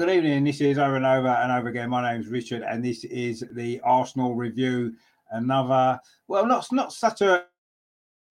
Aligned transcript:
Good 0.00 0.08
evening. 0.08 0.44
This 0.44 0.62
is 0.62 0.78
over 0.78 0.96
and 0.96 1.04
over 1.04 1.28
and 1.28 1.52
over 1.52 1.68
again. 1.68 1.90
My 1.90 2.10
name's 2.10 2.28
Richard, 2.28 2.62
and 2.62 2.82
this 2.82 3.04
is 3.04 3.44
the 3.52 3.82
Arsenal 3.84 4.34
review. 4.34 4.94
Another, 5.30 6.00
well, 6.26 6.46
not 6.46 6.66
not 6.72 6.94
such 6.94 7.20
a, 7.20 7.44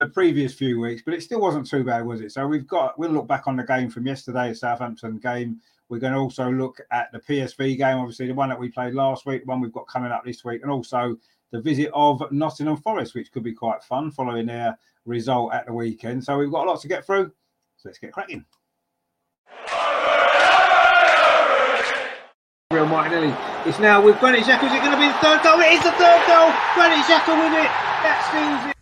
a 0.00 0.08
previous 0.08 0.52
few 0.52 0.80
weeks, 0.80 1.02
but 1.04 1.14
it 1.14 1.22
still 1.22 1.40
wasn't 1.40 1.68
too 1.70 1.84
bad, 1.84 2.04
was 2.04 2.22
it? 2.22 2.32
So 2.32 2.44
we've 2.44 2.66
got 2.66 2.98
we'll 2.98 3.12
look 3.12 3.28
back 3.28 3.46
on 3.46 3.54
the 3.54 3.62
game 3.62 3.88
from 3.88 4.04
yesterday, 4.04 4.52
Southampton 4.52 5.18
game. 5.18 5.60
We're 5.88 6.00
going 6.00 6.12
to 6.12 6.18
also 6.18 6.50
look 6.50 6.80
at 6.90 7.12
the 7.12 7.20
PSV 7.20 7.78
game, 7.78 7.98
obviously 7.98 8.26
the 8.26 8.34
one 8.34 8.48
that 8.48 8.58
we 8.58 8.68
played 8.68 8.94
last 8.94 9.24
week, 9.24 9.42
the 9.42 9.48
one 9.48 9.60
we've 9.60 9.70
got 9.70 9.86
coming 9.86 10.10
up 10.10 10.24
this 10.24 10.44
week, 10.44 10.62
and 10.62 10.72
also 10.72 11.16
the 11.52 11.60
visit 11.60 11.92
of 11.94 12.20
Nottingham 12.32 12.78
Forest, 12.78 13.14
which 13.14 13.30
could 13.30 13.44
be 13.44 13.52
quite 13.52 13.84
fun 13.84 14.10
following 14.10 14.46
their 14.46 14.76
result 15.06 15.54
at 15.54 15.66
the 15.66 15.72
weekend. 15.72 16.24
So 16.24 16.36
we've 16.36 16.50
got 16.50 16.66
a 16.66 16.70
lot 16.70 16.80
to 16.80 16.88
get 16.88 17.06
through. 17.06 17.30
So 17.76 17.90
let's 17.90 17.98
get 18.00 18.10
cracking. 18.10 18.44
Real 22.72 22.86
Martinelli. 22.86 23.34
It's 23.66 23.80
now 23.80 24.00
with 24.00 24.20
Granit 24.20 24.44
Xhaka. 24.44 24.62
Is 24.62 24.72
it 24.72 24.78
going 24.78 24.92
to 24.92 24.96
be 24.96 25.08
the 25.08 25.18
third 25.18 25.42
goal? 25.42 25.58
It 25.58 25.72
is 25.74 25.82
the 25.82 25.90
third 25.90 26.22
goal. 26.28 26.54
Granit 26.78 27.02
Xhaka 27.02 27.34
with 27.34 27.58
it. 27.58 27.66
That 28.06 28.22
seals 28.30 28.70
it. 28.70 28.79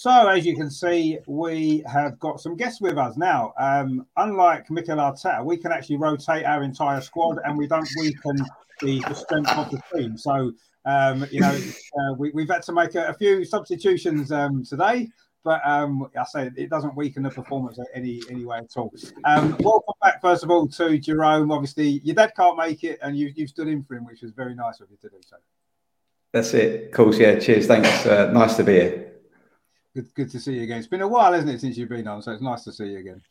So, 0.00 0.28
as 0.28 0.46
you 0.46 0.56
can 0.56 0.70
see, 0.70 1.18
we 1.26 1.84
have 1.86 2.18
got 2.18 2.40
some 2.40 2.56
guests 2.56 2.80
with 2.80 2.96
us 2.96 3.18
now. 3.18 3.52
Um, 3.58 4.06
unlike 4.16 4.70
Mikel 4.70 4.96
Arteta, 4.96 5.44
we 5.44 5.58
can 5.58 5.72
actually 5.72 5.98
rotate 5.98 6.46
our 6.46 6.62
entire 6.62 7.02
squad 7.02 7.36
and 7.44 7.58
we 7.58 7.66
don't 7.66 7.86
weaken 7.98 8.38
the, 8.80 9.00
the 9.00 9.12
strength 9.12 9.50
of 9.50 9.70
the 9.70 9.82
team. 9.92 10.16
So, 10.16 10.52
um, 10.86 11.26
you 11.30 11.40
know, 11.40 11.54
uh, 11.54 12.14
we, 12.14 12.32
have 12.34 12.48
had 12.48 12.62
to 12.62 12.72
make 12.72 12.94
a, 12.94 13.08
a 13.08 13.12
few 13.12 13.44
substitutions 13.44 14.32
um, 14.32 14.64
today, 14.64 15.06
but 15.44 15.60
um, 15.68 16.08
I 16.18 16.24
say 16.24 16.50
it 16.56 16.70
doesn't 16.70 16.96
weaken 16.96 17.22
the 17.22 17.28
performance 17.28 17.78
any 17.94 18.22
any 18.30 18.46
way 18.46 18.56
at 18.56 18.74
all. 18.78 18.90
Um, 19.26 19.54
welcome 19.60 19.92
back, 20.00 20.22
first 20.22 20.42
of 20.42 20.50
all, 20.50 20.66
to 20.66 20.98
Jerome. 20.98 21.52
Obviously, 21.52 22.00
your 22.04 22.14
dad 22.14 22.32
can't 22.34 22.56
make 22.56 22.84
it, 22.84 22.98
and 23.02 23.18
you, 23.18 23.34
you've 23.36 23.50
stood 23.50 23.68
in 23.68 23.84
for 23.84 23.96
him, 23.96 24.06
which 24.06 24.22
was 24.22 24.30
very 24.30 24.54
nice 24.54 24.80
of 24.80 24.90
you 24.90 24.96
to 25.02 25.10
do 25.10 25.20
so. 25.20 25.36
That's 26.32 26.54
it. 26.54 26.90
Course, 26.90 27.18
yeah. 27.18 27.38
Cheers. 27.38 27.66
Thanks. 27.66 28.06
Uh, 28.06 28.30
nice 28.32 28.56
to 28.56 28.64
be 28.64 28.72
here. 28.72 29.09
Good, 29.94 30.14
good 30.14 30.30
to 30.30 30.40
see 30.40 30.54
you 30.54 30.62
again. 30.62 30.78
It's 30.78 30.86
been 30.86 31.00
a 31.00 31.08
while, 31.08 31.34
isn't 31.34 31.48
it, 31.48 31.60
since 31.60 31.76
you've 31.76 31.88
been 31.88 32.06
on? 32.06 32.22
So 32.22 32.32
it's 32.32 32.42
nice 32.42 32.62
to 32.64 32.72
see 32.72 32.86
you 32.86 32.98
again. 32.98 33.22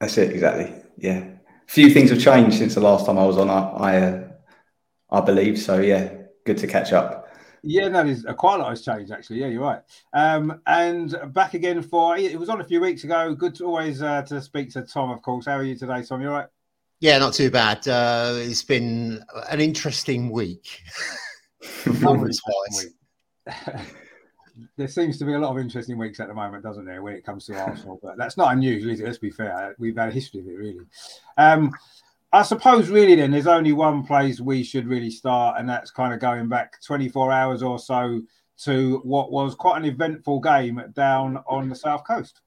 That's 0.00 0.16
it, 0.16 0.32
exactly. 0.32 0.74
Yeah, 0.96 1.18
a 1.18 1.38
few 1.66 1.90
things 1.90 2.10
have 2.10 2.20
changed 2.20 2.56
since 2.56 2.74
the 2.74 2.80
last 2.80 3.04
time 3.04 3.18
I 3.18 3.26
was 3.26 3.36
on. 3.36 3.50
I, 3.50 3.60
I, 3.60 3.96
uh, 4.00 4.28
I 5.10 5.20
believe 5.20 5.58
so. 5.58 5.78
Yeah, 5.80 6.14
good 6.46 6.56
to 6.58 6.66
catch 6.66 6.92
up. 6.92 7.28
Yeah, 7.62 7.88
no, 7.88 8.04
there's 8.04 8.24
a 8.24 8.32
quite 8.32 8.54
a 8.54 8.58
lot 8.62 8.70
has 8.70 8.82
changed 8.82 9.12
actually. 9.12 9.40
Yeah, 9.40 9.48
you're 9.48 9.62
right. 9.62 9.82
Um, 10.14 10.62
and 10.66 11.14
back 11.34 11.52
again 11.52 11.82
for 11.82 12.16
it 12.16 12.38
was 12.38 12.48
on 12.48 12.62
a 12.62 12.64
few 12.64 12.80
weeks 12.80 13.04
ago. 13.04 13.34
Good 13.34 13.54
to 13.56 13.66
always 13.66 14.00
uh, 14.00 14.22
to 14.22 14.40
speak 14.40 14.70
to 14.70 14.82
Tom, 14.82 15.10
of 15.10 15.20
course. 15.20 15.44
How 15.44 15.56
are 15.56 15.62
you 15.62 15.76
today, 15.76 16.02
Tom? 16.02 16.22
You 16.22 16.28
all 16.28 16.34
right? 16.34 16.48
Yeah, 17.00 17.18
not 17.18 17.34
too 17.34 17.50
bad. 17.50 17.86
Uh, 17.86 18.36
it's 18.36 18.62
been 18.62 19.22
an 19.50 19.60
interesting 19.60 20.30
week. 20.30 20.80
there 24.76 24.88
seems 24.88 25.18
to 25.18 25.24
be 25.24 25.34
a 25.34 25.38
lot 25.38 25.50
of 25.50 25.58
interesting 25.58 25.98
weeks 25.98 26.20
at 26.20 26.28
the 26.28 26.34
moment, 26.34 26.62
doesn't 26.62 26.84
there, 26.84 27.02
when 27.02 27.14
it 27.14 27.24
comes 27.24 27.46
to 27.46 27.58
Arsenal? 27.58 27.98
But 28.02 28.16
that's 28.16 28.36
not 28.36 28.52
unusual, 28.52 28.92
is 28.92 29.00
it? 29.00 29.06
Let's 29.06 29.18
be 29.18 29.30
fair. 29.30 29.74
We've 29.78 29.96
had 29.96 30.08
a 30.08 30.12
history 30.12 30.40
of 30.40 30.46
it, 30.46 30.56
really. 30.56 30.86
Um, 31.36 31.72
I 32.32 32.42
suppose, 32.42 32.90
really, 32.90 33.16
then 33.16 33.32
there's 33.32 33.46
only 33.46 33.72
one 33.72 34.04
place 34.06 34.40
we 34.40 34.62
should 34.62 34.86
really 34.86 35.10
start, 35.10 35.58
and 35.58 35.68
that's 35.68 35.90
kind 35.90 36.14
of 36.14 36.20
going 36.20 36.48
back 36.48 36.80
24 36.82 37.32
hours 37.32 37.62
or 37.62 37.78
so 37.78 38.20
to 38.64 39.00
what 39.04 39.32
was 39.32 39.54
quite 39.54 39.78
an 39.78 39.86
eventful 39.86 40.40
game 40.40 40.80
down 40.94 41.38
on 41.48 41.68
the 41.68 41.74
south 41.74 42.04
coast. 42.06 42.40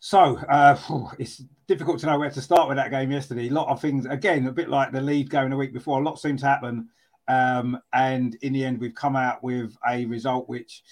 So 0.00 0.36
uh, 0.48 0.76
it's 1.18 1.42
difficult 1.66 1.98
to 2.00 2.06
know 2.06 2.18
where 2.18 2.30
to 2.30 2.40
start 2.40 2.68
with 2.68 2.76
that 2.76 2.90
game 2.90 3.10
yesterday. 3.10 3.48
A 3.48 3.52
lot 3.52 3.68
of 3.68 3.80
things, 3.80 4.06
again, 4.06 4.46
a 4.46 4.52
bit 4.52 4.68
like 4.68 4.92
the 4.92 5.00
lead 5.00 5.30
going 5.30 5.52
a 5.52 5.56
week 5.56 5.72
before. 5.72 6.00
A 6.00 6.04
lot 6.04 6.18
seemed 6.18 6.38
to 6.40 6.46
happen, 6.46 6.88
um, 7.28 7.78
and 7.92 8.36
in 8.42 8.52
the 8.52 8.64
end, 8.64 8.80
we've 8.80 8.94
come 8.94 9.16
out 9.16 9.42
with 9.42 9.76
a 9.88 10.04
result 10.06 10.48
which 10.48 10.82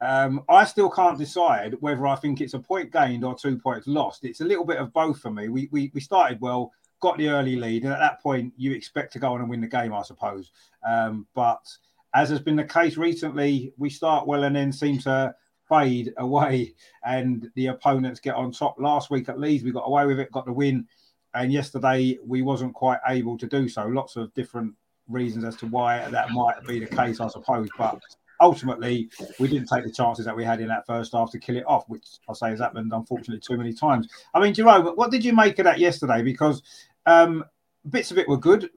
um, 0.00 0.42
I 0.48 0.64
still 0.64 0.90
can't 0.90 1.18
decide 1.18 1.74
whether 1.80 2.06
I 2.06 2.16
think 2.16 2.40
it's 2.40 2.54
a 2.54 2.58
point 2.58 2.92
gained 2.92 3.24
or 3.24 3.34
two 3.34 3.58
points 3.58 3.86
lost. 3.86 4.24
It's 4.24 4.40
a 4.40 4.44
little 4.44 4.64
bit 4.64 4.78
of 4.78 4.92
both 4.92 5.20
for 5.20 5.30
me. 5.30 5.48
We 5.48 5.68
we, 5.72 5.90
we 5.94 6.00
started 6.00 6.40
well, 6.40 6.72
got 7.00 7.18
the 7.18 7.28
early 7.28 7.56
lead, 7.56 7.84
and 7.84 7.92
at 7.92 7.98
that 7.98 8.22
point, 8.22 8.52
you 8.56 8.72
expect 8.72 9.12
to 9.14 9.18
go 9.18 9.34
on 9.34 9.40
and 9.40 9.50
win 9.50 9.60
the 9.60 9.66
game, 9.66 9.92
I 9.92 10.02
suppose. 10.02 10.52
Um, 10.88 11.26
but 11.34 11.66
as 12.14 12.30
has 12.30 12.40
been 12.40 12.56
the 12.56 12.64
case 12.64 12.96
recently, 12.96 13.72
we 13.78 13.90
start 13.90 14.26
well 14.26 14.44
and 14.44 14.56
then 14.56 14.72
seem 14.72 14.98
to 15.00 15.34
fade 15.70 16.12
away 16.18 16.74
and 17.04 17.50
the 17.54 17.68
opponents 17.68 18.20
get 18.20 18.34
on 18.34 18.52
top. 18.52 18.76
Last 18.78 19.10
week 19.10 19.28
at 19.28 19.38
Leeds, 19.38 19.64
we 19.64 19.70
got 19.70 19.86
away 19.86 20.04
with 20.04 20.20
it, 20.20 20.32
got 20.32 20.44
the 20.44 20.52
win. 20.52 20.86
And 21.32 21.52
yesterday, 21.52 22.18
we 22.26 22.42
wasn't 22.42 22.74
quite 22.74 22.98
able 23.08 23.38
to 23.38 23.46
do 23.46 23.68
so. 23.68 23.86
Lots 23.86 24.16
of 24.16 24.34
different 24.34 24.74
reasons 25.08 25.44
as 25.44 25.56
to 25.56 25.66
why 25.66 26.08
that 26.10 26.30
might 26.30 26.66
be 26.66 26.80
the 26.80 26.86
case, 26.86 27.20
I 27.20 27.28
suppose. 27.28 27.68
But 27.78 28.00
ultimately, 28.40 29.08
we 29.38 29.46
didn't 29.46 29.68
take 29.68 29.84
the 29.84 29.92
chances 29.92 30.24
that 30.24 30.36
we 30.36 30.44
had 30.44 30.60
in 30.60 30.68
that 30.68 30.86
first 30.86 31.12
half 31.12 31.30
to 31.30 31.38
kill 31.38 31.56
it 31.56 31.64
off, 31.66 31.88
which 31.88 32.06
I 32.28 32.32
say 32.32 32.50
has 32.50 32.58
happened, 32.58 32.92
unfortunately, 32.92 33.40
too 33.40 33.56
many 33.56 33.72
times. 33.72 34.08
I 34.34 34.40
mean, 34.40 34.54
Jerome, 34.54 34.86
what 34.96 35.12
did 35.12 35.24
you 35.24 35.32
make 35.32 35.58
of 35.60 35.64
that 35.64 35.78
yesterday? 35.78 36.22
Because 36.22 36.62
um, 37.06 37.44
bits 37.88 38.10
of 38.10 38.18
it 38.18 38.28
were 38.28 38.36
good, 38.36 38.70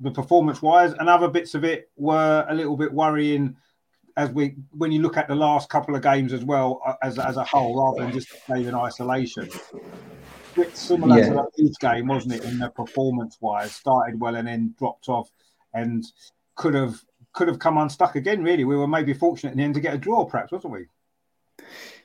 the 0.00 0.10
performance 0.10 0.62
wise, 0.62 0.92
and 0.94 1.08
other 1.08 1.28
bits 1.28 1.54
of 1.54 1.64
it 1.64 1.90
were 1.96 2.44
a 2.48 2.54
little 2.54 2.76
bit 2.76 2.92
worrying 2.92 3.56
as 4.20 4.30
we 4.30 4.54
when 4.72 4.92
you 4.92 5.00
look 5.00 5.16
at 5.16 5.28
the 5.28 5.34
last 5.34 5.70
couple 5.70 5.96
of 5.96 6.02
games 6.02 6.34
as 6.34 6.44
well 6.44 6.82
uh, 6.84 6.92
as, 7.02 7.18
as 7.18 7.38
a 7.38 7.44
whole 7.44 7.82
rather 7.82 8.04
than 8.04 8.12
just 8.12 8.28
playing 8.44 8.66
in 8.66 8.74
isolation. 8.74 9.48
Bit 10.54 10.76
similar 10.76 11.18
yeah. 11.18 11.28
to 11.28 11.34
that 11.34 11.48
Leeds 11.56 11.78
game 11.78 12.06
wasn't 12.06 12.34
it 12.34 12.44
in 12.44 12.58
the 12.58 12.68
performance 12.68 13.38
wise 13.40 13.72
started 13.72 14.20
well 14.20 14.36
and 14.36 14.46
then 14.46 14.74
dropped 14.78 15.08
off 15.08 15.30
and 15.72 16.04
could 16.54 16.74
have 16.74 17.00
could 17.32 17.48
have 17.48 17.58
come 17.58 17.78
unstuck 17.78 18.14
again 18.14 18.42
really. 18.42 18.64
We 18.64 18.76
were 18.76 18.88
maybe 18.88 19.14
fortunate 19.14 19.52
in 19.52 19.58
the 19.58 19.64
end 19.64 19.74
to 19.74 19.80
get 19.80 19.94
a 19.94 19.98
draw 19.98 20.26
perhaps 20.26 20.52
wasn't 20.52 20.74
we? 20.74 20.86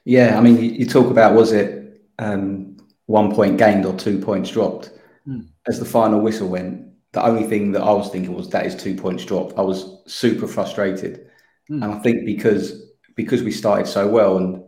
Yeah 0.06 0.38
i 0.38 0.41
mean 0.41 0.57
you, 0.57 0.71
you 0.71 0.85
talk 0.85 1.12
about 1.12 1.35
was 1.35 1.51
it 1.51 2.01
um, 2.19 2.77
one 3.07 3.33
point 3.35 3.57
gained 3.57 3.85
or 3.85 3.94
two 3.94 4.19
points 4.19 4.50
dropped? 4.51 4.91
Hmm. 5.25 5.41
as 5.67 5.79
the 5.79 5.85
final 5.85 6.19
whistle 6.19 6.47
went 6.47 6.88
the 7.13 7.25
only 7.25 7.45
thing 7.45 7.71
that 7.71 7.81
i 7.81 7.91
was 7.91 8.09
thinking 8.09 8.35
was 8.35 8.47
that 8.51 8.67
is 8.67 8.75
two 8.75 8.94
points 8.94 9.25
dropped. 9.25 9.57
I 9.57 9.62
was 9.62 10.03
super 10.06 10.47
frustrated 10.47 11.25
Mm. 11.69 11.83
And 11.83 11.85
I 11.85 12.00
think 12.00 12.25
because 12.25 12.83
because 13.15 13.44
we 13.44 13.51
started 13.51 13.88
so 13.88 14.07
well 14.07 14.38
and 14.38 14.63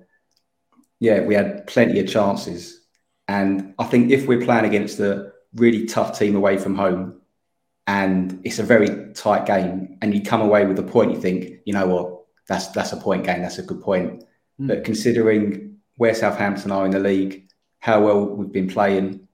yeah, 0.99 1.21
we 1.21 1.35
had 1.35 1.67
plenty 1.67 1.99
of 1.99 2.07
chances. 2.07 2.81
And 3.27 3.73
I 3.77 3.83
think 3.83 4.11
if 4.11 4.25
we're 4.25 4.43
playing 4.43 4.65
against 4.65 4.99
a 4.99 5.31
really 5.53 5.85
tough 5.85 6.17
team 6.17 6.35
away 6.35 6.57
from 6.57 6.75
home 6.75 7.21
and 7.85 8.41
it's 8.43 8.59
a 8.59 8.63
very 8.63 9.13
tight 9.13 9.45
game 9.45 9.97
and 10.01 10.13
you 10.13 10.21
come 10.23 10.41
away 10.41 10.65
with 10.65 10.79
a 10.79 10.83
point, 10.83 11.11
you 11.11 11.21
think, 11.21 11.59
you 11.65 11.73
know 11.73 11.87
what, 11.87 12.23
that's 12.47 12.67
that's 12.69 12.93
a 12.93 12.97
point 12.97 13.25
game, 13.25 13.41
that's 13.41 13.59
a 13.59 13.63
good 13.63 13.81
point. 13.81 14.23
Mm. 14.59 14.67
But 14.67 14.83
considering 14.83 15.77
where 15.95 16.15
Southampton 16.15 16.71
are 16.71 16.85
in 16.85 16.91
the 16.91 16.99
league, 16.99 17.49
how 17.79 18.01
well 18.01 18.25
we've 18.25 18.51
been 18.51 18.69
playing, 18.69 19.27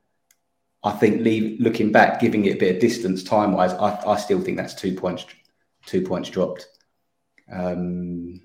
I 0.83 0.91
think 0.91 1.21
leave, 1.21 1.61
looking 1.61 1.91
back, 1.91 2.19
giving 2.19 2.45
it 2.45 2.55
a 2.55 2.59
bit 2.59 2.75
of 2.75 2.81
distance 2.81 3.23
time 3.23 3.53
wise, 3.53 3.73
I, 3.73 4.01
I 4.05 4.17
still 4.17 4.41
think 4.41 4.57
that's 4.57 4.73
two 4.73 4.95
points 4.95 5.25
two 5.85 6.01
points 6.01 6.29
dropped 6.29 6.67
um, 7.53 8.41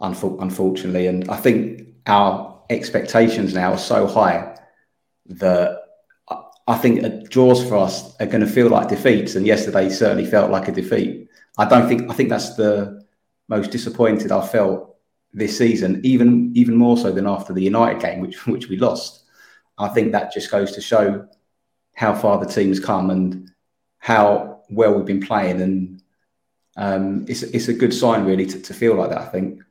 unfortunately. 0.00 1.06
And 1.06 1.28
I 1.30 1.36
think 1.36 1.88
our 2.06 2.62
expectations 2.70 3.54
now 3.54 3.72
are 3.72 3.78
so 3.78 4.06
high 4.06 4.56
that 5.26 5.78
I 6.66 6.76
think 6.76 7.30
draws 7.30 7.66
for 7.66 7.76
us 7.76 8.16
are 8.20 8.26
going 8.26 8.44
to 8.44 8.46
feel 8.46 8.68
like 8.68 8.88
defeats. 8.88 9.34
And 9.34 9.46
yesterday 9.46 9.88
certainly 9.88 10.24
felt 10.24 10.50
like 10.50 10.68
a 10.68 10.72
defeat. 10.72 11.28
I 11.58 11.64
don't 11.68 11.88
think 11.88 12.10
I 12.10 12.14
think 12.14 12.28
that's 12.28 12.54
the 12.54 13.02
most 13.48 13.70
disappointed 13.70 14.32
I 14.32 14.46
felt 14.46 14.96
this 15.32 15.58
season, 15.58 16.00
even 16.04 16.52
even 16.54 16.76
more 16.76 16.96
so 16.96 17.12
than 17.12 17.26
after 17.26 17.52
the 17.52 17.62
United 17.62 18.00
game, 18.00 18.20
which 18.20 18.46
which 18.46 18.68
we 18.68 18.76
lost. 18.76 19.24
I 19.78 19.88
think 19.88 20.12
that 20.12 20.32
just 20.32 20.50
goes 20.50 20.72
to 20.72 20.80
show 20.80 21.26
how 21.94 22.14
far 22.14 22.38
the 22.38 22.50
team's 22.50 22.80
come 22.80 23.10
and 23.10 23.50
how 23.98 24.62
well 24.70 24.94
we've 24.94 25.04
been 25.04 25.20
playing 25.20 25.60
and 25.60 25.99
um, 26.76 27.24
it's 27.28 27.42
it's 27.42 27.68
a 27.68 27.74
good 27.74 27.92
sign 27.92 28.24
really 28.24 28.46
to, 28.46 28.60
to 28.60 28.74
feel 28.74 28.94
like 28.94 29.10
that. 29.10 29.18
I 29.18 29.26
think, 29.26 29.62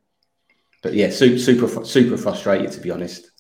but 0.84 0.94
yeah, 0.94 1.10
super 1.10 1.40
super 1.40 1.86
super 1.86 2.18
frustrated 2.18 2.72
to 2.74 2.82
be 2.82 2.92
honest. 2.92 3.32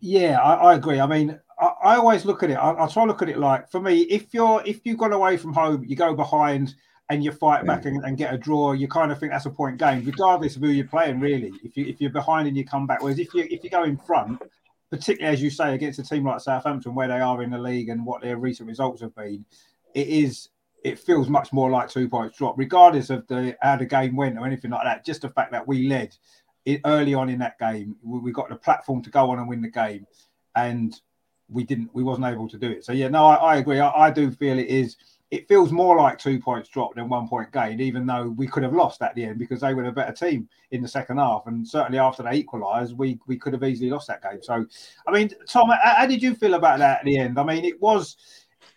Yeah, 0.00 0.40
I, 0.40 0.54
I 0.70 0.74
agree. 0.74 0.98
I 0.98 1.06
mean, 1.06 1.38
I, 1.58 1.72
I, 1.82 1.96
always 1.96 2.24
look 2.24 2.42
at 2.42 2.50
it. 2.50 2.54
I, 2.54 2.70
I 2.72 2.86
try 2.88 3.04
to 3.04 3.08
look 3.08 3.20
at 3.20 3.28
it 3.28 3.38
like 3.38 3.70
for 3.70 3.80
me, 3.80 4.00
if 4.02 4.32
you're 4.32 4.62
if 4.64 4.80
you've 4.84 4.98
gone 4.98 5.12
away 5.12 5.36
from 5.36 5.52
home, 5.52 5.84
you 5.84 5.96
go 5.96 6.14
behind 6.14 6.74
and 7.10 7.24
you 7.24 7.32
fight 7.32 7.66
back 7.66 7.86
and, 7.86 8.04
and, 8.04 8.16
get 8.16 8.32
a 8.32 8.38
draw, 8.38 8.72
you 8.72 8.86
kind 8.86 9.10
of 9.10 9.18
think 9.18 9.32
that's 9.32 9.44
a 9.44 9.50
point 9.50 9.76
game, 9.78 10.04
regardless 10.04 10.54
of 10.54 10.62
who 10.62 10.68
you're 10.68 10.86
playing. 10.86 11.18
Really, 11.18 11.52
if 11.64 11.76
you 11.76 11.84
if 11.86 12.00
you're 12.00 12.10
behind 12.10 12.46
and 12.46 12.56
you 12.56 12.64
come 12.64 12.86
back, 12.86 13.02
whereas 13.02 13.18
if 13.18 13.34
you 13.34 13.46
if 13.50 13.64
you 13.64 13.68
go 13.68 13.82
in 13.82 13.96
front, 13.96 14.40
particularly 14.90 15.34
as 15.34 15.42
you 15.42 15.50
say 15.50 15.74
against 15.74 15.98
a 15.98 16.04
team 16.04 16.24
like 16.24 16.40
Southampton, 16.40 16.94
where 16.94 17.08
they 17.08 17.20
are 17.20 17.42
in 17.42 17.50
the 17.50 17.58
league 17.58 17.88
and 17.88 18.06
what 18.06 18.22
their 18.22 18.36
recent 18.36 18.68
results 18.68 19.02
have 19.02 19.14
been, 19.16 19.44
it 19.92 20.06
is 20.06 20.48
it 20.84 20.98
feels 20.98 21.28
much 21.28 21.52
more 21.52 21.70
like 21.70 21.88
two 21.88 22.08
points 22.08 22.38
drop, 22.38 22.58
regardless 22.58 23.10
of 23.10 23.26
the 23.26 23.56
how 23.60 23.76
the 23.76 23.86
game 23.86 24.16
went 24.16 24.38
or 24.38 24.46
anything 24.46 24.70
like 24.70 24.84
that. 24.84 25.04
Just 25.04 25.22
the 25.22 25.28
fact 25.28 25.52
that 25.52 25.66
we 25.66 25.86
led 25.86 26.16
it 26.64 26.80
early 26.84 27.14
on 27.14 27.28
in 27.28 27.38
that 27.38 27.58
game, 27.58 27.96
we, 28.02 28.18
we 28.20 28.32
got 28.32 28.48
the 28.48 28.56
platform 28.56 29.02
to 29.02 29.10
go 29.10 29.30
on 29.30 29.38
and 29.38 29.48
win 29.48 29.62
the 29.62 29.68
game, 29.68 30.06
and 30.56 31.00
we 31.48 31.64
didn't. 31.64 31.90
We 31.92 32.02
wasn't 32.02 32.26
able 32.26 32.48
to 32.48 32.58
do 32.58 32.70
it. 32.70 32.84
So 32.84 32.92
yeah, 32.92 33.08
no, 33.08 33.26
I, 33.26 33.34
I 33.34 33.56
agree. 33.56 33.80
I, 33.80 34.06
I 34.06 34.10
do 34.10 34.30
feel 34.30 34.58
it 34.58 34.68
is 34.68 34.96
it 35.30 35.46
feels 35.46 35.70
more 35.70 35.96
like 35.96 36.18
two 36.18 36.40
points 36.40 36.68
dropped 36.68 36.96
than 36.96 37.08
one 37.08 37.28
point 37.28 37.52
gained, 37.52 37.80
even 37.80 38.04
though 38.04 38.34
we 38.36 38.48
could 38.48 38.64
have 38.64 38.72
lost 38.72 39.00
at 39.00 39.14
the 39.14 39.24
end 39.24 39.38
because 39.38 39.60
they 39.60 39.74
were 39.74 39.84
a 39.84 39.92
better 39.92 40.12
team 40.12 40.48
in 40.72 40.82
the 40.82 40.88
second 40.88 41.18
half. 41.18 41.44
And 41.46 41.66
certainly 41.66 41.98
after 41.98 42.24
they 42.24 42.34
equalised, 42.34 42.98
we, 42.98 43.18
we 43.28 43.38
could 43.38 43.52
have 43.52 43.62
easily 43.62 43.90
lost 43.90 44.08
that 44.08 44.22
game. 44.22 44.42
So, 44.42 44.66
I 45.06 45.12
mean, 45.12 45.30
Tom, 45.46 45.70
how 45.82 46.06
did 46.06 46.20
you 46.20 46.34
feel 46.34 46.54
about 46.54 46.80
that 46.80 47.00
at 47.00 47.04
the 47.04 47.16
end? 47.16 47.38
I 47.38 47.44
mean, 47.44 47.64
it 47.64 47.80
was 47.80 48.16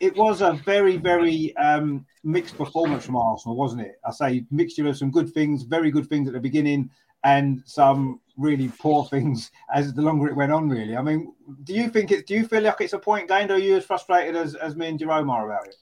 it 0.04 0.18
was 0.18 0.42
a 0.42 0.52
very, 0.66 0.98
very 0.98 1.56
um, 1.56 2.06
mixed 2.26 2.58
performance 2.58 3.06
from 3.06 3.16
Arsenal, 3.16 3.56
wasn't 3.56 3.84
it? 3.84 3.96
I 4.06 4.12
say 4.12 4.46
mixture 4.52 4.86
of 4.90 4.98
some 4.98 5.12
good 5.12 5.30
things, 5.34 5.64
very 5.64 5.92
good 5.92 6.10
things 6.10 6.28
at 6.28 6.34
the 6.34 6.42
beginning, 6.42 6.90
and 7.24 7.64
some 7.66 8.20
really 8.38 8.70
poor 8.80 9.06
things 9.10 9.50
as 9.74 9.94
the 9.94 10.02
longer 10.02 10.28
it 10.28 10.36
went 10.36 10.52
on. 10.52 10.68
Really, 10.68 10.98
I 10.98 11.02
mean, 11.02 11.34
do 11.64 11.74
you 11.74 11.90
think 11.90 12.12
it? 12.12 12.28
Do 12.28 12.34
you 12.34 12.46
feel 12.46 12.64
like 12.64 12.82
it's 12.82 12.92
a 12.92 13.00
point 13.00 13.30
gained, 13.30 13.50
or 13.50 13.54
are 13.54 13.60
you 13.60 13.78
as 13.78 13.86
frustrated 13.86 14.36
as, 14.36 14.56
as 14.56 14.76
me 14.76 14.88
and 14.88 15.00
Jerome 15.00 15.30
are 15.30 15.50
about 15.50 15.68
it? 15.68 15.76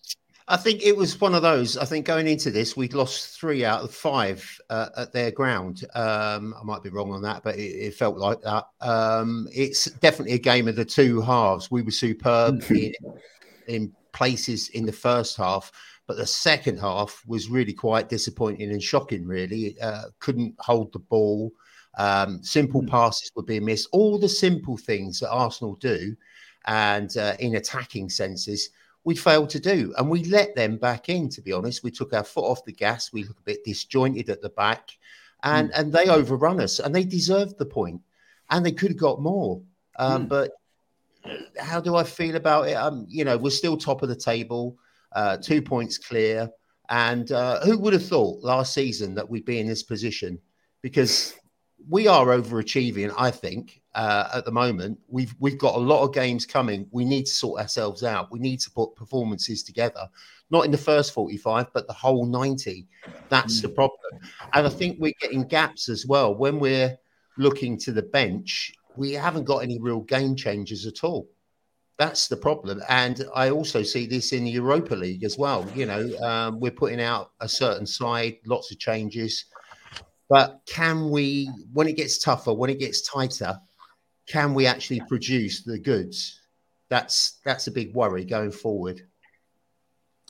I 0.47 0.57
think 0.57 0.83
it 0.83 0.95
was 0.95 1.19
one 1.19 1.33
of 1.33 1.41
those. 1.41 1.75
I 1.75 1.85
think 1.85 2.05
going 2.05 2.27
into 2.27 2.51
this, 2.51 2.77
we'd 2.77 2.93
lost 2.93 3.39
three 3.39 3.65
out 3.65 3.81
of 3.81 3.91
five 3.91 4.59
uh, 4.69 4.89
at 4.97 5.13
their 5.13 5.31
ground. 5.31 5.83
Um, 5.95 6.53
I 6.59 6.63
might 6.63 6.83
be 6.83 6.89
wrong 6.89 7.11
on 7.11 7.23
that, 7.23 7.41
but 7.41 7.55
it, 7.55 7.87
it 7.87 7.95
felt 7.95 8.17
like 8.17 8.41
that. 8.41 8.65
Um, 8.81 9.47
it's 9.51 9.85
definitely 9.85 10.33
a 10.33 10.39
game 10.39 10.67
of 10.67 10.75
the 10.75 10.85
two 10.85 11.21
halves. 11.21 11.71
We 11.71 11.81
were 11.81 11.91
superb 11.91 12.63
in, 12.69 12.93
in 13.67 13.95
places 14.13 14.69
in 14.69 14.85
the 14.85 14.91
first 14.91 15.37
half, 15.37 15.71
but 16.07 16.17
the 16.17 16.25
second 16.25 16.79
half 16.79 17.23
was 17.25 17.49
really 17.49 17.73
quite 17.73 18.09
disappointing 18.09 18.71
and 18.71 18.83
shocking. 18.83 19.25
Really, 19.25 19.79
uh, 19.79 20.03
couldn't 20.19 20.55
hold 20.59 20.91
the 20.93 20.99
ball. 20.99 21.51
Um, 21.97 22.41
simple 22.43 22.81
hmm. 22.81 22.87
passes 22.87 23.31
were 23.35 23.43
being 23.43 23.65
missed. 23.65 23.89
All 23.91 24.17
the 24.17 24.29
simple 24.29 24.77
things 24.77 25.19
that 25.19 25.31
Arsenal 25.31 25.75
do, 25.75 26.15
and 26.65 27.15
uh, 27.17 27.35
in 27.39 27.55
attacking 27.55 28.09
senses 28.09 28.69
we 29.03 29.15
failed 29.15 29.49
to 29.49 29.59
do. 29.59 29.93
And 29.97 30.09
we 30.09 30.23
let 30.25 30.55
them 30.55 30.77
back 30.77 31.09
in, 31.09 31.29
to 31.29 31.41
be 31.41 31.51
honest. 31.51 31.83
We 31.83 31.91
took 31.91 32.13
our 32.13 32.23
foot 32.23 32.45
off 32.45 32.65
the 32.65 32.71
gas. 32.71 33.11
We 33.11 33.23
look 33.23 33.39
a 33.39 33.43
bit 33.43 33.63
disjointed 33.63 34.29
at 34.29 34.41
the 34.41 34.49
back. 34.49 34.97
And, 35.43 35.69
mm. 35.71 35.79
and 35.79 35.93
they 35.93 36.07
overrun 36.07 36.59
us 36.59 36.79
and 36.79 36.93
they 36.93 37.03
deserved 37.03 37.57
the 37.57 37.65
point 37.65 38.01
and 38.49 38.65
they 38.65 38.71
could 38.71 38.91
have 38.91 38.97
got 38.97 39.21
more. 39.21 39.61
Um, 39.97 40.25
mm. 40.25 40.29
But 40.29 40.51
how 41.59 41.79
do 41.79 41.95
I 41.95 42.03
feel 42.03 42.35
about 42.35 42.67
it? 42.67 42.73
Um, 42.73 43.05
you 43.09 43.23
know, 43.23 43.37
we're 43.37 43.49
still 43.51 43.77
top 43.77 44.01
of 44.01 44.09
the 44.09 44.15
table, 44.15 44.77
uh, 45.13 45.37
two 45.37 45.61
points 45.61 45.97
clear. 45.97 46.49
And 46.89 47.31
uh, 47.31 47.61
who 47.61 47.77
would 47.77 47.93
have 47.93 48.05
thought 48.05 48.43
last 48.43 48.73
season 48.73 49.15
that 49.15 49.29
we'd 49.29 49.45
be 49.45 49.59
in 49.59 49.67
this 49.67 49.83
position? 49.83 50.39
Because 50.81 51.35
we 51.89 52.07
are 52.07 52.27
overachieving, 52.27 53.13
I 53.17 53.31
think, 53.31 53.81
uh, 53.95 54.29
at 54.35 54.45
the 54.45 54.51
moment. 54.51 54.99
We've 55.07 55.33
we've 55.39 55.57
got 55.57 55.75
a 55.75 55.79
lot 55.79 56.03
of 56.03 56.13
games 56.13 56.45
coming. 56.45 56.87
We 56.91 57.05
need 57.05 57.25
to 57.25 57.31
sort 57.31 57.61
ourselves 57.61 58.03
out. 58.03 58.31
We 58.31 58.39
need 58.39 58.59
to 58.61 58.71
put 58.71 58.95
performances 58.95 59.63
together, 59.63 60.07
not 60.49 60.65
in 60.65 60.71
the 60.71 60.77
first 60.77 61.13
45, 61.13 61.71
but 61.73 61.87
the 61.87 61.93
whole 61.93 62.25
90. 62.25 62.87
That's 63.29 63.61
the 63.61 63.69
problem. 63.69 64.21
And 64.53 64.65
I 64.65 64.69
think 64.69 64.97
we're 64.99 65.13
getting 65.19 65.43
gaps 65.43 65.89
as 65.89 66.05
well. 66.05 66.35
When 66.35 66.59
we're 66.59 66.97
looking 67.37 67.77
to 67.79 67.91
the 67.91 68.03
bench, 68.03 68.73
we 69.01 69.11
haven't 69.13 69.43
got 69.43 69.63
any 69.63 69.79
real 69.79 70.01
game 70.01 70.35
changers 70.35 70.85
at 70.85 71.03
all. 71.03 71.27
That's 71.97 72.27
the 72.27 72.37
problem. 72.37 72.81
And 72.87 73.25
I 73.35 73.49
also 73.49 73.83
see 73.83 74.05
this 74.07 74.31
in 74.31 74.45
the 74.45 74.51
Europa 74.51 74.95
League 74.95 75.23
as 75.23 75.37
well. 75.37 75.67
You 75.75 75.85
know, 75.85 76.17
um, 76.19 76.59
we're 76.59 76.71
putting 76.71 77.01
out 77.01 77.31
a 77.41 77.49
certain 77.49 77.85
side, 77.85 78.37
lots 78.45 78.71
of 78.71 78.79
changes 78.79 79.45
but 80.31 80.61
can 80.65 81.09
we, 81.09 81.51
when 81.73 81.89
it 81.89 81.97
gets 81.97 82.17
tougher, 82.17 82.53
when 82.53 82.69
it 82.69 82.79
gets 82.79 83.01
tighter, 83.01 83.59
can 84.27 84.53
we 84.53 84.65
actually 84.65 85.01
produce 85.01 85.61
the 85.61 85.77
goods? 85.77 86.39
That's 86.89 87.39
that's 87.43 87.67
a 87.67 87.71
big 87.71 87.93
worry 87.93 88.23
going 88.23 88.51
forward. 88.51 89.01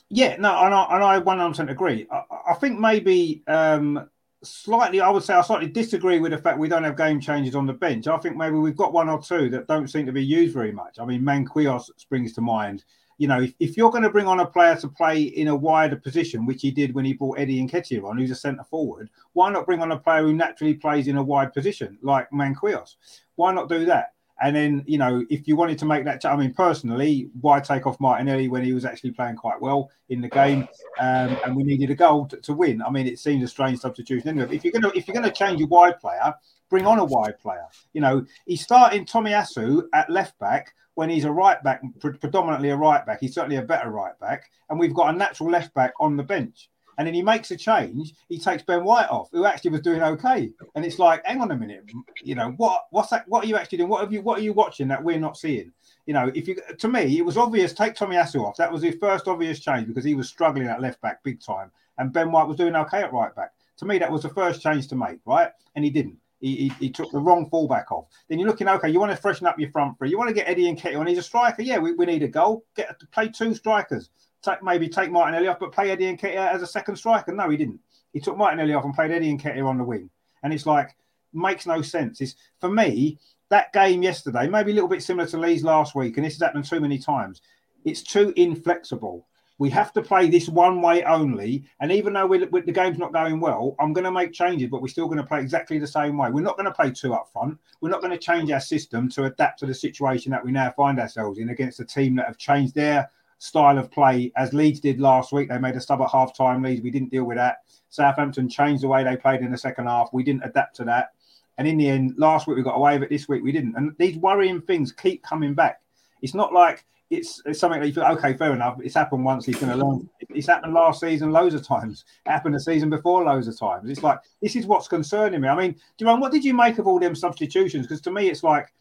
Yeah, 0.09 0.38
no, 0.38 0.50
and 0.65 0.73
I, 0.73 0.88
and 0.95 1.03
I 1.03 1.19
100% 1.19 1.69
agree. 1.69 2.07
I, 2.12 2.23
I 2.49 2.54
think 2.56 2.80
maybe 2.80 3.44
um, 3.45 4.09
slightly, 4.44 5.02
I 5.02 5.10
would 5.10 5.24
say 5.24 5.33
I 5.33 5.42
slightly 5.42 5.68
disagree 5.68 6.19
with 6.19 6.31
the 6.31 6.38
fact 6.38 6.57
we 6.57 6.69
don't 6.69 6.83
have 6.83 6.98
game 6.98 7.19
changers 7.19 7.56
on 7.56 7.66
the 7.66 7.74
bench. 7.74 8.07
I 8.07 8.18
think 8.18 8.38
maybe 8.38 8.56
we've 8.56 8.76
got 8.76 8.94
one 8.94 9.10
or 9.10 9.21
two 9.21 9.50
that 9.50 9.68
don't 9.68 9.88
seem 9.88 10.06
to 10.06 10.12
be 10.12 10.24
used 10.24 10.54
very 10.54 10.71
much. 10.71 11.00
I 11.00 11.06
mean, 11.06 11.21
Marquinhos 11.21 11.90
springs 11.98 12.33
to 12.33 12.42
mind 12.42 12.83
you 13.21 13.28
know, 13.28 13.40
if, 13.40 13.54
if 13.60 13.78
you're 13.78 13.92
going 13.92 14.02
to 14.02 14.10
bring 14.10 14.26
on 14.26 14.40
a 14.40 14.45
player 14.48 14.76
to 14.78 14.88
play 14.88 15.21
in 15.21 15.48
a 15.48 15.56
wider 15.56 15.95
position, 15.95 16.44
which 16.44 16.64
he 16.64 16.71
did 16.71 16.95
when 16.95 17.06
he 17.06 17.14
brought 17.14 17.38
Eddie 17.38 17.60
and 17.60 17.71
Nketiah 17.71 18.04
on, 18.04 18.18
who's 18.18 18.31
a 18.31 18.36
centre 18.36 18.64
forward, 18.64 19.12
why 19.33 19.52
not 19.52 19.68
bring 19.68 19.80
on 19.80 19.92
a 19.92 20.00
player 20.00 20.24
who 20.24 20.33
naturally 20.33 20.74
plays 20.74 21.07
in 21.07 21.18
a 21.18 21.24
wide 21.24 21.54
position 21.54 22.00
like 22.02 22.28
Marquinhos? 22.31 22.95
Why 23.36 23.54
not 23.54 23.69
do 23.69 23.86
that? 23.86 24.14
And 24.42 24.56
then, 24.56 24.83
you 24.88 24.98
know, 24.98 25.24
if 25.30 25.48
you 25.48 25.56
wanted 25.56 25.78
to 25.80 25.86
make 25.86 26.04
that, 26.06 26.26
I 26.26 26.36
mean, 26.36 26.52
personally, 26.52 27.30
why 27.42 27.60
take 27.60 27.86
off 27.86 28.00
Martinelli 28.00 28.48
when 28.48 28.64
he 28.64 28.74
was 28.74 28.86
actually 28.86 29.12
playing 29.12 29.36
quite 29.36 29.62
well 29.62 29.92
in 30.10 30.19
the 30.19 30.30
game, 30.30 30.68
um, 31.00 31.38
and 31.45 31.56
we 31.56 31.64
needed 31.64 31.92
a 31.92 31.95
goal 31.95 32.26
to, 32.28 32.38
to, 32.38 32.54
win? 32.54 32.81
I 32.81 32.90
mean, 32.90 33.06
it 33.06 33.19
seems 33.19 33.44
a 33.44 33.48
strange 33.48 33.80
substitution 33.80 34.30
anyway. 34.30 34.56
If 34.56 34.64
you're 34.64 34.74
gonna 34.74 34.92
if 34.95 35.07
you're 35.07 35.14
gonna 35.14 35.31
change 35.31 35.60
your 35.60 35.68
wide 35.68 36.00
player, 36.00 36.33
bring 36.69 36.88
on 36.88 36.98
a 36.98 37.06
wide 37.06 37.38
player. 37.38 37.68
You 37.94 38.02
know, 38.02 38.26
he's 38.48 38.64
starting 38.64 39.06
Tomiyasu 39.06 39.83
at 39.94 40.10
left 40.10 40.40
back 40.40 40.74
when 40.95 41.12
he's 41.12 41.26
a 41.26 41.31
right 41.31 41.62
back, 41.64 41.83
predominantly 42.00 42.71
a 42.71 42.76
right 42.76 43.06
back. 43.06 43.19
He's 43.19 43.36
certainly 43.36 43.57
a 43.57 43.62
better 43.62 43.92
right 43.92 44.19
back, 44.19 44.50
and 44.71 44.80
we've 44.80 44.94
got 44.94 45.14
a 45.14 45.18
natural 45.18 45.52
left 45.52 45.71
back 45.76 45.94
on 46.00 46.18
the 46.18 46.24
bench. 46.24 46.70
And 46.98 47.07
then 47.07 47.14
he 47.14 47.21
makes 47.21 47.52
a 47.52 47.57
change. 47.57 48.14
He 48.30 48.38
takes 48.38 48.64
Ben 48.64 48.83
White 48.83 49.10
off, 49.10 49.30
who 49.31 49.45
actually 49.45 49.71
was 49.71 49.81
doing 49.81 50.02
okay. 50.02 50.52
And 50.76 50.86
it's 50.86 51.00
like, 51.00 51.26
hang 51.26 51.42
on 51.42 51.52
a 51.52 51.56
minute, 51.56 51.90
you 52.24 52.36
know 52.36 52.52
what? 52.57 52.86
What's 52.92 53.10
that? 53.10 53.28
What 53.28 53.44
are 53.44 53.48
you 53.48 53.56
actually 53.56 53.80
doing? 53.80 53.90
What 53.90 54.02
have 54.02 54.14
you? 54.14 54.21
What 54.21 54.40
are 54.40 54.44
you 54.44 54.54
watching 54.54 54.88
that 54.90 55.04
we're 55.04 55.19
not 55.19 55.38
seeing? 55.38 55.71
You 56.06 56.14
know, 56.14 56.31
if 56.33 56.48
you 56.48 56.57
to 56.78 56.88
me, 56.88 57.18
it 57.18 57.26
was 57.26 57.38
obvious. 57.38 57.74
Take 57.74 57.95
Tomiyasu 57.95 58.44
off. 58.44 58.57
That 58.57 58.71
was 58.71 58.83
his 58.83 58.95
first 58.95 59.28
obvious 59.28 59.60
change 59.60 59.88
because 59.88 60.04
he 60.04 60.16
was 60.16 60.28
struggling 60.28 60.68
at 60.68 60.81
left 60.81 61.02
back 61.02 61.24
big 61.24 61.42
time, 61.42 61.71
and 61.98 62.14
Ben 62.14 62.31
White 62.31 62.48
was 62.48 62.57
doing 62.57 62.76
okay 62.76 63.02
at 63.02 63.14
right 63.14 63.33
back. 63.36 63.54
To 63.78 63.86
me, 63.86 63.98
that 64.00 64.12
was 64.12 64.24
the 64.24 64.30
first 64.30 64.62
change 64.62 64.88
to 64.90 64.95
make, 64.95 65.19
right? 65.26 65.50
And 65.76 65.83
he 65.83 65.92
didn't. 65.92 66.18
He, 66.42 66.56
he, 66.56 66.69
he, 66.80 66.90
took 66.90 67.12
the 67.12 67.19
wrong 67.19 67.48
fullback 67.50 67.92
off. 67.92 68.06
Then 68.28 68.40
you're 68.40 68.48
looking, 68.48 68.68
okay, 68.68 68.90
you 68.90 69.00
want 69.00 69.12
to 69.12 69.18
freshen 69.18 69.45
up 69.45 69.60
your 69.60 69.69
front 69.69 69.98
three. 69.98 70.10
You 70.10 70.18
want 70.18 70.30
to 70.30 70.33
get 70.33 70.50
Eddie 70.50 70.74
Nketiah 70.74 71.00
on. 71.00 71.06
He's 71.06 71.19
a 71.19 71.24
striker. 71.24 71.62
Yeah, 71.62 71.78
we, 71.78 71.94
we 71.94 72.07
need 72.07 72.24
a 72.24 72.28
goal. 72.28 72.66
Get 72.76 73.00
play 73.12 73.30
two 73.30 73.54
strikers. 73.54 74.10
Take, 74.44 74.64
maybe 74.64 74.90
take 74.90 75.12
Martinelli 75.12 75.48
off, 75.48 75.60
but 75.60 75.71
play 75.71 75.92
Eddie 75.92 76.07
and 76.07 76.19
Nketiah 76.19 76.54
as 76.54 76.62
a 76.62 76.68
second 76.68 76.95
striker. 76.95 77.31
No, 77.31 77.50
he 77.50 77.57
didn't. 77.57 77.80
He 78.14 78.19
took 78.19 78.38
Martinelli 78.38 78.74
off 78.74 78.86
and 78.86 78.94
played 78.94 79.12
Eddie 79.12 79.30
and 79.30 79.42
Nketiah 79.42 79.68
on 79.68 79.78
the 79.78 79.83
wing. 79.83 80.10
And 80.44 80.54
it's 80.54 80.66
like, 80.66 80.95
makes 81.33 81.66
no 81.66 81.81
sense. 81.81 82.21
It's 82.21 82.36
for 82.60 82.69
me, 82.69 83.19
that 83.50 83.71
game 83.74 84.02
yesterday, 84.02 84.48
maybe 84.48 84.71
a 84.71 84.74
little 84.74 84.90
bit 84.90 85.04
similar 85.04 85.28
to 85.30 85.38
Leeds 85.38 85.64
last 85.64 85.95
week, 85.95 86.18
and 86.18 86.26
this 86.26 86.33
has 86.33 86.42
happened 86.42 86.66
too 86.66 86.80
many 86.80 86.98
times. 86.98 87.42
It's 87.86 88.02
too 88.02 88.33
inflexible 88.36 89.28
we 89.62 89.69
have 89.69 89.94
to 89.94 90.02
play 90.02 90.28
this 90.28 90.50
one 90.50 90.81
way 90.81 91.04
only. 91.04 91.64
And 91.81 91.92
even 91.92 92.14
though 92.14 92.26
we're, 92.26 92.48
we're, 92.48 92.64
the 92.64 92.71
game's 92.71 92.98
not 92.98 93.14
going 93.14 93.40
well, 93.40 93.76
I'm 93.80 93.94
going 93.94 94.06
to 94.06 94.12
make 94.12 94.33
changes, 94.33 94.71
but 94.71 94.81
we're 94.81 94.88
still 94.88 95.06
going 95.06 95.19
to 95.19 95.24
play 95.24 95.40
exactly 95.40 95.78
the 95.78 95.86
same 95.86 96.18
way. 96.18 96.31
We're 96.31 96.42
not 96.42 96.57
going 96.57 96.66
to 96.66 96.74
play 96.74 96.90
two 96.90 97.14
up 97.14 97.30
front. 97.31 97.60
We're 97.80 97.92
not 97.92 98.02
going 98.02 98.12
to 98.12 98.18
change 98.18 98.50
our 98.50 98.60
system 98.60 99.07
to 99.10 99.26
adapt 99.26 99.60
to 99.60 99.68
the 99.68 99.76
situation 99.76 100.31
that 100.31 100.44
we 100.44 100.52
now 100.52 100.74
find 100.76 101.00
ourselves 101.00 101.38
in 101.38 101.50
against 101.50 101.80
a 101.80 101.86
team 101.86 102.16
that 102.16 102.26
have 102.26 102.40
changed 102.40 102.74
their 102.74 103.12
style 103.42 103.80
of 103.80 103.90
play 103.90 104.31
as 104.36 104.54
Leeds 104.54 104.80
did 104.80 105.00
last 105.00 105.33
week. 105.33 105.50
They 105.50 105.57
made 105.57 105.76
a 105.76 105.81
sub 105.81 106.00
at 106.02 106.12
half 106.12 106.38
time. 106.38 106.62
Leeds, 106.62 106.83
we 106.83 106.92
didn't 106.92 107.10
deal 107.10 107.24
with 107.24 107.38
that. 107.38 107.64
Southampton 107.90 108.48
changed 108.48 108.83
the 108.83 108.88
way 108.88 109.04
they 109.04 109.18
played 109.18 109.42
in 109.42 109.52
the 109.52 109.57
second 109.57 109.88
half. 109.88 110.10
We 110.14 110.21
didn't 110.21 110.44
adapt 110.44 110.76
to 110.76 110.83
that. 110.83 111.14
And 111.57 111.68
in 111.68 111.78
the 111.78 111.90
end, 111.90 112.14
last 112.18 112.45
week 112.45 112.57
we 112.57 112.62
got 112.62 112.78
away 112.78 113.00
with 113.00 113.04
it. 113.04 113.10
This 113.10 113.28
week 113.28 113.44
we 113.44 113.52
didn't. 113.52 113.76
And 113.76 113.95
these 113.98 114.16
worrying 114.18 114.62
things 114.62 114.92
keep 114.92 115.24
coming 115.24 115.56
back. 115.56 115.81
It's 116.21 116.36
not 116.36 116.54
like 116.54 116.86
it's, 117.10 117.42
it's 117.48 117.60
something 117.60 117.81
that 117.81 117.88
you 117.88 117.94
feel 117.94 118.04
okay, 118.04 118.38
fair 118.38 118.54
enough. 118.54 118.78
It's 118.80 118.94
happened 118.94 119.26
once. 119.26 119.44
He's 119.44 119.57
going 119.57 119.71
to 119.71 119.83
learn. 119.83 120.07
It's 120.30 120.48
happened 120.48 120.76
last 120.76 121.00
season 121.00 121.31
loads 121.31 121.56
of 121.56 121.66
times. 121.66 122.06
It 122.28 122.30
happened 122.30 122.54
the 122.54 122.60
season 122.60 122.92
before 122.92 123.24
loads 123.24 123.48
of 123.48 123.57
times. 123.57 123.90
It's 123.90 124.04
like 124.04 124.19
this 124.40 124.56
is 124.56 124.68
what's 124.68 124.88
concerning 124.88 125.42
me. 125.42 125.48
I 125.48 125.56
mean, 125.56 125.76
Jerome, 125.98 126.19
what 126.19 126.31
did 126.31 126.45
you 126.45 126.54
make 126.54 126.78
of 126.78 126.86
all 126.86 127.00
them 127.00 127.16
substitutions? 127.16 127.88
Because 127.88 128.02
to 128.02 128.12
me, 128.12 128.30
it's 128.30 128.44
like 128.44 128.71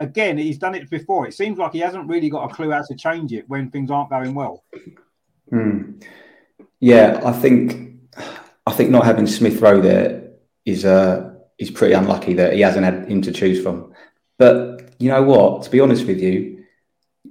again, 0.00 0.38
he's 0.38 0.58
done 0.58 0.74
it 0.74 0.88
before. 0.90 1.26
It 1.26 1.34
seems 1.34 1.58
like 1.58 1.72
he 1.72 1.80
hasn't 1.80 2.08
really 2.08 2.30
got 2.30 2.50
a 2.50 2.54
clue 2.54 2.70
how 2.70 2.82
to 2.82 2.94
change 2.94 3.32
it 3.32 3.48
when 3.48 3.70
things 3.70 3.90
aren't 3.90 4.10
going 4.10 4.34
well. 4.34 4.64
Hmm. 5.50 5.98
Yeah, 6.80 7.20
I 7.24 7.32
think 7.32 7.98
I 8.66 8.72
think 8.72 8.90
not 8.90 9.04
having 9.04 9.26
Smith 9.26 9.60
Rowe 9.60 9.80
there 9.80 10.30
is 10.64 10.84
uh 10.84 11.34
is 11.58 11.70
pretty 11.70 11.94
unlucky 11.94 12.34
that 12.34 12.52
he 12.52 12.60
hasn't 12.60 12.84
had 12.84 13.08
him 13.08 13.22
to 13.22 13.32
choose 13.32 13.62
from. 13.62 13.92
But 14.38 14.94
you 14.98 15.08
know 15.08 15.22
what? 15.22 15.62
To 15.62 15.70
be 15.70 15.80
honest 15.80 16.06
with 16.06 16.20
you, 16.20 16.64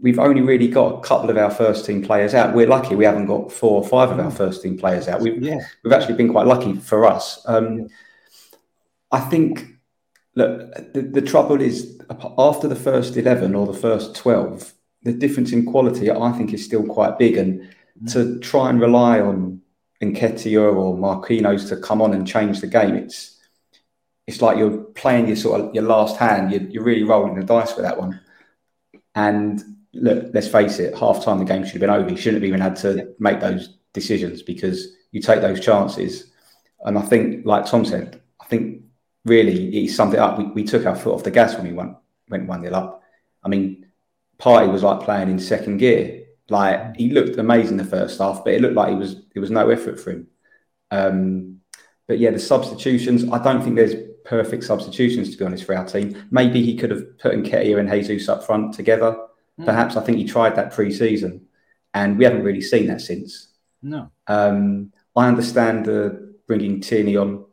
we've 0.01 0.19
only 0.19 0.41
really 0.41 0.67
got 0.67 0.97
a 0.97 1.01
couple 1.01 1.29
of 1.29 1.37
our 1.37 1.51
first 1.51 1.85
team 1.85 2.03
players 2.03 2.33
out. 2.33 2.55
We're 2.55 2.67
lucky 2.67 2.95
we 2.95 3.05
haven't 3.05 3.27
got 3.27 3.51
four 3.51 3.81
or 3.81 3.87
five 3.87 4.09
of 4.09 4.19
our 4.19 4.31
first 4.31 4.63
team 4.63 4.77
players 4.77 5.07
out. 5.07 5.21
We've, 5.21 5.41
yeah. 5.41 5.59
we've 5.83 5.93
actually 5.93 6.15
been 6.15 6.31
quite 6.31 6.47
lucky 6.47 6.73
for 6.73 7.05
us. 7.05 7.43
Um, 7.45 7.87
I 9.11 9.19
think 9.19 9.74
look, 10.35 10.93
the, 10.93 11.01
the 11.01 11.21
trouble 11.21 11.61
is 11.61 11.99
after 12.37 12.67
the 12.67 12.75
first 12.75 13.17
11 13.17 13.55
or 13.55 13.65
the 13.65 13.73
first 13.73 14.15
12, 14.15 14.73
the 15.03 15.13
difference 15.13 15.51
in 15.51 15.65
quality, 15.65 16.11
I 16.11 16.31
think, 16.33 16.53
is 16.53 16.63
still 16.63 16.85
quite 16.85 17.17
big. 17.17 17.37
And 17.37 17.61
mm. 18.03 18.13
to 18.13 18.39
try 18.39 18.69
and 18.69 18.79
rely 18.79 19.19
on 19.19 19.61
Nketiah 20.01 20.75
or 20.75 20.97
Marquinhos 20.97 21.69
to 21.69 21.77
come 21.77 22.01
on 22.01 22.13
and 22.13 22.27
change 22.27 22.61
the 22.61 22.67
game, 22.67 22.95
it's 22.95 23.31
it's 24.27 24.41
like 24.41 24.57
you're 24.57 24.77
playing 24.77 25.27
your 25.27 25.35
sort 25.35 25.61
of 25.61 25.75
your 25.75 25.83
last 25.83 26.17
hand. 26.17 26.51
You're, 26.51 26.63
you're 26.63 26.83
really 26.83 27.03
rolling 27.03 27.35
the 27.35 27.43
dice 27.43 27.75
with 27.75 27.85
that 27.85 27.99
one. 27.99 28.19
And 29.13 29.63
look, 29.93 30.31
let's 30.33 30.47
face 30.47 30.79
it, 30.79 30.97
half 30.97 31.23
time 31.23 31.37
the 31.39 31.45
game 31.45 31.63
should 31.63 31.73
have 31.73 31.81
been 31.81 31.89
over. 31.89 32.09
You 32.09 32.17
shouldn't 32.17 32.41
have 32.41 32.47
even 32.47 32.59
had 32.59 32.75
to 32.77 33.13
make 33.19 33.39
those 33.39 33.77
decisions 33.93 34.41
because 34.41 34.87
you 35.11 35.21
take 35.21 35.41
those 35.41 35.59
chances. 35.59 36.31
And 36.81 36.97
I 36.97 37.01
think, 37.01 37.45
like 37.45 37.65
Tom 37.65 37.85
said, 37.85 38.21
I 38.41 38.45
think 38.45 38.81
really 39.25 39.71
he 39.71 39.87
summed 39.87 40.13
it 40.13 40.19
up. 40.19 40.37
We, 40.37 40.45
we 40.45 40.63
took 40.63 40.85
our 40.85 40.95
foot 40.95 41.13
off 41.13 41.23
the 41.23 41.31
gas 41.31 41.55
when 41.55 41.67
we 41.67 41.73
went 41.73 41.97
went 42.29 42.47
one 42.47 42.61
nil 42.61 42.75
up. 42.75 43.03
I 43.43 43.49
mean, 43.49 43.85
Partey 44.39 44.71
was 44.71 44.83
like 44.83 45.01
playing 45.01 45.29
in 45.29 45.39
second 45.39 45.77
gear. 45.77 46.23
Like 46.49 46.95
he 46.95 47.09
looked 47.09 47.37
amazing 47.37 47.77
the 47.77 47.83
first 47.83 48.19
half, 48.19 48.43
but 48.43 48.53
it 48.53 48.61
looked 48.61 48.75
like 48.75 48.89
he 48.89 48.95
was 48.95 49.23
it 49.35 49.39
was 49.39 49.51
no 49.51 49.69
effort 49.69 49.99
for 49.99 50.11
him. 50.11 50.27
Um, 50.91 51.59
but 52.07 52.19
yeah, 52.19 52.31
the 52.31 52.39
substitutions. 52.39 53.25
I 53.31 53.43
don't 53.43 53.63
think 53.63 53.75
there's 53.75 53.95
perfect 54.23 54.63
substitutions 54.63 55.31
to 55.31 55.37
be 55.37 55.45
honest 55.45 55.65
for 55.65 55.75
our 55.75 55.85
team. 55.85 56.27
Maybe 56.31 56.63
he 56.63 56.75
could 56.75 56.91
have 56.91 57.17
put 57.19 57.33
Nketiah 57.33 57.79
and 57.79 57.89
Jesus 57.89 58.29
up 58.29 58.43
front 58.43 58.73
together 58.73 59.17
Mm. 59.59 59.65
Perhaps 59.65 59.95
I 59.95 60.01
think 60.01 60.17
he 60.17 60.25
tried 60.25 60.55
that 60.55 60.73
pre-season, 60.73 61.47
and 61.93 62.17
we 62.17 62.25
haven't 62.25 62.43
really 62.43 62.61
seen 62.61 62.87
that 62.87 63.01
since. 63.01 63.53
No. 63.81 64.11
Um, 64.27 64.91
I 65.15 65.27
understand 65.27 65.85
the 65.85 66.35
bringing 66.47 66.81
Tierney 66.81 67.17
on. 67.17 67.44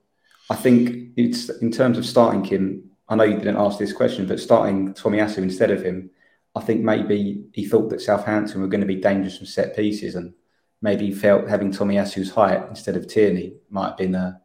I 0.53 0.55
think 0.55 1.13
it's 1.17 1.49
in 1.49 1.71
terms 1.71 1.97
of 1.97 2.05
starting 2.05 2.43
Kim. 2.43 2.91
I 3.09 3.15
know 3.15 3.25
you 3.25 3.39
didn't 3.39 3.57
ask 3.57 3.79
this 3.79 3.95
question, 3.95 4.27
but 4.27 4.39
starting 4.39 4.93
Tomiyasu 4.93 5.39
instead 5.39 5.71
of 5.71 5.83
him, 5.83 6.11
I 6.55 6.61
think 6.61 6.83
maybe 6.83 7.47
he 7.55 7.65
thought 7.65 7.89
that 7.89 8.03
Southampton 8.03 8.61
were 8.61 8.67
going 8.67 8.83
to 8.83 8.87
be 8.87 8.97
dangerous 8.97 9.39
from 9.39 9.47
set 9.47 9.75
pieces, 9.75 10.15
and 10.15 10.35
maybe 10.83 11.07
he 11.07 11.15
felt 11.15 11.49
having 11.49 11.73
Tomiyasu's 11.73 12.31
height 12.31 12.69
instead 12.69 12.97
of 12.97 13.09
Tierney 13.09 13.55
might 13.71 13.89
have 13.89 13.97
been 13.97 14.15
a 14.15 14.43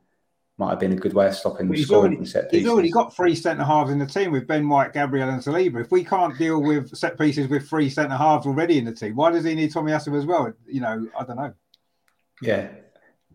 might 0.57 0.69
have 0.69 0.79
been 0.79 0.93
a 0.93 0.95
good 0.95 1.13
way 1.13 1.27
of 1.27 1.35
stopping 1.35 1.71
he's 1.73 1.87
scoring 1.87 1.99
already, 2.03 2.15
from 2.15 2.25
set 2.25 2.49
pieces. 2.49 2.63
He's 2.63 2.71
already 2.71 2.89
got 2.89 3.13
three 3.13 3.35
centre 3.35 3.65
halves 3.65 3.91
in 3.91 3.99
the 3.99 4.05
team 4.05 4.31
with 4.31 4.47
Ben 4.47 4.67
White, 4.69 4.93
Gabriel, 4.93 5.27
and 5.27 5.41
Saliba. 5.41 5.81
If 5.81 5.91
we 5.91 6.05
can't 6.05 6.37
deal 6.37 6.61
with 6.63 6.95
set 6.95 7.19
pieces 7.19 7.49
with 7.49 7.67
three 7.67 7.89
centre 7.89 8.15
halves 8.15 8.47
already 8.47 8.77
in 8.77 8.85
the 8.85 8.93
team, 8.93 9.17
why 9.17 9.31
does 9.31 9.43
he 9.43 9.55
need 9.55 9.73
Tomiyasu 9.73 10.17
as 10.17 10.25
well? 10.25 10.53
You 10.65 10.79
know, 10.79 11.05
I 11.19 11.25
don't 11.25 11.35
know. 11.35 11.53
Yeah, 12.41 12.69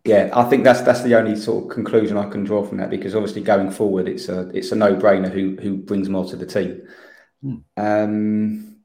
yeah, 0.05 0.31
I 0.33 0.45
think 0.45 0.65
that's 0.65 0.81
that's 0.81 1.03
the 1.03 1.15
only 1.15 1.37
sort 1.37 1.65
of 1.65 1.71
conclusion 1.71 2.17
I 2.17 2.29
can 2.29 2.43
draw 2.43 2.65
from 2.65 2.79
that 2.79 2.91
because 2.91 3.15
obviously 3.15 3.43
going 3.43 3.71
forward, 3.71 4.09
it's 4.09 4.29
a 4.29 4.49
it's 4.49 4.73
a 4.73 4.77
no 4.77 4.97
brainer 4.97 5.31
who 5.31 5.57
who 5.61 5.77
brings 5.77 6.09
more 6.09 6.25
to 6.25 6.37
the 6.37 6.47
team. 6.47 6.83
Hmm. 7.41 7.57
Um, 7.77 8.77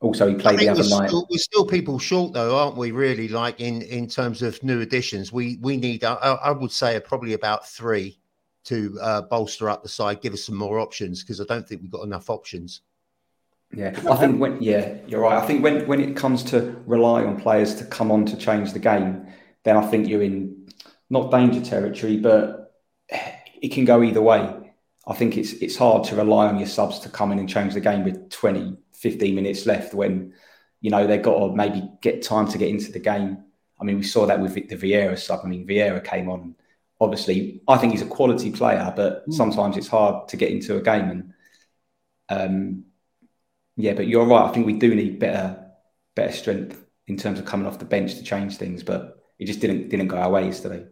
also, 0.00 0.28
he 0.28 0.36
played 0.36 0.60
the 0.60 0.68
other 0.68 0.82
we're 0.82 1.00
night. 1.00 1.08
Still, 1.08 1.26
we're 1.28 1.38
still 1.38 1.66
people 1.66 1.98
short, 1.98 2.32
though, 2.32 2.56
aren't 2.56 2.76
we? 2.76 2.92
Really, 2.92 3.26
like 3.26 3.60
in 3.60 3.82
in 3.82 4.06
terms 4.06 4.42
of 4.42 4.62
new 4.62 4.80
additions, 4.80 5.32
we 5.32 5.58
we 5.60 5.76
need. 5.76 6.04
I, 6.04 6.14
I 6.14 6.52
would 6.52 6.70
say 6.70 7.00
probably 7.00 7.32
about 7.32 7.66
three 7.66 8.20
to 8.64 8.96
uh, 9.00 9.22
bolster 9.22 9.68
up 9.68 9.82
the 9.82 9.88
side, 9.88 10.20
give 10.20 10.34
us 10.34 10.44
some 10.44 10.54
more 10.54 10.78
options 10.78 11.22
because 11.22 11.40
I 11.40 11.44
don't 11.44 11.66
think 11.66 11.82
we've 11.82 11.90
got 11.90 12.04
enough 12.04 12.30
options. 12.30 12.82
Yeah, 13.72 13.98
I 14.08 14.14
think 14.16 14.40
when 14.40 14.62
yeah, 14.62 14.94
you're 15.08 15.22
right. 15.22 15.42
I 15.42 15.44
think 15.44 15.64
when 15.64 15.84
when 15.88 16.00
it 16.00 16.16
comes 16.16 16.44
to 16.44 16.80
rely 16.86 17.24
on 17.24 17.40
players 17.40 17.74
to 17.76 17.84
come 17.84 18.12
on 18.12 18.24
to 18.26 18.36
change 18.36 18.72
the 18.72 18.78
game, 18.78 19.26
then 19.68 19.76
I 19.76 19.86
think 19.86 20.08
you're 20.08 20.22
in 20.22 20.66
not 21.10 21.30
danger 21.30 21.60
territory, 21.60 22.16
but 22.16 22.74
it 23.08 23.68
can 23.68 23.84
go 23.84 24.02
either 24.02 24.22
way. 24.22 24.54
I 25.06 25.14
think 25.14 25.36
it's 25.36 25.52
it's 25.54 25.76
hard 25.76 26.04
to 26.04 26.16
rely 26.16 26.46
on 26.46 26.58
your 26.58 26.68
subs 26.68 26.98
to 27.00 27.08
come 27.08 27.32
in 27.32 27.38
and 27.38 27.48
change 27.48 27.74
the 27.74 27.80
game 27.80 28.04
with 28.04 28.30
20 28.30 28.76
15 28.94 29.34
minutes 29.34 29.64
left 29.64 29.94
when 29.94 30.34
you 30.80 30.90
know 30.90 31.06
they've 31.06 31.22
got 31.22 31.38
to 31.38 31.54
maybe 31.54 31.88
get 32.02 32.22
time 32.22 32.48
to 32.48 32.58
get 32.58 32.68
into 32.68 32.92
the 32.92 32.98
game. 32.98 33.44
I 33.80 33.84
mean, 33.84 33.96
we 33.96 34.02
saw 34.02 34.26
that 34.26 34.40
with 34.40 34.54
the 34.54 34.76
Vieira 34.76 35.18
sub. 35.18 35.40
I 35.44 35.48
mean, 35.48 35.66
Vieira 35.66 36.02
came 36.02 36.28
on. 36.28 36.56
Obviously, 37.00 37.62
I 37.68 37.76
think 37.76 37.92
he's 37.92 38.02
a 38.02 38.06
quality 38.06 38.50
player, 38.50 38.92
but 38.96 39.28
mm. 39.28 39.32
sometimes 39.32 39.76
it's 39.76 39.86
hard 39.86 40.28
to 40.28 40.36
get 40.36 40.50
into 40.50 40.76
a 40.76 40.82
game. 40.82 41.08
And 41.10 41.34
um, 42.28 42.84
yeah, 43.76 43.92
but 43.92 44.08
you're 44.08 44.26
right. 44.26 44.48
I 44.48 44.52
think 44.52 44.66
we 44.66 44.72
do 44.72 44.94
need 44.94 45.20
better, 45.20 45.64
better 46.16 46.32
strength 46.32 46.84
in 47.06 47.16
terms 47.16 47.38
of 47.38 47.44
coming 47.44 47.68
off 47.68 47.78
the 47.78 47.84
bench 47.84 48.16
to 48.16 48.24
change 48.24 48.56
things. 48.56 48.82
But 48.82 49.17
it 49.38 49.46
just 49.46 49.60
didn't 49.60 49.88
didn't 49.88 50.08
go 50.08 50.16
our 50.16 50.30
way 50.30 50.46
yesterday. 50.46 50.86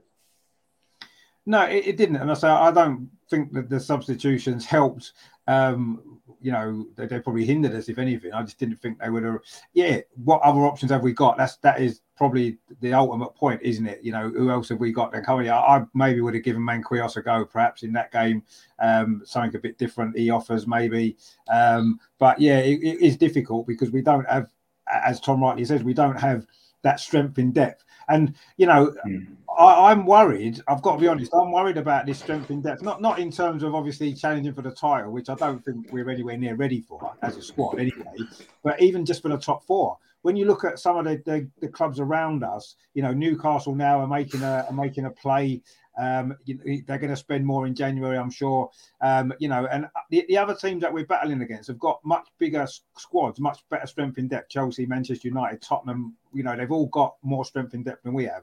No, 1.44 1.62
it, 1.62 1.86
it 1.86 1.96
didn't, 1.96 2.16
and 2.16 2.30
I 2.30 2.34
say 2.34 2.48
I 2.48 2.70
don't 2.70 3.10
think 3.30 3.52
that 3.52 3.68
the 3.68 3.78
substitutions 3.78 4.64
helped 4.64 5.12
um, 5.48 6.20
you 6.40 6.52
know, 6.52 6.86
they, 6.96 7.06
they, 7.06 7.20
probably 7.20 7.44
hindered 7.44 7.72
us 7.72 7.88
if 7.88 7.98
anything. 7.98 8.32
I 8.32 8.42
just 8.42 8.58
didn't 8.58 8.76
think 8.76 8.98
they 8.98 9.10
would 9.10 9.22
have. 9.22 9.38
Yeah, 9.74 10.00
what 10.24 10.42
other 10.42 10.60
options 10.60 10.90
have 10.90 11.02
we 11.02 11.12
got? 11.12 11.36
That's 11.36 11.56
that 11.58 11.80
is 11.80 12.00
probably 12.16 12.58
the 12.80 12.92
ultimate 12.92 13.34
point, 13.34 13.62
isn't 13.62 13.86
it? 13.86 14.00
You 14.02 14.12
know, 14.12 14.28
who 14.28 14.50
else 14.50 14.68
have 14.70 14.80
we 14.80 14.92
got 14.92 15.12
then 15.12 15.24
coming? 15.24 15.48
I, 15.48 15.56
I 15.56 15.84
maybe 15.94 16.20
would 16.20 16.34
have 16.34 16.42
given 16.42 16.62
Marquinhos 16.62 17.16
a 17.16 17.22
go, 17.22 17.44
perhaps 17.44 17.82
in 17.84 17.92
that 17.92 18.10
game, 18.10 18.42
um, 18.80 19.22
something 19.24 19.56
a 19.56 19.60
bit 19.60 19.78
different. 19.78 20.16
He 20.16 20.30
offers 20.30 20.66
maybe, 20.66 21.16
um, 21.48 22.00
but 22.18 22.40
yeah, 22.40 22.58
it, 22.58 22.82
it 22.82 23.00
is 23.00 23.16
difficult 23.16 23.66
because 23.66 23.90
we 23.90 24.02
don't 24.02 24.28
have, 24.28 24.50
as 24.90 25.20
Tom 25.20 25.42
rightly 25.42 25.64
says, 25.64 25.84
we 25.84 25.94
don't 25.94 26.20
have 26.20 26.46
that 26.82 27.00
strength 27.00 27.38
in 27.38 27.52
depth. 27.52 27.84
And 28.08 28.34
you 28.56 28.66
know, 28.66 28.94
mm. 29.06 29.26
I, 29.58 29.92
am 29.92 30.06
worried. 30.06 30.60
I've 30.68 30.82
got 30.82 30.96
to 30.96 31.00
be 31.00 31.08
honest. 31.08 31.32
I'm 31.34 31.50
worried 31.50 31.78
about 31.78 32.06
this 32.06 32.18
strength 32.18 32.50
in 32.50 32.62
depth. 32.62 32.82
Not 32.82 33.00
not 33.00 33.18
in 33.18 33.30
terms 33.30 33.62
of 33.62 33.74
obviously 33.74 34.12
challenging 34.14 34.52
for 34.52 34.62
the 34.62 34.70
title, 34.70 35.12
which 35.12 35.28
I 35.28 35.34
don't 35.34 35.64
think 35.64 35.92
we're 35.92 36.10
anywhere 36.10 36.36
near 36.36 36.54
ready 36.54 36.80
for 36.80 37.14
as 37.22 37.36
a 37.36 37.42
squad 37.42 37.78
anyway. 37.78 38.16
But 38.62 38.80
even 38.80 39.04
just 39.04 39.22
for 39.22 39.28
the 39.28 39.38
top 39.38 39.64
four, 39.64 39.98
when 40.22 40.36
you 40.36 40.44
look 40.44 40.64
at 40.64 40.78
some 40.78 40.96
of 40.96 41.04
the, 41.04 41.22
the, 41.24 41.48
the 41.60 41.68
clubs 41.68 42.00
around 42.00 42.42
us, 42.42 42.74
you 42.94 43.02
know, 43.02 43.12
Newcastle 43.12 43.74
now 43.74 44.00
are 44.00 44.08
making 44.08 44.42
a 44.42 44.66
are 44.68 44.74
making 44.74 45.04
a 45.06 45.10
play. 45.10 45.62
Um, 45.98 46.36
you 46.44 46.54
know, 46.54 46.82
they're 46.86 46.98
going 46.98 47.10
to 47.10 47.16
spend 47.16 47.44
more 47.44 47.66
in 47.66 47.74
January, 47.74 48.18
I'm 48.18 48.30
sure. 48.30 48.70
Um, 49.00 49.32
you 49.38 49.48
know, 49.48 49.66
and 49.70 49.86
the, 50.10 50.24
the 50.28 50.36
other 50.36 50.54
teams 50.54 50.82
that 50.82 50.92
we're 50.92 51.06
battling 51.06 51.40
against 51.42 51.68
have 51.68 51.78
got 51.78 52.04
much 52.04 52.28
bigger 52.38 52.66
squads, 52.96 53.40
much 53.40 53.60
better 53.70 53.86
strength 53.86 54.18
in 54.18 54.28
depth. 54.28 54.50
Chelsea, 54.50 54.86
Manchester 54.86 55.28
United, 55.28 55.62
Tottenham. 55.62 56.14
You 56.32 56.42
know, 56.42 56.56
they've 56.56 56.70
all 56.70 56.86
got 56.86 57.16
more 57.22 57.44
strength 57.44 57.74
in 57.74 57.82
depth 57.82 58.02
than 58.02 58.12
we 58.12 58.24
have. 58.24 58.42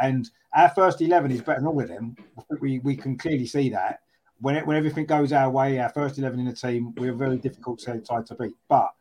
And 0.00 0.28
our 0.54 0.68
first 0.70 1.00
11 1.00 1.30
is 1.30 1.40
better 1.40 1.60
than 1.60 1.68
all 1.68 1.80
of 1.80 1.88
them. 1.88 2.16
We, 2.60 2.78
we 2.80 2.96
can 2.96 3.16
clearly 3.16 3.46
see 3.46 3.70
that. 3.70 4.00
When, 4.40 4.54
it, 4.54 4.66
when 4.66 4.76
everything 4.76 5.06
goes 5.06 5.32
our 5.32 5.50
way, 5.50 5.80
our 5.80 5.88
first 5.88 6.18
11 6.18 6.38
in 6.38 6.46
the 6.46 6.52
team, 6.52 6.94
we're 6.96 7.12
very 7.12 7.38
difficult 7.38 7.80
side 7.80 8.04
to 8.04 8.34
beat. 8.36 8.54
But 8.68 8.92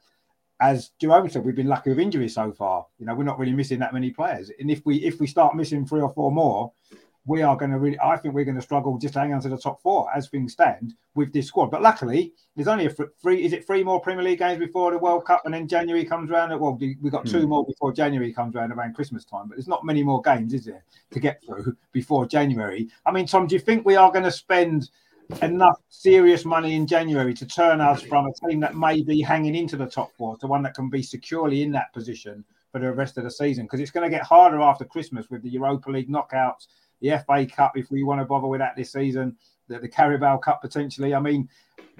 as 0.59 0.91
Jerome 0.99 1.29
said, 1.29 1.45
we've 1.45 1.55
been 1.55 1.67
lucky 1.67 1.91
with 1.91 1.99
injuries 1.99 2.33
so 2.33 2.51
far. 2.51 2.87
You 2.97 3.05
know, 3.05 3.13
we're 3.13 3.23
not 3.23 3.37
really 3.37 3.53
missing 3.53 3.79
that 3.79 3.93
many 3.93 4.09
players. 4.09 4.51
And 4.59 4.71
if 4.71 4.83
we 4.85 4.97
if 4.97 5.19
we 5.19 5.27
start 5.27 5.55
missing 5.55 5.85
three 5.85 6.01
or 6.01 6.11
four 6.13 6.31
more, 6.31 6.71
we 7.27 7.41
are 7.41 7.57
going 7.57 7.71
to 7.71 7.77
really, 7.77 7.99
I 7.99 8.15
think 8.15 8.33
we're 8.33 8.45
going 8.45 8.55
to 8.55 8.61
struggle 8.61 8.97
just 8.97 9.13
to 9.15 9.19
hang 9.19 9.33
on 9.33 9.41
to 9.41 9.49
the 9.49 9.57
top 9.57 9.81
four 9.81 10.07
as 10.15 10.29
things 10.29 10.53
stand 10.53 10.95
with 11.13 11.33
this 11.33 11.47
squad. 11.47 11.69
But 11.69 11.81
luckily, 11.81 12.33
there's 12.55 12.69
only 12.69 12.85
a 12.85 12.89
three, 12.89 13.43
is 13.43 13.51
it 13.51 13.67
three 13.67 13.83
more 13.83 13.99
Premier 13.99 14.23
League 14.23 14.39
games 14.39 14.59
before 14.59 14.91
the 14.91 14.97
World 14.97 15.25
Cup? 15.25 15.41
And 15.43 15.53
then 15.53 15.67
January 15.67 16.05
comes 16.05 16.31
around. 16.31 16.57
Well, 16.57 16.77
we've 16.79 17.11
got 17.11 17.27
two 17.27 17.41
hmm. 17.41 17.49
more 17.49 17.65
before 17.65 17.91
January 17.91 18.31
comes 18.31 18.55
around 18.55 18.71
around 18.71 18.93
Christmas 18.93 19.25
time. 19.25 19.49
But 19.49 19.57
there's 19.57 19.67
not 19.67 19.85
many 19.85 20.03
more 20.03 20.21
games, 20.21 20.53
is 20.53 20.63
there, 20.63 20.85
to 21.11 21.19
get 21.19 21.43
through 21.45 21.75
before 21.91 22.25
January? 22.25 22.87
I 23.05 23.11
mean, 23.11 23.27
Tom, 23.27 23.45
do 23.45 23.55
you 23.55 23.59
think 23.59 23.85
we 23.85 23.97
are 23.97 24.11
going 24.11 24.23
to 24.23 24.31
spend 24.31 24.89
enough 25.41 25.81
serious 25.89 26.45
money 26.45 26.75
in 26.75 26.87
January 26.87 27.33
to 27.33 27.45
turn 27.45 27.81
us 27.81 28.01
from 28.01 28.25
a 28.27 28.47
team 28.47 28.61
that 28.61 28.77
may 28.77 29.01
be 29.01 29.21
hanging 29.21 29.55
into 29.55 29.75
the 29.75 29.85
top 29.85 30.13
four 30.17 30.37
to 30.37 30.47
one 30.47 30.63
that 30.63 30.73
can 30.73 30.89
be 30.89 31.03
securely 31.03 31.61
in 31.61 31.71
that 31.71 31.91
position 31.91 32.45
for 32.71 32.79
the 32.79 32.89
rest 32.93 33.17
of 33.17 33.25
the 33.25 33.31
season? 33.31 33.65
Because 33.65 33.81
it's 33.81 33.91
going 33.91 34.09
to 34.09 34.15
get 34.15 34.25
harder 34.25 34.61
after 34.61 34.85
Christmas 34.85 35.29
with 35.29 35.41
the 35.41 35.49
Europa 35.49 35.91
League 35.91 36.09
knockouts 36.09 36.67
the 37.01 37.21
FA 37.25 37.45
Cup 37.45 37.77
if 37.77 37.91
we 37.91 38.03
want 38.03 38.21
to 38.21 38.25
bother 38.25 38.47
with 38.47 38.59
that 38.59 38.75
this 38.75 38.91
season, 38.91 39.35
the, 39.67 39.79
the 39.79 39.87
Carabao 39.87 40.37
Cup 40.37 40.61
potentially. 40.61 41.13
I 41.13 41.19
mean, 41.19 41.49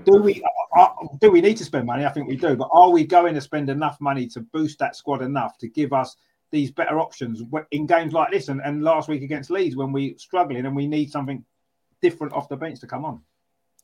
do 0.06 0.22
we 0.22 0.44
uh, 0.44 0.82
uh, 0.82 0.89
do 1.20 1.32
we 1.32 1.42
need 1.42 1.58
to 1.58 1.66
spend 1.66 1.86
money? 1.86 2.06
I 2.06 2.10
think 2.10 2.27
we 2.27 2.36
do, 2.36 2.56
but 2.56 2.70
are 2.72 2.89
we 2.89 3.06
going 3.06 3.34
to 3.34 3.42
spend 3.42 3.70
enough 3.70 4.00
money 4.00 4.27
to 4.27 4.42
boost 4.42 4.80
that 4.80 4.96
squad 4.96 5.22
enough 5.22 5.58
to 5.60 5.68
give 5.68 5.94
us 5.94 6.16
these 6.51 6.72
better 6.72 7.00
options 7.00 7.42
in 7.72 7.86
games 7.86 8.13
like 8.13 8.32
this 8.32 8.48
and, 8.48 8.62
and 8.63 8.84
last 8.84 9.10
week 9.10 9.22
against 9.22 9.50
Leeds 9.50 9.75
when 9.75 9.92
we're 9.92 10.18
struggling 10.18 10.66
and 10.66 10.75
we 10.75 10.88
need 10.88 11.12
something 11.12 11.44
different 12.01 12.34
off 12.34 12.48
the 12.48 12.56
bench 12.56 12.80
to 12.80 12.88
come 12.88 13.04
on? 13.04 13.22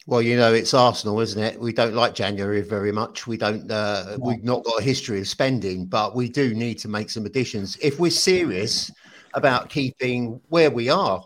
Well, 0.06 0.22
you 0.22 0.36
know, 0.36 0.54
it's 0.54 0.74
Arsenal, 0.74 1.20
isn't 1.22 1.42
it? 1.42 1.60
We 1.60 1.72
don't 1.72 1.94
like 1.94 2.14
January 2.14 2.62
very 2.62 2.92
much. 2.92 3.26
We 3.26 3.38
don't. 3.38 3.72
Uh, 3.72 4.18
We've 4.20 4.44
not 4.44 4.64
got 4.66 4.82
a 4.82 4.84
history 4.84 5.20
of 5.20 5.28
spending, 5.30 5.86
but 5.86 6.14
we 6.14 6.28
do 6.28 6.54
need 6.54 6.78
to 6.80 6.90
make 6.90 7.10
some 7.10 7.26
additions 7.26 7.78
if 7.82 8.00
we're 8.00 8.12
serious 8.12 8.92
about 9.34 9.70
keeping 9.70 10.40
where 10.50 10.72
we 10.72 10.90
are. 10.90 11.24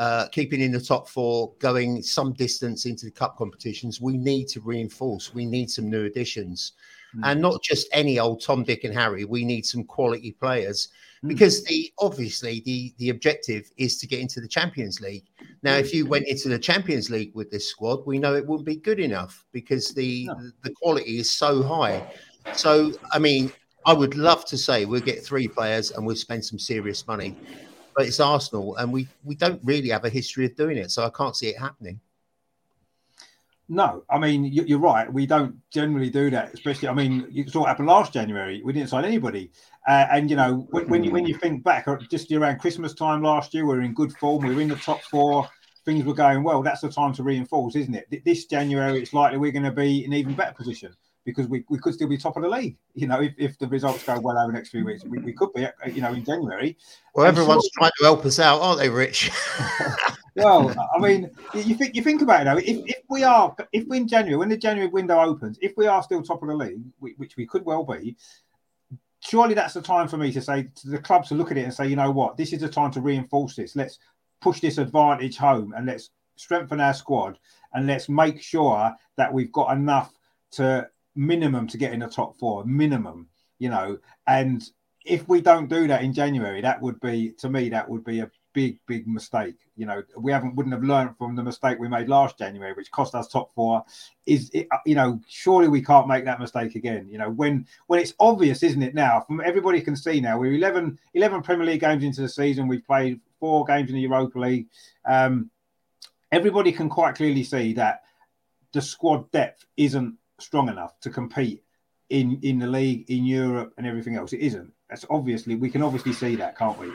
uh, 0.00 0.26
keeping 0.28 0.62
in 0.62 0.72
the 0.72 0.80
top 0.80 1.06
four, 1.10 1.52
going 1.58 2.02
some 2.02 2.32
distance 2.32 2.86
into 2.86 3.04
the 3.04 3.12
cup 3.12 3.36
competitions, 3.36 4.00
we 4.00 4.16
need 4.16 4.48
to 4.48 4.58
reinforce. 4.62 5.34
We 5.34 5.44
need 5.44 5.70
some 5.70 5.90
new 5.90 6.06
additions, 6.06 6.72
mm. 7.14 7.20
and 7.24 7.38
not 7.38 7.62
just 7.62 7.86
any 7.92 8.18
old 8.18 8.42
Tom, 8.42 8.64
Dick, 8.64 8.84
and 8.84 8.94
Harry. 8.94 9.26
We 9.26 9.44
need 9.44 9.66
some 9.66 9.84
quality 9.84 10.32
players 10.32 10.88
mm. 11.22 11.28
because 11.28 11.62
the 11.64 11.92
obviously 11.98 12.62
the 12.64 12.94
the 12.96 13.10
objective 13.10 13.70
is 13.76 13.98
to 13.98 14.06
get 14.06 14.20
into 14.20 14.40
the 14.40 14.48
Champions 14.48 15.02
League. 15.02 15.26
Now, 15.62 15.74
if 15.74 15.92
you 15.92 16.06
went 16.06 16.26
into 16.28 16.48
the 16.48 16.58
Champions 16.58 17.10
League 17.10 17.34
with 17.34 17.50
this 17.50 17.68
squad, 17.68 18.06
we 18.06 18.18
know 18.18 18.34
it 18.34 18.46
wouldn't 18.46 18.64
be 18.64 18.76
good 18.76 19.00
enough 19.00 19.44
because 19.52 19.88
the 19.92 20.30
the 20.62 20.72
quality 20.80 21.18
is 21.18 21.30
so 21.30 21.62
high. 21.62 22.10
So, 22.54 22.92
I 23.12 23.18
mean, 23.18 23.52
I 23.86 23.92
would 23.92 24.16
love 24.16 24.44
to 24.46 24.58
say 24.58 24.84
we'll 24.84 25.00
get 25.00 25.24
three 25.24 25.48
players 25.48 25.90
and 25.90 26.06
we'll 26.06 26.16
spend 26.16 26.44
some 26.44 26.58
serious 26.58 27.06
money 27.06 27.34
but 27.96 28.06
it's 28.06 28.20
Arsenal, 28.20 28.76
and 28.76 28.92
we 28.92 29.08
we 29.24 29.34
don't 29.34 29.60
really 29.64 29.90
have 29.90 30.04
a 30.04 30.08
history 30.08 30.46
of 30.46 30.56
doing 30.56 30.76
it, 30.76 30.90
so 30.90 31.04
I 31.04 31.10
can't 31.10 31.36
see 31.36 31.48
it 31.48 31.58
happening. 31.58 32.00
No, 33.68 34.04
I 34.10 34.18
mean 34.18 34.44
you're 34.44 34.78
right. 34.78 35.12
We 35.12 35.26
don't 35.26 35.56
generally 35.70 36.10
do 36.10 36.30
that, 36.30 36.52
especially. 36.54 36.88
I 36.88 36.94
mean, 36.94 37.26
you 37.30 37.48
saw 37.48 37.60
what 37.60 37.68
happened 37.68 37.88
last 37.88 38.12
January. 38.12 38.62
We 38.64 38.72
didn't 38.72 38.88
sign 38.88 39.04
anybody, 39.04 39.50
uh, 39.86 40.06
and 40.10 40.30
you 40.30 40.36
know 40.36 40.66
when, 40.70 40.88
when, 40.88 41.04
you 41.04 41.10
when 41.10 41.26
you 41.26 41.36
think 41.36 41.62
back, 41.62 41.86
uh, 41.88 41.96
just 42.10 42.32
around 42.32 42.58
Christmas 42.58 42.94
time 42.94 43.22
last 43.22 43.54
year, 43.54 43.64
we 43.64 43.74
were 43.74 43.82
in 43.82 43.94
good 43.94 44.12
form. 44.14 44.46
We 44.46 44.54
were 44.54 44.62
in 44.62 44.68
the 44.68 44.76
top 44.76 45.02
four. 45.02 45.48
Things 45.84 46.04
were 46.04 46.14
going 46.14 46.42
well. 46.42 46.62
That's 46.62 46.82
the 46.82 46.90
time 46.90 47.12
to 47.14 47.22
reinforce, 47.22 47.74
isn't 47.74 47.94
it? 47.94 48.24
This 48.24 48.44
January, 48.44 49.00
it's 49.00 49.14
likely 49.14 49.38
we're 49.38 49.52
going 49.52 49.64
to 49.64 49.70
be 49.70 50.04
in 50.04 50.12
even 50.12 50.34
better 50.34 50.52
position 50.52 50.94
because 51.24 51.48
we, 51.48 51.64
we 51.68 51.78
could 51.78 51.94
still 51.94 52.08
be 52.08 52.16
top 52.16 52.36
of 52.36 52.42
the 52.42 52.48
league. 52.48 52.76
You 52.94 53.06
know, 53.06 53.20
if, 53.20 53.34
if 53.38 53.58
the 53.58 53.68
results 53.68 54.04
go 54.04 54.18
well 54.20 54.38
over 54.38 54.52
the 54.52 54.58
next 54.58 54.70
few 54.70 54.84
weeks, 54.84 55.04
we, 55.04 55.18
we 55.18 55.32
could 55.32 55.52
be, 55.52 55.66
uh, 55.66 55.70
you 55.86 56.00
know, 56.00 56.12
in 56.12 56.24
January. 56.24 56.76
Well, 57.14 57.26
everyone's 57.26 57.64
sure, 57.64 57.70
trying 57.78 57.92
to 57.98 58.04
help 58.04 58.24
us 58.24 58.38
out, 58.38 58.60
aren't 58.60 58.80
they, 58.80 58.88
Rich? 58.88 59.30
well, 60.36 60.74
I 60.94 60.98
mean, 60.98 61.30
you 61.54 61.74
think 61.74 61.94
you 61.94 62.02
think 62.02 62.22
about 62.22 62.42
it 62.42 62.44
though. 62.44 62.56
If, 62.56 62.88
if 62.88 63.02
we 63.08 63.24
are, 63.24 63.54
if 63.72 63.86
we're 63.86 63.96
in 63.96 64.08
January, 64.08 64.36
when 64.36 64.48
the 64.48 64.56
January 64.56 64.90
window 64.90 65.20
opens, 65.20 65.58
if 65.60 65.72
we 65.76 65.86
are 65.86 66.02
still 66.02 66.22
top 66.22 66.42
of 66.42 66.48
the 66.48 66.54
league, 66.54 66.82
which 66.98 67.36
we 67.36 67.46
could 67.46 67.64
well 67.64 67.84
be, 67.84 68.16
surely 69.20 69.54
that's 69.54 69.74
the 69.74 69.82
time 69.82 70.08
for 70.08 70.16
me 70.16 70.32
to 70.32 70.40
say 70.40 70.68
to 70.74 70.88
the 70.88 70.98
club 70.98 71.24
to 71.26 71.34
look 71.34 71.50
at 71.50 71.58
it 71.58 71.64
and 71.64 71.74
say, 71.74 71.86
you 71.86 71.96
know 71.96 72.10
what, 72.10 72.36
this 72.36 72.52
is 72.52 72.60
the 72.60 72.68
time 72.68 72.90
to 72.92 73.00
reinforce 73.00 73.56
this. 73.56 73.76
Let's 73.76 73.98
push 74.40 74.60
this 74.60 74.78
advantage 74.78 75.36
home 75.36 75.74
and 75.76 75.86
let's 75.86 76.10
strengthen 76.36 76.80
our 76.80 76.94
squad 76.94 77.38
and 77.74 77.86
let's 77.86 78.08
make 78.08 78.40
sure 78.40 78.94
that 79.16 79.32
we've 79.32 79.52
got 79.52 79.76
enough 79.76 80.12
to 80.52 80.88
minimum 81.20 81.66
to 81.66 81.76
get 81.76 81.92
in 81.92 82.00
the 82.00 82.08
top 82.08 82.34
four, 82.38 82.64
minimum, 82.64 83.28
you 83.58 83.68
know. 83.68 83.98
And 84.26 84.62
if 85.04 85.28
we 85.28 85.40
don't 85.42 85.68
do 85.68 85.86
that 85.86 86.02
in 86.02 86.14
January, 86.14 86.62
that 86.62 86.80
would 86.80 86.98
be 87.00 87.32
to 87.38 87.48
me 87.50 87.68
that 87.68 87.88
would 87.88 88.04
be 88.04 88.20
a 88.20 88.30
big, 88.54 88.80
big 88.86 89.06
mistake. 89.06 89.56
You 89.76 89.84
know, 89.84 90.02
we 90.16 90.32
haven't 90.32 90.56
wouldn't 90.56 90.74
have 90.74 90.82
learned 90.82 91.18
from 91.18 91.36
the 91.36 91.42
mistake 91.42 91.78
we 91.78 91.88
made 91.88 92.08
last 92.08 92.38
January, 92.38 92.72
which 92.72 92.90
cost 92.90 93.14
us 93.14 93.28
top 93.28 93.54
four. 93.54 93.84
Is 94.26 94.50
it, 94.54 94.66
you 94.86 94.94
know, 94.94 95.20
surely 95.28 95.68
we 95.68 95.82
can't 95.82 96.08
make 96.08 96.24
that 96.24 96.40
mistake 96.40 96.74
again. 96.74 97.06
You 97.10 97.18
know, 97.18 97.30
when 97.30 97.66
when 97.86 98.00
it's 98.00 98.14
obvious, 98.18 98.62
isn't 98.62 98.82
it? 98.82 98.94
Now, 98.94 99.20
from 99.20 99.42
everybody 99.44 99.82
can 99.82 99.96
see 99.96 100.20
now, 100.20 100.38
we're 100.38 100.54
11, 100.54 100.98
11 101.12 101.42
Premier 101.42 101.66
League 101.66 101.80
games 101.80 102.02
into 102.02 102.22
the 102.22 102.28
season. 102.28 102.66
We've 102.66 102.86
played 102.86 103.20
four 103.38 103.66
games 103.66 103.90
in 103.90 103.96
the 103.96 104.02
Europa 104.02 104.38
League. 104.38 104.68
Um, 105.04 105.50
everybody 106.32 106.72
can 106.72 106.88
quite 106.88 107.14
clearly 107.14 107.44
see 107.44 107.74
that 107.74 108.02
the 108.72 108.80
squad 108.80 109.30
depth 109.32 109.66
isn't 109.76 110.16
strong 110.42 110.68
enough 110.68 110.98
to 111.00 111.10
compete 111.10 111.62
in 112.08 112.38
in 112.42 112.58
the 112.58 112.66
league 112.66 113.08
in 113.10 113.24
Europe 113.24 113.72
and 113.76 113.86
everything 113.86 114.16
else. 114.16 114.32
It 114.32 114.40
isn't. 114.40 114.72
That's 114.88 115.06
obviously 115.10 115.54
we 115.54 115.70
can 115.70 115.82
obviously 115.82 116.12
see 116.12 116.36
that, 116.36 116.58
can't 116.58 116.78
we? 116.78 116.88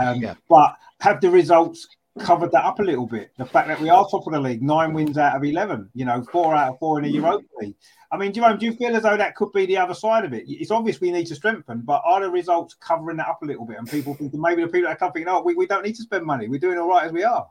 Um, 0.00 0.20
yeah. 0.20 0.34
But 0.48 0.76
have 1.00 1.20
the 1.20 1.30
results 1.30 1.88
covered 2.18 2.52
that 2.52 2.64
up 2.64 2.78
a 2.80 2.82
little 2.82 3.06
bit? 3.06 3.32
The 3.38 3.44
fact 3.44 3.68
that 3.68 3.80
we 3.80 3.88
are 3.88 4.06
top 4.08 4.26
of 4.26 4.32
the 4.32 4.40
league, 4.40 4.62
nine 4.62 4.92
wins 4.92 5.18
out 5.18 5.36
of 5.36 5.44
eleven, 5.44 5.88
you 5.94 6.04
know, 6.04 6.22
four 6.22 6.54
out 6.54 6.72
of 6.72 6.78
four 6.78 6.98
in 6.98 7.04
the 7.04 7.10
Europa 7.10 7.44
League. 7.60 7.74
I 8.12 8.16
mean, 8.16 8.32
Jerome, 8.32 8.58
do 8.58 8.66
you 8.66 8.72
feel 8.72 8.96
as 8.96 9.04
though 9.04 9.16
that 9.16 9.36
could 9.36 9.52
be 9.52 9.66
the 9.66 9.76
other 9.76 9.94
side 9.94 10.24
of 10.24 10.32
it? 10.32 10.44
It's 10.48 10.72
obvious 10.72 11.00
we 11.00 11.12
need 11.12 11.26
to 11.28 11.34
strengthen, 11.36 11.82
but 11.82 12.02
are 12.04 12.20
the 12.20 12.28
results 12.30 12.74
covering 12.74 13.16
that 13.18 13.28
up 13.28 13.42
a 13.42 13.46
little 13.46 13.64
bit? 13.64 13.78
And 13.78 13.88
people 13.88 14.14
thinking 14.14 14.40
maybe 14.40 14.62
the 14.62 14.68
people 14.68 14.88
that 14.88 14.98
come 14.98 15.12
thinking, 15.12 15.32
oh, 15.32 15.42
we, 15.42 15.54
we 15.54 15.66
don't 15.66 15.84
need 15.84 15.94
to 15.94 16.02
spend 16.02 16.26
money. 16.26 16.48
We're 16.48 16.58
doing 16.58 16.76
all 16.76 16.88
right 16.88 17.04
as 17.04 17.12
we 17.12 17.22
are. 17.22 17.46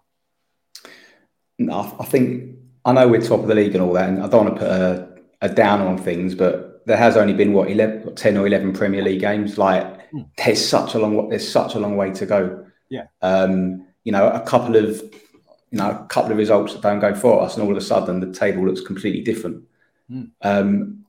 No, 1.58 1.96
I 2.00 2.06
think 2.06 2.58
I 2.84 2.92
know 2.92 3.08
we're 3.08 3.22
top 3.22 3.40
of 3.40 3.48
the 3.48 3.56
league 3.56 3.74
and 3.74 3.84
all 3.84 3.94
that, 3.94 4.10
and 4.10 4.22
I 4.22 4.28
don't 4.28 4.46
want 4.46 4.56
to 4.56 4.62
put 4.62 4.70
a 4.70 5.09
are 5.42 5.50
down 5.50 5.82
on 5.82 5.98
things, 5.98 6.36
but 6.36 6.86
there 6.86 6.98
has 6.98 7.16
only 7.16 7.34
been 7.34 7.54
what 7.54 7.70
11, 7.70 8.16
10 8.16 8.38
or 8.38 8.48
eleven 8.48 8.74
Premier 8.74 9.02
League 9.02 9.22
games. 9.22 9.58
Like 9.58 10.12
mm. 10.12 10.28
there's 10.38 10.66
such 10.66 10.96
a 10.96 11.00
long 11.00 11.30
there's 11.30 11.50
such 11.50 11.76
a 11.76 11.80
long 11.80 11.96
way 11.96 12.12
to 12.12 12.26
go. 12.26 12.66
Yeah. 12.90 13.06
Um, 13.22 13.86
you 14.04 14.12
know, 14.12 14.30
a 14.30 14.42
couple 14.42 14.76
of 14.76 15.02
you 15.72 15.78
know 15.78 15.92
a 15.92 16.08
couple 16.08 16.32
of 16.32 16.38
results 16.38 16.74
that 16.74 16.82
don't 16.82 17.00
go 17.00 17.14
for 17.14 17.42
us, 17.42 17.56
and 17.56 17.64
all 17.64 17.72
of 17.72 17.78
a 17.78 17.82
sudden 17.82 18.20
the 18.20 18.34
table 18.34 18.66
looks 18.66 18.82
completely 18.82 19.22
different. 19.22 19.64
Mm. 20.12 20.32
Um, 20.42 21.06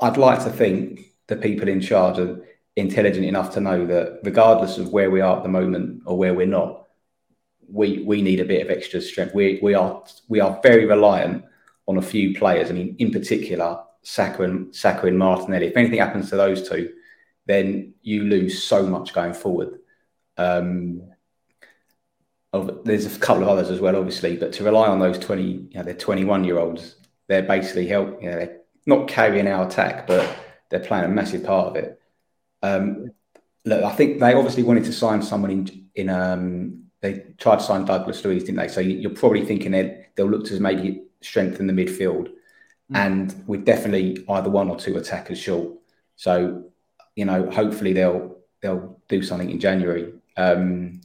I'd 0.00 0.16
like 0.16 0.42
to 0.44 0.50
think 0.50 1.12
the 1.28 1.36
people 1.36 1.68
in 1.68 1.80
charge 1.80 2.18
are 2.18 2.44
intelligent 2.76 3.24
enough 3.24 3.52
to 3.54 3.60
know 3.60 3.86
that 3.86 4.20
regardless 4.24 4.78
of 4.78 4.92
where 4.92 5.10
we 5.10 5.20
are 5.20 5.36
at 5.36 5.42
the 5.42 5.48
moment 5.48 6.02
or 6.06 6.18
where 6.18 6.34
we're 6.34 6.46
not, 6.46 6.88
we 7.68 8.02
we 8.02 8.22
need 8.22 8.40
a 8.40 8.44
bit 8.44 8.62
of 8.62 8.70
extra 8.70 9.00
strength. 9.00 9.34
We 9.34 9.60
we 9.62 9.74
are 9.74 10.02
we 10.28 10.40
are 10.40 10.58
very 10.62 10.84
reliant 10.84 11.44
on 11.92 11.98
a 11.98 12.02
few 12.02 12.34
players. 12.34 12.70
I 12.70 12.74
mean, 12.74 12.96
in 12.98 13.10
particular, 13.10 13.80
Saka 14.02 14.42
and 14.42 14.74
Saka 14.74 15.06
and 15.06 15.18
Martinelli. 15.18 15.66
If 15.66 15.76
anything 15.76 15.98
happens 15.98 16.30
to 16.30 16.36
those 16.36 16.68
two, 16.68 16.92
then 17.46 17.94
you 18.02 18.24
lose 18.24 18.62
so 18.62 18.84
much 18.84 19.12
going 19.12 19.34
forward. 19.34 19.78
Um, 20.36 21.02
there's 22.84 23.16
a 23.16 23.18
couple 23.18 23.42
of 23.42 23.48
others 23.48 23.70
as 23.70 23.80
well, 23.80 23.96
obviously, 23.96 24.36
but 24.36 24.52
to 24.54 24.64
rely 24.64 24.88
on 24.88 24.98
those 24.98 25.18
20, 25.18 25.42
you 25.42 25.70
know, 25.74 25.82
they're 25.82 25.94
21 25.94 26.44
year 26.44 26.58
olds, 26.58 26.96
they're 27.28 27.42
basically 27.42 27.86
help, 27.86 28.22
you 28.22 28.30
know, 28.30 28.36
they're 28.36 28.60
not 28.84 29.08
carrying 29.08 29.46
our 29.46 29.66
attack, 29.66 30.06
but 30.06 30.36
they're 30.68 30.80
playing 30.80 31.04
a 31.04 31.08
massive 31.08 31.44
part 31.44 31.68
of 31.68 31.76
it. 31.76 32.00
Um, 32.62 33.12
look, 33.64 33.82
I 33.82 33.92
think 33.92 34.20
they 34.20 34.34
obviously 34.34 34.64
wanted 34.64 34.84
to 34.84 34.92
sign 34.92 35.22
someone 35.22 35.50
in, 35.50 35.88
in 35.94 36.08
um, 36.10 36.82
they 37.00 37.24
tried 37.38 37.58
to 37.58 37.64
sign 37.64 37.84
Douglas 37.84 38.24
Luiz, 38.24 38.44
didn't 38.44 38.58
they? 38.58 38.68
So 38.68 38.80
you're 38.80 39.10
probably 39.10 39.44
thinking 39.44 39.72
they'll 40.14 40.26
look 40.26 40.46
to 40.46 40.60
maybe 40.60 41.02
strengthen 41.22 41.66
the 41.66 41.72
midfield. 41.72 42.28
Mm. 42.90 42.96
And 42.96 43.44
we're 43.46 43.60
definitely 43.60 44.24
either 44.28 44.50
one 44.50 44.68
or 44.68 44.76
two 44.76 44.96
attackers 44.96 45.38
short. 45.38 45.72
So, 46.16 46.64
you 47.16 47.24
know, 47.24 47.50
hopefully 47.50 47.92
they'll 47.92 48.38
they'll 48.60 49.00
do 49.08 49.22
something 49.22 49.50
in 49.50 49.60
January. 49.60 50.12
Um, 50.36 51.00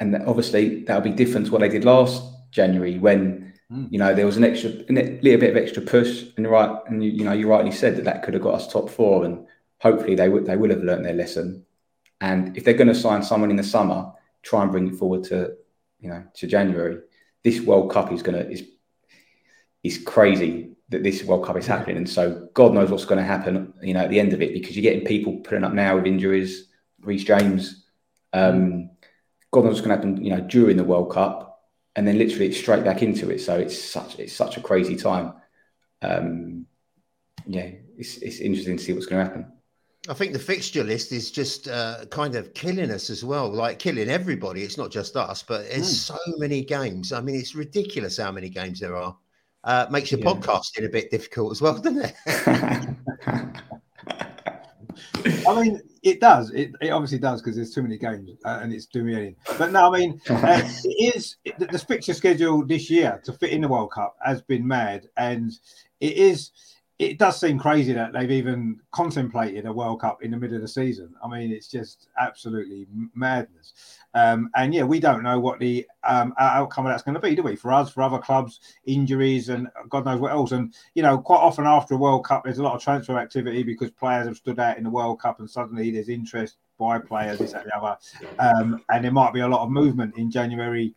and 0.00 0.16
obviously 0.26 0.84
that'll 0.84 1.02
be 1.02 1.10
different 1.10 1.46
to 1.46 1.52
what 1.52 1.60
they 1.60 1.68
did 1.68 1.84
last 1.84 2.22
January 2.50 2.98
when 2.98 3.52
mm. 3.70 3.90
you 3.90 3.98
know 3.98 4.14
there 4.14 4.26
was 4.26 4.36
an 4.36 4.44
extra 4.44 4.70
a 4.70 4.92
little 4.92 5.40
bit 5.40 5.50
of 5.50 5.56
extra 5.56 5.82
push 5.82 6.24
and 6.36 6.48
right 6.48 6.78
and 6.86 7.02
you, 7.02 7.10
you 7.10 7.24
know 7.24 7.32
you 7.32 7.48
rightly 7.48 7.72
said 7.72 7.96
that 7.96 8.04
that 8.04 8.22
could 8.22 8.34
have 8.34 8.42
got 8.42 8.54
us 8.54 8.70
top 8.70 8.90
four 8.90 9.24
and 9.24 9.46
hopefully 9.80 10.14
they 10.14 10.28
would 10.28 10.46
they 10.46 10.56
will 10.56 10.70
have 10.70 10.82
learned 10.82 11.04
their 11.04 11.14
lesson 11.14 11.64
and 12.20 12.56
if 12.56 12.64
they're 12.64 12.74
going 12.74 12.88
to 12.88 12.94
sign 12.94 13.22
someone 13.22 13.50
in 13.50 13.56
the 13.56 13.62
summer 13.62 14.12
try 14.42 14.62
and 14.62 14.72
bring 14.72 14.88
it 14.88 14.94
forward 14.94 15.24
to 15.24 15.54
you 16.00 16.08
know 16.08 16.22
to 16.34 16.46
January 16.46 16.98
this 17.42 17.60
World 17.60 17.90
Cup 17.90 18.12
is 18.12 18.22
going 18.22 18.38
to 18.38 18.50
is 18.50 18.62
it's 19.84 19.98
crazy 19.98 20.70
that 20.88 21.02
this 21.02 21.22
World 21.22 21.44
Cup 21.44 21.56
is 21.56 21.66
happening. 21.66 21.98
And 21.98 22.08
so 22.08 22.48
God 22.54 22.72
knows 22.72 22.90
what's 22.90 23.04
going 23.04 23.18
to 23.18 23.24
happen, 23.24 23.72
you 23.82 23.94
know, 23.94 24.00
at 24.00 24.10
the 24.10 24.18
end 24.18 24.32
of 24.32 24.42
it, 24.42 24.54
because 24.54 24.74
you're 24.74 24.82
getting 24.82 25.06
people 25.06 25.36
putting 25.38 25.62
up 25.62 25.74
now 25.74 25.96
with 25.96 26.06
injuries, 26.06 26.68
Reece 27.02 27.24
James. 27.24 27.84
Um, 28.32 28.90
God 29.52 29.64
knows 29.64 29.74
what's 29.74 29.86
going 29.86 29.90
to 29.90 29.96
happen, 29.96 30.24
you 30.24 30.30
know, 30.30 30.40
during 30.40 30.76
the 30.76 30.84
World 30.84 31.12
Cup, 31.12 31.60
and 31.94 32.08
then 32.08 32.18
literally 32.18 32.46
it's 32.46 32.58
straight 32.58 32.82
back 32.82 33.02
into 33.02 33.30
it. 33.30 33.40
So 33.40 33.56
it's 33.56 33.78
such 33.78 34.18
it's 34.18 34.32
such 34.32 34.56
a 34.56 34.60
crazy 34.60 34.96
time. 34.96 35.34
Um, 36.02 36.66
yeah, 37.46 37.70
it's 37.96 38.16
it's 38.16 38.40
interesting 38.40 38.78
to 38.78 38.82
see 38.82 38.92
what's 38.92 39.06
going 39.06 39.24
to 39.24 39.30
happen. 39.30 39.52
I 40.08 40.12
think 40.12 40.32
the 40.32 40.38
fixture 40.38 40.84
list 40.84 41.12
is 41.12 41.30
just 41.30 41.68
uh, 41.68 42.04
kind 42.10 42.34
of 42.34 42.52
killing 42.52 42.90
us 42.90 43.08
as 43.10 43.24
well, 43.24 43.50
like 43.50 43.78
killing 43.78 44.10
everybody. 44.10 44.62
It's 44.62 44.76
not 44.76 44.90
just 44.90 45.16
us, 45.16 45.42
but 45.42 45.68
there's 45.70 45.88
mm. 45.88 46.14
so 46.14 46.18
many 46.36 46.62
games. 46.62 47.12
I 47.12 47.20
mean, 47.20 47.36
it's 47.36 47.54
ridiculous 47.54 48.18
how 48.18 48.32
many 48.32 48.50
games 48.50 48.80
there 48.80 48.96
are 48.96 49.16
uh, 49.64 49.86
makes 49.90 50.12
your 50.12 50.20
yeah. 50.20 50.26
podcasting 50.26 50.86
a 50.86 50.88
bit 50.88 51.10
difficult 51.10 51.52
as 51.52 51.60
well, 51.60 51.78
doesn't 51.78 52.04
it? 52.04 52.14
I 55.46 55.62
mean, 55.62 55.80
it 56.02 56.20
does. 56.20 56.50
It, 56.50 56.72
it 56.80 56.90
obviously 56.90 57.18
does 57.18 57.40
because 57.40 57.56
there's 57.56 57.72
too 57.72 57.82
many 57.82 57.96
games 57.96 58.30
uh, 58.44 58.60
and 58.62 58.72
it's 58.72 58.86
doing 58.86 59.06
me 59.06 59.36
But 59.58 59.72
no, 59.72 59.92
I 59.92 59.98
mean, 59.98 60.20
uh, 60.28 60.62
it 60.84 61.16
is 61.16 61.36
the, 61.44 61.66
the 61.66 61.78
fixture 61.78 62.14
schedule 62.14 62.64
this 62.64 62.90
year 62.90 63.20
to 63.24 63.32
fit 63.32 63.50
in 63.50 63.62
the 63.62 63.68
World 63.68 63.92
Cup 63.92 64.16
has 64.22 64.42
been 64.42 64.66
mad, 64.66 65.08
and 65.16 65.52
it 66.00 66.16
is 66.16 66.52
it 66.98 67.18
does 67.18 67.40
seem 67.40 67.58
crazy 67.58 67.92
that 67.92 68.12
they've 68.12 68.30
even 68.30 68.78
contemplated 68.92 69.66
a 69.66 69.72
World 69.72 70.00
Cup 70.00 70.22
in 70.22 70.30
the 70.30 70.36
middle 70.36 70.56
of 70.56 70.62
the 70.62 70.68
season. 70.68 71.12
I 71.24 71.28
mean, 71.28 71.50
it's 71.50 71.68
just 71.68 72.08
absolutely 72.18 72.86
madness. 73.14 73.72
Um, 74.14 74.50
and 74.54 74.72
yeah, 74.72 74.84
we 74.84 75.00
don't 75.00 75.22
know 75.22 75.40
what 75.40 75.58
the 75.58 75.86
um, 76.04 76.34
outcome 76.38 76.86
of 76.86 76.92
that's 76.92 77.02
going 77.02 77.16
to 77.16 77.20
be, 77.20 77.34
do 77.34 77.42
we? 77.42 77.56
For 77.56 77.72
us, 77.72 77.90
for 77.90 78.02
other 78.02 78.18
clubs, 78.18 78.60
injuries 78.86 79.48
and 79.48 79.68
God 79.88 80.04
knows 80.04 80.20
what 80.20 80.32
else. 80.32 80.52
And 80.52 80.72
you 80.94 81.02
know, 81.02 81.18
quite 81.18 81.38
often 81.38 81.66
after 81.66 81.94
a 81.94 81.98
World 81.98 82.24
Cup, 82.24 82.44
there's 82.44 82.58
a 82.58 82.62
lot 82.62 82.74
of 82.74 82.82
transfer 82.82 83.18
activity 83.18 83.62
because 83.62 83.90
players 83.90 84.26
have 84.26 84.36
stood 84.36 84.60
out 84.60 84.78
in 84.78 84.84
the 84.84 84.90
World 84.90 85.20
Cup, 85.20 85.40
and 85.40 85.50
suddenly 85.50 85.90
there's 85.90 86.08
interest 86.08 86.56
by 86.78 86.98
players, 86.98 87.38
this 87.38 87.52
and 87.52 87.66
the 87.66 87.76
other. 87.76 87.96
Um, 88.38 88.82
and 88.90 89.04
there 89.04 89.12
might 89.12 89.34
be 89.34 89.40
a 89.40 89.48
lot 89.48 89.62
of 89.62 89.70
movement 89.70 90.16
in 90.16 90.30
January 90.30 90.94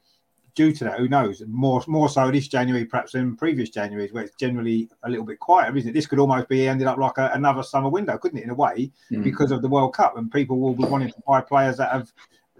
due 0.53 0.71
to 0.73 0.83
that. 0.83 0.99
Who 0.99 1.07
knows? 1.07 1.41
More 1.47 1.83
more 1.87 2.09
so 2.09 2.29
this 2.29 2.47
January, 2.47 2.85
perhaps 2.85 3.13
than 3.13 3.35
previous 3.35 3.69
Januaries, 3.69 4.13
where 4.13 4.23
it's 4.23 4.35
generally 4.35 4.89
a 5.03 5.09
little 5.09 5.25
bit 5.25 5.39
quieter, 5.39 5.75
isn't 5.75 5.89
it? 5.89 5.93
This 5.93 6.07
could 6.07 6.19
almost 6.19 6.49
be 6.49 6.67
ended 6.67 6.87
up 6.87 6.97
like 6.97 7.17
a, 7.17 7.31
another 7.33 7.63
summer 7.63 7.89
window, 7.89 8.17
couldn't 8.17 8.39
it? 8.39 8.43
In 8.43 8.49
a 8.49 8.55
way, 8.55 8.91
mm. 9.11 9.23
because 9.23 9.51
of 9.51 9.61
the 9.61 9.67
World 9.69 9.93
Cup, 9.95 10.17
and 10.17 10.31
people 10.31 10.59
will 10.59 10.75
be 10.75 10.85
wanting 10.85 11.09
to 11.09 11.23
buy 11.27 11.41
players 11.41 11.77
that 11.77 11.91
have 11.91 12.11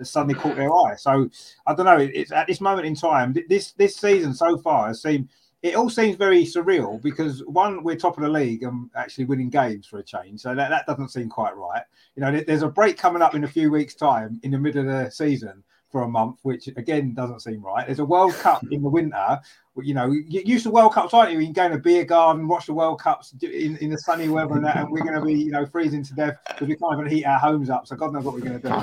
suddenly 0.04 0.36
caught 0.36 0.56
their 0.56 0.74
eye. 0.74 0.96
So 0.96 1.30
I 1.66 1.74
don't 1.74 1.86
know. 1.86 1.98
It's 1.98 2.32
at 2.32 2.48
this 2.48 2.62
moment 2.62 2.88
in 2.88 2.96
time. 2.96 3.36
This 3.48 3.72
this 3.74 3.96
season 3.96 4.34
so 4.34 4.58
far 4.58 4.88
has 4.88 5.02
seemed. 5.02 5.30
It 5.64 5.76
all 5.76 5.90
seems 5.90 6.16
very 6.16 6.44
surreal 6.44 7.02
because 7.02 7.44
one, 7.46 7.84
we're 7.84 7.96
top 7.96 8.16
of 8.16 8.24
the 8.24 8.30
league 8.30 8.62
and 8.62 8.92
actually 8.96 9.26
winning 9.26 9.50
games 9.50 9.88
for 9.88 9.98
a 9.98 10.04
change. 10.04 10.40
So 10.42 10.54
that, 10.54 10.70
that 10.70 10.86
doesn't 10.86 11.10
seem 11.10 11.30
quite 11.30 11.58
right. 11.58 11.82
You 12.16 12.22
know, 12.22 12.40
there's 12.40 12.62
a 12.62 12.70
break 12.70 12.96
coming 12.96 13.24
up 13.24 13.34
in 13.34 13.44
a 13.44 13.48
few 13.48 13.72
weeks' 13.72 13.96
time 13.96 14.40
in 14.44 14.52
the 14.52 14.60
middle 14.60 14.82
of 14.82 14.88
the 14.88 15.10
season 15.10 15.64
for 15.92 16.04
a 16.04 16.08
month, 16.08 16.40
which 16.44 16.68
again 16.68 17.14
doesn't 17.14 17.42
seem 17.42 17.62
right. 17.62 17.86
There's 17.86 18.00
a 18.00 18.06
World 18.06 18.34
Cup 18.36 18.62
in 18.72 18.82
the 18.82 18.90
winter. 18.90 19.40
You 19.80 19.94
know, 19.94 20.12
you 20.12 20.42
used 20.44 20.64
to 20.64 20.72
World 20.72 20.94
Cups, 20.94 21.14
aren't 21.14 21.32
you? 21.32 21.40
You 21.40 21.46
can 21.46 21.54
go 21.54 21.66
in 21.68 21.74
a 21.74 21.78
beer 21.78 22.04
garden, 22.04 22.48
watch 22.48 22.66
the 22.66 22.74
World 22.74 23.00
Cups 23.00 23.34
in, 23.44 23.78
in 23.78 23.92
the 23.92 23.98
sunny 24.00 24.28
weather 24.28 24.56
and 24.56 24.66
that, 24.66 24.78
and 24.78 24.90
we're 24.90 25.04
going 25.04 25.14
to 25.14 25.22
be, 25.22 25.36
you 25.36 25.52
know, 25.52 25.68
freezing 25.68 26.04
to 26.04 26.16
death 26.16 26.36
because 26.48 26.68
we 26.68 26.76
can't 26.76 27.00
even 27.00 27.12
heat 27.12 27.26
our 27.26 27.38
homes 27.38 27.70
up. 27.70 27.86
So 27.86 27.96
God 27.96 28.12
knows 28.12 28.24
what 28.24 28.34
we're 28.34 28.42
going 28.42 28.60
to 28.60 28.68
do. 28.68 28.74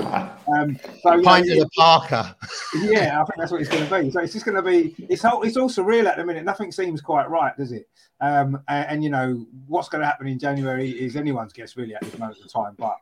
Um, 0.53 0.79
so 1.03 1.21
pint 1.21 1.51
of 1.51 1.57
the 1.57 1.69
Parker. 1.75 2.33
Yeah, 2.75 3.21
I 3.21 3.25
think 3.25 3.37
that's 3.37 3.51
what 3.51 3.59
it's 3.59 3.69
going 3.69 3.85
to 3.85 4.03
be. 4.03 4.09
So 4.09 4.21
it's 4.21 4.31
just 4.31 4.45
going 4.45 4.55
to 4.55 4.61
be. 4.61 4.95
It's 5.09 5.25
all, 5.25 5.43
it's 5.43 5.57
all 5.57 5.69
surreal 5.69 6.05
at 6.05 6.15
the 6.15 6.25
minute. 6.25 6.45
Nothing 6.45 6.71
seems 6.71 7.01
quite 7.01 7.29
right, 7.29 7.55
does 7.57 7.73
it? 7.73 7.89
Um, 8.21 8.61
and, 8.69 8.89
and 8.89 9.03
you 9.03 9.09
know 9.09 9.45
what's 9.67 9.89
going 9.89 9.99
to 9.99 10.07
happen 10.07 10.27
in 10.27 10.39
January 10.39 10.91
is 10.91 11.17
anyone's 11.17 11.51
guess 11.51 11.75
really 11.75 11.93
at 11.93 12.01
this 12.01 12.17
moment 12.17 12.39
in 12.41 12.47
time. 12.47 12.73
But 12.77 12.95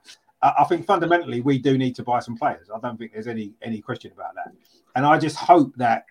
I 0.43 0.65
think 0.65 0.85
fundamentally 0.85 1.41
we 1.41 1.57
do 1.57 1.77
need 1.77 1.95
to 1.95 2.03
buy 2.03 2.19
some 2.19 2.37
players. 2.37 2.69
I 2.73 2.79
don't 2.79 2.97
think 2.97 3.13
there's 3.13 3.27
any 3.27 3.53
any 3.61 3.81
question 3.81 4.11
about 4.13 4.35
that. 4.35 4.53
And 4.95 5.05
I 5.05 5.17
just 5.17 5.37
hope 5.37 5.73
that 5.77 6.05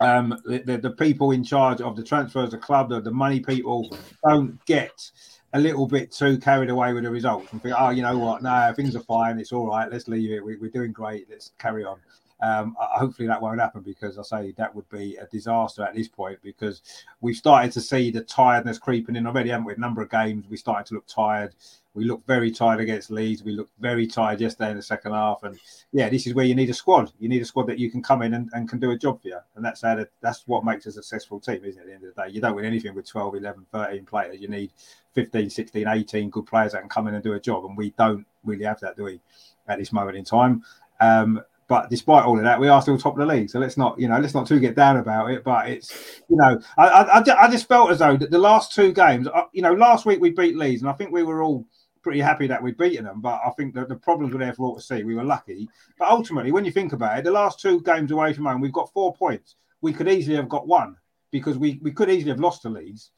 um, 0.00 0.38
the, 0.44 0.58
the, 0.58 0.78
the 0.78 0.90
people 0.90 1.32
in 1.32 1.42
charge 1.42 1.80
of 1.80 1.96
the 1.96 2.02
transfers, 2.02 2.50
the 2.50 2.58
club, 2.58 2.90
the, 2.90 3.00
the 3.00 3.10
money 3.10 3.40
people, 3.40 3.96
don't 4.24 4.64
get 4.66 5.10
a 5.52 5.60
little 5.60 5.86
bit 5.86 6.12
too 6.12 6.38
carried 6.38 6.70
away 6.70 6.92
with 6.92 7.04
the 7.04 7.10
results 7.10 7.50
and 7.52 7.62
think, 7.62 7.74
oh, 7.78 7.90
you 7.90 8.02
know 8.02 8.18
what? 8.18 8.42
No, 8.42 8.72
things 8.76 8.94
are 8.94 9.00
fine. 9.00 9.38
It's 9.38 9.52
all 9.52 9.66
right. 9.66 9.90
Let's 9.90 10.06
leave 10.06 10.30
it. 10.30 10.44
We, 10.44 10.54
are 10.54 10.70
doing 10.70 10.92
great. 10.92 11.28
Let's 11.30 11.52
carry 11.58 11.84
on. 11.84 11.98
Um, 12.40 12.76
hopefully 12.78 13.26
that 13.28 13.40
won't 13.40 13.60
happen 13.60 13.80
because 13.80 14.18
I 14.18 14.22
say 14.22 14.52
that 14.58 14.74
would 14.74 14.88
be 14.90 15.16
a 15.16 15.26
disaster 15.26 15.82
at 15.82 15.94
this 15.94 16.08
point 16.08 16.38
because 16.42 16.82
we've 17.20 17.36
started 17.36 17.72
to 17.72 17.80
see 17.80 18.10
the 18.10 18.20
tiredness 18.20 18.78
creeping 18.78 19.16
in 19.16 19.26
already, 19.26 19.50
haven't 19.50 19.64
we? 19.64 19.74
A 19.74 19.78
number 19.78 20.02
of 20.02 20.10
games 20.10 20.44
we 20.48 20.56
started 20.56 20.86
to 20.86 20.94
look 20.94 21.06
tired. 21.06 21.54
We 21.94 22.04
looked 22.04 22.26
very 22.26 22.50
tired 22.50 22.80
against 22.80 23.10
Leeds. 23.10 23.42
We 23.42 23.52
looked 23.52 23.72
very 23.80 24.06
tired 24.06 24.38
yesterday 24.38 24.70
in 24.70 24.76
the 24.76 24.82
second 24.82 25.12
half. 25.12 25.44
And 25.44 25.58
yeah, 25.92 26.10
this 26.10 26.26
is 26.26 26.34
where 26.34 26.44
you 26.44 26.54
need 26.54 26.68
a 26.68 26.74
squad. 26.74 27.10
You 27.18 27.30
need 27.30 27.40
a 27.40 27.46
squad 27.46 27.68
that 27.68 27.78
you 27.78 27.90
can 27.90 28.02
come 28.02 28.20
in 28.20 28.34
and, 28.34 28.50
and 28.52 28.68
can 28.68 28.78
do 28.78 28.90
a 28.90 28.98
job 28.98 29.22
for 29.22 29.28
you. 29.28 29.38
And 29.54 29.64
that's 29.64 29.80
how 29.80 29.94
the, 29.94 30.06
that's 30.20 30.46
what 30.46 30.62
makes 30.62 30.84
a 30.84 30.92
successful 30.92 31.40
team, 31.40 31.64
isn't 31.64 31.80
it? 31.80 31.84
At 31.84 31.86
the 31.86 31.94
end 31.94 32.04
of 32.04 32.14
the 32.14 32.22
day, 32.22 32.28
you 32.28 32.42
don't 32.42 32.54
win 32.54 32.66
anything 32.66 32.94
with 32.94 33.08
12, 33.08 33.36
11, 33.36 33.66
13 33.72 34.04
players. 34.04 34.40
You 34.42 34.48
need 34.48 34.72
15, 35.14 35.48
16, 35.48 35.88
18 35.88 36.28
good 36.28 36.44
players 36.44 36.72
that 36.72 36.80
can 36.80 36.90
come 36.90 37.08
in 37.08 37.14
and 37.14 37.24
do 37.24 37.32
a 37.32 37.40
job. 37.40 37.64
And 37.64 37.74
we 37.74 37.94
don't 37.96 38.26
really 38.44 38.66
have 38.66 38.78
that, 38.80 38.98
do 38.98 39.04
we, 39.04 39.18
at 39.66 39.78
this 39.78 39.90
moment 39.90 40.18
in 40.18 40.24
time? 40.24 40.62
Um, 41.00 41.42
but 41.68 41.90
despite 41.90 42.24
all 42.24 42.38
of 42.38 42.44
that, 42.44 42.60
we 42.60 42.68
are 42.68 42.80
still 42.80 42.96
top 42.96 43.14
of 43.14 43.18
the 43.18 43.26
league. 43.26 43.50
So 43.50 43.58
let's 43.58 43.76
not, 43.76 43.98
you 43.98 44.08
know, 44.08 44.18
let's 44.18 44.34
not 44.34 44.46
too 44.46 44.60
get 44.60 44.76
down 44.76 44.98
about 44.98 45.30
it. 45.30 45.42
But 45.42 45.68
it's, 45.68 46.22
you 46.28 46.36
know, 46.36 46.60
I, 46.78 46.86
I, 46.86 47.44
I 47.44 47.50
just 47.50 47.66
felt 47.66 47.90
as 47.90 47.98
though 47.98 48.16
that 48.16 48.30
the 48.30 48.38
last 48.38 48.72
two 48.72 48.92
games, 48.92 49.26
uh, 49.26 49.44
you 49.52 49.62
know, 49.62 49.72
last 49.72 50.06
week 50.06 50.20
we 50.20 50.30
beat 50.30 50.56
Leeds, 50.56 50.82
and 50.82 50.90
I 50.90 50.94
think 50.94 51.10
we 51.10 51.24
were 51.24 51.42
all 51.42 51.66
pretty 52.02 52.20
happy 52.20 52.46
that 52.46 52.62
we'd 52.62 52.78
beaten 52.78 53.04
them. 53.04 53.20
But 53.20 53.40
I 53.44 53.50
think 53.50 53.74
that 53.74 53.88
the 53.88 53.96
problems 53.96 54.32
were 54.32 54.38
there 54.38 54.52
for 54.52 54.64
all 54.64 54.76
to 54.76 54.80
see. 54.82 55.02
We 55.02 55.16
were 55.16 55.24
lucky. 55.24 55.68
But 55.98 56.08
ultimately, 56.08 56.52
when 56.52 56.64
you 56.64 56.70
think 56.70 56.92
about 56.92 57.18
it, 57.18 57.24
the 57.24 57.32
last 57.32 57.60
two 57.60 57.80
games 57.82 58.12
away 58.12 58.32
from 58.32 58.44
home, 58.44 58.60
we've 58.60 58.72
got 58.72 58.92
four 58.92 59.14
points. 59.14 59.56
We 59.80 59.92
could 59.92 60.08
easily 60.08 60.36
have 60.36 60.48
got 60.48 60.68
one 60.68 60.96
because 61.32 61.58
we, 61.58 61.80
we 61.82 61.90
could 61.90 62.08
easily 62.08 62.30
have 62.30 62.40
lost 62.40 62.62
to 62.62 62.68
Leeds 62.68 63.10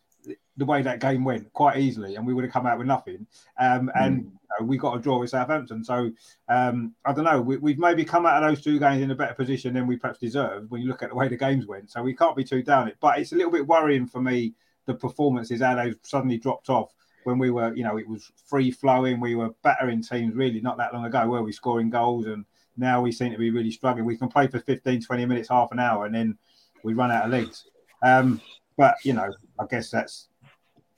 the 0.59 0.67
way 0.67 0.83
that 0.83 1.01
game 1.01 1.25
went 1.25 1.51
quite 1.55 1.79
easily, 1.79 2.17
and 2.17 2.27
we 2.27 2.35
would 2.35 2.45
have 2.45 2.53
come 2.53 2.67
out 2.67 2.77
with 2.77 2.87
nothing. 2.87 3.27
Um, 3.59 3.91
and 3.95 4.25
mm 4.25 4.31
know, 4.59 4.67
we 4.67 4.77
got 4.77 4.97
a 4.97 5.01
draw 5.01 5.19
with 5.19 5.31
Southampton. 5.31 5.85
So 5.85 6.11
um, 6.49 6.95
I 7.05 7.13
don't 7.13 7.25
know. 7.25 7.41
We, 7.41 7.73
have 7.73 7.79
maybe 7.79 8.05
come 8.05 8.27
out 8.27 8.43
of 8.43 8.49
those 8.49 8.63
two 8.63 8.79
games 8.79 9.03
in 9.03 9.11
a 9.11 9.15
better 9.15 9.35
position 9.35 9.75
than 9.75 9.87
we 9.87 9.97
perhaps 9.97 10.19
deserved 10.19 10.71
when 10.71 10.83
you 10.83 10.89
look 10.89 11.03
at 11.03 11.11
the 11.11 11.15
way 11.15 11.29
the 11.29 11.37
games 11.37 11.67
went. 11.67 11.91
So 11.91 12.03
we 12.03 12.15
can't 12.15 12.37
be 12.37 12.45
too 12.45 12.63
down 12.63 12.89
it. 12.89 12.97
But 13.01 13.19
it's 13.19 13.33
a 13.33 13.37
little 13.37 13.53
bit 13.53 13.67
worrying 13.67 14.07
for 14.07 14.21
me 14.21 14.55
the 14.87 14.95
performances 14.95 15.61
how 15.61 15.75
they 15.75 15.95
suddenly 16.03 16.39
dropped 16.39 16.71
off 16.71 16.93
when 17.25 17.39
we 17.39 17.51
were, 17.51 17.75
you 17.75 17.85
know, 17.85 17.99
it 17.99 18.09
was 18.09 18.31
free 18.47 18.71
flowing. 18.71 19.21
We 19.21 19.35
were 19.35 19.51
battering 19.63 20.03
teams 20.03 20.35
really 20.35 20.61
not 20.61 20.79
that 20.79 20.95
long 20.95 21.05
ago, 21.05 21.29
where 21.29 21.43
we 21.43 21.53
scoring 21.53 21.91
goals, 21.91 22.27
and 22.27 22.45
now 22.77 23.03
we 23.03 23.13
seem 23.13 23.33
to 23.33 23.39
be 23.39 23.51
really 23.51 23.71
struggling. 23.71 24.07
We 24.07 24.17
can 24.17 24.29
play 24.29 24.47
for 24.47 24.61
15, 24.61 25.03
20 25.03 25.27
minutes, 25.27 25.49
half 25.49 25.73
an 25.73 25.79
hour, 25.79 26.07
and 26.07 26.15
then 26.15 26.39
we 26.85 26.95
run 26.95 27.11
out 27.11 27.27
of 27.27 27.31
legs. 27.31 27.67
Um, 28.03 28.41
but 28.79 28.95
you 29.05 29.13
know, 29.13 29.31
I 29.61 29.67
guess 29.69 29.91
that's 29.91 30.28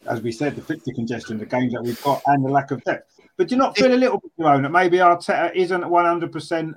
as 0.06 0.22
we 0.22 0.32
said, 0.32 0.56
the 0.56 0.62
fixture 0.62 0.92
congestion, 0.92 1.38
the 1.38 1.46
games 1.46 1.72
that 1.72 1.82
we've 1.82 2.02
got, 2.02 2.22
and 2.26 2.44
the 2.44 2.48
lack 2.48 2.70
of 2.70 2.82
depth. 2.84 3.20
But 3.36 3.48
do 3.48 3.54
you 3.54 3.58
not 3.58 3.76
feel 3.76 3.92
a 3.92 3.96
little 3.96 4.18
bit, 4.18 4.32
Jerome, 4.38 4.62
that 4.62 4.72
maybe 4.72 4.98
Arteta 4.98 5.54
isn't 5.54 5.82
100% 5.82 6.74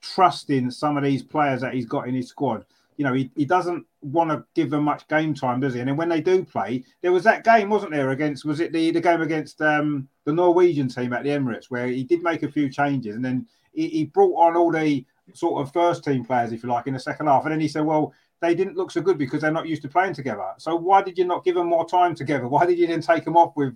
trusting 0.00 0.70
some 0.70 0.96
of 0.96 1.04
these 1.04 1.22
players 1.22 1.60
that 1.60 1.74
he's 1.74 1.86
got 1.86 2.08
in 2.08 2.14
his 2.14 2.28
squad? 2.28 2.64
You 2.96 3.06
know, 3.06 3.14
he, 3.14 3.30
he 3.36 3.44
doesn't 3.44 3.86
want 4.02 4.30
to 4.30 4.44
give 4.54 4.70
them 4.70 4.84
much 4.84 5.08
game 5.08 5.34
time, 5.34 5.60
does 5.60 5.74
he? 5.74 5.80
And 5.80 5.88
then 5.88 5.96
when 5.96 6.08
they 6.08 6.20
do 6.20 6.44
play, 6.44 6.84
there 7.00 7.12
was 7.12 7.24
that 7.24 7.44
game, 7.44 7.70
wasn't 7.70 7.92
there, 7.92 8.10
against, 8.10 8.44
was 8.44 8.60
it 8.60 8.72
the, 8.72 8.90
the 8.90 9.00
game 9.00 9.22
against 9.22 9.60
um, 9.62 10.08
the 10.24 10.32
Norwegian 10.32 10.88
team 10.88 11.12
at 11.12 11.24
the 11.24 11.30
Emirates, 11.30 11.70
where 11.70 11.86
he 11.86 12.04
did 12.04 12.22
make 12.22 12.42
a 12.42 12.52
few 12.52 12.68
changes 12.68 13.16
and 13.16 13.24
then 13.24 13.46
he, 13.72 13.88
he 13.88 14.04
brought 14.04 14.36
on 14.36 14.56
all 14.56 14.70
the 14.70 15.04
sort 15.34 15.62
of 15.62 15.72
first 15.72 16.04
team 16.04 16.24
players, 16.24 16.52
if 16.52 16.62
you 16.62 16.68
like, 16.68 16.86
in 16.86 16.94
the 16.94 17.00
second 17.00 17.26
half. 17.26 17.44
And 17.44 17.52
then 17.52 17.60
he 17.60 17.68
said, 17.68 17.84
well, 17.84 18.12
they 18.42 18.54
didn't 18.54 18.76
look 18.76 18.90
so 18.90 19.00
good 19.00 19.16
because 19.16 19.40
they're 19.40 19.50
not 19.50 19.66
used 19.66 19.80
to 19.82 19.88
playing 19.88 20.12
together. 20.12 20.46
So 20.58 20.76
why 20.76 21.00
did 21.00 21.16
you 21.16 21.24
not 21.24 21.44
give 21.44 21.54
them 21.54 21.68
more 21.68 21.88
time 21.88 22.14
together? 22.14 22.46
Why 22.46 22.66
did 22.66 22.78
you 22.78 22.86
then 22.86 23.00
take 23.00 23.24
them 23.24 23.36
off 23.36 23.56
with 23.56 23.74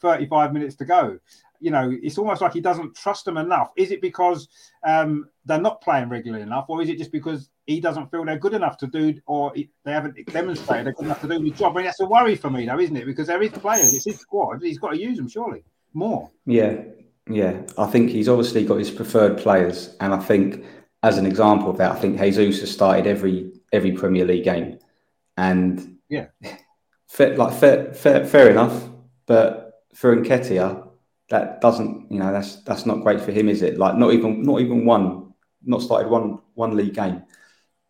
35 0.00 0.52
minutes 0.52 0.76
to 0.76 0.84
go? 0.84 1.18
you 1.62 1.70
know, 1.70 1.96
it's 2.02 2.18
almost 2.18 2.42
like 2.42 2.52
he 2.52 2.60
doesn't 2.60 2.96
trust 2.96 3.24
them 3.24 3.36
enough. 3.36 3.70
Is 3.76 3.92
it 3.92 4.02
because 4.02 4.48
um, 4.82 5.28
they're 5.44 5.60
not 5.60 5.80
playing 5.80 6.08
regularly 6.08 6.42
enough, 6.42 6.64
or 6.68 6.82
is 6.82 6.88
it 6.88 6.98
just 6.98 7.12
because 7.12 7.50
he 7.66 7.80
doesn't 7.80 8.10
feel 8.10 8.24
they're 8.24 8.36
good 8.36 8.52
enough 8.52 8.76
to 8.78 8.88
do, 8.88 9.14
or 9.26 9.54
they 9.54 9.92
haven't 9.92 10.16
demonstrated 10.26 10.86
they're 10.86 10.92
good 10.92 11.06
enough 11.06 11.20
to 11.20 11.28
do 11.28 11.38
the 11.38 11.50
job? 11.50 11.72
I 11.72 11.76
mean, 11.76 11.84
that's 11.86 12.00
a 12.00 12.06
worry 12.06 12.34
for 12.34 12.50
me, 12.50 12.66
though, 12.66 12.80
isn't 12.80 12.96
it? 12.96 13.06
Because 13.06 13.28
there 13.28 13.40
is 13.40 13.52
players, 13.52 13.94
it's 13.94 14.04
his 14.04 14.18
squad, 14.18 14.60
he's 14.60 14.78
got 14.78 14.90
to 14.90 15.00
use 15.00 15.16
them, 15.16 15.28
surely 15.28 15.62
more. 15.94 16.28
Yeah, 16.46 16.82
yeah. 17.30 17.62
I 17.78 17.86
think 17.86 18.10
he's 18.10 18.28
obviously 18.28 18.64
got 18.64 18.78
his 18.78 18.90
preferred 18.90 19.38
players, 19.38 19.96
and 20.00 20.12
I 20.12 20.18
think 20.18 20.64
as 21.04 21.16
an 21.16 21.26
example 21.26 21.70
of 21.70 21.78
that, 21.78 21.92
I 21.92 21.94
think 22.00 22.18
Jesus 22.18 22.60
has 22.60 22.72
started 22.72 23.06
every 23.06 23.51
every 23.72 23.92
Premier 23.92 24.24
League 24.24 24.44
game, 24.44 24.78
and 25.36 25.98
yeah, 26.08 26.26
fair, 27.08 27.36
like 27.36 27.54
fair, 27.54 27.92
fair, 27.94 28.24
fair 28.24 28.50
enough, 28.50 28.88
but 29.26 29.84
for 29.94 30.16
Nketiah 30.16 30.88
that 31.32 31.62
doesn't, 31.62 32.12
you 32.12 32.18
know, 32.18 32.30
that's 32.30 32.56
that's 32.56 32.84
not 32.84 33.02
great 33.02 33.18
for 33.18 33.32
him, 33.32 33.48
is 33.48 33.62
it? 33.62 33.78
Like 33.78 33.96
not 33.96 34.12
even 34.12 34.42
not 34.42 34.60
even 34.60 34.84
one, 34.84 35.32
not 35.64 35.80
started 35.80 36.10
one 36.10 36.38
one 36.54 36.76
league 36.76 36.94
game. 36.94 37.22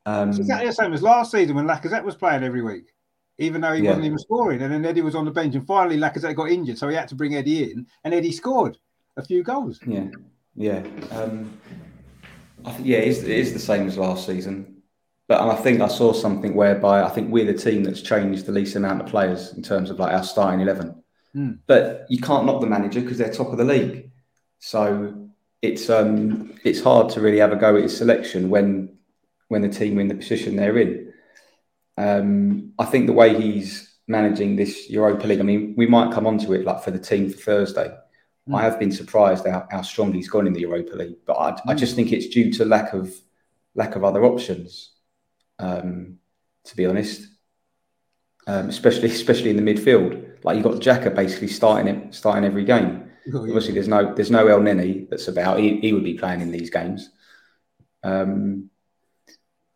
Um, 0.07 0.31
it's 0.31 0.39
exactly 0.39 0.69
the 0.69 0.73
same 0.73 0.93
as 0.93 1.03
last 1.03 1.33
season 1.33 1.57
when 1.57 1.67
Lacazette 1.67 2.05
was 2.05 2.15
playing 2.15 2.45
every 2.45 2.63
week, 2.63 2.95
even 3.39 3.61
though 3.61 3.73
he 3.73 3.83
yeah. 3.83 3.91
wasn't 3.91 4.07
even 4.07 4.19
scoring. 4.19 4.63
And 4.63 4.73
then 4.73 4.87
Eddie 4.87 5.03
was 5.03 5.17
on 5.17 5.25
the 5.25 5.33
bench, 5.33 5.57
and 5.57 5.67
finally 5.67 5.99
Lacazette 5.99 6.37
got 6.37 6.51
injured, 6.51 6.79
so 6.79 6.89
he 6.89 6.95
had 6.95 7.09
to 7.09 7.17
bring 7.17 7.35
Eddie 7.35 7.73
in, 7.73 7.87
and 8.05 8.15
Eddie 8.15 8.31
scored 8.31 8.79
a 9.17 9.25
few 9.25 9.43
goals. 9.43 9.81
Yeah, 9.85 10.07
yeah, 10.55 10.85
um, 11.11 11.53
I 12.65 12.71
think 12.71 12.87
yeah, 12.87 12.99
it 12.99 13.09
is, 13.09 13.25
it 13.25 13.31
is 13.31 13.53
the 13.53 13.59
same 13.59 13.89
as 13.89 13.99
last 13.99 14.25
season. 14.25 14.82
But 15.29 15.41
I 15.41 15.57
think 15.57 15.81
I 15.81 15.89
saw 15.89 16.13
something 16.13 16.55
whereby 16.55 17.03
I 17.03 17.09
think 17.09 17.31
we're 17.31 17.47
the 17.47 17.55
team 17.55 17.85
that's 17.85 18.03
changed 18.03 18.45
the 18.45 18.53
least 18.53 18.77
amount 18.77 19.01
of 19.01 19.07
players 19.07 19.55
in 19.55 19.63
terms 19.63 19.89
of 19.89 19.99
like 19.99 20.13
our 20.13 20.25
starting 20.25 20.61
eleven. 20.61 21.03
Mm. 21.35 21.59
But 21.67 22.07
you 22.09 22.21
can't 22.21 22.45
knock 22.45 22.61
the 22.61 22.67
manager 22.67 23.01
because 23.01 23.19
they're 23.19 23.33
top 23.33 23.49
of 23.49 23.59
the 23.59 23.65
league. 23.65 24.11
So 24.59 25.31
it's 25.63 25.89
um, 25.89 26.59
it's 26.65 26.83
hard 26.83 27.09
to 27.11 27.21
really 27.21 27.39
have 27.39 27.53
a 27.53 27.57
go 27.57 27.77
at 27.77 27.85
his 27.85 27.97
selection 27.97 28.51
when 28.51 28.99
when 29.49 29.63
the 29.63 29.69
team 29.69 29.99
are 29.99 30.01
in 30.01 30.09
the 30.09 30.15
position 30.15 30.57
they're 30.57 30.79
in. 30.79 31.13
Um, 31.97 32.73
I 32.79 32.85
think 32.87 33.07
the 33.07 33.13
way 33.13 33.41
he's 33.41 33.95
managing 34.09 34.57
this 34.57 34.91
Europa 34.91 35.27
League, 35.27 35.41
I 35.41 35.45
mean, 35.45 35.75
we 35.77 35.87
might 35.87 36.13
come 36.13 36.27
onto 36.27 36.53
it 36.53 36.65
like 36.65 36.83
for 36.83 36.91
the 36.91 36.99
team 36.99 37.31
for 37.31 37.39
Thursday. 37.39 37.95
Mm. 38.49 38.59
I 38.59 38.63
have 38.63 38.79
been 38.79 38.93
surprised 38.93 39.47
how, 39.47 39.67
how 39.71 39.83
strong 39.83 40.13
he's 40.13 40.29
gone 40.29 40.47
in 40.47 40.53
the 40.53 40.61
Europa 40.61 40.97
League, 40.97 41.17
but 41.27 41.37
I, 41.39 41.53
mm. 41.53 41.61
I 41.69 41.75
just 41.75 41.95
think 41.95 42.13
it's 42.13 42.29
due 42.29 42.53
to 42.55 42.65
lack 42.65 42.93
of 42.93 43.15
lack 43.75 43.95
of 43.95 44.05
other 44.05 44.25
options. 44.25 44.92
Um, 45.59 46.19
to 46.65 46.77
be 46.77 46.87
honest, 46.87 47.29
um, 48.47 48.69
especially 48.69 49.09
especially 49.11 49.51
in 49.51 49.63
the 49.63 49.75
midfield. 49.75 50.45
Like 50.45 50.57
you 50.57 50.63
got 50.63 50.75
Xhaka 50.75 51.15
basically 51.15 51.49
starting 51.49 51.95
it, 51.95 52.15
starting 52.15 52.45
every 52.45 52.65
game. 52.65 53.11
Oh, 53.33 53.45
yeah. 53.45 53.53
Obviously, 53.53 53.75
there's 53.75 53.89
no 53.89 54.15
there's 54.15 54.31
no 54.31 54.47
Elneny 54.47 55.09
that's 55.09 55.29
about. 55.29 55.61
He, 55.61 55.79
he 55.81 55.93
would 55.93 56.05
be 56.05 56.15
playing 56.15 56.41
in 56.41 56.51
these 56.51 56.71
games. 56.71 57.11
Um, 58.03 58.71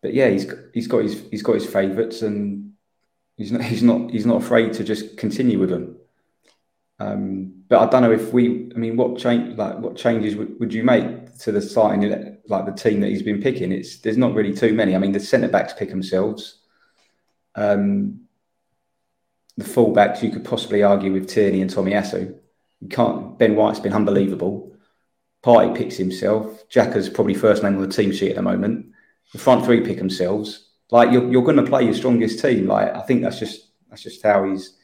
but 0.03 0.15
yeah, 0.15 0.29
he's 0.29 0.53
he's 0.75 0.89
got 0.89 1.03
his 1.03 1.25
he's 1.31 1.43
got 1.43 1.55
his 1.55 1.67
favourites, 1.67 2.23
and 2.23 2.73
he's 3.37 3.53
not 3.53 3.63
he's 3.63 3.83
not 3.83 4.11
he's 4.11 4.27
not 4.27 4.43
afraid 4.43 4.73
to 4.75 4.85
just 4.85 5.17
continue 5.17 5.59
with 5.59 5.71
them. 5.71 5.97
Um, 6.99 7.63
but 7.69 7.81
I 7.81 7.91
don't 7.91 8.03
know 8.03 8.13
if 8.13 8.33
we. 8.33 8.73
I 8.75 8.79
mean, 8.79 8.97
what 8.97 9.19
change 9.19 9.57
like 9.57 9.79
what 9.79 9.97
changes 9.97 10.35
would, 10.35 10.59
would 10.59 10.75
you 10.75 10.83
make 10.83 11.39
to 11.41 11.53
the 11.53 11.61
starting 11.61 12.03
like 12.49 12.67
the 12.67 12.73
team 12.73 13.01
that 13.01 13.11
he's 13.11 13.23
been 13.23 13.43
picking, 13.43 13.73
it's 13.73 13.99
there's 13.99 14.17
not 14.17 14.35
really 14.35 14.55
too 14.55 14.73
many. 14.73 14.95
I 14.95 14.99
mean, 14.99 15.13
the 15.13 15.21
centre 15.21 15.49
backs 15.49 15.73
pick 15.73 15.91
themselves. 15.91 16.61
Um, 17.55 18.21
the 19.57 19.65
fullbacks 19.65 20.23
you 20.23 20.31
could 20.31 20.45
possibly 20.45 20.83
argue 20.83 21.13
with 21.13 21.29
Tierney 21.29 21.63
and 21.63 21.71
Tomiyasu. 21.71 22.39
You 22.81 22.89
can't. 22.89 23.39
Ben 23.39 23.57
White's 23.57 23.81
been 23.81 23.95
unbelievable. 23.95 24.77
Partey 25.43 25.77
picks 25.77 25.97
himself. 25.97 26.69
Xhaka's 26.69 27.09
probably 27.09 27.35
first 27.35 27.63
name 27.63 27.77
on 27.77 27.83
the 27.83 27.95
team 27.95 28.13
sheet 28.13 28.31
at 28.31 28.37
the 28.37 28.43
moment. 28.43 28.87
The 29.33 29.39
front 29.39 29.65
three 29.65 29.81
pick 29.81 29.99
themselves. 29.99 30.71
Like 30.91 31.11
you're, 31.13 31.31
you're 31.31 31.45
going 31.45 31.57
to 31.57 31.63
play 31.63 31.85
your 31.85 31.95
strongest 31.95 32.41
team. 32.41 32.67
Like 32.67 32.95
I 32.95 33.01
think 33.01 33.23
that's 33.23 33.39
just 33.39 33.69
that's 33.89 34.03
just 34.03 34.23
how 34.23 34.45
he's. 34.45 34.77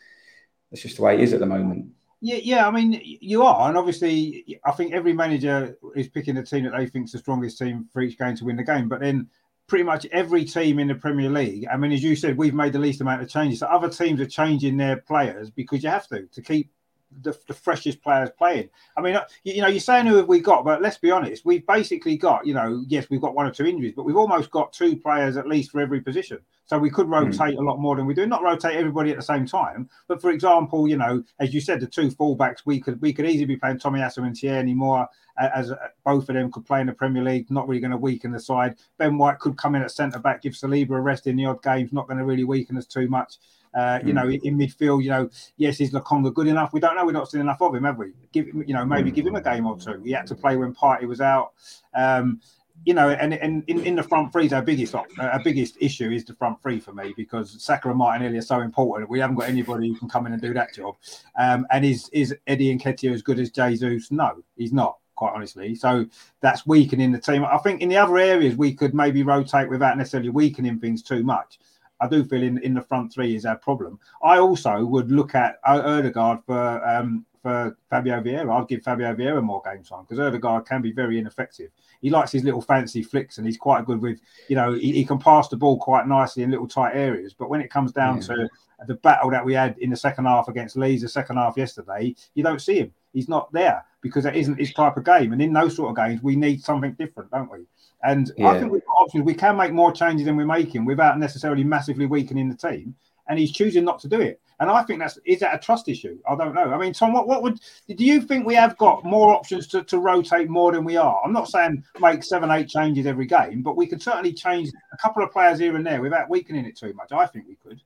That's 0.71 0.83
just 0.83 0.97
the 0.97 1.03
way 1.03 1.15
it 1.15 1.21
is 1.21 1.35
at 1.35 1.41
the 1.41 1.47
moment. 1.47 1.91
Yeah, 2.25 2.39
yeah. 2.41 2.69
I 2.69 2.71
mean, 2.71 3.01
you 3.03 3.43
are, 3.43 3.69
and 3.69 3.77
obviously, 3.77 4.61
I 4.65 4.71
think 4.71 4.93
every 4.93 5.13
manager 5.13 5.77
is 5.97 6.09
picking 6.09 6.37
the 6.37 6.45
team 6.45 6.65
that 6.65 6.73
they 6.77 6.87
think's 6.87 7.11
the 7.11 7.19
strongest 7.19 7.59
team 7.59 7.89
for 7.93 8.01
each 8.01 8.17
game 8.17 8.37
to 8.37 8.45
win 8.45 8.57
the 8.57 8.63
game. 8.63 8.89
But 8.89 9.01
then, 9.01 9.29
pretty 9.67 9.83
much 9.83 10.07
every 10.13 10.45
team 10.45 10.79
in 10.79 10.87
the 10.87 10.95
Premier 10.95 11.29
League. 11.29 11.67
I 11.71 11.77
mean, 11.77 11.91
as 11.91 12.03
you 12.03 12.15
said, 12.15 12.37
we've 12.37 12.55
made 12.55 12.75
the 12.75 12.79
least 12.79 13.01
amount 13.01 13.23
of 13.23 13.29
changes. 13.29 13.59
So 13.59 13.67
other 13.67 13.89
teams 13.89 14.21
are 14.21 14.27
changing 14.27 14.77
their 14.77 14.99
players 14.99 15.51
because 15.51 15.83
you 15.83 15.91
have 15.91 16.07
to 16.09 16.27
to 16.27 16.43
keep 16.43 16.71
the, 17.21 17.39
the, 17.47 17.55
freshest 17.55 18.03
players 18.03 18.31
playing. 18.37 18.69
I 18.97 19.01
mean, 19.01 19.15
uh, 19.15 19.25
you, 19.45 19.55
you, 19.55 19.63
know, 19.63 19.69
you're 19.69 19.81
saying 19.81 20.07
who 20.07 20.17
have 20.17 20.29
we 20.29 20.41
got, 20.41 20.65
but 20.65 20.83
let's 20.83 20.99
be 20.99 21.11
honest, 21.11 21.45
we've 21.45 21.67
basically 21.67 22.17
got, 22.17 22.47
you 22.47 22.55
know, 22.55 22.85
yes, 22.89 23.11
we've 23.11 23.21
got 23.21 23.35
one 23.35 23.47
or 23.47 23.51
two 23.51 23.67
injuries, 23.67 23.93
but 23.95 24.05
we've 24.05 24.17
almost 24.17 24.51
got 24.51 24.73
two 24.73 24.97
players 24.97 25.37
at 25.37 25.47
least 25.47 25.71
for 25.71 25.81
every 25.81 26.01
position. 26.01 26.39
So 26.67 26.79
we 26.79 26.91
could 26.91 27.07
hmm. 27.07 27.15
rotate 27.15 27.57
mm. 27.57 27.59
a 27.59 27.63
lot 27.63 27.79
more 27.81 27.97
than 27.97 28.07
we 28.07 28.15
do. 28.15 28.25
Not 28.27 28.43
rotate 28.43 28.77
everybody 28.77 29.11
at 29.11 29.17
the 29.17 29.23
same 29.23 29.47
time, 29.47 29.91
but 30.09 30.23
for 30.23 30.31
example, 30.31 30.89
you 30.89 30.97
know, 30.97 31.23
as 31.39 31.53
you 31.53 31.61
said, 31.61 31.81
the 31.81 31.87
two 31.87 32.09
fullbacks, 32.09 32.61
we 32.65 32.81
could 32.81 33.01
we 33.03 33.13
could 33.13 33.27
easily 33.27 33.45
be 33.45 33.57
playing 33.57 33.79
Tomiyasu 33.79 34.25
and 34.25 34.35
Tierney 34.35 34.73
more 34.73 35.07
as, 35.39 35.71
as 35.71 35.79
both 36.05 36.29
of 36.29 36.35
them 36.35 36.51
could 36.51 36.65
play 36.65 36.81
in 36.81 36.87
the 36.87 36.93
Premier 36.93 37.23
League. 37.23 37.51
Not 37.51 37.69
really 37.69 37.81
going 37.81 37.91
to 37.91 37.97
weaken 37.97 38.33
the 38.33 38.41
side. 38.41 38.77
Ben 38.97 39.19
White 39.19 39.39
could 39.39 39.59
come 39.59 39.75
in 39.75 39.83
at 39.83 39.91
centre 39.91 40.19
back, 40.19 40.43
give 40.43 40.55
Saliba 40.55 40.91
a 40.91 41.01
rest 41.01 41.27
in 41.27 41.37
the 41.37 41.47
odd 41.47 41.63
games. 41.63 41.93
Not 41.93 42.07
going 42.07 42.19
to 42.19 42.25
really 42.25 42.45
weaken 42.45 42.79
us 42.79 42.87
too 42.87 43.09
much. 43.09 43.37
Uh, 43.75 43.99
you 44.05 44.13
mm. 44.13 44.17
know, 44.17 44.29
in 44.29 44.59
midfield, 44.59 45.03
you 45.03 45.11
know, 45.11 45.31
yes, 45.57 45.81
is 45.81 45.93
Lokonga 45.93 46.33
good 46.35 46.47
enough? 46.47 46.73
We 46.73 46.81
don't 46.81 46.95
know. 46.95 47.07
We're 47.07 47.13
not 47.13 47.31
seen 47.31 47.41
enough 47.41 47.63
of 47.63 47.75
him, 47.75 47.85
have 47.85 47.99
we? 47.99 48.13
Give 48.33 48.47
him, 48.47 48.65
you 48.67 48.75
know, 48.75 48.85
maybe 48.85 49.11
mm. 49.11 49.15
give 49.15 49.27
him 49.27 49.35
a 49.35 49.41
game 49.41 49.67
or 49.67 49.79
two. 49.79 50.01
He 50.05 50.13
had 50.13 50.27
to 50.27 50.35
play 50.35 50.57
when 50.57 50.75
Partey 50.75 51.05
was 51.05 51.21
out. 51.21 51.53
Um, 51.95 52.41
you 52.85 52.95
know, 52.95 53.11
and, 53.11 53.35
and 53.35 53.65
in, 53.69 53.85
in 53.85 53.97
the 53.97 54.03
front 54.03 54.33
three, 54.33 54.51
our 54.51 54.63
biggest 54.63 54.95
our 54.95 55.41
biggest 55.45 55.77
issue 55.81 56.11
is 56.11 56.25
the 56.25 56.35
front 56.35 56.61
three 56.63 56.81
for 56.81 56.93
me 56.93 57.15
because 57.17 57.63
Saka 57.63 57.89
and 57.89 57.99
Martinelli 57.99 58.39
are 58.39 58.43
so 58.43 58.61
important. 58.61 59.09
We 59.09 59.21
haven't 59.21 59.37
got 59.37 59.49
anybody 59.49 59.89
who 59.89 59.97
can 59.97 60.09
come 60.09 60.27
in 60.27 60.33
and 60.33 60.43
do 60.43 60.53
that 60.55 60.75
job. 60.75 60.97
Um, 61.39 61.67
and 61.71 61.85
is 61.85 62.09
is 62.13 62.35
Eddie 62.47 62.73
and 62.73 62.83
Nketiah 62.83 63.13
as 63.13 63.23
good 63.23 63.39
as 63.39 63.51
Jesus? 63.51 64.11
No, 64.11 64.43
he's 64.57 64.73
not. 64.73 64.99
Quite 65.15 65.35
honestly, 65.35 65.75
so 65.77 66.07
that's 66.41 66.67
weakening 66.67 67.13
the 67.13 67.21
team. 67.21 67.45
I 67.45 67.59
think 67.59 67.81
in 67.81 67.89
the 67.89 67.99
other 67.99 68.19
areas 68.19 68.57
we 68.57 68.75
could 68.75 68.93
maybe 68.93 69.23
rotate 69.23 69.69
without 69.69 69.97
necessarily 69.97 70.31
weakening 70.31 70.81
things 70.81 71.03
too 71.03 71.23
much. 71.23 71.61
I 72.03 72.09
do 72.09 72.25
feel 72.25 72.43
in, 72.43 72.59
in 72.59 72.75
the 72.75 72.83
front 72.83 73.13
three 73.13 73.37
is 73.37 73.47
our 73.47 73.57
problem. 73.57 73.99
I 74.23 74.39
also 74.39 74.85
would 74.85 75.13
look 75.13 75.35
at 75.35 75.59
Odegaard 75.65 76.41
for 76.45 76.87
um, 76.87 77.25
for 77.43 77.77
Fabio 77.91 78.21
Vieira. 78.21 78.51
I'd 78.51 78.69
give 78.69 78.83
Fabio 78.83 79.15
Vieira 79.15 79.43
more 79.43 79.61
game 79.65 79.83
time 79.83 80.03
because 80.03 80.21
Odegaard 80.21 80.65
can 80.65 80.81
be 80.81 80.93
very 80.93 81.19
ineffective. 81.19 81.71
He 82.01 82.09
likes 82.09 82.33
his 82.33 82.45
little 82.45 82.63
fancy 82.63 83.03
flicks 83.03 83.39
and 83.39 83.47
he's 83.47 83.57
quite 83.57 83.85
good 83.85 84.01
with, 84.01 84.21
you 84.49 84.57
know, 84.57 84.73
he, 84.73 84.93
he 84.93 85.05
can 85.05 85.19
pass 85.19 85.49
the 85.49 85.57
ball 85.57 85.77
quite 85.79 86.07
nicely 86.07 86.45
in 86.45 86.51
little 86.51 86.69
tight 86.69 86.95
areas. 86.95 87.35
But 87.35 87.51
when 87.51 87.61
it 87.61 87.71
comes 87.71 87.93
down 87.93 88.17
yeah. 88.19 88.23
to 88.29 88.49
the 88.87 88.95
battle 88.95 89.31
that 89.31 89.45
we 89.45 89.55
had 89.55 89.77
in 89.79 89.91
the 89.91 89.97
second 89.97 90.27
half 90.27 90.49
against 90.49 90.77
Leeds, 90.77 91.03
the 91.03 91.09
second 91.09 91.37
half 91.37 91.57
yesterday, 91.57 92.15
you 92.35 92.45
don't 92.45 92.63
see 92.63 92.79
him. 92.79 92.93
He's 93.13 93.29
not 93.29 93.53
there 93.53 93.85
because 94.01 94.25
that 94.25 94.37
isn't 94.37 94.59
his 94.59 94.73
type 94.73 94.97
of 94.97 95.05
game. 95.05 95.33
And 95.33 95.43
in 95.43 95.53
those 95.53 95.77
sort 95.77 95.91
of 95.91 95.97
games, 95.97 96.23
we 96.23 96.37
need 96.37 96.63
something 96.63 96.93
different, 96.93 97.31
don't 97.31 97.51
we? 97.51 97.67
And 98.05 98.33
yeah. 98.37 98.49
I 98.49 98.59
think 98.59 98.73
we've 98.73 98.85
got 98.85 99.03
options. 99.03 99.25
We 99.25 99.35
can 99.35 99.57
make 99.57 99.73
more 99.73 99.93
changes 99.93 100.27
than 100.27 100.37
we're 100.37 100.47
making 100.47 100.85
without 100.85 101.19
necessarily 101.19 101.65
massively 101.65 102.07
weakening 102.07 102.49
the 102.49 102.57
team. 102.57 102.95
And 103.29 103.39
he's 103.39 103.53
choosing 103.53 103.85
not 103.85 104.01
to 104.01 104.09
do 104.09 104.21
it. 104.21 104.41
And 104.61 104.71
I 104.71 104.83
think 104.83 105.01
that's 105.01 105.19
is 105.25 105.41
that 105.41 105.55
a 105.55 105.59
trust 105.59 105.89
issue? 105.89 106.19
I 106.29 106.37
don't 106.37 106.55
know. 106.55 106.73
I 106.73 106.79
mean, 106.79 106.93
Tom, 106.93 107.13
what, 107.13 107.27
what 107.27 107.43
would 107.43 107.61
do 107.89 108.05
you 108.05 108.21
think 108.21 108.47
we 108.47 108.55
have 108.55 108.77
got 108.77 109.05
more 109.05 109.35
options 109.35 109.67
to, 109.69 109.83
to 109.85 109.99
rotate 109.99 110.49
more 110.49 110.73
than 110.73 110.85
we 110.85 110.97
are? 110.97 111.21
I'm 111.25 111.33
not 111.33 111.49
saying 111.49 111.83
make 112.01 112.23
seven, 112.23 112.51
eight 112.51 112.69
changes 112.69 113.07
every 113.07 113.27
game, 113.27 113.63
but 113.63 113.77
we 113.77 113.87
could 113.87 114.03
certainly 114.03 114.33
change 114.33 114.71
a 114.93 114.97
couple 114.97 115.23
of 115.23 115.33
players 115.33 115.59
here 115.59 115.75
and 115.75 115.85
there 115.85 116.01
without 116.01 116.31
weakening 116.31 116.65
it 116.65 116.77
too 116.77 116.93
much. 116.95 117.11
I 117.11 117.27
think 117.27 117.47
we 117.49 117.57
could. 117.57 117.81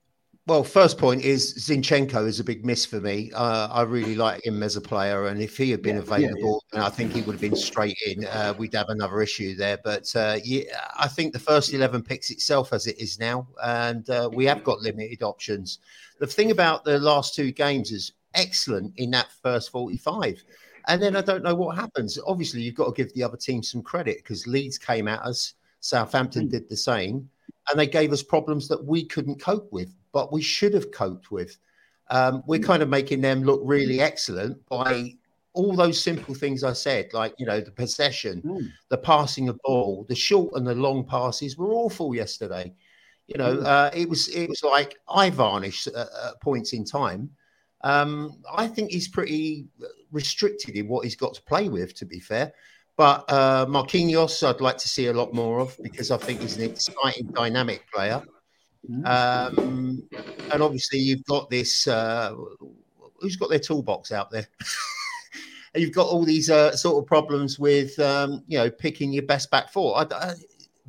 Well, 0.48 0.62
first 0.62 0.96
point 0.96 1.24
is 1.24 1.54
Zinchenko 1.54 2.24
is 2.24 2.38
a 2.38 2.44
big 2.44 2.64
miss 2.64 2.86
for 2.86 3.00
me. 3.00 3.32
Uh, 3.34 3.66
I 3.68 3.82
really 3.82 4.14
like 4.14 4.46
him 4.46 4.62
as 4.62 4.76
a 4.76 4.80
player, 4.80 5.26
and 5.26 5.42
if 5.42 5.56
he 5.56 5.72
had 5.72 5.82
been 5.82 5.96
yeah, 5.96 6.02
available, 6.02 6.62
yeah, 6.72 6.78
yeah. 6.78 6.86
I 6.86 6.88
think 6.90 7.12
he 7.12 7.22
would 7.22 7.32
have 7.32 7.40
been 7.40 7.56
straight 7.56 7.98
in. 8.06 8.24
Uh, 8.26 8.54
we'd 8.56 8.72
have 8.74 8.88
another 8.88 9.20
issue 9.20 9.56
there, 9.56 9.76
but 9.82 10.14
uh, 10.14 10.38
yeah, 10.44 10.62
I 10.96 11.08
think 11.08 11.32
the 11.32 11.40
first 11.40 11.74
eleven 11.74 12.00
picks 12.00 12.30
itself 12.30 12.72
as 12.72 12.86
it 12.86 12.96
is 13.00 13.18
now, 13.18 13.48
and 13.64 14.08
uh, 14.08 14.30
we 14.32 14.44
have 14.44 14.62
got 14.62 14.78
limited 14.82 15.24
options. 15.24 15.80
The 16.20 16.28
thing 16.28 16.52
about 16.52 16.84
the 16.84 17.00
last 17.00 17.34
two 17.34 17.50
games 17.50 17.90
is 17.90 18.12
excellent 18.34 18.92
in 18.98 19.10
that 19.10 19.32
first 19.42 19.72
forty-five, 19.72 20.44
and 20.86 21.02
then 21.02 21.16
I 21.16 21.22
don't 21.22 21.42
know 21.42 21.56
what 21.56 21.74
happens. 21.74 22.20
Obviously, 22.24 22.62
you've 22.62 22.76
got 22.76 22.94
to 22.94 23.02
give 23.02 23.12
the 23.14 23.24
other 23.24 23.36
team 23.36 23.64
some 23.64 23.82
credit 23.82 24.18
because 24.18 24.46
Leeds 24.46 24.78
came 24.78 25.08
at 25.08 25.22
us, 25.22 25.54
Southampton 25.80 26.46
mm. 26.46 26.52
did 26.52 26.68
the 26.68 26.76
same, 26.76 27.28
and 27.68 27.80
they 27.80 27.88
gave 27.88 28.12
us 28.12 28.22
problems 28.22 28.68
that 28.68 28.84
we 28.84 29.04
couldn't 29.04 29.40
cope 29.40 29.72
with 29.72 29.92
but 30.16 30.32
we 30.32 30.40
should 30.40 30.72
have 30.72 30.90
coped 30.92 31.30
with. 31.30 31.58
Um, 32.08 32.42
we're 32.46 32.68
kind 32.70 32.82
of 32.82 32.88
making 32.88 33.20
them 33.20 33.42
look 33.42 33.60
really 33.62 34.00
excellent 34.00 34.66
by 34.66 35.12
all 35.52 35.76
those 35.76 36.02
simple 36.02 36.34
things 36.34 36.64
I 36.64 36.72
said, 36.72 37.12
like 37.12 37.34
you 37.36 37.44
know 37.44 37.60
the 37.60 37.70
possession, 37.70 38.40
mm. 38.40 38.66
the 38.88 38.96
passing 38.96 39.50
of 39.50 39.60
ball, 39.62 40.06
the 40.08 40.14
short 40.14 40.54
and 40.54 40.66
the 40.66 40.74
long 40.74 41.04
passes 41.04 41.58
were 41.58 41.74
awful 41.74 42.14
yesterday. 42.14 42.72
You 43.26 43.36
know, 43.36 43.56
mm. 43.58 43.66
uh, 43.66 43.90
it 43.92 44.08
was 44.08 44.28
it 44.28 44.48
was 44.48 44.62
like 44.62 44.96
I 45.06 45.28
varnish 45.28 45.86
at, 45.86 45.94
at 45.96 46.40
points 46.40 46.72
in 46.72 46.86
time. 46.86 47.28
Um, 47.82 48.38
I 48.50 48.68
think 48.68 48.92
he's 48.92 49.08
pretty 49.08 49.66
restricted 50.12 50.76
in 50.76 50.88
what 50.88 51.04
he's 51.04 51.16
got 51.16 51.34
to 51.34 51.42
play 51.42 51.68
with. 51.68 51.92
To 51.96 52.06
be 52.06 52.20
fair, 52.20 52.54
but 52.96 53.30
uh, 53.30 53.66
Marquinhos, 53.66 54.42
I'd 54.48 54.62
like 54.62 54.78
to 54.78 54.88
see 54.88 55.08
a 55.08 55.12
lot 55.12 55.34
more 55.34 55.60
of 55.60 55.76
because 55.82 56.10
I 56.10 56.16
think 56.16 56.40
he's 56.40 56.56
an 56.56 56.62
exciting, 56.70 57.26
dynamic 57.34 57.84
player. 57.92 58.22
Um, 59.04 60.02
and 60.52 60.62
obviously, 60.62 60.98
you've 60.98 61.24
got 61.24 61.50
this. 61.50 61.86
Uh, 61.86 62.34
who's 63.20 63.36
got 63.36 63.50
their 63.50 63.58
toolbox 63.58 64.12
out 64.12 64.30
there? 64.30 64.46
you've 65.74 65.94
got 65.94 66.06
all 66.06 66.24
these 66.24 66.50
uh, 66.50 66.74
sort 66.76 67.02
of 67.02 67.06
problems 67.06 67.58
with, 67.58 67.98
um, 67.98 68.42
you 68.46 68.58
know, 68.58 68.70
picking 68.70 69.12
your 69.12 69.24
best 69.24 69.50
back 69.50 69.72
four. 69.72 69.98
I, 69.98 70.06
I, 70.10 70.34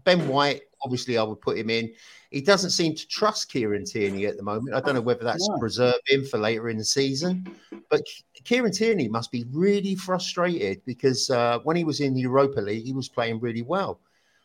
ben 0.04 0.28
White, 0.28 0.62
obviously, 0.84 1.18
I 1.18 1.24
would 1.24 1.42
put 1.42 1.58
him 1.58 1.70
in. 1.70 1.94
He 2.32 2.42
doesn't 2.42 2.72
seem 2.72 2.94
to 2.96 3.08
trust 3.08 3.50
Kieran 3.52 3.86
Tierney 3.86 4.26
at 4.26 4.36
the 4.38 4.44
moment. 4.44 4.76
I 4.76 4.82
don't 4.82 4.96
know 4.96 5.02
whether 5.02 5.24
that's 5.24 5.48
yeah. 5.78 5.94
him 6.08 6.26
for 6.26 6.38
later 6.38 6.70
in 6.70 6.78
the 6.78 6.84
season, 6.84 7.48
but 7.90 8.02
Kieran 8.44 8.72
Tierney 8.72 9.08
must 9.08 9.32
be 9.32 9.46
really 9.52 9.96
frustrated 9.96 10.82
because 10.86 11.30
uh, 11.30 11.60
when 11.64 11.78
he 11.78 11.86
was 11.86 12.02
in 12.02 12.14
the 12.14 12.22
Europa 12.22 12.60
League, 12.60 12.86
he 12.86 12.94
was 12.94 13.08
playing 13.08 13.40
really 13.40 13.62
well, 13.62 14.02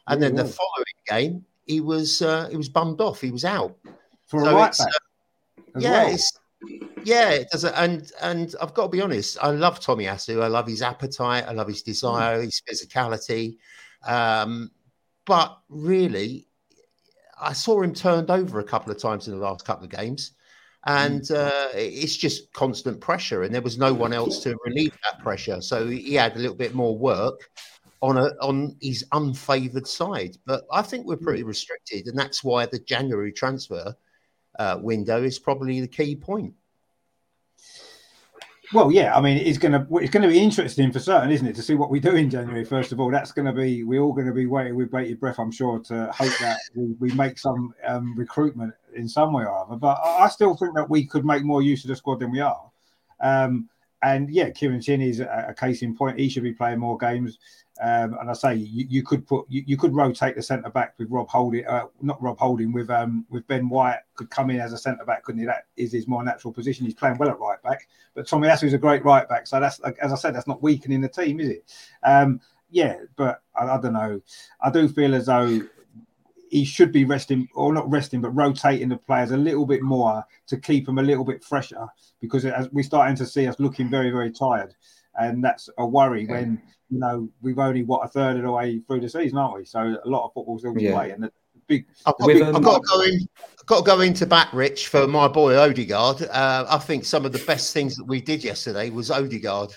and 0.07 0.23
then 0.23 0.37
the 0.37 0.45
following 0.45 0.85
game, 1.09 1.45
he 1.67 1.81
was 1.81 2.23
uh, 2.23 2.49
he 2.49 2.57
was 2.57 2.69
bummed 2.69 3.01
off. 3.01 3.21
He 3.21 3.31
was 3.31 3.45
out 3.45 3.77
for 4.27 4.45
so 4.45 4.51
a 4.51 4.55
right 4.55 4.77
back. 4.77 4.89
Uh, 5.59 5.81
yeah, 5.81 6.05
well. 6.05 6.15
it's 6.15 6.39
yeah, 7.05 7.31
it 7.31 7.49
does. 7.51 7.65
And 7.65 8.11
and 8.21 8.55
I've 8.61 8.75
got 8.75 8.85
to 8.85 8.89
be 8.89 9.01
honest, 9.01 9.39
I 9.43 9.51
love 9.51 9.81
Tomiyasu. 9.81 10.43
I 10.43 10.49
love 10.49 10.67
his 10.67 10.83
appetite. 10.83 11.45
I 11.47 11.53
love 11.53 11.69
his 11.69 11.83
desire, 11.83 12.39
mm. 12.39 12.45
his 12.45 12.63
physicality. 12.69 13.57
Um, 14.07 14.71
but 15.25 15.59
really, 15.69 16.47
I 17.41 17.53
saw 17.53 17.81
him 17.83 17.95
turned 17.95 18.31
over 18.31 18.61
a 18.61 18.65
couple 18.65 18.93
of 18.93 18.99
times 18.99 19.29
in 19.29 19.35
the 19.35 19.41
last 19.41 19.65
couple 19.65 19.85
of 19.85 19.91
games. 19.91 20.33
And 20.85 21.23
mm. 21.23 21.37
uh, 21.37 21.69
it's 21.75 22.17
just 22.17 22.53
constant 22.53 23.01
pressure, 23.01 23.45
and 23.45 23.55
there 23.55 23.63
was 23.63 23.79
no 23.79 23.95
one 23.95 24.13
else 24.13 24.43
to 24.43 24.57
relieve 24.65 24.97
that 25.05 25.23
pressure. 25.23 25.61
So 25.61 25.87
he 25.87 26.15
had 26.15 26.35
a 26.35 26.39
little 26.39 26.57
bit 26.57 26.75
more 26.75 26.97
work 26.97 27.49
on 28.03 28.19
a 28.19 28.31
on 28.43 28.77
his 28.83 29.07
unfavoured 29.13 29.87
side. 29.87 30.37
But 30.45 30.65
I 30.71 30.83
think 30.83 31.07
we're 31.07 31.17
pretty 31.17 31.45
restricted, 31.45 32.09
and 32.09 32.19
that's 32.19 32.45
why 32.45 32.67
the 32.67 32.81
January 32.81 33.33
transfer 33.33 33.97
uh, 34.59 34.79
window 34.83 35.23
is 35.23 35.39
probably 35.39 35.81
the 35.81 35.89
key 35.89 36.17
point. 36.17 36.55
Well, 38.73 38.91
yeah, 38.91 39.15
I 39.15 39.21
mean, 39.21 39.37
it's 39.37 39.59
gonna 39.59 39.87
it's 39.93 40.11
gonna 40.11 40.29
be 40.29 40.41
interesting 40.41 40.93
for 40.93 40.99
certain, 40.99 41.31
isn't 41.31 41.47
it, 41.47 41.55
to 41.57 41.63
see 41.63 41.75
what 41.75 41.91
we 41.91 42.01
do 42.01 42.17
in 42.17 42.29
January. 42.29 42.65
First 42.65 42.91
of 42.91 43.01
all, 43.01 43.11
that's 43.11 43.31
going 43.31 43.47
to 43.47 43.53
be 43.53 43.85
we're 43.85 44.01
all 44.01 44.15
going 44.15 44.27
to 44.27 44.33
be 44.33 44.47
waiting 44.47 44.77
with 44.77 44.91
bated 44.91 45.21
breath, 45.21 45.39
I'm 45.39 45.53
sure, 45.53 45.79
to 45.81 46.11
hope 46.11 46.33
that 46.41 46.59
we, 46.75 46.95
we 46.99 47.13
make 47.13 47.39
some 47.39 47.75
um, 47.87 48.15
recruitment 48.17 48.75
in 48.95 49.09
some 49.09 49.33
way 49.33 49.45
or 49.45 49.65
other. 49.65 49.77
But 49.77 50.01
I 50.03 50.29
still 50.29 50.57
think 50.57 50.75
that 50.75 50.89
we 50.89 51.05
could 51.05 51.25
make 51.25 51.45
more 51.45 51.61
use 51.61 51.85
of 51.85 51.89
the 51.89 51.97
squad 51.97 52.21
than 52.21 52.31
we 52.31 52.41
are. 52.41 52.71
Um, 53.21 53.69
and 54.03 54.29
yeah, 54.31 54.51
Kieran 54.51 54.81
Tierney 54.81 55.11
is 55.11 55.21
a, 55.21 55.47
a, 55.49 55.55
case 55.55 55.83
in 55.83 55.97
point. 55.97 56.19
He 56.19 56.29
should 56.29 56.43
be 56.43 56.53
playing 56.53 56.81
more 56.81 56.99
games. 56.99 57.39
Um, 57.81 58.17
and 58.21 58.29
I 58.29 58.33
say 58.35 58.55
you, 58.55 58.87
you 58.89 59.03
could 59.03 59.27
put 59.27 59.47
you, 59.49 59.63
you, 59.67 59.77
could 59.77 59.95
rotate 59.95 60.37
the 60.37 60.43
centre 60.43 60.71
back 60.71 60.95
with 60.99 61.11
Rob 61.11 61.29
Holding, 61.29 61.67
uh, 61.67 61.87
not 62.01 62.21
Rob 62.23 62.39
Holding, 62.39 62.73
with 62.73 62.91
um, 62.91 63.25
with 63.31 63.47
Ben 63.47 63.69
White 63.69 64.01
could 64.15 64.29
come 64.31 64.51
in 64.51 64.61
as 64.61 64.73
a 64.73 64.79
centre 64.79 65.05
back, 65.05 65.25
couldn't 65.25 65.41
he? 65.41 65.47
That 65.47 65.67
is 65.77 65.93
his 65.93 66.07
more 66.07 66.23
natural 66.23 66.53
position. 66.53 66.85
He's 66.85 66.95
playing 66.95 67.17
well 67.19 67.31
at 67.31 67.39
right 67.39 67.63
back, 67.63 67.89
but 68.15 68.27
Tomiyasu 68.27 68.65
is 68.65 68.75
a 68.75 68.79
great 68.79 69.05
right 69.05 69.29
back. 69.29 69.47
So 69.47 69.59
that's 69.59 69.81
as 69.81 70.13
I 70.13 70.17
said, 70.17 70.35
that's 70.35 70.47
not 70.47 70.63
weakening 70.63 71.01
the 71.01 71.09
team, 71.09 71.41
is 71.41 71.49
it? 71.49 71.65
Um, 72.03 72.41
yeah, 72.71 72.97
but 73.17 73.43
I, 73.55 73.65
I 73.65 73.81
don't 73.81 73.93
know. 73.93 74.21
I 74.61 74.71
do 74.71 74.89
feel 74.89 75.15
as 75.15 75.27
though 75.27 75.61
he 76.53 76.67
should 76.67 76.93
be 76.93 77.07
resting 77.07 77.49
or 77.55 77.73
not 77.73 77.91
resting, 77.91 78.21
but 78.21 78.31
rotating 78.31 78.91
the 78.91 78.97
players 78.99 79.31
a 79.31 79.37
little 79.37 79.65
bit 79.65 79.81
more 79.81 80.23
to 80.47 80.59
keep 80.59 80.85
them 80.85 80.99
a 80.99 81.03
little 81.03 81.25
bit 81.25 81.43
fresher 81.43 81.87
because 82.21 82.45
as 82.45 82.69
we're 82.73 82.83
starting 82.83 83.17
to 83.17 83.25
see 83.25 83.47
us 83.47 83.59
looking 83.59 83.89
very, 83.89 84.11
very 84.11 84.31
tired. 84.31 84.75
And 85.19 85.43
that's 85.43 85.71
a 85.79 85.87
worry 85.87 86.25
yeah. 86.25 86.33
when 86.33 86.63
you 86.91 86.99
know 86.99 87.29
we've 87.41 87.59
only 87.59 87.85
what 87.85 88.05
a 88.05 88.09
third 88.09 88.37
of 88.37 88.43
the 88.43 88.51
way 88.51 88.81
through 88.81 89.01
the 89.01 89.09
season, 89.09 89.39
aren't 89.39 89.57
we? 89.57 89.65
So 89.65 89.81
a 89.81 90.09
lot 90.09 90.27
of 90.27 90.35
football 90.35 90.59
still 90.59 90.75
to 90.75 90.83
yeah. 90.83 90.93
play, 90.93 91.11
and 91.11 91.23
the 91.25 91.33
big. 91.67 91.87
I've 92.05 92.19
got, 92.19 92.27
big, 92.27 92.43
I've 92.43 92.63
got 92.63 92.83
to 92.83 92.89
go 92.89 93.01
in. 93.01 93.29
I've 93.59 93.67
got 93.67 93.79
to 93.79 93.85
go 93.85 94.01
into 94.01 94.27
back, 94.27 94.53
Rich, 94.53 94.89
for 94.89 95.07
my 95.07 95.29
boy 95.29 95.57
Odegaard. 95.57 96.23
Uh, 96.23 96.67
I 96.69 96.79
think 96.79 97.05
some 97.05 97.25
of 97.25 97.33
the 97.33 97.43
best 97.47 97.73
things 97.73 97.97
that 97.97 98.05
we 98.05 98.21
did 98.21 98.45
yesterday 98.45 98.91
was 98.91 99.11
Odegaard. 99.11 99.71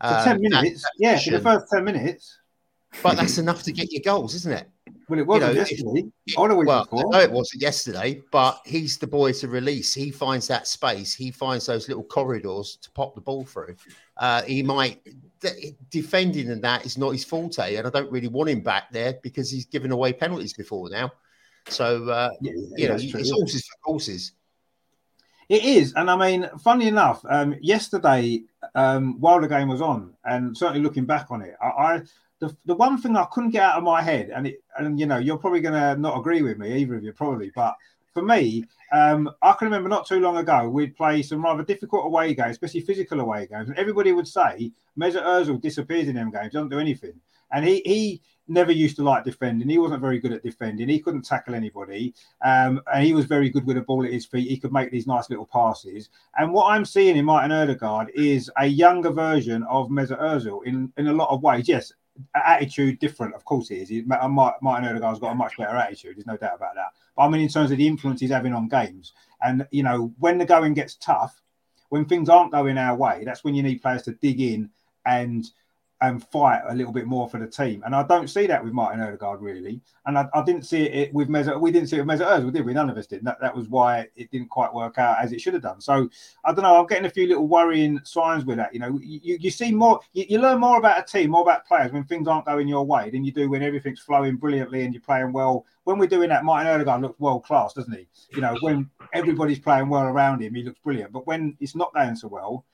For 0.00 0.20
ten 0.24 0.36
um, 0.36 0.42
minutes, 0.42 0.82
that, 0.82 0.92
that 0.98 1.04
yeah, 1.04 1.18
for 1.18 1.30
the 1.30 1.40
first 1.40 1.66
ten 1.72 1.84
minutes. 1.84 2.38
But 3.02 3.16
that's 3.16 3.38
enough 3.38 3.62
to 3.62 3.72
get 3.72 3.90
your 3.90 4.02
goals, 4.04 4.34
isn't 4.34 4.52
it? 4.52 4.68
Well, 5.08 5.18
it 5.18 5.26
wasn't 5.26 5.50
you 5.50 5.54
know, 5.54 5.60
yesterday. 5.60 6.04
It, 6.26 6.38
I 6.38 6.52
well, 6.52 6.84
before. 6.84 6.98
I 6.98 7.18
know 7.18 7.24
it 7.24 7.32
wasn't 7.32 7.62
yesterday, 7.62 8.22
but 8.30 8.60
he's 8.64 8.98
the 8.98 9.06
boy 9.06 9.32
to 9.32 9.48
release. 9.48 9.92
He 9.92 10.10
finds 10.10 10.46
that 10.48 10.66
space. 10.66 11.14
He 11.14 11.30
finds 11.30 11.66
those 11.66 11.88
little 11.88 12.04
corridors 12.04 12.78
to 12.82 12.90
pop 12.92 13.14
the 13.14 13.20
ball 13.20 13.44
through. 13.44 13.76
Uh, 14.16 14.42
he 14.42 14.62
might 14.62 15.00
defending 15.90 16.50
and 16.50 16.62
that 16.62 16.86
is 16.86 16.96
not 16.96 17.10
his 17.10 17.24
forte, 17.24 17.76
and 17.76 17.86
I 17.86 17.90
don't 17.90 18.10
really 18.10 18.28
want 18.28 18.50
him 18.50 18.60
back 18.60 18.92
there 18.92 19.18
because 19.22 19.50
he's 19.50 19.66
given 19.66 19.90
away 19.90 20.12
penalties 20.12 20.52
before 20.52 20.88
now. 20.90 21.12
So 21.68 22.08
uh, 22.08 22.30
yeah, 22.40 22.52
you 22.76 22.88
know, 22.88 22.98
true, 22.98 23.20
it's 23.20 23.28
yeah. 23.28 23.34
horses 23.34 23.66
for 23.66 23.76
courses. 23.84 24.32
It 25.48 25.64
is, 25.64 25.92
and 25.94 26.10
I 26.10 26.16
mean, 26.16 26.48
funny 26.60 26.88
enough, 26.88 27.24
um, 27.28 27.56
yesterday 27.60 28.42
um, 28.74 29.20
while 29.20 29.40
the 29.40 29.48
game 29.48 29.68
was 29.68 29.82
on, 29.82 30.14
and 30.24 30.56
certainly 30.56 30.80
looking 30.80 31.04
back 31.04 31.26
on 31.30 31.42
it, 31.42 31.56
I, 31.60 31.66
I 31.66 32.02
the, 32.42 32.56
the 32.66 32.74
one 32.74 32.98
thing 32.98 33.16
I 33.16 33.24
couldn't 33.30 33.50
get 33.50 33.62
out 33.62 33.78
of 33.78 33.84
my 33.84 34.02
head, 34.02 34.30
and 34.34 34.48
it, 34.48 34.64
and 34.76 34.98
you 34.98 35.06
know, 35.06 35.18
you're 35.18 35.38
probably 35.38 35.60
going 35.60 35.80
to 35.80 35.94
not 36.00 36.18
agree 36.18 36.42
with 36.42 36.58
me, 36.58 36.76
either 36.76 36.96
of 36.96 37.04
you 37.04 37.12
probably, 37.12 37.52
but 37.54 37.76
for 38.12 38.20
me, 38.20 38.64
um, 38.92 39.30
I 39.42 39.52
can 39.52 39.66
remember 39.66 39.88
not 39.88 40.08
too 40.08 40.18
long 40.18 40.36
ago 40.36 40.68
we'd 40.68 40.96
play 40.96 41.22
some 41.22 41.44
rather 41.44 41.62
difficult 41.62 42.04
away 42.04 42.34
games, 42.34 42.50
especially 42.50 42.80
physical 42.80 43.20
away 43.20 43.46
games, 43.46 43.68
and 43.68 43.78
everybody 43.78 44.10
would 44.10 44.26
say 44.26 44.72
Mesut 44.98 45.22
Ozil 45.22 45.60
disappears 45.60 46.08
in 46.08 46.16
them 46.16 46.32
games, 46.32 46.52
doesn't 46.52 46.70
do 46.70 46.80
anything, 46.80 47.14
and 47.52 47.64
he 47.64 47.80
he 47.86 48.20
never 48.48 48.72
used 48.72 48.96
to 48.96 49.04
like 49.04 49.22
defending. 49.22 49.68
He 49.68 49.78
wasn't 49.78 50.00
very 50.00 50.18
good 50.18 50.32
at 50.32 50.42
defending. 50.42 50.88
He 50.88 50.98
couldn't 50.98 51.22
tackle 51.22 51.54
anybody, 51.54 52.12
um, 52.44 52.82
and 52.92 53.06
he 53.06 53.12
was 53.12 53.26
very 53.26 53.50
good 53.50 53.64
with 53.64 53.76
a 53.76 53.82
ball 53.82 54.04
at 54.04 54.12
his 54.12 54.26
feet. 54.26 54.50
He 54.50 54.58
could 54.58 54.72
make 54.72 54.90
these 54.90 55.06
nice 55.06 55.30
little 55.30 55.46
passes. 55.46 56.10
And 56.36 56.52
what 56.52 56.72
I'm 56.72 56.84
seeing 56.84 57.16
in 57.16 57.24
Martin 57.24 57.52
Odegaard 57.52 58.10
is 58.16 58.50
a 58.58 58.66
younger 58.66 59.12
version 59.12 59.62
of 59.70 59.90
Mesut 59.90 60.20
Ozil 60.20 60.64
in 60.66 60.92
in 60.96 61.06
a 61.06 61.12
lot 61.12 61.30
of 61.30 61.40
ways. 61.44 61.68
Yes, 61.68 61.92
attitude 62.34 62.98
different. 62.98 63.34
Of 63.34 63.44
course, 63.44 63.70
it 63.70 63.76
is. 63.76 63.88
He, 63.88 64.02
Martin 64.02 64.88
Odegaard's 64.88 65.20
got 65.20 65.32
a 65.32 65.34
much 65.34 65.56
better 65.56 65.76
attitude. 65.76 66.16
There's 66.16 66.26
no 66.26 66.36
doubt 66.36 66.56
about 66.56 66.74
that. 66.74 66.92
But 67.16 67.22
I 67.22 67.28
mean, 67.28 67.42
in 67.42 67.48
terms 67.48 67.70
of 67.70 67.78
the 67.78 67.86
influence 67.86 68.20
he's 68.20 68.30
having 68.30 68.54
on 68.54 68.68
games, 68.68 69.12
and 69.42 69.66
you 69.70 69.82
know, 69.82 70.12
when 70.18 70.38
the 70.38 70.44
going 70.44 70.74
gets 70.74 70.96
tough, 70.96 71.40
when 71.88 72.04
things 72.04 72.28
aren't 72.28 72.52
going 72.52 72.78
our 72.78 72.96
way, 72.96 73.22
that's 73.24 73.44
when 73.44 73.54
you 73.54 73.62
need 73.62 73.82
players 73.82 74.02
to 74.02 74.12
dig 74.12 74.40
in 74.40 74.70
and 75.04 75.44
and 76.02 76.22
fight 76.30 76.62
a 76.68 76.74
little 76.74 76.92
bit 76.92 77.06
more 77.06 77.28
for 77.28 77.38
the 77.38 77.46
team. 77.46 77.82
And 77.86 77.94
I 77.94 78.02
don't 78.02 78.28
see 78.28 78.46
that 78.48 78.62
with 78.62 78.72
Martin 78.72 79.00
Odegaard 79.00 79.40
really. 79.40 79.80
And 80.04 80.18
I, 80.18 80.26
I 80.34 80.42
didn't 80.42 80.66
see 80.66 80.82
it 80.82 81.14
with 81.14 81.28
Mesut. 81.28 81.60
We 81.60 81.70
didn't 81.70 81.88
see 81.88 81.96
it 81.96 82.04
with 82.04 82.18
Mesut 82.18 82.26
Ozil, 82.26 82.52
did 82.52 82.66
we? 82.66 82.74
None 82.74 82.90
of 82.90 82.98
us 82.98 83.06
did. 83.06 83.24
That, 83.24 83.40
that 83.40 83.54
was 83.54 83.68
why 83.68 84.08
it 84.16 84.30
didn't 84.32 84.48
quite 84.48 84.74
work 84.74 84.98
out 84.98 85.20
as 85.20 85.32
it 85.32 85.40
should 85.40 85.54
have 85.54 85.62
done. 85.62 85.80
So 85.80 86.10
I 86.44 86.52
don't 86.52 86.64
know. 86.64 86.76
I'm 86.76 86.86
getting 86.88 87.06
a 87.06 87.10
few 87.10 87.28
little 87.28 87.46
worrying 87.46 88.00
signs 88.02 88.44
with 88.44 88.56
that. 88.56 88.74
You 88.74 88.80
know, 88.80 88.98
you, 89.00 89.38
you 89.40 89.50
see 89.50 89.70
more, 89.70 90.00
you, 90.12 90.24
you 90.28 90.38
learn 90.40 90.58
more 90.58 90.76
about 90.76 90.98
a 90.98 91.04
team, 91.04 91.30
more 91.30 91.42
about 91.42 91.66
players 91.66 91.92
when 91.92 92.02
things 92.02 92.26
aren't 92.26 92.46
going 92.46 92.66
your 92.66 92.84
way 92.84 93.08
than 93.10 93.24
you 93.24 93.30
do 93.30 93.48
when 93.48 93.62
everything's 93.62 94.00
flowing 94.00 94.36
brilliantly 94.36 94.82
and 94.82 94.92
you're 94.92 95.02
playing 95.02 95.32
well. 95.32 95.64
When 95.84 95.98
we're 95.98 96.06
doing 96.06 96.30
that, 96.30 96.44
Martin 96.44 96.72
Odegaard 96.72 97.02
looks 97.02 97.20
world 97.20 97.44
class, 97.44 97.74
doesn't 97.74 97.92
he? 97.92 98.08
You 98.34 98.40
know, 98.40 98.56
when 98.60 98.90
everybody's 99.12 99.60
playing 99.60 99.88
well 99.88 100.04
around 100.04 100.42
him, 100.42 100.54
he 100.54 100.64
looks 100.64 100.80
brilliant. 100.80 101.12
But 101.12 101.28
when 101.28 101.56
it's 101.60 101.76
not 101.76 101.94
going 101.94 102.16
so 102.16 102.26
well, 102.26 102.64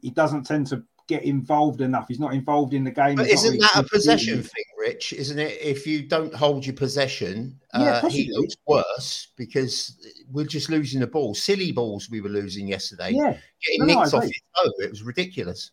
he 0.00 0.10
doesn't 0.10 0.44
tend 0.44 0.66
to 0.68 0.84
get 1.06 1.24
involved 1.24 1.80
enough. 1.80 2.06
He's 2.08 2.20
not 2.20 2.34
involved 2.34 2.74
in 2.74 2.84
the 2.84 2.90
game. 2.90 3.16
But 3.16 3.28
isn't 3.28 3.58
that 3.58 3.76
a 3.76 3.82
possession 3.82 4.42
thing, 4.42 4.64
Rich? 4.78 5.12
Isn't 5.12 5.38
it? 5.38 5.58
If 5.60 5.86
you 5.86 6.02
don't 6.02 6.34
hold 6.34 6.64
your 6.66 6.74
possession, 6.74 7.58
yeah, 7.74 8.00
uh, 8.02 8.08
he 8.08 8.32
looks 8.32 8.56
worse 8.66 9.28
because 9.36 9.96
we're 10.30 10.46
just 10.46 10.70
losing 10.70 11.00
the 11.00 11.06
ball. 11.06 11.34
Silly 11.34 11.72
balls 11.72 12.08
we 12.10 12.20
were 12.20 12.28
losing 12.28 12.66
yesterday. 12.66 13.10
Yeah, 13.12 13.36
getting 13.66 13.80
no, 13.80 13.84
nicked 13.86 14.12
no, 14.12 14.18
off 14.18 14.24
his 14.24 14.32
toe. 14.56 14.72
It 14.78 14.90
was 14.90 15.02
ridiculous. 15.02 15.70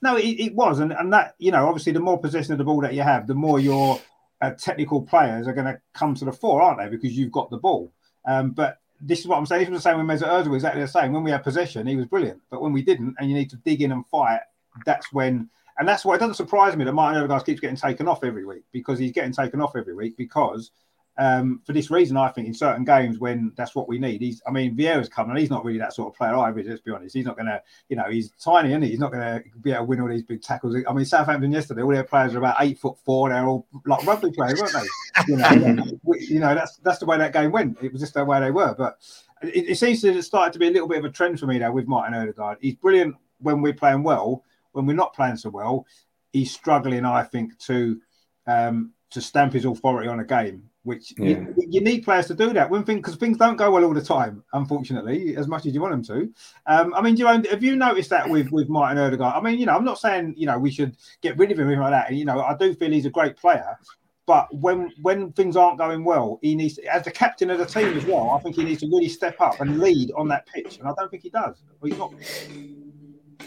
No, 0.00 0.16
it, 0.16 0.24
it, 0.24 0.54
was, 0.54 0.80
and 0.80 0.92
and 0.92 1.12
that 1.12 1.34
you 1.38 1.50
know, 1.52 1.66
obviously, 1.68 1.92
the 1.92 2.00
more 2.00 2.18
possession 2.18 2.52
of 2.52 2.58
the 2.58 2.64
ball 2.64 2.80
that 2.80 2.94
you 2.94 3.02
have, 3.02 3.26
the 3.26 3.34
more 3.34 3.60
your 3.60 4.00
uh, 4.40 4.50
technical 4.50 5.02
players 5.02 5.46
are 5.46 5.52
going 5.52 5.66
to 5.66 5.80
come 5.94 6.14
to 6.14 6.24
the 6.24 6.32
fore, 6.32 6.62
aren't 6.62 6.78
they? 6.78 6.88
Because 6.88 7.16
you've 7.16 7.32
got 7.32 7.50
the 7.50 7.58
ball. 7.58 7.92
Um, 8.26 8.50
but 8.50 8.78
this 9.00 9.20
is 9.20 9.26
what 9.26 9.36
I'm 9.36 9.46
saying. 9.46 9.60
This 9.60 9.70
was 9.70 9.82
the 9.82 9.90
same 9.90 9.98
with 9.98 10.20
Mesut 10.20 10.28
Ozil. 10.28 10.54
Exactly 10.54 10.80
the 10.80 10.88
same. 10.88 11.12
When 11.12 11.24
we 11.24 11.30
had 11.30 11.42
possession, 11.42 11.86
he 11.86 11.96
was 11.96 12.06
brilliant. 12.06 12.40
But 12.50 12.62
when 12.62 12.72
we 12.72 12.82
didn't, 12.82 13.16
and 13.18 13.28
you 13.28 13.36
need 13.36 13.50
to 13.50 13.56
dig 13.56 13.82
in 13.82 13.92
and 13.92 14.06
fight 14.06 14.40
that's 14.84 15.12
when, 15.12 15.48
and 15.78 15.88
that's 15.88 16.04
why 16.04 16.14
it 16.14 16.18
doesn't 16.18 16.34
surprise 16.34 16.76
me 16.76 16.84
that 16.84 16.92
Martin 16.92 17.20
Odegaard 17.20 17.44
keeps 17.44 17.60
getting 17.60 17.76
taken 17.76 18.08
off 18.08 18.24
every 18.24 18.44
week 18.44 18.64
because 18.72 18.98
he's 18.98 19.12
getting 19.12 19.32
taken 19.32 19.60
off 19.60 19.76
every 19.76 19.94
week 19.94 20.16
because 20.16 20.70
um, 21.18 21.60
for 21.66 21.72
this 21.72 21.90
reason, 21.90 22.16
I 22.16 22.28
think 22.28 22.46
in 22.46 22.54
certain 22.54 22.84
games 22.84 23.18
when 23.18 23.52
that's 23.54 23.74
what 23.74 23.86
we 23.86 23.98
need. 23.98 24.22
He's, 24.22 24.40
I 24.46 24.50
mean, 24.50 24.74
Vieira's 24.74 25.08
coming, 25.08 25.36
he's 25.36 25.50
not 25.50 25.64
really 25.64 25.78
that 25.78 25.92
sort 25.92 26.08
of 26.08 26.16
player 26.16 26.34
either. 26.36 26.62
Let's 26.62 26.80
be 26.80 26.90
honest, 26.90 27.14
he's 27.14 27.26
not 27.26 27.36
going 27.36 27.46
to, 27.46 27.62
you 27.88 27.96
know, 27.96 28.08
he's 28.08 28.32
tiny, 28.42 28.70
isn't 28.70 28.82
he? 28.82 28.90
He's 28.90 28.98
not 28.98 29.12
going 29.12 29.22
to 29.22 29.44
be 29.60 29.72
able 29.72 29.84
to 29.84 29.88
win 29.88 30.00
all 30.00 30.08
these 30.08 30.22
big 30.22 30.42
tackles. 30.42 30.74
I 30.88 30.92
mean, 30.92 31.04
Southampton 31.04 31.52
yesterday, 31.52 31.82
all 31.82 31.90
their 31.90 32.04
players 32.04 32.34
are 32.34 32.38
about 32.38 32.56
eight 32.60 32.78
foot 32.78 32.96
four. 33.04 33.28
They're 33.28 33.46
all 33.46 33.66
like 33.84 34.06
rugby 34.06 34.30
players, 34.30 34.60
weren't 34.60 34.72
they? 34.72 35.32
You 35.32 35.36
know, 35.36 35.84
you 36.18 36.40
know, 36.40 36.54
that's 36.54 36.78
that's 36.78 36.98
the 36.98 37.06
way 37.06 37.18
that 37.18 37.34
game 37.34 37.52
went. 37.52 37.78
It 37.82 37.92
was 37.92 38.00
just 38.00 38.14
the 38.14 38.24
way 38.24 38.40
they 38.40 38.50
were. 38.50 38.74
But 38.74 38.98
it, 39.42 39.70
it 39.70 39.78
seems 39.78 40.00
to 40.02 40.14
have 40.14 40.24
started 40.24 40.54
to 40.54 40.58
be 40.58 40.68
a 40.68 40.70
little 40.70 40.88
bit 40.88 40.98
of 40.98 41.04
a 41.04 41.10
trend 41.10 41.38
for 41.38 41.46
me 41.46 41.58
now 41.58 41.72
with 41.72 41.86
Martin 41.86 42.14
Odegaard. 42.14 42.58
He's 42.60 42.74
brilliant 42.76 43.16
when 43.38 43.60
we're 43.60 43.74
playing 43.74 44.02
well, 44.02 44.44
when 44.72 44.86
we're 44.86 44.94
not 44.94 45.14
playing 45.14 45.36
so 45.36 45.50
well, 45.50 45.86
he's 46.32 46.52
struggling, 46.52 47.04
I 47.04 47.22
think, 47.22 47.58
to 47.60 48.00
um, 48.46 48.92
to 49.10 49.20
stamp 49.20 49.52
his 49.52 49.64
authority 49.64 50.08
on 50.08 50.20
a 50.20 50.24
game. 50.24 50.68
Which 50.84 51.14
yeah. 51.16 51.28
you, 51.28 51.54
you, 51.68 51.80
need 51.80 52.00
players 52.00 52.26
to 52.26 52.34
do 52.34 52.52
that 52.54 52.68
when 52.68 52.82
things 52.82 52.98
because 52.98 53.14
things 53.14 53.36
don't 53.38 53.54
go 53.54 53.70
well 53.70 53.84
all 53.84 53.94
the 53.94 54.02
time, 54.02 54.42
unfortunately, 54.52 55.36
as 55.36 55.46
much 55.46 55.64
as 55.64 55.74
you 55.74 55.80
want 55.80 55.92
them 55.92 56.02
to. 56.16 56.32
Um, 56.66 56.92
I 56.94 57.00
mean, 57.00 57.16
you 57.16 57.24
have 57.26 57.62
you 57.62 57.76
noticed 57.76 58.10
that 58.10 58.28
with 58.28 58.50
with 58.50 58.68
Martin 58.68 58.98
Odegaard? 58.98 59.36
I 59.36 59.40
mean, 59.40 59.60
you 59.60 59.66
know, 59.66 59.76
I'm 59.76 59.84
not 59.84 60.00
saying 60.00 60.34
you 60.36 60.46
know 60.46 60.58
we 60.58 60.72
should 60.72 60.96
get 61.20 61.38
rid 61.38 61.52
of 61.52 61.58
him 61.58 61.68
or 61.68 61.70
anything 61.70 61.82
like 61.82 62.08
that. 62.08 62.12
You 62.12 62.24
know, 62.24 62.40
I 62.40 62.56
do 62.56 62.74
feel 62.74 62.90
he's 62.90 63.06
a 63.06 63.10
great 63.10 63.36
player, 63.36 63.78
but 64.26 64.52
when 64.52 64.90
when 65.02 65.30
things 65.32 65.56
aren't 65.56 65.78
going 65.78 66.02
well, 66.02 66.40
he 66.42 66.56
needs 66.56 66.74
to, 66.74 66.84
as 66.92 67.04
the 67.04 67.12
captain 67.12 67.50
of 67.50 67.58
the 67.58 67.66
team 67.66 67.96
as 67.96 68.04
well. 68.04 68.30
I 68.30 68.40
think 68.40 68.56
he 68.56 68.64
needs 68.64 68.80
to 68.80 68.86
really 68.86 69.08
step 69.08 69.40
up 69.40 69.60
and 69.60 69.78
lead 69.78 70.10
on 70.16 70.26
that 70.28 70.46
pitch, 70.46 70.78
and 70.78 70.88
I 70.88 70.92
don't 70.98 71.10
think 71.10 71.22
he 71.22 71.30
does. 71.30 71.62
He's 71.80 71.96
not. 71.96 72.12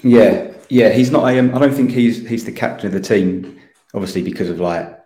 Yeah, 0.05 0.53
yeah, 0.69 0.89
he's 0.89 1.09
not. 1.09 1.23
I, 1.23 1.39
um, 1.39 1.53
I 1.55 1.59
don't 1.59 1.73
think 1.73 1.89
he's 1.89 2.27
he's 2.27 2.45
the 2.45 2.51
captain 2.51 2.85
of 2.85 2.93
the 2.93 2.99
team, 2.99 3.59
obviously 3.95 4.21
because 4.21 4.49
of 4.49 4.59
like 4.59 4.99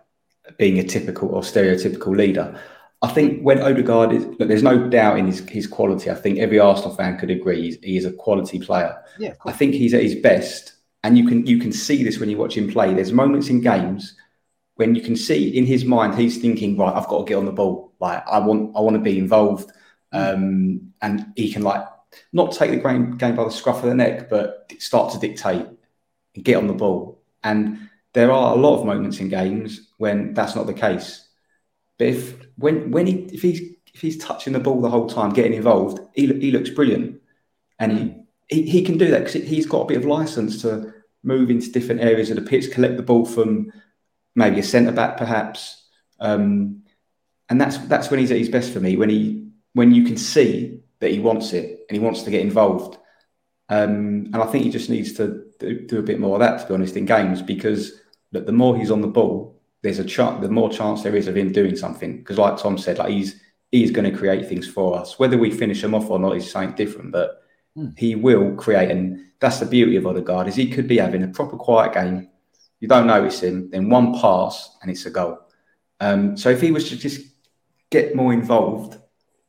being 0.58 0.78
a 0.78 0.84
typical 0.84 1.30
or 1.30 1.40
stereotypical 1.40 2.14
leader. 2.14 2.60
I 3.00 3.08
think 3.08 3.40
when 3.40 3.62
Odegaard 3.62 4.12
is, 4.12 4.26
look, 4.26 4.48
there's 4.48 4.62
no 4.62 4.90
doubt 4.90 5.18
in 5.18 5.24
his, 5.24 5.40
his 5.48 5.66
quality. 5.66 6.10
I 6.10 6.14
think 6.14 6.38
every 6.38 6.58
Arsenal 6.58 6.94
fan 6.94 7.16
could 7.16 7.30
agree 7.30 7.62
he's, 7.62 7.78
he 7.82 7.96
is 7.96 8.04
a 8.04 8.12
quality 8.12 8.60
player. 8.60 9.02
Yeah, 9.18 9.32
I 9.46 9.52
think 9.52 9.72
he's 9.72 9.94
at 9.94 10.02
his 10.02 10.16
best, 10.16 10.74
and 11.02 11.16
you 11.16 11.26
can 11.26 11.46
you 11.46 11.58
can 11.58 11.72
see 11.72 12.04
this 12.04 12.20
when 12.20 12.28
you 12.28 12.36
watch 12.36 12.58
him 12.58 12.70
play. 12.70 12.92
There's 12.92 13.12
moments 13.12 13.48
in 13.48 13.62
games 13.62 14.16
when 14.74 14.94
you 14.94 15.00
can 15.00 15.16
see 15.16 15.56
in 15.56 15.64
his 15.64 15.86
mind 15.86 16.14
he's 16.14 16.42
thinking, 16.42 16.76
right, 16.76 16.94
I've 16.94 17.08
got 17.08 17.20
to 17.20 17.24
get 17.24 17.38
on 17.38 17.46
the 17.46 17.52
ball. 17.52 17.94
Like 18.00 18.22
I 18.28 18.38
want 18.38 18.76
I 18.76 18.80
want 18.80 18.96
to 18.96 19.02
be 19.02 19.18
involved, 19.18 19.72
mm. 20.12 20.34
um, 20.34 20.92
and 21.00 21.32
he 21.36 21.50
can 21.50 21.62
like 21.62 21.86
not 22.32 22.52
take 22.52 22.70
the 22.70 22.76
game, 22.76 23.16
game 23.16 23.36
by 23.36 23.44
the 23.44 23.50
scruff 23.50 23.82
of 23.82 23.88
the 23.88 23.94
neck, 23.94 24.28
but 24.28 24.72
start 24.78 25.12
to 25.12 25.18
dictate 25.18 25.66
and 26.34 26.44
get 26.44 26.56
on 26.56 26.66
the 26.66 26.72
ball. 26.72 27.22
And 27.42 27.88
there 28.12 28.32
are 28.32 28.54
a 28.54 28.58
lot 28.58 28.78
of 28.78 28.86
moments 28.86 29.20
in 29.20 29.28
games 29.28 29.88
when 29.98 30.34
that's 30.34 30.56
not 30.56 30.66
the 30.66 30.74
case. 30.74 31.26
But 31.98 32.08
if 32.08 32.34
when 32.56 32.90
when 32.90 33.06
he 33.06 33.24
if 33.32 33.42
he's 33.42 33.60
if 33.92 34.00
he's 34.00 34.18
touching 34.18 34.52
the 34.52 34.60
ball 34.60 34.80
the 34.80 34.90
whole 34.90 35.08
time, 35.08 35.32
getting 35.32 35.54
involved, 35.54 36.00
he, 36.14 36.26
he 36.26 36.50
looks 36.50 36.70
brilliant, 36.70 37.20
and 37.78 37.92
he, 37.92 38.14
he, 38.48 38.70
he 38.70 38.82
can 38.82 38.98
do 38.98 39.10
that 39.10 39.24
because 39.24 39.34
he's 39.34 39.66
got 39.66 39.82
a 39.82 39.86
bit 39.86 39.98
of 39.98 40.04
license 40.04 40.62
to 40.62 40.92
move 41.22 41.50
into 41.50 41.70
different 41.70 42.00
areas 42.00 42.30
of 42.30 42.36
the 42.36 42.42
pitch, 42.42 42.72
collect 42.72 42.96
the 42.96 43.02
ball 43.02 43.26
from 43.26 43.72
maybe 44.34 44.60
a 44.60 44.62
centre 44.62 44.92
back, 44.92 45.16
perhaps, 45.16 45.88
um, 46.20 46.82
and 47.48 47.60
that's 47.60 47.78
that's 47.78 48.10
when 48.10 48.20
he's 48.20 48.30
at 48.30 48.38
his 48.38 48.48
best 48.48 48.72
for 48.72 48.80
me. 48.80 48.96
When 48.96 49.10
he 49.10 49.48
when 49.74 49.92
you 49.92 50.04
can 50.04 50.16
see 50.16 50.79
that 51.00 51.10
he 51.10 51.18
wants 51.18 51.52
it 51.52 51.84
and 51.88 51.96
he 51.96 52.04
wants 52.04 52.22
to 52.22 52.30
get 52.30 52.42
involved. 52.42 52.98
Um, 53.68 54.26
and 54.32 54.36
I 54.36 54.46
think 54.46 54.64
he 54.64 54.70
just 54.70 54.90
needs 54.90 55.12
to 55.14 55.44
do, 55.58 55.86
do, 55.86 55.98
a 55.98 56.02
bit 56.02 56.18
more 56.18 56.34
of 56.34 56.40
that, 56.40 56.60
to 56.60 56.66
be 56.66 56.74
honest, 56.74 56.96
in 56.96 57.06
games 57.06 57.40
because 57.40 58.00
look, 58.32 58.46
the 58.46 58.52
more 58.52 58.76
he's 58.76 58.90
on 58.90 59.00
the 59.00 59.06
ball, 59.06 59.60
there's 59.82 60.00
a 60.00 60.04
chance, 60.04 60.40
the 60.40 60.50
more 60.50 60.70
chance 60.70 61.02
there 61.02 61.16
is 61.16 61.28
of 61.28 61.36
him 61.36 61.52
doing 61.52 61.76
something. 61.76 62.18
Because, 62.18 62.38
like 62.38 62.58
Tom 62.58 62.76
said, 62.76 62.98
like 62.98 63.10
he's 63.10 63.40
he's 63.70 63.92
going 63.92 64.10
to 64.10 64.16
create 64.16 64.48
things 64.48 64.66
for 64.66 64.98
us. 64.98 65.18
Whether 65.18 65.38
we 65.38 65.50
finish 65.50 65.82
him 65.82 65.94
off 65.94 66.10
or 66.10 66.18
not 66.18 66.36
is 66.36 66.50
something 66.50 66.74
different, 66.74 67.12
but 67.12 67.42
mm. 67.76 67.96
he 67.96 68.16
will 68.16 68.54
create, 68.56 68.90
and 68.90 69.24
that's 69.40 69.58
the 69.58 69.66
beauty 69.66 69.96
of 69.96 70.06
Odegaard 70.06 70.48
is 70.48 70.54
he 70.54 70.70
could 70.70 70.86
be 70.86 70.98
having 70.98 71.22
a 71.22 71.28
proper 71.28 71.56
quiet 71.56 71.94
game, 71.94 72.28
you 72.78 72.88
don't 72.88 73.06
notice 73.06 73.42
him, 73.42 73.70
then 73.70 73.88
one 73.88 74.18
pass 74.20 74.76
and 74.82 74.90
it's 74.90 75.06
a 75.06 75.10
goal. 75.10 75.38
Um, 75.98 76.36
so 76.36 76.50
if 76.50 76.60
he 76.60 76.70
was 76.70 76.88
to 76.90 76.96
just 76.96 77.20
get 77.90 78.14
more 78.14 78.32
involved, 78.32 78.98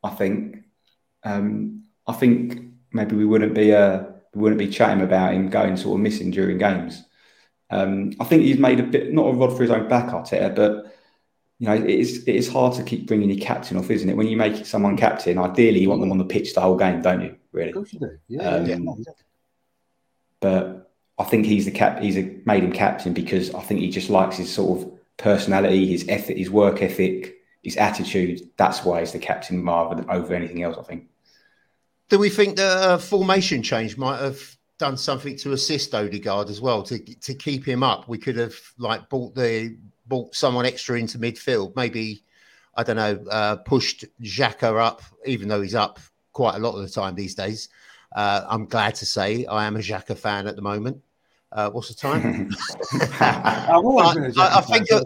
I 0.04 0.10
think, 0.10 0.61
um, 1.24 1.84
I 2.08 2.14
think 2.14 2.62
maybe 2.92 3.16
we 3.16 3.26
wouldn't 3.26 3.54
be 3.54 3.74
uh, 3.74 4.04
we 4.34 4.42
wouldn't 4.42 4.60
be 4.60 4.70
chatting 4.70 5.04
about 5.04 5.34
him 5.34 5.50
going 5.50 5.78
sort 5.78 5.96
of 5.96 6.02
missing 6.02 6.32
during 6.32 6.58
games. 6.58 7.04
Um, 7.70 8.12
I 8.20 8.26
think 8.26 8.44
he's 8.44 8.58
made 8.58 8.80
a 8.80 8.84
bit 8.84 9.14
not 9.14 9.28
a 9.28 9.34
rod 9.34 9.56
for 9.56 9.64
his 9.64 9.72
own 9.72 9.88
back, 9.88 10.08
Arteta, 10.08 10.54
but 10.56 10.96
you 11.60 11.68
know 11.68 11.76
it 11.76 11.90
is 11.90 12.24
it 12.28 12.36
is 12.36 12.52
hard 12.52 12.74
to 12.76 12.84
keep 12.84 13.08
bringing 13.08 13.30
your 13.30 13.46
captain 13.46 13.78
off, 13.78 13.90
isn't 13.90 14.10
it? 14.10 14.18
When 14.18 14.28
you 14.28 14.38
make 14.38 14.66
someone 14.66 14.98
captain, 14.98 15.38
ideally 15.38 15.80
you 15.80 15.90
want 15.90 16.02
them 16.02 16.12
on 16.12 16.18
the 16.18 16.26
pitch 16.26 16.54
the 16.54 16.62
whole 16.62 16.78
game, 16.78 17.02
don't 17.02 17.22
you? 17.22 17.36
Really? 17.52 17.70
Of 17.70 17.76
course 17.76 17.94
you 17.94 18.00
do. 18.00 18.18
Yeah. 18.28 18.50
Um, 18.50 18.66
yeah. 18.66 19.14
But 20.40 20.92
I 21.18 21.24
think 21.24 21.46
he's 21.46 21.66
the 21.66 21.72
cap. 21.72 22.02
He's 22.02 22.18
a, 22.18 22.40
made 22.46 22.64
him 22.64 22.72
captain 22.72 23.14
because 23.14 23.54
I 23.54 23.62
think 23.62 23.80
he 23.80 23.90
just 23.90 24.10
likes 24.10 24.38
his 24.38 24.52
sort 24.52 24.82
of 24.82 24.92
personality, 25.18 25.88
his 25.88 26.08
ethic, 26.10 26.38
his 26.38 26.50
work 26.50 26.82
ethic, 26.82 27.36
his 27.64 27.78
attitude. 27.78 28.42
That's 28.58 28.84
why 28.84 29.02
he's 29.02 29.12
the 29.12 29.20
captain 29.20 29.64
rather 29.64 29.96
than 29.96 30.10
over 30.10 30.34
anything 30.34 30.64
else. 30.64 30.78
I 30.80 30.84
think. 30.84 31.11
Do 32.12 32.20
we 32.20 32.30
think 32.30 32.57
the 32.57 33.01
formation 33.01 33.64
change 33.64 33.95
might 33.95 34.20
have 34.20 34.57
done 34.78 34.97
something 34.97 35.38
to 35.38 35.53
assist 35.53 35.95
Odegaard 35.95 36.49
as 36.49 36.59
well 36.59 36.84
to 36.84 36.99
to 36.99 37.34
keep 37.34 37.66
him 37.66 37.84
up? 37.84 38.09
We 38.09 38.18
could 38.18 38.36
have 38.36 38.53
like 38.78 39.07
bought 39.07 39.34
the 39.34 39.78
bought 40.07 40.36
someone 40.36 40.66
extra 40.66 40.99
into 40.99 41.18
midfield, 41.20 41.74
maybe 41.78 42.26
I 42.76 42.84
don't 42.84 42.97
know, 42.97 43.18
uh, 43.32 43.55
pushed 43.55 44.03
Xhaka 44.22 44.78
up, 44.78 45.01
even 45.26 45.47
though 45.47 45.62
he's 45.62 45.74
up 45.74 46.01
quite 46.34 46.55
a 46.55 46.59
lot 46.59 46.76
of 46.76 46.82
the 46.82 46.89
time 46.89 47.16
these 47.16 47.34
days. 47.34 47.70
Uh, 48.14 48.43
I'm 48.45 48.66
glad 48.66 48.95
to 48.95 49.05
say 49.05 49.45
I 49.45 49.66
am 49.66 49.78
a 49.78 49.80
Xhaka 49.80 50.18
fan 50.18 50.47
at 50.47 50.57
the 50.57 50.62
moment. 50.62 51.01
Uh, 51.53 51.70
what's 51.70 51.88
the 51.88 51.93
time? 51.93 52.51
I, 53.22 53.80
I, 54.38 54.57
I, 54.57 54.62
think 54.62 54.91
a, 54.91 55.05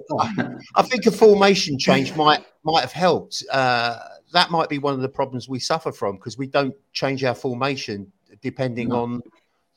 I 0.73 0.81
think 0.81 1.05
a 1.05 1.11
formation 1.11 1.77
change 1.77 2.15
might 2.15 2.43
might 2.63 2.81
have 2.81 2.93
helped. 2.93 3.43
Uh, 3.51 3.99
that 4.35 4.51
might 4.51 4.67
be 4.67 4.79
one 4.79 4.93
of 4.93 4.99
the 4.99 5.07
problems 5.07 5.47
we 5.47 5.59
suffer 5.59 5.93
from 5.93 6.17
because 6.17 6.37
we 6.37 6.45
don't 6.45 6.75
change 6.91 7.23
our 7.23 7.33
formation 7.33 8.11
depending 8.41 8.89
no. 8.89 9.01
on 9.01 9.21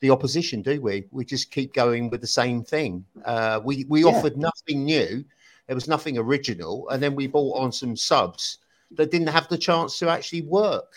the 0.01 0.09
opposition, 0.09 0.61
do 0.61 0.81
we? 0.81 1.07
We 1.11 1.23
just 1.23 1.49
keep 1.49 1.73
going 1.73 2.09
with 2.09 2.19
the 2.19 2.27
same 2.27 2.63
thing. 2.63 3.05
Uh, 3.23 3.61
we 3.63 3.85
we 3.87 4.03
yeah. 4.03 4.09
offered 4.09 4.37
nothing 4.37 4.83
new. 4.83 5.23
There 5.67 5.75
was 5.75 5.87
nothing 5.87 6.17
original, 6.17 6.89
and 6.89 7.01
then 7.01 7.15
we 7.15 7.25
bought 7.25 7.57
on 7.57 7.71
some 7.71 7.95
subs 7.95 8.57
that 8.91 9.11
didn't 9.11 9.27
have 9.27 9.47
the 9.47 9.57
chance 9.57 9.97
to 9.99 10.09
actually 10.09 10.41
work. 10.41 10.93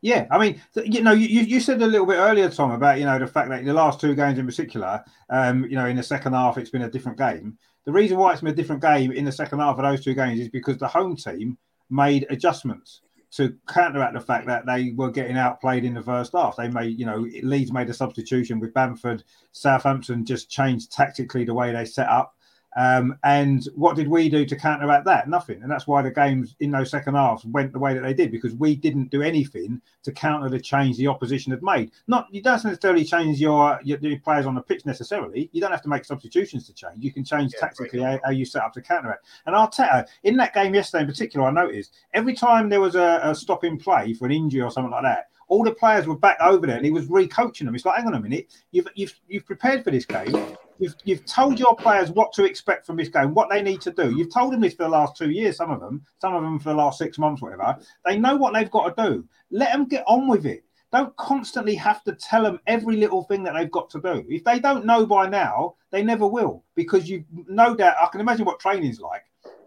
Yeah, 0.00 0.28
I 0.30 0.38
mean, 0.38 0.62
you 0.84 1.02
know, 1.02 1.10
you, 1.10 1.26
you 1.26 1.58
said 1.58 1.82
a 1.82 1.86
little 1.86 2.06
bit 2.06 2.18
earlier, 2.18 2.48
Tom, 2.48 2.70
about 2.70 3.00
you 3.00 3.06
know 3.06 3.18
the 3.18 3.26
fact 3.26 3.48
that 3.48 3.58
in 3.58 3.66
the 3.66 3.74
last 3.74 4.00
two 4.00 4.14
games 4.14 4.38
in 4.38 4.46
particular, 4.46 5.02
um, 5.30 5.64
you 5.64 5.74
know, 5.74 5.86
in 5.86 5.96
the 5.96 6.02
second 6.04 6.34
half, 6.34 6.58
it's 6.58 6.70
been 6.70 6.82
a 6.82 6.90
different 6.90 7.18
game. 7.18 7.58
The 7.86 7.92
reason 7.92 8.18
why 8.18 8.32
it's 8.32 8.42
been 8.42 8.52
a 8.52 8.56
different 8.56 8.82
game 8.82 9.10
in 9.10 9.24
the 9.24 9.32
second 9.32 9.58
half 9.58 9.78
of 9.78 9.82
those 9.82 10.04
two 10.04 10.14
games 10.14 10.38
is 10.38 10.48
because 10.48 10.78
the 10.78 10.86
home 10.86 11.16
team 11.16 11.58
made 11.90 12.26
adjustments 12.30 13.02
to 13.30 13.54
counteract 13.68 14.14
the 14.14 14.20
fact 14.20 14.46
that 14.46 14.64
they 14.64 14.92
were 14.96 15.10
getting 15.10 15.36
outplayed 15.36 15.84
in 15.84 15.94
the 15.94 16.02
first 16.02 16.32
half. 16.32 16.56
They 16.56 16.68
made, 16.68 16.98
you 16.98 17.04
know, 17.04 17.26
Leeds 17.42 17.72
made 17.72 17.90
a 17.90 17.94
substitution 17.94 18.58
with 18.58 18.72
Bamford. 18.72 19.22
Southampton 19.52 20.24
just 20.24 20.50
changed 20.50 20.92
tactically 20.92 21.44
the 21.44 21.54
way 21.54 21.72
they 21.72 21.84
set 21.84 22.08
up. 22.08 22.34
Um, 22.76 23.18
and 23.24 23.66
what 23.74 23.96
did 23.96 24.08
we 24.08 24.28
do 24.28 24.44
to 24.44 24.56
counteract 24.56 25.04
that? 25.06 25.28
Nothing. 25.28 25.62
And 25.62 25.70
that's 25.70 25.86
why 25.86 26.02
the 26.02 26.10
games 26.10 26.54
in 26.60 26.70
those 26.70 26.90
second 26.90 27.14
halves 27.14 27.44
went 27.44 27.72
the 27.72 27.78
way 27.78 27.94
that 27.94 28.02
they 28.02 28.14
did 28.14 28.30
because 28.30 28.54
we 28.54 28.76
didn't 28.76 29.10
do 29.10 29.22
anything 29.22 29.80
to 30.04 30.12
counter 30.12 30.48
the 30.48 30.60
change 30.60 30.96
the 30.96 31.06
opposition 31.06 31.50
had 31.50 31.62
made. 31.62 31.92
Not 32.06 32.26
you 32.30 32.42
don't 32.42 32.62
necessarily 32.62 33.04
change 33.04 33.40
your, 33.40 33.80
your, 33.82 33.98
your 33.98 34.20
players 34.20 34.46
on 34.46 34.54
the 34.54 34.60
pitch 34.60 34.84
necessarily. 34.86 35.48
You 35.52 35.60
don't 35.60 35.70
have 35.70 35.82
to 35.82 35.88
make 35.88 36.04
substitutions 36.04 36.66
to 36.66 36.74
change. 36.74 37.02
You 37.02 37.12
can 37.12 37.24
change 37.24 37.52
yeah, 37.54 37.60
tactically 37.60 38.00
how, 38.00 38.20
how, 38.24 38.30
you 38.30 38.44
set 38.44 38.62
up 38.62 38.72
to 38.74 38.82
counter 38.82 39.12
it. 39.12 39.18
And 39.46 39.56
Arteta 39.56 40.06
in 40.24 40.36
that 40.36 40.54
game 40.54 40.74
yesterday 40.74 41.02
in 41.02 41.08
particular, 41.08 41.46
I 41.46 41.50
noticed 41.50 41.94
every 42.14 42.34
time 42.34 42.68
there 42.68 42.80
was 42.80 42.94
a, 42.94 43.20
a 43.22 43.34
stop 43.34 43.64
in 43.64 43.78
play 43.78 44.12
for 44.14 44.26
an 44.26 44.32
injury 44.32 44.60
or 44.60 44.70
something 44.70 44.92
like 44.92 45.02
that, 45.02 45.30
all 45.48 45.64
the 45.64 45.72
players 45.72 46.06
were 46.06 46.16
back 46.16 46.36
over 46.40 46.66
there 46.66 46.76
and 46.76 46.84
he 46.84 46.92
was 46.92 47.08
re-coaching 47.08 47.64
them. 47.64 47.74
It's 47.74 47.86
like, 47.86 47.96
hang 47.96 48.06
on 48.06 48.14
a 48.14 48.20
minute, 48.20 48.54
you've 48.70 48.88
you've 48.94 49.18
you've 49.26 49.46
prepared 49.46 49.82
for 49.82 49.90
this 49.90 50.04
game. 50.04 50.56
You've, 50.78 50.94
you've 51.04 51.24
told 51.24 51.58
your 51.58 51.74
players 51.76 52.10
what 52.10 52.32
to 52.34 52.44
expect 52.44 52.86
from 52.86 52.96
this 52.96 53.08
game, 53.08 53.34
what 53.34 53.50
they 53.50 53.62
need 53.62 53.80
to 53.82 53.90
do. 53.90 54.16
You've 54.16 54.32
told 54.32 54.52
them 54.52 54.60
this 54.60 54.74
for 54.74 54.84
the 54.84 54.88
last 54.88 55.16
two 55.16 55.30
years, 55.30 55.56
some 55.56 55.70
of 55.70 55.80
them, 55.80 56.04
some 56.20 56.34
of 56.34 56.42
them 56.42 56.58
for 56.58 56.70
the 56.70 56.76
last 56.76 56.98
six 56.98 57.18
months, 57.18 57.42
whatever. 57.42 57.76
They 58.04 58.16
know 58.16 58.36
what 58.36 58.54
they've 58.54 58.70
got 58.70 58.96
to 58.96 59.10
do. 59.10 59.28
Let 59.50 59.72
them 59.72 59.86
get 59.86 60.04
on 60.06 60.28
with 60.28 60.46
it. 60.46 60.64
Don't 60.90 61.14
constantly 61.16 61.74
have 61.74 62.02
to 62.04 62.12
tell 62.12 62.42
them 62.42 62.60
every 62.66 62.96
little 62.96 63.22
thing 63.24 63.42
that 63.42 63.54
they've 63.54 63.70
got 63.70 63.90
to 63.90 64.00
do. 64.00 64.24
If 64.28 64.44
they 64.44 64.58
don't 64.58 64.86
know 64.86 65.04
by 65.04 65.28
now, 65.28 65.74
they 65.90 66.02
never 66.02 66.26
will 66.26 66.64
because 66.74 67.08
you 67.08 67.24
no 67.46 67.74
doubt 67.74 67.96
I 68.00 68.06
can 68.06 68.20
imagine 68.20 68.46
what 68.46 68.58
training's 68.58 69.00
like 69.00 69.24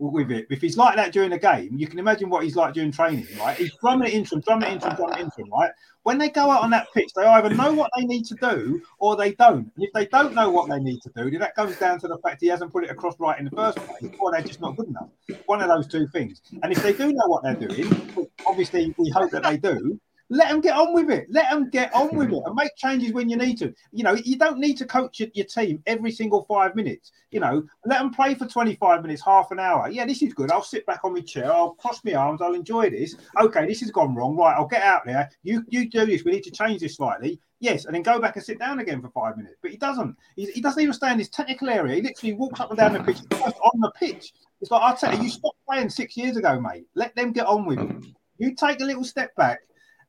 with 0.09 0.31
it. 0.31 0.47
If 0.49 0.61
he's 0.61 0.77
like 0.77 0.95
that 0.95 1.13
during 1.13 1.31
a 1.33 1.37
game, 1.37 1.77
you 1.77 1.87
can 1.87 1.99
imagine 1.99 2.29
what 2.29 2.43
he's 2.43 2.55
like 2.55 2.73
during 2.73 2.91
training, 2.91 3.27
right? 3.39 3.55
He's 3.55 3.71
drumming 3.81 4.07
it 4.07 4.13
into 4.13 4.35
him, 4.35 4.41
drumming 4.41 4.69
it 4.69 4.73
into 4.73 4.89
him, 4.89 4.95
drumming 4.95 5.19
it 5.19 5.21
into 5.21 5.41
him, 5.41 5.49
right? 5.51 5.71
When 6.03 6.17
they 6.17 6.29
go 6.29 6.49
out 6.49 6.63
on 6.63 6.71
that 6.71 6.87
pitch, 6.95 7.11
they 7.15 7.23
either 7.23 7.53
know 7.53 7.71
what 7.73 7.91
they 7.95 8.05
need 8.05 8.25
to 8.25 8.35
do 8.35 8.81
or 8.97 9.15
they 9.15 9.33
don't. 9.33 9.71
And 9.75 9.83
if 9.83 9.93
they 9.93 10.07
don't 10.07 10.33
know 10.33 10.49
what 10.49 10.67
they 10.67 10.79
need 10.79 10.99
to 11.03 11.11
do, 11.15 11.29
then 11.29 11.39
that 11.41 11.53
comes 11.53 11.77
down 11.77 11.99
to 11.99 12.07
the 12.07 12.17
fact 12.17 12.41
he 12.41 12.47
hasn't 12.47 12.71
put 12.71 12.83
it 12.83 12.89
across 12.89 13.19
right 13.19 13.37
in 13.37 13.45
the 13.45 13.51
first 13.51 13.77
place, 13.77 14.11
or 14.19 14.31
they're 14.31 14.41
just 14.41 14.61
not 14.61 14.75
good 14.75 14.87
enough. 14.87 15.09
One 15.45 15.61
of 15.61 15.67
those 15.67 15.87
two 15.87 16.07
things. 16.07 16.41
And 16.63 16.71
if 16.71 16.81
they 16.81 16.93
do 16.93 17.13
know 17.13 17.27
what 17.27 17.43
they're 17.43 17.53
doing, 17.53 18.27
obviously 18.47 18.95
we 18.97 19.11
hope 19.11 19.29
that 19.29 19.43
they 19.43 19.57
do, 19.57 19.99
let 20.31 20.49
them 20.49 20.61
get 20.61 20.77
on 20.77 20.93
with 20.93 21.11
it. 21.11 21.27
Let 21.29 21.51
them 21.51 21.69
get 21.69 21.93
on 21.93 22.15
with 22.15 22.31
it 22.31 22.41
and 22.45 22.55
make 22.55 22.73
changes 22.77 23.11
when 23.11 23.29
you 23.29 23.35
need 23.35 23.57
to. 23.57 23.73
You 23.91 24.05
know, 24.05 24.13
you 24.13 24.37
don't 24.37 24.59
need 24.59 24.77
to 24.77 24.85
coach 24.85 25.19
your, 25.19 25.27
your, 25.33 25.45
team 25.45 25.83
every 25.85 26.09
single 26.11 26.43
five 26.43 26.73
minutes. 26.73 27.11
You 27.31 27.41
know, 27.41 27.63
let 27.85 27.99
them 27.99 28.11
play 28.11 28.35
for 28.35 28.47
25 28.47 29.01
minutes, 29.01 29.21
half 29.21 29.51
an 29.51 29.59
hour. 29.59 29.89
Yeah, 29.89 30.05
this 30.05 30.21
is 30.21 30.33
good. 30.33 30.49
I'll 30.49 30.63
sit 30.63 30.85
back 30.85 31.01
on 31.03 31.13
my 31.13 31.19
chair. 31.19 31.51
I'll 31.51 31.71
cross 31.71 31.99
my 32.05 32.13
arms. 32.13 32.41
I'll 32.41 32.53
enjoy 32.53 32.89
this. 32.89 33.17
Okay, 33.41 33.67
this 33.67 33.81
has 33.81 33.91
gone 33.91 34.15
wrong. 34.15 34.37
Right, 34.37 34.55
I'll 34.55 34.67
get 34.67 34.83
out 34.83 35.05
there. 35.05 35.29
You 35.43 35.65
you 35.67 35.89
do 35.89 36.05
this. 36.05 36.23
We 36.23 36.31
need 36.31 36.43
to 36.43 36.51
change 36.51 36.79
this 36.79 36.95
slightly. 36.95 37.37
Yes, 37.59 37.83
and 37.83 37.93
then 37.93 38.01
go 38.01 38.17
back 38.17 38.37
and 38.37 38.45
sit 38.45 38.57
down 38.57 38.79
again 38.79 39.01
for 39.01 39.09
five 39.09 39.35
minutes. 39.35 39.57
But 39.61 39.71
he 39.71 39.77
doesn't. 39.77 40.15
He, 40.37 40.45
he 40.45 40.61
doesn't 40.61 40.81
even 40.81 40.93
stay 40.93 41.11
in 41.11 41.19
his 41.19 41.29
technical 41.29 41.69
area. 41.69 41.95
He 41.95 42.01
literally 42.01 42.33
walks 42.33 42.61
up 42.61 42.69
and 42.69 42.79
down 42.79 42.93
the 42.93 43.03
pitch, 43.03 43.19
on 43.33 43.81
the 43.81 43.91
pitch. 43.99 44.31
It's 44.61 44.71
like 44.71 44.81
I 44.81 44.95
tell 44.95 45.13
you, 45.13 45.23
you 45.23 45.29
stopped 45.29 45.57
playing 45.67 45.89
six 45.89 46.15
years 46.15 46.37
ago, 46.37 46.57
mate. 46.57 46.85
Let 46.95 47.13
them 47.17 47.33
get 47.33 47.47
on 47.47 47.65
with 47.65 47.79
it. 47.79 47.91
You 48.37 48.55
take 48.55 48.79
a 48.79 48.85
little 48.85 49.03
step 49.03 49.35
back 49.35 49.59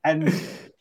and 0.05 0.33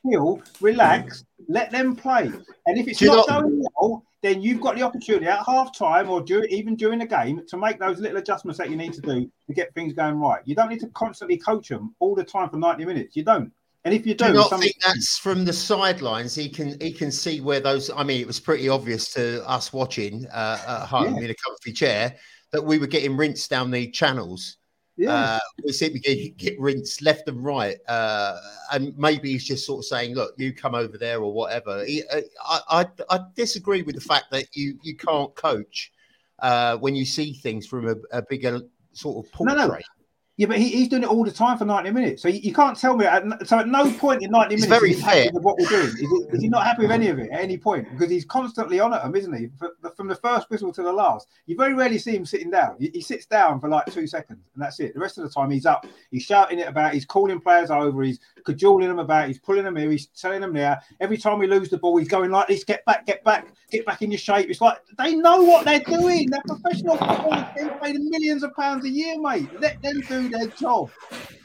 chill, 0.09 0.41
relax, 0.59 1.25
let 1.47 1.71
them 1.71 1.95
play. 1.95 2.31
And 2.65 2.77
if 2.77 2.87
it's 2.87 3.01
not, 3.01 3.27
not 3.27 3.41
going 3.41 3.65
well, 3.79 4.03
then 4.21 4.41
you've 4.41 4.61
got 4.61 4.75
the 4.75 4.83
opportunity 4.83 5.25
at 5.25 5.43
half 5.45 5.75
time 5.75 6.09
or 6.09 6.21
do, 6.21 6.43
even 6.43 6.75
during 6.75 6.99
the 6.99 7.05
game 7.05 7.41
to 7.47 7.57
make 7.57 7.79
those 7.79 7.99
little 7.99 8.17
adjustments 8.17 8.57
that 8.59 8.69
you 8.69 8.75
need 8.75 8.93
to 8.93 9.01
do 9.01 9.31
to 9.47 9.53
get 9.53 9.73
things 9.73 9.93
going 9.93 10.15
right. 10.15 10.41
You 10.45 10.55
don't 10.55 10.69
need 10.69 10.79
to 10.81 10.87
constantly 10.89 11.37
coach 11.37 11.69
them 11.69 11.95
all 11.99 12.15
the 12.15 12.23
time 12.23 12.49
for 12.49 12.57
90 12.57 12.85
minutes. 12.85 13.15
You 13.15 13.23
don't. 13.23 13.51
And 13.83 13.95
if 13.95 14.05
you 14.05 14.13
do, 14.13 14.27
do 14.27 14.33
not 14.33 14.59
think 14.59 14.75
that's 14.85 15.17
from 15.17 15.43
the 15.43 15.53
sidelines? 15.53 16.35
He 16.35 16.49
can 16.49 16.79
he 16.79 16.91
can 16.91 17.11
see 17.11 17.41
where 17.41 17.59
those. 17.59 17.89
I 17.89 18.03
mean, 18.03 18.21
it 18.21 18.27
was 18.27 18.39
pretty 18.39 18.69
obvious 18.69 19.11
to 19.15 19.43
us 19.49 19.73
watching 19.73 20.27
uh, 20.27 20.59
at 20.67 20.85
home 20.85 21.15
yeah. 21.15 21.23
in 21.23 21.29
a 21.31 21.35
comfy 21.35 21.73
chair 21.73 22.15
that 22.51 22.63
we 22.63 22.77
were 22.77 22.85
getting 22.85 23.17
rinsed 23.17 23.49
down 23.49 23.71
the 23.71 23.89
channels 23.89 24.57
yeah. 25.01 25.13
Uh, 25.13 25.39
we 25.63 25.71
seem 25.71 25.93
to 25.93 25.99
get, 25.99 26.37
get 26.37 26.59
rinsed 26.59 27.01
left 27.01 27.27
and 27.27 27.43
right. 27.43 27.77
Uh, 27.87 28.37
and 28.71 28.95
maybe 28.97 29.31
he's 29.31 29.45
just 29.45 29.65
sort 29.65 29.79
of 29.79 29.85
saying, 29.85 30.13
look, 30.13 30.33
you 30.37 30.53
come 30.53 30.75
over 30.75 30.97
there 30.97 31.21
or 31.21 31.33
whatever. 31.33 31.83
He, 31.85 32.03
uh, 32.03 32.21
I, 32.45 32.59
I, 32.69 32.85
I, 33.09 33.19
disagree 33.35 33.81
with 33.81 33.95
the 33.95 34.01
fact 34.01 34.25
that 34.31 34.55
you, 34.55 34.77
you 34.83 34.95
can't 34.95 35.33
coach 35.35 35.91
uh, 36.39 36.77
when 36.77 36.95
you 36.95 37.05
see 37.05 37.33
things 37.33 37.65
from 37.65 37.87
a, 37.87 37.95
a 38.11 38.21
bigger 38.21 38.61
sort 38.93 39.25
of 39.25 39.31
portrait. 39.31 39.57
No, 39.57 39.67
no. 39.67 39.77
Yeah, 40.37 40.47
but 40.47 40.57
he, 40.57 40.69
he's 40.69 40.87
doing 40.87 41.03
it 41.03 41.09
all 41.09 41.23
the 41.23 41.31
time 41.31 41.57
for 41.57 41.65
90 41.65 41.91
minutes. 41.91 42.21
So 42.21 42.27
you, 42.29 42.39
you 42.39 42.53
can't 42.53 42.77
tell 42.77 42.95
me. 42.95 43.05
At, 43.05 43.47
so 43.47 43.59
at 43.59 43.67
no 43.67 43.91
point 43.93 44.23
in 44.23 44.31
90 44.31 44.55
minutes 44.55 44.69
very 44.69 44.91
is 44.91 44.97
he 44.97 45.03
fair. 45.03 45.29
with 45.33 45.43
what 45.43 45.57
we're 45.59 45.67
doing. 45.67 45.87
Is 45.87 45.99
he, 45.99 46.05
is 46.05 46.41
he, 46.41 46.49
not 46.49 46.63
happy 46.63 46.83
with 46.83 46.91
any 46.91 47.09
of 47.09 47.19
it 47.19 47.29
at 47.31 47.41
any 47.41 47.57
point? 47.57 47.87
Because 47.91 48.09
he's 48.09 48.25
constantly 48.25 48.79
on 48.79 48.93
at 48.93 49.03
them, 49.03 49.15
isn't 49.15 49.33
he? 49.33 49.49
From 49.95 50.07
the 50.07 50.15
first 50.15 50.49
whistle 50.49 50.71
to 50.73 50.83
the 50.83 50.91
last. 50.91 51.27
You 51.45 51.55
very 51.57 51.73
rarely 51.73 51.97
see 51.97 52.15
him 52.15 52.25
sitting 52.25 52.49
down. 52.49 52.77
He, 52.79 52.89
he, 52.93 53.01
sits 53.01 53.25
down 53.25 53.59
for 53.59 53.67
like 53.67 53.85
two 53.87 54.07
seconds 54.07 54.39
and 54.53 54.63
that's 54.63 54.79
it. 54.79 54.93
The 54.93 54.99
rest 54.99 55.17
of 55.17 55.25
the 55.25 55.29
time 55.29 55.51
he's 55.51 55.65
up. 55.65 55.85
He's 56.11 56.23
shouting 56.23 56.59
it 56.59 56.67
about. 56.67 56.93
He's 56.93 57.05
calling 57.05 57.39
players 57.39 57.69
over. 57.69 58.01
He's 58.01 58.19
cajoling 58.43 58.87
them 58.87 58.99
about. 58.99 59.27
He's 59.27 59.39
pulling 59.39 59.63
them 59.63 59.75
here. 59.75 59.91
He's 59.91 60.07
telling 60.07 60.41
them 60.41 60.53
there. 60.53 60.81
Every 60.99 61.17
time 61.17 61.39
we 61.39 61.47
lose 61.47 61.69
the 61.69 61.77
ball, 61.77 61.97
he's 61.97 62.07
going 62.07 62.31
like 62.31 62.47
this: 62.47 62.63
"Get 62.63 62.83
back, 62.85 63.05
get 63.05 63.23
back, 63.23 63.47
get 63.71 63.85
back 63.85 64.01
in 64.01 64.11
your 64.11 64.17
shape." 64.17 64.49
It's 64.49 64.61
like 64.61 64.79
they 64.97 65.15
know 65.15 65.43
what 65.43 65.65
they're 65.65 65.79
doing. 65.79 66.29
They're 66.29 66.43
professional 66.47 66.97
footballers. 66.97 67.45
They 67.55 67.69
paid 67.81 67.99
millions 67.99 68.43
of 68.43 68.53
pounds 68.55 68.85
a 68.85 68.89
year, 68.89 69.19
mate. 69.19 69.47
Let 69.59 69.81
them 69.81 70.01
do 70.01 70.29
their 70.29 70.47
job. 70.47 70.89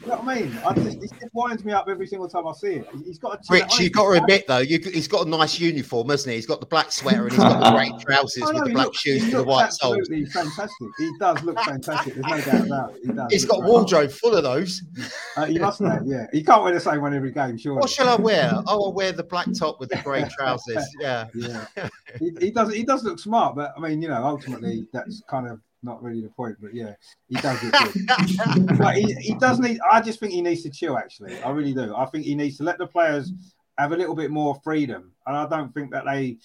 You 0.06 0.12
know 0.12 0.18
what 0.18 0.36
I 0.36 0.40
mean? 0.40 0.58
I 0.64 0.72
just, 0.72 1.02
it 1.02 1.10
just 1.20 1.34
winds 1.34 1.64
me 1.64 1.72
up 1.72 1.88
every 1.88 2.06
single 2.06 2.28
time 2.28 2.46
I 2.46 2.52
see 2.52 2.74
it. 2.74 2.88
He's 3.04 3.18
got 3.18 3.34
a 3.34 3.52
Rich, 3.52 3.80
you've 3.80 3.92
got 3.92 4.04
to 4.04 4.22
admit 4.22 4.46
though, 4.46 4.58
you, 4.58 4.78
he's 4.78 5.08
got 5.08 5.26
a 5.26 5.28
nice 5.28 5.58
uniform, 5.58 6.10
hasn't 6.10 6.30
he? 6.30 6.36
He's 6.36 6.46
got 6.46 6.60
the 6.60 6.66
black 6.66 6.92
sweater 6.92 7.24
and 7.24 7.32
he's 7.32 7.40
got 7.40 7.60
the 7.60 7.70
grey 7.70 7.90
trousers 8.00 8.44
with 8.44 8.64
the 8.64 8.70
black 8.70 8.86
looks, 8.86 9.00
shoes 9.00 9.24
and 9.24 9.32
the 9.32 9.42
white 9.42 9.72
soles. 9.72 9.98
Absolutely 9.98 10.26
fantastic. 10.26 10.88
He 10.98 11.10
does 11.18 11.42
look 11.42 11.58
fantastic. 11.58 12.14
There's 12.14 12.26
no 12.26 12.52
doubt 12.52 12.66
about 12.66 12.94
it. 12.94 13.00
He 13.04 13.12
does. 13.12 13.32
He's 13.32 13.44
got 13.46 13.64
a 13.64 13.66
wardrobe 13.66 14.12
full 14.12 14.34
of 14.36 14.44
those. 14.44 14.82
Uh, 15.36 15.46
he 15.46 15.58
must 15.58 15.80
have, 15.80 16.06
yeah. 16.06 16.26
He 16.32 16.44
can't 16.44 16.62
wear 16.62 16.72
the 16.72 16.80
same 16.90 17.00
one 17.02 17.14
every 17.14 17.32
game, 17.32 17.56
sure. 17.56 17.74
What 17.74 17.90
shall 17.90 18.08
I 18.08 18.16
wear? 18.16 18.52
Oh, 18.68 18.86
I'll 18.86 18.92
wear 18.92 19.12
the 19.12 19.22
black 19.22 19.46
top 19.58 19.80
with 19.80 19.90
the 19.90 19.96
grey 19.98 20.24
trousers. 20.36 20.84
Yeah. 21.00 21.26
Yeah. 21.34 21.66
he, 22.18 22.32
he 22.40 22.50
does. 22.50 22.72
He 22.72 22.84
does 22.84 23.04
look 23.04 23.18
smart, 23.18 23.54
but 23.54 23.72
I 23.76 23.80
mean, 23.80 24.02
you 24.02 24.08
know, 24.08 24.22
ultimately 24.24 24.88
that's 24.92 25.22
kind 25.28 25.46
of 25.46 25.60
not 25.82 26.02
really 26.02 26.20
the 26.20 26.28
point, 26.30 26.56
but 26.60 26.74
yeah, 26.74 26.94
he 27.28 27.36
does 27.36 27.62
look 27.62 27.72
good. 27.72 28.78
but 28.78 28.96
he, 28.96 29.14
he 29.14 29.34
does 29.34 29.58
need. 29.58 29.78
I 29.90 30.00
just 30.00 30.20
think 30.20 30.32
he 30.32 30.42
needs 30.42 30.62
to 30.62 30.70
chill. 30.70 30.96
Actually, 30.96 31.40
I 31.42 31.50
really 31.50 31.74
do. 31.74 31.94
I 31.94 32.06
think 32.06 32.24
he 32.24 32.34
needs 32.34 32.56
to 32.58 32.64
let 32.64 32.78
the 32.78 32.86
players 32.86 33.32
have 33.78 33.92
a 33.92 33.96
little 33.96 34.14
bit 34.14 34.30
more 34.30 34.58
freedom, 34.64 35.12
and 35.26 35.36
I 35.36 35.46
don't 35.46 35.72
think 35.74 35.90
that 35.92 36.04
they. 36.06 36.38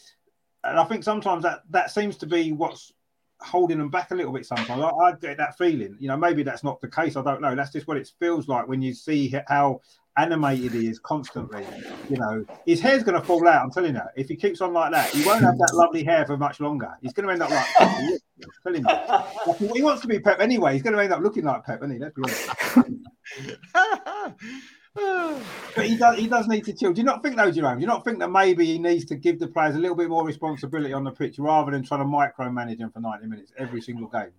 And 0.63 0.79
I 0.79 0.83
think 0.83 1.03
sometimes 1.03 1.43
that 1.43 1.61
that 1.69 1.91
seems 1.91 2.17
to 2.17 2.27
be 2.27 2.51
what's 2.51 2.93
holding 3.41 3.79
them 3.79 3.89
back 3.89 4.11
a 4.11 4.15
little 4.15 4.31
bit. 4.31 4.45
Sometimes 4.45 4.81
I, 4.81 4.89
I 4.89 5.11
get 5.13 5.37
that 5.37 5.57
feeling. 5.57 5.97
You 5.99 6.07
know, 6.07 6.17
maybe 6.17 6.43
that's 6.43 6.63
not 6.63 6.79
the 6.81 6.87
case. 6.87 7.15
I 7.15 7.23
don't 7.23 7.41
know. 7.41 7.55
That's 7.55 7.71
just 7.71 7.87
what 7.87 7.97
it 7.97 8.09
feels 8.19 8.47
like 8.47 8.67
when 8.67 8.81
you 8.81 8.93
see 8.93 9.33
how 9.47 9.81
animated 10.17 10.73
he 10.73 10.87
is 10.87 10.99
constantly. 10.99 11.65
You 12.09 12.17
know, 12.17 12.45
his 12.65 12.79
hair's 12.79 13.03
going 13.03 13.19
to 13.19 13.25
fall 13.25 13.47
out. 13.47 13.63
I'm 13.63 13.71
telling 13.71 13.95
you. 13.95 14.01
If 14.15 14.27
he 14.29 14.35
keeps 14.35 14.61
on 14.61 14.73
like 14.73 14.91
that, 14.91 15.09
he 15.09 15.25
won't 15.25 15.41
have 15.41 15.57
that 15.57 15.71
lovely 15.73 16.03
hair 16.03 16.25
for 16.25 16.37
much 16.37 16.59
longer. 16.59 16.91
He's 17.01 17.13
going 17.13 17.27
to 17.27 17.33
end 17.33 17.41
up 17.41 17.49
like. 17.49 17.67
telling 18.63 18.85
you. 18.85 19.73
he 19.73 19.81
wants 19.81 20.01
to 20.01 20.07
be 20.07 20.19
Pep 20.19 20.39
anyway. 20.39 20.73
He's 20.73 20.81
going 20.81 20.95
to 20.95 21.01
end 21.01 21.13
up 21.13 21.21
looking 21.21 21.43
like 21.43 21.65
Pep, 21.65 21.79
isn't 21.83 21.91
he? 21.91 21.99
Let's 21.99 22.15
be 22.15 22.23
honest. 22.23 22.49
but 25.75 25.85
he 25.85 25.95
does. 25.95 26.17
He 26.17 26.27
does 26.27 26.47
need 26.47 26.65
to 26.65 26.73
chill. 26.73 26.91
Do 26.91 26.99
you 26.99 27.05
not 27.05 27.23
think, 27.23 27.37
though, 27.37 27.51
Jerome? 27.51 27.77
Do 27.77 27.81
you 27.81 27.87
not 27.87 28.03
think 28.03 28.19
that 28.19 28.29
maybe 28.29 28.65
he 28.65 28.77
needs 28.77 29.05
to 29.05 29.15
give 29.15 29.39
the 29.39 29.47
players 29.47 29.75
a 29.75 29.79
little 29.79 29.95
bit 29.95 30.09
more 30.09 30.25
responsibility 30.25 30.93
on 30.93 31.03
the 31.03 31.11
pitch 31.11 31.39
rather 31.39 31.71
than 31.71 31.83
trying 31.83 32.01
to 32.01 32.05
micromanage 32.05 32.79
them 32.79 32.91
for 32.91 32.99
ninety 32.99 33.27
minutes 33.27 33.53
every 33.57 33.81
single 33.81 34.07
game? 34.07 34.31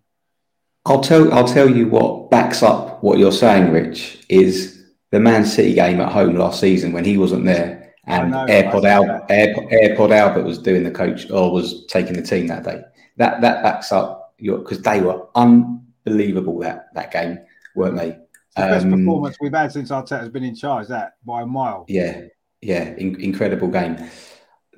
I'll 0.84 1.00
tell. 1.00 1.32
I'll 1.32 1.48
tell 1.48 1.70
you 1.70 1.88
what 1.88 2.30
backs 2.30 2.62
up 2.62 3.02
what 3.02 3.18
you're 3.18 3.32
saying, 3.32 3.72
Rich. 3.72 4.26
Is 4.28 4.81
the 5.12 5.20
Man 5.20 5.44
City 5.44 5.74
game 5.74 6.00
at 6.00 6.10
home 6.10 6.34
last 6.34 6.58
season 6.58 6.92
when 6.92 7.04
he 7.04 7.16
wasn't 7.16 7.44
there, 7.44 7.94
and 8.06 8.32
know, 8.32 8.46
AirPod 8.46 8.84
Albert, 8.84 9.28
AirPod, 9.28 9.70
AirPod 9.70 10.10
Albert 10.10 10.42
was 10.42 10.58
doing 10.58 10.82
the 10.82 10.90
coach 10.90 11.30
or 11.30 11.52
was 11.52 11.86
taking 11.86 12.14
the 12.14 12.22
team 12.22 12.48
that 12.48 12.64
day. 12.64 12.82
That 13.18 13.40
that 13.42 13.62
backs 13.62 13.92
up 13.92 14.34
your 14.38 14.58
because 14.58 14.82
they 14.82 15.00
were 15.00 15.28
unbelievable 15.36 16.58
that 16.60 16.92
that 16.94 17.12
game, 17.12 17.38
weren't 17.76 17.96
they? 17.96 18.18
the 18.56 18.62
best 18.62 18.84
um, 18.84 18.92
performance 18.92 19.36
we've 19.40 19.54
had 19.54 19.72
since 19.72 19.90
Arteta 19.90 20.20
has 20.20 20.28
been 20.28 20.44
in 20.44 20.54
charge. 20.54 20.88
That 20.88 21.14
by 21.24 21.42
a 21.42 21.46
mile. 21.46 21.84
Yeah, 21.88 22.22
yeah, 22.60 22.94
in, 22.96 23.20
incredible 23.20 23.68
game. 23.68 23.96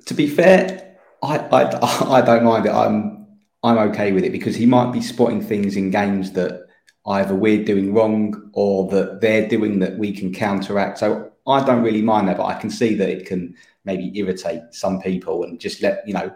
To 0.05 0.13
be 0.13 0.27
fair, 0.27 0.97
I, 1.23 1.39
I 1.39 2.17
I 2.19 2.21
don't 2.21 2.43
mind 2.43 2.65
it. 2.65 2.71
I'm 2.71 3.27
I'm 3.63 3.77
okay 3.89 4.11
with 4.11 4.25
it 4.25 4.31
because 4.31 4.55
he 4.55 4.65
might 4.65 4.91
be 4.91 5.01
spotting 5.01 5.41
things 5.41 5.75
in 5.77 5.91
games 5.91 6.33
that 6.33 6.64
either 7.07 7.35
we're 7.35 7.63
doing 7.63 7.93
wrong 7.93 8.49
or 8.53 8.89
that 8.89 9.21
they're 9.21 9.47
doing 9.47 9.79
that 9.79 9.97
we 9.97 10.11
can 10.11 10.33
counteract. 10.33 10.99
So 10.99 11.31
I 11.47 11.63
don't 11.63 11.83
really 11.83 12.01
mind 12.01 12.27
that, 12.27 12.37
but 12.37 12.45
I 12.45 12.59
can 12.59 12.69
see 12.69 12.95
that 12.95 13.09
it 13.09 13.25
can 13.25 13.55
maybe 13.83 14.11
irritate 14.17 14.61
some 14.71 14.99
people 15.01 15.43
and 15.43 15.59
just 15.59 15.81
let 15.81 16.07
you 16.07 16.13
know. 16.13 16.33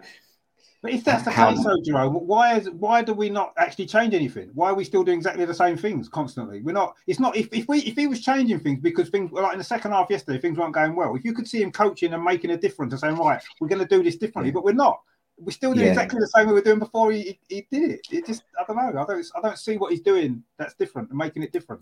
But 0.82 0.94
if 0.94 1.04
that's 1.04 1.24
the 1.24 1.32
how, 1.32 1.50
case, 1.50 1.62
though, 1.62 1.82
Jerome, 1.84 2.14
why 2.14 2.58
is 2.58 2.70
why 2.70 3.02
do 3.02 3.14
we 3.14 3.30
not 3.30 3.54
actually 3.58 3.86
change 3.86 4.14
anything? 4.14 4.50
Why 4.54 4.70
are 4.70 4.76
we 4.76 4.86
still 4.86 5.04
doing 5.04 5.18
exactly 5.18 5.44
the 5.44 5.54
same 5.54 5.76
things 5.76 6.08
constantly? 6.08 6.62
We're 6.62 6.72
not. 6.72 6.96
It's 7.06 7.20
not. 7.20 7.36
If, 7.36 7.50
if 7.52 7.68
we 7.68 7.80
if 7.80 7.98
he 7.98 8.08
was 8.08 8.22
changing 8.22 8.62
things 8.62 8.80
because 8.80 9.10
things 9.10 9.30
like 9.34 9.52
in 9.52 9.58
the 9.58 9.64
second 9.66 9.92
half 9.92 10.10
yesterday, 10.10 10.40
things 10.40 10.58
weren't 10.58 10.74
going 10.74 10.96
well. 10.96 11.16
If 11.16 11.26
you 11.26 11.34
could 11.34 11.50
see 11.50 11.62
him 11.62 11.74
coaching 11.74 12.14
and 12.14 12.24
making 12.24 12.52
a 12.52 12.58
difference 12.58 12.94
and 12.94 13.00
saying, 13.02 13.18
right, 13.18 13.42
we're 13.60 13.68
going 13.68 13.86
to 13.86 13.88
do 13.88 14.02
this 14.02 14.16
differently, 14.16 14.52
but 14.52 14.64
we're 14.64 14.72
not 14.72 15.02
we're 15.40 15.52
still 15.52 15.74
doing 15.74 15.86
yeah. 15.86 15.92
exactly 15.94 16.20
the 16.20 16.28
same 16.28 16.48
we 16.48 16.54
were 16.54 16.62
doing 16.62 16.80
before 16.80 17.12
he, 17.12 17.40
he, 17.48 17.68
did 17.72 17.92
it. 17.92 18.02
It 18.12 18.26
just 18.26 18.44
I 18.60 18.64
don't 18.66 18.76
know. 18.76 19.02
I 19.02 19.06
don't 19.06 19.26
I 19.36 19.42
don't 19.42 19.58
see 19.58 19.78
what 19.78 19.92
he's 19.92 20.02
doing 20.02 20.44
that's 20.58 20.74
different 20.74 21.10
and 21.10 21.18
making 21.18 21.44
it 21.44 21.52
different. 21.52 21.82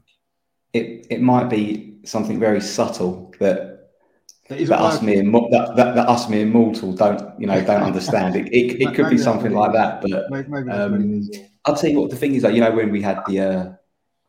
It 0.73 1.07
it 1.09 1.21
might 1.21 1.49
be 1.49 1.97
something 2.03 2.39
very 2.39 2.61
subtle 2.61 3.33
that 3.39 3.77
that, 4.49 4.65
that 4.65 4.79
us 4.79 5.01
mere 5.01 5.23
that, 5.23 5.73
that, 5.75 5.95
that, 5.95 6.07
us 6.07 6.29
mere 6.29 6.45
mortal 6.45 6.93
don't 6.93 7.39
you 7.39 7.47
know 7.47 7.59
don't 7.63 7.83
understand. 7.83 8.35
It 8.35 8.47
it, 8.47 8.81
it 8.81 8.95
could 8.95 9.09
be 9.09 9.17
something 9.17 9.53
like 9.53 9.73
that, 9.73 10.01
but 10.01 10.29
maybe, 10.29 10.69
um, 10.69 11.29
I'll 11.65 11.75
tell 11.75 11.89
you 11.89 11.99
what 11.99 12.09
the 12.09 12.15
thing 12.15 12.35
is. 12.35 12.43
Like 12.43 12.53
you 12.53 12.61
know 12.61 12.71
when 12.71 12.91
we 12.91 13.01
had 13.01 13.23
the 13.27 13.39
uh, 13.39 13.73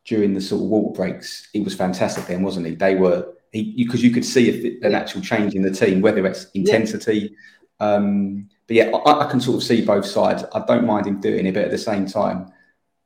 during 0.04 0.34
the 0.34 0.40
sort 0.40 0.62
of 0.62 0.68
walk 0.68 0.96
breaks, 0.96 1.48
he 1.52 1.60
was 1.60 1.74
fantastic 1.74 2.26
then, 2.26 2.42
wasn't 2.42 2.66
he? 2.66 2.74
They 2.74 2.94
were 2.94 3.34
because 3.52 4.02
you, 4.02 4.08
you, 4.08 4.14
could 4.14 4.24
see 4.24 4.48
if 4.48 4.82
an 4.82 4.94
actual 4.94 5.22
change 5.22 5.54
in 5.54 5.62
the 5.62 5.70
team, 5.70 6.00
whether 6.00 6.26
it's 6.26 6.46
intensity. 6.52 7.34
Yeah. 7.80 7.86
Um, 7.86 8.48
but 8.68 8.76
yeah, 8.76 8.90
I, 8.90 9.26
I, 9.26 9.30
can 9.30 9.40
sort 9.40 9.56
of 9.56 9.62
see 9.62 9.84
both 9.84 10.04
sides. 10.04 10.44
I 10.54 10.62
don't 10.66 10.86
mind 10.86 11.06
him 11.06 11.20
doing 11.20 11.46
it, 11.46 11.54
but 11.54 11.64
at 11.64 11.70
the 11.70 11.78
same 11.78 12.06
time, 12.06 12.52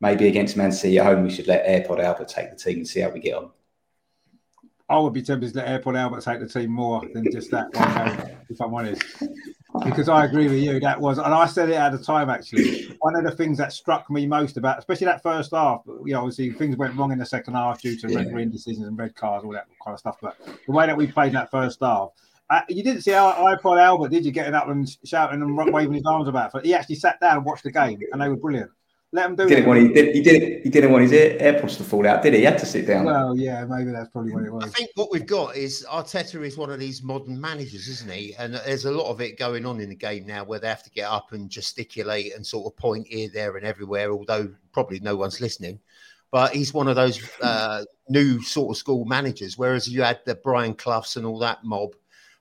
maybe 0.01 0.27
against 0.27 0.57
Man 0.57 0.73
City 0.73 0.99
at 0.99 1.07
home, 1.07 1.23
we 1.23 1.31
should 1.31 1.47
let 1.47 1.65
AirPod 1.65 2.03
Albert 2.03 2.29
take 2.29 2.51
the 2.51 2.57
team 2.57 2.79
and 2.79 2.89
see 2.89 3.01
how 3.01 3.11
we 3.11 3.21
get 3.21 3.35
on. 3.35 3.51
I 4.89 4.99
would 4.99 5.13
be 5.13 5.23
tempted 5.23 5.53
to 5.53 5.59
let 5.59 5.83
AirPod 5.83 5.97
Albert 5.97 6.23
take 6.23 6.41
the 6.41 6.49
team 6.49 6.71
more 6.71 7.01
than 7.15 7.31
just 7.31 7.51
that 7.53 7.73
one 7.73 8.27
game, 8.27 8.37
if 8.51 8.61
I'm 8.61 8.75
honest. 8.75 9.03
Because 9.85 10.09
I 10.09 10.27
agree 10.27 10.49
with 10.49 10.59
you. 10.59 10.81
That 10.81 11.01
was, 11.01 11.17
and 11.17 11.33
I 11.33 11.47
said 11.47 11.71
it 11.71 11.77
at 11.77 11.93
the 11.93 11.99
time 11.99 12.29
actually. 12.29 12.95
One 12.99 13.17
of 13.17 13.25
the 13.25 13.31
things 13.31 13.57
that 13.57 13.73
struck 13.73 14.11
me 14.11 14.27
most 14.27 14.59
about, 14.59 14.79
especially 14.79 15.07
that 15.07 15.23
first 15.23 15.53
half, 15.53 15.81
you 15.87 16.13
know, 16.13 16.19
obviously 16.19 16.51
things 16.51 16.77
went 16.77 16.95
wrong 16.97 17.11
in 17.13 17.19
the 17.19 17.25
second 17.25 17.55
half 17.55 17.81
due 17.81 17.97
to 18.01 18.11
yeah. 18.11 18.19
referee 18.19 18.47
decisions 18.47 18.87
and 18.87 18.99
red 18.99 19.15
cards, 19.15 19.45
all 19.45 19.53
that 19.53 19.67
kind 19.83 19.95
of 19.95 20.01
stuff. 20.01 20.19
But 20.21 20.37
the 20.67 20.73
way 20.73 20.87
that 20.87 20.97
we 20.97 21.07
played 21.07 21.29
in 21.29 21.35
that 21.35 21.51
first 21.51 21.79
half, 21.81 22.11
uh, 22.53 22.61
you 22.68 22.82
didn't 22.82 23.00
see 23.00 23.12
how 23.12 23.28
I 23.28 23.57
AirPod 23.57 23.80
Albert, 23.80 24.11
did 24.11 24.26
you? 24.26 24.30
Getting 24.30 24.53
up 24.53 24.68
and 24.68 24.86
shouting 25.05 25.40
and 25.40 25.57
waving 25.72 25.94
his 25.94 26.05
arms 26.05 26.28
about. 26.28 26.53
But 26.53 26.66
he 26.66 26.74
actually 26.74 26.96
sat 26.96 27.18
down 27.18 27.38
and 27.38 27.46
watched 27.46 27.64
the 27.64 27.72
game, 27.72 27.98
and 28.12 28.20
they 28.20 28.28
were 28.28 28.36
brilliant. 28.36 28.70
Let 29.14 29.26
him 29.26 29.36
do 29.36 29.46
didn't 29.46 29.64
it. 29.64 29.66
Want, 29.66 29.80
he, 29.80 29.88
did, 29.88 30.14
he, 30.14 30.22
didn't, 30.22 30.62
he 30.62 30.70
didn't 30.70 30.90
want 30.90 31.03
his 31.03 31.12
AirPods 31.12 31.78
to 31.78 31.84
fall 31.84 32.07
out, 32.07 32.22
did 32.22 32.34
he? 32.34 32.40
He 32.40 32.44
had 32.44 32.59
to 32.59 32.66
sit 32.66 32.86
down. 32.86 33.07
Well, 33.07 33.36
yeah, 33.36 33.64
maybe 33.64 33.90
that's 33.90 34.11
probably 34.11 34.32
what 34.32 34.44
it 34.44 34.53
was. 34.53 34.64
I 34.64 34.68
think 34.68 34.90
what 34.94 35.11
we've 35.11 35.26
got 35.26 35.57
is 35.57 35.84
Arteta 35.90 36.44
is 36.46 36.59
one 36.59 36.70
of 36.70 36.78
these 36.78 37.03
modern 37.03 37.40
managers, 37.40 37.88
isn't 37.88 38.11
he? 38.11 38.34
And 38.38 38.55
there's 38.55 38.84
a 38.84 38.90
lot 38.90 39.11
of 39.11 39.22
it 39.22 39.38
going 39.38 39.64
on 39.64 39.80
in 39.80 39.88
the 39.88 39.94
game 39.94 40.26
now 40.26 40.44
where 40.44 40.59
they 40.59 40.68
have 40.68 40.82
to 40.82 40.90
get 40.90 41.09
up 41.09 41.32
and 41.32 41.50
gesticulate 41.50 42.34
and 42.34 42.46
sort 42.46 42.66
of 42.66 42.76
point 42.76 43.07
here, 43.07 43.30
there, 43.32 43.57
and 43.57 43.66
everywhere, 43.66 44.12
although 44.12 44.48
probably 44.72 45.00
no 45.00 45.16
one's 45.16 45.40
listening 45.40 45.80
but 46.30 46.55
he's 46.55 46.72
one 46.72 46.88
of 46.88 46.96
those 46.96 47.20
uh, 47.42 47.84
new 48.09 48.40
sort 48.42 48.70
of 48.70 48.78
school 48.78 49.05
managers. 49.05 49.59
Whereas 49.59 49.86
you 49.86 50.03
had 50.03 50.20
the 50.24 50.34
Brian 50.34 50.72
Cloughs 50.72 51.16
and 51.16 51.26
all 51.26 51.38
that 51.40 51.62
mob 51.62 51.94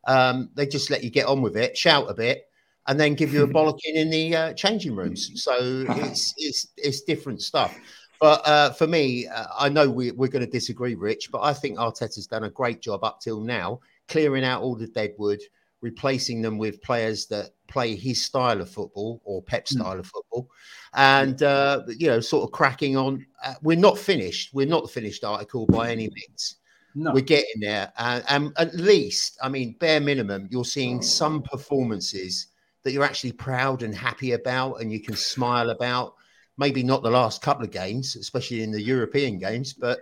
um, 0.05 0.49
they 0.55 0.65
just 0.65 0.89
let 0.89 1.03
you 1.03 1.09
get 1.09 1.27
on 1.27 1.41
with 1.41 1.57
it, 1.57 1.77
shout 1.77 2.09
a 2.09 2.13
bit, 2.13 2.45
and 2.87 2.99
then 2.99 3.15
give 3.15 3.33
you 3.33 3.43
a 3.43 3.47
bollocking 3.53 3.95
in 3.95 4.09
the 4.09 4.35
uh, 4.35 4.53
changing 4.53 4.95
rooms. 4.95 5.43
So 5.43 5.85
it's 5.89 6.33
it's 6.37 6.67
it's 6.77 7.01
different 7.01 7.41
stuff. 7.41 7.77
But 8.19 8.47
uh, 8.47 8.71
for 8.73 8.85
me, 8.85 9.27
uh, 9.27 9.47
I 9.57 9.67
know 9.67 9.89
we, 9.89 10.09
are 10.09 10.13
going 10.13 10.45
to 10.45 10.45
disagree, 10.45 10.93
Rich, 10.93 11.31
but 11.31 11.41
I 11.41 11.53
think 11.53 11.79
Arteta's 11.79 12.27
done 12.27 12.43
a 12.43 12.51
great 12.51 12.79
job 12.79 13.03
up 13.03 13.19
till 13.19 13.39
now, 13.39 13.79
clearing 14.07 14.45
out 14.45 14.61
all 14.61 14.75
the 14.75 14.85
deadwood, 14.85 15.41
replacing 15.81 16.39
them 16.43 16.59
with 16.59 16.83
players 16.83 17.25
that 17.27 17.49
play 17.67 17.95
his 17.95 18.23
style 18.23 18.61
of 18.61 18.69
football 18.69 19.21
or 19.23 19.41
Pep 19.41 19.67
hmm. 19.67 19.79
style 19.79 19.95
mm. 19.95 19.99
of 19.99 20.05
football, 20.05 20.47
and 20.93 21.41
uh, 21.41 21.81
you 21.87 22.07
know, 22.07 22.19
sort 22.19 22.43
of 22.43 22.51
cracking 22.51 22.95
on. 22.95 23.25
Uh, 23.43 23.55
we're 23.63 23.75
not 23.75 23.97
finished. 23.97 24.53
We're 24.53 24.67
not 24.67 24.83
the 24.83 24.89
finished 24.89 25.23
article 25.23 25.65
by 25.65 25.91
any 25.91 26.07
means. 26.09 26.57
No. 26.95 27.13
We're 27.13 27.21
getting 27.21 27.61
there. 27.61 27.91
And, 27.97 28.23
and 28.27 28.53
at 28.57 28.75
least, 28.75 29.37
I 29.41 29.49
mean, 29.49 29.75
bare 29.79 30.01
minimum, 30.01 30.47
you're 30.51 30.65
seeing 30.65 31.01
some 31.01 31.41
performances 31.41 32.47
that 32.83 32.91
you're 32.91 33.03
actually 33.03 33.31
proud 33.33 33.83
and 33.83 33.95
happy 33.95 34.33
about 34.33 34.81
and 34.81 34.91
you 34.91 34.99
can 34.99 35.15
smile 35.15 35.69
about. 35.69 36.15
Maybe 36.57 36.83
not 36.83 37.01
the 37.01 37.09
last 37.09 37.41
couple 37.41 37.63
of 37.63 37.71
games, 37.71 38.15
especially 38.15 38.61
in 38.61 38.71
the 38.71 38.81
European 38.81 39.39
games, 39.39 39.73
but 39.73 39.99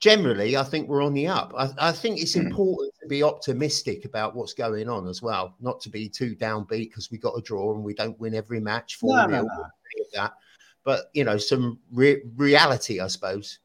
generally, 0.00 0.56
I 0.56 0.62
think 0.62 0.88
we're 0.88 1.04
on 1.04 1.14
the 1.14 1.26
up. 1.26 1.52
I, 1.56 1.70
I 1.78 1.92
think 1.92 2.20
it's 2.20 2.34
hmm. 2.34 2.46
important 2.46 2.92
to 3.00 3.08
be 3.08 3.22
optimistic 3.22 4.04
about 4.04 4.34
what's 4.34 4.54
going 4.54 4.88
on 4.88 5.08
as 5.08 5.22
well, 5.22 5.56
not 5.60 5.80
to 5.82 5.90
be 5.90 6.08
too 6.08 6.36
downbeat 6.36 6.90
because 6.90 7.10
we 7.10 7.18
got 7.18 7.36
a 7.36 7.42
draw 7.42 7.74
and 7.74 7.82
we 7.82 7.94
don't 7.94 8.18
win 8.20 8.34
every 8.34 8.60
match 8.60 8.96
for 8.96 9.16
no, 9.16 9.26
no, 9.26 9.42
no. 9.42 9.64
that. 10.14 10.34
But 10.84 11.06
you 11.14 11.24
know, 11.24 11.36
some 11.36 11.78
re- 11.92 12.22
reality, 12.36 13.00
I 13.00 13.08
suppose. 13.08 13.58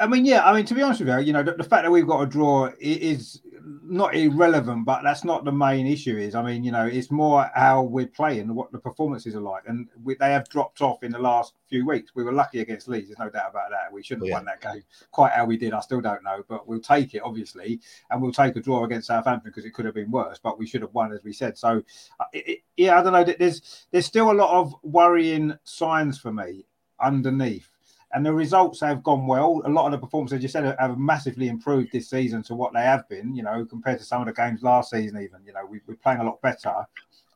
I 0.00 0.06
mean, 0.06 0.24
yeah. 0.24 0.48
I 0.48 0.54
mean, 0.54 0.64
to 0.66 0.74
be 0.74 0.82
honest 0.82 1.00
with 1.00 1.08
you, 1.08 1.18
you 1.18 1.32
know, 1.32 1.42
the, 1.42 1.52
the, 1.52 1.64
fact 1.64 1.82
that 1.82 1.90
we've 1.90 2.06
got 2.06 2.22
a 2.22 2.26
draw 2.26 2.70
is 2.78 3.40
not 3.82 4.14
irrelevant, 4.14 4.84
but 4.84 5.02
that's 5.02 5.24
not 5.24 5.44
the 5.44 5.52
main 5.52 5.86
issue. 5.86 6.16
Is 6.16 6.36
I 6.36 6.42
mean, 6.42 6.62
you 6.62 6.70
know, 6.70 6.86
it's 6.86 7.10
more 7.10 7.50
how 7.54 7.82
we're 7.82 8.06
playing, 8.06 8.54
what 8.54 8.70
the 8.70 8.78
performances 8.78 9.34
are 9.34 9.40
like, 9.40 9.64
and 9.66 9.88
we, 10.04 10.14
they 10.14 10.30
have 10.30 10.48
dropped 10.48 10.82
off 10.82 11.02
in 11.02 11.10
the 11.10 11.18
last 11.18 11.54
few 11.68 11.84
weeks. 11.84 12.12
We 12.14 12.22
were 12.22 12.32
lucky 12.32 12.60
against 12.60 12.86
Leeds. 12.86 13.08
There's 13.08 13.18
no 13.18 13.28
doubt 13.28 13.50
about 13.50 13.70
that. 13.70 13.92
We 13.92 14.02
shouldn't 14.04 14.28
have 14.28 14.34
won 14.34 14.44
that 14.44 14.60
game. 14.60 14.84
Quite 15.10 15.32
how 15.32 15.46
we 15.46 15.56
did, 15.56 15.72
I 15.72 15.80
still 15.80 16.00
don't 16.00 16.22
know, 16.22 16.44
but 16.48 16.68
we'll 16.68 16.80
take 16.80 17.14
it 17.14 17.22
obviously, 17.24 17.80
and 18.10 18.22
we'll 18.22 18.32
take 18.32 18.54
a 18.54 18.60
draw 18.60 18.84
against 18.84 19.08
Southampton 19.08 19.50
because 19.50 19.64
it 19.64 19.74
could 19.74 19.84
have 19.84 19.94
been 19.94 20.12
worse, 20.12 20.38
but 20.40 20.58
we 20.58 20.66
should 20.66 20.82
have 20.82 20.94
won 20.94 21.12
as 21.12 21.24
we 21.24 21.32
said. 21.32 21.58
So, 21.58 21.82
uh, 22.20 22.24
it, 22.32 22.48
it, 22.48 22.58
yeah, 22.76 22.98
I 22.98 23.02
don't 23.02 23.12
know. 23.12 23.24
There's 23.24 23.86
there's 23.90 24.06
still 24.06 24.30
a 24.30 24.32
lot 24.32 24.50
of 24.50 24.74
worrying 24.82 25.58
signs 25.64 26.18
for 26.18 26.32
me 26.32 26.66
underneath 27.00 27.68
and 28.12 28.24
the 28.24 28.32
results 28.32 28.80
have 28.80 29.02
gone 29.02 29.26
well. 29.26 29.60
A 29.64 29.68
lot 29.68 29.86
of 29.86 29.92
the 29.92 29.98
performances, 29.98 30.36
as 30.36 30.42
you 30.42 30.48
said, 30.48 30.76
have 30.78 30.98
massively 30.98 31.48
improved 31.48 31.92
this 31.92 32.08
season 32.08 32.42
to 32.44 32.54
what 32.54 32.72
they 32.72 32.80
have 32.80 33.08
been. 33.08 33.34
You 33.34 33.42
know, 33.42 33.64
compared 33.64 33.98
to 33.98 34.04
some 34.04 34.22
of 34.22 34.26
the 34.26 34.32
games 34.32 34.62
last 34.62 34.90
season, 34.90 35.20
even 35.20 35.40
you 35.44 35.52
know, 35.52 35.66
we, 35.66 35.80
we're 35.86 35.96
playing 35.96 36.20
a 36.20 36.24
lot 36.24 36.40
better 36.40 36.74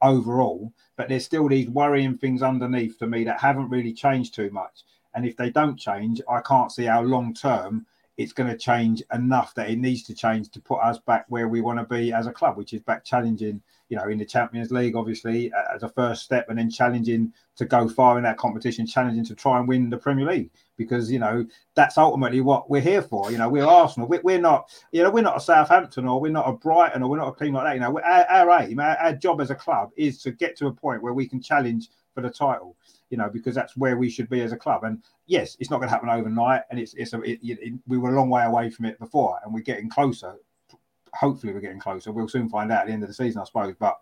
overall. 0.01 0.73
But 0.97 1.09
there's 1.09 1.25
still 1.25 1.49
these 1.49 1.69
worrying 1.69 2.17
things 2.17 2.43
underneath 2.43 2.99
to 2.99 3.07
me 3.07 3.25
that 3.25 3.41
haven't 3.41 3.69
really 3.69 3.93
changed 3.93 4.35
too 4.35 4.51
much. 4.51 4.85
And 5.15 5.27
if 5.27 5.37
they 5.37 5.51
don't 5.51 5.79
change, 5.79 6.23
I 6.29 6.41
can't 6.41 6.73
see 6.73 6.85
how 6.85 7.03
long 7.03 7.35
term 7.35 7.87
it's 8.17 8.33
going 8.33 8.51
to 8.51 8.57
change 8.57 9.03
enough 9.13 9.55
that 9.55 9.71
it 9.71 9.79
needs 9.79 10.03
to 10.05 10.15
change 10.15 10.51
to 10.51 10.61
put 10.61 10.81
us 10.81 10.99
back 10.99 11.25
where 11.29 11.49
we 11.49 11.61
want 11.61 11.79
to 11.79 11.85
be 11.85 12.13
as 12.13 12.27
a 12.27 12.33
club, 12.33 12.57
which 12.57 12.73
is 12.73 12.81
back 12.83 13.05
challenging, 13.05 13.61
you 13.93 13.99
know, 13.99 14.09
in 14.09 14.17
the 14.17 14.25
Champions 14.25 14.71
League, 14.71 14.97
obviously, 14.97 15.53
as 15.75 15.83
a 15.83 15.89
first 15.91 16.23
step, 16.23 16.49
and 16.49 16.59
then 16.59 16.71
challenging 16.71 17.31
to 17.57 17.67
go 17.67 17.87
far 17.87 18.17
in 18.17 18.25
that 18.25 18.39
competition, 18.39 18.87
challenging 18.87 19.23
to 19.27 19.35
try 19.35 19.59
and 19.59 19.69
win 19.69 19.91
the 19.91 19.99
Premier 19.99 20.25
League, 20.25 20.49
because 20.79 21.13
you 21.13 21.19
know 21.19 21.45
that's 21.75 21.99
ultimately 21.99 22.41
what 22.41 22.71
we're 22.71 22.81
here 22.81 23.03
for. 23.03 23.31
You 23.31 23.37
know, 23.37 23.51
we're 23.51 23.67
Arsenal. 23.67 24.09
We're, 24.09 24.41
not, 24.41 24.71
you 24.93 25.03
know, 25.03 25.11
we're 25.11 25.23
not 25.23 25.37
a 25.37 25.41
Southampton 25.41 26.09
or 26.09 26.23
we're 26.23 26.33
not 26.33 26.49
a 26.49 26.55
Brighton 26.55 27.03
or 27.03 27.11
we're 27.11 27.19
not 27.19 27.37
a 27.37 27.45
team 27.45 27.53
like 27.53 27.65
that. 27.65 27.75
You 27.75 27.81
know, 27.81 28.01
our, 28.01 28.25
our 28.25 28.63
aim, 28.63 28.81
our, 28.81 28.97
our 28.97 29.13
job 29.13 29.43
as 29.43 29.51
a 29.51 29.55
club 29.55 29.91
is 29.99 30.23
to 30.23 30.31
get 30.31 30.57
to 30.57 30.69
a 30.69 30.73
point 30.73 31.03
where 31.03 31.13
we 31.13 31.29
can 31.29 31.43
challenge 31.43 31.91
for 32.15 32.23
the 32.23 32.31
title 32.31 32.77
you 33.11 33.19
know, 33.19 33.29
because 33.29 33.55
that's 33.55 33.77
where 33.77 33.99
we 33.99 34.09
should 34.09 34.31
be 34.31 34.41
as 34.41 34.53
a 34.53 34.57
club. 34.57 34.85
And 34.85 35.03
yes, 35.27 35.55
it's 35.61 35.71
not 35.71 35.77
going 35.77 35.89
to 35.89 35.93
happen 35.93 36.09
overnight, 36.09 36.63
and 36.71 36.81
it's 36.81 36.95
it's 36.95 37.13
a, 37.13 37.21
it, 37.21 37.41
it, 37.43 37.75
we 37.87 37.99
were 37.99 38.15
a 38.15 38.17
long 38.17 38.31
way 38.31 38.45
away 38.45 38.71
from 38.71 38.87
it 38.87 38.99
before, 38.99 39.39
and 39.45 39.53
we're 39.53 39.61
getting 39.61 39.91
closer. 39.91 40.35
Hopefully, 41.15 41.53
we're 41.53 41.61
getting 41.61 41.81
closer. 41.81 42.13
We'll 42.13 42.29
soon 42.29 42.49
find 42.49 42.71
out 42.73 42.83
at 42.83 42.87
the 42.87 42.93
end 42.93 43.03
of 43.03 43.09
the 43.09 43.15
season, 43.15 43.41
I 43.41 43.45
suppose. 43.45 43.75
But 43.79 43.99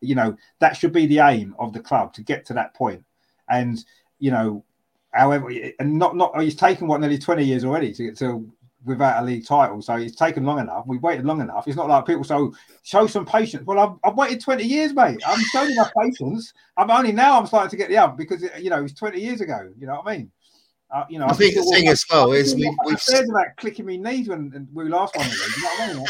you 0.00 0.14
know, 0.14 0.36
that 0.58 0.76
should 0.76 0.92
be 0.92 1.06
the 1.06 1.20
aim 1.20 1.54
of 1.58 1.72
the 1.72 1.80
club 1.80 2.12
to 2.14 2.22
get 2.22 2.44
to 2.46 2.54
that 2.54 2.74
point. 2.74 3.04
And 3.48 3.84
you 4.18 4.30
know, 4.30 4.64
however, 5.12 5.52
and 5.78 5.98
not 5.98 6.16
not 6.16 6.40
he's 6.40 6.56
taken 6.56 6.86
what 6.86 7.00
nearly 7.00 7.18
twenty 7.18 7.44
years 7.44 7.64
already 7.64 7.92
to 7.92 8.04
get 8.04 8.18
to 8.18 8.50
without 8.84 9.22
a 9.22 9.24
league 9.24 9.46
title. 9.46 9.80
So 9.80 9.94
it's 9.94 10.16
taken 10.16 10.44
long 10.44 10.58
enough. 10.58 10.86
We've 10.86 11.02
waited 11.02 11.24
long 11.24 11.40
enough. 11.40 11.68
It's 11.68 11.76
not 11.76 11.88
like 11.88 12.06
people 12.06 12.24
so 12.24 12.52
show 12.82 13.06
some 13.06 13.24
patience. 13.24 13.64
Well, 13.66 13.78
I've, 13.78 14.10
I've 14.10 14.16
waited 14.16 14.40
20 14.40 14.64
years, 14.64 14.92
mate. 14.92 15.22
I'm 15.26 15.40
showing 15.52 15.70
enough 15.70 15.92
patience. 16.00 16.52
I'm 16.76 16.90
only 16.90 17.12
now 17.12 17.38
I'm 17.38 17.46
starting 17.46 17.70
to 17.70 17.76
get 17.76 17.88
the 17.88 17.98
up 17.98 18.16
because 18.16 18.44
you 18.58 18.70
know 18.70 18.82
it's 18.82 18.94
20 18.94 19.20
years 19.20 19.40
ago. 19.40 19.72
You 19.78 19.86
know 19.86 19.94
what 19.96 20.08
I 20.08 20.16
mean? 20.16 20.30
Uh, 20.90 21.04
you 21.08 21.18
know, 21.18 21.24
I, 21.26 21.30
I 21.30 21.34
think 21.34 21.54
the 21.54 21.62
thing 21.62 21.88
as 21.88 22.04
well 22.10 22.32
is 22.32 22.54
we, 22.54 22.76
we've 22.84 23.00
said 23.00 23.24
about 23.26 23.46
clicking 23.56 23.86
me 23.86 23.96
knees 23.96 24.28
when 24.28 24.68
we 24.74 24.88
last 24.88 25.16
won 25.16 25.26
the 25.26 25.32
league. 25.32 25.56
You 25.56 25.62
know 25.62 25.68
what 25.68 25.80
I 25.80 25.92
mean? 25.94 26.06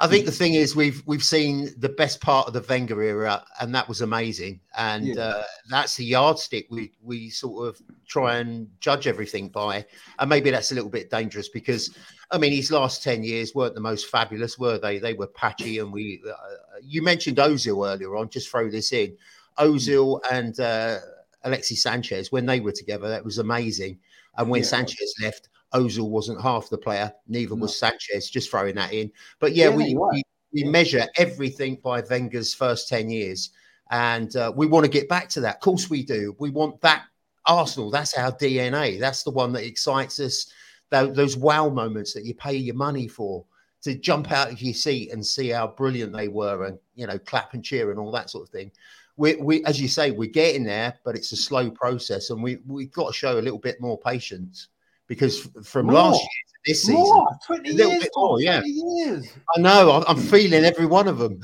I 0.00 0.06
think 0.06 0.26
the 0.26 0.32
thing 0.32 0.54
is 0.54 0.76
we've 0.76 1.02
we've 1.06 1.24
seen 1.24 1.70
the 1.76 1.88
best 1.88 2.20
part 2.20 2.46
of 2.46 2.52
the 2.52 2.64
Wenger 2.68 3.02
era, 3.02 3.44
and 3.60 3.74
that 3.74 3.88
was 3.88 4.00
amazing. 4.00 4.60
And 4.76 5.08
yeah. 5.08 5.20
uh, 5.20 5.44
that's 5.68 5.96
the 5.96 6.04
yardstick 6.04 6.68
we 6.70 6.92
we 7.02 7.30
sort 7.30 7.68
of 7.68 7.82
try 8.06 8.36
and 8.36 8.68
judge 8.78 9.08
everything 9.08 9.48
by. 9.48 9.84
And 10.20 10.30
maybe 10.30 10.50
that's 10.50 10.70
a 10.70 10.74
little 10.76 10.90
bit 10.90 11.10
dangerous 11.10 11.48
because, 11.48 11.96
I 12.30 12.38
mean, 12.38 12.52
his 12.52 12.70
last 12.70 13.02
ten 13.02 13.24
years 13.24 13.56
weren't 13.56 13.74
the 13.74 13.80
most 13.80 14.06
fabulous, 14.06 14.56
were 14.56 14.78
they? 14.78 14.98
They 14.98 15.14
were 15.14 15.26
patchy. 15.26 15.78
And 15.78 15.92
we, 15.92 16.22
uh, 16.28 16.34
you 16.80 17.02
mentioned 17.02 17.38
Ozil 17.38 17.92
earlier 17.92 18.14
on. 18.14 18.28
Just 18.28 18.50
throw 18.50 18.70
this 18.70 18.92
in: 18.92 19.16
Ozil 19.58 20.20
and 20.30 20.60
uh, 20.60 20.98
Alexis 21.42 21.82
Sanchez 21.82 22.30
when 22.30 22.46
they 22.46 22.60
were 22.60 22.72
together, 22.72 23.08
that 23.08 23.24
was 23.24 23.38
amazing. 23.38 23.98
And 24.36 24.48
when 24.48 24.62
yeah. 24.62 24.68
Sanchez 24.68 25.14
left, 25.20 25.48
Ozil 25.74 26.08
wasn't 26.08 26.40
half 26.40 26.70
the 26.70 26.78
player, 26.78 27.12
neither 27.26 27.54
no. 27.54 27.62
was 27.62 27.78
Sanchez. 27.78 28.30
Just 28.30 28.50
throwing 28.50 28.74
that 28.76 28.92
in. 28.92 29.10
But 29.38 29.54
yeah, 29.54 29.68
yeah 29.68 29.76
we, 29.76 29.94
we, 29.94 30.22
we 30.52 30.64
measure 30.64 31.06
everything 31.16 31.78
by 31.82 32.00
Wenger's 32.00 32.54
first 32.54 32.88
ten 32.88 33.10
years, 33.10 33.50
and 33.90 34.34
uh, 34.36 34.52
we 34.54 34.66
want 34.66 34.84
to 34.84 34.90
get 34.90 35.08
back 35.08 35.28
to 35.30 35.40
that. 35.40 35.56
Of 35.56 35.60
course, 35.60 35.90
we 35.90 36.02
do. 36.02 36.34
We 36.38 36.50
want 36.50 36.80
that 36.80 37.04
Arsenal. 37.46 37.90
That's 37.90 38.14
our 38.14 38.32
DNA. 38.32 38.98
That's 38.98 39.22
the 39.22 39.30
one 39.30 39.52
that 39.52 39.64
excites 39.64 40.20
us. 40.20 40.52
Those 40.90 41.36
wow 41.36 41.68
moments 41.68 42.14
that 42.14 42.24
you 42.24 42.34
pay 42.34 42.54
your 42.54 42.74
money 42.74 43.08
for 43.08 43.44
to 43.82 43.94
jump 43.94 44.32
out 44.32 44.50
of 44.50 44.60
your 44.60 44.74
seat 44.74 45.12
and 45.12 45.24
see 45.24 45.48
how 45.48 45.68
brilliant 45.68 46.12
they 46.12 46.28
were, 46.28 46.64
and 46.64 46.78
you 46.94 47.06
know, 47.06 47.18
clap 47.18 47.54
and 47.54 47.64
cheer 47.64 47.90
and 47.90 48.00
all 48.00 48.12
that 48.12 48.30
sort 48.30 48.44
of 48.44 48.50
thing. 48.50 48.70
We, 49.16 49.34
we, 49.36 49.64
as 49.64 49.80
you 49.80 49.88
say, 49.88 50.12
we're 50.12 50.30
getting 50.30 50.64
there, 50.64 50.94
but 51.04 51.16
it's 51.16 51.32
a 51.32 51.36
slow 51.36 51.70
process, 51.70 52.30
and 52.30 52.42
we 52.42 52.58
we've 52.66 52.92
got 52.92 53.08
to 53.08 53.12
show 53.12 53.38
a 53.38 53.42
little 53.42 53.58
bit 53.58 53.80
more 53.80 53.98
patience 53.98 54.68
because 55.08 55.48
from 55.64 55.86
more. 55.86 55.94
last 55.94 56.20
year 56.20 56.28
to 56.46 56.54
this 56.66 56.82
season, 56.82 57.02
more, 57.02 57.38
20 57.46 57.70
years, 57.70 58.08
more, 58.14 58.40
yeah. 58.40 58.62
Years. 58.64 59.26
I 59.56 59.60
know, 59.60 60.04
I'm 60.06 60.18
feeling 60.18 60.64
every 60.64 60.86
one 60.86 61.08
of 61.08 61.18
them. 61.18 61.40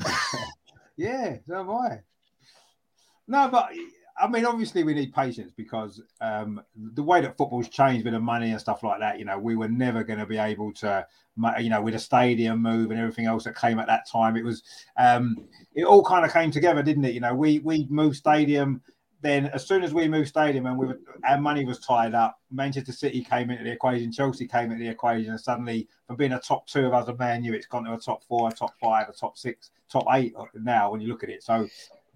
yeah, 0.97 1.37
so 1.47 1.59
am 1.59 1.69
I. 1.71 1.99
No, 3.27 3.49
but 3.49 3.71
I 4.17 4.27
mean, 4.27 4.45
obviously, 4.45 4.83
we 4.83 4.93
need 4.93 5.13
patience 5.13 5.51
because 5.55 6.01
um, 6.21 6.61
the 6.75 7.03
way 7.03 7.19
that 7.19 7.35
football's 7.37 7.67
changed 7.67 8.05
with 8.05 8.13
the 8.13 8.19
money 8.19 8.51
and 8.51 8.61
stuff 8.61 8.81
like 8.81 8.99
that, 8.99 9.19
you 9.19 9.25
know, 9.25 9.37
we 9.37 9.57
were 9.57 9.67
never 9.67 10.05
going 10.05 10.19
to 10.19 10.25
be 10.25 10.37
able 10.37 10.71
to, 10.73 11.05
you 11.59 11.69
know, 11.69 11.81
with 11.81 11.95
a 11.95 11.99
stadium 11.99 12.61
move 12.61 12.91
and 12.91 12.99
everything 12.99 13.25
else 13.25 13.43
that 13.43 13.57
came 13.57 13.77
at 13.77 13.87
that 13.87 14.07
time. 14.07 14.37
It 14.37 14.45
was, 14.45 14.63
um, 14.95 15.35
it 15.73 15.83
all 15.83 16.03
kind 16.03 16.23
of 16.23 16.31
came 16.31 16.49
together, 16.49 16.81
didn't 16.81 17.03
it? 17.03 17.13
You 17.13 17.19
know, 17.19 17.33
we 17.33 17.59
we 17.59 17.87
moved 17.89 18.15
stadium 18.15 18.81
then 19.21 19.47
as 19.47 19.65
soon 19.67 19.83
as 19.83 19.93
we 19.93 20.07
moved 20.07 20.27
stadium 20.27 20.65
and 20.65 20.77
we 20.77 20.87
were, 20.87 20.99
our 21.27 21.39
money 21.39 21.65
was 21.65 21.79
tied 21.79 22.13
up, 22.13 22.39
Manchester 22.51 22.91
City 22.91 23.23
came 23.23 23.49
into 23.49 23.63
the 23.63 23.71
equation, 23.71 24.11
Chelsea 24.11 24.47
came 24.47 24.71
into 24.71 24.83
the 24.83 24.89
equation, 24.89 25.31
and 25.31 25.39
suddenly 25.39 25.87
from 26.05 26.15
being 26.15 26.33
a 26.33 26.39
top 26.39 26.67
two 26.67 26.85
of 26.85 26.93
us 26.93 27.07
a 27.07 27.15
Man 27.15 27.43
U, 27.43 27.53
it's 27.53 27.65
gone 27.65 27.85
to 27.85 27.93
a 27.93 27.99
top 27.99 28.23
four, 28.23 28.49
a 28.49 28.51
top 28.51 28.73
five, 28.79 29.09
a 29.09 29.13
top 29.13 29.37
six, 29.37 29.71
top 29.89 30.05
eight 30.11 30.33
now 30.53 30.91
when 30.91 31.01
you 31.01 31.07
look 31.07 31.23
at 31.23 31.29
it. 31.29 31.43
So 31.43 31.67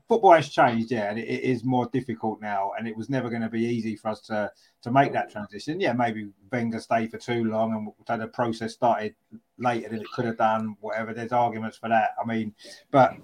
football 0.10 0.34
has 0.34 0.50
changed, 0.50 0.92
yeah, 0.92 1.10
and 1.10 1.20
it, 1.20 1.30
it 1.30 1.44
is 1.44 1.64
more 1.64 1.86
difficult 1.94 2.42
now, 2.42 2.72
and 2.78 2.88
it 2.88 2.98
was 2.98 3.10
never 3.10 3.30
going 3.30 3.44
to 3.44 3.50
be 3.50 3.64
easy 3.64 3.96
for 3.96 4.10
us 4.10 4.20
to 4.22 4.52
to 4.82 4.92
make 4.92 5.14
that 5.14 5.32
transition. 5.32 5.80
Yeah, 5.80 5.94
maybe 5.94 6.30
Wenger 6.52 6.80
stayed 6.80 7.12
for 7.12 7.18
too 7.18 7.46
long, 7.46 7.74
and 7.74 7.88
so 8.08 8.18
the 8.18 8.28
process 8.28 8.74
started 8.74 9.16
later 9.58 9.90
than 9.90 10.02
it 10.02 10.08
could 10.14 10.26
have 10.26 10.38
done. 10.38 10.76
Whatever, 10.82 11.14
there's 11.14 11.32
arguments 11.32 11.78
for 11.78 11.90
that. 11.90 12.16
I 12.22 12.28
mean, 12.28 12.54
but 12.92 13.16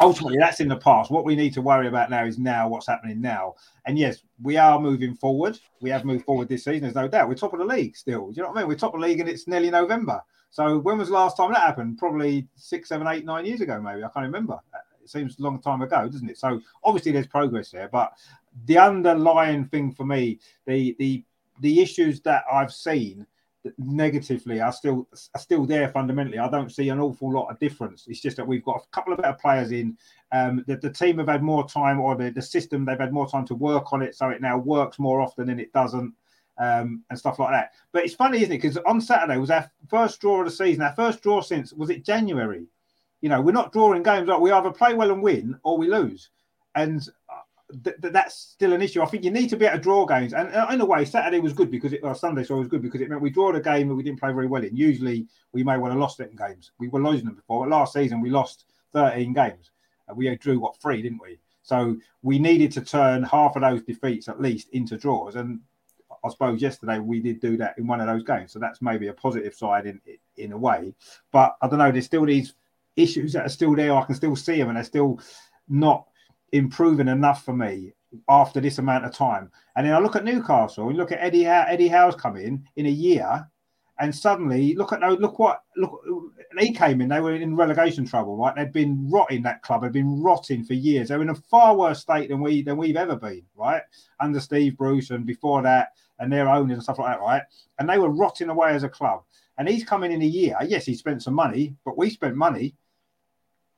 ultimately 0.00 0.38
that's 0.38 0.60
in 0.60 0.68
the 0.68 0.76
past. 0.76 1.10
What 1.10 1.26
we 1.26 1.36
need 1.36 1.52
to 1.54 1.62
worry 1.62 1.86
about 1.86 2.10
now 2.10 2.24
is 2.24 2.38
now 2.38 2.68
what's 2.68 2.86
happening 2.86 3.20
now. 3.20 3.54
And 3.84 3.98
yes, 3.98 4.22
we 4.42 4.56
are 4.56 4.80
moving 4.80 5.14
forward. 5.14 5.58
We 5.80 5.90
have 5.90 6.04
moved 6.04 6.24
forward 6.24 6.48
this 6.48 6.64
season, 6.64 6.82
there's 6.82 6.94
no 6.94 7.08
doubt. 7.08 7.28
We're 7.28 7.34
top 7.34 7.52
of 7.52 7.58
the 7.58 7.64
league 7.66 7.96
still. 7.96 8.30
Do 8.30 8.36
you 8.36 8.42
know 8.42 8.50
what 8.50 8.58
I 8.58 8.60
mean? 8.62 8.68
We're 8.68 8.76
top 8.76 8.94
of 8.94 9.00
the 9.00 9.06
league 9.06 9.20
and 9.20 9.28
it's 9.28 9.46
nearly 9.46 9.70
November. 9.70 10.22
So 10.50 10.78
when 10.78 10.96
was 10.96 11.08
the 11.08 11.14
last 11.14 11.36
time 11.36 11.52
that 11.52 11.60
happened? 11.60 11.98
Probably 11.98 12.48
six, 12.56 12.88
seven, 12.88 13.06
eight, 13.06 13.24
nine 13.26 13.44
years 13.44 13.60
ago, 13.60 13.80
maybe. 13.80 14.02
I 14.02 14.08
can't 14.08 14.24
remember. 14.24 14.58
It 15.06 15.10
seems 15.10 15.38
a 15.38 15.42
long 15.42 15.60
time 15.60 15.82
ago, 15.82 16.08
doesn't 16.08 16.28
it? 16.28 16.36
So 16.36 16.60
obviously 16.82 17.12
there's 17.12 17.28
progress 17.28 17.70
there, 17.70 17.88
but 17.88 18.12
the 18.64 18.76
underlying 18.76 19.64
thing 19.66 19.92
for 19.92 20.04
me, 20.04 20.40
the 20.66 20.96
the 20.98 21.22
the 21.60 21.80
issues 21.80 22.20
that 22.22 22.42
I've 22.52 22.72
seen 22.72 23.24
negatively 23.78 24.60
are 24.60 24.72
still 24.72 25.06
are 25.34 25.40
still 25.40 25.64
there 25.64 25.88
fundamentally. 25.90 26.40
I 26.40 26.50
don't 26.50 26.72
see 26.72 26.88
an 26.88 26.98
awful 26.98 27.32
lot 27.32 27.50
of 27.50 27.60
difference. 27.60 28.08
It's 28.08 28.20
just 28.20 28.36
that 28.36 28.46
we've 28.46 28.64
got 28.64 28.82
a 28.82 28.88
couple 28.90 29.12
of 29.12 29.20
better 29.20 29.38
players 29.40 29.70
in. 29.70 29.96
Um, 30.32 30.64
that 30.66 30.80
the 30.80 30.90
team 30.90 31.18
have 31.18 31.28
had 31.28 31.44
more 31.44 31.68
time, 31.68 32.00
or 32.00 32.16
the, 32.16 32.30
the 32.30 32.42
system 32.42 32.84
they've 32.84 32.98
had 32.98 33.12
more 33.12 33.30
time 33.30 33.46
to 33.46 33.54
work 33.54 33.92
on 33.92 34.02
it, 34.02 34.16
so 34.16 34.30
it 34.30 34.42
now 34.42 34.58
works 34.58 34.98
more 34.98 35.20
often 35.20 35.46
than 35.46 35.60
it 35.60 35.72
doesn't, 35.72 36.12
um, 36.58 37.04
and 37.10 37.18
stuff 37.18 37.38
like 37.38 37.52
that. 37.52 37.74
But 37.92 38.04
it's 38.04 38.14
funny, 38.14 38.38
isn't 38.38 38.52
it? 38.52 38.60
Because 38.60 38.76
on 38.78 39.00
Saturday 39.00 39.38
was 39.38 39.52
our 39.52 39.70
first 39.88 40.20
draw 40.20 40.40
of 40.40 40.46
the 40.46 40.50
season. 40.50 40.82
Our 40.82 40.96
first 40.96 41.22
draw 41.22 41.40
since 41.40 41.72
was 41.72 41.90
it 41.90 42.04
January? 42.04 42.66
You 43.20 43.28
know, 43.28 43.40
we're 43.40 43.52
not 43.52 43.72
drawing 43.72 44.02
games. 44.02 44.28
We 44.40 44.52
either 44.52 44.70
play 44.70 44.94
well 44.94 45.10
and 45.10 45.22
win, 45.22 45.58
or 45.62 45.78
we 45.78 45.88
lose. 45.88 46.30
And 46.74 47.02
th- 47.82 47.96
th- 48.00 48.12
that's 48.12 48.34
still 48.34 48.72
an 48.72 48.82
issue. 48.82 49.02
I 49.02 49.06
think 49.06 49.24
you 49.24 49.30
need 49.30 49.48
to 49.48 49.56
be 49.56 49.64
able 49.64 49.78
to 49.78 49.82
draw 49.82 50.06
games, 50.06 50.32
and 50.32 50.54
uh, 50.54 50.66
in 50.70 50.80
a 50.80 50.84
way, 50.84 51.04
Saturday 51.04 51.40
was 51.40 51.52
good 51.52 51.70
because 51.70 51.92
it, 51.92 52.00
or 52.02 52.14
Sunday 52.14 52.44
so 52.44 52.56
it 52.56 52.60
was 52.60 52.68
good 52.68 52.82
because 52.82 53.00
it 53.00 53.08
meant 53.08 53.22
we 53.22 53.30
drawed 53.30 53.56
a 53.56 53.60
game 53.60 53.88
that 53.88 53.94
we 53.94 54.02
didn't 54.02 54.20
play 54.20 54.32
very 54.32 54.46
well 54.46 54.62
in. 54.62 54.76
Usually, 54.76 55.26
we 55.52 55.64
may 55.64 55.78
well 55.78 55.90
have 55.90 56.00
lost 56.00 56.20
it 56.20 56.30
in 56.30 56.36
games. 56.36 56.72
We 56.78 56.88
were 56.88 57.02
losing 57.02 57.26
them 57.26 57.34
before. 57.34 57.64
But 57.64 57.70
last 57.70 57.94
season, 57.94 58.20
we 58.20 58.30
lost 58.30 58.66
13 58.92 59.32
games. 59.32 59.70
and 60.08 60.16
we 60.16 60.34
drew 60.36 60.58
what 60.58 60.80
three, 60.80 61.02
didn't 61.02 61.20
we? 61.22 61.38
So 61.62 61.96
we 62.22 62.38
needed 62.38 62.70
to 62.72 62.80
turn 62.80 63.24
half 63.24 63.56
of 63.56 63.62
those 63.62 63.82
defeats 63.82 64.28
at 64.28 64.40
least 64.40 64.68
into 64.70 64.96
draws, 64.96 65.34
and 65.34 65.60
I 66.24 66.28
suppose 66.28 66.62
yesterday 66.62 66.98
we 66.98 67.20
did 67.20 67.40
do 67.40 67.56
that 67.56 67.78
in 67.78 67.86
one 67.86 68.00
of 68.00 68.06
those 68.06 68.22
games. 68.22 68.52
So 68.52 68.58
that's 68.58 68.82
maybe 68.82 69.08
a 69.08 69.12
positive 69.12 69.54
side 69.54 69.86
in 69.86 70.00
in 70.36 70.52
a 70.52 70.58
way. 70.58 70.94
But 71.32 71.56
I 71.60 71.68
don't 71.68 71.78
know. 71.78 71.90
There's 71.90 72.06
still 72.06 72.24
these 72.24 72.54
issues 72.96 73.32
that 73.34 73.46
are 73.46 73.50
still 73.50 73.74
there. 73.74 73.94
I 73.94 74.04
can 74.04 74.14
still 74.14 74.36
see 74.36 74.56
them, 74.56 74.68
and 74.68 74.76
they're 74.76 74.84
still 74.84 75.20
not 75.68 76.06
improving 76.52 77.08
enough 77.08 77.44
for 77.44 77.54
me 77.54 77.92
after 78.28 78.60
this 78.60 78.78
amount 78.78 79.04
of 79.04 79.12
time. 79.12 79.50
And 79.74 79.86
then 79.86 79.94
I 79.94 79.98
look 79.98 80.16
at 80.16 80.24
Newcastle 80.24 80.88
and 80.88 80.96
look 80.96 81.12
at 81.12 81.20
Eddie 81.20 81.46
Eddie 81.46 81.88
Howe's 81.88 82.14
come 82.14 82.36
in 82.36 82.66
in 82.76 82.86
a 82.86 82.90
year, 82.90 83.46
and 83.98 84.14
suddenly 84.14 84.74
look 84.74 84.92
at 84.92 85.00
look 85.00 85.38
what 85.38 85.62
look 85.76 86.02
he 86.58 86.72
came 86.72 87.00
in. 87.00 87.08
They 87.08 87.20
were 87.20 87.34
in 87.34 87.56
relegation 87.56 88.06
trouble, 88.06 88.36
right? 88.36 88.54
They'd 88.54 88.72
been 88.72 89.10
rotting 89.10 89.42
that 89.42 89.62
club. 89.62 89.82
They'd 89.82 89.92
been 89.92 90.22
rotting 90.22 90.64
for 90.64 90.74
years. 90.74 91.08
They're 91.08 91.22
in 91.22 91.30
a 91.30 91.34
far 91.34 91.76
worse 91.76 92.00
state 92.00 92.28
than 92.28 92.40
we 92.40 92.62
than 92.62 92.76
we've 92.76 92.96
ever 92.96 93.16
been, 93.16 93.42
right? 93.54 93.82
Under 94.20 94.40
Steve 94.40 94.76
Bruce 94.76 95.10
and 95.10 95.26
before 95.26 95.62
that, 95.62 95.88
and 96.18 96.32
their 96.32 96.48
owners 96.48 96.76
and 96.76 96.82
stuff 96.82 96.98
like 96.98 97.14
that, 97.14 97.22
right? 97.22 97.42
And 97.78 97.88
they 97.88 97.98
were 97.98 98.10
rotting 98.10 98.48
away 98.48 98.70
as 98.70 98.84
a 98.84 98.88
club. 98.88 99.22
And 99.58 99.68
he's 99.68 99.84
coming 99.84 100.12
in 100.12 100.22
a 100.22 100.26
year. 100.26 100.56
Yes, 100.66 100.84
he 100.84 100.94
spent 100.94 101.22
some 101.22 101.34
money, 101.34 101.74
but 101.84 101.96
we 101.96 102.10
spent 102.10 102.36
money 102.36 102.74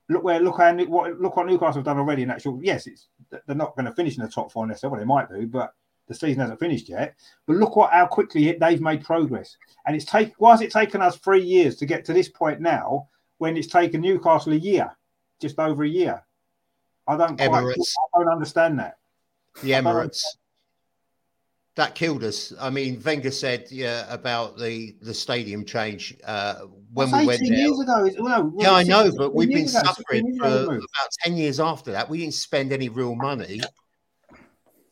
look 0.09 0.23
where 0.23 0.39
look 0.39 0.57
how 0.57 0.75
what 0.85 1.19
look 1.19 1.37
what 1.37 1.45
Newcastle 1.45 1.75
have 1.79 1.85
done 1.85 1.97
already 1.97 2.23
in 2.23 2.31
actual. 2.31 2.59
Yes, 2.61 2.87
it's 2.87 3.07
they're 3.29 3.55
not 3.55 3.75
going 3.75 3.85
to 3.85 3.93
finish 3.93 4.17
in 4.17 4.23
the 4.23 4.29
top 4.29 4.51
four 4.51 4.67
necessarily. 4.67 5.05
Well, 5.05 5.25
they 5.27 5.35
might 5.35 5.41
do, 5.41 5.47
but 5.47 5.73
the 6.07 6.15
season 6.15 6.41
hasn't 6.41 6.59
finished 6.59 6.89
yet. 6.89 7.15
But 7.45 7.57
look 7.57 7.75
what 7.75 7.91
how 7.91 8.07
quickly 8.07 8.51
they've 8.59 8.81
made 8.81 9.03
progress. 9.03 9.55
And 9.85 9.95
it's 9.95 10.05
take 10.05 10.33
why 10.37 10.51
has 10.51 10.61
it 10.61 10.71
taken 10.71 11.01
us 11.01 11.17
three 11.17 11.43
years 11.43 11.75
to 11.77 11.85
get 11.85 12.03
to 12.05 12.13
this 12.13 12.27
point 12.27 12.59
now 12.59 13.07
when 13.37 13.55
it's 13.55 13.67
taken 13.67 14.01
Newcastle 14.01 14.53
a 14.53 14.57
year, 14.57 14.91
just 15.39 15.59
over 15.59 15.83
a 15.83 15.89
year? 15.89 16.23
I 17.07 17.17
don't 17.17 17.37
quite, 17.37 17.49
I 17.49 18.19
don't 18.19 18.31
understand 18.31 18.79
that. 18.79 18.97
The 19.63 19.71
Emirates 19.71 20.21
that 21.79 21.95
killed 21.95 22.25
us. 22.25 22.53
I 22.59 22.69
mean, 22.69 23.01
Wenger 23.03 23.31
said 23.31 23.67
yeah 23.71 24.05
about 24.13 24.57
the 24.57 24.95
the 25.01 25.13
stadium 25.13 25.63
change 25.63 26.13
uh, 26.25 26.55
when 26.93 27.09
That's 27.09 27.21
we 27.21 27.27
went 27.27 27.41
there. 27.41 27.57
Years 27.57 27.79
ago. 27.79 28.09
Well, 28.19 28.53
yeah, 28.57 28.73
I 28.73 28.83
know, 28.83 29.09
but 29.17 29.33
we've 29.33 29.47
been 29.47 29.59
ago, 29.59 29.79
suffering 29.85 30.37
for 30.37 30.45
about 30.45 31.09
ten 31.23 31.37
years 31.37 31.59
after 31.59 31.91
that. 31.93 32.09
We 32.09 32.19
didn't 32.19 32.33
spend 32.33 32.73
any 32.73 32.89
real 32.89 33.15
money. 33.15 33.61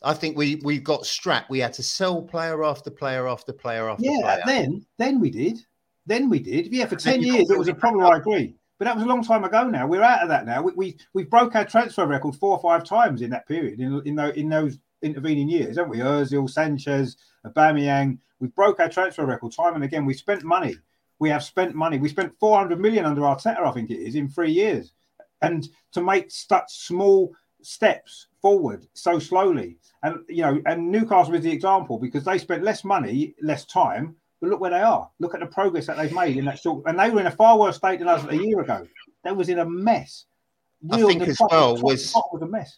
I 0.02 0.14
think 0.14 0.38
we 0.38 0.62
we 0.64 0.80
got 0.80 1.06
strapped. 1.06 1.50
We 1.50 1.60
had 1.60 1.74
to 1.74 1.84
sell 1.84 2.22
player 2.22 2.64
after 2.64 2.90
player 2.90 3.28
after 3.28 3.52
player 3.52 3.90
after 3.90 4.06
yeah, 4.06 4.22
player. 4.22 4.42
then 4.46 4.86
then 4.98 5.20
we 5.20 5.30
did. 5.30 5.60
Then 6.06 6.30
we 6.30 6.40
did. 6.40 6.68
Yeah, 6.68 6.86
for 6.86 6.96
ten 6.96 7.22
years 7.22 7.50
it 7.50 7.60
was 7.60 7.68
a 7.68 7.74
problem. 7.74 8.06
I 8.06 8.16
agree. 8.16 8.56
But 8.80 8.86
that 8.86 8.96
was 8.96 9.04
a 9.04 9.08
long 9.08 9.24
time 9.24 9.44
ago 9.44 9.68
now. 9.68 9.88
We're 9.88 10.04
out 10.04 10.22
of 10.22 10.30
that 10.30 10.46
now. 10.46 10.62
We 10.62 10.72
we, 10.74 10.98
we 11.14 11.24
broke 11.26 11.56
our 11.56 11.66
transfer 11.66 12.06
record 12.06 12.36
four 12.36 12.52
or 12.52 12.62
five 12.62 12.86
times 12.86 13.22
in 13.22 13.30
that 13.32 13.46
period 13.46 13.82
in 13.82 14.02
in, 14.06 14.18
in 14.20 14.48
those 14.48 14.78
intervening 15.02 15.50
years, 15.50 15.78
haven't 15.78 15.92
we? 15.92 16.00
Özil, 16.00 16.50
Sanchez, 16.50 17.18
Aubameyang. 17.46 18.18
We 18.40 18.48
broke 18.50 18.80
our 18.80 18.90
transfer 18.90 19.26
record 19.26 19.52
time 19.52 19.76
and 19.76 19.84
again. 19.84 20.06
We 20.06 20.14
spent 20.14 20.44
money. 20.44 20.76
We 21.20 21.30
have 21.30 21.44
spent 21.44 21.74
money. 21.74 21.98
We 21.98 22.10
spent 22.10 22.34
400 22.40 22.80
million 22.80 23.06
under 23.06 23.22
Arteta, 23.22 23.66
I 23.66 23.72
think 23.72 23.90
it 23.90 24.00
is, 24.00 24.16
in 24.16 24.30
three 24.30 24.52
years. 24.52 24.92
And 25.42 25.68
to 25.94 26.02
make 26.02 26.32
such 26.32 26.72
small 26.72 27.34
steps 27.62 28.28
forward 28.42 28.88
so 28.94 29.20
slowly. 29.20 29.78
And 30.04 30.20
you 30.30 30.44
know, 30.44 30.62
and 30.66 30.92
Newcastle 30.92 31.36
is 31.36 31.44
the 31.44 31.52
example 31.52 32.00
because 32.00 32.24
they 32.24 32.38
spent 32.38 32.64
less 32.64 32.84
money, 32.84 33.36
less 33.42 33.66
time, 33.66 34.16
but 34.40 34.50
look 34.50 34.60
where 34.60 34.72
they 34.72 34.82
are. 34.82 35.10
Look 35.20 35.34
at 35.34 35.40
the 35.40 35.48
progress 35.48 35.88
that 35.88 35.98
they've 35.98 36.14
made 36.14 36.38
in 36.38 36.46
that 36.46 36.60
short. 36.60 36.84
And 36.86 37.00
they 37.00 37.10
were 37.10 37.20
in 37.20 37.28
a 37.28 37.32
far 37.32 37.58
worse 37.58 37.78
state 37.78 38.00
than 38.00 38.08
us 38.08 38.26
a 38.30 38.38
year 38.38 38.62
ago. 38.62 38.88
They 39.24 39.32
was 39.32 39.50
in 39.50 39.60
a 39.60 39.66
mess. 39.66 40.26
Real, 40.82 41.08
I 41.08 41.10
think 41.10 41.28
as 41.28 41.38
well 41.40 41.76
top, 41.76 41.84
was, 41.84 42.12
top 42.14 42.30
was 42.32 42.42
a 42.44 42.48
mess. 42.48 42.78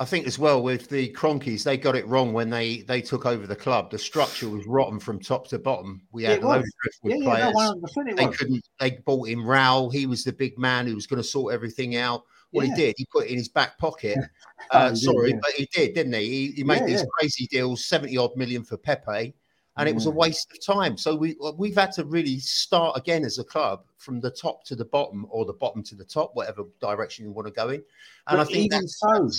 I 0.00 0.06
think 0.06 0.26
as 0.26 0.38
well 0.38 0.62
with 0.62 0.88
the 0.88 1.12
Kroenkes, 1.12 1.62
they 1.62 1.76
got 1.76 1.94
it 1.94 2.06
wrong 2.06 2.32
when 2.32 2.48
they 2.48 2.78
they 2.80 3.02
took 3.02 3.26
over 3.26 3.46
the 3.46 3.54
club. 3.54 3.90
The 3.90 3.98
structure 3.98 4.48
was 4.48 4.66
rotten 4.66 4.98
from 4.98 5.20
top 5.20 5.46
to 5.48 5.58
bottom. 5.58 6.00
We 6.10 6.24
had 6.24 6.42
loads 6.42 6.66
of 6.66 6.72
driftwood 6.82 7.22
yeah, 7.22 7.30
players. 7.30 7.54
Yeah, 7.54 7.72
no, 8.06 8.14
they 8.16 8.34
couldn't. 8.34 8.64
They 8.80 8.90
bought 9.04 9.28
in 9.28 9.40
Raul. 9.40 9.92
He 9.92 10.06
was 10.06 10.24
the 10.24 10.32
big 10.32 10.58
man 10.58 10.86
who 10.86 10.94
was 10.94 11.06
going 11.06 11.22
to 11.22 11.28
sort 11.28 11.52
everything 11.52 11.96
out. 11.96 12.24
What 12.50 12.66
yeah. 12.66 12.74
he 12.74 12.80
did, 12.80 12.94
he 12.96 13.06
put 13.12 13.26
it 13.26 13.30
in 13.30 13.36
his 13.36 13.50
back 13.50 13.78
pocket. 13.78 14.18
Uh, 14.72 14.94
sorry, 14.94 15.32
did, 15.32 15.40
but 15.40 15.50
he 15.52 15.66
did, 15.72 15.94
didn't 15.94 16.12
he? 16.12 16.28
He, 16.28 16.52
he 16.52 16.64
made 16.64 16.84
these 16.84 17.04
crazy 17.18 17.46
deals, 17.46 17.86
seventy 17.86 18.16
odd 18.16 18.36
million 18.36 18.62
for 18.62 18.76
Pepe, 18.76 19.34
and 19.76 19.88
it 19.88 19.94
was 19.94 20.06
a 20.06 20.10
waste 20.10 20.52
of 20.52 20.64
time. 20.64 20.96
So 20.96 21.16
we 21.16 21.36
we've 21.56 21.74
had 21.74 21.90
to 21.92 22.04
really 22.04 22.38
start 22.38 22.96
again 22.96 23.24
as 23.24 23.38
a 23.38 23.44
club 23.44 23.84
from 23.96 24.20
the 24.20 24.30
top 24.30 24.62
to 24.66 24.76
the 24.76 24.84
bottom, 24.84 25.26
or 25.30 25.44
the 25.44 25.54
bottom 25.54 25.82
to 25.84 25.94
the 25.96 26.04
top, 26.04 26.32
whatever 26.34 26.64
direction 26.80 27.24
you 27.24 27.32
want 27.32 27.48
to 27.48 27.52
go 27.52 27.70
in. 27.70 27.76
And 27.76 27.84
but 28.28 28.40
I 28.40 28.44
think 28.44 28.66
even 28.66 28.86
so, 28.86 29.30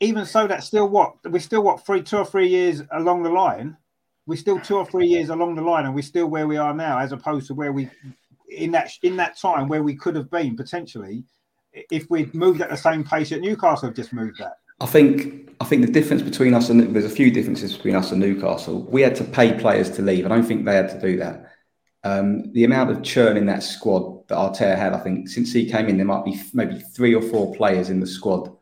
even 0.00 0.24
so, 0.26 0.46
that's 0.46 0.66
still 0.66 0.88
what 0.88 1.14
we're 1.24 1.38
still 1.40 1.62
what 1.62 1.84
three, 1.84 2.02
two 2.02 2.18
or 2.18 2.24
three 2.24 2.48
years 2.48 2.82
along 2.92 3.22
the 3.22 3.30
line. 3.30 3.76
We're 4.26 4.36
still 4.36 4.60
two 4.60 4.76
or 4.76 4.86
three 4.86 5.06
years 5.06 5.28
along 5.28 5.56
the 5.56 5.62
line, 5.62 5.84
and 5.84 5.94
we're 5.94 6.02
still 6.02 6.26
where 6.26 6.46
we 6.46 6.56
are 6.56 6.74
now, 6.74 6.98
as 6.98 7.12
opposed 7.12 7.46
to 7.48 7.54
where 7.54 7.72
we 7.72 7.90
in 8.48 8.70
that 8.72 8.90
in 9.02 9.16
that 9.16 9.36
time 9.36 9.68
where 9.68 9.82
we 9.82 9.94
could 9.94 10.14
have 10.14 10.30
been 10.30 10.56
potentially 10.56 11.24
if 11.90 12.08
we'd 12.08 12.34
moved 12.34 12.60
at 12.60 12.70
the 12.70 12.76
same 12.76 13.02
pace 13.02 13.30
that 13.30 13.40
Newcastle 13.40 13.88
have 13.88 13.96
just 13.96 14.12
moved 14.12 14.40
at. 14.40 14.52
I 14.80 14.86
think 14.86 15.50
I 15.60 15.64
think 15.64 15.84
the 15.84 15.92
difference 15.92 16.22
between 16.22 16.54
us 16.54 16.68
and 16.68 16.94
there's 16.94 17.04
a 17.04 17.10
few 17.10 17.30
differences 17.30 17.74
between 17.74 17.94
us 17.94 18.12
and 18.12 18.20
Newcastle. 18.20 18.82
We 18.82 19.02
had 19.02 19.14
to 19.16 19.24
pay 19.24 19.58
players 19.58 19.90
to 19.92 20.02
leave. 20.02 20.24
I 20.24 20.28
don't 20.28 20.44
think 20.44 20.64
they 20.64 20.74
had 20.74 20.88
to 20.90 21.00
do 21.00 21.16
that. 21.18 21.50
Um, 22.02 22.52
the 22.52 22.64
amount 22.64 22.90
of 22.90 23.02
churn 23.02 23.36
in 23.36 23.46
that 23.46 23.62
squad 23.62 24.28
that 24.28 24.36
Arteta 24.36 24.76
had, 24.76 24.92
I 24.92 24.98
think, 24.98 25.28
since 25.28 25.52
he 25.52 25.70
came 25.70 25.88
in, 25.88 25.96
there 25.96 26.04
might 26.04 26.24
be 26.24 26.38
maybe 26.52 26.78
three 26.78 27.14
or 27.14 27.22
four 27.22 27.54
players 27.54 27.88
in 27.88 27.98
the 27.98 28.06
squad 28.06 28.54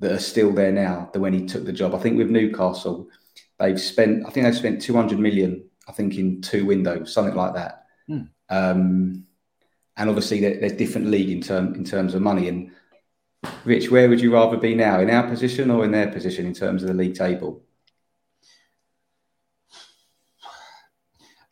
that 0.00 0.12
are 0.12 0.18
still 0.18 0.52
there 0.52 0.72
now 0.72 1.10
than 1.12 1.22
when 1.22 1.32
he 1.32 1.46
took 1.46 1.64
the 1.64 1.72
job. 1.72 1.94
I 1.94 1.98
think 1.98 2.18
with 2.18 2.30
Newcastle, 2.30 3.08
they've 3.58 3.80
spent, 3.80 4.26
I 4.26 4.30
think 4.30 4.44
they've 4.44 4.56
spent 4.56 4.82
200 4.82 5.18
million, 5.18 5.64
I 5.88 5.92
think, 5.92 6.16
in 6.16 6.42
two 6.42 6.66
windows, 6.66 7.12
something 7.12 7.34
like 7.34 7.54
that. 7.54 7.86
Hmm. 8.06 8.22
Um, 8.48 9.26
and 9.96 10.08
obviously, 10.10 10.40
they're, 10.40 10.60
they're, 10.60 10.76
different 10.76 11.06
league 11.06 11.30
in, 11.30 11.40
term, 11.40 11.74
in 11.74 11.84
terms 11.84 12.14
of 12.14 12.20
money. 12.20 12.48
And 12.48 12.70
Rich, 13.64 13.90
where 13.90 14.08
would 14.08 14.20
you 14.20 14.32
rather 14.32 14.58
be 14.58 14.74
now, 14.74 15.00
in 15.00 15.10
our 15.10 15.26
position 15.26 15.70
or 15.70 15.84
in 15.84 15.90
their 15.90 16.08
position 16.08 16.46
in 16.46 16.52
terms 16.52 16.82
of 16.82 16.88
the 16.88 16.94
league 16.94 17.14
table? 17.14 17.62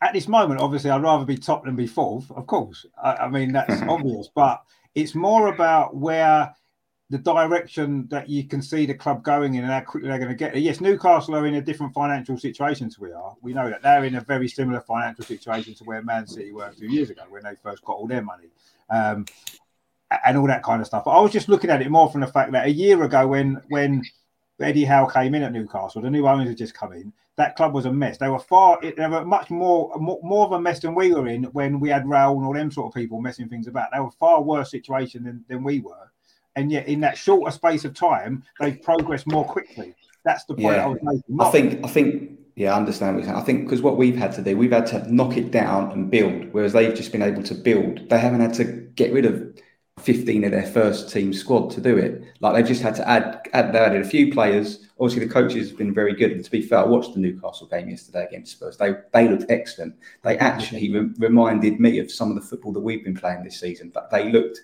At 0.02 0.12
this 0.12 0.28
moment, 0.28 0.60
obviously, 0.60 0.90
I'd 0.90 1.02
rather 1.02 1.24
be 1.24 1.38
top 1.38 1.64
than 1.64 1.76
be 1.76 1.86
fourth, 1.86 2.30
of 2.30 2.46
course. 2.46 2.84
I, 3.02 3.14
I 3.14 3.28
mean, 3.30 3.52
that's 3.52 3.80
obvious, 3.88 4.28
but 4.34 4.62
it's 4.94 5.14
more 5.14 5.48
about 5.48 5.96
where 5.96 6.54
the 7.10 7.18
direction 7.18 8.06
that 8.08 8.28
you 8.28 8.44
can 8.44 8.62
see 8.62 8.86
the 8.86 8.94
club 8.94 9.22
going 9.22 9.54
in 9.54 9.62
and 9.62 9.72
how 9.72 9.80
quickly 9.80 10.08
they're 10.08 10.18
going 10.18 10.30
to 10.30 10.34
get 10.34 10.52
there. 10.52 10.62
Yes, 10.62 10.80
Newcastle 10.80 11.36
are 11.36 11.46
in 11.46 11.56
a 11.56 11.60
different 11.60 11.92
financial 11.92 12.38
situation 12.38 12.88
to 12.90 13.00
we 13.00 13.12
are. 13.12 13.34
We 13.42 13.52
know 13.52 13.68
that 13.68 13.82
they're 13.82 14.04
in 14.04 14.14
a 14.14 14.20
very 14.22 14.48
similar 14.48 14.80
financial 14.80 15.24
situation 15.24 15.74
to 15.74 15.84
where 15.84 16.02
Man 16.02 16.26
City 16.26 16.52
were 16.52 16.66
a 16.66 16.72
few 16.72 16.88
years 16.88 17.10
ago 17.10 17.22
when 17.28 17.44
they 17.44 17.54
first 17.62 17.84
got 17.84 17.96
all 17.96 18.06
their 18.06 18.22
money. 18.22 18.48
Um, 18.88 19.26
and 20.24 20.38
all 20.38 20.46
that 20.46 20.62
kind 20.62 20.80
of 20.80 20.86
stuff. 20.86 21.04
But 21.04 21.12
I 21.12 21.20
was 21.20 21.32
just 21.32 21.48
looking 21.48 21.70
at 21.70 21.82
it 21.82 21.90
more 21.90 22.10
from 22.10 22.20
the 22.20 22.26
fact 22.26 22.52
that 22.52 22.66
a 22.66 22.70
year 22.70 23.02
ago, 23.02 23.26
when 23.26 23.60
when 23.68 24.02
Eddie 24.60 24.84
Howe 24.84 25.06
came 25.06 25.34
in 25.34 25.42
at 25.42 25.52
Newcastle, 25.52 26.02
the 26.02 26.10
new 26.10 26.26
owners 26.28 26.48
had 26.48 26.58
just 26.58 26.74
come 26.74 26.92
in. 26.92 27.12
That 27.36 27.56
club 27.56 27.74
was 27.74 27.86
a 27.86 27.92
mess. 27.92 28.18
They 28.18 28.28
were 28.28 28.38
far, 28.38 28.80
they 28.80 29.08
were 29.08 29.24
much 29.24 29.50
more, 29.50 29.92
more, 29.98 30.46
of 30.46 30.52
a 30.52 30.60
mess 30.60 30.78
than 30.78 30.94
we 30.94 31.12
were 31.12 31.26
in 31.26 31.44
when 31.44 31.80
we 31.80 31.88
had 31.88 32.04
Raul 32.04 32.36
and 32.36 32.46
all 32.46 32.54
them 32.54 32.70
sort 32.70 32.86
of 32.86 32.94
people 32.94 33.20
messing 33.20 33.48
things 33.48 33.66
about. 33.66 33.88
They 33.92 33.98
were 33.98 34.12
far 34.12 34.40
worse 34.40 34.70
situation 34.70 35.24
than, 35.24 35.44
than 35.48 35.64
we 35.64 35.80
were 35.80 36.12
and 36.56 36.70
yet 36.70 36.88
in 36.88 37.00
that 37.00 37.18
shorter 37.18 37.50
space 37.50 37.84
of 37.84 37.94
time, 37.94 38.44
they've 38.60 38.80
progressed 38.80 39.26
more 39.26 39.44
quickly. 39.44 39.94
That's 40.24 40.44
the 40.44 40.54
point 40.54 40.76
yeah. 40.76 40.84
I 40.84 40.88
was 40.88 40.98
making. 41.02 41.22
Not 41.28 41.48
I 41.48 41.50
think, 41.50 41.84
I 41.84 41.88
think, 41.88 42.38
yeah, 42.56 42.72
I 42.72 42.76
understand 42.76 43.16
what 43.16 43.24
you're 43.24 43.32
saying. 43.32 43.42
I 43.42 43.44
think 43.44 43.64
because 43.64 43.82
what 43.82 43.96
we've 43.96 44.16
had 44.16 44.32
to 44.32 44.42
do, 44.42 44.56
we've 44.56 44.72
had 44.72 44.86
to 44.86 45.12
knock 45.12 45.36
it 45.36 45.50
down 45.50 45.92
and 45.92 46.10
build, 46.10 46.52
whereas 46.52 46.72
they've 46.72 46.94
just 46.94 47.12
been 47.12 47.22
able 47.22 47.42
to 47.42 47.54
build. 47.54 48.08
They 48.08 48.18
haven't 48.18 48.40
had 48.40 48.54
to 48.54 48.64
get 48.94 49.12
rid 49.12 49.26
of 49.26 49.54
15 50.00 50.44
of 50.44 50.50
their 50.50 50.66
first 50.66 51.10
team 51.10 51.32
squad 51.32 51.70
to 51.70 51.80
do 51.80 51.96
it. 51.96 52.22
Like 52.40 52.54
they've 52.54 52.66
just 52.66 52.82
had 52.82 52.94
to 52.96 53.08
add, 53.08 53.48
add 53.52 53.72
they 53.72 53.78
added 53.78 54.02
a 54.02 54.08
few 54.08 54.32
players. 54.32 54.86
Obviously, 54.98 55.26
the 55.26 55.32
coaches 55.32 55.68
have 55.68 55.78
been 55.78 55.94
very 55.94 56.14
good. 56.14 56.32
And 56.32 56.44
to 56.44 56.50
be 56.50 56.62
fair, 56.62 56.78
I 56.78 56.86
watched 56.86 57.14
the 57.14 57.20
Newcastle 57.20 57.66
game 57.66 57.88
yesterday 57.88 58.24
against 58.24 58.52
Spurs. 58.52 58.76
They 58.76 58.94
they 59.12 59.28
looked 59.28 59.50
excellent. 59.50 59.96
They 60.22 60.38
actually 60.38 60.90
re- 60.90 61.10
reminded 61.18 61.80
me 61.80 61.98
of 61.98 62.10
some 62.10 62.30
of 62.30 62.36
the 62.36 62.42
football 62.42 62.72
that 62.72 62.80
we've 62.80 63.04
been 63.04 63.16
playing 63.16 63.44
this 63.44 63.60
season. 63.60 63.90
But 63.92 64.10
they 64.10 64.30
looked 64.30 64.60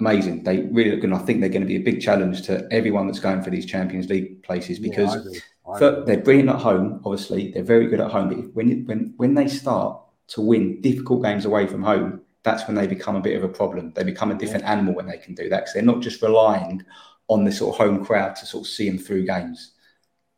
amazing. 0.00 0.44
They 0.44 0.62
really 0.62 0.90
look 0.90 1.00
good. 1.00 1.10
And 1.10 1.18
I 1.18 1.24
think 1.24 1.40
they're 1.40 1.48
going 1.48 1.62
to 1.62 1.66
be 1.66 1.76
a 1.76 1.80
big 1.80 2.00
challenge 2.00 2.42
to 2.42 2.66
everyone 2.70 3.06
that's 3.06 3.20
going 3.20 3.42
for 3.42 3.50
these 3.50 3.66
Champions 3.66 4.08
League 4.08 4.42
places 4.42 4.78
because 4.78 5.14
yeah, 5.14 5.40
I 5.74 5.78
I 5.78 6.04
they're 6.04 6.20
brilliant 6.20 6.50
at 6.50 6.56
home. 6.56 7.00
Obviously, 7.04 7.50
they're 7.52 7.62
very 7.62 7.86
good 7.86 8.00
at 8.00 8.10
home. 8.10 8.28
But 8.28 8.54
when 8.54 8.84
when 8.86 9.14
when 9.16 9.34
they 9.34 9.48
start 9.48 10.00
to 10.28 10.40
win 10.40 10.80
difficult 10.80 11.22
games 11.22 11.44
away 11.44 11.66
from 11.66 11.82
home, 11.82 12.22
that's 12.42 12.66
when 12.66 12.76
they 12.76 12.86
become 12.86 13.16
a 13.16 13.20
bit 13.20 13.36
of 13.36 13.44
a 13.44 13.48
problem. 13.48 13.92
They 13.94 14.04
become 14.04 14.30
a 14.30 14.38
different 14.38 14.64
yeah. 14.64 14.72
animal 14.72 14.94
when 14.94 15.06
they 15.06 15.18
can 15.18 15.34
do 15.34 15.48
that 15.48 15.60
because 15.60 15.74
they're 15.74 15.82
not 15.82 16.00
just 16.00 16.22
relying 16.22 16.84
on 17.28 17.44
the 17.44 17.52
sort 17.52 17.74
of 17.74 17.78
home 17.78 18.04
crowd 18.04 18.36
to 18.36 18.46
sort 18.46 18.64
of 18.64 18.68
see 18.68 18.88
them 18.88 18.98
through 18.98 19.26
games. 19.26 19.72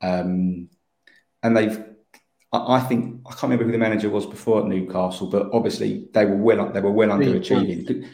Um, 0.00 0.68
and 1.42 1.56
they've 1.56 1.84
I 2.50 2.80
think 2.80 3.20
I 3.26 3.30
can't 3.30 3.42
remember 3.42 3.64
who 3.64 3.72
the 3.72 3.78
manager 3.78 4.08
was 4.08 4.24
before 4.24 4.60
at 4.60 4.66
Newcastle, 4.66 5.26
but 5.26 5.50
obviously 5.52 6.08
they 6.14 6.24
were 6.24 6.36
well 6.36 6.72
they 6.72 6.80
were 6.80 6.90
well 6.90 7.10
underachieving 7.10 8.06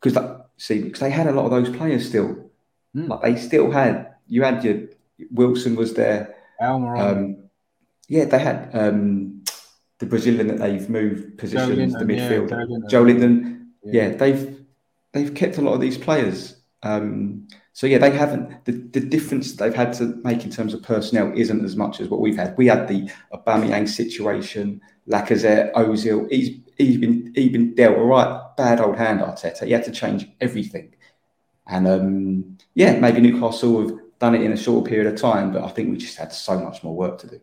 because 0.00 0.41
see 0.62 0.80
because 0.80 1.00
they 1.00 1.10
had 1.10 1.26
a 1.26 1.32
lot 1.32 1.44
of 1.44 1.50
those 1.50 1.74
players 1.76 2.06
still. 2.06 2.50
Mm. 2.96 3.08
Like 3.08 3.22
they 3.22 3.36
still 3.36 3.70
had 3.70 4.14
you 4.28 4.42
had 4.42 4.64
your 4.64 4.82
Wilson 5.30 5.74
was 5.76 5.94
there. 5.94 6.36
Um, 7.10 7.36
yeah, 8.08 8.26
they 8.26 8.38
had 8.38 8.70
um, 8.72 9.44
the 9.98 10.06
Brazilian 10.06 10.46
that 10.48 10.58
they've 10.58 10.88
moved 10.88 11.38
positions, 11.38 11.94
the 11.94 12.04
midfield. 12.04 12.50
Yeah, 12.50 12.88
Joelinton. 12.88 13.66
Yeah. 13.82 14.08
yeah. 14.08 14.08
they've 14.16 14.64
they've 15.12 15.34
kept 15.34 15.58
a 15.58 15.62
lot 15.62 15.74
of 15.74 15.80
these 15.80 15.98
players. 15.98 16.56
Um, 16.84 17.48
so 17.72 17.86
yeah, 17.86 17.98
they 17.98 18.10
haven't. 18.10 18.64
The, 18.64 18.72
the 18.72 19.00
difference 19.00 19.52
they've 19.54 19.74
had 19.74 19.92
to 19.94 20.20
make 20.22 20.44
in 20.44 20.50
terms 20.50 20.74
of 20.74 20.82
personnel 20.82 21.32
isn't 21.34 21.64
as 21.64 21.74
much 21.74 22.00
as 22.00 22.08
what 22.08 22.20
we've 22.20 22.36
had. 22.36 22.56
We 22.56 22.66
had 22.66 22.86
the 22.86 23.10
Aubameyang 23.32 23.88
situation, 23.88 24.80
Lacazette, 25.08 25.72
Ozil. 25.74 26.30
He's 26.30 26.60
he's 26.76 26.98
been 26.98 27.32
he's 27.34 27.52
been 27.52 27.74
dealt 27.74 27.98
a 27.98 28.00
right 28.00 28.56
bad 28.56 28.80
old 28.80 28.96
hand, 28.96 29.20
Arteta. 29.20 29.66
He 29.66 29.72
had 29.72 29.84
to 29.84 29.92
change 29.92 30.28
everything, 30.40 30.94
and 31.66 31.88
um, 31.88 32.58
yeah, 32.74 32.98
maybe 32.98 33.20
Newcastle 33.20 33.80
have 33.80 33.98
done 34.20 34.34
it 34.34 34.42
in 34.42 34.52
a 34.52 34.56
short 34.56 34.86
period 34.86 35.12
of 35.12 35.20
time, 35.20 35.52
but 35.52 35.64
I 35.64 35.68
think 35.68 35.90
we 35.90 35.96
just 35.96 36.16
had 36.16 36.32
so 36.32 36.58
much 36.58 36.82
more 36.84 36.94
work 36.94 37.18
to 37.18 37.26
do. 37.26 37.40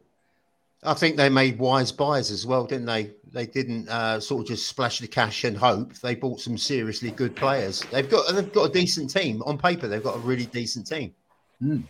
I 0.82 0.94
think 0.94 1.18
they 1.18 1.28
made 1.28 1.60
wise 1.60 1.92
buys 1.92 2.32
as 2.32 2.46
well, 2.46 2.66
didn't 2.66 2.86
they? 2.86 3.12
They 3.34 3.46
didn't 3.46 3.90
uh, 3.90 4.22
sort 4.22 4.42
of 4.42 4.48
just 4.48 4.68
splash 4.68 5.00
the 5.00 5.08
cash 5.08 5.44
and 5.44 5.58
hope. 5.58 5.94
They 5.96 6.16
bought 6.16 6.40
some 6.40 6.58
seriously 6.58 7.12
good 7.12 7.36
players. 7.36 7.84
They've 7.92 8.10
got 8.10 8.34
they've 8.34 8.52
got 8.54 8.70
a 8.70 8.74
decent 8.74 9.10
team 9.10 9.44
on 9.46 9.58
paper. 9.58 9.88
They've 9.88 10.04
got 10.04 10.16
a 10.16 10.20
really 10.20 10.46
decent 10.46 10.88
team. 10.88 11.14
Mm. 11.62 11.84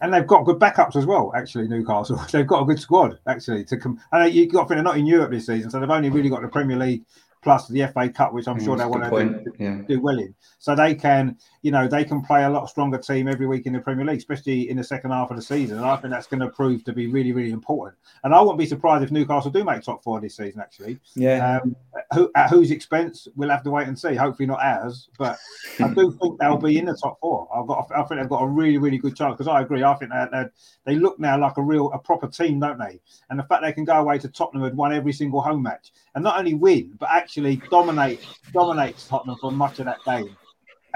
And 0.00 0.12
they've 0.12 0.26
got 0.26 0.44
good 0.44 0.58
backups 0.58 0.96
as 0.96 1.06
well. 1.06 1.32
Actually, 1.34 1.68
Newcastle 1.68 2.16
they've 2.32 2.46
got 2.46 2.62
a 2.62 2.66
good 2.66 2.78
squad 2.78 3.18
actually 3.26 3.64
to 3.64 3.76
come. 3.76 4.00
And 4.12 4.32
you've 4.32 4.52
got 4.52 4.62
to 4.62 4.68
think 4.68 4.76
they're 4.76 4.84
not 4.84 4.98
in 4.98 5.06
Europe 5.06 5.30
this 5.30 5.46
season, 5.46 5.70
so 5.70 5.80
they've 5.80 5.90
only 5.90 6.10
really 6.10 6.28
got 6.28 6.42
the 6.42 6.48
Premier 6.48 6.76
League 6.76 7.04
plus 7.46 7.68
the 7.68 7.86
FA 7.94 8.08
Cup, 8.08 8.32
which 8.32 8.48
I'm 8.48 8.58
mm, 8.58 8.64
sure 8.64 8.76
they 8.76 8.84
want 8.84 9.04
to 9.04 9.44
do, 9.44 9.52
yeah. 9.60 9.80
do, 9.86 10.00
well 10.00 10.18
in. 10.18 10.34
So 10.58 10.74
they 10.74 10.96
can, 10.96 11.38
you 11.62 11.70
know, 11.70 11.86
they 11.86 12.04
can 12.04 12.20
play 12.20 12.42
a 12.42 12.50
lot 12.50 12.68
stronger 12.68 12.98
team 12.98 13.28
every 13.28 13.46
week 13.46 13.66
in 13.66 13.72
the 13.72 13.78
Premier 13.78 14.04
League, 14.04 14.18
especially 14.18 14.68
in 14.68 14.76
the 14.76 14.82
second 14.82 15.12
half 15.12 15.30
of 15.30 15.36
the 15.36 15.42
season. 15.42 15.76
And 15.76 15.86
I 15.86 15.94
think 15.94 16.12
that's 16.12 16.26
going 16.26 16.40
to 16.40 16.48
prove 16.48 16.82
to 16.82 16.92
be 16.92 17.06
really, 17.06 17.30
really 17.30 17.52
important. 17.52 17.98
And 18.24 18.34
I 18.34 18.40
wouldn't 18.40 18.58
be 18.58 18.66
surprised 18.66 19.04
if 19.04 19.12
Newcastle 19.12 19.52
do 19.52 19.62
make 19.62 19.80
top 19.82 20.02
four 20.02 20.20
this 20.20 20.36
season. 20.36 20.60
Actually, 20.60 20.98
yeah. 21.14 21.60
Um, 21.62 21.76
who, 22.12 22.32
at 22.34 22.50
whose 22.50 22.72
expense? 22.72 23.28
We'll 23.36 23.50
have 23.50 23.62
to 23.62 23.70
wait 23.70 23.86
and 23.86 23.96
see. 23.96 24.16
Hopefully 24.16 24.48
not 24.48 24.60
ours, 24.60 25.08
but 25.16 25.38
I 25.78 25.86
do 25.94 26.18
think 26.20 26.40
they'll 26.40 26.58
be 26.58 26.78
in 26.78 26.86
the 26.86 26.98
top 27.00 27.20
four. 27.20 27.48
I've 27.54 27.68
got, 27.68 27.88
I 27.94 28.02
think 28.02 28.20
they've 28.20 28.28
got 28.28 28.42
a 28.42 28.48
really, 28.48 28.78
really 28.78 28.98
good 28.98 29.14
chance 29.14 29.34
because 29.34 29.46
I 29.46 29.60
agree. 29.60 29.84
I 29.84 29.94
think 29.94 30.10
that 30.10 30.50
they 30.84 30.96
look 30.96 31.20
now 31.20 31.38
like 31.38 31.58
a 31.58 31.62
real, 31.62 31.92
a 31.92 31.98
proper 32.00 32.26
team, 32.26 32.58
don't 32.58 32.78
they? 32.78 32.98
And 33.30 33.38
the 33.38 33.44
fact 33.44 33.62
they 33.62 33.72
can 33.72 33.84
go 33.84 33.94
away 33.94 34.18
to 34.18 34.28
Tottenham 34.28 34.64
and 34.64 34.76
won 34.76 34.92
every 34.92 35.12
single 35.12 35.40
home 35.40 35.62
match 35.62 35.92
and 36.16 36.24
not 36.24 36.38
only 36.38 36.54
win 36.54 36.94
but 36.98 37.08
actually 37.12 37.35
dominate 37.70 38.20
dominates 38.52 39.06
Tottenham 39.06 39.36
for 39.40 39.52
much 39.52 39.78
of 39.78 39.86
that 39.86 39.98
game 40.04 40.36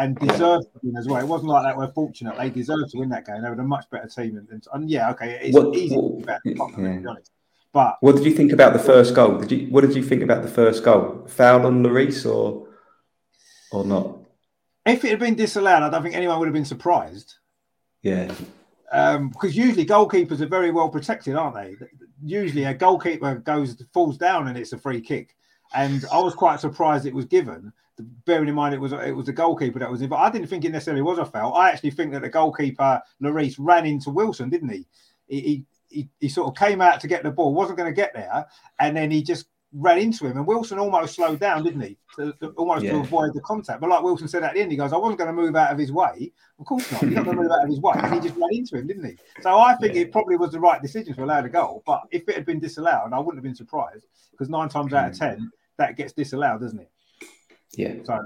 and 0.01 0.16
deserved 0.16 0.64
to 0.72 0.80
win 0.82 0.97
as 0.97 1.07
well. 1.07 1.22
It 1.22 1.28
wasn't 1.28 1.51
like 1.51 1.64
that. 1.64 1.76
We're 1.76 1.93
fortunate; 1.93 2.36
they 2.36 2.51
deserved 2.51 2.91
to 2.91 2.99
win 2.99 3.11
that 3.11 3.26
game. 3.26 3.43
They 3.43 3.51
were 3.51 3.55
a 3.55 3.64
much 3.64 3.84
better 3.91 4.09
team, 4.09 4.36
and, 4.36 4.66
and, 4.72 4.91
yeah, 4.91 5.11
okay, 5.11 5.38
it's 5.43 5.57
what, 5.57 5.76
easy 5.76 5.97
what, 5.97 6.43
to 6.45 6.55
Tottenham, 6.55 6.84
yeah. 6.84 6.95
to 6.95 7.01
be 7.01 7.07
honest. 7.07 7.30
But 7.72 7.97
what 8.01 8.16
did 8.16 8.24
you 8.24 8.32
think 8.32 8.53
about 8.53 8.72
the 8.72 8.78
first 8.78 9.14
goal? 9.14 9.38
Did 9.38 9.53
you 9.53 9.68
what 9.68 9.82
did 9.82 9.95
you 9.95 10.03
think 10.03 10.22
about 10.22 10.43
the 10.43 10.49
first 10.49 10.82
goal? 10.82 11.26
Foul 11.28 11.66
on 11.66 11.84
Lloris 11.84 12.28
or 12.28 12.68
or 13.70 13.84
not? 13.84 14.18
If 14.86 15.05
it 15.05 15.11
had 15.11 15.20
been 15.20 15.36
disallowed, 15.36 15.82
I 15.82 15.91
don't 15.91 16.03
think 16.03 16.16
anyone 16.16 16.38
would 16.38 16.49
have 16.49 16.55
been 16.55 16.64
surprised. 16.64 17.34
Yeah. 18.03 18.32
Um, 18.91 19.28
because 19.28 19.57
usually 19.57 19.86
goalkeepers 19.86 20.41
are 20.41 20.47
very 20.47 20.72
well 20.72 20.88
protected, 20.88 21.36
aren't 21.36 21.55
they? 21.55 21.76
Usually 22.24 22.64
a 22.64 22.74
goalkeeper 22.74 23.36
goes 23.36 23.80
falls 23.95 24.18
down 24.18 24.49
and 24.49 24.59
it's 24.59 24.72
a 24.72 24.78
free 24.78 25.01
kick 25.01 25.36
and 25.75 26.05
I 26.12 26.18
was 26.18 26.35
quite 26.35 26.61
surprised 26.61 27.07
it 27.07 27.14
was 27.14 27.27
given. 27.27 27.73
Bearing 28.25 28.49
in 28.49 28.55
mind 28.55 28.75
it 28.75 28.81
was 28.81 28.93
it 28.93 29.14
was 29.14 29.27
the 29.27 29.33
goalkeeper 29.33 29.79
that 29.79 29.91
was 29.91 30.01
in, 30.01 30.09
but 30.09 30.16
I 30.16 30.31
didn't 30.31 30.49
think 30.49 30.64
it 30.64 30.73
necessarily 30.73 31.03
was 31.03 31.18
a 31.18 31.25
foul. 31.25 31.55
I 31.55 31.71
actually 31.71 31.91
think 31.91 32.12
that 32.12 32.23
the 32.23 32.31
goalkeeper 32.31 33.03
Lloris 33.23 33.57
ran 33.59 33.85
into 33.85 34.11
Wilson, 34.11 34.49
didn't 34.49 34.71
he? 34.71 34.87
He, 35.29 35.64
he, 35.89 36.09
he 36.18 36.29
sort 36.29 36.49
of 36.49 36.57
came 36.57 36.81
out 36.81 37.01
to 37.01 37.09
get 37.09 37.23
the 37.23 37.31
ball, 37.31 37.53
wasn't 37.53 37.79
going 37.79 37.93
to 37.93 37.95
get 37.95 38.14
there, 38.14 38.47
and 38.79 38.97
then 38.97 39.11
he 39.11 39.23
just 39.23 39.47
ran 39.73 39.99
into 39.99 40.27
him. 40.27 40.37
And 40.37 40.47
Wilson 40.47 40.79
almost 40.79 41.14
slowed 41.14 41.41
down, 41.41 41.62
didn't 41.62 41.81
he? 41.81 41.97
To, 42.16 42.33
to, 42.41 42.49
almost 42.51 42.85
yeah. 42.85 42.93
to 42.93 42.99
avoid 42.99 43.35
the 43.35 43.41
contact. 43.41 43.81
But 43.81 43.91
like 43.91 44.03
Wilson 44.03 44.29
said 44.29 44.43
at 44.43 44.55
the 44.55 44.61
end, 44.61 44.71
he 44.71 44.77
goes, 44.77 44.93
I 44.93 44.97
wasn't 44.97 45.18
going 45.18 45.35
to 45.35 45.43
move 45.43 45.55
out 45.57 45.73
of 45.73 45.79
his 45.79 45.93
way. 45.93 46.33
Of 46.59 46.66
course 46.66 46.91
not. 46.91 47.03
He's 47.03 47.14
not 47.14 47.25
going 47.25 47.37
to 47.37 47.43
move 47.43 47.53
out 47.53 47.62
of 47.62 47.68
his 47.68 47.81
way. 47.81 47.95
And 47.97 48.14
he 48.14 48.21
just 48.21 48.37
ran 48.37 48.49
into 48.53 48.77
him, 48.77 48.87
didn't 48.87 49.05
he? 49.05 49.16
So 49.43 49.59
I 49.59 49.75
think 49.77 49.95
yeah. 49.95 50.03
it 50.03 50.12
probably 50.12 50.37
was 50.37 50.53
the 50.53 50.61
right 50.61 50.83
decision 50.83 51.14
to 51.14 51.25
allow 51.25 51.41
the 51.41 51.49
goal. 51.49 51.83
But 51.87 52.03
if 52.11 52.29
it 52.29 52.35
had 52.35 52.47
been 52.47 52.59
disallowed, 52.59 53.12
I 53.12 53.18
wouldn't 53.18 53.37
have 53.37 53.45
been 53.45 53.55
surprised 53.55 54.07
because 54.33 54.49
nine 54.49 54.68
times 54.68 54.93
out 54.93 55.11
of 55.11 55.18
hmm. 55.18 55.47
10, 55.81 55.87
that 55.87 55.97
gets 55.97 56.12
disallowed, 56.12 56.61
doesn't 56.61 56.81
it? 56.81 56.91
Yeah. 57.76 57.95
So, 58.05 58.18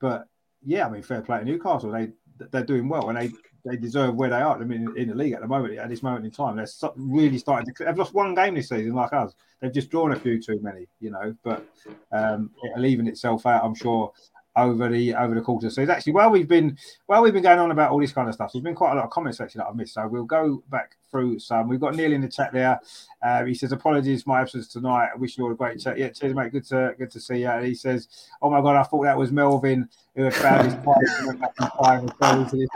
but 0.00 0.26
yeah, 0.64 0.86
I 0.86 0.90
mean, 0.90 1.02
fair 1.02 1.22
play 1.22 1.38
to 1.38 1.44
Newcastle. 1.44 1.90
They 1.90 2.10
they're 2.50 2.64
doing 2.64 2.88
well, 2.88 3.10
and 3.10 3.18
they 3.18 3.30
they 3.64 3.76
deserve 3.76 4.14
where 4.14 4.30
they 4.30 4.36
are. 4.36 4.60
I 4.60 4.64
mean, 4.64 4.92
in 4.96 5.08
the 5.08 5.14
league 5.14 5.32
at 5.32 5.40
the 5.40 5.48
moment, 5.48 5.78
at 5.78 5.88
this 5.88 6.02
moment 6.02 6.24
in 6.26 6.30
time, 6.30 6.56
they're 6.56 6.90
really 6.96 7.38
starting 7.38 7.72
to. 7.72 7.84
They've 7.84 7.96
lost 7.96 8.14
one 8.14 8.34
game 8.34 8.54
this 8.54 8.68
season, 8.68 8.94
like 8.94 9.12
us. 9.12 9.34
They've 9.60 9.72
just 9.72 9.90
drawn 9.90 10.12
a 10.12 10.20
few 10.20 10.40
too 10.40 10.58
many, 10.60 10.86
you 11.00 11.10
know. 11.10 11.34
But 11.42 11.66
um, 12.12 12.50
it'll 12.64 12.84
even 12.84 13.08
itself 13.08 13.46
out, 13.46 13.64
I'm 13.64 13.74
sure, 13.74 14.12
over 14.56 14.88
the 14.88 15.14
over 15.14 15.34
the 15.34 15.40
of 15.40 15.60
the 15.60 15.70
season. 15.70 15.90
Actually, 15.90 16.12
while 16.12 16.30
we've 16.30 16.48
been 16.48 16.78
while 17.06 17.22
we've 17.22 17.32
been 17.32 17.42
going 17.42 17.58
on 17.58 17.70
about 17.70 17.90
all 17.90 18.00
this 18.00 18.12
kind 18.12 18.28
of 18.28 18.34
stuff, 18.34 18.52
there's 18.52 18.62
been 18.62 18.74
quite 18.74 18.92
a 18.92 18.94
lot 18.94 19.04
of 19.04 19.10
comments 19.10 19.40
actually 19.40 19.60
that 19.60 19.68
I've 19.68 19.76
missed. 19.76 19.94
So 19.94 20.06
we'll 20.06 20.24
go 20.24 20.62
back 20.70 20.96
through 21.10 21.38
some. 21.38 21.68
We've 21.68 21.80
got 21.80 21.94
Neil 21.94 22.12
in 22.12 22.20
the 22.20 22.28
chat 22.28 22.52
there. 22.52 22.80
Uh, 23.22 23.44
he 23.44 23.54
says, 23.54 23.72
"Apologies, 23.72 24.26
my 24.26 24.40
absence 24.40 24.68
tonight. 24.68 25.10
I 25.14 25.16
wish 25.16 25.36
you 25.36 25.44
all 25.44 25.52
a 25.52 25.54
great 25.54 25.80
chat. 25.80 25.98
Yeah, 25.98 26.10
cheers, 26.10 26.34
mate. 26.34 26.52
Good 26.52 26.64
to 26.66 26.94
good 26.98 27.10
to 27.10 27.20
see 27.20 27.38
you." 27.38 27.48
And 27.48 27.66
he 27.66 27.74
says, 27.74 28.08
"Oh 28.40 28.50
my 28.50 28.60
god, 28.60 28.76
I 28.76 28.82
thought 28.84 29.02
that 29.04 29.18
was 29.18 29.32
Melvin 29.32 29.88
who 30.14 30.24
had 30.24 30.34
found 30.34 30.66
his 30.66 30.74
pipe 30.84 30.96
and 31.18 31.26
went 31.26 31.40
back 31.40 31.54
in 31.60 31.84
time 31.84 32.00
and 32.00 32.16
fell 32.16 32.40
into 32.40 32.56
this." 32.56 32.68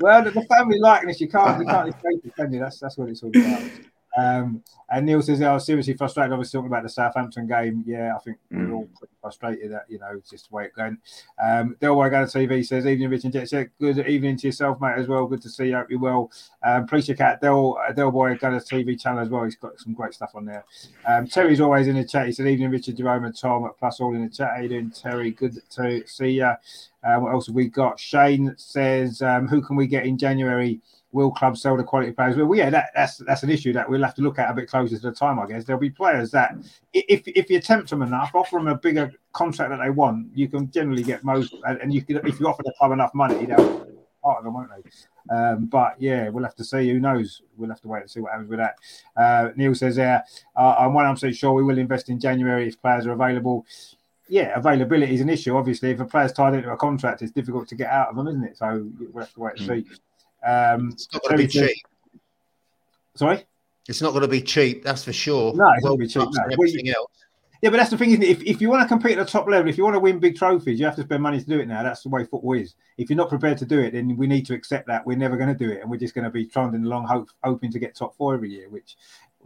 Well, 0.00 0.24
the 0.24 0.42
family 0.48 0.78
likeness, 0.80 1.20
you 1.20 1.28
can't 1.28 1.60
you 1.60 1.66
can't 1.66 1.88
escape 1.88 2.24
it, 2.24 2.34
can 2.34 2.52
you? 2.52 2.60
That's 2.60 2.80
that's 2.80 2.96
what 2.96 3.08
it's 3.08 3.22
all 3.22 3.30
about. 3.30 3.70
Um, 4.16 4.62
and 4.90 5.06
Neil 5.06 5.22
says, 5.22 5.42
"I 5.42 5.52
was 5.52 5.66
seriously 5.66 5.94
frustrated. 5.94 6.32
Obviously, 6.32 6.58
talking 6.58 6.70
about 6.70 6.82
the 6.82 6.88
Southampton 6.88 7.46
game. 7.46 7.82
Yeah, 7.86 8.14
I 8.14 8.18
think 8.20 8.38
mm. 8.52 8.68
we're 8.68 8.74
all 8.74 8.88
pretty 8.96 9.14
frustrated 9.20 9.72
that 9.72 9.86
you 9.88 9.98
know 9.98 10.10
it's 10.16 10.30
just 10.30 10.50
the 10.50 10.54
way 10.54 10.64
it 10.66 10.72
went." 10.76 11.00
Um, 11.42 11.76
Delboy 11.80 12.10
Gunner 12.10 12.26
TV 12.26 12.64
says, 12.64 12.86
"Evening, 12.86 13.10
Rich 13.10 13.24
and 13.24 13.32
Jet. 13.32 13.68
Good 13.80 14.06
evening 14.06 14.36
to 14.36 14.46
yourself, 14.46 14.80
mate, 14.80 14.94
as 14.96 15.08
well. 15.08 15.26
Good 15.26 15.42
to 15.42 15.48
see 15.48 15.68
you. 15.68 15.76
Hope 15.76 15.90
you're 15.90 15.98
well. 15.98 16.30
Um, 16.62 16.86
please 16.86 17.06
check 17.06 17.20
out 17.20 17.40
Del 17.40 17.76
uh, 17.76 17.92
Delboy 17.92 18.38
Gunner's 18.38 18.68
TV 18.68 19.00
channel 19.00 19.20
as 19.20 19.30
well. 19.30 19.44
He's 19.44 19.56
got 19.56 19.78
some 19.80 19.94
great 19.94 20.14
stuff 20.14 20.32
on 20.34 20.44
there. 20.44 20.64
Um, 21.06 21.26
Terry's 21.26 21.60
always 21.60 21.88
in 21.88 21.96
the 21.96 22.04
chat. 22.04 22.26
He 22.26 22.32
said, 22.32 22.46
"Evening, 22.46 22.70
Richard, 22.70 22.96
Jerome, 22.96 23.24
and 23.24 23.36
Tom. 23.36 23.68
Plus, 23.78 24.00
all 24.00 24.14
in 24.14 24.22
the 24.22 24.30
chat. 24.30 24.52
How 24.54 24.62
you 24.62 24.68
doing, 24.68 24.90
Terry? 24.90 25.32
Good 25.32 25.58
to 25.70 26.06
see 26.06 26.30
you. 26.30 26.52
Um, 27.02 27.22
what 27.22 27.32
else 27.32 27.46
have 27.46 27.56
we 27.56 27.68
got? 27.68 27.98
Shane 27.98 28.54
says, 28.58 29.22
um, 29.22 29.48
"Who 29.48 29.60
can 29.60 29.76
we 29.76 29.86
get 29.86 30.06
in 30.06 30.18
January?" 30.18 30.80
Will 31.14 31.30
clubs 31.30 31.62
sell 31.62 31.76
the 31.76 31.84
quality 31.84 32.12
players? 32.12 32.36
Well, 32.36 32.54
yeah, 32.54 32.68
that, 32.70 32.90
that's 32.94 33.18
that's 33.18 33.42
an 33.44 33.50
issue 33.50 33.72
that 33.72 33.88
we'll 33.88 34.02
have 34.02 34.14
to 34.16 34.22
look 34.22 34.38
at 34.38 34.50
a 34.50 34.54
bit 34.54 34.68
closer 34.68 34.96
to 34.96 35.00
the 35.00 35.12
time, 35.12 35.38
I 35.38 35.46
guess. 35.46 35.64
There'll 35.64 35.80
be 35.80 35.90
players 35.90 36.30
that, 36.32 36.56
if 36.92 37.22
if 37.26 37.48
you 37.48 37.60
tempt 37.60 37.90
them 37.90 38.02
enough, 38.02 38.34
offer 38.34 38.56
them 38.56 38.68
a 38.68 38.76
bigger 38.76 39.12
contract 39.32 39.70
that 39.70 39.80
they 39.82 39.90
want, 39.90 40.28
you 40.34 40.48
can 40.48 40.70
generally 40.70 41.02
get 41.02 41.24
most, 41.24 41.54
and 41.64 41.94
you 41.94 42.02
can 42.02 42.16
if 42.26 42.40
you 42.40 42.48
offer 42.48 42.62
the 42.64 42.74
club 42.76 42.92
enough 42.92 43.14
money, 43.14 43.46
they'll 43.46 43.86
part 44.24 44.38
of 44.38 44.44
them, 44.44 44.54
won't 44.54 44.70
they? 44.70 45.34
Um, 45.34 45.66
but 45.66 45.94
yeah, 45.98 46.28
we'll 46.30 46.44
have 46.44 46.56
to 46.56 46.64
see. 46.64 46.88
Who 46.90 46.98
knows? 46.98 47.42
We'll 47.56 47.70
have 47.70 47.80
to 47.82 47.88
wait 47.88 48.00
and 48.00 48.10
see 48.10 48.20
what 48.20 48.32
happens 48.32 48.50
with 48.50 48.58
that. 48.58 48.76
Uh, 49.16 49.50
Neil 49.56 49.74
says 49.74 49.96
there, 49.96 50.24
uh, 50.56 50.74
I'm 50.78 50.90
100% 50.90 51.36
sure 51.36 51.52
we 51.52 51.62
will 51.62 51.78
invest 51.78 52.08
in 52.08 52.18
January 52.18 52.68
if 52.68 52.80
players 52.80 53.06
are 53.06 53.12
available. 53.12 53.64
Yeah, 54.28 54.58
availability 54.58 55.14
is 55.14 55.20
an 55.20 55.28
issue. 55.28 55.56
Obviously, 55.56 55.90
if 55.90 56.00
a 56.00 56.04
player's 56.06 56.32
tied 56.32 56.54
into 56.54 56.70
a 56.70 56.76
contract, 56.76 57.22
it's 57.22 57.32
difficult 57.32 57.68
to 57.68 57.74
get 57.74 57.90
out 57.90 58.08
of 58.08 58.16
them, 58.16 58.26
isn't 58.28 58.44
it? 58.44 58.56
So 58.56 58.90
we'll 59.12 59.24
have 59.24 59.34
to 59.34 59.40
wait 59.40 59.58
and 59.58 59.66
see. 59.66 59.86
Um, 60.46 60.90
it's 60.92 61.08
not 61.12 61.22
going 61.22 61.36
to 61.36 61.42
be 61.42 61.48
cheap. 61.48 61.76
Sorry, 63.16 63.44
it's 63.88 64.02
not 64.02 64.10
going 64.10 64.22
to 64.22 64.28
be 64.28 64.42
cheap. 64.42 64.82
That's 64.82 65.04
for 65.04 65.12
sure. 65.12 65.54
No, 65.54 65.70
it's 65.72 65.84
well, 65.84 65.92
not 65.92 65.98
be 65.98 66.08
cheap. 66.08 66.28
No. 66.30 66.44
Everything 66.52 66.88
else. 66.88 67.10
Yeah, 67.62 67.70
but 67.70 67.78
that's 67.78 67.88
the 67.88 67.96
thing, 67.96 68.10
isn't 68.10 68.22
it? 68.22 68.28
If, 68.28 68.42
if 68.42 68.60
you 68.60 68.68
want 68.68 68.82
to 68.82 68.88
compete 68.88 69.16
at 69.16 69.24
the 69.24 69.32
top 69.32 69.48
level, 69.48 69.70
if 69.70 69.78
you 69.78 69.84
want 69.84 69.94
to 69.94 70.00
win 70.00 70.18
big 70.18 70.36
trophies, 70.36 70.78
you 70.78 70.84
have 70.84 70.96
to 70.96 71.02
spend 71.02 71.22
money 71.22 71.40
to 71.40 71.46
do 71.46 71.60
it 71.60 71.66
now. 71.66 71.82
That's 71.82 72.02
the 72.02 72.10
way 72.10 72.24
football 72.24 72.52
is. 72.52 72.74
If 72.98 73.08
you're 73.08 73.16
not 73.16 73.30
prepared 73.30 73.56
to 73.56 73.64
do 73.64 73.80
it, 73.80 73.92
then 73.92 74.18
we 74.18 74.26
need 74.26 74.44
to 74.46 74.54
accept 74.54 74.86
that 74.88 75.06
we're 75.06 75.16
never 75.16 75.38
going 75.38 75.48
to 75.48 75.54
do 75.54 75.72
it, 75.72 75.80
and 75.80 75.90
we're 75.90 75.96
just 75.96 76.14
going 76.14 76.26
to 76.26 76.30
be 76.30 76.44
trundling 76.44 76.84
along, 76.84 77.06
hope, 77.06 77.30
hoping 77.42 77.72
to 77.72 77.78
get 77.78 77.94
top 77.94 78.14
four 78.16 78.34
every 78.34 78.50
year. 78.50 78.68
Which 78.68 78.96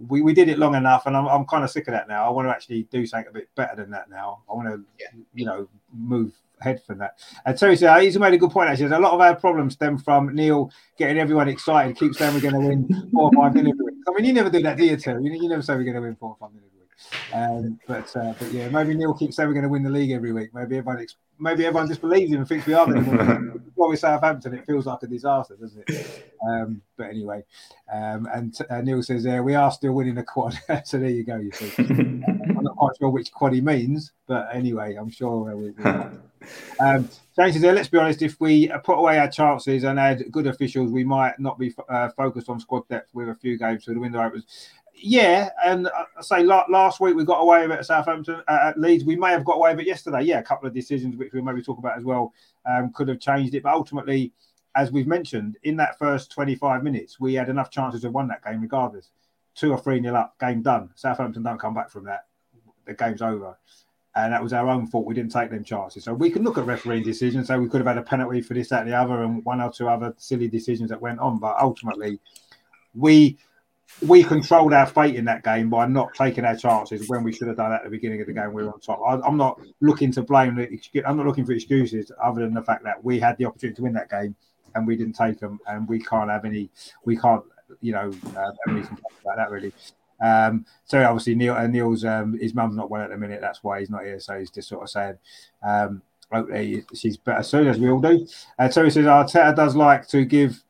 we, 0.09 0.20
we 0.20 0.34
did 0.34 0.49
it 0.49 0.59
long 0.59 0.74
enough, 0.74 1.07
and 1.07 1.16
I'm, 1.16 1.28
I'm 1.28 1.44
kind 1.44 1.62
of 1.62 1.70
sick 1.70 1.86
of 1.86 1.92
that 1.92 2.09
now. 2.09 2.26
I 2.26 2.30
want 2.30 2.49
to 2.49 2.51
actually 2.51 2.82
do 2.84 3.07
something 3.07 3.28
a 3.28 3.32
bit 3.32 3.51
better 3.55 3.76
than 3.76 3.90
that 3.92 4.11
now. 4.11 4.42
I 4.51 4.55
want 4.55 4.66
to, 4.66 4.84
yeah. 4.99 5.20
you 5.34 5.44
know, 5.44 5.68
move 5.92 6.32
head 6.61 6.83
for 6.87 6.95
that. 6.97 7.19
And 7.45 7.57
Terry 7.57 7.77
said 7.77 8.03
he's 8.03 8.19
made 8.19 8.35
a 8.35 8.39
good 8.39 8.51
point. 8.51 8.71
Actually, 8.71 8.89
There's 8.89 8.99
a 8.99 9.03
lot 9.03 9.13
of 9.13 9.21
our 9.21 9.35
problems 9.35 9.75
stem 9.75 9.99
from 9.99 10.35
Neil 10.35 10.71
getting 10.97 11.19
everyone 11.19 11.49
excited, 11.49 11.97
keep 11.97 12.15
saying 12.15 12.35
we're 12.35 12.41
going 12.41 12.55
to 12.55 12.69
win 12.69 13.11
four 13.13 13.31
or 13.33 13.33
five 13.33 13.55
nil 13.55 13.73
I 14.09 14.11
mean, 14.13 14.25
you 14.25 14.33
never 14.33 14.51
do 14.51 14.63
that, 14.63 14.77
do 14.77 14.85
you, 14.85 14.97
Terry? 14.97 15.23
You, 15.23 15.33
you 15.33 15.49
never 15.49 15.63
say 15.63 15.75
we're 15.77 15.85
going 15.85 15.97
to 15.97 16.03
win 16.03 16.17
four 16.17 16.31
or 16.31 16.37
five 16.41 16.55
nil 16.55 16.63
um, 17.33 17.79
but 17.87 18.15
uh, 18.17 18.35
but 18.39 18.53
yeah, 18.53 18.69
maybe 18.69 18.95
Neil 18.95 19.15
keeps 19.15 19.37
saying 19.37 19.49
we're 19.49 19.55
going 19.55 19.65
to 19.65 19.69
win 19.69 19.83
the 19.83 19.91
league 19.91 20.11
every 20.11 20.33
week. 20.33 20.53
Maybe 20.53 20.79
everyone 20.79 21.01
ex- 21.01 21.17
maybe 21.39 21.65
everyone 21.65 21.89
just 21.89 22.01
believes 22.01 22.33
him 22.33 22.41
and 22.41 22.49
thinks 22.49 22.67
we 22.67 22.75
are 22.75 22.87
going 22.87 23.05
to 23.05 23.11
win. 23.11 23.63
While 23.75 23.91
we 23.91 23.97
Southampton, 23.97 24.55
it 24.55 24.67
feels 24.67 24.87
like 24.87 25.03
a 25.03 25.07
disaster, 25.07 25.57
doesn't 25.57 25.89
it? 25.89 26.33
Um, 26.49 26.83
but 26.97 27.05
anyway, 27.05 27.45
um, 27.93 28.27
and 28.35 28.59
uh, 28.69 28.81
Neil 28.81 29.03
says 29.03 29.23
there 29.23 29.43
we 29.43 29.55
are 29.55 29.71
still 29.71 29.93
winning 29.93 30.17
the 30.17 30.25
quad. 30.25 30.59
so 30.85 30.99
there 30.99 31.11
you 31.11 31.23
go. 31.23 31.37
You 31.37 31.53
see, 31.53 31.73
I'm 31.79 32.63
not 32.63 32.77
quite 32.77 32.97
sure 32.99 33.11
which 33.11 33.31
quad 33.31 33.53
he 33.53 33.61
means, 33.61 34.13
but 34.27 34.49
anyway, 34.53 34.97
I'm 34.97 35.11
sure 35.11 35.55
we. 35.55 35.71
we 35.71 35.85
um, 36.80 37.09
says, 37.34 37.61
let's 37.62 37.88
be 37.88 37.99
honest, 37.99 38.22
if 38.22 38.40
we 38.40 38.68
put 38.84 38.99
away 38.99 39.18
our 39.18 39.28
chances 39.28 39.84
and 39.84 39.99
add 39.99 40.24
good 40.30 40.46
officials, 40.46 40.90
we 40.90 41.05
might 41.05 41.38
not 41.38 41.59
be 41.59 41.74
uh, 41.88 42.09
focused 42.11 42.49
on 42.49 42.61
squad 42.61 42.88
depth 42.88 43.14
with 43.14 43.28
a 43.28 43.34
few 43.34 43.57
games 43.59 43.84
to 43.84 43.94
the 43.94 44.01
window 44.01 44.22
opens 44.22 44.44
yeah, 45.01 45.51
and 45.64 45.88
I 45.88 46.22
say 46.22 46.42
last 46.42 47.01
week 47.01 47.14
we 47.14 47.24
got 47.24 47.40
away 47.40 47.62
with 47.62 47.72
it 47.72 47.78
at 47.80 47.86
Southampton 47.86 48.42
uh, 48.49 48.59
at 48.62 48.78
Leeds. 48.78 49.05
We 49.05 49.16
may 49.16 49.30
have 49.30 49.44
got 49.44 49.55
away 49.55 49.70
with 49.72 49.80
it 49.80 49.86
yesterday. 49.86 50.22
Yeah, 50.22 50.38
a 50.38 50.42
couple 50.42 50.66
of 50.66 50.74
decisions 50.74 51.16
which 51.16 51.32
we'll 51.32 51.44
maybe 51.44 51.62
talk 51.62 51.78
about 51.78 51.96
as 51.96 52.05
well 52.05 52.32
um, 52.66 52.92
could 52.92 53.09
have 53.09 53.20
changed 53.20 53.55
it. 53.55 53.62
But 53.62 53.74
ultimately, 53.74 54.32
as 54.76 54.90
we've 54.90 55.07
mentioned, 55.07 55.57
in 55.62 55.76
that 55.76 55.99
first 55.99 56.30
25 56.32 56.82
minutes, 56.82 57.20
we 57.20 57.34
had 57.34 57.49
enough 57.49 57.70
chances 57.70 58.03
to 58.03 58.11
win 58.11 58.28
that 58.28 58.44
game 58.44 58.61
regardless. 58.61 59.11
Two 59.55 59.72
or 59.72 59.78
three 59.78 60.01
nil 60.01 60.16
up, 60.16 60.38
game 60.38 60.62
done. 60.62 60.90
Southampton 60.94 61.42
don't 61.42 61.61
come 61.61 61.74
back 61.74 61.90
from 61.90 62.05
that. 62.05 62.26
The 62.86 62.94
game's 62.94 63.22
over. 63.22 63.59
And 64.19 64.33
that 64.33 64.43
was 64.43 64.53
our 64.53 64.69
own 64.69 64.87
fault. 64.87 65.07
We 65.07 65.14
didn't 65.14 65.33
take 65.33 65.51
them 65.51 65.64
chances. 65.64 66.05
So 66.05 66.12
we 66.12 66.31
can 66.31 66.43
look 66.43 66.59
at 66.59 66.66
refereeing 66.66 67.05
decisions. 67.05 67.47
So 67.47 67.59
we 67.59 67.69
could 67.69 67.81
have 67.81 67.87
had 67.87 67.99
a 67.99 68.03
penalty 68.03 68.41
for 68.41 68.55
this, 68.55 68.69
that, 68.71 68.83
and 68.83 68.91
the 68.91 68.97
other, 68.97 69.23
and 69.23 69.45
one 69.45 69.61
or 69.61 69.73
two 69.73 69.89
other 69.89 70.14
silly 70.19 70.49
decisions 70.49 70.91
that 70.91 71.01
went 71.01 71.21
on. 71.21 71.39
But 71.39 71.57
ultimately, 71.61 72.19
we 72.95 73.39
we 74.07 74.23
controlled 74.23 74.73
our 74.75 74.87
fate 74.87 75.14
in 75.14 75.25
that 75.25 75.43
game 75.43 75.71
by 75.71 75.87
not 75.87 76.14
taking 76.14 76.45
our 76.45 76.57
chances 76.57 77.09
when 77.09 77.23
we 77.23 77.33
should 77.33 77.49
have 77.49 77.57
done 77.57 77.71
that 77.71 77.79
at 77.79 77.85
the 77.85 77.91
beginning 77.91 78.21
of 78.21 78.27
the 78.27 78.33
game. 78.33 78.53
We 78.53 78.64
were 78.64 78.73
on 78.73 78.81
top. 78.81 79.01
I, 79.07 79.27
am 79.27 79.37
not 79.37 79.61
looking 79.81 80.12
to 80.12 80.23
blame. 80.23 80.59
I'm 81.07 81.16
not 81.16 81.27
looking 81.27 81.47
for 81.47 81.53
excuses 81.53 82.12
other 82.23 82.43
than 82.43 82.55
the 82.55 82.62
fact 82.62 82.85
that 82.85 83.03
we 83.03 83.19
had 83.19 83.39
the 83.39 83.47
opportunity 83.47 83.77
to 83.77 83.83
win 83.83 83.95
that 83.95 84.11
game 84.11 84.35
and 84.75 84.87
we 84.87 84.97
didn't 84.97 85.14
take 85.14 85.39
them, 85.41 85.59
and 85.66 85.89
we 85.89 85.99
can't 85.99 86.31
have 86.31 86.45
any. 86.45 86.71
We 87.05 87.16
can't, 87.16 87.45
you 87.81 87.93
know, 87.93 88.12
uh, 88.37 88.51
any 88.69 88.81
about 88.81 89.37
that 89.37 89.51
really. 89.51 89.73
Um, 90.21 90.66
so 90.85 91.03
obviously 91.03 91.35
Neil 91.35 91.55
uh, 91.55 91.66
Neil's 91.66 92.05
um, 92.05 92.39
his 92.39 92.55
mum's 92.55 92.77
not 92.77 92.91
well 92.91 93.03
at 93.03 93.11
the 93.11 93.16
minute. 93.16 93.41
That's 93.41 93.62
why 93.62 93.81
he's 93.81 93.91
not 93.91 94.05
here. 94.05 94.21
So 94.21 94.39
he's 94.39 94.51
just 94.51 94.69
sort 94.69 94.83
of 94.83 94.91
saying, 94.91 95.19
um, 95.62 96.03
hopefully 96.31 96.85
she's 96.95 97.16
better 97.16 97.43
soon, 97.43 97.69
as 97.69 97.79
we 97.79 97.91
all 97.91 98.01
do. 98.01 98.27
Uh, 98.59 98.66
he 98.66 98.73
says 98.73 98.97
Arteta 98.97 99.55
does 99.55 99.77
like 99.77 100.09
to 100.09 100.25
give 100.25 100.62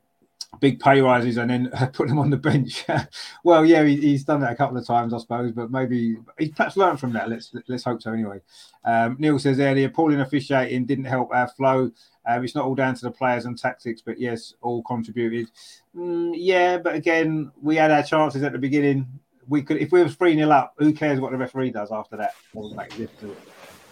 big 0.61 0.81
pay 0.81 1.01
rises 1.01 1.37
and 1.37 1.51
then 1.51 1.71
put 1.93 2.09
them 2.09 2.19
on 2.19 2.31
the 2.31 2.37
bench. 2.37 2.85
well, 3.45 3.65
yeah, 3.65 3.85
he, 3.85 3.97
he's 3.97 4.25
done 4.25 4.41
that 4.41 4.53
a 4.53 4.57
couple 4.57 4.77
of 4.77 4.87
times, 4.87 5.13
I 5.13 5.19
suppose, 5.19 5.53
but 5.53 5.71
maybe 5.71 6.17
he's 6.39 6.51
perhaps 6.51 6.77
learned 6.77 7.01
from 7.01 7.13
that. 7.13 7.29
Let's 7.29 7.55
let's 7.69 7.85
hope 7.85 8.03
so. 8.03 8.13
Anyway, 8.13 8.41
um, 8.85 9.17
Neil 9.19 9.39
says 9.39 9.57
the 9.59 9.85
appalling 9.85 10.21
officiating 10.21 10.87
didn't 10.87 11.05
help 11.05 11.31
our 11.33 11.49
flow. 11.49 11.91
Um, 12.27 12.45
it's 12.45 12.55
not 12.55 12.67
all 12.67 12.75
down 12.75 12.95
to 12.95 13.03
the 13.03 13.11
players 13.11 13.47
and 13.47 13.59
tactics, 13.59 14.03
but 14.03 14.19
yes, 14.19 14.55
all 14.61 14.83
contributed. 14.83 15.51
Mm, 15.97 16.35
yeah, 16.37 16.79
but 16.79 16.95
again, 16.95 17.51
we 17.61 17.77
had 17.77 17.91
our 17.91 18.03
chances 18.03 18.43
at 18.43 18.53
the 18.53 18.59
beginning. 18.59 19.07
We 19.49 19.63
could, 19.63 19.79
if 19.79 19.93
we 19.93 20.03
were 20.03 20.09
three 20.09 20.35
0 20.35 20.51
up, 20.51 20.75
who 20.79 20.93
cares 20.93 21.21
what 21.21 21.33
the 21.33 21.39
referee 21.39 21.71
does 21.71 21.91
after 21.91 22.17
that? 22.17 22.35
Doesn't 22.55 22.77
make 22.77 22.99
a. 22.99 23.09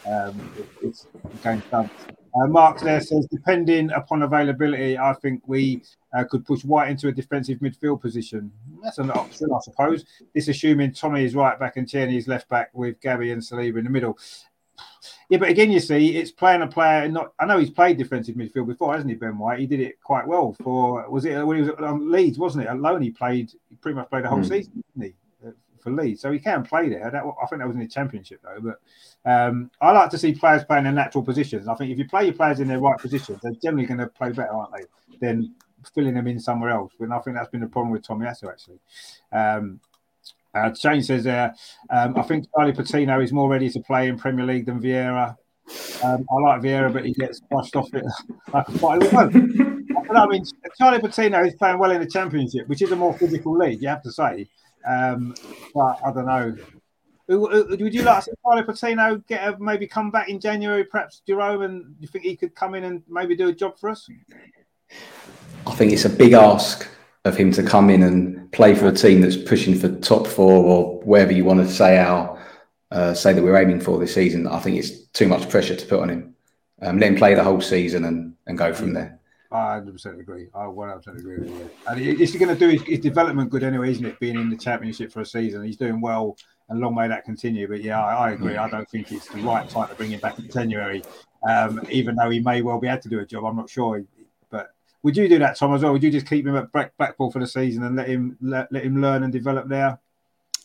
Um, 0.09 0.53
it, 0.57 0.69
it's 0.83 1.07
going 1.43 1.63
done. 1.71 1.91
Uh, 2.37 2.47
Mark 2.47 2.81
there 2.81 3.01
says, 3.01 3.27
depending 3.31 3.91
upon 3.93 4.23
availability, 4.23 4.99
I 4.99 5.15
think 5.15 5.43
we 5.47 5.83
uh, 6.17 6.25
could 6.25 6.45
push 6.45 6.65
White 6.65 6.91
into 6.91 7.09
a 7.09 7.13
defensive 7.13 7.59
midfield 7.61 8.01
position. 8.01 8.53
That's 8.83 8.99
an 8.99 9.11
option, 9.11 9.49
I 9.53 9.59
suppose. 9.63 10.05
This 10.35 10.49
assuming 10.49 10.93
Tommy 10.93 11.25
is 11.25 11.35
right 11.35 11.59
back 11.59 11.77
and 11.77 11.89
Tierney 11.89 12.19
is 12.19 12.29
left 12.29 12.49
back 12.49 12.71
with 12.75 13.01
Gabby 13.01 13.33
and 13.33 13.41
Saliba 13.41 13.79
in 13.79 13.85
the 13.85 13.91
middle. 13.91 14.19
Yeah, 15.31 15.39
but 15.39 15.49
again, 15.49 15.73
you 15.73 15.81
see, 15.81 16.17
it's 16.17 16.31
playing 16.31 16.63
a 16.63 16.67
player. 16.67 17.09
Not, 17.09 17.33
I 17.39 17.47
know 17.47 17.59
he's 17.59 17.71
played 17.71 17.97
defensive 17.97 18.37
midfield 18.37 18.67
before, 18.67 18.93
hasn't 18.93 19.11
he, 19.11 19.17
Ben 19.17 19.39
White? 19.39 19.59
He 19.59 19.67
did 19.67 19.81
it 19.81 20.01
quite 20.03 20.27
well 20.27 20.55
for. 20.63 21.09
Was 21.09 21.25
it 21.25 21.45
when 21.45 21.57
he 21.57 21.63
was 21.63 21.71
on 21.81 22.11
Leeds, 22.11 22.39
wasn't 22.39 22.65
it? 22.65 22.71
Alone, 22.71 23.01
he 23.01 23.11
played. 23.11 23.51
He 23.71 23.77
pretty 23.77 23.97
much 23.97 24.11
played 24.11 24.25
the 24.25 24.29
whole 24.29 24.41
mm. 24.41 24.49
season, 24.49 24.85
didn't 24.95 25.11
he? 25.11 25.15
For 25.87 25.93
Leeds, 25.93 26.20
so 26.20 26.32
he 26.32 26.41
can 26.41 26.64
play 26.64 26.89
there. 26.89 27.11
That, 27.11 27.22
I 27.22 27.47
think 27.47 27.61
that 27.61 27.68
was 27.68 27.76
in 27.76 27.80
the 27.80 27.87
Championship 27.87 28.41
though. 28.43 28.61
But 28.61 29.30
um, 29.30 29.70
I 29.80 29.93
like 29.93 30.11
to 30.11 30.18
see 30.18 30.32
players 30.32 30.64
playing 30.64 30.87
in 30.87 30.97
natural 30.97 31.22
positions. 31.22 31.68
I 31.68 31.76
think 31.76 31.93
if 31.93 31.99
you 31.99 32.09
play 32.09 32.24
your 32.24 32.34
players 32.34 32.59
in 32.59 32.66
their 32.66 32.80
right 32.80 32.99
positions, 32.99 33.39
they're 33.41 33.53
generally 33.62 33.87
going 33.87 34.01
to 34.01 34.09
play 34.09 34.30
better, 34.30 34.53
aren't 34.53 34.72
they? 34.72 34.84
Than 35.24 35.55
filling 35.95 36.14
them 36.14 36.26
in 36.26 36.41
somewhere 36.41 36.70
else. 36.70 36.93
And 36.99 37.14
I 37.14 37.20
think 37.20 37.37
that's 37.37 37.51
been 37.51 37.61
the 37.61 37.68
problem 37.68 37.93
with 37.93 38.03
Tomiyasu 38.03 38.49
actually. 38.49 38.80
Um, 39.32 39.80
uh, 40.53 40.74
Shane 40.74 41.03
says 41.03 41.26
uh, 41.26 41.51
um, 41.91 42.18
I 42.18 42.22
think 42.22 42.47
Charlie 42.53 42.72
Patino 42.72 43.20
is 43.20 43.32
more 43.32 43.49
ready 43.49 43.70
to 43.70 43.80
play 43.80 44.09
in 44.09 44.18
Premier 44.18 44.45
League 44.45 44.66
than 44.66 44.80
Vieira. 44.80 45.37
Um, 46.03 46.26
I 46.30 46.34
like 46.41 46.62
Vieira, 46.62 46.93
but 46.93 47.05
he 47.05 47.12
gets 47.12 47.41
brushed 47.41 47.76
off 47.76 47.93
it 47.95 48.05
like 48.53 48.68
a 48.68 48.72
fight. 48.72 49.03
I 49.14 50.26
mean, 50.26 50.45
Charlie 50.78 51.01
Patino 51.01 51.45
is 51.45 51.55
playing 51.55 51.78
well 51.78 51.91
in 51.93 52.01
the 52.01 52.09
Championship, 52.09 52.66
which 52.68 52.82
is 52.82 52.91
a 52.91 52.97
more 52.97 53.16
physical 53.16 53.57
league, 53.57 53.82
you 53.82 53.89
have 53.89 54.03
to 54.03 54.11
say. 54.11 54.49
Um, 54.87 55.34
but 55.74 55.99
I 56.05 56.12
don't 56.12 56.26
know. 56.26 56.57
Would 57.28 57.93
you 57.93 58.03
like 58.03 58.24
to 58.24 58.30
see 58.30 58.37
Carlo 58.45 58.62
Patino 58.62 59.16
get 59.28 59.49
a, 59.49 59.59
maybe 59.59 59.87
come 59.87 60.11
back 60.11 60.28
in 60.28 60.39
January, 60.39 60.84
perhaps 60.84 61.22
Jerome, 61.26 61.62
and 61.62 61.97
you 61.99 62.07
think 62.07 62.24
he 62.24 62.37
could 62.37 62.55
come 62.55 62.74
in 62.74 62.84
and 62.84 63.03
maybe 63.09 63.34
do 63.34 63.49
a 63.49 63.53
job 63.53 63.78
for 63.78 63.91
us? 63.91 64.09
I 65.66 65.74
think 65.74 65.93
it's 65.93 66.05
a 66.05 66.11
big 66.11 66.34
ask 66.34 66.89
of 67.24 67.37
him 67.37 67.51
to 67.53 67.62
come 67.64 67.91
in 67.91 68.05
and 68.05 68.51
play 68.53 68.76
for 68.76 68.87
a 68.87 68.93
team 68.93 69.20
that's 69.20 69.37
pushing 69.37 69.74
for 69.74 69.89
top 69.97 70.28
four 70.28 70.64
or 70.64 71.01
wherever 71.01 71.32
you 71.32 71.45
want 71.45 71.61
to 71.61 71.68
say 71.68 71.99
our 71.99 72.41
uh, 72.93 73.12
say 73.12 73.32
that 73.32 73.43
we're 73.43 73.57
aiming 73.57 73.80
for 73.80 73.99
this 73.99 74.14
season. 74.14 74.47
I 74.47 74.61
think 74.61 74.76
it's 74.76 75.07
too 75.09 75.26
much 75.26 75.49
pressure 75.51 75.74
to 75.74 75.87
put 75.87 76.01
on 76.01 76.11
him. 76.11 76.37
Um, 76.80 77.01
let 77.01 77.11
him 77.11 77.16
play 77.16 77.34
the 77.34 77.43
whole 77.43 77.61
season 77.61 78.05
and, 78.05 78.34
and 78.47 78.57
go 78.57 78.72
from 78.72 78.93
there. 78.93 79.16
I 79.51 79.81
100% 79.81 80.21
agree. 80.21 80.49
I 80.55 80.65
100% 80.65 81.19
agree 81.19 81.39
with 81.39 81.49
you. 81.49 81.71
And 81.87 82.01
he's 82.01 82.35
going 82.37 82.49
to 82.49 82.59
do 82.59 82.69
his, 82.69 82.83
his, 82.83 83.01
development 83.01 83.51
good 83.51 83.63
anyway, 83.63 83.91
isn't 83.91 84.05
it? 84.05 84.19
Being 84.19 84.37
in 84.37 84.51
the 84.51 84.57
championship 84.57 85.13
for 85.13 85.21
a 85.21 85.27
season, 85.27 85.63
he's 85.65 85.77
doing 85.77 86.01
well, 86.01 86.37
and 86.69 86.81
long 86.81 86.95
may 86.95 87.09
that 87.09 87.25
continue. 87.25 87.69
But 87.69 87.83
yeah, 87.83 88.03
I, 88.03 88.29
I 88.29 88.31
agree. 88.33 88.57
I 88.57 88.69
don't 88.69 88.89
think 88.89 89.13
it's 89.13 89.29
the 89.29 89.41
right 89.43 89.69
time 89.69 89.89
to 89.89 89.95
bring 89.95 90.11
him 90.11 90.21
back 90.21 90.39
in 90.39 90.51
January, 90.51 91.03
um, 91.49 91.81
even 91.91 92.17
though 92.17 92.31
he 92.31 92.41
may 92.41 92.63
well 92.63 92.81
be 92.81 92.89
able 92.89 93.03
to 93.03 93.09
do 93.09 93.21
a 93.21 93.27
job. 93.27 93.45
I'm 93.45 93.57
not 93.57 93.71
sure. 93.71 94.03
But 94.51 94.71
would 95.03 95.17
you 95.17 95.29
do 95.29 95.39
that, 95.39 95.57
Tom, 95.57 95.75
as 95.75 95.83
well? 95.83 95.93
Would 95.93 96.03
you 96.03 96.11
just 96.11 96.29
keep 96.29 96.47
him 96.47 96.57
at 96.57 96.73
Blackpool 96.73 97.31
for 97.31 97.39
the 97.39 97.47
season 97.47 97.85
and 97.85 97.97
let 97.97 98.09
him 98.09 98.37
let, 98.41 98.73
let 98.73 98.85
him 98.85 99.01
learn 99.01 99.23
and 99.23 99.33
develop 99.33 99.69
there? 99.69 99.99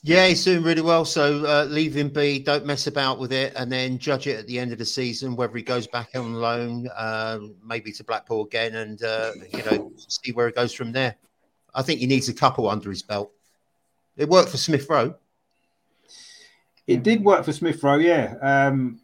Yeah, 0.03 0.27
he's 0.27 0.43
doing 0.43 0.63
really 0.63 0.81
well. 0.81 1.05
So 1.05 1.45
uh, 1.45 1.65
leave 1.65 1.95
him 1.95 2.09
be. 2.09 2.39
Don't 2.39 2.65
mess 2.65 2.87
about 2.87 3.19
with 3.19 3.31
it, 3.31 3.53
and 3.55 3.71
then 3.71 3.99
judge 3.99 4.25
it 4.25 4.39
at 4.39 4.47
the 4.47 4.57
end 4.57 4.71
of 4.71 4.79
the 4.79 4.85
season 4.85 5.35
whether 5.35 5.55
he 5.55 5.61
goes 5.61 5.85
back 5.85 6.09
on 6.15 6.33
loan, 6.33 6.87
uh, 6.95 7.37
maybe 7.63 7.91
to 7.91 8.03
Blackpool 8.03 8.45
again, 8.45 8.75
and 8.75 9.03
uh, 9.03 9.31
you 9.53 9.63
know 9.63 9.91
see 9.95 10.31
where 10.31 10.47
it 10.47 10.55
goes 10.55 10.73
from 10.73 10.91
there. 10.91 11.15
I 11.75 11.83
think 11.83 11.99
he 11.99 12.07
needs 12.07 12.29
a 12.29 12.33
couple 12.33 12.67
under 12.67 12.89
his 12.89 13.03
belt. 13.03 13.31
It 14.17 14.27
worked 14.27 14.49
for 14.49 14.57
Smith 14.57 14.87
Rowe. 14.89 15.15
It 16.87 17.03
did 17.03 17.23
work 17.23 17.45
for 17.45 17.53
Smith 17.53 17.81
Rowe, 17.83 17.97
yeah. 17.97 18.35
Um, 18.41 18.99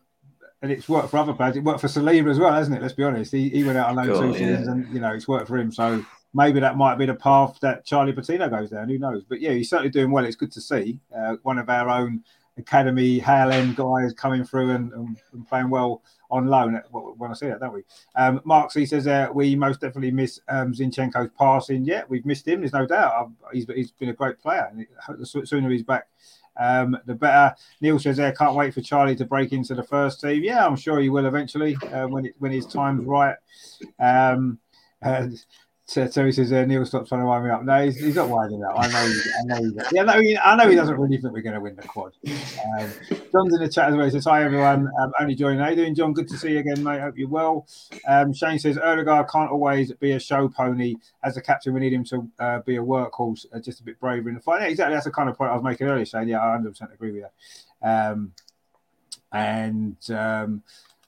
and 0.64 0.72
it's 0.72 0.90
worked 0.90 1.12
for 1.12 1.18
other 1.18 1.34
players. 1.34 1.56
It 1.56 1.64
worked 1.64 1.82
for 1.82 1.88
Saliba 1.88 2.32
as 2.32 2.40
well, 2.40 2.52
hasn't 2.52 2.76
it? 2.76 2.82
Let's 2.82 2.96
be 2.96 3.04
honest. 3.04 3.32
He, 3.32 3.50
he 3.50 3.64
went 3.64 3.78
out 3.78 3.90
on 3.90 3.96
loan 3.96 4.08
two 4.08 4.28
yeah. 4.30 4.34
seasons, 4.34 4.68
and 4.68 4.88
you 4.94 5.00
know 5.00 5.14
it's 5.14 5.28
worked 5.28 5.48
for 5.48 5.58
him. 5.58 5.72
So 5.72 6.04
maybe 6.38 6.60
that 6.60 6.78
might 6.78 7.00
be 7.00 7.08
the 7.08 7.16
path 7.16 7.58
that 7.62 7.84
Charlie 7.84 8.14
Patino 8.14 8.48
goes 8.48 8.70
down. 8.70 8.88
Who 8.88 9.00
knows? 9.00 9.24
But 9.28 9.42
yeah, 9.42 9.54
he's 9.54 9.72
certainly 9.72 9.90
doing 9.90 10.12
well. 10.12 10.24
It's 10.24 10.36
good 10.36 10.52
to 10.52 10.62
see 10.62 11.00
uh, 11.14 11.38
one 11.42 11.58
of 11.58 11.68
our 11.68 11.90
own 11.90 12.24
academy 12.60 13.18
Hale 13.18 13.52
End 13.52 13.76
guys 13.76 14.14
coming 14.14 14.44
through 14.44 14.70
and, 14.70 14.94
and, 14.94 15.18
and, 15.34 15.48
playing 15.48 15.72
well 15.72 16.04
on 16.30 16.46
loan. 16.46 16.80
When 16.92 17.32
I 17.32 17.34
see 17.34 17.48
that, 17.48 17.60
don't 17.60 17.74
we? 17.74 17.82
Um, 18.16 18.40
Mark 18.46 18.72
C 18.72 18.86
says 18.86 19.08
uh, 19.08 19.30
we 19.34 19.56
most 19.56 19.82
definitely 19.82 20.12
miss 20.12 20.40
um, 20.48 20.74
Zinchenko's 20.74 21.32
passing. 21.40 21.84
Yeah, 21.86 22.04
we've 22.08 22.26
missed 22.26 22.48
him. 22.48 22.60
There's 22.60 22.74
no 22.74 22.86
doubt. 22.86 23.32
He's, 23.52 23.66
he's 23.74 23.92
been 23.92 24.10
a 24.10 24.14
great 24.14 24.40
player, 24.40 24.72
the 25.10 25.26
sooner 25.26 25.70
he's 25.72 25.84
back. 25.84 26.08
Um, 26.60 26.98
the 27.06 27.16
better. 27.16 27.56
Neil 27.82 27.98
says 27.98 28.18
there, 28.18 28.32
can't 28.32 28.56
wait 28.56 28.76
for 28.76 28.82
Charlie 28.82 29.16
to 29.16 29.26
break 29.26 29.54
into 29.54 29.74
the 29.74 29.84
first 29.84 30.22
team. 30.22 30.44
Yeah, 30.44 30.66
I'm 30.66 30.76
sure 30.76 31.00
he 31.00 31.10
will 31.10 31.26
eventually 31.26 31.76
uh, 31.92 32.08
when 32.08 32.28
it, 32.28 32.36
when 32.38 32.52
his 32.52 32.68
time's 32.68 33.06
right. 33.06 33.36
Um, 34.00 34.60
uh, 35.04 35.28
so 35.88 36.26
he 36.26 36.34
says, 36.34 36.52
uh, 36.52 36.66
Neil, 36.66 36.86
stop 36.86 37.08
trying 37.08 37.22
to 37.22 37.28
wind 37.28 37.46
me 37.46 37.50
up. 37.50 37.64
No, 37.64 37.86
he's, 37.86 37.98
he's 37.98 38.16
not 38.16 38.28
winding 38.28 38.62
up. 38.62 38.74
I 38.78 38.88
know. 38.90 39.08
He, 39.08 39.22
I 39.40 39.44
know. 39.46 39.70
He, 39.70 39.96
yeah, 39.96 40.04
no, 40.04 40.14
I 40.44 40.56
know 40.58 40.70
he 40.70 40.76
doesn't 40.76 40.98
really 40.98 41.16
think 41.16 41.34
we're 41.34 41.42
going 41.42 41.56
to 41.56 41.62
win 41.62 41.78
the 41.78 41.84
quad. 41.84 42.12
Um, 42.28 42.92
John's 43.32 43.54
in 43.54 43.62
the 43.62 43.70
chat 43.72 43.90
as 43.90 43.96
well. 43.96 44.04
He 44.04 44.12
says, 44.12 44.26
"Hi 44.26 44.44
everyone, 44.44 44.90
um, 45.00 45.14
only 45.18 45.34
joining. 45.34 45.60
How 45.60 45.70
you 45.70 45.78
doing, 45.78 45.96
John? 45.96 46.12
Good 46.12 46.28
to 46.28 46.38
see 46.38 46.52
you 46.52 46.60
again, 46.60 46.84
mate. 46.84 47.00
Hope 47.00 47.18
you're 47.18 47.30
well." 47.30 47.66
Um, 48.06 48.34
Shane 48.34 48.60
says, 48.60 48.78
"Odegaard 48.78 49.30
can't 49.30 49.50
always 49.50 49.94
be 49.94 50.12
a 50.12 50.20
show 50.20 50.50
pony. 50.50 50.96
As 51.24 51.38
a 51.38 51.42
captain, 51.42 51.74
we 51.74 51.80
need 51.80 51.94
him 51.94 52.04
to 52.06 52.30
uh, 52.38 52.60
be 52.60 52.76
a 52.76 52.82
workhorse, 52.82 53.46
uh, 53.54 53.60
just 53.60 53.80
a 53.80 53.84
bit 53.84 53.98
braver 53.98 54.28
in 54.28 54.36
the 54.36 54.42
fight." 54.42 54.64
Yeah, 54.64 54.68
exactly. 54.68 54.94
That's 54.94 55.06
the 55.06 55.12
kind 55.12 55.30
of 55.30 55.38
point 55.38 55.52
I 55.52 55.56
was 55.56 55.64
making 55.64 55.88
earlier, 55.88 56.06
Shane. 56.06 56.28
Yeah, 56.28 56.42
I 56.42 56.48
100 56.48 56.70
percent 56.72 56.92
agree 56.94 57.12
with 57.12 57.24
you. 57.24 57.88
Um, 57.90 58.34
and 59.32 59.98
um, 60.12 60.64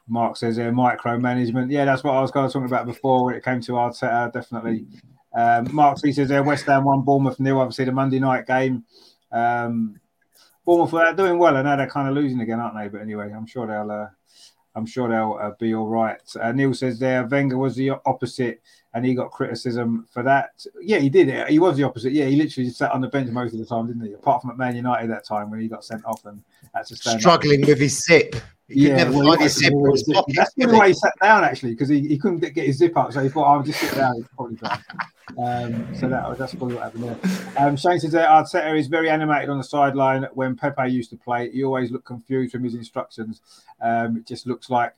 Mark 0.09 0.37
says 0.37 0.55
there, 0.55 0.71
micromanagement. 0.71 1.71
Yeah, 1.71 1.85
that's 1.85 2.03
what 2.03 2.13
I 2.13 2.21
was 2.21 2.31
kind 2.31 2.45
of 2.45 2.51
talking 2.51 2.67
about 2.67 2.85
before 2.85 3.25
when 3.25 3.35
it 3.35 3.43
came 3.43 3.61
to 3.61 3.73
Arteta, 3.73 4.33
definitely. 4.33 4.85
Um, 5.33 5.73
Mark 5.73 5.99
C 5.99 6.11
says 6.11 6.29
there, 6.29 6.43
West 6.43 6.65
Ham 6.65 6.83
won 6.83 7.01
Bournemouth 7.01 7.39
nil. 7.39 7.59
Obviously, 7.59 7.85
the 7.85 7.91
Monday 7.91 8.19
night 8.19 8.47
game. 8.47 8.83
Um, 9.31 9.99
Bournemouth 10.65 10.93
are 10.93 11.13
doing 11.13 11.37
well, 11.37 11.55
and 11.55 11.65
now 11.65 11.75
they're 11.75 11.87
kind 11.87 12.09
of 12.09 12.15
losing 12.15 12.41
again, 12.41 12.59
aren't 12.59 12.75
they? 12.75 12.87
But 12.87 13.01
anyway, 13.01 13.31
I'm 13.31 13.45
sure 13.45 13.67
they'll. 13.67 13.91
Uh, 13.91 14.07
I'm 14.75 14.85
sure 14.85 15.09
they'll 15.09 15.37
uh, 15.41 15.51
be 15.59 15.73
all 15.73 15.87
right. 15.87 16.21
Uh, 16.39 16.51
Neil 16.51 16.73
says 16.73 16.99
there, 16.99 17.25
Wenger 17.25 17.57
was 17.57 17.75
the 17.75 17.91
opposite, 18.05 18.61
and 18.93 19.03
he 19.03 19.15
got 19.15 19.31
criticism 19.31 20.07
for 20.11 20.23
that. 20.23 20.51
Yeah, 20.79 20.99
he 20.99 21.09
did. 21.09 21.47
He 21.49 21.59
was 21.59 21.75
the 21.75 21.83
opposite. 21.83 22.13
Yeah, 22.13 22.25
he 22.25 22.35
literally 22.35 22.69
sat 22.69 22.91
on 22.91 23.01
the 23.01 23.07
bench 23.07 23.29
most 23.31 23.53
of 23.53 23.59
the 23.59 23.65
time, 23.65 23.87
didn't 23.87 24.05
he? 24.05 24.13
Apart 24.13 24.41
from 24.41 24.51
at 24.51 24.57
Man 24.57 24.75
United 24.75 25.09
that 25.09 25.25
time 25.25 25.49
when 25.49 25.59
he 25.59 25.67
got 25.67 25.83
sent 25.83 26.05
off 26.05 26.23
and 26.25 26.43
to 26.85 26.95
stand 26.95 27.19
struggling 27.19 27.65
with 27.65 27.79
his 27.79 27.99
zip. 28.05 28.35
He 28.69 28.87
yeah, 28.87 28.97
never 28.97 29.11
well, 29.13 29.27
find 29.29 29.41
his 29.41 29.57
zip. 29.57 29.73
That's 30.35 30.53
the 30.53 30.67
why 30.67 30.89
he 30.89 30.93
sat 30.93 31.13
down 31.19 31.43
actually 31.43 31.71
because 31.71 31.89
he, 31.89 32.07
he 32.07 32.19
couldn't 32.19 32.39
get, 32.39 32.53
get 32.53 32.67
his 32.67 32.77
zip 32.77 32.95
up, 32.95 33.11
so 33.11 33.21
he 33.21 33.29
thought, 33.29 33.45
"I'll 33.45 33.63
just 33.63 33.79
sit 33.79 33.95
down." 33.95 34.15
He's 34.15 34.27
probably 34.35 34.55
done. 34.57 34.83
Um, 35.37 35.95
so 35.95 36.07
that, 36.07 36.37
that's 36.37 36.53
probably 36.53 36.75
what 36.75 36.83
happened 36.83 37.03
there. 37.05 37.17
Um, 37.57 37.75
Shane 37.75 37.99
says 37.99 38.11
that 38.11 38.29
Arteta 38.29 38.77
is 38.77 38.85
very 38.85 39.09
animated 39.09 39.49
on 39.49 39.57
the 39.57 39.63
sideline 39.63 40.27
when 40.33 40.55
Pepe 40.55 40.87
used 40.87 41.09
to 41.09 41.17
play. 41.17 41.49
He 41.49 41.63
always 41.63 41.89
looked 41.89 42.05
confused 42.05 42.51
from 42.51 42.63
his 42.63 42.75
instructions. 42.75 43.41
Um, 43.81 44.17
it 44.17 44.27
just 44.27 44.45
looks 44.45 44.69
like 44.69 44.93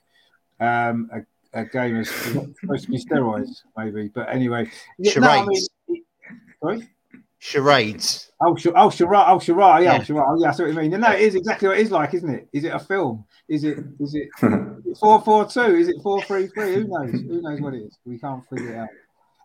um, 0.59 1.09
a, 1.13 1.61
a, 1.61 1.65
game 1.65 1.95
is 1.95 2.09
supposed 2.09 2.85
to 2.85 2.91
be 2.91 2.97
steroids, 2.97 3.61
maybe. 3.77 4.09
But 4.09 4.27
anyway, 4.29 4.69
charades. 5.01 5.17
No, 5.17 5.29
I 5.29 5.45
mean, 5.45 6.03
sorry 6.61 6.89
charades. 7.41 8.31
Oh, 8.39 8.55
sh- 8.55 8.67
oh, 8.75 8.89
charade, 8.89 9.25
oh, 9.27 9.39
charade, 9.39 9.83
yeah, 9.83 9.93
yeah. 9.93 10.03
charade. 10.03 10.23
Oh, 10.25 10.39
yeah, 10.39 10.47
that's 10.47 10.59
what 10.59 10.69
you 10.69 10.75
mean. 10.75 10.91
No, 10.91 11.11
it 11.11 11.21
is 11.21 11.35
exactly 11.35 11.67
what 11.67 11.77
it 11.77 11.81
is 11.81 11.91
like, 11.91 12.13
isn't 12.13 12.29
it? 12.29 12.47
Is 12.53 12.63
it 12.63 12.73
a 12.73 12.79
film? 12.79 13.25
Is 13.51 13.65
it? 13.65 13.79
Is 13.99 14.15
it 14.15 14.29
four 14.97 15.21
four 15.21 15.45
two? 15.45 15.75
Is 15.75 15.89
it 15.89 15.97
four 16.01 16.21
three 16.23 16.47
three? 16.47 16.75
Who 16.75 16.87
knows? 16.87 17.11
Who 17.11 17.41
knows 17.41 17.59
what 17.59 17.73
it 17.73 17.81
is? 17.81 17.97
We 18.05 18.17
can't 18.17 18.47
figure 18.49 18.75
it 18.75 18.77
out. 18.77 18.89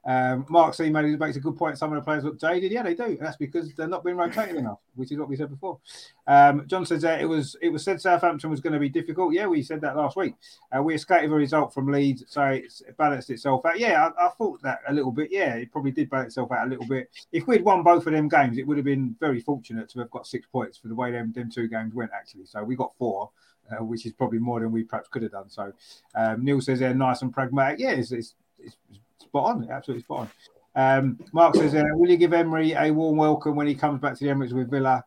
Um, 0.08 0.46
Mark 0.48 0.74
C 0.74 0.88
made, 0.88 1.18
makes 1.18 1.34
a 1.34 1.40
good 1.40 1.56
point. 1.56 1.76
Some 1.76 1.92
of 1.92 1.96
the 1.96 2.04
players 2.04 2.22
look 2.22 2.38
jaded. 2.38 2.70
Yeah, 2.70 2.84
they 2.84 2.94
do. 2.94 3.18
That's 3.20 3.36
because 3.36 3.74
they're 3.74 3.88
not 3.88 4.04
being 4.04 4.16
rotated 4.16 4.54
enough, 4.54 4.78
which 4.94 5.10
is 5.10 5.18
what 5.18 5.28
we 5.28 5.34
said 5.34 5.50
before. 5.50 5.80
Um, 6.28 6.68
John 6.68 6.86
says 6.86 7.02
that 7.02 7.20
it 7.20 7.26
was 7.26 7.56
it 7.60 7.70
was 7.70 7.82
said 7.82 8.00
Southampton 8.00 8.48
was 8.48 8.60
going 8.60 8.74
to 8.74 8.78
be 8.78 8.88
difficult. 8.88 9.34
Yeah, 9.34 9.48
we 9.48 9.64
said 9.64 9.80
that 9.80 9.96
last 9.96 10.16
week. 10.16 10.34
Uh, 10.70 10.84
we 10.84 10.94
escaped 10.94 11.24
a 11.24 11.28
result 11.30 11.74
from 11.74 11.90
Leeds, 11.90 12.22
so 12.28 12.44
it's 12.44 12.82
it 12.82 12.96
balanced 12.96 13.30
itself 13.30 13.66
out. 13.66 13.80
Yeah, 13.80 14.08
I, 14.16 14.26
I, 14.26 14.28
thought 14.38 14.62
that 14.62 14.82
a 14.86 14.94
little 14.94 15.10
bit. 15.10 15.32
Yeah, 15.32 15.54
it 15.56 15.72
probably 15.72 15.90
did 15.90 16.08
balance 16.08 16.28
itself 16.28 16.52
out 16.52 16.68
a 16.68 16.70
little 16.70 16.86
bit. 16.86 17.10
If 17.32 17.48
we'd 17.48 17.64
won 17.64 17.82
both 17.82 18.06
of 18.06 18.12
them 18.12 18.28
games, 18.28 18.56
it 18.56 18.66
would 18.68 18.76
have 18.76 18.86
been 18.86 19.16
very 19.18 19.40
fortunate 19.40 19.88
to 19.88 19.98
have 19.98 20.10
got 20.12 20.28
six 20.28 20.46
points 20.46 20.78
for 20.78 20.86
the 20.86 20.94
way 20.94 21.10
them, 21.10 21.32
them 21.32 21.50
two 21.50 21.66
games 21.66 21.94
went, 21.94 22.12
actually. 22.14 22.46
So 22.46 22.62
we 22.62 22.76
got 22.76 22.92
four. 22.96 23.30
Uh, 23.70 23.82
which 23.82 24.06
is 24.06 24.12
probably 24.12 24.38
more 24.38 24.60
than 24.60 24.70
we 24.70 24.84
perhaps 24.84 25.08
could 25.08 25.22
have 25.22 25.32
done. 25.32 25.48
So 25.48 25.72
um, 26.14 26.44
Neil 26.44 26.60
says 26.60 26.78
they're 26.78 26.94
nice 26.94 27.22
and 27.22 27.32
pragmatic. 27.32 27.80
Yeah, 27.80 27.90
it's, 27.90 28.12
it's, 28.12 28.34
it's 28.60 28.76
spot 29.18 29.56
on, 29.56 29.68
absolutely 29.70 30.04
spot 30.04 30.20
on. 30.20 30.30
Um, 30.76 31.18
Mark 31.32 31.56
says, 31.56 31.74
uh, 31.74 31.82
"Will 31.94 32.10
you 32.10 32.16
give 32.16 32.32
Emery 32.32 32.72
a 32.72 32.92
warm 32.92 33.16
welcome 33.16 33.56
when 33.56 33.66
he 33.66 33.74
comes 33.74 34.00
back 34.00 34.16
to 34.16 34.24
the 34.24 34.30
Emirates 34.30 34.52
with 34.52 34.70
Villa?" 34.70 35.04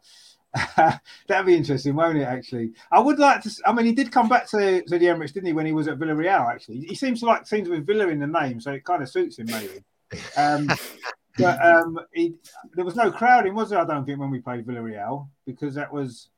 That'd 1.28 1.46
be 1.46 1.56
interesting, 1.56 1.96
won't 1.96 2.18
it? 2.18 2.24
Actually, 2.24 2.72
I 2.92 3.00
would 3.00 3.20
like 3.20 3.44
to. 3.44 3.52
I 3.66 3.72
mean, 3.72 3.86
he 3.86 3.94
did 3.94 4.12
come 4.12 4.28
back 4.28 4.50
to, 4.50 4.82
to 4.82 5.00
the 5.00 5.06
Emirates, 5.06 5.32
didn't 5.32 5.48
he? 5.48 5.54
When 5.54 5.68
he 5.68 5.72
was 5.72 5.88
at 5.88 6.00
Villarreal, 6.00 6.52
actually, 6.52 6.82
he 6.82 6.96
seems 6.96 7.20
to 7.20 7.28
like 7.28 7.46
seems 7.46 7.70
with 7.70 7.86
Villa 7.86 8.08
in 8.08 8.20
the 8.20 8.28
name, 8.28 8.60
so 8.60 8.72
it 8.72 8.84
kind 8.84 9.04
of 9.04 9.10
suits 9.10 9.38
him, 9.38 9.46
maybe. 9.46 9.84
Um, 10.36 10.68
but 11.38 11.64
um, 11.64 12.00
he, 12.14 12.34
there 12.74 12.86
was 12.86 12.96
no 12.96 13.12
crowding, 13.12 13.54
was 13.54 13.70
there? 13.70 13.80
I 13.80 13.86
don't 13.86 14.06
think 14.06 14.20
when 14.20 14.32
we 14.32 14.40
played 14.40 14.66
Villarreal 14.66 15.30
because 15.46 15.76
that 15.76 15.94
was 15.94 16.30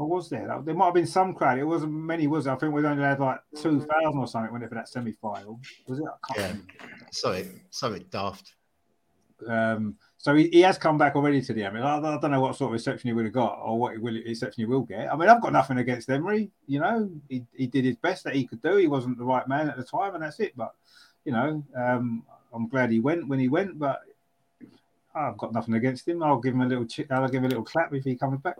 what 0.00 0.08
was 0.08 0.30
there? 0.30 0.62
There 0.64 0.74
might 0.74 0.86
have 0.86 0.94
been 0.94 1.06
some 1.06 1.34
crowd. 1.34 1.58
It 1.58 1.64
wasn't 1.64 1.92
many, 1.92 2.26
was 2.26 2.46
there? 2.46 2.54
I 2.54 2.56
think 2.56 2.72
we 2.72 2.84
only 2.86 3.02
had 3.02 3.20
like 3.20 3.38
two 3.54 3.80
thousand 3.80 4.18
or 4.18 4.26
something 4.26 4.50
when 4.50 4.62
it 4.62 4.70
for 4.70 4.74
that 4.76 4.88
semi 4.88 5.12
final. 5.12 5.60
Was 5.86 5.98
it? 5.98 6.06
yeah. 6.36 6.46
Remember. 6.46 6.72
Sorry, 7.12 7.46
something 7.68 8.06
daft. 8.10 8.54
Um, 9.46 9.96
so 10.16 10.34
he, 10.34 10.48
he 10.48 10.62
has 10.62 10.78
come 10.78 10.96
back 10.96 11.16
already 11.16 11.42
to 11.42 11.52
the 11.52 11.64
Emery. 11.64 11.82
I, 11.82 11.98
I, 11.98 12.18
don't 12.18 12.30
know 12.30 12.40
what 12.40 12.56
sort 12.56 12.68
of 12.68 12.72
reception 12.72 13.08
he 13.08 13.12
would 13.12 13.26
have 13.26 13.34
got 13.34 13.58
or 13.62 13.78
what 13.78 13.98
will, 13.98 14.14
reception 14.14 14.62
he 14.62 14.66
will 14.66 14.82
get. 14.82 15.12
I 15.12 15.16
mean, 15.16 15.28
I've 15.28 15.42
got 15.42 15.52
nothing 15.52 15.78
against 15.78 16.08
Emery. 16.08 16.50
You 16.66 16.80
know, 16.80 17.10
he, 17.28 17.44
he 17.52 17.66
did 17.66 17.84
his 17.84 17.96
best 17.96 18.24
that 18.24 18.34
he 18.34 18.46
could 18.46 18.62
do. 18.62 18.76
He 18.76 18.86
wasn't 18.86 19.18
the 19.18 19.24
right 19.24 19.46
man 19.48 19.68
at 19.68 19.76
the 19.76 19.84
time, 19.84 20.14
and 20.14 20.22
that's 20.22 20.40
it. 20.40 20.56
But 20.56 20.74
you 21.26 21.32
know, 21.32 21.62
um, 21.76 22.22
I'm 22.54 22.68
glad 22.68 22.90
he 22.90 23.00
went 23.00 23.28
when 23.28 23.38
he 23.38 23.48
went. 23.48 23.78
But 23.78 24.00
I've 25.12 25.36
got 25.38 25.52
nothing 25.52 25.74
against 25.74 26.06
him. 26.06 26.22
I'll 26.22 26.38
give 26.38 26.54
him 26.54 26.60
a 26.60 26.66
little. 26.66 26.84
Ch- 26.84 27.10
I'll 27.10 27.26
give 27.26 27.38
him 27.38 27.46
a 27.46 27.48
little 27.48 27.64
clap 27.64 27.92
if 27.92 28.04
he 28.04 28.14
comes 28.14 28.40
back. 28.40 28.56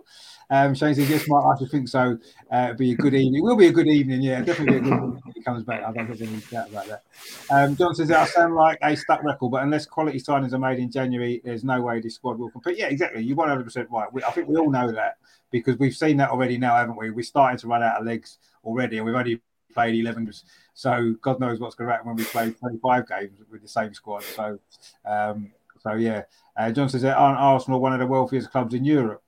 Um, 0.51 0.75
Shane 0.75 0.95
says 0.97 1.09
yes, 1.09 1.29
Mark. 1.29 1.45
I 1.47 1.59
should 1.59 1.71
think 1.71 1.89
so. 1.89 2.19
Uh, 2.53 2.65
it'll 2.71 2.77
be 2.77 2.91
a 2.91 2.97
good 2.97 3.15
evening. 3.15 3.37
It 3.37 3.43
will 3.43 3.57
be 3.57 3.69
a 3.69 3.73
good 3.73 3.87
evening. 3.87 4.21
Yeah, 4.21 4.41
definitely 4.41 4.79
a 4.79 4.81
good 4.81 4.95
evening 4.95 5.23
if 5.27 5.35
he 5.35 5.43
comes 5.43 5.63
back. 5.63 5.81
I 5.81 5.93
don't 5.93 6.09
think 6.09 6.19
there's 6.19 6.29
any 6.29 6.41
doubt 6.51 6.71
about 6.71 6.87
that. 6.89 7.03
Um, 7.51 7.77
John 7.77 7.95
says 7.95 8.11
I 8.11 8.25
sound 8.25 8.57
like 8.57 8.79
a 8.83 8.97
stuck 8.97 9.23
record, 9.23 9.53
but 9.53 9.63
unless 9.63 9.87
quality 9.87 10.19
signings 10.19 10.53
are 10.53 10.59
made 10.59 10.81
in 10.81 10.91
January, 10.91 11.41
there's 11.45 11.63
no 11.63 11.81
way 11.83 12.01
this 12.01 12.17
squad 12.17 12.39
will 12.39 12.51
compete. 12.51 12.79
Yeah, 12.79 12.89
exactly. 12.89 13.23
You're 13.23 13.37
100 13.37 13.63
percent 13.63 13.89
right. 13.91 14.13
We, 14.13 14.25
I 14.25 14.33
think 14.33 14.49
we 14.49 14.57
all 14.57 14.71
know 14.71 14.91
that 14.91 15.19
because 15.53 15.79
we've 15.79 15.97
seen 15.97 16.17
that 16.17 16.31
already 16.31 16.59
now, 16.59 16.75
haven't 16.75 16.97
we? 16.97 17.11
We're 17.11 17.23
starting 17.23 17.59
to 17.59 17.69
run 17.69 17.85
out 17.85 18.01
of 18.01 18.07
legs 18.07 18.39
already, 18.65 18.97
and 18.97 19.07
we've 19.07 19.15
only 19.15 19.41
played 19.73 19.95
11 19.95 20.29
so 20.75 21.15
god 21.23 21.39
knows 21.39 21.61
what's 21.61 21.77
going 21.77 21.87
to 21.87 21.93
happen 21.93 22.09
when 22.09 22.17
we 22.17 22.25
play 22.25 22.51
25 22.51 23.09
games 23.09 23.39
with 23.53 23.63
the 23.63 23.69
same 23.69 23.95
squad 23.95 24.21
so 24.25 24.59
um, 25.05 25.53
so 25.83 25.95
yeah, 25.95 26.23
uh, 26.57 26.71
John 26.71 26.89
says, 26.89 27.05
aren't 27.05 27.39
Arsenal 27.39 27.81
one 27.81 27.93
of 27.93 27.99
the 27.99 28.07
wealthiest 28.07 28.51
clubs 28.51 28.75
in 28.75 28.85
Europe? 28.85 29.23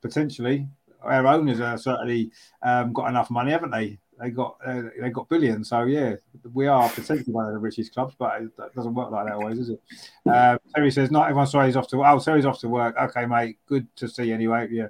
Potentially, 0.00 0.66
our 1.00 1.26
owners 1.26 1.60
are 1.60 1.78
certainly 1.78 2.30
um, 2.62 2.92
got 2.92 3.08
enough 3.08 3.30
money, 3.30 3.52
haven't 3.52 3.70
they? 3.70 3.98
They 4.20 4.30
got 4.30 4.56
uh, 4.64 4.82
they 5.00 5.10
got 5.10 5.28
billions. 5.28 5.68
So 5.68 5.84
yeah, 5.84 6.16
we 6.52 6.66
are 6.66 6.88
potentially 6.88 7.32
one 7.32 7.46
of 7.46 7.52
the 7.52 7.58
richest 7.58 7.94
clubs, 7.94 8.14
but 8.16 8.42
it 8.42 8.74
doesn't 8.74 8.94
work 8.94 9.10
like 9.10 9.26
that 9.26 9.34
always, 9.34 9.58
is 9.58 9.70
it? 9.70 9.80
Uh, 10.28 10.58
Terry 10.74 10.90
says, 10.90 11.10
not 11.10 11.24
everyone 11.24 11.46
sorry 11.46 11.66
he's 11.66 11.76
off 11.76 11.88
to. 11.88 12.04
Oh, 12.04 12.18
Terry's 12.18 12.46
off 12.46 12.60
to 12.60 12.68
work. 12.68 12.96
Okay, 12.96 13.26
mate. 13.26 13.58
Good 13.66 13.86
to 13.96 14.08
see 14.08 14.24
you 14.24 14.34
anyway. 14.34 14.68
Yeah, 14.70 14.88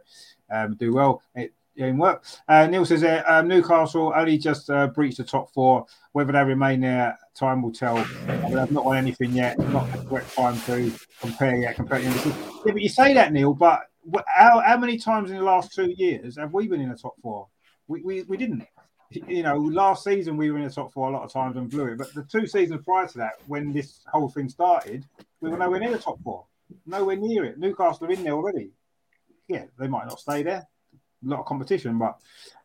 um, 0.51 0.75
do 0.75 0.93
well. 0.93 1.23
It, 1.35 1.55
work. 1.77 2.25
Uh, 2.49 2.67
Neil 2.67 2.85
says 2.85 3.01
there, 3.01 3.31
um, 3.31 3.49
Newcastle 3.49 4.13
only 4.15 4.39
just 4.39 4.71
uh, 4.71 4.87
breached 4.89 5.19
the 5.19 5.25
top 5.25 5.53
four. 5.53 5.87
Whether 6.13 6.33
they 6.33 6.45
remain 6.45 6.81
there, 6.81 7.19
time 7.35 7.63
will 7.63 7.73
tell. 7.73 8.07
But 8.27 8.55
I've 8.55 8.73
not 8.73 8.85
won 8.85 8.99
anything 8.99 9.33
yet. 9.33 9.59
Not 9.59 9.91
the 9.93 9.99
correct 10.05 10.35
time 10.35 10.61
to 10.67 10.93
compare 11.21 11.57
yet. 11.57 11.77
Compare. 11.77 12.01
Yeah, 12.01 12.33
but 12.65 12.83
you 12.83 12.89
say 12.89 13.15
that, 13.15 13.33
Neil. 13.33 13.55
But 13.55 13.83
how, 14.27 14.61
how 14.61 14.77
many 14.77 14.99
times 14.99 15.31
in 15.31 15.37
the 15.37 15.45
last 15.45 15.75
two 15.75 15.93
years 15.97 16.37
have 16.37 16.53
we 16.53 16.69
been 16.69 16.81
in 16.81 16.91
the 16.91 16.97
top 16.97 17.15
four? 17.23 17.49
We, 17.89 18.03
we, 18.03 18.23
we 18.23 18.37
didn't. 18.37 18.67
You 19.11 19.43
know, 19.43 19.57
last 19.57 20.05
season 20.05 20.39
we 20.39 20.51
were 20.51 20.59
in 20.59 20.65
the 20.65 20.71
top 20.71 20.93
four 20.93 21.09
a 21.09 21.13
lot 21.13 21.23
of 21.23 21.33
times 21.33 21.57
and 21.57 21.71
blew 21.71 21.87
it. 21.89 21.99
But 21.99 22.15
the 22.15 22.25
two 22.25 22.47
seasons 22.47 22.83
prior 22.85 23.07
to 23.09 23.19
that, 23.19 23.33
when 23.47 23.73
this 23.73 24.01
whole 24.07 24.31
thing 24.31 24.49
started, 24.49 25.05
we 25.41 25.51
were 25.51 25.59
nowhere 25.59 25.81
near 25.81 25.93
the 25.93 25.99
top 25.99 26.19
four. 26.23 26.47
Nowhere 26.87 27.17
near 27.17 27.45
it. 27.45 27.59
Newcastle 27.59 28.07
are 28.07 28.11
in 28.11 28.25
there 28.25 28.33
already. 28.33 28.71
Yeah, 29.49 29.65
they 29.79 29.87
might 29.87 30.07
not 30.07 30.21
stay 30.21 30.43
there 30.43 30.67
a 31.25 31.29
lot 31.29 31.41
of 31.41 31.47
competition, 31.47 31.99
but 31.99 32.19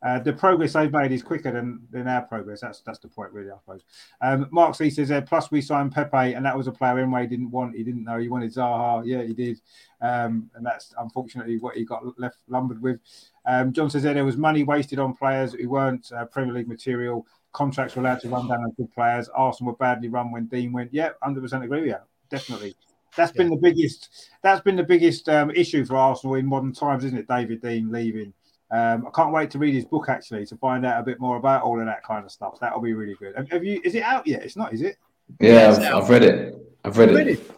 uh, 0.03 0.19
the 0.19 0.33
progress 0.33 0.73
they've 0.73 0.91
made 0.91 1.11
is 1.11 1.23
quicker 1.23 1.51
than, 1.51 1.81
than 1.91 2.07
our 2.07 2.21
progress. 2.21 2.61
That's 2.61 2.81
that's 2.81 2.99
the 2.99 3.07
point, 3.07 3.31
really, 3.31 3.51
I 3.51 3.57
suppose. 3.57 3.83
Um, 4.21 4.47
Mark 4.51 4.75
C 4.75 4.89
says, 4.89 5.11
uh, 5.11 5.21
plus 5.21 5.51
we 5.51 5.61
signed 5.61 5.91
Pepe, 5.91 6.33
and 6.33 6.45
that 6.45 6.57
was 6.57 6.67
a 6.67 6.71
player 6.71 6.95
Unai 6.95 7.29
didn't 7.29 7.51
want. 7.51 7.75
He 7.75 7.83
didn't 7.83 8.03
know 8.03 8.17
he 8.17 8.29
wanted 8.29 8.53
Zaha. 8.53 9.03
Yeah, 9.05 9.23
he 9.23 9.33
did, 9.33 9.61
um, 10.01 10.49
and 10.55 10.65
that's 10.65 10.93
unfortunately 10.99 11.57
what 11.57 11.75
he 11.75 11.85
got 11.85 12.03
left 12.19 12.37
lumbered 12.47 12.81
with. 12.81 12.99
Um, 13.45 13.73
John 13.73 13.89
says 13.89 14.03
there 14.03 14.25
was 14.25 14.37
money 14.37 14.63
wasted 14.63 14.99
on 14.99 15.15
players 15.15 15.53
who 15.53 15.69
weren't 15.69 16.11
uh, 16.11 16.25
Premier 16.25 16.53
League 16.53 16.67
material. 16.67 17.25
Contracts 17.53 17.95
were 17.95 18.01
allowed 18.01 18.19
to 18.19 18.29
run 18.29 18.47
down 18.47 18.59
on 18.59 18.71
good 18.71 18.93
players. 18.93 19.29
Arsenal 19.29 19.71
were 19.71 19.77
badly 19.77 20.09
run 20.09 20.31
when 20.31 20.47
Dein 20.47 20.71
went. 20.71 20.93
Yeah, 20.93 21.11
hundred 21.21 21.41
percent 21.41 21.63
agree 21.63 21.81
with 21.81 21.89
you. 21.89 21.97
Definitely. 22.29 22.75
That's 23.15 23.31
been 23.31 23.49
the 23.49 23.55
biggest. 23.55 24.29
That's 24.43 24.61
been 24.61 24.75
the 24.75 24.83
biggest 24.83 25.27
um, 25.27 25.49
issue 25.51 25.85
for 25.85 25.95
Arsenal 25.95 26.35
in 26.35 26.45
modern 26.45 26.71
times, 26.71 27.03
isn't 27.03 27.17
it? 27.17 27.27
David 27.27 27.61
Dein 27.61 27.91
leaving. 27.91 28.33
Um, 28.69 29.07
I 29.07 29.11
can't 29.11 29.31
wait 29.31 29.49
to 29.51 29.59
read 29.59 29.73
his 29.73 29.85
book 29.85 30.09
actually 30.09 30.45
to 30.47 30.57
find 30.57 30.85
out 30.85 30.99
a 30.99 31.03
bit 31.03 31.19
more 31.19 31.37
about 31.37 31.63
all 31.63 31.79
of 31.79 31.85
that 31.85 32.03
kind 32.03 32.25
of 32.25 32.31
stuff. 32.31 32.57
That'll 32.59 32.81
be 32.81 32.93
really 32.93 33.15
good. 33.15 33.35
Have, 33.35 33.49
have 33.49 33.63
you? 33.63 33.79
Is 33.83 33.95
it 33.95 34.03
out 34.03 34.27
yet? 34.27 34.43
It's 34.43 34.57
not, 34.57 34.73
is 34.73 34.81
it? 34.81 34.97
Yeah, 35.39 35.69
I've, 35.69 36.03
I've, 36.03 36.09
read 36.09 36.23
it. 36.23 36.55
I've 36.83 36.97
read, 36.97 37.11
read 37.11 37.27
it. 37.27 37.39
it. 37.39 37.39
Is 37.39 37.49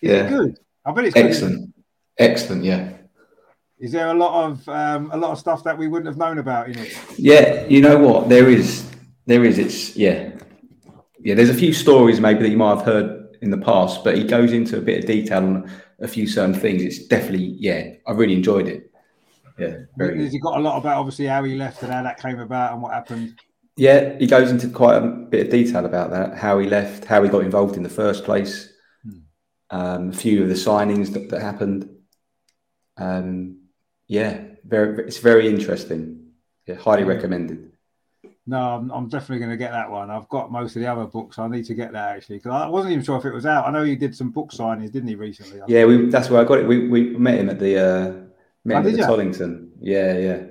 yeah. 0.00 0.26
it 0.26 0.28
good? 0.30 0.58
I 0.84 0.92
bet 0.92 1.04
it's 1.04 1.16
excellent. 1.16 1.66
Good. 1.66 1.72
Excellent. 2.18 2.64
Yeah. 2.64 2.92
Is 3.78 3.92
there 3.92 4.08
a 4.08 4.14
lot 4.14 4.44
of 4.44 4.68
um, 4.68 5.10
a 5.12 5.16
lot 5.16 5.32
of 5.32 5.38
stuff 5.38 5.62
that 5.64 5.76
we 5.76 5.86
wouldn't 5.86 6.06
have 6.06 6.16
known 6.16 6.38
about 6.38 6.68
in 6.68 6.78
it? 6.78 6.96
Yeah, 7.16 7.66
you 7.66 7.80
know 7.80 7.98
what? 7.98 8.28
There 8.28 8.48
is. 8.48 8.90
There 9.26 9.44
is. 9.44 9.58
It's 9.58 9.94
yeah, 9.94 10.32
yeah. 11.20 11.34
There's 11.34 11.50
a 11.50 11.54
few 11.54 11.72
stories 11.72 12.18
maybe 12.18 12.40
that 12.40 12.48
you 12.48 12.56
might 12.56 12.76
have 12.76 12.86
heard 12.86 13.36
in 13.42 13.50
the 13.50 13.58
past, 13.58 14.02
but 14.02 14.16
he 14.16 14.24
goes 14.24 14.52
into 14.52 14.78
a 14.78 14.80
bit 14.80 15.00
of 15.00 15.06
detail 15.06 15.44
on 15.44 15.70
a 16.00 16.08
few 16.08 16.26
certain 16.26 16.54
things. 16.54 16.82
It's 16.82 17.06
definitely 17.06 17.54
yeah. 17.58 17.92
I 18.06 18.12
really 18.12 18.34
enjoyed 18.34 18.66
it 18.66 18.90
yeah. 19.58 19.76
Has 19.98 20.32
he 20.32 20.38
got 20.38 20.58
a 20.58 20.60
lot 20.60 20.78
about 20.78 20.98
obviously 20.98 21.26
how 21.26 21.44
he 21.44 21.54
left 21.54 21.82
and 21.82 21.92
how 21.92 22.02
that 22.02 22.20
came 22.20 22.38
about 22.38 22.72
and 22.72 22.82
what 22.82 22.92
happened? 22.92 23.40
Yeah, 23.76 24.18
he 24.18 24.26
goes 24.26 24.50
into 24.50 24.68
quite 24.68 24.96
a 24.96 25.06
bit 25.06 25.46
of 25.46 25.52
detail 25.52 25.84
about 25.84 26.10
that, 26.10 26.36
how 26.36 26.58
he 26.58 26.68
left, 26.68 27.04
how 27.04 27.22
he 27.22 27.28
got 27.28 27.44
involved 27.44 27.76
in 27.76 27.82
the 27.82 27.88
first 27.88 28.24
place, 28.24 28.72
hmm. 29.02 29.18
um, 29.70 30.10
a 30.10 30.12
few 30.12 30.42
of 30.42 30.48
the 30.48 30.54
signings 30.54 31.12
that, 31.12 31.28
that 31.30 31.42
happened. 31.42 31.90
Um, 32.96 33.64
yeah, 34.08 34.42
very, 34.64 35.06
it's 35.06 35.18
very 35.18 35.48
interesting. 35.48 36.30
Yeah, 36.66 36.76
highly 36.76 37.02
yeah. 37.02 37.08
recommended. 37.08 37.72
No, 38.48 38.58
I'm, 38.58 38.90
I'm 38.90 39.08
definitely 39.08 39.38
going 39.38 39.50
to 39.50 39.56
get 39.56 39.72
that 39.72 39.90
one. 39.90 40.08
I've 40.10 40.28
got 40.28 40.52
most 40.52 40.76
of 40.76 40.82
the 40.82 40.88
other 40.88 41.04
books. 41.04 41.38
I 41.38 41.48
need 41.48 41.64
to 41.64 41.74
get 41.74 41.92
that 41.92 42.16
actually 42.16 42.36
because 42.36 42.52
I 42.52 42.68
wasn't 42.68 42.92
even 42.92 43.04
sure 43.04 43.18
if 43.18 43.24
it 43.24 43.34
was 43.34 43.44
out. 43.44 43.66
I 43.66 43.72
know 43.72 43.82
he 43.82 43.96
did 43.96 44.14
some 44.14 44.30
book 44.30 44.52
signings, 44.52 44.92
didn't 44.92 45.08
he, 45.08 45.16
recently? 45.16 45.60
yeah, 45.66 45.84
we, 45.84 46.08
that's 46.08 46.30
where 46.30 46.40
I 46.40 46.44
got 46.44 46.60
it. 46.60 46.66
We, 46.66 46.86
we 46.88 47.10
met 47.16 47.38
him 47.38 47.50
at 47.50 47.58
the 47.58 47.78
uh, 47.78 48.25
Met 48.66 48.84
oh, 48.84 48.90
Tollington. 48.90 49.68
Yeah, 49.80 50.18
yeah. 50.18 50.42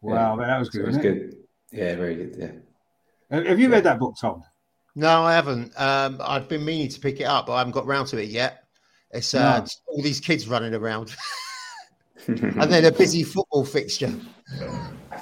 Wow, 0.00 0.40
yeah. 0.40 0.46
that 0.46 0.58
was 0.58 0.68
good. 0.70 0.80
So 0.80 0.84
it 0.84 0.86
was 0.88 0.96
good. 0.96 1.36
Yeah, 1.70 1.94
very 1.94 2.16
good. 2.16 2.36
Yeah. 2.36 3.44
Have 3.48 3.60
you 3.60 3.70
read 3.70 3.84
that 3.84 4.00
book, 4.00 4.16
Tom? 4.20 4.42
No, 4.96 5.22
I 5.22 5.32
haven't. 5.32 5.72
Um, 5.80 6.20
I've 6.20 6.48
been 6.48 6.64
meaning 6.64 6.88
to 6.88 7.00
pick 7.00 7.20
it 7.20 7.24
up, 7.24 7.46
but 7.46 7.54
I 7.54 7.58
haven't 7.58 7.74
got 7.74 7.86
round 7.86 8.08
to 8.08 8.18
it 8.20 8.28
yet. 8.28 8.64
It's 9.12 9.34
uh, 9.34 9.60
no. 9.60 9.66
all 9.86 10.02
these 10.02 10.18
kids 10.18 10.48
running 10.48 10.74
around, 10.74 11.14
and 12.26 12.72
then 12.72 12.84
a 12.84 12.90
busy 12.90 13.22
football 13.22 13.64
fixture. 13.64 14.12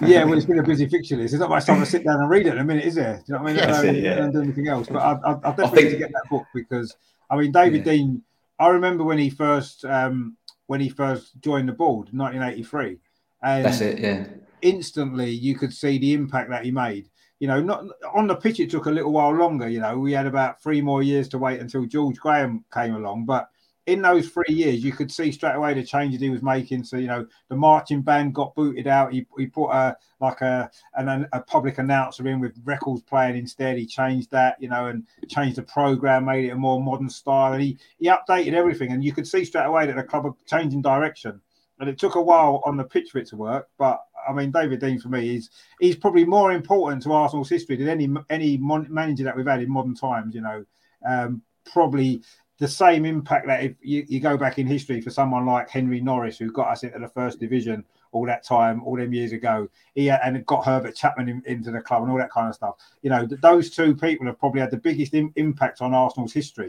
yeah, 0.01 0.24
well, 0.24 0.39
it's 0.39 0.47
been 0.47 0.59
a 0.59 0.62
busy 0.62 0.89
fixture 0.89 1.16
list. 1.16 1.32
There's 1.32 1.40
not 1.40 1.51
much 1.51 1.66
time 1.66 1.81
to 1.81 1.86
sit 1.86 2.05
down 2.05 2.18
and 2.18 2.31
read 2.31 2.47
it 2.47 2.55
in 2.55 2.59
a 2.59 2.64
minute, 2.64 2.86
is 2.86 2.94
there? 2.94 3.16
Do 3.16 3.22
you 3.27 3.35
know 3.35 3.43
what 3.43 3.51
I 3.51 3.52
mean? 3.52 3.56
Yes, 3.56 3.78
um, 3.78 3.94
yeah. 3.97 4.14
Don't 4.14 4.32
do 4.32 4.40
anything 4.40 4.68
else. 4.68 4.89
But 4.89 5.02
I, 5.02 5.12
I, 5.12 5.32
I 5.32 5.51
definitely 5.51 5.82
think... 5.82 5.98
get 5.98 6.12
that 6.12 6.31
book 6.31 6.47
because 6.55 6.97
I 7.28 7.36
mean, 7.36 7.52
David 7.52 7.85
yeah. 7.86 7.93
Dein. 7.93 8.22
I 8.59 8.68
remember 8.68 9.05
when 9.05 9.18
he 9.18 9.31
first 9.31 9.85
um, 9.85 10.36
when 10.70 10.80
he 10.80 10.88
first 10.88 11.32
joined 11.40 11.68
the 11.68 11.72
board, 11.72 12.10
in 12.12 12.18
1983. 12.18 13.01
And 13.42 13.64
That's 13.64 13.80
it, 13.80 13.98
yeah. 13.98 14.24
Instantly, 14.62 15.28
you 15.28 15.56
could 15.56 15.74
see 15.74 15.98
the 15.98 16.12
impact 16.12 16.48
that 16.51 16.64
he 16.64 16.70
made. 16.70 17.09
You 17.40 17.48
know, 17.48 17.60
not 17.60 17.86
on 18.14 18.28
the 18.28 18.36
pitch, 18.36 18.60
it 18.60 18.70
took 18.70 18.86
a 18.86 18.90
little 18.92 19.10
while 19.10 19.34
longer. 19.34 19.68
You 19.68 19.80
know, 19.80 19.98
we 19.98 20.12
had 20.12 20.28
about 20.28 20.62
three 20.62 20.80
more 20.80 21.02
years 21.02 21.28
to 21.30 21.38
wait 21.38 21.59
until 21.59 21.86
George 21.86 22.18
Graham 22.18 22.64
came 22.72 22.94
along, 22.94 23.24
but 23.24 23.48
in 23.90 24.02
those 24.02 24.28
three 24.28 24.44
years, 24.54 24.84
you 24.84 24.92
could 24.92 25.10
see 25.10 25.32
straight 25.32 25.56
away 25.56 25.74
the 25.74 25.82
changes 25.82 26.20
he 26.20 26.30
was 26.30 26.42
making. 26.42 26.84
So 26.84 26.96
you 26.96 27.08
know, 27.08 27.26
the 27.48 27.56
marching 27.56 28.02
band 28.02 28.34
got 28.34 28.54
booted 28.54 28.86
out. 28.86 29.12
He, 29.12 29.26
he 29.36 29.46
put 29.46 29.70
a 29.70 29.96
like 30.20 30.40
a 30.42 30.70
an, 30.94 31.26
a 31.32 31.40
public 31.40 31.78
announcer 31.78 32.26
in 32.28 32.38
with 32.38 32.60
records 32.64 33.02
playing 33.02 33.36
instead. 33.36 33.76
He 33.76 33.86
changed 33.86 34.30
that, 34.30 34.56
you 34.60 34.68
know, 34.68 34.86
and 34.86 35.06
changed 35.28 35.56
the 35.56 35.62
program, 35.62 36.26
made 36.26 36.44
it 36.44 36.50
a 36.50 36.56
more 36.56 36.80
modern 36.80 37.10
style, 37.10 37.52
and 37.52 37.62
he 37.62 37.78
he 37.98 38.06
updated 38.06 38.52
everything. 38.52 38.92
And 38.92 39.02
you 39.02 39.12
could 39.12 39.26
see 39.26 39.44
straight 39.44 39.66
away 39.66 39.86
that 39.86 39.96
the 39.96 40.04
club 40.04 40.24
were 40.24 40.34
changing 40.46 40.82
direction. 40.82 41.40
And 41.80 41.88
it 41.88 41.98
took 41.98 42.14
a 42.14 42.22
while 42.22 42.62
on 42.66 42.76
the 42.76 42.84
pitch 42.84 43.10
for 43.10 43.18
it 43.18 43.26
to 43.28 43.36
work, 43.36 43.68
but 43.78 44.00
I 44.28 44.34
mean, 44.34 44.50
David 44.50 44.80
Dein 44.80 45.00
for 45.00 45.08
me 45.08 45.36
is 45.36 45.48
he's 45.80 45.96
probably 45.96 46.26
more 46.26 46.52
important 46.52 47.02
to 47.04 47.12
Arsenal's 47.12 47.48
history 47.48 47.76
than 47.76 47.88
any 47.88 48.08
any 48.28 48.58
manager 48.58 49.24
that 49.24 49.34
we've 49.34 49.46
had 49.46 49.62
in 49.62 49.70
modern 49.70 49.94
times. 49.94 50.34
You 50.34 50.42
know, 50.42 50.64
um, 51.08 51.42
probably 51.64 52.22
the 52.60 52.68
same 52.68 53.06
impact 53.06 53.46
that 53.46 53.64
if 53.64 53.72
you, 53.80 54.04
you, 54.06 54.20
go 54.20 54.36
back 54.36 54.58
in 54.58 54.66
history 54.66 55.00
for 55.00 55.08
someone 55.08 55.46
like 55.46 55.70
Henry 55.70 55.98
Norris, 55.98 56.36
who 56.36 56.52
got 56.52 56.68
us 56.68 56.82
into 56.82 56.98
the 56.98 57.08
first 57.08 57.40
division 57.40 57.82
all 58.12 58.26
that 58.26 58.44
time, 58.44 58.82
all 58.84 58.98
them 58.98 59.14
years 59.14 59.32
ago, 59.32 59.66
he 59.94 60.10
and 60.10 60.44
got 60.44 60.66
Herbert 60.66 60.94
Chapman 60.94 61.30
in, 61.30 61.42
into 61.46 61.70
the 61.70 61.80
club 61.80 62.02
and 62.02 62.12
all 62.12 62.18
that 62.18 62.30
kind 62.30 62.48
of 62.48 62.54
stuff. 62.54 62.74
You 63.00 63.08
know, 63.08 63.26
those 63.40 63.70
two 63.70 63.96
people 63.96 64.26
have 64.26 64.38
probably 64.38 64.60
had 64.60 64.70
the 64.70 64.76
biggest 64.76 65.14
Im- 65.14 65.32
impact 65.36 65.80
on 65.80 65.94
Arsenal's 65.94 66.34
history, 66.34 66.68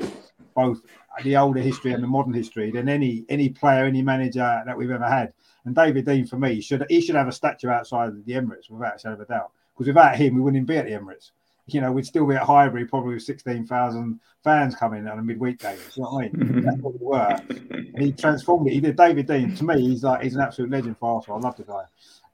both 0.55 0.80
the 1.23 1.35
older 1.35 1.59
history 1.59 1.91
and 1.91 2.01
the 2.01 2.07
modern 2.07 2.34
history, 2.34 2.72
than 2.72 2.88
any 2.88 3.26
any 3.27 3.49
player, 3.49 3.84
any 3.84 4.01
manager 4.01 4.63
that 4.65 4.77
we've 4.77 4.91
ever 4.91 5.09
had. 5.09 5.34
And 5.65 5.76
David 5.76 6.05
Dein, 6.05 6.27
for 6.27 6.38
me, 6.38 6.61
should 6.61 6.85
he 6.89 7.01
should 7.01 7.15
have 7.15 7.27
a 7.27 7.34
statue 7.34 7.68
outside 7.68 8.13
the 8.26 8.34
Emirates 8.34 8.69
without 8.69 8.95
a 8.95 8.99
shadow 8.99 9.15
of 9.15 9.22
a 9.22 9.26
doubt. 9.26 9.51
Because 9.73 9.88
without 9.88 10.15
him, 10.15 10.35
we 10.35 10.41
wouldn't 10.41 10.68
be 10.68 10.77
at 10.77 10.85
the 10.85 10.91
Emirates 10.91 11.31
you 11.68 11.82
know, 11.82 11.92
we'd 11.92 12.06
still 12.06 12.26
be 12.26 12.36
at 12.36 12.44
Highbury 12.44 12.86
probably 12.86 13.16
with 13.16 13.24
16,000 13.24 14.20
fans 14.44 14.76
coming 14.76 15.08
on 15.08 15.20
a 15.20 15.24
midweek 15.24 15.60
game. 15.60 15.78
You 15.96 16.04
know 16.04 16.10
what 16.10 16.26
I 16.26 16.30
mean? 16.30 16.62
That's 16.66 16.78
what 16.78 17.00
we 17.00 17.06
were. 17.06 17.38
And 17.50 18.02
he 18.02 18.12
transformed 18.12 18.68
it. 18.68 18.74
He 18.74 18.80
did. 18.80 18.96
David 18.96 19.28
Dein, 19.28 19.58
to 19.58 19.64
me, 19.64 19.82
he's 19.82 20.04
like, 20.04 20.24
he's 20.24 20.36
an 20.36 20.42
absolute 20.42 20.72
legend 20.72 20.98
for 20.98 21.16
Arsenal. 21.16 21.40
I 21.40 21.42
love 21.42 21.58
the 21.58 21.64
guy. 21.64 21.84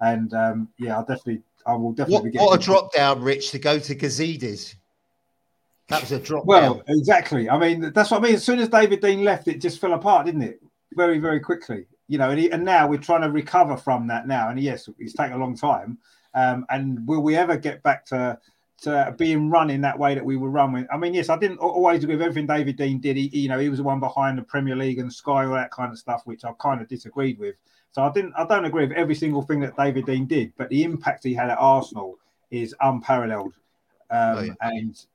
And 0.02 0.34
um, 0.34 0.70
yeah, 0.78 0.98
I'll 0.98 1.06
definitely, 1.06 1.42
I 1.66 1.76
will 1.76 1.94
definitely 1.94 2.32
what, 2.32 2.52
what 2.52 2.60
a 2.60 2.64
drop 2.64 2.94
down, 2.94 3.22
Rich, 3.22 3.52
to 3.52 3.60
go 3.60 3.80
to 3.80 3.96
Gazidis. 3.96 4.76
That 5.90 6.02
was 6.02 6.12
a 6.12 6.20
drop 6.20 6.46
well, 6.46 6.76
down. 6.76 6.84
exactly. 6.88 7.50
I 7.50 7.58
mean, 7.58 7.92
that's 7.94 8.12
what 8.12 8.22
I 8.22 8.24
mean. 8.24 8.36
As 8.36 8.44
soon 8.44 8.60
as 8.60 8.70
David 8.70 9.02
Dein 9.02 9.24
left, 9.24 9.48
it 9.48 9.62
just 9.62 9.80
fell 9.80 9.94
apart, 9.94 10.26
didn't 10.26 10.44
it? 10.44 10.62
Very, 10.94 11.20
very 11.20 11.40
quickly. 11.40 11.86
You 12.10 12.18
know, 12.18 12.30
and, 12.30 12.40
he, 12.40 12.52
and 12.52 12.64
now 12.64 12.88
we're 12.88 12.98
trying 12.98 13.22
to 13.22 13.32
recover 13.32 13.78
from 13.78 14.08
that 14.08 14.28
now. 14.28 14.50
And 14.50 14.60
yes, 14.60 14.90
it's 15.00 15.14
taken 15.14 15.34
a 15.34 15.38
long 15.38 15.56
time. 15.56 15.98
Um, 16.34 16.66
and 16.70 17.06
will 17.08 17.22
we 17.22 17.36
ever 17.36 17.58
get 17.58 17.84
back 17.84 18.06
to 18.08 18.38
uh, 18.86 19.12
being 19.12 19.50
run 19.50 19.70
in 19.72 19.82
that 19.82 19.98
way 19.98 20.14
that 20.14 20.24
we 20.24 20.38
were 20.38 20.50
run 20.50 20.72
with. 20.72 20.86
I 20.92 20.98
mean, 20.98 21.14
yes, 21.14 21.30
I 21.30 21.38
didn't 21.38 21.58
always 21.58 22.04
agree 22.04 22.16
with 22.16 22.22
everything 22.22 22.46
David 22.46 22.78
Dein 22.78 23.02
did. 23.02 23.18
He, 23.18 23.28
you 23.28 23.50
know, 23.50 23.58
he 23.58 23.70
was 23.70 23.80
the 23.80 23.84
one 23.84 24.00
behind 24.00 24.38
the 24.38 24.44
Premier 24.44 24.76
League 24.76 25.00
and 25.00 25.12
Sky, 25.12 25.46
all 25.46 25.54
that 25.54 25.72
kind 25.72 25.92
of 25.92 25.98
stuff, 25.98 26.22
which 26.26 26.46
I 26.46 26.52
kind 26.60 26.82
of 26.82 26.88
disagreed 26.88 27.40
with. 27.40 27.56
So 27.92 28.04
I 28.04 28.12
didn't, 28.12 28.34
I 28.38 28.46
don't 28.46 28.66
agree 28.66 28.86
with 28.86 28.96
every 28.96 29.16
single 29.16 29.42
thing 29.42 29.62
that 29.62 29.76
David 29.76 30.06
Dein 30.06 30.28
did, 30.28 30.54
but 30.58 30.70
the 30.70 30.84
impact 30.84 31.24
he 31.24 31.34
had 31.34 31.50
at 31.50 31.58
Arsenal 31.58 32.20
is 32.52 32.76
unparalleled, 32.82 33.54
um, 34.12 34.38
oh, 34.38 34.42
yeah. 34.42 34.54
and 34.62 35.06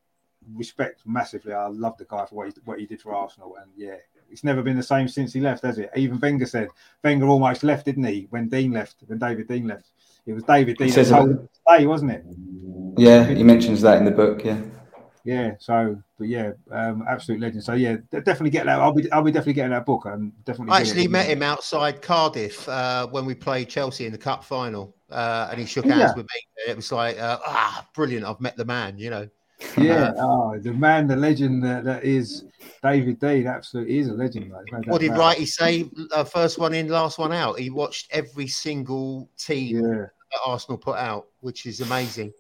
respect 0.54 1.02
massively. 1.06 1.52
I 1.52 1.68
love 1.68 1.96
the 1.98 2.04
guy 2.04 2.26
for 2.26 2.34
what 2.34 2.48
he, 2.48 2.54
what 2.64 2.80
he 2.80 2.86
did 2.86 3.00
for 3.00 3.14
Arsenal, 3.14 3.56
and 3.62 3.70
yeah, 3.76 3.96
it's 4.30 4.42
never 4.42 4.62
been 4.62 4.76
the 4.76 4.82
same 4.82 5.06
since 5.06 5.32
he 5.32 5.40
left, 5.40 5.62
has 5.62 5.78
it? 5.78 5.90
Even 5.94 6.18
Wenger 6.18 6.46
said 6.46 6.68
Wenger 7.04 7.26
almost 7.26 7.62
left, 7.62 7.84
didn't 7.84 8.04
he? 8.04 8.26
When 8.30 8.48
Dein 8.48 8.72
left, 8.72 8.96
when 9.06 9.18
David 9.18 9.46
Dein 9.46 9.68
left, 9.68 9.90
it 10.26 10.32
was 10.32 10.44
David 10.44 10.78
Dein. 10.78 10.86
He 10.86 10.92
stay, 10.92 11.86
wasn't 11.86 12.12
it? 12.12 12.24
Yeah, 12.96 13.24
he 13.24 13.42
mentions 13.42 13.80
that 13.82 13.98
in 13.98 14.04
the 14.04 14.10
book. 14.10 14.44
Yeah. 14.44 14.60
Yeah. 15.24 15.52
So, 15.58 16.00
but 16.18 16.28
yeah, 16.28 16.52
um, 16.70 17.04
absolute 17.08 17.40
legend. 17.40 17.62
So 17.64 17.74
yeah, 17.74 17.96
definitely 18.10 18.50
get 18.50 18.66
that. 18.66 18.80
I'll 18.80 18.92
be, 18.92 19.10
I'll 19.12 19.22
be 19.22 19.30
definitely 19.30 19.54
getting 19.54 19.70
that 19.70 19.86
book. 19.86 20.04
and 20.06 20.32
definitely. 20.44 20.72
I 20.72 20.80
actually 20.80 21.08
met 21.08 21.26
him 21.26 21.42
outside 21.42 22.02
Cardiff 22.02 22.68
uh, 22.68 23.06
when 23.08 23.24
we 23.24 23.34
played 23.34 23.68
Chelsea 23.68 24.06
in 24.06 24.12
the 24.12 24.18
cup 24.18 24.44
final, 24.44 24.94
uh, 25.10 25.48
and 25.50 25.60
he 25.60 25.66
shook 25.66 25.84
hands 25.84 25.98
yeah. 25.98 26.14
with 26.16 26.26
me. 26.26 26.68
It 26.68 26.76
was 26.76 26.92
like, 26.92 27.18
uh, 27.18 27.38
ah, 27.46 27.86
brilliant! 27.94 28.26
I've 28.26 28.40
met 28.40 28.56
the 28.56 28.64
man. 28.64 28.98
You 28.98 29.10
know. 29.10 29.28
Yeah, 29.76 30.12
oh, 30.18 30.58
the 30.62 30.72
man, 30.72 31.06
the 31.06 31.16
legend 31.16 31.62
that, 31.64 31.84
that 31.84 32.04
is 32.04 32.44
David 32.82 33.20
Dein. 33.20 33.52
Absolutely, 33.52 33.98
is 33.98 34.08
a 34.08 34.14
legend. 34.14 34.52
Like, 34.52 34.86
what 34.86 35.00
did 35.00 35.12
Wrighty 35.12 35.46
say? 35.46 35.88
Uh, 36.12 36.24
first 36.24 36.58
one 36.58 36.74
in, 36.74 36.88
last 36.88 37.18
one 37.18 37.32
out. 37.32 37.58
He 37.58 37.70
watched 37.70 38.08
every 38.10 38.46
single 38.46 39.28
team 39.38 39.76
yeah. 39.76 40.06
that 40.30 40.40
Arsenal 40.46 40.78
put 40.78 40.96
out, 40.96 41.26
which 41.40 41.66
is 41.66 41.80
amazing. 41.80 42.32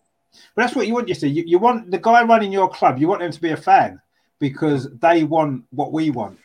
But 0.54 0.62
that's 0.62 0.76
what 0.76 0.86
you 0.86 0.94
want, 0.94 1.08
you 1.08 1.14
see. 1.14 1.28
You, 1.28 1.44
you 1.46 1.58
want 1.58 1.90
the 1.90 1.98
guy 1.98 2.22
running 2.24 2.52
your 2.52 2.68
club, 2.68 2.98
you 2.98 3.08
want 3.08 3.20
them 3.20 3.32
to 3.32 3.40
be 3.40 3.50
a 3.50 3.56
fan 3.56 4.00
because 4.38 4.88
they 5.00 5.24
want 5.24 5.64
what 5.70 5.92
we 5.92 6.10
want, 6.10 6.38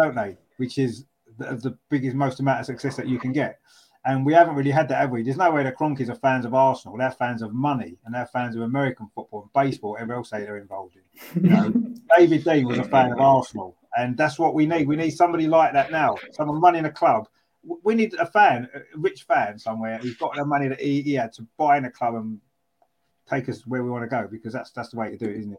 don't 0.00 0.14
they? 0.14 0.36
Which 0.56 0.78
is 0.78 1.04
the, 1.38 1.56
the 1.56 1.78
biggest, 1.88 2.16
most 2.16 2.40
amount 2.40 2.60
of 2.60 2.66
success 2.66 2.96
that 2.96 3.08
you 3.08 3.18
can 3.18 3.32
get. 3.32 3.60
And 4.04 4.24
we 4.24 4.32
haven't 4.32 4.54
really 4.54 4.70
had 4.70 4.88
that, 4.88 5.00
have 5.00 5.10
we? 5.10 5.22
There's 5.22 5.36
no 5.36 5.50
way 5.50 5.64
the 5.64 5.72
Kroenkes 5.72 6.08
are 6.08 6.14
fans 6.14 6.44
of 6.44 6.54
Arsenal. 6.54 6.96
They're 6.96 7.10
fans 7.10 7.42
of 7.42 7.52
money 7.52 7.98
and 8.04 8.14
they're 8.14 8.26
fans 8.26 8.56
of 8.56 8.62
American 8.62 9.10
football 9.14 9.42
and 9.42 9.52
baseball, 9.52 9.92
whatever 9.92 10.14
else 10.14 10.30
they're 10.30 10.56
involved 10.56 10.96
in. 10.96 11.42
You 11.42 11.50
know, 11.50 11.70
David 12.16 12.44
Dein 12.44 12.66
was 12.66 12.78
a 12.78 12.84
fan 12.84 13.12
of 13.12 13.20
Arsenal. 13.20 13.76
And 13.96 14.16
that's 14.16 14.38
what 14.38 14.54
we 14.54 14.66
need. 14.66 14.86
We 14.86 14.96
need 14.96 15.10
somebody 15.10 15.46
like 15.46 15.72
that 15.72 15.90
now, 15.90 16.16
someone 16.32 16.60
running 16.60 16.84
a 16.84 16.92
club. 16.92 17.28
We 17.82 17.94
need 17.94 18.14
a 18.14 18.26
fan, 18.26 18.68
a 18.72 18.80
rich 18.96 19.24
fan 19.24 19.58
somewhere 19.58 19.98
who's 19.98 20.16
got 20.16 20.34
the 20.36 20.44
money 20.44 20.68
that 20.68 20.80
he, 20.80 21.02
he 21.02 21.14
had 21.14 21.32
to 21.34 21.46
buy 21.56 21.76
in 21.76 21.84
a 21.84 21.90
club 21.90 22.14
and 22.14 22.40
take 23.28 23.48
us 23.48 23.66
where 23.66 23.82
we 23.82 23.90
want 23.90 24.04
to 24.04 24.08
go 24.08 24.26
because 24.30 24.52
that's 24.52 24.70
that's 24.70 24.90
the 24.90 24.96
way 24.96 25.10
to 25.10 25.16
do 25.16 25.26
it, 25.26 25.36
isn't 25.38 25.52
it? 25.52 25.58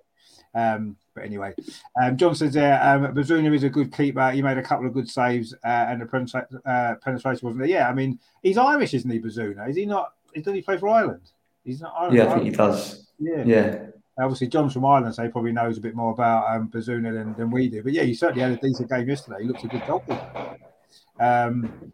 Um, 0.55 0.97
but 1.13 1.23
anyway, 1.25 1.53
um, 2.01 2.17
John 2.17 2.33
says 2.33 2.53
there, 2.53 2.81
um, 2.81 3.13
Bazunu 3.13 3.53
is 3.53 3.63
a 3.63 3.69
good 3.69 3.95
keeper. 3.95 4.31
He 4.31 4.41
made 4.41 4.57
a 4.57 4.63
couple 4.63 4.87
of 4.87 4.93
good 4.93 5.09
saves 5.09 5.53
uh, 5.53 5.67
and 5.67 6.01
the 6.01 6.05
penetra- 6.05 6.61
uh, 6.65 6.95
penetration 6.95 7.45
wasn't 7.45 7.59
there. 7.59 7.69
Yeah, 7.69 7.89
I 7.89 7.93
mean, 7.93 8.19
he's 8.41 8.57
Irish, 8.57 8.93
isn't 8.93 9.09
he, 9.09 9.19
Bazunu? 9.19 9.69
Is 9.69 9.75
he 9.75 9.85
not? 9.85 10.13
Doesn't 10.35 10.55
he 10.55 10.61
play 10.61 10.77
for 10.77 10.89
Ireland? 10.89 11.31
He's 11.63 11.81
not 11.81 11.93
Irish. 11.97 12.15
Yeah, 12.15 12.27
I 12.27 12.33
think 12.33 12.45
he 12.45 12.51
does. 12.51 13.07
Yeah. 13.19 13.43
Yeah. 13.45 13.85
Obviously, 14.17 14.47
John's 14.47 14.73
from 14.73 14.85
Ireland, 14.85 15.15
so 15.15 15.23
he 15.23 15.29
probably 15.29 15.53
knows 15.53 15.77
a 15.77 15.81
bit 15.81 15.95
more 15.95 16.11
about 16.11 16.53
um, 16.53 16.67
Bazunu 16.69 17.13
than, 17.13 17.33
than 17.35 17.51
we 17.51 17.69
do. 17.69 17.81
But 17.81 17.93
yeah, 17.93 18.03
he 18.03 18.13
certainly 18.13 18.41
had 18.41 18.51
a 18.51 18.57
decent 18.57 18.89
game 18.89 19.07
yesterday. 19.07 19.43
He 19.43 19.47
looks 19.47 19.63
a 19.63 19.67
good 19.67 19.85
goalkeeper. 19.87 20.57
Um, 21.19 21.93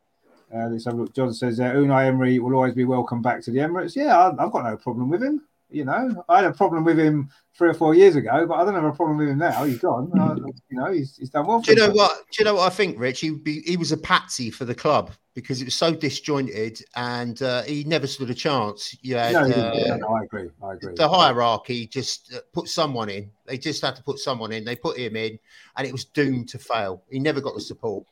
uh, 0.53 0.67
let's 0.69 0.85
have 0.85 0.95
a 0.95 0.97
look. 0.97 1.13
John 1.13 1.33
says 1.33 1.59
uh, 1.59 1.65
Unai 1.73 2.07
Emery 2.07 2.39
will 2.39 2.55
always 2.55 2.73
be 2.73 2.85
welcome 2.85 3.21
back 3.21 3.41
to 3.43 3.51
the 3.51 3.59
Emirates. 3.59 3.95
Yeah, 3.95 4.17
I, 4.17 4.29
I've 4.43 4.51
got 4.51 4.63
no 4.63 4.77
problem 4.77 5.09
with 5.09 5.21
him. 5.21 5.41
You 5.75 5.83
know, 5.83 6.23
I 6.29 6.37
had 6.37 6.45
a 6.45 6.53
problem 6.53 6.85
with 6.85 6.97
him 6.97 7.29
three 7.53 7.67
or 7.67 7.73
four 7.73 7.93
years 7.93 8.15
ago, 8.15 8.45
but 8.47 8.53
I 8.53 8.63
don't 8.63 8.75
have 8.75 8.85
a 8.85 8.93
problem 8.93 9.17
with 9.17 9.27
him 9.27 9.39
now. 9.39 9.65
He's 9.65 9.79
gone. 9.79 10.09
I, 10.17 10.35
you 10.69 10.77
know, 10.77 10.89
he's, 10.89 11.17
he's 11.17 11.29
done 11.29 11.45
well. 11.45 11.59
Do 11.59 11.73
you 11.73 11.77
know 11.77 11.91
what? 11.91 12.11
Do 12.31 12.37
you 12.39 12.45
know 12.45 12.55
what 12.55 12.71
I 12.71 12.73
think, 12.73 12.97
Rich? 12.97 13.19
He 13.19 13.31
be, 13.31 13.59
he 13.59 13.75
was 13.75 13.91
a 13.91 13.97
patsy 13.97 14.49
for 14.51 14.63
the 14.63 14.73
club 14.73 15.11
because 15.33 15.59
it 15.59 15.65
was 15.65 15.75
so 15.75 15.93
disjointed, 15.93 16.81
and 16.95 17.41
uh, 17.41 17.63
he 17.63 17.83
never 17.83 18.07
stood 18.07 18.29
a 18.29 18.33
chance. 18.33 18.97
You 19.01 19.17
had, 19.17 19.33
no, 19.33 19.41
uh, 19.41 19.97
no, 19.97 20.07
I 20.15 20.23
agree. 20.23 20.49
I 20.63 20.73
agree. 20.75 20.93
The 20.95 21.09
hierarchy 21.09 21.87
just 21.87 22.33
uh, 22.33 22.39
put 22.53 22.69
someone 22.69 23.09
in. 23.09 23.29
They 23.45 23.57
just 23.57 23.81
had 23.81 23.97
to 23.97 24.03
put 24.03 24.19
someone 24.19 24.53
in. 24.53 24.63
They 24.63 24.77
put 24.77 24.97
him 24.97 25.17
in, 25.17 25.37
and 25.75 25.85
it 25.85 25.91
was 25.91 26.05
doomed 26.05 26.47
to 26.49 26.57
fail. 26.57 27.03
He 27.09 27.19
never 27.19 27.41
got 27.41 27.53
the 27.53 27.59
support. 27.59 28.05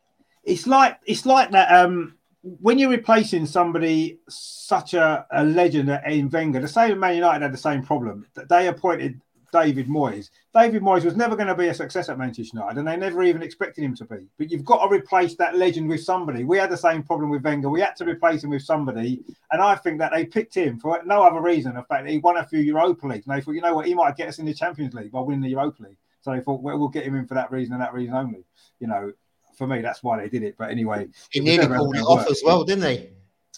It's 0.43 0.67
like 0.67 0.99
it's 1.05 1.25
like 1.25 1.51
that. 1.51 1.73
Um, 1.73 2.17
when 2.43 2.77
you're 2.77 2.89
replacing 2.89 3.45
somebody 3.45 4.19
such 4.27 4.93
a, 4.93 5.25
a 5.31 5.45
legend 5.45 5.89
in 6.05 6.29
Wenger, 6.29 6.59
the 6.59 6.67
same 6.67 6.99
Man 6.99 7.15
United 7.15 7.41
had 7.41 7.53
the 7.53 7.57
same 7.57 7.81
problem. 7.81 8.27
They 8.49 8.67
appointed 8.67 9.19
David 9.53 9.87
Moyes. 9.87 10.29
David 10.53 10.81
Moyes 10.81 11.05
was 11.05 11.15
never 11.15 11.35
going 11.35 11.47
to 11.47 11.55
be 11.55 11.67
a 11.67 11.73
success 11.73 12.09
at 12.09 12.17
Manchester 12.17 12.57
United, 12.57 12.79
and 12.79 12.87
they 12.87 12.97
never 12.97 13.23
even 13.23 13.41
expected 13.41 13.83
him 13.83 13.95
to 13.95 14.05
be. 14.05 14.27
But 14.37 14.51
you've 14.51 14.65
got 14.65 14.85
to 14.85 14.93
replace 14.93 15.35
that 15.35 15.55
legend 15.55 15.87
with 15.87 16.03
somebody. 16.03 16.43
We 16.43 16.57
had 16.57 16.71
the 16.71 16.77
same 16.77 17.03
problem 17.03 17.29
with 17.29 17.43
Wenger. 17.43 17.69
We 17.69 17.79
had 17.79 17.95
to 17.97 18.05
replace 18.05 18.43
him 18.43 18.49
with 18.49 18.63
somebody, 18.63 19.23
and 19.51 19.61
I 19.61 19.75
think 19.75 19.99
that 19.99 20.11
they 20.13 20.25
picked 20.25 20.55
him 20.55 20.79
for 20.79 20.99
no 21.05 21.23
other 21.23 21.39
reason. 21.39 21.75
The 21.75 21.83
fact 21.83 22.05
that 22.05 22.11
he 22.11 22.17
won 22.17 22.37
a 22.37 22.45
few 22.45 22.59
Europa 22.59 23.07
Leagues, 23.07 23.25
and 23.25 23.37
they 23.37 23.41
thought, 23.41 23.55
you 23.55 23.61
know 23.61 23.75
what, 23.75 23.85
he 23.85 23.93
might 23.93 24.17
get 24.17 24.27
us 24.27 24.39
in 24.39 24.45
the 24.45 24.53
Champions 24.53 24.93
League 24.93 25.11
by 25.11 25.21
winning 25.21 25.41
the 25.41 25.49
Europa 25.49 25.83
League. 25.83 25.97
So 26.21 26.31
they 26.31 26.41
thought, 26.41 26.61
well, 26.61 26.77
we'll 26.77 26.87
get 26.87 27.05
him 27.05 27.15
in 27.15 27.27
for 27.27 27.35
that 27.35 27.51
reason 27.51 27.73
and 27.73 27.81
that 27.81 27.93
reason 27.93 28.15
only. 28.15 28.45
You 28.79 28.87
know, 28.87 29.13
for 29.55 29.67
me, 29.67 29.81
that's 29.81 30.03
why 30.03 30.21
they 30.21 30.29
did 30.29 30.43
it. 30.43 30.55
But 30.57 30.71
anyway, 30.71 31.07
he 31.29 31.39
nearly 31.39 31.67
pulled 31.67 31.95
it 31.95 32.01
off 32.01 32.19
work. 32.19 32.31
as 32.31 32.41
well, 32.43 32.63
didn't 32.63 32.89
he? 32.89 33.09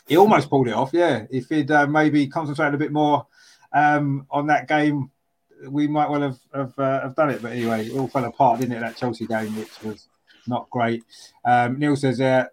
He 0.08 0.18
almost 0.18 0.50
pulled 0.50 0.68
it 0.68 0.74
off. 0.74 0.92
Yeah, 0.94 1.26
if 1.30 1.50
he'd 1.50 1.72
uh, 1.72 1.88
maybe 1.88 2.28
concentrated 2.28 2.76
a 2.76 2.78
bit 2.78 2.92
more 2.92 3.28
um, 3.74 4.28
on 4.30 4.48
that 4.48 4.68
game, 4.68 5.12
we 5.70 5.88
might 5.88 6.10
well 6.10 6.22
have 6.22 6.38
have, 6.54 6.80
uh, 6.80 7.02
have, 7.02 7.16
done 7.16 7.32
it. 7.32 7.42
But 7.42 7.54
anyway, 7.54 7.88
it 7.88 7.98
all 7.98 8.08
fell 8.08 8.26
apart, 8.26 8.60
didn't 8.60 8.76
it? 8.76 8.82
That 8.82 8.98
Chelsea 8.98 9.26
game, 9.26 9.56
which 9.56 9.82
was 9.84 10.08
not 10.48 10.70
great. 10.70 11.04
Um, 11.44 11.80
Neil 11.80 11.96
says 11.96 12.18
there. 12.18 12.42
Uh, 12.42 12.48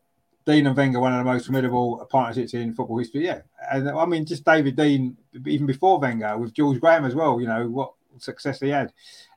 Dein 0.45 0.67
and 0.67 0.77
Wenger, 0.77 0.99
one 0.99 1.13
of 1.13 1.19
the 1.19 1.33
most 1.33 1.47
formidable 1.47 2.05
partnerships 2.11 2.53
in 2.55 2.75
football 2.75 2.99
history. 2.99 3.25
Yeah, 3.25 3.43
and 3.71 3.89
I 3.89 4.05
mean, 4.07 4.27
just 4.27 4.45
David 4.45 4.77
Dein, 4.77 5.15
even 5.47 5.67
before 5.67 6.01
Wenger, 6.01 6.37
with 6.37 6.53
George 6.53 6.81
Graham 6.81 7.05
as 7.05 7.15
well. 7.15 7.41
You 7.41 7.47
know 7.47 7.69
what 7.69 7.93
success 8.19 8.61
he 8.61 8.69
had. 8.69 8.93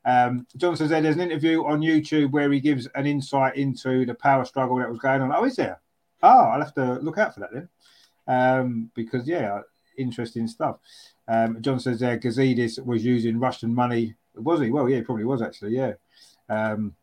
Um, 0.06 0.46
John 0.58 0.76
says 0.76 0.90
there's 0.90 1.16
an 1.16 1.22
interview 1.22 1.64
on 1.64 1.82
YouTube 1.82 2.32
where 2.32 2.52
he 2.52 2.60
gives 2.60 2.88
an 2.96 3.06
insight 3.06 3.56
into 3.56 4.06
the 4.06 4.14
power 4.14 4.46
struggle 4.46 4.78
that 4.78 4.90
was 4.90 5.00
going 5.00 5.22
on. 5.22 5.34
Oh, 5.34 5.46
is 5.46 5.56
there? 5.56 5.80
Oh, 6.22 6.28
I'll 6.28 6.62
have 6.62 6.74
to 6.76 6.96
look 6.96 7.18
out 7.18 7.34
for 7.34 7.42
that 7.42 7.54
then. 7.54 7.70
Um, 8.28 8.92
because, 8.96 9.28
yeah, 9.28 9.62
interesting 9.98 10.48
stuff. 10.48 10.78
Um, 11.28 11.62
John 11.62 11.80
says 11.80 12.00
there 12.00 12.20
Gazidis 12.20 12.84
was 12.86 13.04
using 13.04 13.40
Russian 13.40 13.74
money. 13.74 14.16
Was 14.36 14.60
he? 14.60 14.70
Well, 14.70 14.90
yeah, 14.90 14.98
he 14.98 15.02
probably 15.04 15.26
was 15.26 15.42
actually, 15.42 15.76
yeah. 15.76 15.94
Um, 16.50 16.96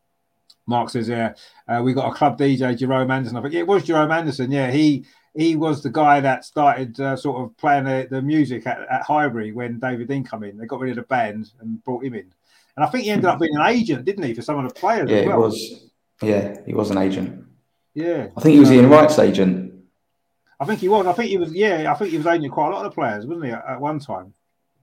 Mark 0.65 0.89
says, 0.89 1.07
there, 1.07 1.35
uh, 1.67 1.81
we 1.83 1.93
got 1.93 2.11
a 2.11 2.15
club 2.15 2.37
DJ, 2.37 2.77
Jerome 2.77 3.11
Anderson. 3.11 3.37
I 3.37 3.41
think 3.41 3.53
yeah, 3.53 3.61
it 3.61 3.67
was 3.67 3.83
Jerome 3.83 4.11
Anderson. 4.11 4.51
Yeah, 4.51 4.71
he 4.71 5.05
he 5.35 5.55
was 5.55 5.81
the 5.81 5.89
guy 5.89 6.19
that 6.19 6.45
started 6.45 6.99
uh, 6.99 7.15
sort 7.15 7.41
of 7.41 7.57
playing 7.57 7.85
the, 7.85 8.07
the 8.09 8.21
music 8.21 8.67
at, 8.67 8.81
at 8.89 9.03
Highbury 9.03 9.51
when 9.51 9.79
David 9.79 10.07
Dein 10.07 10.25
come 10.25 10.43
in. 10.43 10.57
They 10.57 10.65
got 10.65 10.79
rid 10.79 10.91
of 10.91 10.97
the 10.97 11.03
band 11.03 11.51
and 11.59 11.83
brought 11.83 12.03
him 12.03 12.13
in, 12.13 12.31
and 12.75 12.85
I 12.85 12.87
think 12.87 13.05
he 13.05 13.09
ended 13.09 13.25
up 13.25 13.39
being 13.39 13.55
an 13.55 13.65
agent, 13.67 14.05
didn't 14.05 14.23
he, 14.23 14.33
for 14.33 14.41
some 14.41 14.63
of 14.63 14.67
the 14.67 14.79
players? 14.79 15.09
Yeah, 15.09 15.27
well. 15.27 15.37
he 15.37 15.43
was. 15.43 15.89
Yeah, 16.21 16.57
he 16.65 16.73
was 16.73 16.91
an 16.91 16.97
agent. 16.97 17.45
Yeah, 17.93 18.27
I 18.35 18.41
think 18.41 18.53
he 18.53 18.59
was 18.59 18.71
Ian 18.71 18.89
Wright's 18.89 19.19
agent. 19.19 19.73
I 20.59 20.65
think 20.65 20.79
he 20.79 20.89
was. 20.89 21.05
I 21.05 21.13
think 21.13 21.29
he 21.29 21.37
was. 21.37 21.53
Yeah, 21.53 21.91
I 21.91 21.95
think 21.95 22.11
he 22.11 22.17
was 22.17 22.27
agent 22.27 22.51
quite 22.51 22.67
a 22.67 22.71
lot 22.71 22.85
of 22.85 22.91
the 22.91 22.95
players, 22.95 23.25
wasn't 23.25 23.45
he, 23.45 23.51
at, 23.51 23.63
at 23.67 23.81
one 23.81 23.99
time 23.99 24.33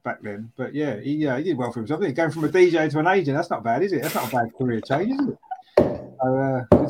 back 0.05 0.22
then? 0.22 0.52
But 0.56 0.74
yeah, 0.74 1.01
he, 1.01 1.14
yeah, 1.16 1.39
he 1.39 1.44
did 1.44 1.56
well 1.56 1.72
for 1.72 1.81
himself. 1.81 2.01
Going 2.01 2.31
from 2.31 2.44
a 2.44 2.48
DJ 2.48 2.90
to 2.90 2.98
an 2.98 3.06
agent, 3.06 3.36
that's 3.36 3.51
not 3.51 3.64
bad, 3.64 3.82
is 3.82 3.93
it? 3.93 4.02
That's 4.02 4.14
not 4.14 4.28
a 4.28 4.36
bad 4.36 4.55
career 4.56 4.81
change, 4.81 5.12
is 5.12 5.28
it? 5.28 5.39
So, 5.78 6.66
uh, 6.72 6.89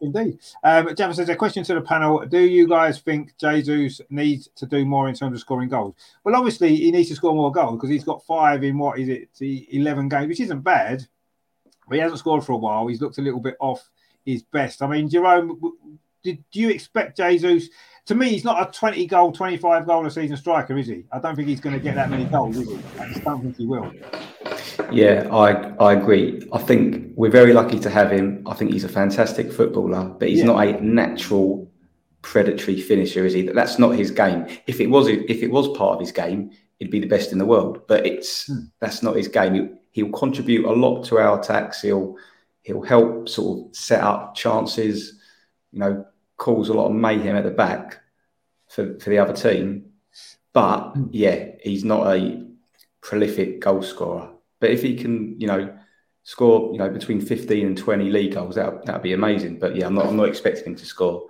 indeed. 0.00 0.38
Um, 0.62 0.94
Java 0.94 1.14
says 1.14 1.28
a 1.28 1.36
question 1.36 1.64
to 1.64 1.74
the 1.74 1.80
panel: 1.80 2.24
Do 2.26 2.40
you 2.40 2.68
guys 2.68 3.00
think 3.00 3.36
Jesus 3.38 4.00
needs 4.10 4.48
to 4.56 4.66
do 4.66 4.84
more 4.84 5.08
in 5.08 5.14
terms 5.14 5.34
of 5.34 5.40
scoring 5.40 5.68
goals? 5.68 5.94
Well, 6.24 6.36
obviously 6.36 6.76
he 6.76 6.90
needs 6.90 7.08
to 7.08 7.16
score 7.16 7.34
more 7.34 7.52
goals 7.52 7.76
because 7.76 7.90
he's 7.90 8.04
got 8.04 8.24
five 8.24 8.62
in 8.64 8.78
what 8.78 8.98
is 8.98 9.08
it, 9.08 9.28
eleven 9.72 10.08
games, 10.08 10.28
which 10.28 10.40
isn't 10.40 10.60
bad. 10.60 11.06
But 11.88 11.96
he 11.96 12.00
hasn't 12.00 12.20
scored 12.20 12.44
for 12.44 12.52
a 12.52 12.56
while. 12.56 12.86
He's 12.86 13.00
looked 13.00 13.18
a 13.18 13.22
little 13.22 13.40
bit 13.40 13.56
off 13.60 13.88
his 14.24 14.42
best. 14.42 14.82
I 14.82 14.86
mean, 14.86 15.08
Jerome, 15.08 15.58
did 16.22 16.44
do 16.50 16.60
you 16.60 16.70
expect 16.70 17.16
Jesus? 17.16 17.68
To 18.06 18.14
me, 18.14 18.30
he's 18.30 18.44
not 18.44 18.68
a 18.68 18.72
twenty 18.72 19.06
goal, 19.06 19.32
twenty 19.32 19.56
five 19.56 19.86
goal 19.86 20.06
a 20.06 20.10
season 20.10 20.36
striker, 20.36 20.76
is 20.76 20.86
he? 20.86 21.04
I 21.12 21.18
don't 21.18 21.36
think 21.36 21.48
he's 21.48 21.60
going 21.60 21.76
to 21.76 21.80
get 21.80 21.94
that 21.94 22.10
many 22.10 22.24
goals, 22.24 22.56
is 22.56 22.68
he? 22.68 22.78
I 22.98 23.08
just 23.08 23.24
don't 23.24 23.42
think 23.42 23.56
he 23.56 23.66
will. 23.66 23.92
Yeah, 24.90 25.28
I 25.30 25.52
I 25.82 25.92
agree. 25.92 26.46
I 26.52 26.58
think 26.58 27.12
we're 27.14 27.30
very 27.30 27.52
lucky 27.52 27.78
to 27.80 27.90
have 27.90 28.10
him. 28.10 28.42
I 28.46 28.54
think 28.54 28.72
he's 28.72 28.84
a 28.84 28.88
fantastic 28.88 29.52
footballer, 29.52 30.04
but 30.18 30.28
he's 30.28 30.40
yeah. 30.40 30.46
not 30.46 30.66
a 30.66 30.84
natural 30.84 31.70
predatory 32.22 32.80
finisher, 32.80 33.24
is 33.24 33.32
he? 33.32 33.42
That's 33.42 33.78
not 33.78 33.90
his 33.90 34.10
game. 34.10 34.46
If 34.66 34.80
it 34.80 34.88
was, 34.88 35.08
if 35.08 35.42
it 35.42 35.50
was 35.50 35.76
part 35.76 35.94
of 35.94 36.00
his 36.00 36.12
game, 36.12 36.50
he'd 36.78 36.90
be 36.90 37.00
the 37.00 37.06
best 37.06 37.32
in 37.32 37.38
the 37.38 37.46
world. 37.46 37.82
But 37.86 38.06
it's 38.06 38.46
hmm. 38.46 38.64
that's 38.80 39.02
not 39.02 39.16
his 39.16 39.28
game. 39.28 39.78
He, 39.92 40.02
will 40.02 40.18
contribute 40.18 40.66
a 40.66 40.72
lot 40.72 41.04
to 41.04 41.18
our 41.18 41.38
attacks. 41.38 41.82
He'll 41.82 42.16
he'll 42.62 42.82
help 42.82 43.28
sort 43.28 43.68
of 43.68 43.76
set 43.76 44.02
up 44.02 44.34
chances. 44.34 45.20
You 45.72 45.78
know, 45.78 46.06
cause 46.40 46.70
a 46.70 46.72
lot 46.72 46.86
of 46.86 46.94
mayhem 46.94 47.36
at 47.36 47.44
the 47.44 47.50
back 47.50 48.00
for 48.68 48.98
for 48.98 49.10
the 49.10 49.18
other 49.18 49.34
team. 49.34 49.84
But 50.52 50.92
hmm. 50.92 51.06
yeah, 51.12 51.50
he's 51.62 51.84
not 51.84 52.06
a 52.16 52.44
prolific 53.02 53.60
goal 53.60 53.82
scorer. 53.82 54.30
But 54.58 54.70
if 54.70 54.82
he 54.82 54.96
can, 54.96 55.40
you 55.40 55.46
know, 55.46 55.72
score, 56.22 56.72
you 56.72 56.78
know, 56.78 56.90
between 56.90 57.20
15 57.20 57.66
and 57.66 57.78
20 57.78 58.10
league 58.10 58.34
goals, 58.34 58.56
that 58.56 58.84
that'd 58.84 59.02
be 59.02 59.12
amazing. 59.12 59.58
But 59.58 59.76
yeah, 59.76 59.86
I'm 59.86 59.94
not 59.94 60.06
I'm 60.06 60.16
not 60.16 60.28
expecting 60.28 60.64
him 60.64 60.76
to 60.76 60.86
score 60.86 61.28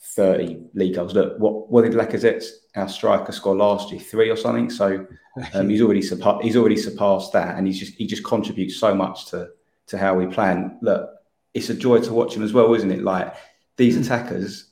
30 0.00 0.70
league 0.74 0.94
goals. 0.94 1.14
Look, 1.14 1.38
what 1.38 1.70
what 1.70 1.82
did 1.82 1.92
Lacazette, 1.92 2.44
our 2.74 2.88
striker, 2.88 3.32
score 3.32 3.54
last 3.54 3.92
year? 3.92 4.00
Three 4.00 4.30
or 4.30 4.36
something. 4.36 4.70
So 4.70 5.06
um, 5.54 5.68
he's 5.68 5.82
already 5.82 6.02
surpassed 6.02 6.42
he's 6.42 6.56
already 6.56 6.78
surpassed 6.78 7.32
that, 7.34 7.56
and 7.56 7.66
he's 7.66 7.78
just 7.78 7.94
he 7.94 8.06
just 8.06 8.24
contributes 8.24 8.76
so 8.76 8.94
much 8.94 9.26
to 9.26 9.50
to 9.88 9.98
how 9.98 10.14
we 10.14 10.26
play. 10.26 10.50
And 10.50 10.78
look, 10.80 11.10
it's 11.52 11.68
a 11.68 11.74
joy 11.74 12.00
to 12.00 12.12
watch 12.12 12.34
him 12.34 12.42
as 12.42 12.54
well, 12.54 12.72
isn't 12.74 12.90
it? 12.90 13.02
Like 13.02 13.34
these 13.76 13.96
hmm. 13.96 14.02
attackers, 14.02 14.70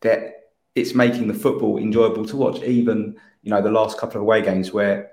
that 0.00 0.52
it's 0.74 0.94
making 0.94 1.28
the 1.28 1.34
football 1.34 1.78
enjoyable 1.78 2.24
to 2.26 2.36
watch. 2.36 2.62
Even 2.62 3.16
you 3.42 3.50
know 3.50 3.62
the 3.62 3.70
last 3.70 3.98
couple 3.98 4.16
of 4.16 4.22
away 4.22 4.42
games 4.42 4.72
where, 4.72 5.12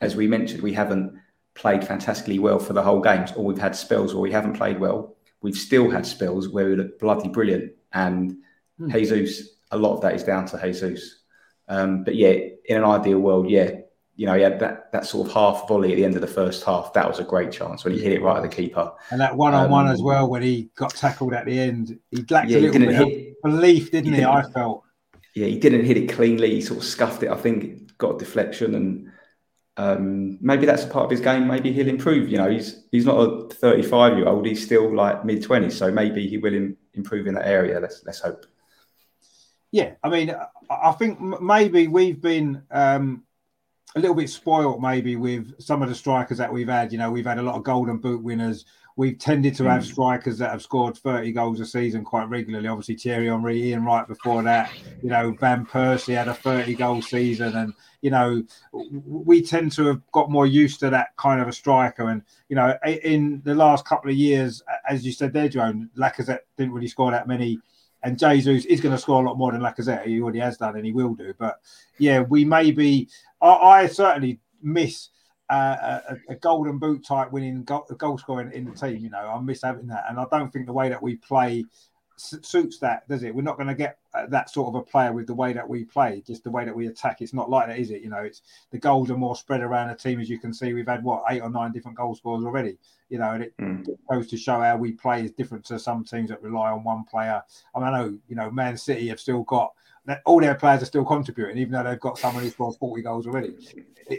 as 0.00 0.16
we 0.16 0.26
mentioned, 0.26 0.62
we 0.62 0.72
haven't 0.72 1.18
played 1.54 1.86
fantastically 1.86 2.38
well 2.38 2.58
for 2.58 2.72
the 2.72 2.82
whole 2.82 3.00
games, 3.00 3.32
or 3.32 3.44
we've 3.44 3.58
had 3.58 3.76
spells 3.76 4.14
where 4.14 4.22
we 4.22 4.32
haven't 4.32 4.54
played 4.54 4.78
well. 4.78 5.16
We've 5.42 5.56
still 5.56 5.90
had 5.90 6.06
spells 6.06 6.48
where 6.48 6.68
we 6.68 6.76
look 6.76 6.98
bloody 6.98 7.28
brilliant. 7.28 7.72
And 7.92 8.36
mm. 8.80 8.92
Jesus, 8.92 9.56
a 9.70 9.76
lot 9.76 9.94
of 9.94 10.02
that 10.02 10.14
is 10.14 10.24
down 10.24 10.46
to 10.46 10.60
Jesus. 10.60 11.20
Um, 11.68 12.04
but 12.04 12.14
yeah, 12.14 12.34
in 12.66 12.76
an 12.76 12.84
ideal 12.84 13.18
world, 13.18 13.50
yeah, 13.50 13.81
you 14.22 14.26
know, 14.26 14.34
he 14.34 14.42
had 14.42 14.60
that, 14.60 14.92
that 14.92 15.04
sort 15.04 15.26
of 15.26 15.34
half 15.34 15.66
volley 15.66 15.90
at 15.90 15.96
the 15.96 16.04
end 16.04 16.14
of 16.14 16.20
the 16.20 16.28
first 16.28 16.62
half. 16.62 16.92
That 16.92 17.08
was 17.08 17.18
a 17.18 17.24
great 17.24 17.50
chance 17.50 17.82
when 17.82 17.92
he 17.92 18.00
hit 18.00 18.12
it 18.12 18.22
right 18.22 18.36
at 18.36 18.42
the 18.44 18.48
keeper. 18.48 18.92
And 19.10 19.20
that 19.20 19.36
one 19.36 19.52
on 19.52 19.68
one 19.68 19.88
as 19.88 20.00
well, 20.00 20.30
when 20.30 20.42
he 20.42 20.70
got 20.76 20.94
tackled 20.94 21.34
at 21.34 21.44
the 21.44 21.58
end, 21.58 21.98
he 22.12 22.24
lacked 22.30 22.48
yeah, 22.48 22.58
a 22.58 22.60
little 22.60 22.86
bit 22.86 22.94
hit, 22.94 23.36
of 23.42 23.50
belief, 23.50 23.90
didn't 23.90 24.12
he? 24.12 24.20
he? 24.20 24.24
I 24.24 24.42
felt. 24.42 24.84
Yeah, 25.34 25.48
he 25.48 25.58
didn't 25.58 25.86
hit 25.86 25.96
it 25.96 26.12
cleanly. 26.12 26.50
He 26.50 26.60
sort 26.60 26.78
of 26.78 26.84
scuffed 26.84 27.24
it. 27.24 27.30
I 27.30 27.36
think 27.36 27.98
got 27.98 28.14
a 28.14 28.18
deflection 28.18 28.76
and 28.76 29.10
um, 29.76 30.38
maybe 30.40 30.66
that's 30.66 30.84
a 30.84 30.86
part 30.86 31.06
of 31.06 31.10
his 31.10 31.20
game. 31.20 31.48
Maybe 31.48 31.72
he'll 31.72 31.88
improve. 31.88 32.28
You 32.28 32.38
know, 32.38 32.48
he's 32.48 32.84
he's 32.92 33.06
not 33.06 33.16
a 33.16 33.48
35 33.52 34.18
year 34.18 34.28
old. 34.28 34.46
He's 34.46 34.64
still 34.64 34.94
like 34.94 35.24
mid 35.24 35.42
20s. 35.42 35.72
So 35.72 35.90
maybe 35.90 36.28
he 36.28 36.38
will 36.38 36.54
Im- 36.54 36.76
improve 36.94 37.26
in 37.26 37.34
that 37.34 37.48
area. 37.48 37.80
Let's 37.80 38.04
let's 38.06 38.20
hope. 38.20 38.46
Yeah, 39.72 39.94
I 40.04 40.10
mean, 40.10 40.32
I 40.70 40.92
think 40.92 41.20
maybe 41.20 41.88
we've 41.88 42.20
been 42.20 42.62
um, 42.70 43.24
a 43.94 44.00
little 44.00 44.16
bit 44.16 44.30
spoiled, 44.30 44.80
maybe 44.80 45.16
with 45.16 45.60
some 45.60 45.82
of 45.82 45.88
the 45.88 45.94
strikers 45.94 46.38
that 46.38 46.52
we've 46.52 46.68
had. 46.68 46.92
You 46.92 46.98
know, 46.98 47.10
we've 47.10 47.26
had 47.26 47.38
a 47.38 47.42
lot 47.42 47.56
of 47.56 47.62
Golden 47.62 47.98
Boot 47.98 48.22
winners. 48.22 48.64
We've 48.96 49.18
tended 49.18 49.54
to 49.56 49.64
have 49.64 49.82
mm. 49.82 49.90
strikers 49.90 50.38
that 50.38 50.50
have 50.50 50.62
scored 50.62 50.98
30 50.98 51.32
goals 51.32 51.60
a 51.60 51.66
season 51.66 52.04
quite 52.04 52.28
regularly. 52.28 52.68
Obviously, 52.68 52.96
Thierry 52.96 53.28
Henry, 53.28 53.62
Ian 53.62 53.84
Wright 53.84 54.06
before 54.06 54.42
that. 54.42 54.70
You 55.02 55.08
know, 55.08 55.34
Van 55.40 55.64
Persie 55.64 56.14
had 56.14 56.28
a 56.28 56.34
30 56.34 56.74
goal 56.74 57.00
season. 57.00 57.56
And, 57.56 57.72
you 58.02 58.10
know, 58.10 58.42
we 58.72 59.40
tend 59.40 59.72
to 59.72 59.86
have 59.86 60.02
got 60.12 60.30
more 60.30 60.46
used 60.46 60.80
to 60.80 60.90
that 60.90 61.16
kind 61.16 61.40
of 61.40 61.48
a 61.48 61.52
striker. 61.52 62.10
And, 62.10 62.22
you 62.48 62.56
know, 62.56 62.76
in 62.84 63.40
the 63.44 63.54
last 63.54 63.86
couple 63.86 64.10
of 64.10 64.16
years, 64.16 64.62
as 64.88 65.06
you 65.06 65.12
said 65.12 65.32
there, 65.32 65.48
Joan, 65.48 65.88
Lacazette 65.96 66.40
didn't 66.58 66.74
really 66.74 66.88
score 66.88 67.10
that 67.12 67.28
many. 67.28 67.60
And 68.04 68.18
Jesus 68.18 68.64
is 68.64 68.80
going 68.80 68.94
to 68.94 69.00
score 69.00 69.22
a 69.22 69.26
lot 69.26 69.38
more 69.38 69.52
than 69.52 69.60
Lacazette. 69.60 70.06
He 70.06 70.20
already 70.20 70.40
has 70.40 70.58
done 70.58 70.76
and 70.76 70.84
he 70.84 70.92
will 70.92 71.14
do. 71.14 71.32
But 71.38 71.60
yeah, 71.98 72.20
we 72.20 72.44
may 72.44 72.72
be, 72.72 73.08
I, 73.42 73.48
I 73.48 73.86
certainly 73.86 74.40
miss 74.62 75.10
uh, 75.50 76.00
a, 76.08 76.32
a, 76.32 76.34
golden 76.36 76.78
boot 76.78 77.04
type 77.04 77.30
winning 77.30 77.64
goal, 77.64 77.84
goal 77.98 78.16
scoring 78.16 78.52
in 78.52 78.64
the 78.64 78.72
team. 78.72 78.98
You 78.98 79.10
know, 79.10 79.18
I 79.18 79.38
miss 79.40 79.62
having 79.62 79.88
that, 79.88 80.04
and 80.08 80.18
I 80.18 80.24
don't 80.30 80.50
think 80.52 80.66
the 80.66 80.72
way 80.72 80.88
that 80.88 81.02
we 81.02 81.16
play 81.16 81.64
suits 82.16 82.78
that, 82.78 83.08
does 83.08 83.22
it? 83.22 83.34
We're 83.34 83.42
not 83.42 83.56
going 83.56 83.68
to 83.68 83.74
get 83.74 83.98
uh, 84.14 84.26
that 84.26 84.50
sort 84.50 84.68
of 84.68 84.74
a 84.76 84.82
player 84.82 85.12
with 85.12 85.26
the 85.26 85.34
way 85.34 85.52
that 85.52 85.68
we 85.68 85.84
play, 85.84 86.22
just 86.26 86.44
the 86.44 86.50
way 86.50 86.64
that 86.64 86.74
we 86.74 86.86
attack. 86.86 87.20
It's 87.20 87.32
not 87.32 87.50
like 87.50 87.68
that, 87.68 87.78
is 87.78 87.90
it? 87.90 88.02
You 88.02 88.10
know, 88.10 88.22
it's 88.22 88.42
the 88.70 88.78
goals 88.78 89.10
are 89.10 89.16
more 89.16 89.36
spread 89.36 89.60
around 89.60 89.88
the 89.88 89.94
team, 89.94 90.20
as 90.20 90.30
you 90.30 90.38
can 90.38 90.52
see. 90.52 90.72
We've 90.72 90.86
had 90.86 91.02
what 91.02 91.24
eight 91.30 91.42
or 91.42 91.50
nine 91.50 91.72
different 91.72 91.96
goal 91.96 92.14
scorers 92.14 92.44
already. 92.44 92.78
You 93.08 93.18
know, 93.18 93.30
and 93.32 93.42
it 93.44 93.56
mm. 93.58 93.86
goes 94.10 94.28
to 94.28 94.36
show 94.36 94.60
how 94.60 94.76
we 94.76 94.92
play 94.92 95.24
is 95.24 95.32
different 95.32 95.64
to 95.66 95.78
some 95.78 96.04
teams 96.04 96.30
that 96.30 96.42
rely 96.42 96.70
on 96.70 96.84
one 96.84 97.04
player. 97.04 97.42
I, 97.74 97.78
mean, 97.78 97.88
I 97.88 97.98
know, 97.98 98.18
you 98.28 98.36
know, 98.36 98.50
Man 98.50 98.76
City 98.76 99.08
have 99.08 99.20
still 99.20 99.42
got 99.42 99.72
all 100.24 100.40
their 100.40 100.54
players 100.54 100.82
are 100.82 100.86
still 100.86 101.04
contributing, 101.04 101.58
even 101.58 101.72
though 101.72 101.84
they've 101.84 102.00
got 102.00 102.18
someone 102.18 102.42
who's 102.42 102.52
scored 102.52 102.76
40 102.76 103.02
goals 103.02 103.26
already. 103.26 103.54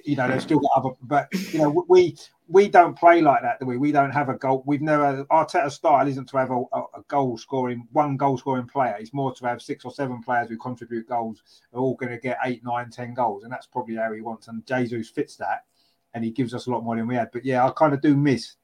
You 0.06 0.16
know, 0.16 0.28
they've 0.28 0.42
still 0.42 0.60
got 0.60 0.72
other, 0.78 0.90
but 1.02 1.28
you 1.54 1.60
know, 1.60 1.86
we 1.90 2.16
we 2.48 2.70
don't 2.70 2.98
play 2.98 3.22
like 3.22 3.42
that, 3.42 3.60
do 3.60 3.66
we? 3.66 3.78
We 3.78 3.92
don't 3.92 4.12
have 4.12 4.30
a 4.30 4.36
goal. 4.36 4.64
We've 4.66 4.82
never 4.82 5.26
Arteta's 5.26 5.76
style 5.76 6.08
isn't 6.08 6.30
to 6.30 6.38
have 6.38 6.52
a, 6.52 6.62
a 6.74 7.02
goal 7.08 7.38
scoring 7.38 7.88
one 7.92 8.16
goal 8.16 8.38
scoring 8.38 8.68
player. 8.68 8.96
It's 9.00 9.14
more 9.14 9.34
to 9.36 9.46
have 9.46 9.62
six 9.62 9.84
or 9.84 9.92
seven 9.92 10.22
players 10.24 10.50
who 10.50 10.58
contribute 10.58 11.08
goals 11.08 11.44
are 11.74 11.80
all 11.80 11.96
going 11.96 12.12
to 12.12 12.18
get 12.18 12.40
eight, 12.46 12.64
nine, 12.64 12.90
ten 12.90 13.14
goals, 13.14 13.44
and 13.44 13.52
that's 13.52 13.68
probably 13.68 13.96
how 13.96 14.12
he 14.14 14.22
wants. 14.22 14.48
And 14.48 14.66
Jesus 14.66 15.10
fits 15.10 15.36
that, 15.38 15.66
and 16.14 16.24
he 16.24 16.32
gives 16.32 16.54
us 16.54 16.68
a 16.68 16.72
lot 16.72 16.84
more 16.84 16.96
than 16.96 17.08
we 17.08 17.16
had. 17.16 17.30
But 17.32 17.46
yeah, 17.46 17.66
I 17.66 17.72
kind 17.72 17.94
of 17.94 18.02
do 18.02 18.16
miss. 18.16 18.56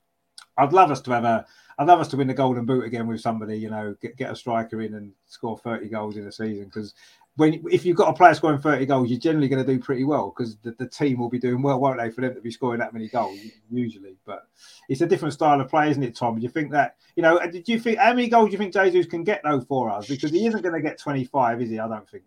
I'd 0.57 0.73
love 0.73 0.91
us 0.91 1.01
to 1.01 1.11
have 1.11 1.25
a 1.25 1.45
I'd 1.79 1.87
love 1.87 2.01
us 2.01 2.09
to 2.09 2.17
win 2.17 2.27
the 2.27 2.33
Golden 2.33 2.65
Boot 2.65 2.83
again 2.83 3.07
with 3.07 3.21
somebody, 3.21 3.57
you 3.57 3.69
know, 3.69 3.95
get, 4.01 4.17
get 4.17 4.31
a 4.31 4.35
striker 4.35 4.81
in 4.81 4.95
and 4.95 5.13
score 5.27 5.57
30 5.57 5.87
goals 5.87 6.17
in 6.17 6.27
a 6.27 6.31
season. 6.31 6.65
Because 6.65 6.93
when 7.37 7.63
if 7.71 7.85
you've 7.85 7.95
got 7.95 8.09
a 8.09 8.13
player 8.13 8.33
scoring 8.33 8.59
30 8.59 8.85
goals, 8.85 9.09
you're 9.09 9.17
generally 9.17 9.47
going 9.47 9.65
to 9.65 9.73
do 9.73 9.81
pretty 9.81 10.03
well 10.03 10.33
because 10.35 10.57
the, 10.57 10.71
the 10.71 10.87
team 10.87 11.19
will 11.19 11.29
be 11.29 11.39
doing 11.39 11.61
well, 11.61 11.79
won't 11.79 11.97
they, 11.97 12.11
for 12.11 12.19
them 12.19 12.35
to 12.35 12.41
be 12.41 12.51
scoring 12.51 12.81
that 12.81 12.91
many 12.91 13.07
goals 13.07 13.39
usually. 13.71 14.17
But 14.25 14.45
it's 14.89 14.99
a 14.99 15.07
different 15.07 15.33
style 15.33 15.61
of 15.61 15.69
play, 15.69 15.89
isn't 15.89 16.03
it, 16.03 16.17
Tom? 16.17 16.35
Do 16.35 16.41
you 16.41 16.49
think 16.49 16.69
that, 16.71 16.97
you 17.15 17.23
know, 17.23 17.39
did 17.49 17.69
you 17.69 17.79
think 17.79 17.97
how 17.97 18.13
many 18.13 18.27
goals 18.27 18.49
do 18.49 18.51
you 18.51 18.57
think 18.57 18.73
Jesus 18.73 19.05
can 19.05 19.23
get 19.23 19.39
though 19.45 19.61
for 19.61 19.89
us? 19.89 20.05
Because 20.05 20.31
he 20.31 20.47
isn't 20.47 20.61
going 20.61 20.75
to 20.75 20.81
get 20.81 20.99
25, 20.99 21.61
is 21.61 21.69
he? 21.69 21.79
I 21.79 21.87
don't 21.87 22.09
think 22.09 22.23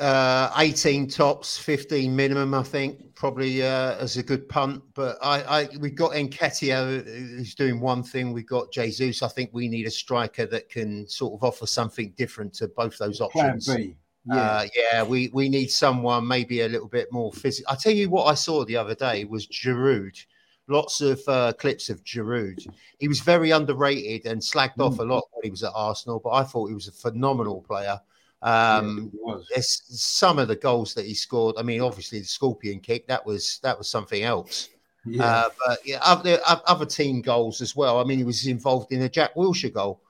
uh, 0.00 0.52
18 0.58 1.08
tops, 1.08 1.58
15 1.58 2.14
minimum, 2.14 2.54
I 2.54 2.62
think, 2.62 3.14
probably 3.14 3.62
uh, 3.62 3.96
as 3.98 4.16
a 4.16 4.22
good 4.22 4.48
punt. 4.48 4.82
But 4.94 5.18
I, 5.22 5.42
I 5.42 5.68
we've 5.78 5.94
got 5.94 6.12
Nketiah 6.12 7.04
who's 7.04 7.54
doing 7.54 7.80
one 7.80 8.02
thing. 8.02 8.32
We've 8.32 8.46
got 8.46 8.72
Jesus. 8.72 9.22
I 9.22 9.28
think 9.28 9.50
we 9.52 9.68
need 9.68 9.86
a 9.86 9.90
striker 9.90 10.46
that 10.46 10.68
can 10.68 11.06
sort 11.08 11.34
of 11.34 11.44
offer 11.44 11.66
something 11.66 12.12
different 12.16 12.54
to 12.54 12.68
both 12.68 12.98
those 12.98 13.20
options. 13.20 13.66
Plan 13.66 13.78
B. 13.78 13.96
Yeah. 14.26 14.36
Uh, 14.36 14.66
yeah, 14.74 15.02
we, 15.02 15.30
we 15.32 15.48
need 15.48 15.70
someone 15.70 16.26
maybe 16.26 16.60
a 16.60 16.68
little 16.68 16.88
bit 16.88 17.12
more 17.12 17.32
physical. 17.32 17.70
I'll 17.70 17.76
tell 17.76 17.92
you 17.92 18.08
what 18.08 18.26
I 18.26 18.34
saw 18.34 18.64
the 18.64 18.76
other 18.76 18.94
day 18.94 19.24
was 19.24 19.48
Giroud. 19.48 20.24
Lots 20.68 21.00
of 21.00 21.20
uh, 21.26 21.52
clips 21.54 21.90
of 21.90 22.04
Giroud. 22.04 22.64
He 22.98 23.08
was 23.08 23.18
very 23.18 23.50
underrated 23.50 24.30
and 24.30 24.40
slagged 24.40 24.76
mm. 24.76 24.86
off 24.86 25.00
a 25.00 25.02
lot 25.02 25.24
when 25.32 25.42
he 25.42 25.50
was 25.50 25.64
at 25.64 25.72
Arsenal, 25.74 26.20
but 26.22 26.30
I 26.30 26.44
thought 26.44 26.68
he 26.68 26.74
was 26.74 26.86
a 26.86 26.92
phenomenal 26.92 27.62
player. 27.62 28.00
Um, 28.42 29.12
yeah, 29.14 29.60
some 29.60 30.38
of 30.38 30.48
the 30.48 30.56
goals 30.56 30.94
that 30.94 31.06
he 31.06 31.14
scored. 31.14 31.56
I 31.58 31.62
mean, 31.62 31.80
obviously 31.80 32.18
the 32.18 32.26
scorpion 32.26 32.80
kick 32.80 33.06
that 33.06 33.24
was 33.24 33.60
that 33.62 33.78
was 33.78 33.88
something 33.88 34.22
else. 34.22 34.68
Yeah. 35.04 35.24
Uh, 35.24 35.48
but 35.66 35.78
yeah, 35.84 35.98
other, 36.02 36.38
other 36.46 36.86
team 36.86 37.22
goals 37.22 37.60
as 37.60 37.74
well. 37.74 38.00
I 38.00 38.04
mean, 38.04 38.18
he 38.18 38.24
was 38.24 38.46
involved 38.46 38.92
in 38.92 39.02
a 39.02 39.08
Jack 39.08 39.34
Wilshere 39.34 39.72
goal 39.72 40.00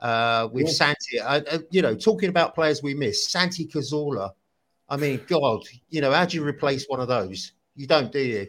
uh, 0.00 0.48
with 0.52 0.66
yeah. 0.66 0.72
Santi. 0.72 1.20
Uh, 1.20 1.40
uh, 1.50 1.58
you 1.70 1.82
know, 1.82 1.94
talking 1.94 2.28
about 2.28 2.54
players 2.54 2.82
we 2.82 2.94
miss, 2.94 3.30
Santi 3.30 3.66
Cazorla. 3.66 4.32
I 4.88 4.96
mean, 4.96 5.22
God, 5.26 5.62
you 5.88 6.02
know, 6.02 6.12
how 6.12 6.26
do 6.26 6.36
you 6.36 6.44
replace 6.44 6.84
one 6.86 7.00
of 7.00 7.08
those? 7.08 7.52
You 7.76 7.86
don't, 7.86 8.12
do 8.12 8.20
you? 8.20 8.48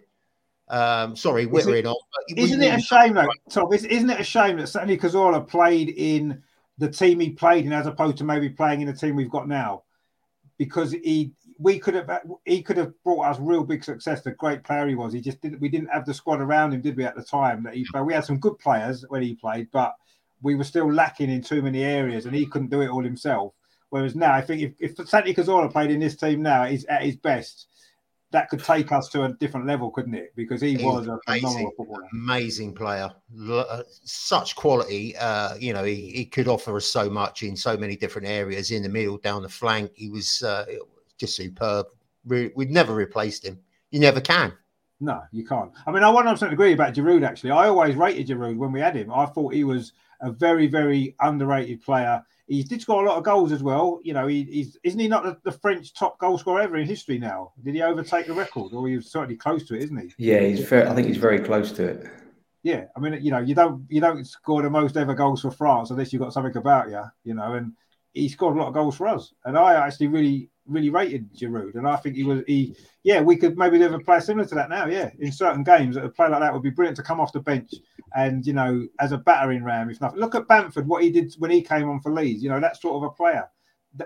Um, 0.67 1.15
sorry, 1.15 1.45
on. 1.85 1.95
Isn't 2.35 2.61
it 2.61 2.79
a 2.79 2.81
shame, 2.81 3.13
though, 3.13 3.27
Tom? 3.49 3.71
Isn't 3.71 4.09
it 4.09 4.19
a 4.19 4.23
shame 4.23 4.57
that 4.57 4.67
Santi 4.67 4.97
Cazorla 4.97 5.47
played 5.47 5.89
in 5.89 6.43
the 6.77 6.89
team 6.89 7.19
he 7.19 7.29
played 7.31 7.65
in 7.65 7.73
as 7.73 7.87
opposed 7.87 8.17
to 8.17 8.23
maybe 8.23 8.49
playing 8.49 8.81
in 8.81 8.87
the 8.87 8.93
team 8.93 9.15
we've 9.15 9.29
got 9.29 9.47
now? 9.47 9.83
Because 10.57 10.91
he 10.91 11.33
we 11.59 11.79
could 11.79 11.93
have 11.93 12.09
he 12.45 12.61
could 12.61 12.77
have 12.77 12.93
brought 13.03 13.27
us 13.27 13.39
real 13.39 13.63
big 13.63 13.83
success. 13.83 14.21
The 14.21 14.31
great 14.31 14.63
player 14.63 14.87
he 14.87 14.95
was. 14.95 15.13
He 15.13 15.21
just 15.21 15.41
didn't. 15.41 15.61
We 15.61 15.69
didn't 15.69 15.89
have 15.89 16.05
the 16.05 16.13
squad 16.13 16.41
around 16.41 16.73
him, 16.73 16.81
did 16.81 16.97
we? 16.97 17.05
At 17.05 17.15
the 17.15 17.23
time 17.23 17.63
that 17.63 17.75
he 17.75 17.85
played, 17.91 18.05
we 18.05 18.13
had 18.13 18.25
some 18.25 18.39
good 18.39 18.59
players 18.59 19.05
when 19.09 19.21
he 19.21 19.35
played, 19.35 19.69
but 19.71 19.95
we 20.41 20.55
were 20.55 20.63
still 20.63 20.91
lacking 20.91 21.29
in 21.29 21.41
too 21.41 21.61
many 21.61 21.83
areas, 21.83 22.25
and 22.25 22.35
he 22.35 22.45
couldn't 22.45 22.69
do 22.69 22.81
it 22.81 22.89
all 22.89 23.03
himself. 23.03 23.53
Whereas 23.89 24.15
now, 24.15 24.33
I 24.33 24.41
think 24.41 24.61
if, 24.61 24.97
if 24.97 25.07
Santi 25.07 25.33
Cazorla 25.33 25.71
played 25.71 25.91
in 25.91 25.99
this 25.99 26.15
team 26.15 26.41
now, 26.41 26.65
he's 26.65 26.85
at 26.85 27.03
his 27.03 27.15
best. 27.15 27.67
That 28.33 28.49
could 28.49 28.63
take 28.63 28.91
us 28.91 29.09
to 29.09 29.23
a 29.23 29.29
different 29.33 29.67
level, 29.67 29.91
couldn't 29.91 30.15
it? 30.15 30.33
Because 30.35 30.59
he 30.59 30.73
He's 30.73 30.83
was 30.83 31.07
a 31.07 31.19
amazing, 31.27 31.71
amazing 32.11 32.73
player, 32.73 33.09
uh, 33.47 33.83
such 34.03 34.55
quality. 34.55 35.15
Uh, 35.15 35.55
you 35.59 35.71
know, 35.71 35.83
he, 35.83 36.09
he 36.09 36.25
could 36.25 36.47
offer 36.47 36.75
us 36.75 36.85
so 36.85 37.09
much 37.09 37.43
in 37.43 37.55
so 37.55 37.77
many 37.77 37.95
different 37.95 38.27
areas, 38.27 38.71
in 38.71 38.81
the 38.81 38.89
middle, 38.89 39.19
down 39.19 39.43
the 39.43 39.49
flank. 39.49 39.91
He 39.93 40.09
was 40.09 40.41
uh, 40.41 40.65
just 41.17 41.35
superb. 41.35 41.85
We'd 42.25 42.71
never 42.71 42.95
replaced 42.95 43.45
him. 43.45 43.59
You 43.91 43.99
never 43.99 44.19
can. 44.19 44.53
No, 44.99 45.21
you 45.31 45.45
can't. 45.45 45.71
I 45.85 45.91
mean, 45.91 46.03
I 46.03 46.11
100% 46.11 46.51
agree 46.51 46.73
about 46.73 46.93
Giroud, 46.93 47.23
actually. 47.23 47.51
I 47.51 47.67
always 47.67 47.95
rated 47.95 48.27
Giroud 48.27 48.57
when 48.57 48.71
we 48.71 48.79
had 48.79 48.95
him. 48.95 49.11
I 49.11 49.27
thought 49.27 49.53
he 49.53 49.63
was 49.63 49.93
a 50.21 50.31
very, 50.31 50.65
very 50.65 51.15
underrated 51.19 51.83
player. 51.83 52.23
He 52.47 52.63
did 52.63 52.81
score 52.81 53.03
a 53.03 53.07
lot 53.07 53.17
of 53.17 53.23
goals 53.23 53.51
as 53.51 53.63
well. 53.63 53.99
You 54.03 54.13
know, 54.13 54.27
he, 54.27 54.43
he's 54.43 54.77
isn't 54.83 54.99
he 54.99 55.07
not 55.07 55.23
the, 55.23 55.37
the, 55.43 55.57
French 55.57 55.93
top 55.93 56.19
goal 56.19 56.37
scorer 56.37 56.61
ever 56.61 56.77
in 56.77 56.85
history 56.87 57.17
now? 57.17 57.53
Did 57.63 57.75
he 57.75 57.81
overtake 57.81 58.27
the 58.27 58.33
record, 58.33 58.73
or 58.73 58.87
he's 58.87 59.11
certainly 59.11 59.37
close 59.37 59.65
to 59.67 59.75
it, 59.75 59.83
isn't 59.83 59.97
he? 59.97 60.13
Yeah, 60.17 60.41
he's 60.41 60.59
very, 60.59 60.87
I 60.87 60.93
think 60.93 61.07
he's 61.07 61.17
very 61.17 61.39
close 61.39 61.71
to 61.73 61.83
it. 61.85 62.07
Yeah, 62.63 62.85
I 62.95 62.99
mean, 62.99 63.21
you 63.21 63.31
know, 63.31 63.39
you 63.39 63.55
don't 63.55 63.85
you 63.89 64.01
don't 64.01 64.25
score 64.25 64.61
the 64.61 64.69
most 64.69 64.97
ever 64.97 65.13
goals 65.13 65.41
for 65.41 65.51
France 65.51 65.89
unless 65.89 66.11
you've 66.11 66.21
got 66.21 66.33
something 66.33 66.55
about 66.55 66.89
you, 66.89 67.03
you 67.23 67.33
know. 67.33 67.53
And 67.53 67.73
he 68.13 68.27
scored 68.29 68.55
a 68.55 68.59
lot 68.59 68.67
of 68.67 68.73
goals 68.73 68.97
for 68.97 69.07
us, 69.07 69.33
and 69.45 69.57
I 69.57 69.73
actually 69.73 70.07
really 70.07 70.49
really 70.67 70.89
rated 70.89 71.33
Giroud, 71.33 71.75
and 71.75 71.87
I 71.87 71.95
think 71.97 72.15
he 72.15 72.23
was 72.23 72.41
he. 72.47 72.75
Yeah, 73.03 73.21
we 73.21 73.35
could 73.35 73.57
maybe 73.57 73.77
do 73.77 73.93
a 73.93 73.99
player 73.99 74.21
similar 74.21 74.47
to 74.47 74.55
that 74.55 74.69
now. 74.69 74.85
Yeah, 74.85 75.09
in 75.19 75.31
certain 75.31 75.63
games, 75.63 75.97
a 75.97 76.09
player 76.09 76.29
like 76.29 76.39
that 76.39 76.53
would 76.53 76.63
be 76.63 76.69
brilliant 76.69 76.97
to 76.97 77.03
come 77.03 77.19
off 77.19 77.33
the 77.33 77.39
bench 77.39 77.71
and 78.15 78.45
you 78.45 78.53
know 78.53 78.87
as 78.99 79.11
a 79.11 79.17
battering 79.17 79.63
ram, 79.63 79.89
if 79.89 79.99
nothing. 80.01 80.19
Look 80.19 80.35
at 80.35 80.47
Bamford, 80.47 80.87
what 80.87 81.03
he 81.03 81.09
did 81.09 81.33
when 81.37 81.51
he 81.51 81.61
came 81.61 81.89
on 81.89 81.99
for 81.99 82.11
Leeds. 82.11 82.43
You 82.43 82.49
know 82.49 82.59
that 82.59 82.79
sort 82.79 82.95
of 82.95 83.03
a 83.03 83.13
player. 83.13 83.47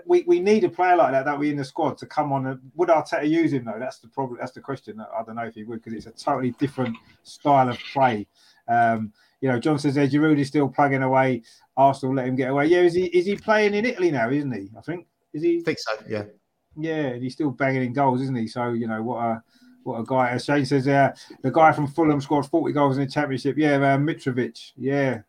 We, 0.06 0.26
we 0.28 0.42
need 0.42 0.66
a 0.66 0.70
player 0.70 0.98
like 0.98 1.14
that 1.14 1.24
that 1.24 1.40
we 1.40 1.50
in 1.50 1.56
the 1.56 1.64
squad 1.64 1.98
to 2.00 2.06
come 2.06 2.34
on. 2.34 2.46
And, 2.48 2.60
would 2.76 2.90
Arteta 2.90 3.30
use 3.30 3.54
him 3.54 3.64
though? 3.64 3.80
That's 3.80 4.00
the 4.00 4.10
problem. 4.10 4.38
That's 4.40 4.52
the 4.52 4.60
question. 4.60 5.00
I 5.00 5.24
don't 5.24 5.36
know 5.36 5.46
if 5.46 5.56
he 5.56 5.64
would 5.64 5.82
because 5.82 5.94
it's 5.94 6.08
a 6.08 6.26
totally 6.26 6.52
different 6.52 6.98
style 7.24 7.70
of 7.70 7.80
play. 7.94 8.28
Um, 8.68 9.14
you 9.40 9.50
know, 9.50 9.60
John 9.60 9.80
says 9.80 9.96
there, 9.96 10.08
Giroud 10.08 10.40
is 10.40 10.48
still 10.50 10.68
plugging 10.68 11.04
away. 11.04 11.44
Arsenal 11.78 12.16
let 12.16 12.28
him 12.28 12.36
get 12.36 12.50
away. 12.50 12.66
Yeah, 12.66 12.80
is 12.80 12.96
he 12.96 13.06
is 13.06 13.26
he 13.26 13.36
playing 13.36 13.76
in 13.76 13.86
Italy 13.86 14.12
now? 14.12 14.30
Isn't 14.30 14.52
he? 14.52 14.70
I 14.78 14.82
think 14.82 15.08
is 15.34 15.44
he? 15.44 15.60
I 15.60 15.62
think 15.62 15.80
so. 15.80 15.94
Yeah. 16.10 16.24
Yeah, 16.78 17.08
and 17.08 17.24
he's 17.24 17.34
still 17.34 17.52
banging 17.52 17.84
in 17.84 17.94
goals, 17.94 18.22
isn't 18.22 18.38
he? 18.38 18.48
So 18.48 18.74
you 18.74 18.88
know 18.88 19.02
what 19.02 19.18
a 19.18 19.44
what 19.84 20.00
a 20.00 20.04
guy. 20.04 20.30
As 20.30 20.46
Shane 20.46 20.66
says, 20.66 20.88
uh, 20.88 21.14
the 21.42 21.52
guy 21.52 21.72
from 21.72 21.88
Fulham 21.88 22.22
scored 22.22 22.46
40 22.46 22.74
goals 22.74 22.98
in 22.98 23.06
the 23.06 23.12
championship. 23.12 23.58
Yeah, 23.58 23.76
uh, 23.76 23.98
Mitrovic. 23.98 24.74
Yeah, 24.76 25.22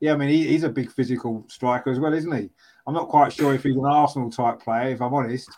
yeah. 0.00 0.12
I 0.12 0.16
mean, 0.16 0.30
he, 0.30 0.48
he's 0.48 0.64
a 0.64 0.68
big 0.68 0.90
physical 0.90 1.44
striker 1.48 1.90
as 1.90 2.00
well, 2.00 2.14
isn't 2.14 2.36
he? 2.36 2.50
I'm 2.86 2.94
not 2.94 3.08
quite 3.08 3.32
sure 3.32 3.54
if 3.54 3.62
he's 3.62 3.76
an 3.76 3.84
Arsenal 3.84 4.30
type 4.30 4.60
player, 4.60 4.90
if 4.90 5.02
I'm 5.02 5.14
honest. 5.14 5.50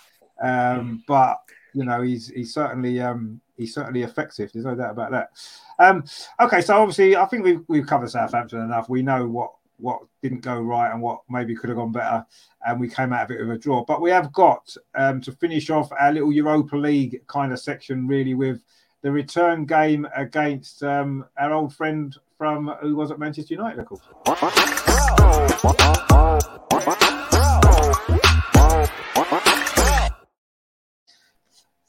Um, 0.42 1.02
but 1.06 1.38
you 1.74 1.84
know, 1.84 2.02
he's 2.02 2.28
he's 2.28 2.52
certainly 2.52 3.00
um, 3.00 3.40
he's 3.56 3.74
certainly 3.74 4.02
effective. 4.02 4.50
There's 4.52 4.66
no 4.66 4.74
doubt 4.74 4.90
about 4.90 5.12
that. 5.12 5.30
Um, 5.78 6.04
okay, 6.40 6.60
so 6.60 6.76
obviously, 6.76 7.16
I 7.16 7.24
think 7.26 7.44
we've 7.44 7.62
we've 7.68 7.86
covered 7.86 8.10
Southampton 8.10 8.60
enough. 8.60 8.88
We 8.88 9.02
know 9.02 9.26
what 9.26 9.52
what 9.76 10.00
didn't 10.22 10.40
go 10.40 10.60
right 10.60 10.92
and 10.92 11.00
what 11.00 11.20
maybe 11.28 11.54
could 11.54 11.70
have 11.70 11.78
gone 11.78 11.92
better, 11.92 12.24
and 12.66 12.80
we 12.80 12.88
came 12.88 13.12
out 13.12 13.24
of 13.24 13.30
it 13.30 13.40
with 13.40 13.56
a 13.56 13.58
draw. 13.58 13.84
But 13.84 14.00
we 14.00 14.10
have 14.10 14.32
got 14.32 14.74
um, 14.94 15.20
to 15.22 15.32
finish 15.32 15.70
off 15.70 15.90
our 15.98 16.12
little 16.12 16.32
Europa 16.32 16.76
League 16.76 17.20
kind 17.26 17.52
of 17.52 17.60
section 17.60 18.06
really 18.06 18.34
with 18.34 18.62
the 19.02 19.10
return 19.10 19.66
game 19.66 20.06
against 20.16 20.82
um, 20.82 21.24
our 21.36 21.52
old 21.52 21.74
friend 21.74 22.16
from 22.38 22.68
who 22.80 22.96
was 22.96 23.10
at 23.10 23.18
Manchester 23.18 23.54
United, 23.54 23.80
of 23.80 23.86
course. 23.86 24.00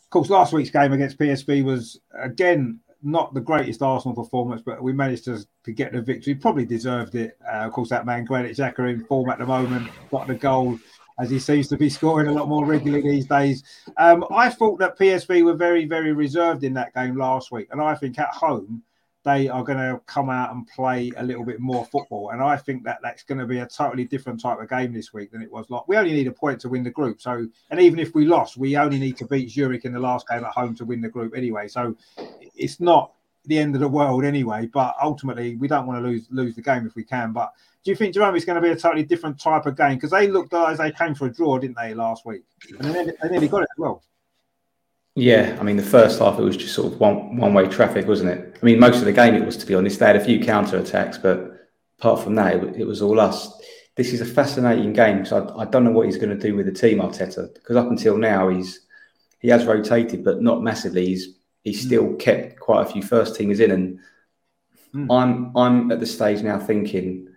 Of 0.04 0.10
course, 0.10 0.30
last 0.30 0.54
week's 0.54 0.70
game 0.70 0.94
against 0.94 1.18
PSV 1.18 1.64
was 1.64 2.00
again 2.20 2.80
not 3.04 3.34
the 3.34 3.42
greatest 3.42 3.82
Arsenal 3.82 4.16
performance, 4.16 4.62
but 4.66 4.82
we 4.82 4.94
managed 4.94 5.26
to, 5.26 5.46
to 5.66 5.72
get 5.72 5.92
the 5.92 6.02
victory. 6.02 6.36
Probably 6.36 6.66
deserved 6.66 7.16
it. 7.16 7.38
Uh, 7.46 7.58
of 7.58 7.74
course, 7.74 7.90
that 7.90 8.06
man 8.06 8.26
Granit 8.26 8.58
Xhaka 8.58 8.90
in 8.90 9.06
form 9.06 9.30
at 9.30 9.40
the 9.40 9.46
moment 9.46 9.90
got 10.10 10.28
the 10.28 10.36
goal 10.36 10.80
as 11.20 11.30
he 11.30 11.40
seems 11.40 11.68
to 11.68 11.78
be 11.78 11.90
scoring 11.90 12.28
a 12.28 12.32
lot 12.32 12.48
more 12.48 12.66
regularly 12.66 13.08
these 13.08 13.28
days. 13.28 13.64
Um, 13.98 14.26
I 14.32 14.50
thought 14.50 14.80
that 14.80 14.98
PSV 14.98 15.44
were 15.44 15.54
very, 15.54 15.86
very 15.86 16.14
reserved 16.14 16.64
in 16.64 16.74
that 16.74 16.94
game 16.94 17.16
last 17.16 17.52
week, 17.52 17.68
and 17.72 17.82
I 17.82 17.94
think 17.96 18.18
at 18.18 18.30
home 18.30 18.82
they 19.24 19.48
are 19.48 19.64
going 19.64 19.78
to 19.78 20.02
come 20.06 20.30
out 20.30 20.54
and 20.54 20.68
play 20.68 21.12
a 21.18 21.24
little 21.24 21.46
bit 21.46 21.60
more 21.60 21.86
football. 21.86 22.32
And 22.32 22.42
I 22.42 22.58
think 22.58 22.84
that 22.84 23.00
that's 23.02 23.24
going 23.24 23.40
to 23.40 23.46
be 23.46 23.60
a 23.60 23.66
totally 23.66 24.04
different 24.04 24.42
type 24.42 24.60
of 24.60 24.70
game 24.70 24.92
this 24.94 25.14
week 25.14 25.32
than 25.32 25.42
it 25.42 25.52
was 25.52 25.70
like. 25.70 25.88
We 25.88 25.98
only 25.98 26.12
need 26.12 26.28
a 26.28 26.32
point 26.32 26.60
to 26.62 26.70
win 26.70 26.84
the 26.84 26.92
group. 26.92 27.22
So, 27.22 27.48
and 27.70 27.80
even 27.80 28.00
if 28.00 28.14
we 28.14 28.26
lost, 28.26 28.58
we 28.58 28.76
only 28.76 29.00
need 29.00 29.18
to 29.18 29.26
beat 29.26 29.50
Zurich 29.50 29.86
in 29.86 29.94
the 29.94 30.00
last 30.00 30.28
game 30.28 30.44
at 30.44 30.52
home 30.52 30.76
to 30.76 30.86
win 30.86 31.02
the 31.02 31.10
group 31.10 31.34
anyway. 31.36 31.68
So, 31.68 31.96
it's 32.56 32.80
not 32.80 33.14
the 33.46 33.60
end 33.60 33.76
of 33.76 33.82
the 33.82 33.88
world 33.88 34.26
anyway. 34.26 34.66
But 34.66 34.96
ultimately, 35.02 35.56
we 35.56 35.68
don't 35.68 35.88
want 35.88 36.04
to 36.04 36.08
lose 36.08 36.28
lose 36.30 36.56
the 36.56 36.62
game 36.62 36.86
if 36.86 36.96
we 36.96 37.04
can. 37.04 37.32
But 37.32 37.54
do 37.84 37.92
you 37.92 37.96
think 37.96 38.14
Jerome 38.14 38.36
is 38.36 38.46
going 38.46 38.56
to 38.56 38.62
be 38.62 38.70
a 38.70 38.76
totally 38.76 39.04
different 39.04 39.40
type 39.40 39.66
of 39.66 39.78
game? 39.78 39.96
Because 39.96 40.12
they 40.12 40.28
looked 40.28 40.54
uh, 40.54 40.66
as 40.66 40.78
they 40.80 40.92
came 40.92 41.16
for 41.16 41.28
a 41.28 41.34
draw, 41.34 41.58
didn't 41.60 41.78
they, 41.78 41.94
last 41.94 42.26
week? 42.26 42.44
And 42.80 42.94
then 42.94 43.14
they 43.22 43.30
nearly 43.30 43.48
got 43.48 43.64
it 43.64 43.70
as 43.72 43.78
well. 43.78 44.04
Yeah, 45.16 45.58
I 45.60 45.64
mean, 45.64 45.78
the 45.78 45.84
first 45.84 46.20
half 46.20 46.40
it 46.40 46.44
was 46.44 46.58
just 46.58 46.74
sort 46.74 46.92
of 46.92 47.00
one 47.00 47.38
one 47.38 47.54
way 47.54 47.68
traffic, 47.68 48.08
wasn't 48.08 48.32
it? 48.32 48.58
I 48.62 48.66
mean, 48.66 48.80
most 48.80 48.98
of 48.98 49.06
the 49.06 49.14
game 49.14 49.36
it 49.36 49.46
was, 49.46 49.58
to 49.58 49.66
be 49.66 49.76
honest. 49.76 50.00
They 50.00 50.08
had 50.08 50.16
a 50.16 50.24
few 50.24 50.40
counter 50.40 50.78
attacks, 50.78 51.18
but 51.18 51.70
apart 52.00 52.24
from 52.24 52.36
that, 52.36 52.56
it, 52.56 52.82
it 52.82 52.88
was 52.88 53.02
all 53.02 53.20
us. 53.20 53.54
This 53.96 54.12
is 54.12 54.22
a 54.22 54.26
fascinating 54.26 54.92
game 54.92 55.20
because 55.22 55.34
I, 55.34 55.62
I 55.62 55.66
don't 55.66 55.84
know 55.84 55.92
what 55.92 56.08
he's 56.08 56.18
going 56.18 56.36
to 56.36 56.48
do 56.48 56.56
with 56.56 56.66
the 56.66 56.72
team, 56.72 56.98
Arteta, 56.98 57.54
because 57.54 57.76
up 57.76 57.90
until 57.90 58.18
now 58.18 58.50
he's 58.50 58.88
he 59.40 59.50
has 59.50 59.66
rotated, 59.66 60.24
but 60.24 60.42
not 60.42 60.64
massively. 60.64 61.06
He's 61.06 61.36
he's 61.64 61.84
mm. 61.84 61.86
still 61.86 62.14
kept 62.16 62.60
quite 62.60 62.82
a 62.82 62.92
few 62.92 63.04
first 63.04 63.40
teamers 63.40 63.60
in, 63.60 63.70
and 63.70 64.00
mm. 64.96 65.16
I'm 65.16 65.56
I'm 65.56 65.92
at 65.92 66.00
the 66.00 66.08
stage 66.08 66.42
now 66.42 66.58
thinking, 66.58 67.28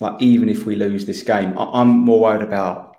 like, 0.00 0.20
even 0.20 0.50
if 0.50 0.66
we 0.66 0.76
lose 0.76 1.06
this 1.06 1.22
game, 1.22 1.56
I, 1.58 1.80
I'm 1.80 1.88
more 1.88 2.20
worried 2.20 2.42
about 2.42 2.96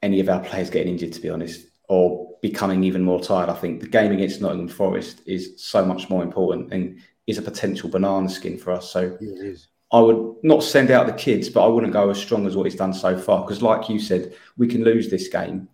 any 0.00 0.20
of 0.20 0.28
our 0.28 0.44
players 0.44 0.70
getting 0.70 0.92
injured, 0.92 1.14
to 1.14 1.20
be 1.20 1.28
honest, 1.28 1.66
or 1.88 2.29
becoming 2.42 2.84
even 2.84 3.02
more 3.02 3.20
tired. 3.20 3.48
I 3.48 3.54
think 3.54 3.80
the 3.80 3.88
game 3.88 4.12
against 4.12 4.40
Nottingham 4.40 4.68
Forest 4.68 5.22
is 5.26 5.54
so 5.56 5.84
much 5.84 6.08
more 6.08 6.22
important 6.22 6.72
and 6.72 7.00
is 7.26 7.38
a 7.38 7.42
potential 7.42 7.88
banana 7.88 8.28
skin 8.28 8.58
for 8.58 8.72
us. 8.72 8.90
So 8.90 9.18
I 9.92 10.00
would 10.00 10.36
not 10.42 10.62
send 10.62 10.90
out 10.90 11.06
the 11.06 11.12
kids, 11.12 11.48
but 11.48 11.64
I 11.64 11.68
wouldn't 11.68 11.92
go 11.92 12.10
as 12.10 12.18
strong 12.18 12.46
as 12.46 12.56
what 12.56 12.64
he's 12.64 12.76
done 12.76 12.94
so 12.94 13.18
far. 13.18 13.42
Because, 13.42 13.62
like 13.62 13.88
you 13.88 13.98
said, 13.98 14.34
we 14.56 14.66
can 14.68 14.84
lose 14.84 15.10
this 15.10 15.28
game, 15.28 15.68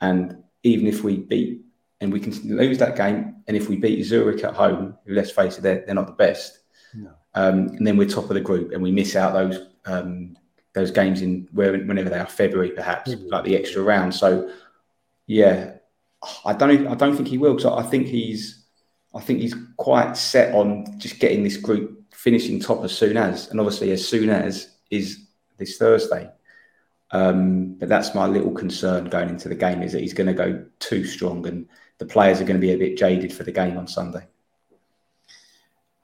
and 0.00 0.42
even 0.62 0.86
if 0.86 1.04
we 1.04 1.18
beat 1.18 1.62
and 2.00 2.12
we 2.12 2.20
can 2.20 2.32
lose 2.56 2.78
that 2.78 2.96
game, 2.96 3.36
and 3.46 3.56
if 3.56 3.68
we 3.68 3.76
beat 3.76 4.04
Zurich 4.04 4.44
at 4.44 4.54
home, 4.54 4.96
who 5.04 5.14
let's 5.14 5.30
face 5.30 5.58
it, 5.58 5.62
they're, 5.62 5.84
they're 5.84 5.94
not 5.94 6.06
the 6.06 6.12
best. 6.12 6.60
No. 6.94 7.10
Um, 7.34 7.68
and 7.68 7.86
then 7.86 7.96
we're 7.96 8.08
top 8.08 8.24
of 8.24 8.34
the 8.34 8.40
group, 8.40 8.72
and 8.72 8.82
we 8.82 8.90
miss 8.90 9.16
out 9.16 9.32
those 9.34 9.66
um, 9.84 10.36
those 10.74 10.90
games 10.90 11.22
in 11.22 11.48
where, 11.52 11.72
whenever 11.72 12.08
they 12.08 12.18
are 12.18 12.26
February, 12.26 12.70
perhaps 12.70 13.10
mm-hmm. 13.10 13.28
like 13.28 13.44
the 13.44 13.56
extra 13.56 13.82
round. 13.82 14.14
So, 14.14 14.50
yeah, 15.26 15.77
I 16.44 16.52
don't 16.52 16.86
I 16.86 16.94
don't 16.94 17.16
think 17.16 17.28
he 17.28 17.38
will 17.38 17.54
because 17.54 17.84
I 17.84 17.88
think 17.88 18.06
he's 18.06 18.64
I 19.14 19.20
think 19.20 19.40
he's 19.40 19.54
quite 19.76 20.16
set 20.16 20.54
on 20.54 20.98
just 20.98 21.18
getting 21.18 21.42
this 21.42 21.56
group 21.56 22.04
finishing 22.12 22.60
top 22.60 22.84
as 22.84 22.96
soon 22.96 23.16
as, 23.16 23.48
and 23.48 23.60
obviously 23.60 23.92
as 23.92 24.06
soon 24.06 24.28
as 24.28 24.76
is 24.90 25.26
this 25.56 25.78
Thursday. 25.78 26.30
Um, 27.10 27.74
but 27.74 27.88
that's 27.88 28.14
my 28.14 28.26
little 28.26 28.50
concern 28.50 29.08
going 29.08 29.30
into 29.30 29.48
the 29.48 29.54
game 29.54 29.82
is 29.82 29.92
that 29.92 30.02
he's 30.02 30.12
going 30.12 30.26
to 30.26 30.34
go 30.34 30.64
too 30.78 31.04
strong, 31.04 31.46
and 31.46 31.66
the 31.98 32.04
players 32.04 32.40
are 32.40 32.44
going 32.44 32.60
to 32.60 32.66
be 32.66 32.72
a 32.72 32.78
bit 32.78 32.98
jaded 32.98 33.32
for 33.32 33.44
the 33.44 33.52
game 33.52 33.78
on 33.78 33.86
Sunday. 33.86 34.26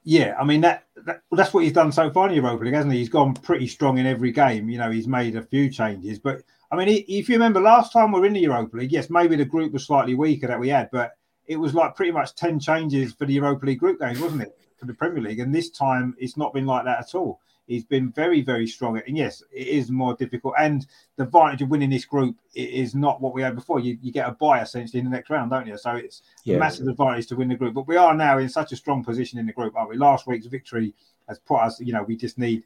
Yeah, 0.03 0.35
I 0.39 0.45
mean 0.45 0.61
that, 0.62 0.85
that, 1.05 1.23
that's 1.32 1.53
what 1.53 1.65
he's 1.65 1.73
done 1.73 1.91
so 1.93 2.11
far 2.11 2.28
in 2.28 2.35
Europa 2.35 2.65
League, 2.65 2.74
hasn't 2.74 2.93
he? 2.93 3.01
He's 3.01 3.09
gone 3.09 3.35
pretty 3.35 3.66
strong 3.66 3.99
in 3.99 4.07
every 4.07 4.32
game. 4.32 4.69
You 4.69 4.78
know, 4.78 4.91
he's 4.91 5.09
made 5.09 5.36
a 5.36 5.43
few 5.43 5.70
changes, 5.70 6.19
but 6.19 6.43
I 6.75 6.85
mean, 6.85 7.05
if 7.07 7.29
you 7.29 7.37
remember 7.37 7.61
last 7.61 7.93
time 7.93 8.11
we 8.11 8.21
are 8.21 8.27
in 8.27 8.33
the 8.33 8.41
Europa 8.41 8.77
League, 8.77 8.91
yes, 8.91 9.09
maybe 9.09 9.37
the 9.37 9.45
group 9.45 9.73
was 9.73 9.87
slightly 9.87 10.15
weaker 10.15 10.49
that 10.49 10.59
we 10.59 10.69
had, 10.69 10.91
but 10.91 11.13
it 11.47 11.57
was 11.57 11.73
like 11.73 11.95
pretty 11.95 12.11
much 12.11 12.35
10 12.35 12.59
changes 12.59 13.13
for 13.13 13.27
the 13.27 13.35
Europa 13.35 13.67
League 13.67 13.79
group 13.79 14.01
games, 14.01 14.19
wasn't 14.19 14.43
it? 14.43 14.59
For 14.77 14.87
the 14.87 14.95
Premier 14.95 15.23
League. 15.23 15.39
And 15.39 15.55
this 15.55 15.71
time 15.71 16.17
it's 16.19 16.37
not 16.37 16.53
been 16.53 16.67
like 16.67 16.85
that 16.85 16.99
at 16.99 17.15
all. 17.15 17.41
He's 17.67 17.85
been 17.85 18.11
very, 18.11 18.43
very 18.43 18.67
strong. 18.67 19.01
And 19.07 19.17
yes, 19.17 19.43
it 19.53 19.69
is 19.69 19.91
more 19.91 20.15
difficult. 20.15 20.55
And 20.59 20.87
the 21.17 21.23
advantage 21.23 21.63
of 21.63 21.71
winning 21.71 21.91
this 21.91 22.05
group 22.05 22.37
is 22.55 22.95
not 22.95 23.23
what 23.23 23.35
we 23.35 23.41
had 23.41 23.55
before. 23.55 23.81
You, 23.81 23.97
you 24.03 24.13
get 24.13 24.29
a 24.29 24.33
buy 24.33 24.61
essentially 24.61 24.99
in 24.99 25.07
the 25.07 25.11
next 25.11 25.31
round, 25.31 25.51
don't 25.51 25.67
you? 25.67 25.79
So 25.79 25.93
it's 25.93 26.23
yeah. 26.45 26.57
a 26.57 26.59
massive 26.59 26.89
advantage 26.89 27.29
to 27.29 27.37
win 27.37 27.49
the 27.49 27.55
group. 27.55 27.75
But 27.75 27.87
we 27.87 27.97
are 27.97 28.15
now 28.15 28.39
in 28.39 28.49
such 28.49 28.73
a 28.73 28.77
strong 28.77 29.03
position 29.03 29.39
in 29.39 29.47
the 29.47 29.53
group, 29.53 29.77
aren't 29.77 29.91
we? 29.91 29.97
Last 29.97 30.27
week's 30.27 30.47
victory 30.47 30.93
has 31.29 31.39
put 31.39 31.61
us, 31.61 31.81
you 31.81 31.93
know, 31.93 32.03
we 32.03 32.17
just 32.17 32.37
need 32.37 32.65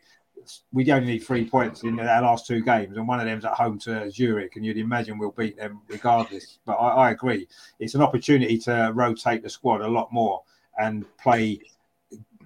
we 0.73 0.91
only 0.93 1.07
need 1.07 1.19
three 1.21 1.49
points 1.49 1.83
in 1.83 1.99
our 2.01 2.23
last 2.23 2.47
two 2.47 2.63
games, 2.63 2.97
and 2.97 3.07
one 3.07 3.21
of 3.21 3.27
them's 3.27 3.45
at 3.45 3.53
home 3.53 3.79
to 3.81 4.11
Zurich, 4.11 4.57
and 4.57 4.65
you'd 4.65 4.79
imagine 4.79 5.19
we'll 5.19 5.31
beat 5.33 5.57
them 5.57 5.81
regardless. 5.89 6.59
But 6.65 6.75
I, 6.75 6.89
I, 6.89 7.11
agree, 7.11 7.49
it's 7.79 7.95
an 7.95 8.03
opportunity 8.03 8.59
to 8.59 8.93
rotate 8.95 9.43
the 9.43 9.51
squad 9.51 9.81
a 9.81 9.89
lot 9.89 10.13
more 10.13 10.43
and 10.79 11.05
play 11.19 11.61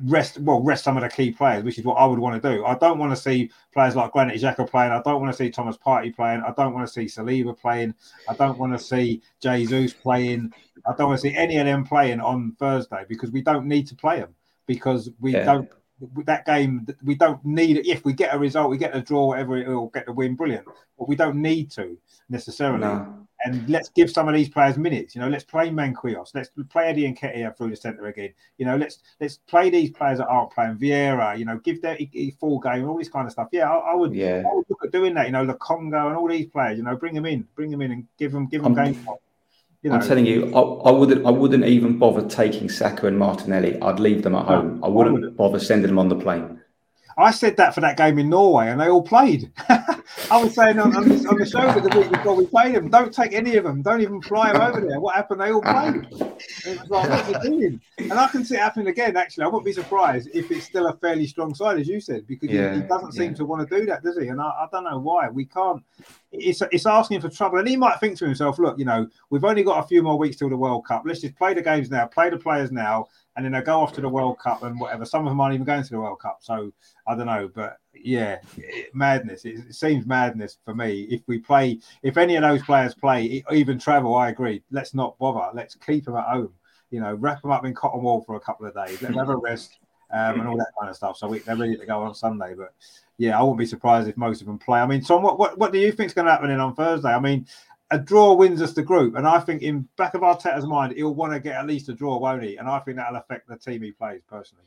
rest 0.04 0.38
well 0.38 0.60
rest 0.62 0.84
some 0.84 0.96
of 0.96 1.02
the 1.02 1.08
key 1.08 1.30
players, 1.30 1.64
which 1.64 1.78
is 1.78 1.84
what 1.84 1.94
I 1.94 2.06
would 2.06 2.18
want 2.18 2.42
to 2.42 2.54
do. 2.54 2.64
I 2.64 2.76
don't 2.76 2.98
want 2.98 3.12
to 3.12 3.20
see 3.20 3.50
players 3.72 3.96
like 3.96 4.12
Granit 4.12 4.40
Xhaka 4.40 4.68
playing. 4.68 4.92
I 4.92 5.02
don't 5.02 5.20
want 5.20 5.32
to 5.32 5.36
see 5.36 5.50
Thomas 5.50 5.76
Partey 5.76 6.14
playing. 6.14 6.42
I 6.42 6.52
don't 6.56 6.74
want 6.74 6.86
to 6.86 6.92
see 6.92 7.04
Saliba 7.04 7.58
playing. 7.58 7.94
I 8.28 8.34
don't 8.34 8.58
want 8.58 8.72
to 8.72 8.78
see 8.78 9.22
Jesus 9.40 9.92
playing. 9.92 10.52
I 10.86 10.94
don't 10.96 11.08
want 11.08 11.20
to 11.20 11.28
see 11.28 11.34
any 11.34 11.58
of 11.58 11.66
them 11.66 11.84
playing 11.84 12.20
on 12.20 12.56
Thursday 12.58 13.04
because 13.08 13.30
we 13.30 13.42
don't 13.42 13.66
need 13.66 13.86
to 13.88 13.94
play 13.94 14.20
them 14.20 14.34
because 14.66 15.10
we 15.20 15.32
yeah. 15.32 15.44
don't. 15.44 15.70
That 16.24 16.44
game, 16.46 16.86
we 17.02 17.14
don't 17.14 17.44
need 17.44 17.76
it. 17.76 17.86
If 17.86 18.04
we 18.04 18.12
get 18.12 18.34
a 18.34 18.38
result, 18.38 18.70
we 18.70 18.78
get 18.78 18.96
a 18.96 19.00
draw, 19.00 19.26
whatever 19.26 19.56
it 19.56 19.68
will 19.68 19.88
get 19.88 20.06
the 20.06 20.12
win, 20.12 20.34
brilliant. 20.34 20.66
But 20.98 21.08
we 21.08 21.16
don't 21.16 21.36
need 21.36 21.70
to 21.72 21.96
necessarily. 22.28 22.80
No 22.80 23.22
and 23.44 23.68
let's 23.68 23.88
give 23.88 24.10
some 24.10 24.28
of 24.28 24.34
these 24.34 24.48
players 24.48 24.76
minutes. 24.76 25.14
You 25.14 25.20
know, 25.20 25.28
let's 25.28 25.44
play 25.44 25.70
Marquinhos. 25.70 26.34
let's 26.34 26.50
play 26.70 26.86
Eddie 26.86 27.12
Nketiah 27.12 27.56
through 27.56 27.70
the 27.70 27.76
centre 27.76 28.06
again. 28.06 28.32
You 28.58 28.66
know, 28.66 28.76
let's 28.76 28.98
let's 29.20 29.38
play 29.48 29.70
these 29.70 29.90
players 29.90 30.18
that 30.18 30.28
aren't 30.28 30.52
playing 30.52 30.76
Vieira. 30.76 31.38
You 31.38 31.44
know, 31.44 31.58
give 31.58 31.82
their 31.82 31.98
full 32.38 32.58
game, 32.60 32.88
all 32.88 32.98
this 32.98 33.08
kind 33.08 33.26
of 33.26 33.32
stuff. 33.32 33.48
Yeah, 33.52 33.70
I, 33.70 33.92
I 33.92 33.94
would. 33.94 34.14
Yeah. 34.14 34.42
I 34.48 34.54
would 34.54 34.66
look 34.68 34.84
at 34.84 34.92
doing 34.92 35.14
that. 35.14 35.26
You 35.26 35.32
know, 35.32 35.46
Lokonga 35.46 36.06
and 36.08 36.16
all 36.16 36.28
these 36.28 36.46
players. 36.46 36.78
You 36.78 36.84
know, 36.84 36.96
bring 36.96 37.14
them 37.14 37.26
in, 37.26 37.46
bring 37.54 37.70
them 37.70 37.82
in, 37.82 37.92
and 37.92 38.06
give 38.18 38.32
them 38.32 38.46
give 38.46 38.62
them 38.62 38.78
I'm, 38.78 38.86
um, 38.86 38.92
game. 38.92 39.06
You 39.82 39.90
know, 39.90 39.96
I'm 39.96 40.06
telling 40.06 40.26
you, 40.26 40.46
I, 40.54 40.60
I, 40.60 40.90
wouldn't. 40.92 41.26
I 41.26 41.30
wouldn't 41.30 41.64
even 41.64 41.98
bother 41.98 42.26
taking 42.28 42.68
Saka 42.68 43.08
and 43.08 43.18
Martinelli. 43.18 43.80
I'd 43.82 43.98
leave 43.98 44.22
them 44.22 44.36
at 44.36 44.46
home. 44.46 44.82
I 44.84 44.88
wouldn't, 44.88 45.16
I 45.16 45.18
wouldn't. 45.18 45.36
bother 45.36 45.58
sending 45.58 45.88
them 45.88 45.98
on 45.98 46.08
the 46.08 46.14
plane. 46.14 46.60
I 47.18 47.30
said 47.30 47.56
that 47.56 47.74
for 47.74 47.80
that 47.80 47.96
game 47.96 48.18
in 48.18 48.28
Norway, 48.30 48.68
and 48.68 48.80
they 48.80 48.88
all 48.88 49.02
played. 49.02 49.50
I 49.68 50.42
was 50.42 50.54
saying 50.54 50.78
on, 50.78 50.94
on, 50.96 51.08
the, 51.08 51.28
on, 51.28 51.36
the 51.36 51.44
show 51.44 51.60
that 51.60 51.82
the 51.82 51.98
week 51.98 52.10
before 52.10 52.34
we 52.34 52.46
played 52.46 52.74
them, 52.74 52.88
don't 52.88 53.12
take 53.12 53.32
any 53.32 53.56
of 53.56 53.64
them, 53.64 53.82
don't 53.82 54.00
even 54.00 54.22
fly 54.22 54.52
them 54.52 54.62
over 54.62 54.80
there. 54.80 55.00
What 55.00 55.14
happened? 55.14 55.40
They 55.40 55.52
all 55.52 55.62
played. 55.62 56.06
It 56.64 56.80
was 56.80 56.88
like, 56.88 57.10
what's 57.10 57.28
it 57.28 57.42
doing? 57.42 57.80
And 57.98 58.12
I 58.12 58.28
can 58.28 58.44
see 58.44 58.54
it 58.54 58.60
happening 58.60 58.88
again. 58.88 59.16
Actually, 59.16 59.44
I 59.44 59.46
wouldn't 59.48 59.64
be 59.64 59.72
surprised 59.72 60.30
if 60.32 60.50
it's 60.50 60.64
still 60.64 60.86
a 60.86 60.96
fairly 60.96 61.26
strong 61.26 61.54
side, 61.54 61.78
as 61.78 61.88
you 61.88 62.00
said, 62.00 62.26
because 62.26 62.50
yeah, 62.50 62.74
he, 62.74 62.80
he, 62.80 62.86
doesn't 62.86 63.12
seem 63.12 63.34
to 63.34 63.44
want 63.44 63.68
to 63.68 63.80
do 63.80 63.84
that, 63.86 64.02
does 64.02 64.18
he? 64.18 64.28
And 64.28 64.40
I, 64.40 64.46
I 64.46 64.66
don't 64.72 64.84
know 64.84 64.98
why. 64.98 65.28
We 65.28 65.44
can't. 65.44 65.82
It's 66.32 66.62
it's 66.72 66.86
asking 66.86 67.20
for 67.20 67.28
trouble, 67.28 67.58
and 67.58 67.68
he 67.68 67.76
might 67.76 68.00
think 68.00 68.16
to 68.18 68.24
himself, 68.24 68.58
"Look, 68.58 68.78
you 68.78 68.84
know, 68.84 69.06
we've 69.30 69.44
only 69.44 69.62
got 69.62 69.84
a 69.84 69.86
few 69.86 70.02
more 70.02 70.18
weeks 70.18 70.36
till 70.36 70.48
the 70.48 70.56
World 70.56 70.86
Cup. 70.86 71.02
Let's 71.04 71.20
just 71.20 71.36
play 71.36 71.54
the 71.54 71.62
games 71.62 71.90
now, 71.90 72.06
play 72.06 72.30
the 72.30 72.38
players 72.38 72.72
now." 72.72 73.08
and 73.36 73.44
then 73.44 73.52
they 73.52 73.62
go 73.62 73.80
off 73.80 73.92
to 73.94 74.00
the 74.00 74.08
World 74.08 74.38
Cup 74.38 74.62
and 74.62 74.78
whatever. 74.78 75.04
Some 75.04 75.26
of 75.26 75.30
them 75.30 75.40
aren't 75.40 75.54
even 75.54 75.64
going 75.64 75.82
to 75.82 75.90
the 75.90 75.98
World 75.98 76.20
Cup, 76.20 76.38
so 76.40 76.72
I 77.06 77.14
don't 77.14 77.26
know. 77.26 77.50
But 77.52 77.78
yeah, 77.94 78.38
madness. 78.94 79.44
It, 79.44 79.60
it, 79.68 79.74
seems 79.74 80.06
madness 80.06 80.58
for 80.64 80.74
me. 80.74 81.02
If 81.10 81.22
we 81.26 81.38
play, 81.38 81.80
if 82.02 82.16
any 82.16 82.36
of 82.36 82.42
those 82.42 82.62
players 82.62 82.94
play, 82.94 83.42
even 83.50 83.78
travel, 83.78 84.14
I 84.16 84.28
agree. 84.28 84.62
Let's 84.70 84.94
not 84.94 85.18
bother. 85.18 85.50
Let's 85.54 85.74
keep 85.74 86.04
them 86.04 86.16
at 86.16 86.26
home. 86.26 86.52
You 86.90 87.00
know, 87.00 87.14
wrap 87.14 87.40
them 87.40 87.52
up 87.52 87.64
in 87.64 87.74
cotton 87.74 88.02
wool 88.02 88.22
for 88.26 88.36
a 88.36 88.40
couple 88.40 88.66
of 88.66 88.74
days. 88.74 89.00
Let 89.00 89.12
them 89.12 89.18
have 89.18 89.30
a 89.30 89.36
rest 89.36 89.78
um, 90.12 90.40
and 90.40 90.48
all 90.48 90.56
that 90.56 90.72
kind 90.78 90.90
of 90.90 90.96
stuff. 90.96 91.16
So 91.16 91.28
we, 91.28 91.38
they're 91.40 91.56
ready 91.56 91.76
to 91.76 91.86
go 91.86 92.02
on 92.02 92.14
Sunday. 92.14 92.54
But 92.54 92.74
yeah, 93.18 93.38
I 93.38 93.42
wouldn't 93.42 93.58
be 93.58 93.66
surprised 93.66 94.08
if 94.08 94.16
most 94.16 94.40
of 94.40 94.46
them 94.46 94.58
play. 94.58 94.80
I 94.80 94.86
mean, 94.86 95.02
Tom, 95.02 95.22
what 95.22 95.38
what, 95.38 95.58
what 95.58 95.72
do 95.72 95.78
you 95.78 95.92
think 95.92 96.08
is 96.08 96.14
going 96.14 96.26
to 96.26 96.32
happen 96.32 96.50
in 96.50 96.60
on 96.60 96.74
Thursday? 96.74 97.12
I 97.12 97.20
mean, 97.20 97.46
a 97.90 97.98
draw 97.98 98.34
wins 98.34 98.62
us 98.62 98.72
the 98.72 98.82
group, 98.82 99.16
and 99.16 99.26
I 99.26 99.40
think 99.40 99.62
in 99.62 99.88
back 99.96 100.14
of 100.14 100.22
Arteta's 100.22 100.66
mind, 100.66 100.94
he'll 100.94 101.14
want 101.14 101.32
to 101.32 101.40
get 101.40 101.56
at 101.56 101.66
least 101.66 101.88
a 101.88 101.94
draw, 101.94 102.18
won't 102.18 102.42
he? 102.42 102.56
And 102.56 102.68
I 102.68 102.78
think 102.80 102.96
that'll 102.96 103.16
affect 103.16 103.48
the 103.48 103.56
team 103.56 103.82
he 103.82 103.92
plays 103.92 104.22
personally. 104.28 104.64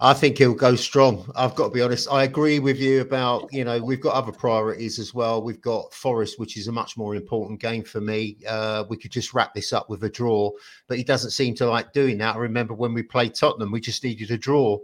I 0.00 0.14
think 0.14 0.38
he'll 0.38 0.54
go 0.54 0.74
strong. 0.74 1.30
I've 1.36 1.54
got 1.54 1.68
to 1.68 1.74
be 1.74 1.80
honest. 1.80 2.08
I 2.10 2.24
agree 2.24 2.58
with 2.58 2.78
you 2.78 3.00
about 3.00 3.52
you 3.52 3.64
know 3.64 3.82
we've 3.82 4.00
got 4.00 4.14
other 4.14 4.32
priorities 4.32 4.98
as 4.98 5.14
well. 5.14 5.42
We've 5.42 5.60
got 5.60 5.94
Forest, 5.94 6.38
which 6.38 6.56
is 6.56 6.66
a 6.66 6.72
much 6.72 6.96
more 6.96 7.14
important 7.14 7.60
game 7.60 7.84
for 7.84 8.00
me. 8.00 8.38
Uh, 8.48 8.84
we 8.88 8.96
could 8.96 9.12
just 9.12 9.32
wrap 9.32 9.54
this 9.54 9.72
up 9.72 9.88
with 9.88 10.02
a 10.04 10.10
draw, 10.10 10.50
but 10.88 10.98
he 10.98 11.04
doesn't 11.04 11.30
seem 11.30 11.54
to 11.56 11.66
like 11.66 11.92
doing 11.92 12.18
that. 12.18 12.36
I 12.36 12.38
remember 12.38 12.74
when 12.74 12.94
we 12.94 13.02
played 13.02 13.34
Tottenham, 13.34 13.70
we 13.70 13.80
just 13.80 14.02
needed 14.02 14.30
a 14.30 14.38
draw, 14.38 14.78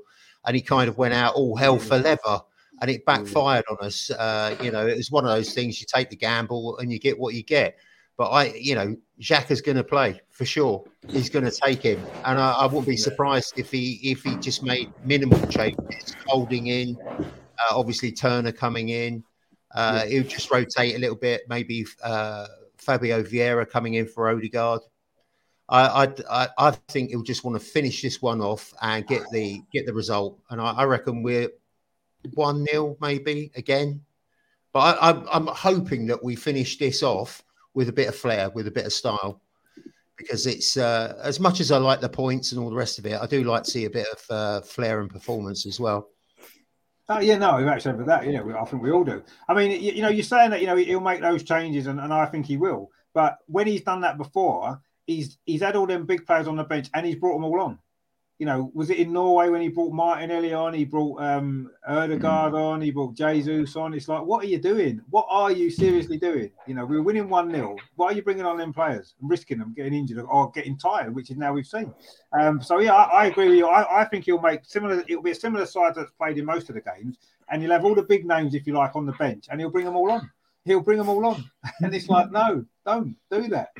and 0.47 0.55
he 0.55 0.62
kind 0.62 0.89
of 0.89 0.98
went 0.98 1.14
out 1.14 1.35
all 1.35 1.56
hell 1.56 1.78
for 1.78 1.98
leather 1.98 2.40
and 2.80 2.90
it 2.90 3.02
mm. 3.02 3.05
backfired 3.06 3.64
on 3.70 3.76
us. 3.80 4.10
Uh, 4.10 4.56
you 4.62 4.70
know, 4.70 4.86
it 4.86 4.97
was 4.97 5.10
one 5.10 5.24
of 5.24 5.30
those 5.30 5.52
things 5.52 5.80
you 5.80 5.86
take 5.93 6.10
the 6.10 6.16
gamble 6.16 6.78
and 6.78 6.93
you 6.93 6.98
get 6.98 7.18
what 7.18 7.35
you 7.35 7.43
get. 7.43 7.76
But 8.19 8.31
I, 8.31 8.45
you 8.47 8.74
know, 8.74 8.97
Xhaka 9.23 9.53
is 9.53 9.61
going 9.62 9.77
to 9.77 9.85
play 9.85 10.20
for 10.31 10.45
sure. 10.45 10.85
He's 11.09 11.31
going 11.31 11.45
to 11.45 11.53
take 11.53 11.82
him, 11.82 12.05
and 12.24 12.39
I, 12.39 12.51
I, 12.51 12.66
wouldn't 12.66 12.89
be 12.89 12.97
surprised 12.97 13.55
if 13.57 13.70
he 13.70 14.01
if 14.03 14.24
he 14.24 14.35
just 14.36 14.65
made 14.65 14.93
minimal 15.05 15.40
changes, 15.47 16.16
holding 16.27 16.66
in. 16.66 16.99
Uh, 17.09 17.77
obviously, 17.77 18.11
Turner 18.11 18.51
coming 18.51 18.89
in. 18.89 19.23
Uh, 19.73 20.03
yeah. 20.03 20.11
He'll 20.11 20.24
just 20.24 20.51
rotate 20.51 20.97
a 20.97 20.99
little 20.99 21.16
bit. 21.16 21.43
Maybe 21.49 21.86
uh, 22.03 22.49
Fabio 22.77 23.23
Vieira 23.23 23.70
coming 23.70 23.95
in 23.95 24.07
for 24.07 24.28
Odegaard. 24.28 24.81
I, 25.69 26.12
I 26.28 26.49
I 26.59 26.70
think 26.89 27.11
he'll 27.11 27.23
just 27.23 27.45
want 27.45 27.61
to 27.61 27.65
finish 27.65 28.03
this 28.03 28.20
one 28.20 28.40
off 28.40 28.74
and 28.82 29.07
get 29.07 29.23
the 29.31 29.62
get 29.73 29.86
the 29.86 29.95
result. 29.95 30.40
And 30.51 30.61
I, 30.61 30.73
I 30.73 30.85
reckon 30.85 31.23
we're 31.23 31.51
one 32.35 32.66
0 32.66 32.97
maybe 33.01 33.53
again. 33.55 34.03
But 34.73 34.99
I, 35.01 35.11
I'm, 35.11 35.28
I'm 35.31 35.47
hoping 35.47 36.07
that 36.07 36.23
we 36.23 36.35
finish 36.35 36.78
this 36.78 37.03
off 37.03 37.45
with 37.78 37.88
a 37.88 37.92
bit 37.92 38.09
of 38.09 38.16
flair, 38.16 38.50
with 38.50 38.66
a 38.66 38.72
bit 38.72 38.86
of 38.86 38.92
style, 38.92 39.40
because 40.16 40.48
it's 40.48 40.76
uh, 40.76 41.16
as 41.22 41.38
much 41.38 41.60
as 41.60 41.70
I 41.70 41.78
like 41.78 42.00
the 42.00 42.09
points 42.09 42.50
and 42.50 42.60
all 42.60 42.70
the 42.70 42.76
rest 42.76 42.98
of 42.98 43.06
it, 43.06 43.16
I 43.22 43.24
do 43.24 43.44
like 43.44 43.62
to 43.62 43.70
see 43.70 43.84
a 43.84 43.90
bit 43.90 44.09
of 44.12 44.36
uh, 44.36 44.60
flair 44.62 45.00
and 45.00 45.09
performance 45.09 45.64
as 45.64 45.78
well. 45.78 46.09
Oh 47.09 47.20
yeah, 47.20 47.38
no, 47.38 47.56
we've 47.56 47.68
actually 47.68 47.94
with 47.94 48.09
that. 48.09 48.26
You 48.26 48.32
know, 48.32 48.59
I 48.59 48.64
think 48.64 48.82
we 48.82 48.90
all 48.90 49.05
do. 49.05 49.22
I 49.48 49.55
mean, 49.55 49.70
you, 49.70 49.92
you 49.92 50.02
know, 50.02 50.09
you're 50.09 50.24
saying 50.24 50.50
that 50.50 50.60
you 50.60 50.66
know 50.66 50.74
he'll 50.74 50.98
make 50.98 51.20
those 51.20 51.44
changes, 51.44 51.86
and, 51.86 52.00
and 52.00 52.12
I 52.12 52.26
think 52.26 52.46
he 52.46 52.56
will. 52.56 52.90
But 53.14 53.38
when 53.46 53.68
he's 53.68 53.82
done 53.82 54.00
that 54.00 54.18
before, 54.18 54.82
he's 55.06 55.38
he's 55.46 55.62
had 55.62 55.76
all 55.76 55.86
them 55.86 56.05
big 56.05 56.26
players 56.26 56.48
on 56.48 56.56
the 56.56 56.64
bench, 56.64 56.90
and 56.94 57.06
he's 57.06 57.14
brought 57.14 57.34
them 57.34 57.44
all 57.44 57.60
on 57.60 57.78
you 58.39 58.47
know, 58.47 58.70
was 58.73 58.89
it 58.90 58.98
in 58.98 59.12
Norway 59.12 59.48
when 59.48 59.60
he 59.60 59.69
brought 59.69 59.93
Martinelli 59.93 60.55
on? 60.55 60.73
He 60.73 60.85
brought 60.85 61.20
um 61.20 61.70
Odegaard 61.89 62.52
mm. 62.52 62.60
on. 62.60 62.81
He 62.81 62.93
brought 62.93 63.15
Jesus 63.15 63.74
on. 63.74 63.94
It's 63.94 64.06
like, 64.06 64.23
what 64.23 64.44
are 64.44 64.47
you 64.47 64.59
doing? 64.59 65.02
What 65.10 65.27
are 65.28 65.51
you 65.51 65.70
seriously 65.70 66.19
doing? 66.19 66.52
You 66.66 66.74
know, 66.74 66.86
we 66.86 66.97
were 66.97 67.02
winning 67.02 67.28
one 67.28 67.51
0 67.51 67.77
Why 67.97 68.06
are 68.06 68.12
you 68.12 68.23
bringing 68.23 68.47
on 68.47 68.56
them 68.56 68.73
players 68.73 69.15
and 69.20 69.28
risking 69.28 69.59
them 69.59 69.74
getting 69.77 69.93
injured 69.93 70.24
or 70.24 70.52
getting 70.52 70.78
tired, 70.78 71.15
which 71.15 71.31
is 71.31 71.36
now 71.36 71.52
we've 71.52 71.66
seen. 71.66 71.93
Um, 72.39 72.62
so 72.62 72.78
yeah, 72.78 72.94
I, 72.94 73.24
I 73.24 73.27
agree 73.27 73.48
with 73.48 73.59
you. 73.59 73.66
I, 73.66 74.02
I, 74.02 74.05
think 74.05 74.24
he'll 74.24 74.40
make 74.40 74.65
similar. 74.65 75.02
It'll 75.09 75.23
be 75.23 75.32
a 75.32 75.35
similar 75.35 75.66
side 75.66 75.97
that's 75.97 76.12
played 76.12 76.39
in 76.39 76.44
most 76.44 76.69
of 76.69 76.77
the 76.77 76.81
games, 76.81 77.19
and 77.51 77.60
he'll 77.60 77.73
have 77.73 77.85
all 77.85 77.97
the 77.97 78.02
big 78.02 78.24
names 78.24 78.55
if 78.55 78.69
you 78.69 78.73
like 78.73 78.94
on 78.94 79.05
the 79.05 79.12
bench, 79.12 79.47
and 79.51 79.60
he'll 79.60 79.70
bring 79.70 79.85
them 79.85 79.97
all 79.97 80.12
on. 80.12 80.31
He'll 80.65 80.81
bring 80.81 80.98
them 80.98 81.09
all 81.09 81.27
on, 81.27 81.51
and 81.81 81.93
it's 81.93 82.09
like, 82.09 82.31
no, 82.31 82.65
don't 82.86 83.16
do 83.32 83.48
that. 83.48 83.70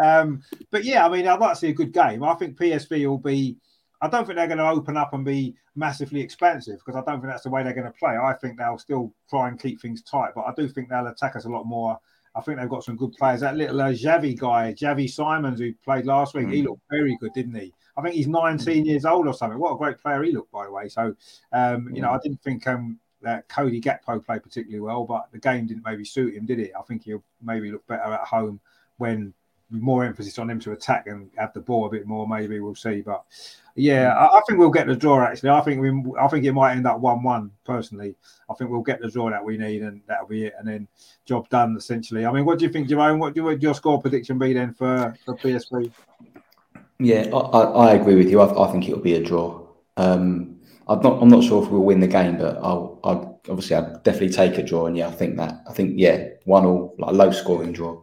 Um, 0.00 0.42
but 0.70 0.84
yeah, 0.84 1.04
I 1.04 1.08
mean, 1.08 1.26
I'd 1.26 1.40
like 1.40 1.54
to 1.54 1.58
see 1.58 1.68
a 1.70 1.74
good 1.74 1.92
game. 1.92 2.22
I 2.22 2.34
think 2.34 2.56
PSV 2.56 3.06
will 3.08 3.18
be 3.18 3.56
I 4.02 4.08
don't 4.08 4.26
think 4.26 4.36
they're 4.36 4.46
going 4.46 4.58
to 4.58 4.68
open 4.68 4.96
up 4.96 5.14
and 5.14 5.24
be 5.24 5.54
massively 5.74 6.20
expansive 6.20 6.78
because 6.84 6.96
I 6.96 7.10
don't 7.10 7.20
think 7.20 7.32
that's 7.32 7.44
the 7.44 7.50
way 7.50 7.62
they're 7.62 7.72
going 7.72 7.86
to 7.86 7.98
play. 7.98 8.16
I 8.16 8.34
think 8.34 8.58
they'll 8.58 8.78
still 8.78 9.12
try 9.28 9.48
and 9.48 9.60
keep 9.60 9.80
things 9.80 10.02
tight, 10.02 10.32
but 10.34 10.42
I 10.42 10.52
do 10.56 10.68
think 10.68 10.88
they'll 10.88 11.06
attack 11.06 11.36
us 11.36 11.44
a 11.44 11.48
lot 11.48 11.64
more. 11.64 11.98
I 12.34 12.42
think 12.42 12.58
they've 12.58 12.68
got 12.68 12.84
some 12.84 12.96
good 12.96 13.12
players. 13.12 13.40
That 13.40 13.56
little 13.56 13.80
uh, 13.80 13.92
Xavi 13.92 14.38
guy, 14.38 14.74
Xavi 14.74 15.08
Simons, 15.10 15.58
who 15.58 15.72
played 15.82 16.04
last 16.04 16.34
week, 16.34 16.48
mm. 16.48 16.52
he 16.52 16.62
looked 16.62 16.82
very 16.90 17.16
good, 17.18 17.32
didn't 17.32 17.54
he? 17.54 17.72
I 17.96 18.02
think 18.02 18.14
he's 18.14 18.28
19 18.28 18.84
mm. 18.84 18.86
years 18.86 19.06
old 19.06 19.26
or 19.26 19.32
something. 19.32 19.58
What 19.58 19.72
a 19.72 19.78
great 19.78 19.98
player 19.98 20.22
he 20.22 20.32
looked, 20.32 20.52
by 20.52 20.66
the 20.66 20.70
way. 20.70 20.88
So, 20.88 21.14
um, 21.52 21.88
you 21.94 22.02
know, 22.02 22.10
I 22.10 22.18
didn't 22.22 22.42
think 22.42 22.66
um, 22.66 22.98
that 23.22 23.48
Cody 23.48 23.80
Gakpo 23.80 24.22
played 24.24 24.42
particularly 24.42 24.80
well, 24.80 25.04
but 25.04 25.28
the 25.32 25.38
game 25.38 25.66
didn't 25.66 25.84
maybe 25.86 26.04
suit 26.04 26.34
him, 26.34 26.44
did 26.44 26.60
it? 26.60 26.72
I 26.78 26.82
think 26.82 27.04
he'll 27.04 27.24
maybe 27.42 27.72
look 27.72 27.86
better 27.86 28.12
at 28.12 28.26
home 28.26 28.60
when 28.98 29.32
more 29.70 30.04
emphasis 30.04 30.38
on 30.38 30.50
him 30.50 30.60
to 30.60 30.72
attack 30.72 31.06
and 31.06 31.30
have 31.36 31.52
the 31.52 31.60
ball 31.60 31.86
a 31.86 31.90
bit 31.90 32.06
more. 32.06 32.26
Maybe 32.28 32.60
we'll 32.60 32.74
see, 32.74 33.00
but 33.00 33.24
yeah, 33.74 34.14
I, 34.14 34.38
I, 34.38 34.40
think 34.46 34.58
we'll 34.58 34.70
get 34.70 34.86
the 34.86 34.96
draw. 34.96 35.22
Actually, 35.22 35.50
I 35.50 35.60
think 35.60 35.80
we, 35.80 36.12
I 36.18 36.28
think 36.28 36.44
it 36.44 36.52
might 36.52 36.72
end 36.72 36.86
up 36.86 37.00
one-one. 37.00 37.50
Personally, 37.64 38.14
I 38.48 38.54
think 38.54 38.70
we'll 38.70 38.82
get 38.82 39.00
the 39.00 39.10
draw 39.10 39.30
that 39.30 39.44
we 39.44 39.58
need, 39.58 39.82
and 39.82 40.00
that'll 40.06 40.26
be 40.26 40.46
it. 40.46 40.54
And 40.58 40.66
then 40.66 40.88
job 41.24 41.48
done. 41.48 41.76
Essentially, 41.76 42.24
I 42.24 42.32
mean, 42.32 42.44
what 42.44 42.58
do 42.58 42.64
you 42.64 42.72
think, 42.72 42.88
Jerome? 42.88 43.18
What 43.18 43.34
do 43.34 43.44
would 43.44 43.62
your 43.62 43.74
score 43.74 44.00
prediction 44.00 44.38
be 44.38 44.52
then 44.54 44.72
for 44.72 45.14
for 45.24 45.36
PSV? 45.36 45.92
Yeah, 46.98 47.26
I, 47.34 47.60
I 47.60 47.94
agree 47.94 48.14
with 48.14 48.30
you. 48.30 48.40
I, 48.40 48.66
I, 48.66 48.72
think 48.72 48.88
it'll 48.88 49.00
be 49.00 49.14
a 49.14 49.22
draw. 49.22 49.66
Um, 49.98 50.58
I'm 50.88 51.00
not. 51.00 51.22
I'm 51.22 51.28
not 51.28 51.44
sure 51.44 51.62
if 51.62 51.70
we'll 51.70 51.82
win 51.82 52.00
the 52.00 52.06
game, 52.06 52.38
but 52.38 52.56
I'll. 52.56 52.98
I'll 53.04 53.40
obviously, 53.50 53.76
I'd 53.76 54.02
definitely 54.04 54.30
take 54.30 54.56
a 54.56 54.62
draw. 54.62 54.86
And 54.86 54.96
yeah, 54.96 55.08
I 55.08 55.12
think 55.12 55.36
that. 55.36 55.62
I 55.68 55.72
think 55.74 55.94
yeah, 55.96 56.28
one 56.44 56.64
all 56.64 56.94
like 56.98 57.14
low 57.14 57.30
scoring 57.30 57.72
draw. 57.72 58.00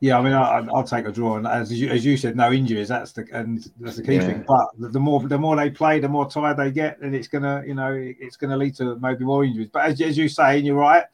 Yeah, 0.00 0.18
I 0.18 0.22
mean, 0.22 0.32
I, 0.32 0.60
will 0.60 0.82
take 0.84 1.06
a 1.06 1.12
draw, 1.12 1.36
and 1.36 1.46
as 1.46 1.72
you, 1.72 1.88
as 1.88 2.04
you 2.04 2.16
said, 2.16 2.36
no 2.36 2.52
injuries. 2.52 2.88
That's 2.88 3.12
the 3.12 3.26
and 3.32 3.68
that's 3.80 3.96
the 3.96 4.02
key 4.02 4.16
yeah. 4.16 4.26
thing. 4.26 4.44
But 4.46 4.68
the, 4.78 4.88
the, 4.88 5.00
more 5.00 5.20
the 5.20 5.38
more 5.38 5.56
they 5.56 5.70
play, 5.70 6.00
the 6.00 6.08
more 6.08 6.28
tired 6.28 6.56
they 6.56 6.70
get, 6.70 7.00
and 7.00 7.14
it's 7.14 7.28
gonna 7.28 7.62
you 7.66 7.74
know 7.74 7.92
it's 7.94 8.36
gonna 8.36 8.56
lead 8.56 8.74
to 8.76 8.96
maybe 8.96 9.24
more 9.24 9.44
injuries. 9.44 9.68
But 9.72 9.86
as, 9.86 10.00
as 10.00 10.18
you 10.18 10.28
say, 10.28 10.58
and 10.58 10.66
you're 10.66 10.76
right, 10.76 11.04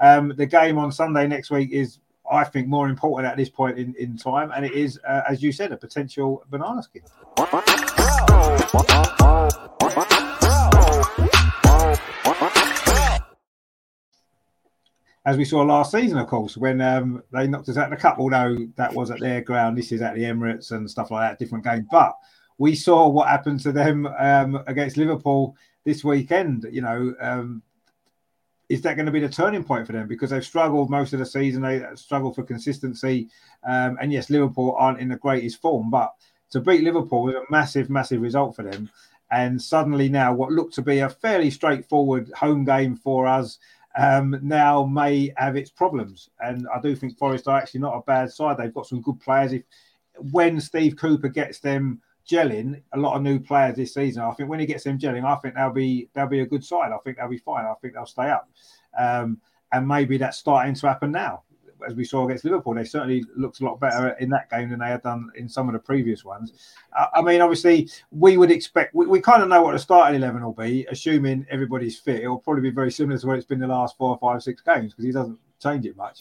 um, 0.00 0.32
the 0.36 0.46
game 0.46 0.78
on 0.78 0.90
Sunday 0.92 1.26
next 1.26 1.50
week 1.50 1.70
is 1.70 1.98
I 2.30 2.44
think 2.44 2.68
more 2.68 2.88
important 2.88 3.30
at 3.30 3.36
this 3.36 3.50
point 3.50 3.78
in, 3.78 3.94
in 3.96 4.16
time, 4.16 4.52
and 4.54 4.64
it 4.64 4.72
is 4.72 4.98
uh, 5.06 5.22
as 5.28 5.42
you 5.42 5.52
said 5.52 5.72
a 5.72 5.76
potential 5.76 6.44
banana 6.50 6.82
skin. 6.82 7.02
as 15.24 15.36
we 15.36 15.44
saw 15.44 15.62
last 15.62 15.92
season, 15.92 16.18
of 16.18 16.26
course, 16.26 16.56
when 16.56 16.80
um, 16.80 17.22
they 17.32 17.46
knocked 17.46 17.68
us 17.68 17.76
out 17.76 17.90
the 17.90 17.96
cup, 17.96 18.18
although 18.18 18.56
that 18.76 18.92
was 18.92 19.10
at 19.10 19.20
their 19.20 19.40
ground, 19.40 19.78
this 19.78 19.92
is 19.92 20.02
at 20.02 20.14
the 20.14 20.24
Emirates 20.24 20.72
and 20.72 20.90
stuff 20.90 21.10
like 21.10 21.30
that, 21.30 21.38
different 21.38 21.64
game. 21.64 21.86
But 21.90 22.16
we 22.58 22.74
saw 22.74 23.08
what 23.08 23.28
happened 23.28 23.60
to 23.60 23.72
them 23.72 24.06
um, 24.18 24.62
against 24.66 24.96
Liverpool 24.96 25.56
this 25.84 26.02
weekend. 26.02 26.66
You 26.70 26.82
know, 26.82 27.14
um, 27.20 27.62
is 28.68 28.82
that 28.82 28.96
going 28.96 29.06
to 29.06 29.12
be 29.12 29.20
the 29.20 29.28
turning 29.28 29.62
point 29.62 29.86
for 29.86 29.92
them? 29.92 30.08
Because 30.08 30.30
they've 30.30 30.44
struggled 30.44 30.90
most 30.90 31.12
of 31.12 31.20
the 31.20 31.26
season, 31.26 31.62
they 31.62 31.84
struggled 31.94 32.34
for 32.34 32.42
consistency. 32.42 33.28
Um, 33.62 33.98
and 34.00 34.12
yes, 34.12 34.28
Liverpool 34.28 34.74
aren't 34.76 34.98
in 34.98 35.08
the 35.08 35.16
greatest 35.16 35.60
form, 35.60 35.88
but 35.88 36.12
to 36.50 36.60
beat 36.60 36.82
Liverpool 36.82 37.24
was 37.24 37.36
a 37.36 37.44
massive, 37.48 37.88
massive 37.90 38.20
result 38.20 38.56
for 38.56 38.64
them. 38.64 38.90
And 39.30 39.60
suddenly 39.60 40.08
now, 40.08 40.34
what 40.34 40.52
looked 40.52 40.74
to 40.74 40.82
be 40.82 40.98
a 40.98 41.08
fairly 41.08 41.50
straightforward 41.50 42.30
home 42.32 42.64
game 42.64 42.96
for 42.96 43.26
us 43.26 43.58
um, 43.96 44.38
now 44.42 44.84
may 44.84 45.32
have 45.36 45.56
its 45.56 45.70
problems. 45.70 46.30
And 46.40 46.66
I 46.74 46.80
do 46.80 46.94
think 46.94 47.18
Forest 47.18 47.48
are 47.48 47.58
actually 47.58 47.80
not 47.80 47.96
a 47.96 48.02
bad 48.02 48.30
side. 48.30 48.56
They've 48.56 48.72
got 48.72 48.86
some 48.86 49.02
good 49.02 49.20
players. 49.20 49.52
If 49.52 49.62
when 50.30 50.60
Steve 50.60 50.96
Cooper 50.96 51.28
gets 51.28 51.58
them 51.58 52.00
gelling, 52.30 52.80
a 52.92 52.98
lot 52.98 53.16
of 53.16 53.22
new 53.22 53.38
players 53.38 53.76
this 53.76 53.94
season, 53.94 54.22
I 54.22 54.32
think 54.32 54.48
when 54.48 54.60
he 54.60 54.66
gets 54.66 54.84
them 54.84 54.98
gelling, 54.98 55.24
I 55.24 55.36
think 55.36 55.54
they'll 55.54 55.70
be 55.70 56.08
they'll 56.14 56.26
be 56.26 56.40
a 56.40 56.46
good 56.46 56.64
side. 56.64 56.92
I 56.92 56.98
think 56.98 57.16
they'll 57.16 57.28
be 57.28 57.38
fine. 57.38 57.64
I 57.64 57.74
think 57.80 57.94
they'll 57.94 58.06
stay 58.06 58.30
up. 58.30 58.48
Um, 58.98 59.40
and 59.72 59.88
maybe 59.88 60.18
that's 60.18 60.38
starting 60.38 60.74
to 60.74 60.88
happen 60.88 61.12
now 61.12 61.42
as 61.86 61.94
we 61.94 62.04
saw 62.04 62.24
against 62.24 62.44
Liverpool, 62.44 62.74
they 62.74 62.84
certainly 62.84 63.24
looked 63.36 63.60
a 63.60 63.64
lot 63.64 63.80
better 63.80 64.10
in 64.20 64.28
that 64.30 64.50
game 64.50 64.70
than 64.70 64.80
they 64.80 64.86
had 64.86 65.02
done 65.02 65.30
in 65.36 65.48
some 65.48 65.68
of 65.68 65.72
the 65.72 65.78
previous 65.78 66.24
ones. 66.24 66.52
Uh, 66.96 67.06
I 67.14 67.22
mean, 67.22 67.40
obviously, 67.40 67.90
we 68.10 68.36
would 68.36 68.50
expect, 68.50 68.94
we, 68.94 69.06
we 69.06 69.20
kind 69.20 69.42
of 69.42 69.48
know 69.48 69.62
what 69.62 69.72
the 69.72 69.78
starting 69.78 70.20
11 70.20 70.42
will 70.42 70.52
be, 70.52 70.86
assuming 70.90 71.46
everybody's 71.50 71.98
fit. 71.98 72.22
It'll 72.22 72.38
probably 72.38 72.62
be 72.62 72.70
very 72.70 72.90
similar 72.90 73.18
to 73.18 73.26
what 73.26 73.36
it's 73.36 73.46
been 73.46 73.60
the 73.60 73.66
last 73.66 73.96
four, 73.96 74.18
five, 74.18 74.42
six 74.42 74.62
games 74.62 74.92
because 74.92 75.04
he 75.04 75.12
doesn't 75.12 75.38
change 75.62 75.86
it 75.86 75.96
much. 75.96 76.20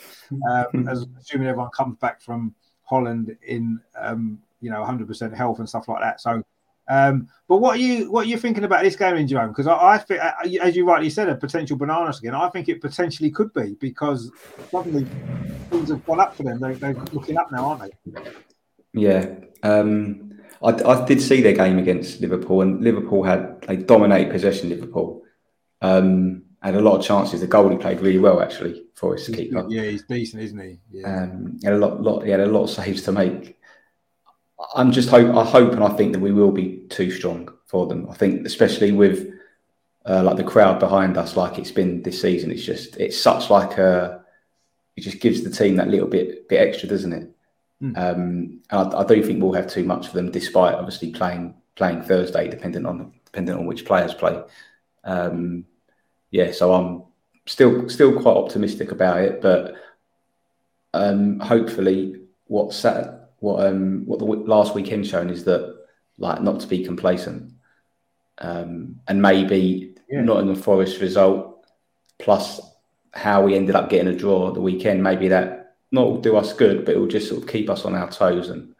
Um, 0.50 0.88
as 0.88 1.06
assuming 1.20 1.48
everyone 1.48 1.72
comes 1.72 1.98
back 1.98 2.22
from 2.22 2.56
Holland 2.84 3.36
in, 3.44 3.80
um, 4.00 4.40
you 4.62 4.70
know, 4.70 4.84
100% 4.84 5.36
health 5.36 5.60
and 5.60 5.68
stuff 5.68 5.88
like 5.88 6.02
that. 6.02 6.22
So, 6.22 6.44
um, 6.92 7.30
but 7.48 7.58
what 7.58 7.78
are 7.78 7.80
you 7.80 8.12
what 8.12 8.26
are 8.26 8.30
you 8.30 8.38
thinking 8.38 8.66
about 8.66 8.84
this 8.84 8.98
game 8.98 9.16
in 9.16 9.26
Jerome? 9.26 9.50
Because 9.50 9.68
I, 9.68 9.94
I 9.94 9.98
think, 9.98 10.20
as 10.62 10.76
you 10.76 10.86
rightly 10.86 11.10
said, 11.10 11.30
a 11.30 11.36
potential 11.36 11.78
bananas 11.78 12.20
again. 12.20 12.36
I 12.36 12.50
think 12.50 12.68
it 12.68 12.82
potentially 12.82 13.32
could 13.32 13.54
be 13.54 13.78
because 13.80 14.30
suddenly 14.70 15.06
things 15.70 15.90
have 15.90 16.06
gone 16.06 16.20
up 16.20 16.36
for 16.36 16.44
them. 16.44 16.60
They, 16.60 16.74
they're 16.74 16.94
looking 17.14 17.38
up 17.38 17.50
now, 17.50 17.70
aren't 17.70 17.94
they? 18.04 18.22
Yeah, 18.94 19.36
um, 19.64 20.38
I, 20.62 20.70
I, 20.70 21.06
did 21.06 21.22
see 21.22 21.42
their 21.42 21.54
game 21.54 21.78
against 21.78 22.20
Liverpool, 22.20 22.62
and 22.62 22.84
Liverpool 22.84 23.24
had 23.24 23.62
they 23.62 23.78
dominated 23.78 24.32
possession. 24.32 24.68
Liverpool 24.68 25.24
um, 25.82 26.44
had 26.62 26.76
a 26.76 26.82
lot 26.82 26.98
of 26.98 27.06
chances. 27.06 27.40
The 27.40 27.48
goalie 27.48 27.80
played 27.80 28.02
really 28.02 28.20
well 28.20 28.42
actually 28.42 28.84
for 28.96 29.16
his 29.16 29.30
keeper. 29.30 29.66
Yeah, 29.70 29.84
he's 29.84 30.04
decent, 30.04 30.44
isn't 30.44 30.60
he? 30.60 30.80
Yeah, 30.92 31.24
um, 31.24 31.58
he 31.62 31.68
had 31.68 31.76
a 31.76 31.80
lot, 31.80 32.02
lot. 32.02 32.26
He 32.26 32.32
had 32.32 32.42
a 32.42 32.48
lot 32.48 32.64
of 32.64 32.70
saves 32.70 33.04
to 33.04 33.14
make. 33.14 33.58
I'm 34.76 34.92
just 34.92 35.10
hope 35.10 35.36
I 35.36 35.44
hope 35.44 35.74
and 35.74 35.84
I 35.84 35.90
think 35.90 36.14
that 36.14 36.20
we 36.20 36.32
will 36.32 36.52
be 36.52 36.84
too 36.90 37.12
strong 37.12 37.50
for 37.66 37.88
them. 37.88 38.08
I 38.10 38.14
think 38.14 38.46
especially 38.46 38.92
with 38.92 39.32
uh, 40.06 40.24
like 40.24 40.38
the 40.38 40.44
crowd 40.44 40.80
behind 40.80 41.18
us, 41.18 41.38
like 41.38 41.58
it's 41.58 41.72
been 41.72 42.02
this 42.02 42.22
season. 42.22 42.52
It's 42.52 42.64
just 42.64 42.98
it's 42.98 43.20
such 43.20 43.50
like 43.50 43.78
a 43.78 44.24
it 44.96 45.02
just 45.02 45.20
gives 45.20 45.44
the 45.44 45.50
team 45.50 45.78
that 45.78 45.88
little 45.88 46.08
bit 46.08 46.48
bit 46.50 46.68
extra, 46.68 46.90
doesn't 46.90 47.14
it? 47.14 47.30
Mm. 47.82 47.98
Um, 47.98 48.62
and 48.70 48.94
I, 48.94 49.00
I, 49.00 49.06
do 49.06 49.24
think 49.24 49.42
we'll 49.42 49.54
have 49.54 49.68
too 49.68 49.84
much 49.84 50.08
for 50.08 50.16
them, 50.16 50.32
despite 50.32 50.76
obviously 50.76 51.12
playing 51.12 51.56
playing 51.76 52.04
Thursday, 52.04 52.48
depending 52.48 52.86
on 52.86 53.14
depending 53.26 53.56
on 53.56 53.66
which 53.66 53.86
players 53.86 54.14
play. 54.14 54.42
Um, 55.04 55.66
yeah, 56.30 56.52
so 56.52 56.74
I'm 56.74 57.04
still 57.46 57.90
still 57.90 58.22
quite 58.22 58.38
optimistic 58.38 58.92
about 58.92 59.20
it, 59.20 59.42
but 59.42 59.76
um, 60.94 61.40
hopefully 61.40 62.22
what 62.46 62.74
Saturday 62.74 63.21
what 63.42 63.66
um 63.66 64.06
what 64.06 64.20
the 64.20 64.26
last 64.26 64.74
weekend 64.74 65.06
shown 65.06 65.30
is 65.30 65.44
that 65.44 65.78
like 66.18 66.42
not 66.42 66.62
to 66.62 66.68
be 66.68 66.86
complacent, 66.86 67.54
um, 68.38 69.00
and 69.08 69.22
maybe 69.22 69.96
yeah. 70.10 70.22
Nottingham 70.22 70.56
Forest 70.56 71.02
result 71.02 71.66
plus 72.20 72.62
how 73.14 73.44
we 73.44 73.56
ended 73.56 73.76
up 73.76 73.90
getting 73.90 74.08
a 74.08 74.16
draw 74.16 74.52
the 74.52 74.62
weekend. 74.62 75.04
Maybe 75.04 75.28
that 75.28 75.76
not 75.92 76.08
will 76.08 76.22
do 76.22 76.38
us 76.38 76.54
good, 76.54 76.86
but 76.86 76.96
it 76.96 76.98
will 77.00 77.08
just 77.08 77.28
sort 77.28 77.42
of 77.42 77.50
keep 77.50 77.70
us 77.70 77.84
on 77.86 77.96
our 77.96 78.10
toes 78.10 78.50
and. 78.50 78.74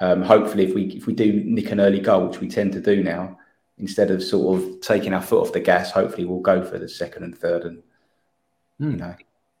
Um, 0.00 0.22
hopefully, 0.22 0.64
if 0.64 0.74
we 0.74 0.86
if 0.86 1.06
we 1.06 1.14
do 1.14 1.44
nick 1.44 1.70
an 1.70 1.80
early 1.80 2.00
goal, 2.00 2.26
which 2.26 2.40
we 2.40 2.48
tend 2.48 2.72
to 2.72 2.80
do 2.80 3.02
now, 3.02 3.38
instead 3.78 4.10
of 4.10 4.22
sort 4.22 4.60
of 4.60 4.80
taking 4.80 5.14
our 5.14 5.22
foot 5.22 5.40
off 5.40 5.52
the 5.52 5.60
gas, 5.60 5.92
hopefully 5.92 6.24
we'll 6.24 6.40
go 6.40 6.64
for 6.64 6.78
the 6.78 6.88
second 6.88 7.22
and 7.22 7.38
third 7.38 7.62
and 7.62 7.82
mm. 8.80 8.90
you 8.90 8.96
know 8.96 9.14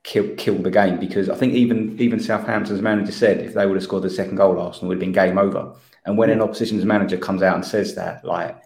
kill 0.04 0.34
kill 0.36 0.58
the 0.58 0.70
game 0.70 1.00
because 1.00 1.30
I 1.30 1.34
think 1.34 1.54
even 1.54 1.98
even 1.98 2.20
Southampton's 2.20 2.82
manager 2.82 3.10
said 3.10 3.40
if 3.40 3.54
they 3.54 3.66
would 3.66 3.76
have 3.76 3.82
scored 3.82 4.04
the 4.04 4.10
second 4.10 4.36
goal, 4.36 4.60
Arsenal 4.60 4.88
would 4.88 4.96
have 4.96 5.00
been 5.00 5.12
game 5.12 5.38
over. 5.38 5.74
And 6.04 6.18
when 6.18 6.30
an 6.30 6.42
opposition's 6.42 6.84
manager 6.84 7.16
comes 7.16 7.42
out 7.42 7.56
and 7.56 7.64
says 7.64 7.94
that, 7.94 8.24
like 8.24 8.56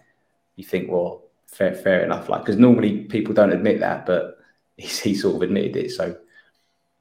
you 0.57 0.65
think, 0.65 0.91
well, 0.91 1.23
fair 1.47 1.75
fair 1.75 2.05
enough, 2.05 2.29
like 2.29 2.43
because 2.43 2.59
normally 2.59 3.05
people 3.05 3.33
don't 3.33 3.53
admit 3.53 3.81
that, 3.81 4.05
but 4.05 4.39
he, 4.77 4.87
he 4.87 5.15
sort 5.15 5.37
of 5.37 5.43
admitted 5.43 5.77
it, 5.77 5.91
so 5.93 6.17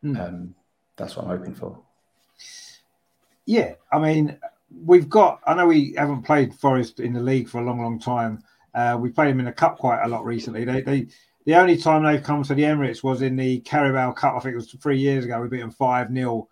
mm. 0.03 0.19
um, 0.19 0.55
that's 0.95 1.15
what 1.15 1.25
I'm 1.25 1.37
hoping 1.37 1.55
for. 1.55 1.79
Yeah, 3.45 3.73
I 3.91 3.99
mean, 3.99 4.37
we've 4.85 5.09
got. 5.09 5.41
I 5.47 5.55
know 5.55 5.67
we 5.67 5.93
haven't 5.97 6.23
played 6.23 6.53
Forest 6.53 6.99
in 6.99 7.13
the 7.13 7.21
league 7.21 7.49
for 7.49 7.59
a 7.59 7.63
long, 7.63 7.81
long 7.81 7.97
time. 7.97 8.43
Uh, 8.75 8.97
we 8.99 9.09
played 9.09 9.29
them 9.29 9.39
in 9.39 9.45
the 9.45 9.51
cup 9.51 9.79
quite 9.79 10.03
a 10.03 10.07
lot 10.07 10.25
recently. 10.25 10.65
They 10.65 10.81
they 10.81 11.07
the 11.47 11.55
only 11.55 11.77
time 11.77 12.03
they've 12.03 12.21
come 12.21 12.43
to 12.43 12.53
the 12.53 12.63
Emirates 12.63 13.01
was 13.01 13.21
in 13.21 13.37
the 13.37 13.61
Carabao 13.61 14.11
Cup. 14.11 14.35
I 14.35 14.39
think 14.41 14.51
it 14.51 14.57
was 14.57 14.69
three 14.69 14.99
years 14.99 15.23
ago. 15.23 15.39
We 15.39 15.47
beat 15.47 15.61
them 15.61 15.71
5 15.71 16.13
0. 16.13 16.49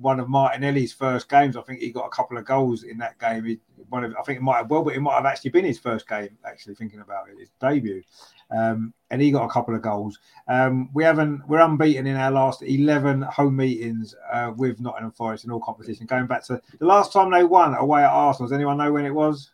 One 0.00 0.18
of 0.18 0.30
Martinelli's 0.30 0.94
first 0.94 1.28
games. 1.28 1.54
I 1.54 1.60
think 1.60 1.80
he 1.80 1.92
got 1.92 2.06
a 2.06 2.10
couple 2.10 2.38
of 2.38 2.46
goals 2.46 2.82
in 2.84 2.96
that 2.96 3.18
game. 3.18 3.44
He, 3.44 3.58
one 3.90 4.04
of, 4.04 4.14
I 4.18 4.22
think 4.22 4.38
it 4.38 4.42
might 4.42 4.56
have 4.56 4.70
well, 4.70 4.82
but 4.82 4.94
it 4.94 5.00
might 5.00 5.16
have 5.16 5.26
actually 5.26 5.50
been 5.50 5.66
his 5.66 5.78
first 5.78 6.08
game, 6.08 6.30
actually, 6.46 6.76
thinking 6.76 7.00
about 7.00 7.28
it, 7.28 7.38
his 7.38 7.50
debut. 7.60 8.02
Um, 8.50 8.94
and 9.10 9.20
he 9.20 9.30
got 9.30 9.44
a 9.44 9.50
couple 9.50 9.74
of 9.74 9.82
goals. 9.82 10.18
Um, 10.46 10.88
we 10.94 11.04
haven't, 11.04 11.46
we're 11.46 11.60
unbeaten 11.60 12.06
in 12.06 12.16
our 12.16 12.30
last 12.30 12.62
11 12.62 13.20
home 13.20 13.54
meetings 13.54 14.14
uh, 14.32 14.54
with 14.56 14.80
Nottingham 14.80 15.12
Forest 15.12 15.44
in 15.44 15.50
all 15.50 15.60
competition. 15.60 16.06
Going 16.06 16.26
back 16.26 16.42
to 16.44 16.58
the 16.78 16.86
last 16.86 17.12
time 17.12 17.30
they 17.30 17.44
won 17.44 17.74
away 17.74 18.02
at 18.02 18.08
Arsenal, 18.08 18.48
does 18.48 18.54
anyone 18.54 18.78
know 18.78 18.92
when 18.92 19.04
it 19.04 19.14
was? 19.14 19.50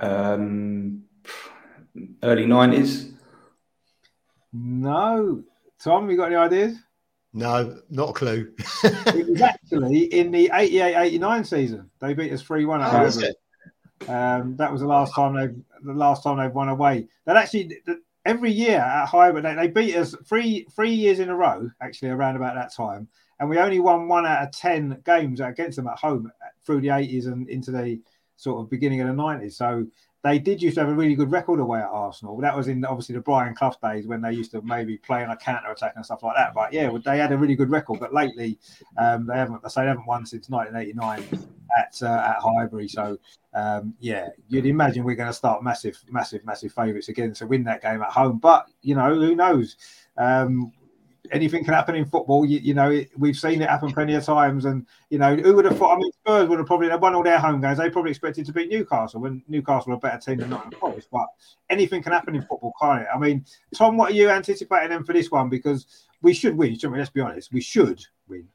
Um, 0.00 1.04
early 2.24 2.46
90s. 2.46 3.11
No. 4.52 5.42
Tom, 5.82 6.10
you 6.10 6.16
got 6.16 6.26
any 6.26 6.36
ideas? 6.36 6.76
No, 7.32 7.80
not 7.90 8.10
a 8.10 8.12
clue. 8.12 8.52
it 8.84 9.26
was 9.26 9.40
actually 9.40 10.04
in 10.04 10.30
the 10.30 10.50
88 10.52 10.96
89 10.96 11.44
season. 11.44 11.90
They 11.98 12.12
beat 12.12 12.32
us 12.32 12.42
3 12.42 12.66
1 12.66 12.82
at 12.82 12.94
oh, 12.94 13.32
um, 14.08 14.56
that 14.56 14.70
was 14.70 14.80
the 14.80 14.86
last 14.86 15.14
time 15.14 15.34
they've 15.34 15.54
the 15.82 15.92
last 15.92 16.22
time 16.22 16.38
they've 16.38 16.52
won 16.52 16.68
away. 16.68 17.06
That 17.24 17.36
actually 17.36 17.78
every 18.24 18.50
year 18.50 18.78
at 18.78 19.06
Highbury 19.06 19.42
they, 19.42 19.54
they 19.54 19.68
beat 19.68 19.96
us 19.96 20.14
three 20.26 20.66
three 20.74 20.92
years 20.92 21.20
in 21.20 21.28
a 21.28 21.36
row. 21.36 21.70
Actually, 21.80 22.10
around 22.10 22.36
about 22.36 22.54
that 22.54 22.74
time, 22.74 23.08
and 23.38 23.48
we 23.48 23.58
only 23.58 23.78
won 23.78 24.08
one 24.08 24.26
out 24.26 24.42
of 24.42 24.52
ten 24.52 25.00
games 25.04 25.40
against 25.40 25.76
them 25.76 25.86
at 25.86 25.98
home 25.98 26.30
through 26.66 26.80
the 26.80 26.90
eighties 26.90 27.26
and 27.26 27.48
into 27.48 27.70
the 27.70 28.00
sort 28.36 28.60
of 28.60 28.70
beginning 28.70 29.00
of 29.00 29.06
the 29.06 29.12
nineties. 29.12 29.56
So 29.56 29.86
they 30.22 30.38
did 30.38 30.62
used 30.62 30.76
to 30.76 30.82
have 30.82 30.90
a 30.90 30.94
really 30.94 31.16
good 31.16 31.32
record 31.32 31.58
away 31.58 31.80
at 31.80 31.88
Arsenal. 31.88 32.36
That 32.40 32.56
was 32.56 32.68
in 32.68 32.84
obviously 32.84 33.16
the 33.16 33.20
Brian 33.20 33.54
Clough 33.54 33.74
days 33.82 34.06
when 34.06 34.22
they 34.22 34.32
used 34.32 34.52
to 34.52 34.62
maybe 34.62 34.96
play 34.96 35.24
on 35.24 35.30
a 35.30 35.36
counter 35.36 35.70
attack 35.70 35.94
and 35.96 36.04
stuff 36.04 36.22
like 36.22 36.36
that. 36.36 36.54
But 36.54 36.72
yeah, 36.72 36.90
they 37.04 37.18
had 37.18 37.32
a 37.32 37.36
really 37.36 37.56
good 37.56 37.70
record. 37.70 37.98
But 37.98 38.14
lately, 38.14 38.58
um, 38.96 39.26
they 39.26 39.34
haven't. 39.34 39.62
They 39.62 39.86
haven't 39.86 40.06
won 40.06 40.24
since 40.24 40.48
1989 40.48 41.46
at 41.76 42.02
uh, 42.02 42.06
at 42.06 42.36
Highbury. 42.40 42.88
So 42.88 43.18
um, 43.54 43.94
yeah, 43.98 44.28
you'd 44.48 44.66
imagine 44.66 45.02
we're 45.02 45.16
going 45.16 45.28
to 45.28 45.34
start 45.34 45.64
massive, 45.64 45.98
massive, 46.08 46.44
massive 46.44 46.72
favourites 46.72 47.08
again 47.08 47.32
to 47.34 47.46
win 47.46 47.64
that 47.64 47.82
game 47.82 48.00
at 48.00 48.10
home. 48.10 48.38
But 48.38 48.66
you 48.80 48.94
know, 48.94 49.14
who 49.14 49.34
knows? 49.34 49.76
Um, 50.16 50.72
anything 51.30 51.64
can 51.64 51.74
happen 51.74 51.94
in 51.94 52.04
football. 52.04 52.44
You, 52.44 52.58
you 52.58 52.74
know, 52.74 53.02
we've 53.16 53.36
seen 53.36 53.62
it 53.62 53.68
happen 53.68 53.92
plenty 53.92 54.14
of 54.14 54.24
times. 54.24 54.64
And, 54.64 54.86
you 55.10 55.18
know, 55.18 55.36
who 55.36 55.54
would 55.54 55.64
have 55.64 55.78
thought? 55.78 55.96
I 55.96 55.98
mean, 55.98 56.12
Spurs 56.12 56.48
would 56.48 56.58
have 56.58 56.66
probably 56.66 56.88
won 56.96 57.14
all 57.14 57.22
their 57.22 57.38
home 57.38 57.60
games. 57.60 57.78
They 57.78 57.90
probably 57.90 58.10
expected 58.10 58.46
to 58.46 58.52
beat 58.52 58.70
Newcastle 58.70 59.20
when 59.20 59.42
Newcastle 59.48 59.92
are 59.92 59.96
a 59.96 59.98
better 59.98 60.18
team 60.18 60.38
than 60.38 60.50
Nottingham 60.50 60.80
Forest. 60.80 61.08
But 61.12 61.28
anything 61.70 62.02
can 62.02 62.12
happen 62.12 62.34
in 62.34 62.42
football, 62.42 62.74
can't 62.80 63.02
it? 63.02 63.08
I 63.14 63.18
mean, 63.18 63.44
Tom, 63.74 63.96
what 63.96 64.12
are 64.12 64.14
you 64.14 64.30
anticipating 64.30 64.90
them 64.90 65.04
for 65.04 65.12
this 65.12 65.30
one? 65.30 65.48
Because 65.48 66.06
we 66.22 66.34
should 66.34 66.56
win, 66.56 66.74
shouldn't 66.74 66.94
we? 66.94 66.98
Let's 66.98 67.10
be 67.10 67.20
honest. 67.20 67.52
We 67.52 67.60
should 67.60 68.04
win. 68.28 68.48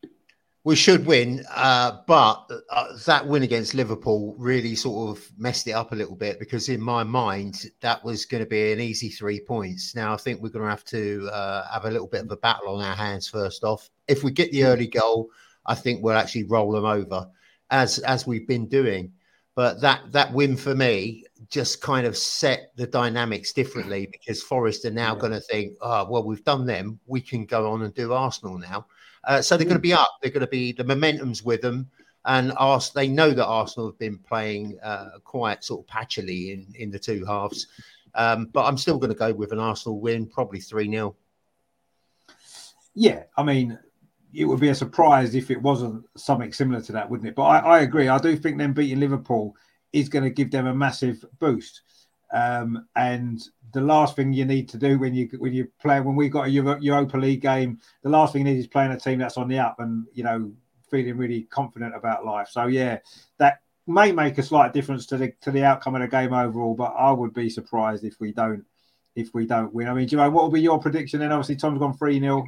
We 0.68 0.76
should 0.76 1.06
win, 1.06 1.46
uh, 1.56 2.00
but 2.08 2.52
uh, 2.70 2.98
that 3.06 3.26
win 3.26 3.44
against 3.44 3.74
Liverpool 3.74 4.36
really 4.38 4.76
sort 4.76 5.18
of 5.18 5.26
messed 5.38 5.66
it 5.70 5.72
up 5.72 5.94
a 5.94 5.96
little 5.96 6.18
bit 6.18 6.40
because 6.40 6.68
in 6.68 6.82
my 6.82 7.06
mind 7.06 7.68
that 7.80 8.04
was 8.04 8.26
going 8.26 8.44
to 8.44 8.50
be 8.50 8.74
an 8.74 8.82
easy 8.82 9.08
three 9.08 9.40
points. 9.40 9.96
Now 9.96 10.14
I 10.14 10.18
think 10.18 10.42
we're 10.42 10.50
going 10.50 10.66
to 10.66 10.70
have 10.70 10.84
to 10.84 11.30
uh, 11.32 11.72
have 11.72 11.86
a 11.86 11.90
little 11.90 12.08
bit 12.08 12.26
of 12.26 12.32
a 12.32 12.36
battle 12.36 12.76
on 12.76 12.84
our 12.84 12.98
hands 12.98 13.30
first 13.30 13.64
off. 13.64 13.90
If 14.10 14.26
we 14.26 14.32
get 14.32 14.52
the 14.52 14.66
early 14.66 14.88
goal, 14.88 15.30
I 15.68 15.74
think 15.74 16.04
we'll 16.04 16.18
actually 16.18 16.44
roll 16.44 16.74
them 16.74 16.84
over, 16.84 17.30
as 17.70 18.00
as 18.00 18.28
we've 18.28 18.46
been 18.46 18.68
doing. 18.68 19.14
But 19.56 19.80
that 19.80 20.12
that 20.12 20.34
win 20.34 20.58
for 20.58 20.76
me 20.76 21.24
just 21.50 21.80
kind 21.80 22.06
of 22.06 22.18
set 22.18 22.74
the 22.76 22.88
dynamics 22.88 23.54
differently 23.54 24.10
because 24.12 24.44
Forest 24.44 24.84
are 24.84 24.92
now 24.92 25.14
yeah. 25.14 25.20
going 25.22 25.32
to 25.32 25.40
think, 25.40 25.78
oh 25.80 26.10
well, 26.10 26.26
we've 26.26 26.44
done 26.44 26.66
them, 26.66 27.00
we 27.06 27.22
can 27.22 27.46
go 27.46 27.72
on 27.72 27.84
and 27.84 27.94
do 27.94 28.12
Arsenal 28.12 28.58
now. 28.58 28.86
Uh, 29.28 29.42
so 29.42 29.58
they're 29.58 29.66
going 29.66 29.76
to 29.76 29.82
be 29.82 29.94
up. 29.94 30.18
They're 30.22 30.32
going 30.32 30.42
to 30.42 30.48
be 30.48 30.72
the 30.72 30.86
momentum's 30.86 31.44
with 31.44 31.62
them, 31.62 31.90
and 32.26 32.54
Ars- 32.54 32.92
they 32.92 33.10
know 33.10 33.32
that 33.32 33.46
Arsenal 33.46 33.90
have 33.90 34.00
been 34.00 34.18
playing 34.18 34.80
uh, 34.82 35.20
quite 35.24 35.64
sort 35.64 35.82
of 35.82 35.94
patchily 35.94 36.54
in 36.54 36.74
in 36.76 36.90
the 36.90 36.98
two 36.98 37.26
halves. 37.26 37.68
Um, 38.16 38.46
but 38.54 38.66
I'm 38.66 38.78
still 38.78 38.98
going 38.98 39.12
to 39.12 39.20
go 39.20 39.34
with 39.34 39.52
an 39.52 39.60
Arsenal 39.60 40.00
win, 40.00 40.26
probably 40.26 40.62
three 40.62 40.90
0 40.90 41.16
Yeah, 42.96 43.24
I 43.36 43.44
mean, 43.44 43.78
it 44.34 44.46
would 44.46 44.62
be 44.62 44.70
a 44.70 44.76
surprise 44.76 45.36
if 45.36 45.52
it 45.52 45.62
wasn't 45.62 46.06
something 46.16 46.54
similar 46.54 46.82
to 46.82 46.92
that, 46.94 47.10
wouldn't 47.10 47.28
it? 47.28 47.36
But 47.36 47.44
I, 47.44 47.58
I 47.60 47.80
agree. 47.82 48.08
I 48.08 48.18
do 48.18 48.36
think 48.38 48.58
them 48.58 48.74
beating 48.74 49.00
Liverpool 49.00 49.56
is 49.94 50.10
going 50.10 50.24
to 50.24 50.30
give 50.30 50.52
them 50.52 50.68
a 50.68 50.74
massive 50.74 51.24
boost. 51.40 51.82
Um, 52.34 52.88
and 52.96 53.42
the 53.74 53.82
last 53.82 54.16
thing 54.16 54.34
you 54.34 54.46
need 54.46 54.70
to 54.70 54.78
do 54.78 55.00
when 55.00 55.14
you 55.14 55.30
when 55.38 55.54
you 55.54 55.70
play 55.82 56.00
when 56.00 56.16
we 56.16 56.30
got 56.30 56.48
a 56.48 56.50
Euro, 56.50 56.78
Europa 56.80 57.18
League 57.18 57.42
game, 57.42 57.80
the 58.04 58.10
last 58.10 58.34
thing 58.34 58.46
you 58.46 58.54
need 58.54 58.60
is 58.60 58.68
playing 58.68 58.92
a 58.92 59.00
team 59.00 59.20
that's 59.20 59.38
on 59.38 59.48
the 59.48 59.60
up 59.60 59.80
and 59.80 60.06
you 60.14 60.24
know 60.24 60.52
feeling 60.90 61.18
really 61.18 61.44
confident 61.44 61.96
about 61.96 62.26
life. 62.26 62.48
So 62.50 62.68
yeah, 62.68 63.00
that 63.38 63.62
may 63.86 64.12
make 64.12 64.38
a 64.38 64.44
slight 64.44 64.74
difference 64.74 65.06
to 65.08 65.18
the 65.18 65.34
to 65.42 65.52
the 65.52 65.64
outcome 65.64 65.96
of 65.96 66.02
the 66.02 66.08
game 66.08 66.34
overall. 66.34 66.76
But 66.76 66.94
I 66.98 67.12
would 67.12 67.34
be 67.34 67.50
surprised 67.50 68.04
if 68.04 68.20
we 68.20 68.32
don't 68.32 68.66
if 69.16 69.34
we 69.34 69.46
don't 69.46 69.74
win. 69.74 69.88
I 69.88 69.94
mean, 69.94 70.08
Jerome, 70.08 70.34
what 70.34 70.44
will 70.44 70.52
be 70.52 70.62
your 70.62 70.80
prediction? 70.80 71.20
Then 71.20 71.32
obviously 71.32 71.56
Tom's 71.56 71.80
gone 71.80 71.98
three 71.98 72.20
0 72.20 72.48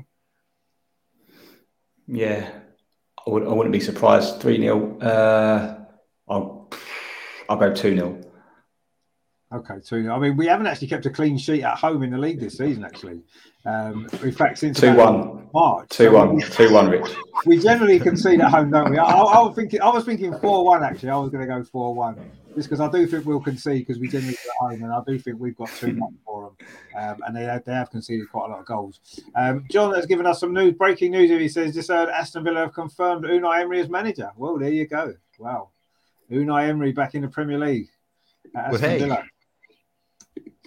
Yeah, 2.08 2.52
I, 3.26 3.30
would, 3.30 3.44
I 3.44 3.54
wouldn't 3.54 3.74
be 3.74 3.80
surprised. 3.80 4.40
Three 4.42 4.60
0 4.60 5.00
uh, 5.00 5.86
I'll 6.28 6.70
I'll 7.50 7.58
go 7.58 7.74
two 7.74 7.96
0 7.96 8.22
Okay, 9.52 9.80
two. 9.84 10.12
I 10.12 10.20
mean, 10.20 10.38
we 10.38 10.46
haven't 10.46 10.68
actually 10.68 10.90
kept 10.90 11.08
a 11.08 11.10
clean 11.10 11.36
sheet 11.36 11.64
at 11.64 11.76
home 11.76 12.04
in 12.04 12.12
the 12.12 12.20
league 12.20 12.40
this 12.40 12.58
season. 12.58 12.86
Actually, 12.86 13.22
um, 13.66 14.08
in 14.22 14.32
fact, 14.32 14.60
since 14.60 14.80
two 14.80 14.94
one 14.94 15.50
March, 15.52 15.90
two 15.90 16.12
one, 16.12 16.40
two 16.40 16.72
one. 16.72 16.88
Rich. 16.88 17.08
We 17.48 17.58
generally 17.58 18.00
concede 18.00 18.42
at 18.42 18.52
home, 18.52 18.70
don't 18.70 18.92
we? 18.92 19.00
I, 19.00 19.10
I, 19.10 19.40
was 19.40 19.56
thinking, 19.56 19.82
I 19.82 19.90
was 19.90 20.06
thinking 20.06 20.38
four 20.38 20.64
one. 20.64 20.84
Actually, 20.84 21.10
I 21.10 21.18
was 21.18 21.32
going 21.32 21.48
to 21.48 21.52
go 21.52 21.64
four 21.64 21.96
one, 21.96 22.16
just 22.56 22.70
because 22.70 22.80
I 22.80 22.92
do 22.92 23.08
think 23.08 23.26
we'll 23.26 23.40
concede 23.40 23.88
because 23.88 24.00
we 24.00 24.08
generally 24.08 24.36
at 24.36 24.56
home, 24.60 24.84
and 24.84 24.94
I 24.94 25.02
do 25.08 25.18
think 25.18 25.40
we've 25.40 25.58
got 25.58 25.70
too 25.70 25.94
much 25.94 26.14
for 26.24 26.44
them, 26.44 26.68
um, 27.04 27.18
and 27.26 27.36
they 27.36 27.46
have, 27.46 27.66
they 27.66 27.74
have 27.74 27.90
conceded 27.90 28.30
quite 28.30 28.50
a 28.50 28.52
lot 28.52 28.60
of 28.60 28.66
goals. 28.68 29.00
Um, 29.36 29.66
John 29.72 29.96
has 29.96 30.06
given 30.06 30.28
us 30.28 30.40
some 30.42 30.54
news, 30.54 30.76
breaking 30.76 31.12
news. 31.12 31.32
Here. 31.32 31.40
He 31.40 31.50
says 31.50 31.74
just 31.74 31.90
heard 31.90 32.10
Aston 32.10 32.44
Villa 32.44 32.60
have 32.60 32.74
confirmed 32.74 33.26
Unai 33.26 33.62
Emery 33.62 33.80
as 33.80 33.90
manager. 33.90 34.32
Well, 34.36 34.60
there 34.60 34.70
you 34.70 34.86
go. 34.86 35.16
Wow, 35.40 35.70
Unai 36.30 36.70
Emery 36.70 36.92
back 36.92 37.16
in 37.16 37.24
the 37.24 37.30
Premier 37.30 37.58
League. 37.58 37.90
Well, 38.54 38.78
hey. 38.78 39.00
Villa. 39.00 39.24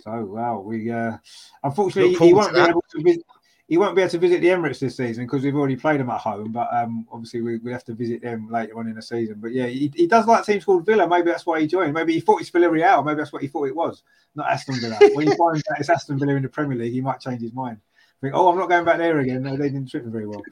So 0.02 0.24
well, 0.24 0.62
we 0.62 0.90
uh, 0.90 1.16
unfortunately 1.62 2.14
he 2.14 2.34
won't 2.34 2.54
be 2.54 2.60
able 2.60 2.84
to 2.90 3.02
visit. 3.02 3.24
He 3.68 3.78
won't 3.78 3.96
be 3.96 4.02
able 4.02 4.10
to 4.10 4.18
visit 4.18 4.42
the 4.42 4.48
Emirates 4.48 4.80
this 4.80 4.96
season 4.96 5.24
because 5.24 5.42
we've 5.42 5.54
already 5.54 5.76
played 5.76 6.00
them 6.00 6.10
at 6.10 6.20
home. 6.20 6.52
But 6.52 6.68
um, 6.74 7.06
obviously 7.10 7.40
we, 7.40 7.56
we 7.58 7.72
have 7.72 7.84
to 7.84 7.94
visit 7.94 8.20
them 8.20 8.50
later 8.50 8.78
on 8.78 8.86
in 8.86 8.96
the 8.96 9.02
season. 9.02 9.36
But 9.40 9.52
yeah, 9.52 9.66
he, 9.66 9.90
he 9.94 10.06
does 10.06 10.26
like 10.26 10.44
teams 10.44 10.64
called 10.64 10.84
Villa. 10.84 11.08
Maybe 11.08 11.30
that's 11.30 11.46
why 11.46 11.60
he 11.60 11.66
joined. 11.66 11.94
Maybe 11.94 12.12
he 12.12 12.20
thought 12.20 12.42
it's 12.42 12.50
Villarreal. 12.50 13.02
Maybe 13.02 13.18
that's 13.18 13.32
what 13.32 13.40
he 13.40 13.48
thought 13.48 13.68
it 13.68 13.76
was, 13.76 14.02
not 14.34 14.50
Aston 14.50 14.78
Villa. 14.78 14.98
when 15.14 15.28
he 15.28 15.36
finds 15.36 15.62
out 15.70 15.78
it's 15.78 15.88
Aston 15.88 16.18
Villa 16.18 16.34
in 16.34 16.42
the 16.42 16.50
Premier 16.50 16.76
League, 16.76 16.92
he 16.92 17.00
might 17.00 17.20
change 17.20 17.40
his 17.40 17.54
mind. 17.54 17.78
Think, 18.20 18.34
oh, 18.36 18.48
I'm 18.48 18.58
not 18.58 18.68
going 18.68 18.84
back 18.84 18.98
there 18.98 19.18
again. 19.18 19.42
No, 19.42 19.56
they 19.56 19.68
didn't 19.68 19.90
treat 19.90 20.04
me 20.04 20.12
very 20.12 20.28
well. 20.28 20.42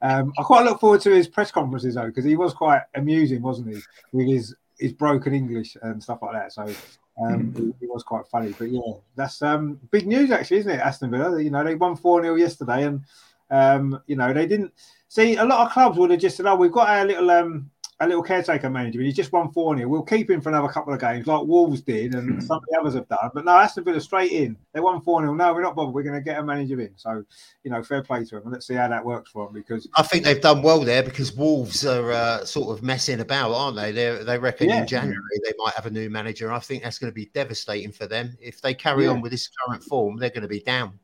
Um, 0.00 0.32
I 0.38 0.42
quite 0.42 0.64
look 0.64 0.80
forward 0.80 1.02
to 1.02 1.10
his 1.10 1.28
press 1.28 1.50
conferences 1.50 1.94
though, 1.94 2.06
because 2.06 2.24
he 2.24 2.36
was 2.36 2.54
quite 2.54 2.82
amusing, 2.94 3.42
wasn't 3.42 3.74
he, 3.74 3.80
with 4.12 4.28
his 4.28 4.54
his 4.78 4.92
broken 4.92 5.34
English 5.34 5.76
and 5.82 6.02
stuff 6.02 6.20
like 6.22 6.32
that. 6.32 6.52
So 6.52 6.72
um, 7.20 7.52
it, 7.56 7.84
it, 7.84 7.90
was 7.90 8.02
quite 8.02 8.26
funny, 8.26 8.54
but 8.58 8.70
yeah, 8.70 8.92
that's 9.16 9.42
um, 9.42 9.80
big 9.90 10.06
news 10.06 10.30
actually, 10.30 10.58
isn't 10.58 10.72
it? 10.72 10.80
Aston 10.80 11.10
Villa, 11.10 11.42
you 11.42 11.50
know, 11.50 11.64
they 11.64 11.74
won 11.74 11.96
4 11.96 12.22
0 12.22 12.36
yesterday, 12.36 12.84
and 12.84 13.02
um, 13.50 14.00
you 14.06 14.16
know, 14.16 14.32
they 14.32 14.46
didn't 14.46 14.72
see 15.08 15.36
a 15.36 15.44
lot 15.44 15.66
of 15.66 15.72
clubs 15.72 15.98
would 15.98 16.10
have 16.10 16.20
just 16.20 16.36
said, 16.36 16.46
Oh, 16.46 16.56
we've 16.56 16.72
got 16.72 16.88
our 16.88 17.04
little 17.04 17.30
um 17.30 17.70
a 18.00 18.06
little 18.06 18.22
caretaker 18.22 18.70
manager, 18.70 18.98
but 18.98 19.06
he's 19.06 19.16
just 19.16 19.32
won 19.32 19.50
4 19.50 19.76
0. 19.76 19.88
We'll 19.88 20.02
keep 20.02 20.30
him 20.30 20.40
for 20.40 20.50
another 20.50 20.68
couple 20.68 20.94
of 20.94 21.00
games, 21.00 21.26
like 21.26 21.44
Wolves 21.44 21.80
did, 21.80 22.14
and 22.14 22.34
hmm. 22.34 22.40
some 22.40 22.58
of 22.58 22.64
the 22.70 22.78
others 22.78 22.94
have 22.94 23.08
done. 23.08 23.30
But 23.34 23.44
no, 23.44 23.52
Aston 23.56 23.84
Villa 23.84 24.00
straight 24.00 24.30
in. 24.30 24.56
They 24.72 24.80
won 24.80 25.00
4 25.00 25.22
0. 25.22 25.34
No, 25.34 25.52
we're 25.52 25.62
not 25.62 25.74
bothered. 25.74 25.94
We're 25.94 26.04
going 26.04 26.14
to 26.14 26.20
get 26.20 26.38
a 26.38 26.42
manager 26.42 26.80
in. 26.80 26.92
So, 26.96 27.24
you 27.64 27.70
know, 27.70 27.82
fair 27.82 28.02
play 28.02 28.24
to 28.24 28.40
them. 28.40 28.52
Let's 28.52 28.66
see 28.66 28.74
how 28.74 28.86
that 28.88 29.04
works 29.04 29.30
for 29.32 29.46
them 29.46 29.54
because 29.54 29.88
I 29.96 30.02
think 30.02 30.24
they've 30.24 30.40
done 30.40 30.62
well 30.62 30.80
there 30.80 31.02
because 31.02 31.32
Wolves 31.32 31.84
are 31.84 32.12
uh, 32.12 32.44
sort 32.44 32.76
of 32.76 32.84
messing 32.84 33.20
about, 33.20 33.52
aren't 33.52 33.76
they? 33.76 33.90
They 33.90 34.22
they 34.22 34.38
reckon 34.38 34.68
yeah. 34.68 34.82
in 34.82 34.86
January 34.86 35.40
they 35.44 35.52
might 35.58 35.74
have 35.74 35.86
a 35.86 35.90
new 35.90 36.08
manager. 36.08 36.52
I 36.52 36.60
think 36.60 36.84
that's 36.84 36.98
going 36.98 37.10
to 37.10 37.14
be 37.14 37.26
devastating 37.34 37.90
for 37.90 38.06
them. 38.06 38.36
If 38.40 38.60
they 38.60 38.74
carry 38.74 39.04
yeah. 39.04 39.10
on 39.10 39.20
with 39.20 39.32
this 39.32 39.48
current 39.66 39.82
form, 39.82 40.18
they're 40.18 40.30
going 40.30 40.42
to 40.42 40.48
be 40.48 40.60
down 40.60 40.98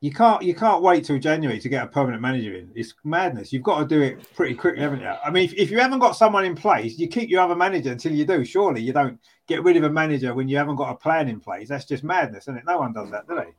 you 0.00 0.12
can't 0.12 0.42
you 0.42 0.54
can't 0.54 0.82
wait 0.82 1.04
till 1.04 1.18
January 1.18 1.58
to 1.58 1.68
get 1.68 1.84
a 1.84 1.88
permanent 1.88 2.22
manager 2.22 2.54
in. 2.54 2.70
It's 2.74 2.94
madness. 3.02 3.52
You've 3.52 3.64
got 3.64 3.80
to 3.80 3.84
do 3.84 4.00
it 4.00 4.32
pretty 4.34 4.54
quickly, 4.54 4.80
haven't 4.80 5.00
you? 5.00 5.08
I 5.08 5.30
mean, 5.30 5.44
if, 5.44 5.54
if 5.54 5.70
you 5.70 5.78
haven't 5.78 5.98
got 5.98 6.12
someone 6.12 6.44
in 6.44 6.54
place, 6.54 6.98
you 6.98 7.08
keep 7.08 7.28
your 7.28 7.40
other 7.40 7.56
manager 7.56 7.90
until 7.90 8.12
you 8.12 8.24
do. 8.24 8.44
Surely 8.44 8.80
you 8.80 8.92
don't 8.92 9.18
get 9.48 9.64
rid 9.64 9.76
of 9.76 9.82
a 9.82 9.90
manager 9.90 10.34
when 10.34 10.48
you 10.48 10.56
haven't 10.56 10.76
got 10.76 10.90
a 10.90 10.94
plan 10.94 11.28
in 11.28 11.40
place. 11.40 11.68
That's 11.68 11.84
just 11.84 12.04
madness, 12.04 12.44
isn't 12.44 12.58
it? 12.58 12.64
No 12.64 12.78
one 12.78 12.92
does 12.92 13.10
that, 13.10 13.26
do 13.26 13.34
they? 13.34 13.52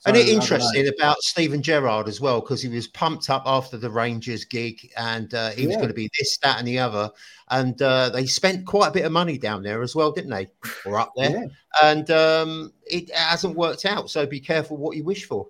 So, 0.00 0.10
and 0.10 0.16
it's 0.16 0.30
interesting 0.30 0.88
about 0.88 1.16
Steven 1.20 1.62
Gerrard 1.62 2.08
as 2.08 2.20
well 2.20 2.40
because 2.40 2.60
he 2.60 2.68
was 2.68 2.86
pumped 2.86 3.30
up 3.30 3.42
after 3.46 3.78
the 3.78 3.88
Rangers 3.88 4.44
gig 4.44 4.90
and 4.98 5.32
uh, 5.32 5.50
he 5.50 5.62
yeah. 5.62 5.68
was 5.68 5.76
going 5.76 5.88
to 5.88 5.94
be 5.94 6.10
this, 6.18 6.38
that, 6.38 6.58
and 6.58 6.68
the 6.68 6.78
other. 6.78 7.10
And 7.50 7.80
uh, 7.80 8.10
they 8.10 8.26
spent 8.26 8.66
quite 8.66 8.88
a 8.88 8.92
bit 8.92 9.04
of 9.04 9.12
money 9.12 9.38
down 9.38 9.62
there 9.62 9.82
as 9.82 9.94
well, 9.94 10.12
didn't 10.12 10.30
they? 10.30 10.50
Or 10.86 10.98
up 10.98 11.12
there, 11.16 11.30
yeah. 11.30 11.46
and 11.82 12.10
um, 12.10 12.72
it 12.86 13.14
hasn't 13.14 13.56
worked 13.56 13.84
out. 13.84 14.10
So 14.10 14.26
be 14.26 14.40
careful 14.40 14.76
what 14.76 14.96
you 14.96 15.04
wish 15.04 15.26
for. 15.26 15.46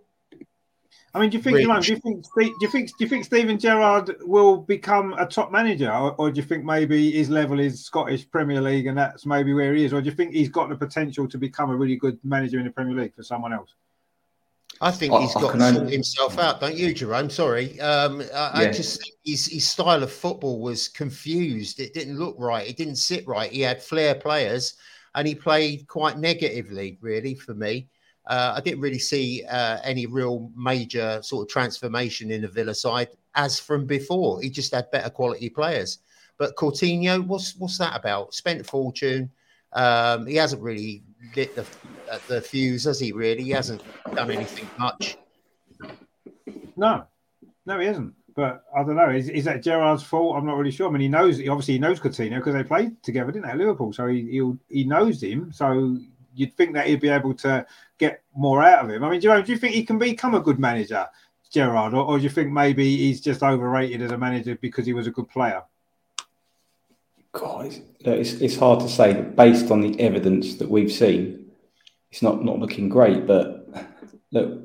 I 1.14 1.20
mean, 1.20 1.30
do 1.30 1.36
you 1.36 1.42
think, 1.42 1.60
you 1.60 1.68
know, 1.68 1.80
do 1.80 1.92
you 1.92 2.00
think, 2.00 2.24
do 2.34 2.50
you 2.60 2.68
think, 2.68 2.88
do 2.88 3.04
you 3.04 3.08
think 3.08 3.24
Steven 3.24 3.56
Gerrard 3.56 4.16
will 4.22 4.56
become 4.58 5.14
a 5.14 5.24
top 5.24 5.52
manager, 5.52 5.92
or, 5.92 6.12
or, 6.16 6.30
do 6.32 6.40
you 6.40 6.46
think 6.46 6.64
maybe 6.64 7.12
his 7.12 7.30
level 7.30 7.60
is 7.60 7.84
Scottish 7.84 8.28
Premier 8.28 8.60
League 8.60 8.88
and 8.88 8.98
that's 8.98 9.24
maybe 9.24 9.54
where 9.54 9.74
he 9.74 9.84
is, 9.84 9.92
or 9.92 10.00
do 10.00 10.10
you 10.10 10.14
think 10.14 10.32
he's 10.32 10.48
got 10.48 10.68
the 10.68 10.74
potential 10.74 11.28
to 11.28 11.38
become 11.38 11.70
a 11.70 11.76
really 11.76 11.94
good 11.94 12.18
manager 12.24 12.58
in 12.58 12.64
the 12.64 12.70
Premier 12.70 12.96
League 12.96 13.14
for 13.14 13.22
someone 13.22 13.52
else? 13.52 13.74
I 14.80 14.90
think 14.90 15.14
he's 15.14 15.34
got 15.34 15.52
to 15.52 15.72
sort 15.72 15.90
himself 15.90 16.36
out, 16.36 16.60
don't 16.60 16.74
you, 16.76 16.92
Jerome? 16.92 17.30
Sorry, 17.30 17.80
um, 17.80 18.20
I, 18.20 18.24
yeah. 18.24 18.50
I, 18.54 18.72
just 18.72 19.00
think 19.00 19.14
his, 19.24 19.46
his 19.46 19.68
style 19.68 20.02
of 20.02 20.10
football 20.10 20.60
was 20.60 20.88
confused. 20.88 21.78
It 21.78 21.94
didn't 21.94 22.18
look 22.18 22.34
right. 22.40 22.68
It 22.68 22.76
didn't 22.76 22.96
sit 22.96 23.24
right. 23.28 23.52
He 23.52 23.60
had 23.60 23.80
flair 23.80 24.16
players, 24.16 24.74
and 25.14 25.28
he 25.28 25.36
played 25.36 25.86
quite 25.86 26.18
negatively, 26.18 26.98
really, 27.00 27.36
for 27.36 27.54
me. 27.54 27.86
Uh, 28.26 28.54
I 28.56 28.60
didn't 28.60 28.80
really 28.80 28.98
see 28.98 29.44
uh, 29.44 29.78
any 29.84 30.06
real 30.06 30.50
major 30.56 31.20
sort 31.22 31.42
of 31.42 31.52
transformation 31.52 32.30
in 32.30 32.42
the 32.42 32.48
Villa 32.48 32.74
side 32.74 33.08
as 33.34 33.58
from 33.58 33.86
before. 33.86 34.40
He 34.40 34.50
just 34.50 34.72
had 34.72 34.90
better 34.90 35.10
quality 35.10 35.50
players. 35.50 35.98
But 36.38 36.56
Coutinho, 36.56 37.24
what's 37.26 37.56
what's 37.56 37.78
that 37.78 37.96
about? 37.96 38.34
Spent 38.34 38.66
fortune. 38.66 39.30
Um, 39.72 40.26
he 40.26 40.36
hasn't 40.36 40.62
really 40.62 41.02
lit 41.36 41.54
the 41.54 41.66
uh, 42.10 42.18
the 42.28 42.40
fuse, 42.40 42.84
has 42.84 42.98
he? 42.98 43.12
Really, 43.12 43.44
he 43.44 43.50
hasn't 43.50 43.82
done 44.14 44.30
anything 44.30 44.68
much. 44.78 45.18
No, 46.76 47.06
no, 47.66 47.78
he 47.78 47.86
hasn't. 47.86 48.14
But 48.34 48.64
I 48.76 48.82
don't 48.82 48.96
know. 48.96 49.10
Is, 49.10 49.28
is 49.28 49.44
that 49.44 49.62
Gerrard's 49.62 50.02
fault? 50.02 50.36
I'm 50.36 50.46
not 50.46 50.56
really 50.56 50.72
sure. 50.72 50.88
I 50.88 50.90
mean, 50.90 51.02
he 51.02 51.08
knows. 51.08 51.38
He 51.38 51.48
Obviously, 51.48 51.74
he 51.74 51.80
knows 51.80 52.00
Coutinho 52.00 52.36
because 52.36 52.54
they 52.54 52.64
played 52.64 53.00
together, 53.02 53.30
didn't 53.30 53.44
they, 53.44 53.52
at 53.52 53.58
Liverpool? 53.58 53.92
So 53.92 54.08
he 54.08 54.22
he, 54.22 54.52
he 54.68 54.84
knows 54.84 55.22
him. 55.22 55.52
So 55.52 55.98
you'd 56.34 56.56
think 56.56 56.74
that 56.74 56.86
he'd 56.86 57.00
be 57.00 57.08
able 57.08 57.34
to 57.34 57.64
get 57.98 58.22
more 58.34 58.62
out 58.62 58.84
of 58.84 58.90
him. 58.90 59.04
I 59.04 59.10
mean, 59.10 59.20
do 59.20 59.28
you, 59.28 59.42
do 59.42 59.52
you 59.52 59.58
think 59.58 59.74
he 59.74 59.84
can 59.84 59.98
become 59.98 60.34
a 60.34 60.40
good 60.40 60.58
manager, 60.58 61.06
Gerrard, 61.52 61.94
or, 61.94 62.04
or 62.04 62.18
do 62.18 62.24
you 62.24 62.30
think 62.30 62.50
maybe 62.50 62.96
he's 62.96 63.20
just 63.20 63.42
overrated 63.42 64.02
as 64.02 64.10
a 64.10 64.18
manager 64.18 64.56
because 64.60 64.86
he 64.86 64.92
was 64.92 65.06
a 65.06 65.10
good 65.10 65.28
player? 65.28 65.62
God, 67.32 67.74
it's, 68.00 68.32
it's 68.34 68.56
hard 68.56 68.80
to 68.80 68.88
say. 68.88 69.20
Based 69.20 69.70
on 69.70 69.80
the 69.80 69.98
evidence 70.00 70.54
that 70.56 70.70
we've 70.70 70.92
seen, 70.92 71.50
it's 72.10 72.22
not 72.22 72.44
not 72.44 72.60
looking 72.60 72.88
great. 72.88 73.26
But 73.26 73.68
look, 74.30 74.62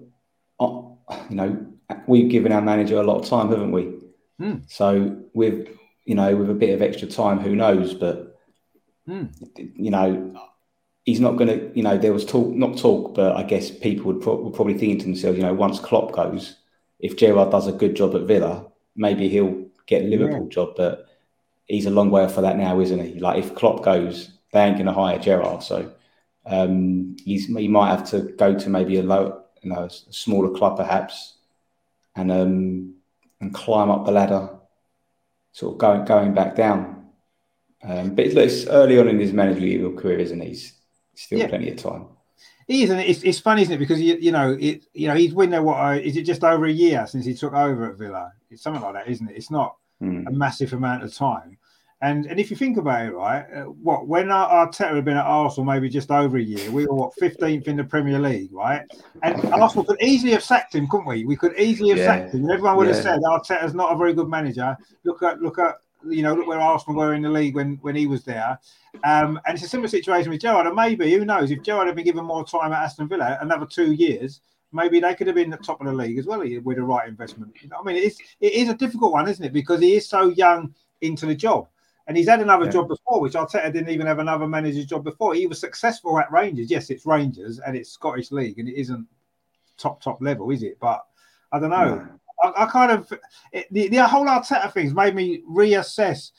uh, 0.60 1.18
you 1.30 1.36
know, 1.36 1.66
we've 2.06 2.30
given 2.30 2.52
our 2.52 2.62
manager 2.62 2.98
a 2.98 3.04
lot 3.04 3.22
of 3.22 3.28
time, 3.28 3.50
haven't 3.50 3.72
we? 3.72 3.96
Mm. 4.40 4.72
So 4.72 5.24
with 5.34 5.68
you 6.06 6.14
know, 6.14 6.36
with 6.36 6.52
a 6.52 6.54
bit 6.54 6.76
of 6.76 6.84
extra 6.84 7.08
time, 7.08 7.40
who 7.40 7.56
knows? 7.56 7.96
But 7.96 8.40
mm. 9.08 9.30
you 9.76 9.90
know, 9.90 10.40
he's 11.10 11.20
not 11.20 11.38
going 11.38 11.48
to, 11.48 11.72
you 11.76 11.82
know, 11.82 11.98
there 11.98 12.14
was 12.14 12.24
talk, 12.24 12.54
not 12.54 12.78
talk, 12.78 13.16
but 13.16 13.36
I 13.36 13.42
guess 13.42 13.72
people 13.72 14.06
would, 14.06 14.22
pro- 14.22 14.40
would 14.42 14.54
probably 14.54 14.78
think 14.78 15.00
to 15.00 15.06
themselves, 15.06 15.40
you 15.40 15.44
know, 15.44 15.56
once 15.56 15.80
Klopp 15.80 16.12
goes, 16.12 16.58
if 17.00 17.18
Gerrard 17.18 17.50
does 17.50 17.66
a 17.66 17.72
good 17.72 17.96
job 17.96 18.16
at 18.16 18.24
Villa, 18.24 18.68
maybe 18.96 19.28
he'll 19.28 19.66
get 19.88 20.04
the 20.04 20.10
Liverpool 20.10 20.44
yeah. 20.44 20.50
job, 20.50 20.74
but 20.78 21.08
he's 21.66 21.88
a 21.88 21.90
long 21.90 22.12
way 22.12 22.24
off 22.24 22.36
for 22.36 22.42
that 22.42 22.58
now, 22.58 22.80
isn't 22.80 23.04
he? 23.04 23.20
Like 23.20 23.44
if 23.44 23.56
Klopp 23.56 23.84
goes, 23.84 24.32
they 24.52 24.62
ain't 24.62 24.76
going 24.76 24.86
to 24.86 24.94
hire 24.94 25.18
Gerrard, 25.18 25.64
so 25.64 25.92
um, 26.46 27.18
he's 27.26 27.48
he 27.48 27.68
might 27.68 27.90
have 27.90 28.08
to 28.12 28.22
go 28.38 28.58
to 28.58 28.70
maybe 28.70 28.98
a 28.98 29.04
low, 29.04 29.44
you 29.64 29.72
know, 29.72 29.86
a 29.86 29.90
smaller 29.90 30.56
club 30.56 30.78
perhaps, 30.78 31.38
and 32.16 32.32
um, 32.32 32.96
and 33.42 33.54
climb 33.54 33.90
up 33.90 34.06
the 34.06 34.12
ladder, 34.12 34.50
sort 35.54 35.74
of 35.74 35.80
going 35.80 36.06
going 36.06 36.34
back 36.34 36.56
down. 36.56 37.08
Um, 37.82 38.14
but 38.16 38.26
it's, 38.26 38.68
early 38.68 39.00
on 39.00 39.08
in 39.08 39.20
his 39.20 39.32
managerial 39.32 39.94
career, 39.94 40.20
isn't 40.20 40.42
he? 40.42 40.50
He's 40.50 40.74
still 41.20 41.40
yeah. 41.40 41.48
plenty 41.48 41.72
of 41.72 41.78
time. 41.78 42.08
He 42.68 42.84
is, 42.84 42.92
and 42.92 43.00
it's, 43.00 43.24
it's 43.24 43.40
funny, 43.40 43.64
isn't 43.64 43.74
it? 43.74 43.80
Because 43.80 44.00
you, 44.00 44.16
you 44.20 44.32
know, 44.32 44.56
it 44.60 44.86
you 44.94 45.08
know 45.08 45.16
he's 45.16 45.34
been 45.34 45.50
there. 45.50 45.64
What 45.64 45.98
is 45.98 46.16
it? 46.18 46.24
Just 46.24 46.44
over 46.44 46.66
a 46.66 46.72
year 46.72 47.08
since 47.08 47.26
he 47.26 47.34
took 47.34 47.54
over 47.54 47.90
at 47.90 47.98
Villa. 47.98 48.32
It's 48.52 48.62
something 48.62 48.82
like 48.82 48.94
that, 48.94 49.08
isn't 49.08 49.28
it? 49.28 49.36
It's 49.36 49.50
not 49.50 49.76
mm. 50.02 50.28
a 50.28 50.32
massive 50.32 50.74
amount 50.74 51.04
of 51.04 51.14
time. 51.14 51.58
And 52.02 52.28
and 52.28 52.40
if 52.40 52.50
you 52.50 52.56
think 52.56 52.78
about 52.78 53.08
it, 53.08 53.14
right, 53.14 53.46
uh, 53.54 53.64
what 53.64 54.08
when 54.08 54.32
our 54.32 54.68
Arteta 54.68 54.96
had 54.96 55.04
been 55.04 55.18
at 55.18 55.26
Arsenal 55.26 55.66
maybe 55.66 55.90
just 55.90 56.12
over 56.12 56.38
a 56.38 56.42
year, 56.42 56.72
we 56.72 56.86
were 56.86 56.94
what 56.94 57.14
fifteenth 57.16 57.68
in 57.68 57.76
the 57.76 57.84
Premier 57.84 58.20
League, 58.20 58.54
right? 58.54 58.84
And 59.22 59.44
Arsenal 59.52 59.84
could 59.84 60.02
easily 60.02 60.32
have 60.32 60.44
sacked 60.44 60.76
him, 60.76 60.88
couldn't 60.88 61.08
we? 61.08 61.26
We 61.26 61.36
could 61.36 61.60
easily 61.60 61.90
have 61.90 61.98
yeah. 61.98 62.06
sacked 62.06 62.36
him. 62.36 62.50
Everyone 62.50 62.78
would 62.78 62.88
yeah. 62.88 62.94
have 62.94 63.04
said 63.04 63.20
Arteta's 63.22 63.74
not 63.74 63.92
a 63.92 63.98
very 63.98 64.14
good 64.14 64.30
manager. 64.30 64.78
Look 65.04 65.24
at 65.24 65.42
look 65.42 65.60
at 65.60 65.76
you 66.08 66.24
know 66.24 66.34
look 66.34 66.48
where 66.48 66.60
Arsenal 66.60 66.98
were 66.98 67.14
in 67.14 67.22
the 67.22 67.30
league 67.30 67.56
when 67.56 67.78
when 67.82 67.96
he 67.96 68.08
was 68.08 68.24
there. 68.24 68.60
Um, 69.04 69.40
and 69.46 69.56
it's 69.56 69.66
a 69.66 69.70
similar 69.70 69.88
situation 69.88 70.32
with 70.32 70.42
Gerrard. 70.42 70.68
And 70.68 70.76
maybe 70.76 71.12
who 71.14 71.26
knows 71.26 71.52
if 71.52 71.64
Gerrard 71.64 71.88
had 71.88 71.96
been 71.96 72.06
given 72.06 72.26
more 72.26 72.46
time 72.46 72.72
at 72.74 72.84
Aston 72.84 73.08
Villa, 73.08 73.38
another 73.42 73.66
two 73.66 73.92
years, 73.92 74.42
maybe 74.72 75.00
they 75.00 75.16
could 75.16 75.28
have 75.28 75.36
been 75.36 75.54
at 75.54 75.60
the 75.60 75.66
top 75.66 75.82
of 75.82 75.88
the 75.88 75.94
league 75.94 76.18
as 76.18 76.26
well 76.26 76.40
with 76.40 76.78
the 76.78 76.84
right 76.84 77.08
investment. 77.08 77.54
You 77.62 77.70
know, 77.70 77.78
I 77.80 77.84
mean, 77.84 77.98
it's 77.98 78.20
it 78.40 78.54
is 78.54 78.70
a 78.70 78.76
difficult 78.76 79.12
one, 79.12 79.28
isn't 79.28 79.44
it? 79.44 79.54
Because 79.54 79.82
he 79.82 79.96
is 79.96 80.08
so 80.08 80.30
young 80.30 80.74
into 81.02 81.26
the 81.26 81.36
job. 81.36 81.68
And 82.08 82.18
he's 82.18 82.28
had 82.28 82.42
another 82.42 82.66
yeah. 82.66 82.72
job 82.72 82.88
before, 82.88 83.22
which 83.22 83.34
Arteta 83.34 83.72
didn't 83.72 83.90
even 83.90 84.08
have 84.08 84.18
another 84.18 84.48
manager's 84.48 84.88
job 84.88 85.04
before. 85.04 85.36
He 85.36 85.46
was 85.46 85.60
successful 85.60 86.18
at 86.18 86.32
Rangers. 86.32 86.72
Yes, 86.72 86.90
it's 86.90 87.06
Rangers 87.06 87.60
and 87.60 87.76
it's 87.76 87.92
Scottish 87.92 88.32
League, 88.32 88.58
and 88.58 88.68
it 88.68 88.80
isn't 88.80 89.08
top 89.78 90.02
top 90.02 90.20
level, 90.22 90.50
is 90.50 90.64
it? 90.64 90.80
But 90.80 91.06
I 91.52 91.60
don't 91.60 91.70
know. 91.70 92.08
I, 92.44 92.64
I, 92.64 92.66
kind 92.68 92.92
of 92.92 93.10
the, 93.72 93.88
the 93.88 94.08
whole 94.08 94.26
Arteta 94.26 94.72
thing's 94.72 94.94
made 94.94 95.16
me 95.16 95.44
reassess 95.50 96.32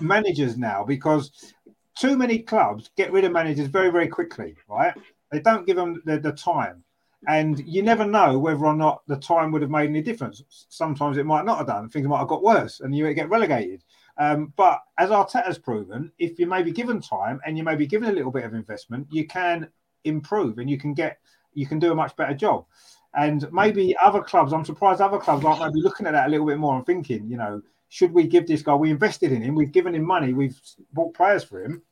managers 0.00 0.56
now 0.56 0.84
because 0.84 1.52
too 1.96 2.16
many 2.16 2.40
clubs 2.40 2.90
get 2.96 3.12
rid 3.12 3.24
of 3.24 3.32
managers 3.32 3.68
very 3.68 3.90
very 3.90 4.08
quickly, 4.08 4.56
right? 4.68 4.94
They 5.32 5.40
don't 5.40 5.66
give 5.66 5.76
them 5.76 6.02
the, 6.04 6.18
the 6.18 6.32
time 6.32 6.84
and 7.26 7.58
you 7.66 7.82
never 7.82 8.04
know 8.04 8.38
whether 8.38 8.64
or 8.64 8.74
not 8.74 9.02
the 9.06 9.16
time 9.16 9.50
would 9.50 9.62
have 9.62 9.70
made 9.70 9.88
any 9.88 10.02
difference. 10.02 10.42
Sometimes 10.68 11.18
it 11.18 11.26
might 11.26 11.44
not 11.44 11.58
have 11.58 11.66
done. 11.66 11.88
Things 11.88 12.06
might 12.06 12.18
have 12.18 12.28
got 12.28 12.42
worse, 12.42 12.80
and 12.80 12.94
you 12.94 13.12
get 13.14 13.28
relegated. 13.28 13.82
Um, 14.18 14.52
but 14.56 14.80
as 14.98 15.10
Arteta's 15.10 15.58
proven, 15.58 16.12
if 16.18 16.38
you 16.38 16.46
may 16.46 16.62
be 16.62 16.72
given 16.72 17.00
time 17.00 17.40
and 17.44 17.58
you 17.58 17.64
may 17.64 17.74
be 17.74 17.86
given 17.86 18.08
a 18.08 18.12
little 18.12 18.30
bit 18.30 18.44
of 18.44 18.54
investment, 18.54 19.06
you 19.10 19.26
can 19.26 19.68
improve 20.04 20.58
and 20.58 20.70
you 20.70 20.78
can 20.78 20.94
get 20.94 21.18
you 21.52 21.66
can 21.66 21.78
do 21.78 21.90
a 21.90 21.94
much 21.94 22.14
better 22.16 22.34
job. 22.34 22.66
And 23.16 23.50
maybe 23.50 23.96
other 24.02 24.20
clubs, 24.20 24.52
I'm 24.52 24.64
surprised 24.64 25.00
other 25.00 25.18
clubs 25.18 25.44
aren't 25.44 25.60
maybe 25.60 25.82
looking 25.82 26.06
at 26.06 26.12
that 26.12 26.28
a 26.28 26.30
little 26.30 26.46
bit 26.46 26.58
more 26.58 26.76
and 26.76 26.84
thinking, 26.84 27.26
you 27.28 27.38
know, 27.38 27.62
should 27.88 28.12
we 28.12 28.26
give 28.26 28.46
this 28.46 28.62
guy? 28.62 28.74
We 28.74 28.90
invested 28.90 29.32
in 29.32 29.40
him, 29.42 29.54
we've 29.54 29.72
given 29.72 29.94
him 29.94 30.06
money, 30.06 30.34
we've 30.34 30.60
bought 30.92 31.14
players 31.14 31.42
for 31.42 31.64
him. 31.64 31.82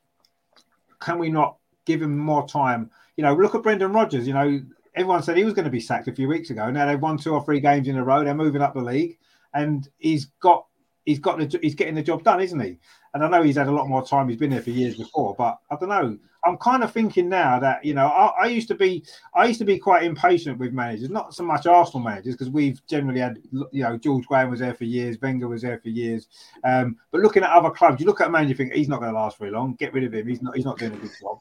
Can 1.01 1.19
we 1.19 1.31
not 1.31 1.57
give 1.87 2.03
him 2.03 2.19
more 2.19 2.47
time? 2.47 2.91
You 3.17 3.25
know, 3.25 3.35
look 3.35 3.55
at 3.55 3.63
Brendan 3.63 3.93
Rodgers. 3.93 4.27
You 4.27 4.35
know, 4.35 4.61
everyone 4.95 5.23
said 5.23 5.37
he 5.37 5.45
was 5.45 5.55
going 5.55 5.65
to 5.65 5.71
be 5.71 5.81
sacked 5.81 6.09
a 6.09 6.15
few 6.15 6.29
weeks 6.29 6.51
ago. 6.51 6.71
Now 6.71 6.87
they've 6.87 7.01
won 7.01 7.17
two 7.17 7.33
or 7.33 7.43
three 7.43 7.61
games 7.61 7.89
in 7.89 7.97
a 7.97 8.05
row. 8.05 8.23
They're 8.23 8.35
moving 8.35 8.63
up 8.63 8.75
the 8.75 8.83
league, 8.83 9.19
and 9.55 9.89
he's 9.99 10.27
got 10.41 10.67
he's 11.05 11.18
got 11.18 11.39
the, 11.39 11.59
he's 11.62 11.74
getting 11.74 11.94
the 11.94 12.02
job 12.02 12.22
done, 12.24 12.40
isn't 12.40 12.60
he? 12.60 12.78
And 13.12 13.22
I 13.22 13.28
know 13.28 13.43
he's 13.43 13.56
had 13.56 13.68
a 13.68 13.72
lot 13.72 13.89
more 13.89 14.05
time. 14.05 14.28
He's 14.28 14.39
been 14.39 14.51
there 14.51 14.62
for 14.62 14.70
years 14.70 14.97
before, 14.97 15.35
but 15.36 15.59
I 15.70 15.76
don't 15.76 15.89
know. 15.89 16.18
I'm 16.47 16.59
kind 16.59 16.85
of 16.85 16.93
thinking 16.93 17.28
now 17.28 17.59
that 17.60 17.82
you 17.85 17.94
know 17.94 18.06
I, 18.06 18.44
I 18.44 18.47
used 18.47 18.68
to 18.68 18.74
be 18.74 19.05
I 19.35 19.47
used 19.47 19.59
to 19.60 19.64
be 19.64 19.78
quite 19.78 20.02
impatient 20.02 20.59
with 20.59 20.72
managers, 20.72 21.09
not 21.09 21.35
so 21.35 21.43
much 21.43 21.66
Arsenal 21.66 22.05
managers 22.05 22.35
because 22.35 22.51
we've 22.51 22.85
generally 22.86 23.20
had 23.20 23.39
you 23.72 23.82
know 23.82 23.97
George 23.97 24.26
Graham 24.26 24.51
was 24.51 24.60
there 24.60 24.74
for 24.74 24.85
years, 24.85 25.16
Wenger 25.20 25.48
was 25.48 25.62
there 25.62 25.78
for 25.78 25.89
years. 25.89 26.28
Um, 26.62 26.97
but 27.10 27.22
looking 27.22 27.43
at 27.43 27.51
other 27.51 27.70
clubs, 27.70 28.01
you 28.01 28.06
look 28.06 28.20
at 28.20 28.26
a 28.26 28.31
manager, 28.31 28.51
you 28.51 28.55
think 28.56 28.72
he's 28.72 28.89
not 28.89 29.01
going 29.01 29.12
to 29.12 29.18
last 29.18 29.39
very 29.39 29.52
long. 29.52 29.74
Get 29.74 29.94
rid 29.94 30.05
of 30.05 30.12
him. 30.12 30.26
He's 30.26 30.43
not 30.43 30.55
he's 30.55 30.66
not 30.66 30.78
doing 30.78 30.93
a 30.93 30.97
good 30.97 31.12
job. 31.20 31.39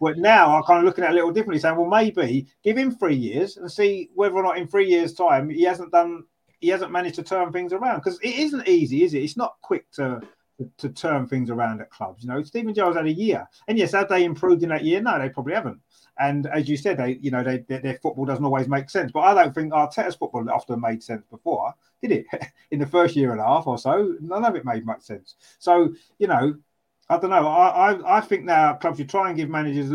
But 0.00 0.18
now 0.18 0.56
I'm 0.56 0.62
kind 0.64 0.78
of 0.78 0.84
looking 0.84 1.04
at 1.04 1.10
it 1.10 1.12
a 1.12 1.16
little 1.16 1.32
differently, 1.32 1.60
saying, 1.60 1.76
well, 1.76 1.88
maybe 1.88 2.46
give 2.62 2.76
him 2.76 2.94
three 2.94 3.16
years 3.16 3.56
and 3.56 3.70
see 3.70 4.10
whether 4.14 4.34
or 4.34 4.42
not 4.42 4.58
in 4.58 4.66
three 4.66 4.88
years' 4.88 5.12
time 5.12 5.48
he 5.48 5.62
hasn't 5.62 5.92
done 5.92 6.24
he 6.62 6.68
hasn't 6.68 6.92
managed 6.92 7.16
to 7.16 7.22
turn 7.24 7.52
things 7.52 7.72
around 7.72 7.96
because 7.98 8.18
it 8.20 8.36
isn't 8.36 8.68
easy, 8.68 9.02
is 9.02 9.14
it? 9.14 9.22
It's 9.22 9.36
not 9.36 9.56
quick 9.62 9.90
to, 9.92 10.20
to, 10.58 10.70
to 10.78 10.88
turn 10.90 11.26
things 11.26 11.50
around 11.50 11.80
at 11.80 11.90
clubs. 11.90 12.22
You 12.22 12.30
know, 12.30 12.42
Steven 12.44 12.72
Gerrard's 12.72 12.96
had 12.96 13.06
a 13.06 13.12
year, 13.12 13.46
and 13.66 13.76
yes, 13.76 13.92
have 13.92 14.08
they 14.08 14.24
improved 14.24 14.62
in 14.62 14.68
that 14.68 14.84
year? 14.84 15.02
No, 15.02 15.18
they 15.18 15.28
probably 15.28 15.54
haven't. 15.54 15.80
And 16.20 16.46
as 16.46 16.68
you 16.68 16.76
said, 16.76 16.98
they 16.98 17.18
you 17.20 17.32
know 17.32 17.42
they, 17.42 17.58
their, 17.68 17.80
their 17.80 17.98
football 17.98 18.24
doesn't 18.24 18.44
always 18.44 18.68
make 18.68 18.90
sense. 18.90 19.10
But 19.10 19.20
I 19.22 19.34
don't 19.34 19.52
think 19.52 19.72
Arteta's 19.72 20.14
football 20.14 20.48
often 20.50 20.80
made 20.80 21.02
sense 21.02 21.26
before, 21.28 21.74
did 22.00 22.12
it? 22.12 22.26
in 22.70 22.78
the 22.78 22.86
first 22.86 23.16
year 23.16 23.32
and 23.32 23.40
a 23.40 23.44
half 23.44 23.66
or 23.66 23.76
so, 23.76 24.14
none 24.20 24.44
of 24.44 24.54
it 24.54 24.64
made 24.64 24.86
much 24.86 25.02
sense. 25.02 25.34
So 25.58 25.92
you 26.18 26.28
know, 26.28 26.54
I 27.08 27.18
don't 27.18 27.30
know. 27.30 27.48
I 27.48 27.92
I, 27.92 28.18
I 28.18 28.20
think 28.20 28.44
now 28.44 28.74
clubs 28.74 28.98
should 28.98 29.10
try 29.10 29.28
and 29.28 29.36
give 29.36 29.48
managers, 29.48 29.90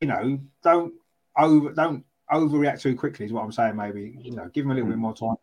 you 0.00 0.06
know, 0.06 0.38
don't 0.62 0.94
over 1.36 1.72
don't 1.72 2.04
overreact 2.32 2.80
too 2.80 2.96
quickly 2.96 3.26
is 3.26 3.32
what 3.32 3.44
I'm 3.44 3.52
saying. 3.52 3.76
Maybe 3.76 4.16
you 4.20 4.32
know, 4.32 4.48
give 4.52 4.64
him 4.64 4.72
a 4.72 4.74
little 4.74 4.88
bit 4.88 4.96
hmm. 4.96 5.02
more 5.02 5.14
time. 5.14 5.36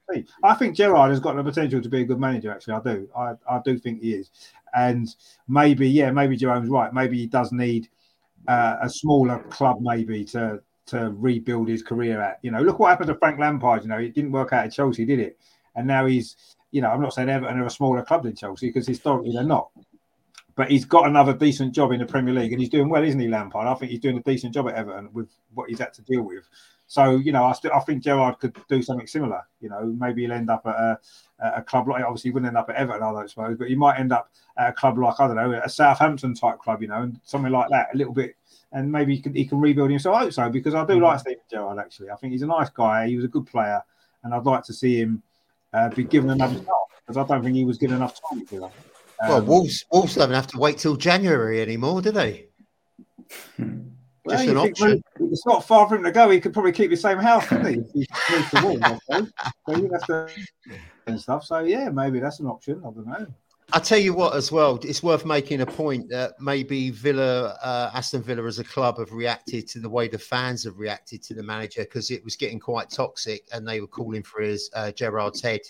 I 0.44 0.54
think 0.54 0.76
Gerrard 0.76 1.12
has 1.12 1.20
got 1.20 1.36
the 1.36 1.44
potential 1.44 1.82
to 1.82 1.90
be 1.90 2.02
a 2.02 2.06
good 2.06 2.20
manager. 2.20 2.52
Actually, 2.52 2.74
I 2.74 2.80
do. 2.82 3.10
I, 3.16 3.34
I 3.50 3.62
do 3.64 3.78
think 3.78 4.02
he 4.02 4.14
is. 4.14 4.30
And 4.74 5.08
maybe, 5.48 5.88
yeah, 5.88 6.12
maybe 6.12 6.36
Jerome's 6.36 6.70
right. 6.70 6.94
Maybe 6.94 7.18
he 7.18 7.28
does 7.28 7.52
need 7.52 7.90
uh, 8.48 8.78
a 8.82 8.90
smaller 8.90 9.40
club, 9.50 9.78
maybe 9.82 10.26
to 10.26 10.62
to 10.86 11.12
rebuild 11.18 11.70
his 11.70 11.82
career 11.82 12.22
at. 12.22 12.40
You 12.42 12.52
know, 12.52 12.62
look 12.62 12.80
what 12.80 12.90
happened 12.90 13.08
to 13.08 13.16
Frank 13.16 13.40
Lampard. 13.40 13.84
You 13.84 13.90
know, 13.90 14.00
it 14.00 14.14
didn't 14.14 14.32
work 14.32 14.52
out 14.52 14.66
at 14.66 14.74
Chelsea, 14.74 15.06
did 15.06 15.20
it? 15.20 15.40
And 15.76 15.88
now 15.88 16.06
he's, 16.06 16.36
you 16.72 16.82
know, 16.82 16.90
I'm 16.90 17.02
not 17.02 17.14
saying 17.14 17.30
Everton 17.30 17.60
are 17.60 17.66
a 17.66 17.70
smaller 17.70 18.04
club 18.04 18.24
than 18.24 18.36
Chelsea 18.36 18.68
because 18.68 18.88
historically 18.88 19.32
they're 19.32 19.44
not 19.44 19.70
but 20.56 20.70
he's 20.70 20.86
got 20.86 21.08
another 21.08 21.34
decent 21.34 21.74
job 21.74 21.92
in 21.92 22.00
the 22.00 22.06
Premier 22.06 22.34
League 22.34 22.52
and 22.52 22.62
he's 22.62 22.70
doing 22.70 22.90
well, 22.90 23.04
isn't 23.04 23.20
he, 23.20 23.28
Lampard? 23.28 23.68
I 23.68 23.74
think 23.76 23.92
he's 23.92 24.00
doing 24.00 24.18
a 24.18 24.22
decent 24.22 24.54
job 24.54 24.68
at 24.68 24.76
Everton 24.76 25.10
with 25.14 25.30
what 25.54 25.70
he's 25.70 25.80
had 25.80 25.94
to 25.96 26.02
deal 26.04 26.22
with. 26.22 26.48
So 26.88 27.16
you 27.18 27.32
know, 27.32 27.46
I, 27.46 27.54
st- 27.54 27.74
I 27.74 27.80
think 27.80 28.04
Gerrard 28.04 28.40
could 28.40 28.56
do 28.70 28.82
something 28.82 29.08
similar. 29.08 29.42
You 29.62 29.70
know, 29.70 29.96
maybe 29.98 30.22
he'll 30.22 30.34
end 30.34 30.50
up 30.50 30.66
at 30.66 30.76
a, 30.76 31.00
a 31.40 31.62
club 31.62 31.88
like 31.88 32.04
obviously 32.04 32.30
he 32.30 32.34
wouldn't 32.34 32.48
end 32.48 32.58
up 32.58 32.70
at 32.70 32.76
Everton, 32.76 33.04
I 33.04 33.12
don't 33.12 33.30
suppose, 33.30 33.58
but 33.58 33.70
he 33.70 33.76
might 33.76 34.00
end 34.00 34.12
up 34.12 34.30
at 34.58 34.70
a 34.70 34.74
club 34.74 34.98
like 34.98 35.20
I 35.20 35.28
don't 35.28 35.36
know, 35.36 35.62
a 35.64 35.70
Southampton 35.70 36.34
type 36.36 36.60
club, 36.60 36.82
you 36.82 36.88
know, 36.88 37.02
and 37.02 37.20
something 37.24 37.52
like 37.52 37.70
that, 37.70 37.90
a 37.94 37.98
little 37.98 38.14
bit. 38.14 38.36
And 38.72 38.92
maybe 38.92 39.16
he 39.16 39.22
can, 39.22 39.36
he 39.36 39.46
can 39.46 39.60
rebuild 39.60 39.92
himself. 39.92 40.16
I 40.16 40.20
hope 40.22 40.34
so 40.34 40.50
because 40.50 40.74
I 40.74 40.86
do 40.86 40.94
mm-hmm. 40.94 41.04
like 41.04 41.20
Steven 41.20 41.42
Gerrard. 41.50 41.80
Actually, 41.80 42.10
I 42.10 42.16
think 42.16 42.34
he's 42.34 42.42
a 42.42 42.48
nice 42.48 42.70
guy. 42.70 43.08
He 43.08 43.16
was 43.16 43.26
a 43.26 43.30
good 43.30 43.46
player, 43.46 43.82
and 44.24 44.34
I'd 44.34 44.46
like 44.46 44.64
to 44.66 44.74
see 44.74 44.98
him 44.98 45.22
uh, 45.74 45.90
be 45.90 46.04
given 46.04 46.30
another 46.30 46.56
shot 46.56 46.68
because 47.06 47.18
I 47.18 47.28
don't 47.28 47.44
think 47.44 47.56
he 47.56 47.66
was 47.66 47.78
given 47.78 47.98
enough 47.98 48.20
time 48.30 48.46
to. 48.48 48.66
Um, 48.66 48.72
well, 49.30 49.42
Wolves 49.44 49.86
Wolves 49.92 50.16
don't 50.16 50.32
have 50.32 50.48
to 50.48 50.58
wait 50.58 50.80
till 50.80 50.96
January 50.96 51.62
anymore, 51.62 52.02
do 52.02 52.12
they? 52.12 52.48
Well, 54.26 54.38
Just 54.38 54.50
an 54.50 54.58
option. 54.58 55.04
It's 55.20 55.46
not 55.46 55.66
far 55.66 55.88
for 55.88 55.96
him 55.96 56.04
to 56.04 56.12
go. 56.12 56.30
He 56.30 56.40
could 56.40 56.54
probably 56.54 56.72
keep 56.72 56.90
the 56.90 56.98
same 56.98 57.18
house, 57.18 57.48
couldn't 57.48 57.86
he? 57.94 58.00
He 58.00 58.08
so 58.50 58.70
you 58.70 58.80
have 58.80 60.06
to 60.08 60.30
and 61.08 61.20
stuff. 61.20 61.44
So 61.44 61.60
yeah, 61.60 61.90
maybe 61.90 62.20
that's 62.20 62.40
an 62.40 62.48
option. 62.48 62.80
I 62.80 62.92
don't 62.92 63.08
know. 63.08 63.28
I 63.72 63.80
tell 63.80 63.98
you 63.98 64.14
what, 64.14 64.36
as 64.36 64.52
well, 64.52 64.80
it's 64.84 65.02
worth 65.02 65.26
making 65.26 65.62
a 65.62 65.66
point 65.66 66.10
that 66.10 66.40
maybe 66.40 66.92
Villa, 66.92 67.58
uh, 67.64 67.92
Aston 67.94 68.22
Villa 68.22 68.46
as 68.46 68.60
a 68.60 68.64
club 68.64 69.00
have 69.00 69.12
reacted 69.12 69.68
to 69.70 69.80
the 69.80 69.90
way 69.90 70.08
the 70.08 70.20
fans 70.20 70.64
have 70.66 70.78
reacted 70.78 71.24
to 71.24 71.34
the 71.34 71.42
manager 71.42 71.82
because 71.82 72.12
it 72.12 72.24
was 72.24 72.36
getting 72.36 72.60
quite 72.60 72.90
toxic 72.90 73.48
and 73.52 73.68
they 73.68 73.82
were 73.82 73.88
calling 73.88 74.22
for 74.22 74.42
his 74.42 74.70
uh, 74.76 74.92
Gerrard's 74.92 75.42
head 75.42 75.62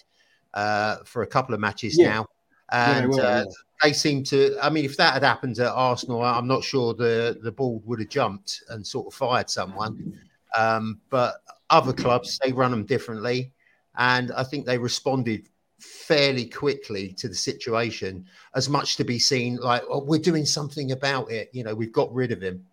uh, 0.53 0.97
for 1.05 1.21
a 1.23 1.27
couple 1.27 1.53
of 1.53 1.61
matches 1.61 1.97
yeah. 1.97 2.09
now. 2.09 2.27
And 2.73 3.15
yeah, 3.15 3.23
uh, 3.23 3.45
they 3.83 3.93
seem 3.93 4.23
to. 4.25 4.57
I 4.61 4.69
mean, 4.69 4.83
if 4.83 4.97
that 4.97 5.13
had 5.13 5.23
happened 5.23 5.59
at 5.59 5.71
Arsenal, 5.71 6.23
I'm 6.23 6.47
not 6.47 6.63
sure 6.63 6.93
the 6.95 7.39
the 7.41 7.51
ball 7.51 7.83
would 7.85 7.99
have 7.99 8.09
jumped 8.09 8.63
and 8.69 8.85
sort 8.85 9.07
of 9.07 9.13
fired 9.13 9.49
someone. 9.49 10.19
Um, 10.57 10.99
but 11.09 11.35
other 11.69 11.93
clubs 11.93 12.39
they 12.43 12.51
run 12.51 12.71
them 12.71 12.85
differently, 12.85 13.53
and 13.97 14.31
I 14.31 14.43
think 14.43 14.65
they 14.65 14.79
responded 14.79 15.49
fairly 15.79 16.45
quickly 16.45 17.13
to 17.13 17.27
the 17.27 17.35
situation. 17.35 18.25
As 18.55 18.69
much 18.69 18.95
to 18.97 19.03
be 19.03 19.19
seen 19.19 19.57
like, 19.57 19.83
oh, 19.87 20.03
we're 20.03 20.19
doing 20.19 20.45
something 20.45 20.93
about 20.93 21.31
it. 21.31 21.49
You 21.53 21.63
know, 21.63 21.75
we've 21.75 21.93
got 21.93 22.11
rid 22.11 22.31
of 22.31 22.41
him. 22.41 22.65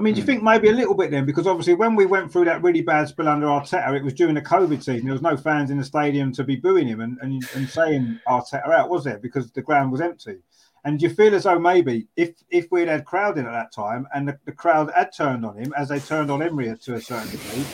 I 0.00 0.02
mean, 0.02 0.14
do 0.14 0.20
you 0.20 0.26
think 0.26 0.42
maybe 0.42 0.70
a 0.70 0.72
little 0.72 0.94
bit 0.94 1.10
then? 1.10 1.26
Because 1.26 1.46
obviously, 1.46 1.74
when 1.74 1.94
we 1.94 2.06
went 2.06 2.32
through 2.32 2.46
that 2.46 2.62
really 2.62 2.80
bad 2.80 3.06
spell 3.08 3.28
under 3.28 3.48
Arteta, 3.48 3.94
it 3.94 4.02
was 4.02 4.14
during 4.14 4.34
the 4.34 4.40
COVID 4.40 4.82
season. 4.82 5.04
There 5.04 5.12
was 5.12 5.20
no 5.20 5.36
fans 5.36 5.70
in 5.70 5.76
the 5.76 5.84
stadium 5.84 6.32
to 6.32 6.42
be 6.42 6.56
booing 6.56 6.86
him 6.86 7.02
and, 7.02 7.18
and, 7.20 7.44
and 7.54 7.68
saying 7.68 8.18
Arteta 8.26 8.66
out, 8.70 8.88
was 8.88 9.04
there? 9.04 9.18
Because 9.18 9.50
the 9.52 9.60
ground 9.60 9.92
was 9.92 10.00
empty. 10.00 10.38
And 10.86 10.98
do 10.98 11.06
you 11.06 11.14
feel 11.14 11.34
as 11.34 11.42
though 11.42 11.58
maybe 11.58 12.08
if 12.16 12.32
if 12.48 12.68
we'd 12.70 12.88
had 12.88 13.04
crowd 13.04 13.36
in 13.36 13.44
at 13.44 13.52
that 13.52 13.74
time 13.74 14.08
and 14.14 14.26
the, 14.26 14.38
the 14.46 14.52
crowd 14.52 14.90
had 14.96 15.14
turned 15.14 15.44
on 15.44 15.58
him 15.58 15.74
as 15.76 15.90
they 15.90 16.00
turned 16.00 16.30
on 16.30 16.40
Emery 16.40 16.74
to 16.74 16.94
a 16.94 17.00
certain 17.02 17.30
degree, 17.30 17.66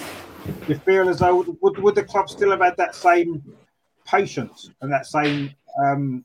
do 0.66 0.72
you 0.72 0.78
feel 0.80 1.08
as 1.08 1.20
though 1.20 1.44
would, 1.60 1.78
would 1.78 1.94
the 1.94 2.02
club 2.02 2.28
still 2.28 2.50
have 2.50 2.60
had 2.60 2.76
that 2.76 2.96
same 2.96 3.40
patience 4.04 4.70
and 4.80 4.92
that 4.92 5.06
same 5.06 5.54
um, 5.80 6.24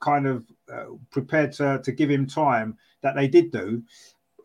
kind 0.00 0.26
of 0.26 0.44
uh, 0.72 0.86
prepared 1.12 1.52
to, 1.52 1.80
to 1.84 1.92
give 1.92 2.10
him 2.10 2.26
time 2.26 2.76
that 3.02 3.14
they 3.14 3.28
did 3.28 3.52
do. 3.52 3.82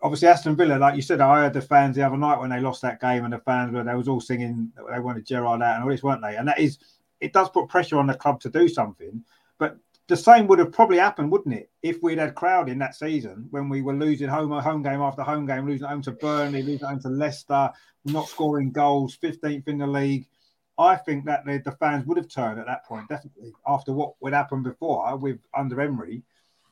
Obviously, 0.03 0.27
Aston 0.27 0.55
Villa, 0.55 0.77
like 0.77 0.95
you 0.95 1.01
said, 1.01 1.21
I 1.21 1.41
heard 1.41 1.53
the 1.53 1.61
fans 1.61 1.95
the 1.95 2.05
other 2.05 2.17
night 2.17 2.39
when 2.39 2.49
they 2.49 2.59
lost 2.59 2.81
that 2.81 2.99
game, 2.99 3.23
and 3.23 3.33
the 3.33 3.39
fans 3.39 3.71
were 3.71 3.83
they 3.83 3.93
was 3.93 4.07
all 4.07 4.21
singing 4.21 4.71
they 4.91 4.99
wanted 4.99 5.25
Gerrard 5.25 5.61
out 5.61 5.75
and 5.75 5.83
all 5.83 5.89
this, 5.89 6.03
weren't 6.03 6.21
they? 6.21 6.37
And 6.37 6.47
that 6.47 6.59
is 6.59 6.79
it 7.19 7.33
does 7.33 7.49
put 7.49 7.69
pressure 7.69 7.97
on 7.97 8.07
the 8.07 8.15
club 8.15 8.41
to 8.41 8.49
do 8.49 8.67
something. 8.67 9.23
But 9.59 9.77
the 10.07 10.17
same 10.17 10.47
would 10.47 10.59
have 10.59 10.73
probably 10.73 10.97
happened, 10.97 11.31
wouldn't 11.31 11.55
it, 11.55 11.69
if 11.83 12.01
we'd 12.01 12.17
had 12.17 12.35
crowd 12.35 12.67
in 12.67 12.79
that 12.79 12.95
season 12.95 13.47
when 13.51 13.69
we 13.69 13.81
were 13.81 13.93
losing 13.93 14.27
home 14.27 14.51
home 14.51 14.81
game 14.81 15.01
after 15.01 15.21
home 15.21 15.45
game, 15.45 15.67
losing 15.67 15.87
home 15.87 16.01
to 16.01 16.11
Burnley, 16.11 16.63
losing 16.63 16.87
home 16.87 16.99
to 17.01 17.09
Leicester, 17.09 17.71
not 18.05 18.27
scoring 18.27 18.71
goals, 18.71 19.17
15th 19.21 19.67
in 19.67 19.77
the 19.77 19.87
league. 19.87 20.27
I 20.77 20.95
think 20.95 21.25
that 21.25 21.45
the, 21.45 21.59
the 21.59 21.71
fans 21.73 22.05
would 22.07 22.17
have 22.17 22.27
turned 22.27 22.59
at 22.59 22.65
that 22.65 22.85
point, 22.85 23.07
definitely, 23.07 23.53
after 23.67 23.93
what 23.93 24.15
would 24.19 24.33
happen 24.33 24.63
before 24.63 25.07
uh, 25.07 25.15
with 25.15 25.39
under 25.55 25.79
Emery. 25.79 26.23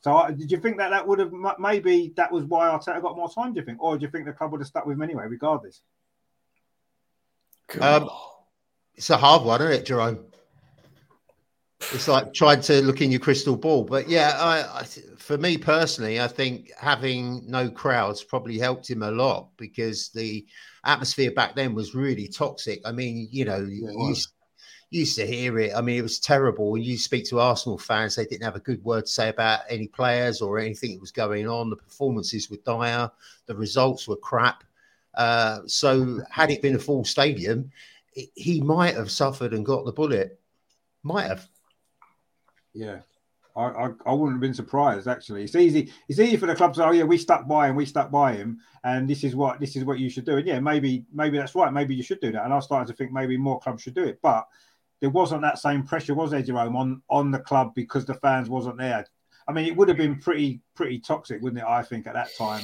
So, 0.02 0.16
I, 0.16 0.32
did 0.32 0.50
you 0.50 0.60
think 0.60 0.78
that 0.78 0.90
that 0.92 1.06
would 1.06 1.20
have 1.20 1.32
maybe 1.60 2.14
that 2.16 2.32
was 2.32 2.46
why 2.46 2.70
Arteta 2.70 3.02
got 3.02 3.18
more 3.18 3.30
time? 3.30 3.54
Do 3.54 3.60
you 3.60 3.66
think, 3.66 3.82
or 3.82 3.98
do 3.98 4.06
you 4.06 4.12
think 4.12 4.26
the 4.26 4.34
club 4.34 4.52
would 4.52 4.62
have 4.62 4.68
stuck 4.68 4.86
with 4.86 4.96
him 4.96 5.02
anyway, 5.02 5.26
regardless? 5.28 5.82
Um, 7.82 8.10
it's 8.96 9.10
a 9.10 9.18
hard 9.18 9.44
one, 9.44 9.62
isn't 9.62 9.74
it, 9.74 9.86
Jerome? 9.86 10.26
It's 11.94 12.08
like 12.08 12.34
trying 12.34 12.62
to 12.62 12.82
look 12.82 13.02
in 13.02 13.12
your 13.12 13.20
crystal 13.20 13.56
ball. 13.56 13.84
But 13.84 14.10
yeah, 14.10 14.38
I, 14.38 14.82
I, 14.82 14.84
for 15.18 15.38
me 15.38 15.58
personally, 15.58 16.20
I 16.20 16.28
think 16.28 16.72
having 16.78 17.50
no 17.50 17.70
crowds 17.70 18.24
probably 18.24 18.58
helped 18.58 18.90
him 18.90 19.02
a 19.02 19.12
lot 19.12 19.50
because 19.58 20.10
the 20.10 20.46
atmosphere 20.84 21.32
back 21.32 21.56
then 21.56 21.74
was 21.74 21.96
really 21.96 22.28
toxic. 22.28 22.82
I 22.86 22.92
mean, 22.92 23.28
you 23.32 23.46
know, 23.46 23.60
yeah, 23.60 23.92
you 23.92 24.16
used, 24.90 25.18
used 25.18 25.20
to 25.20 25.28
hear 25.28 25.60
it. 25.60 25.74
I 25.76 25.82
mean, 25.82 25.98
it 25.98 26.04
was 26.04 26.20
terrible. 26.20 26.72
When 26.72 26.82
you 26.82 26.98
speak 26.98 27.26
to 27.26 27.40
Arsenal 27.40 27.78
fans, 27.78 28.16
they 28.16 28.26
didn't 28.26 28.44
have 28.44 28.56
a 28.56 28.60
good 28.60 28.84
word 28.84 29.06
to 29.06 29.12
say 29.12 29.30
about 29.30 29.62
any 29.70 29.88
players 29.88 30.42
or 30.42 30.60
anything 30.60 30.94
that 30.94 31.02
was 31.02 31.12
going 31.12 31.48
on. 31.48 31.70
The 31.70 31.76
performances 31.76 32.50
were 32.50 32.58
dire, 32.66 33.12
the 33.46 33.56
results 33.56 34.08
were 34.08 34.18
crap. 34.18 34.64
Uh, 35.16 35.60
so, 35.66 36.22
had 36.30 36.52
it 36.52 36.62
been 36.62 36.76
a 36.76 36.80
full 36.80 37.04
stadium, 37.04 37.72
it, 38.14 38.30
he 38.36 38.62
might 38.62 38.96
have 38.96 39.12
suffered 39.12 39.54
and 39.54 39.66
got 39.66 39.86
the 39.86 39.92
bullet. 39.92 40.40
Might 41.04 41.28
have. 41.28 41.48
Yeah. 42.74 43.00
I, 43.56 43.64
I, 43.64 43.90
I, 44.06 44.14
wouldn't 44.14 44.36
have 44.36 44.42
been 44.42 44.54
surprised 44.54 45.08
actually. 45.08 45.44
It's 45.44 45.56
easy. 45.56 45.92
It's 46.08 46.20
easy 46.20 46.38
for 46.38 46.46
the 46.46 46.56
club 46.56 46.74
to 46.74 46.80
say, 46.80 46.84
"Oh 46.86 46.92
yeah, 46.92 47.04
we 47.04 47.18
stuck 47.18 47.48
by 47.48 47.68
him. 47.68 47.76
We 47.76 47.86
stuck 47.86 48.12
by 48.12 48.34
him, 48.34 48.60
and 48.84 49.10
this 49.10 49.24
is 49.24 49.36
what 49.36 49.60
this 49.60 49.76
is 49.76 49.84
what 49.84 50.00
you 50.00 50.10
should 50.10 50.26
do." 50.26 50.38
And 50.38 50.48
yeah, 50.48 50.60
maybe 50.60 51.06
maybe 51.12 51.38
that's 51.38 51.56
right. 51.56 51.74
Maybe 51.74 51.96
you 51.96 52.04
should 52.04 52.22
do 52.22 52.32
that. 52.32 52.46
And 52.46 52.54
I 52.54 52.60
starting 52.60 52.88
to 52.88 52.96
think 52.96 53.12
maybe 53.12 53.36
more 53.38 53.60
clubs 53.60 53.82
should 53.82 53.96
do 53.96 54.06
it, 54.06 54.20
but 54.22 54.48
there 55.02 55.10
wasn't 55.10 55.42
that 55.42 55.60
same 55.60 55.84
pressure, 55.84 56.14
was 56.14 56.32
there, 56.32 56.42
Jerome, 56.42 56.76
on 56.76 57.02
on 57.10 57.32
the 57.32 57.40
club 57.40 57.74
because 57.76 58.06
the 58.06 58.16
fans 58.16 58.50
wasn't 58.50 58.78
there. 58.78 59.06
I 59.48 59.52
mean, 59.52 59.66
it 59.66 59.76
would 59.76 59.88
have 59.88 59.98
been 59.98 60.20
pretty 60.20 60.62
pretty 60.76 61.00
toxic, 61.00 61.42
wouldn't 61.42 61.62
it? 61.62 61.68
I 61.68 61.82
think 61.82 62.08
at 62.08 62.14
that 62.14 62.36
time, 62.38 62.64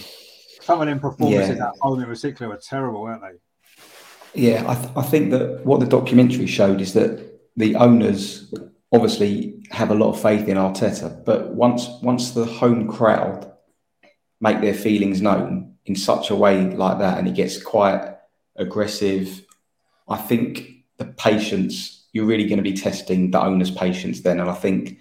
some 0.62 0.82
of 0.82 0.88
them 0.88 0.99
performances 0.99 1.57
yeah. 1.57 1.68
at 1.68 1.74
home 1.82 1.99
in 1.99 2.07
particular 2.07 2.49
were 2.49 2.62
terrible, 2.62 3.03
weren't 3.03 3.22
they? 3.22 3.40
Yeah, 4.36 4.66
I, 4.68 4.76
th- 4.76 4.90
I 4.98 5.02
think 5.02 5.32
that 5.32 5.66
what 5.66 5.80
the 5.80 5.86
documentary 5.86 6.45
showed 6.45 6.82
is 6.82 6.94
that 6.94 7.40
the 7.56 7.76
owners 7.76 8.53
obviously 8.91 9.64
have 9.72 9.91
a 9.91 9.95
lot 9.95 10.10
of 10.10 10.22
faith 10.22 10.48
in 10.48 10.57
Arteta, 10.57 11.24
but 11.26 11.53
once 11.53 11.88
once 12.02 12.32
the 12.32 12.45
home 12.45 12.88
crowd 12.88 13.52
make 14.41 14.62
their 14.62 14.74
feelings 14.74 15.22
known 15.22 15.76
in 15.86 15.95
such 15.95 16.30
a 16.30 16.36
way 16.36 16.76
like 16.76 16.99
that, 16.99 17.18
and 17.18 17.28
it 17.28 17.36
gets 17.36 17.62
quite 17.62 18.16
aggressive, 18.57 19.45
I 20.07 20.18
think 20.18 20.84
the 20.98 21.06
patience 21.06 21.94
you're 22.15 22.25
really 22.25 22.47
going 22.47 22.63
to 22.63 22.63
be 22.63 22.71
testing 22.71 23.29
the 23.29 23.43
owner's 23.43 23.69
patience 23.69 24.21
then, 24.21 24.39
and 24.39 24.49
I 24.49 24.53
think 24.53 24.99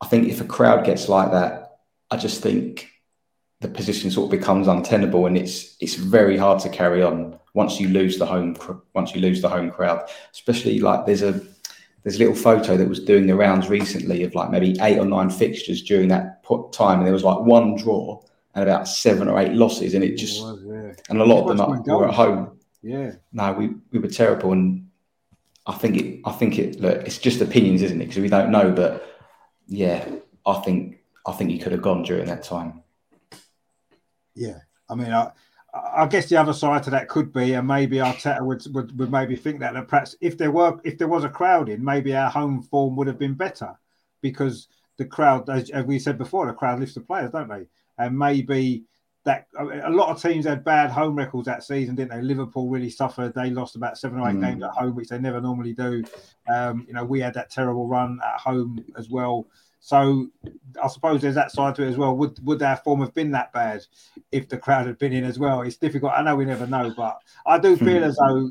I 0.00 0.06
think 0.06 0.28
if 0.28 0.40
a 0.40 0.44
crowd 0.44 0.82
gets 0.82 1.06
like 1.06 1.30
that, 1.32 1.80
I 2.10 2.16
just 2.16 2.42
think 2.42 2.88
the 3.60 3.68
position 3.68 4.10
sort 4.10 4.32
of 4.32 4.40
becomes 4.40 4.66
untenable, 4.66 5.26
and 5.26 5.36
it's 5.36 5.76
it's 5.78 5.94
very 5.94 6.38
hard 6.38 6.58
to 6.60 6.70
carry 6.70 7.02
on 7.02 7.38
once 7.52 7.78
you 7.78 7.88
lose 7.88 8.18
the 8.18 8.24
home 8.24 8.56
once 8.94 9.14
you 9.14 9.20
lose 9.20 9.42
the 9.42 9.48
home 9.50 9.70
crowd, 9.70 10.08
especially 10.32 10.80
like 10.80 11.04
there's 11.04 11.20
a 11.20 11.38
there's 12.02 12.16
a 12.16 12.18
little 12.18 12.34
photo 12.34 12.78
that 12.78 12.88
was 12.88 13.04
doing 13.04 13.26
the 13.26 13.36
rounds 13.36 13.68
recently 13.68 14.22
of 14.22 14.34
like 14.34 14.50
maybe 14.50 14.74
eight 14.80 14.98
or 14.98 15.04
nine 15.04 15.28
fixtures 15.28 15.82
during 15.82 16.08
that 16.08 16.42
time, 16.72 17.00
and 17.00 17.06
there 17.06 17.12
was 17.12 17.24
like 17.24 17.40
one 17.40 17.76
draw 17.76 18.22
and 18.54 18.64
about 18.64 18.88
seven 18.88 19.28
or 19.28 19.38
eight 19.38 19.52
losses, 19.52 19.92
and 19.92 20.02
it 20.02 20.16
just 20.16 20.40
it 20.40 20.44
was, 20.44 20.62
yeah. 20.66 20.92
and 21.10 21.20
a 21.20 21.24
lot 21.26 21.42
of 21.42 21.58
them 21.58 21.82
were 21.94 22.08
at 22.08 22.14
home. 22.14 22.58
Yeah, 22.80 23.16
no, 23.32 23.52
we, 23.52 23.74
we 23.92 23.98
were 23.98 24.08
terrible, 24.08 24.52
and 24.52 24.87
I 25.68 25.74
think 25.74 25.96
it. 25.96 26.20
I 26.24 26.32
think 26.32 26.58
it. 26.58 26.80
Look, 26.80 27.06
it's 27.06 27.18
just 27.18 27.40
opinions, 27.40 27.82
isn't 27.82 28.00
it? 28.00 28.06
Because 28.06 28.22
we 28.22 28.28
don't 28.28 28.50
know, 28.50 28.72
but 28.72 29.06
yeah, 29.66 30.08
I 30.46 30.54
think 30.60 31.00
I 31.26 31.32
think 31.32 31.50
he 31.50 31.58
could 31.58 31.72
have 31.72 31.82
gone 31.82 32.02
during 32.02 32.26
that 32.26 32.42
time. 32.42 32.82
Yeah, 34.34 34.60
I 34.88 34.94
mean, 34.94 35.12
I 35.12 35.30
I 35.74 36.06
guess 36.06 36.28
the 36.28 36.38
other 36.38 36.54
side 36.54 36.82
to 36.84 36.90
that 36.90 37.08
could 37.08 37.32
be, 37.32 37.52
and 37.52 37.68
maybe 37.68 37.96
Arteta 37.96 38.40
would, 38.40 38.64
would, 38.74 38.98
would 38.98 39.12
maybe 39.12 39.36
think 39.36 39.60
that, 39.60 39.74
that 39.74 39.88
perhaps 39.88 40.16
if 40.20 40.38
there 40.38 40.50
were 40.50 40.80
if 40.84 40.96
there 40.96 41.08
was 41.08 41.24
a 41.24 41.28
crowd 41.28 41.68
in, 41.68 41.84
maybe 41.84 42.16
our 42.16 42.30
home 42.30 42.62
form 42.62 42.96
would 42.96 43.06
have 43.06 43.18
been 43.18 43.34
better 43.34 43.74
because 44.22 44.68
the 44.96 45.04
crowd, 45.04 45.48
as, 45.50 45.70
as 45.70 45.84
we 45.84 45.98
said 45.98 46.16
before, 46.16 46.46
the 46.46 46.52
crowd 46.52 46.80
lifts 46.80 46.94
the 46.94 47.00
players, 47.00 47.30
don't 47.30 47.48
they? 47.48 47.66
And 47.98 48.18
maybe 48.18 48.84
that 49.28 49.46
a 49.58 49.90
lot 49.90 50.08
of 50.08 50.20
teams 50.20 50.46
had 50.46 50.64
bad 50.64 50.90
home 50.90 51.14
records 51.14 51.46
that 51.46 51.62
season, 51.62 51.94
didn't 51.94 52.10
they? 52.10 52.22
Liverpool 52.22 52.68
really 52.68 52.88
suffered; 52.88 53.34
they 53.34 53.50
lost 53.50 53.76
about 53.76 53.98
seven 53.98 54.18
or 54.18 54.28
eight 54.28 54.36
mm. 54.36 54.42
games 54.42 54.62
at 54.62 54.70
home, 54.70 54.94
which 54.94 55.08
they 55.08 55.18
never 55.18 55.40
normally 55.40 55.74
do. 55.74 56.02
Um, 56.52 56.86
you 56.88 56.94
know, 56.94 57.04
we 57.04 57.20
had 57.20 57.34
that 57.34 57.50
terrible 57.50 57.86
run 57.86 58.18
at 58.24 58.40
home 58.40 58.82
as 58.96 59.10
well. 59.10 59.46
So 59.80 60.28
I 60.82 60.88
suppose 60.88 61.20
there's 61.20 61.34
that 61.34 61.52
side 61.52 61.74
to 61.76 61.82
it 61.82 61.90
as 61.90 61.98
well. 61.98 62.16
Would 62.16 62.44
would 62.44 62.62
our 62.62 62.76
form 62.78 63.00
have 63.00 63.14
been 63.14 63.30
that 63.32 63.52
bad 63.52 63.84
if 64.32 64.48
the 64.48 64.58
crowd 64.58 64.86
had 64.86 64.98
been 64.98 65.12
in 65.12 65.24
as 65.24 65.38
well? 65.38 65.60
It's 65.60 65.76
difficult. 65.76 66.12
I 66.16 66.22
know 66.22 66.34
we 66.34 66.46
never 66.46 66.66
know, 66.66 66.92
but 66.96 67.18
I 67.46 67.58
do 67.58 67.76
feel 67.76 68.02
as 68.04 68.16
though 68.16 68.50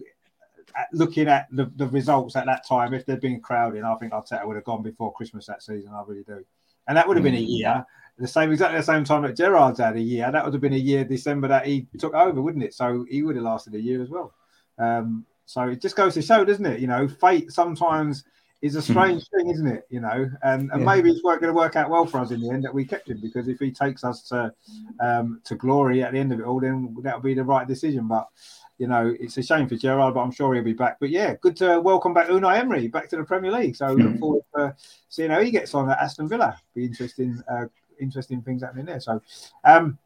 looking 0.93 1.27
at 1.27 1.47
the, 1.51 1.71
the 1.75 1.87
results 1.87 2.35
at 2.35 2.45
that 2.45 2.67
time, 2.67 2.93
if 2.93 3.05
there'd 3.05 3.19
been 3.19 3.41
crowding, 3.41 3.83
I 3.83 3.95
think 3.95 4.13
Arteta 4.13 4.45
would 4.45 4.55
have 4.55 4.65
gone 4.65 4.83
before 4.83 5.11
Christmas 5.13 5.47
that 5.47 5.63
season. 5.63 5.91
I 5.91 6.03
really 6.05 6.23
do. 6.23 6.45
And 6.87 6.95
that 6.95 7.07
would 7.07 7.17
have 7.17 7.23
been 7.23 7.35
a 7.35 7.37
mm. 7.37 7.59
year, 7.59 7.85
the 8.17 8.27
same 8.27 8.51
exactly 8.51 8.79
the 8.79 8.83
same 8.83 9.03
time 9.03 9.21
that 9.23 9.35
Gerrard's 9.35 9.79
had 9.79 9.95
a 9.95 10.01
year. 10.01 10.31
That 10.31 10.43
would 10.43 10.53
have 10.53 10.61
been 10.61 10.73
a 10.73 10.77
year 10.77 11.03
December 11.03 11.47
that 11.49 11.65
he 11.65 11.87
took 11.97 12.13
over, 12.13 12.41
wouldn't 12.41 12.63
it? 12.63 12.73
So 12.73 13.05
he 13.09 13.23
would 13.23 13.35
have 13.35 13.45
lasted 13.45 13.75
a 13.75 13.81
year 13.81 14.01
as 14.01 14.09
well. 14.09 14.33
Um, 14.77 15.25
so 15.45 15.63
it 15.63 15.81
just 15.81 15.95
goes 15.95 16.13
to 16.15 16.21
show, 16.21 16.43
doesn't 16.43 16.65
it? 16.65 16.79
You 16.79 16.87
know, 16.87 17.07
fate 17.07 17.51
sometimes 17.51 18.23
is 18.61 18.75
a 18.75 18.81
hmm. 18.81 18.91
strange 18.91 19.29
thing, 19.29 19.49
isn't 19.49 19.67
it? 19.67 19.85
You 19.89 20.01
know, 20.01 20.29
and, 20.43 20.71
and 20.71 20.81
yeah. 20.81 20.85
maybe 20.85 21.11
it's 21.11 21.21
going 21.21 21.39
to 21.41 21.53
work 21.53 21.75
out 21.75 21.89
well 21.89 22.05
for 22.05 22.19
us 22.19 22.31
in 22.31 22.41
the 22.41 22.49
end 22.49 22.63
that 22.63 22.73
we 22.73 22.85
kept 22.85 23.09
him 23.09 23.19
because 23.21 23.47
if 23.47 23.59
he 23.59 23.71
takes 23.71 24.03
us 24.03 24.23
to 24.29 24.53
um, 24.99 25.41
to 25.45 25.55
glory 25.55 26.03
at 26.03 26.11
the 26.11 26.19
end 26.19 26.33
of 26.33 26.39
it 26.39 26.45
all, 26.45 26.59
then 26.59 26.95
that'll 27.01 27.21
be 27.21 27.35
the 27.35 27.43
right 27.43 27.67
decision. 27.67 28.07
But 28.07 28.27
you 28.77 28.87
know, 28.87 29.15
it's 29.19 29.37
a 29.37 29.43
shame 29.43 29.67
for 29.67 29.75
Gerrard, 29.75 30.13
but 30.13 30.21
I'm 30.21 30.31
sure 30.31 30.53
he'll 30.53 30.63
be 30.63 30.73
back. 30.73 30.97
But 30.99 31.09
yeah, 31.09 31.35
good 31.41 31.55
to 31.57 31.79
welcome 31.79 32.13
back 32.13 32.27
Unai 32.27 32.59
Emery 32.59 32.87
back 32.87 33.09
to 33.09 33.17
the 33.17 33.23
Premier 33.23 33.51
League. 33.51 33.75
So 33.75 33.87
mm. 33.87 34.03
look 34.03 34.13
hmm. 34.13 34.19
forward 34.19 34.43
to 34.55 34.75
seeing 35.09 35.31
how 35.31 35.41
he 35.41 35.51
gets 35.51 35.73
on 35.73 35.89
at 35.89 35.99
Aston 35.99 36.27
Villa. 36.27 36.59
Be 36.75 36.85
interesting, 36.85 37.41
uh, 37.49 37.65
interesting 37.99 38.41
things 38.41 38.63
happening 38.63 38.85
there. 38.85 38.99
So. 38.99 39.21
Um, 39.63 39.97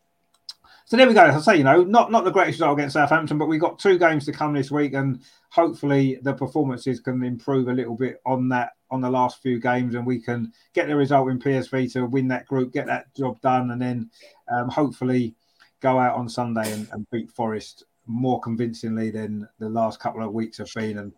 so 0.86 0.98
there 0.98 1.08
we 1.08 1.14
go. 1.14 1.24
As 1.24 1.48
I 1.48 1.54
say, 1.54 1.58
you 1.60 1.64
know, 1.64 1.84
not 1.84 2.12
not 2.12 2.26
the 2.26 2.32
greatest 2.32 2.58
result 2.58 2.78
against 2.78 2.96
Southampton, 2.96 3.38
but 3.38 3.46
we've 3.46 3.62
got 3.62 3.80
two 3.80 3.98
games 3.98 4.26
to 4.26 4.34
come 4.34 4.54
this 4.54 4.72
week, 4.72 4.94
and 4.94 5.22
hopefully 5.50 6.20
the 6.22 6.34
performances 6.34 7.00
can 7.00 7.24
improve 7.24 7.70
a 7.70 7.74
little 7.74 7.96
bit 7.96 8.20
on 8.26 8.50
that 8.50 8.72
on 8.90 9.00
the 9.00 9.10
last 9.10 9.42
few 9.42 9.58
games, 9.58 9.96
and 9.96 10.06
we 10.06 10.20
can 10.20 10.52
get 10.74 10.88
the 10.88 10.96
result 10.96 11.30
in 11.30 11.40
PSV 11.40 11.94
to 11.94 12.06
win 12.08 12.28
that 12.28 12.46
group, 12.46 12.74
get 12.74 12.88
that 12.88 13.14
job 13.16 13.40
done, 13.40 13.72
and 13.72 13.82
then 13.82 14.10
um, 14.52 14.68
hopefully 14.68 15.34
go 15.80 15.98
out 15.98 16.18
on 16.18 16.28
Sunday 16.28 16.70
and, 16.74 16.90
and 16.92 17.10
beat 17.10 17.32
Forest 17.32 17.86
more 18.06 18.42
convincingly 18.42 19.12
than 19.12 19.48
the 19.60 19.70
last 19.70 20.00
couple 20.00 20.22
of 20.22 20.34
weeks 20.34 20.58
have 20.58 20.68
been, 20.76 20.98
and 20.98 21.14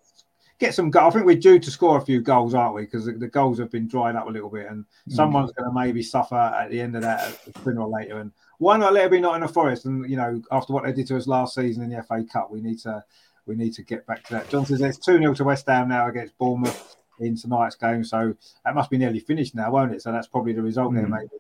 get 0.60 0.74
some. 0.74 0.92
I 0.96 1.10
think 1.10 1.26
we're 1.26 1.36
due 1.36 1.60
to 1.60 1.72
score 1.72 1.98
a 1.98 2.02
few 2.02 2.22
goals, 2.22 2.54
aren't 2.54 2.76
we? 2.76 2.84
Because 2.84 3.06
the, 3.06 3.14
the, 3.14 3.28
goals 3.28 3.60
have 3.60 3.72
been 3.72 3.88
dried 3.88 4.16
up 4.16 4.28
a 4.28 4.32
little 4.32 4.50
bit, 4.50 4.68
and 4.70 4.86
mm. 5.10 5.14
someone's 5.14 5.52
going 5.52 5.70
to 5.70 5.74
maybe 5.74 6.04
suffer 6.04 6.36
at 6.36 6.70
the 6.70 6.80
end 6.80 6.96
of 6.96 7.02
that 7.02 7.38
sooner 7.64 7.82
or 7.82 7.90
later. 7.90 8.20
And 8.20 8.32
why 8.60 8.78
not 8.78 8.94
let 8.94 9.06
it 9.06 9.12
be 9.12 9.20
not 9.20 9.36
in 9.36 9.42
the 9.42 9.48
forest? 9.48 9.86
And 9.86 10.10
you 10.10 10.18
know, 10.18 10.42
after 10.52 10.74
what 10.74 10.84
they 10.84 10.94
did 10.94 11.08
to 11.08 11.18
us 11.18 11.28
last 11.28 11.56
season 11.56 11.84
in 11.84 11.90
the 11.90 12.04
FA 12.04 12.24
Cup, 12.32 12.52
we 12.52 12.62
need 12.62 12.80
to 12.80 13.04
we 13.46 13.56
need 13.56 13.74
to 13.74 13.84
get 13.84 14.06
back 14.08 14.24
to 14.26 14.34
that. 14.34 14.50
John 14.50 14.66
says 14.66 14.82
it's 14.82 14.98
two 14.98 15.18
0 15.18 15.34
to 15.36 15.44
West 15.44 15.68
Ham 15.68 15.90
now 15.90 16.08
against 16.08 16.38
Bournemouth 16.38 16.96
in 17.20 17.38
tonight's 17.38 17.76
game, 17.76 18.04
so 18.04 18.36
that 18.66 18.76
must 18.76 18.90
be 18.90 18.98
nearly 18.98 19.20
finished 19.20 19.56
now, 19.56 19.72
won't 19.72 19.94
it? 19.94 20.02
So 20.02 20.12
that's 20.12 20.28
probably 20.28 20.54
the 20.54 20.62
result 20.62 20.94
mm. 20.94 20.96
there, 20.96 21.08
maybe. 21.08 21.38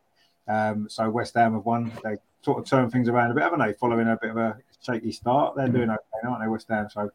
Um, 0.47 0.89
so 0.89 1.09
West 1.09 1.35
Ham 1.35 1.53
have 1.53 1.65
won. 1.65 1.91
They 2.03 2.17
sort 2.41 2.59
of 2.59 2.65
turned 2.65 2.91
things 2.91 3.07
around 3.07 3.31
a 3.31 3.33
bit, 3.33 3.43
haven't 3.43 3.59
they? 3.59 3.73
Following 3.73 4.07
a 4.07 4.17
bit 4.21 4.31
of 4.31 4.37
a 4.37 4.57
shaky 4.83 5.11
start. 5.11 5.55
They're 5.55 5.67
doing 5.67 5.89
okay, 5.89 6.27
aren't 6.27 6.41
they, 6.41 6.47
West 6.47 6.67
Ham? 6.69 6.89
So, 6.89 7.11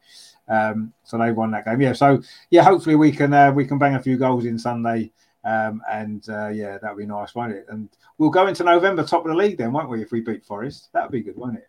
um, 0.47 0.93
so 1.03 1.17
they 1.17 1.31
won 1.31 1.51
that 1.51 1.65
game. 1.65 1.81
Yeah. 1.81 1.93
So 1.93 2.21
yeah, 2.49 2.63
hopefully 2.63 2.95
we 2.95 3.11
can 3.11 3.33
uh, 3.33 3.51
we 3.51 3.65
can 3.65 3.77
bang 3.77 3.95
a 3.95 4.01
few 4.01 4.17
goals 4.17 4.45
in 4.45 4.57
Sunday. 4.59 5.11
Um, 5.45 5.81
and 5.89 6.27
uh, 6.29 6.49
yeah, 6.49 6.77
that'd 6.77 6.97
be 6.97 7.05
nice, 7.05 7.33
won't 7.33 7.53
it? 7.53 7.65
And 7.69 7.89
we'll 8.17 8.29
go 8.29 8.47
into 8.47 8.63
November 8.63 9.03
top 9.03 9.25
of 9.25 9.31
the 9.31 9.37
league 9.37 9.57
then, 9.57 9.71
won't 9.71 9.89
we? 9.89 10.01
If 10.01 10.11
we 10.11 10.19
beat 10.19 10.45
Forest, 10.45 10.89
that'd 10.93 11.11
be 11.11 11.21
good, 11.21 11.37
won't 11.37 11.55
it? 11.55 11.67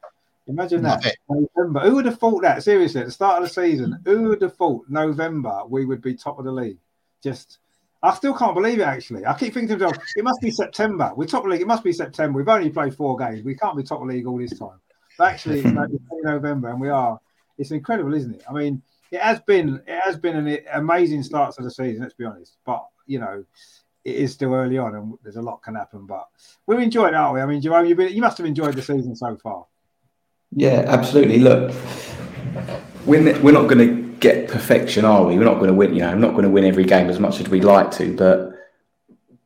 Imagine 0.48 0.82
that. 0.82 1.04
November. 1.28 1.80
Who 1.80 1.94
would 1.94 2.06
have 2.06 2.18
thought 2.18 2.42
that? 2.42 2.64
Seriously, 2.64 3.00
at 3.00 3.06
the 3.06 3.12
start 3.12 3.40
of 3.40 3.48
the 3.48 3.54
season, 3.54 4.00
who 4.04 4.24
would 4.24 4.42
have 4.42 4.56
thought 4.56 4.84
November 4.88 5.62
we 5.68 5.84
would 5.84 6.02
be 6.02 6.14
top 6.14 6.38
of 6.38 6.44
the 6.44 6.52
league? 6.52 6.78
Just 7.22 7.58
I 8.02 8.14
still 8.14 8.34
can't 8.34 8.54
believe 8.54 8.80
it. 8.80 8.84
Actually, 8.84 9.26
I 9.26 9.34
keep 9.38 9.54
thinking 9.54 9.78
to 9.78 9.84
myself, 9.84 10.02
it 10.16 10.24
must 10.24 10.40
be 10.40 10.50
September. 10.50 11.12
We're 11.14 11.26
top 11.26 11.44
of 11.44 11.50
league. 11.50 11.60
It 11.60 11.66
must 11.66 11.84
be 11.84 11.92
September. 11.92 12.38
We've 12.38 12.48
only 12.48 12.70
played 12.70 12.94
four 12.94 13.16
games. 13.16 13.44
We 13.44 13.54
can't 13.54 13.76
be 13.76 13.82
top 13.82 14.00
of 14.00 14.08
league 14.08 14.26
all 14.26 14.38
this 14.38 14.58
time. 14.58 14.80
But 15.20 15.34
actually, 15.34 15.60
it's 15.60 15.74
like 15.74 15.90
November, 16.22 16.70
and 16.70 16.80
we 16.80 16.88
are. 16.88 17.20
It's 17.58 17.72
incredible, 17.72 18.14
isn't 18.14 18.36
it? 18.36 18.42
I 18.48 18.54
mean, 18.54 18.80
it 19.10 19.20
has 19.20 19.38
been 19.40 19.82
it 19.86 20.00
has 20.02 20.16
been 20.16 20.34
an 20.34 20.60
amazing 20.72 21.22
start 21.22 21.54
to 21.56 21.62
the 21.62 21.70
season. 21.70 22.00
Let's 22.00 22.14
be 22.14 22.24
honest, 22.24 22.56
but 22.64 22.86
you 23.04 23.18
know, 23.18 23.44
it 24.02 24.16
is 24.16 24.32
still 24.32 24.54
early 24.54 24.78
on, 24.78 24.94
and 24.94 25.12
there's 25.22 25.36
a 25.36 25.42
lot 25.42 25.62
can 25.62 25.74
happen. 25.74 26.06
But 26.06 26.26
we're 26.66 26.80
enjoying, 26.80 27.12
aren't 27.12 27.34
we? 27.34 27.42
I 27.42 27.44
mean, 27.44 27.60
Jerome, 27.60 27.84
you 27.84 28.00
you 28.00 28.22
must 28.22 28.38
have 28.38 28.46
enjoyed 28.46 28.72
the 28.72 28.80
season 28.80 29.14
so 29.14 29.36
far. 29.36 29.66
Yeah, 30.52 30.84
absolutely. 30.86 31.40
Look, 31.40 31.74
we're 33.04 33.38
we're 33.42 33.52
not 33.52 33.68
going 33.68 33.86
to 33.86 34.16
get 34.20 34.48
perfection, 34.48 35.04
are 35.04 35.26
we? 35.26 35.36
We're 35.36 35.44
not 35.44 35.56
going 35.56 35.68
to 35.68 35.74
win. 35.74 35.92
You 35.92 36.00
know, 36.00 36.12
I'm 36.12 36.20
not 36.22 36.30
going 36.30 36.44
to 36.44 36.50
win 36.50 36.64
every 36.64 36.84
game 36.84 37.10
as 37.10 37.20
much 37.20 37.40
as 37.40 37.48
we'd 37.50 37.64
like 37.64 37.90
to, 37.90 38.16
but 38.16 38.54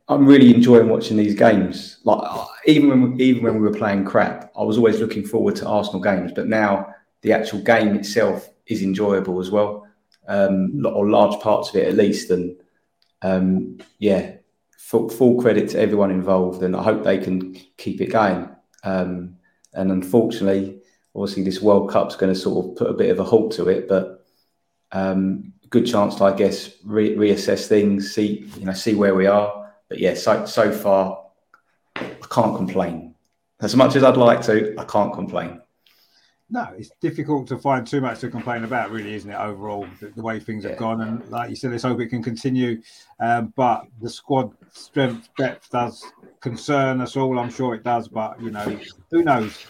I'm 0.07 0.25
really 0.25 0.53
enjoying 0.53 0.89
watching 0.89 1.17
these 1.17 1.33
games. 1.33 1.97
Like 2.03 2.47
even 2.65 2.89
when 2.89 3.19
even 3.21 3.43
when 3.43 3.55
we 3.55 3.61
were 3.61 3.73
playing 3.73 4.05
crap, 4.05 4.51
I 4.57 4.63
was 4.63 4.77
always 4.77 4.99
looking 4.99 5.25
forward 5.25 5.55
to 5.57 5.67
Arsenal 5.67 6.01
games. 6.01 6.31
But 6.33 6.47
now 6.47 6.93
the 7.21 7.33
actual 7.33 7.59
game 7.61 7.95
itself 7.95 8.49
is 8.67 8.83
enjoyable 8.83 9.39
as 9.39 9.49
well, 9.49 9.87
um, 10.27 10.85
or 10.85 11.09
large 11.09 11.41
parts 11.41 11.69
of 11.69 11.75
it 11.75 11.87
at 11.87 11.95
least. 11.95 12.29
And 12.29 12.55
um, 13.23 13.79
yeah, 13.97 14.35
full, 14.77 15.09
full, 15.09 15.41
credit 15.41 15.69
to 15.69 15.79
everyone 15.79 16.11
involved, 16.11 16.61
and 16.61 16.75
I 16.75 16.83
hope 16.83 17.03
they 17.03 17.17
can 17.17 17.55
keep 17.77 17.99
it 18.01 18.11
going. 18.11 18.49
Um, 18.83 19.37
and 19.73 19.91
unfortunately, 19.91 20.81
obviously, 21.15 21.43
this 21.43 21.61
World 21.61 21.89
Cup's 21.89 22.15
going 22.15 22.31
to 22.31 22.39
sort 22.39 22.63
of 22.63 22.75
put 22.75 22.91
a 22.91 22.93
bit 22.93 23.09
of 23.09 23.19
a 23.19 23.23
halt 23.23 23.53
to 23.53 23.69
it, 23.69 23.87
but 23.87 24.23
um, 24.91 25.51
good 25.71 25.87
chance 25.87 26.15
to, 26.15 26.25
I 26.25 26.35
guess, 26.35 26.71
re- 26.83 27.15
reassess 27.15 27.67
things, 27.67 28.13
see 28.13 28.49
you 28.57 28.65
know, 28.65 28.73
see 28.73 28.93
where 28.93 29.15
we 29.15 29.25
are. 29.25 29.64
But 29.89 29.99
yeah, 29.99 30.13
so 30.15 30.45
so 30.45 30.71
far, 30.71 31.25
I 31.95 32.27
can't 32.29 32.55
complain. 32.55 33.15
As 33.61 33.75
much 33.75 33.95
as 33.95 34.03
I'd 34.03 34.17
like 34.17 34.41
to, 34.43 34.75
I 34.77 34.83
can't 34.83 35.13
complain. 35.13 35.61
No, 36.49 36.67
it's 36.77 36.91
difficult 37.01 37.47
to 37.47 37.57
find 37.57 37.87
too 37.87 38.01
much 38.01 38.19
to 38.19 38.29
complain 38.29 38.63
about, 38.65 38.91
really, 38.91 39.15
isn't 39.15 39.31
it? 39.31 39.35
Overall, 39.35 39.87
the, 39.99 40.09
the 40.09 40.21
way 40.21 40.39
things 40.39 40.63
yeah. 40.63 40.71
have 40.71 40.79
gone, 40.79 41.01
and 41.01 41.27
like 41.29 41.49
you 41.49 41.55
said, 41.55 41.71
let's 41.71 41.83
hope 41.83 41.99
it 41.99 42.07
can 42.07 42.21
continue. 42.21 42.81
Um, 43.19 43.51
but 43.55 43.87
the 43.99 44.09
squad 44.09 44.51
strength 44.71 45.29
depth 45.37 45.71
does 45.71 46.03
concern 46.41 47.01
us 47.01 47.17
all. 47.17 47.39
I'm 47.39 47.49
sure 47.49 47.73
it 47.73 47.83
does, 47.83 48.07
but 48.07 48.39
you 48.39 48.51
know, 48.51 48.79
who 49.09 49.23
knows? 49.23 49.65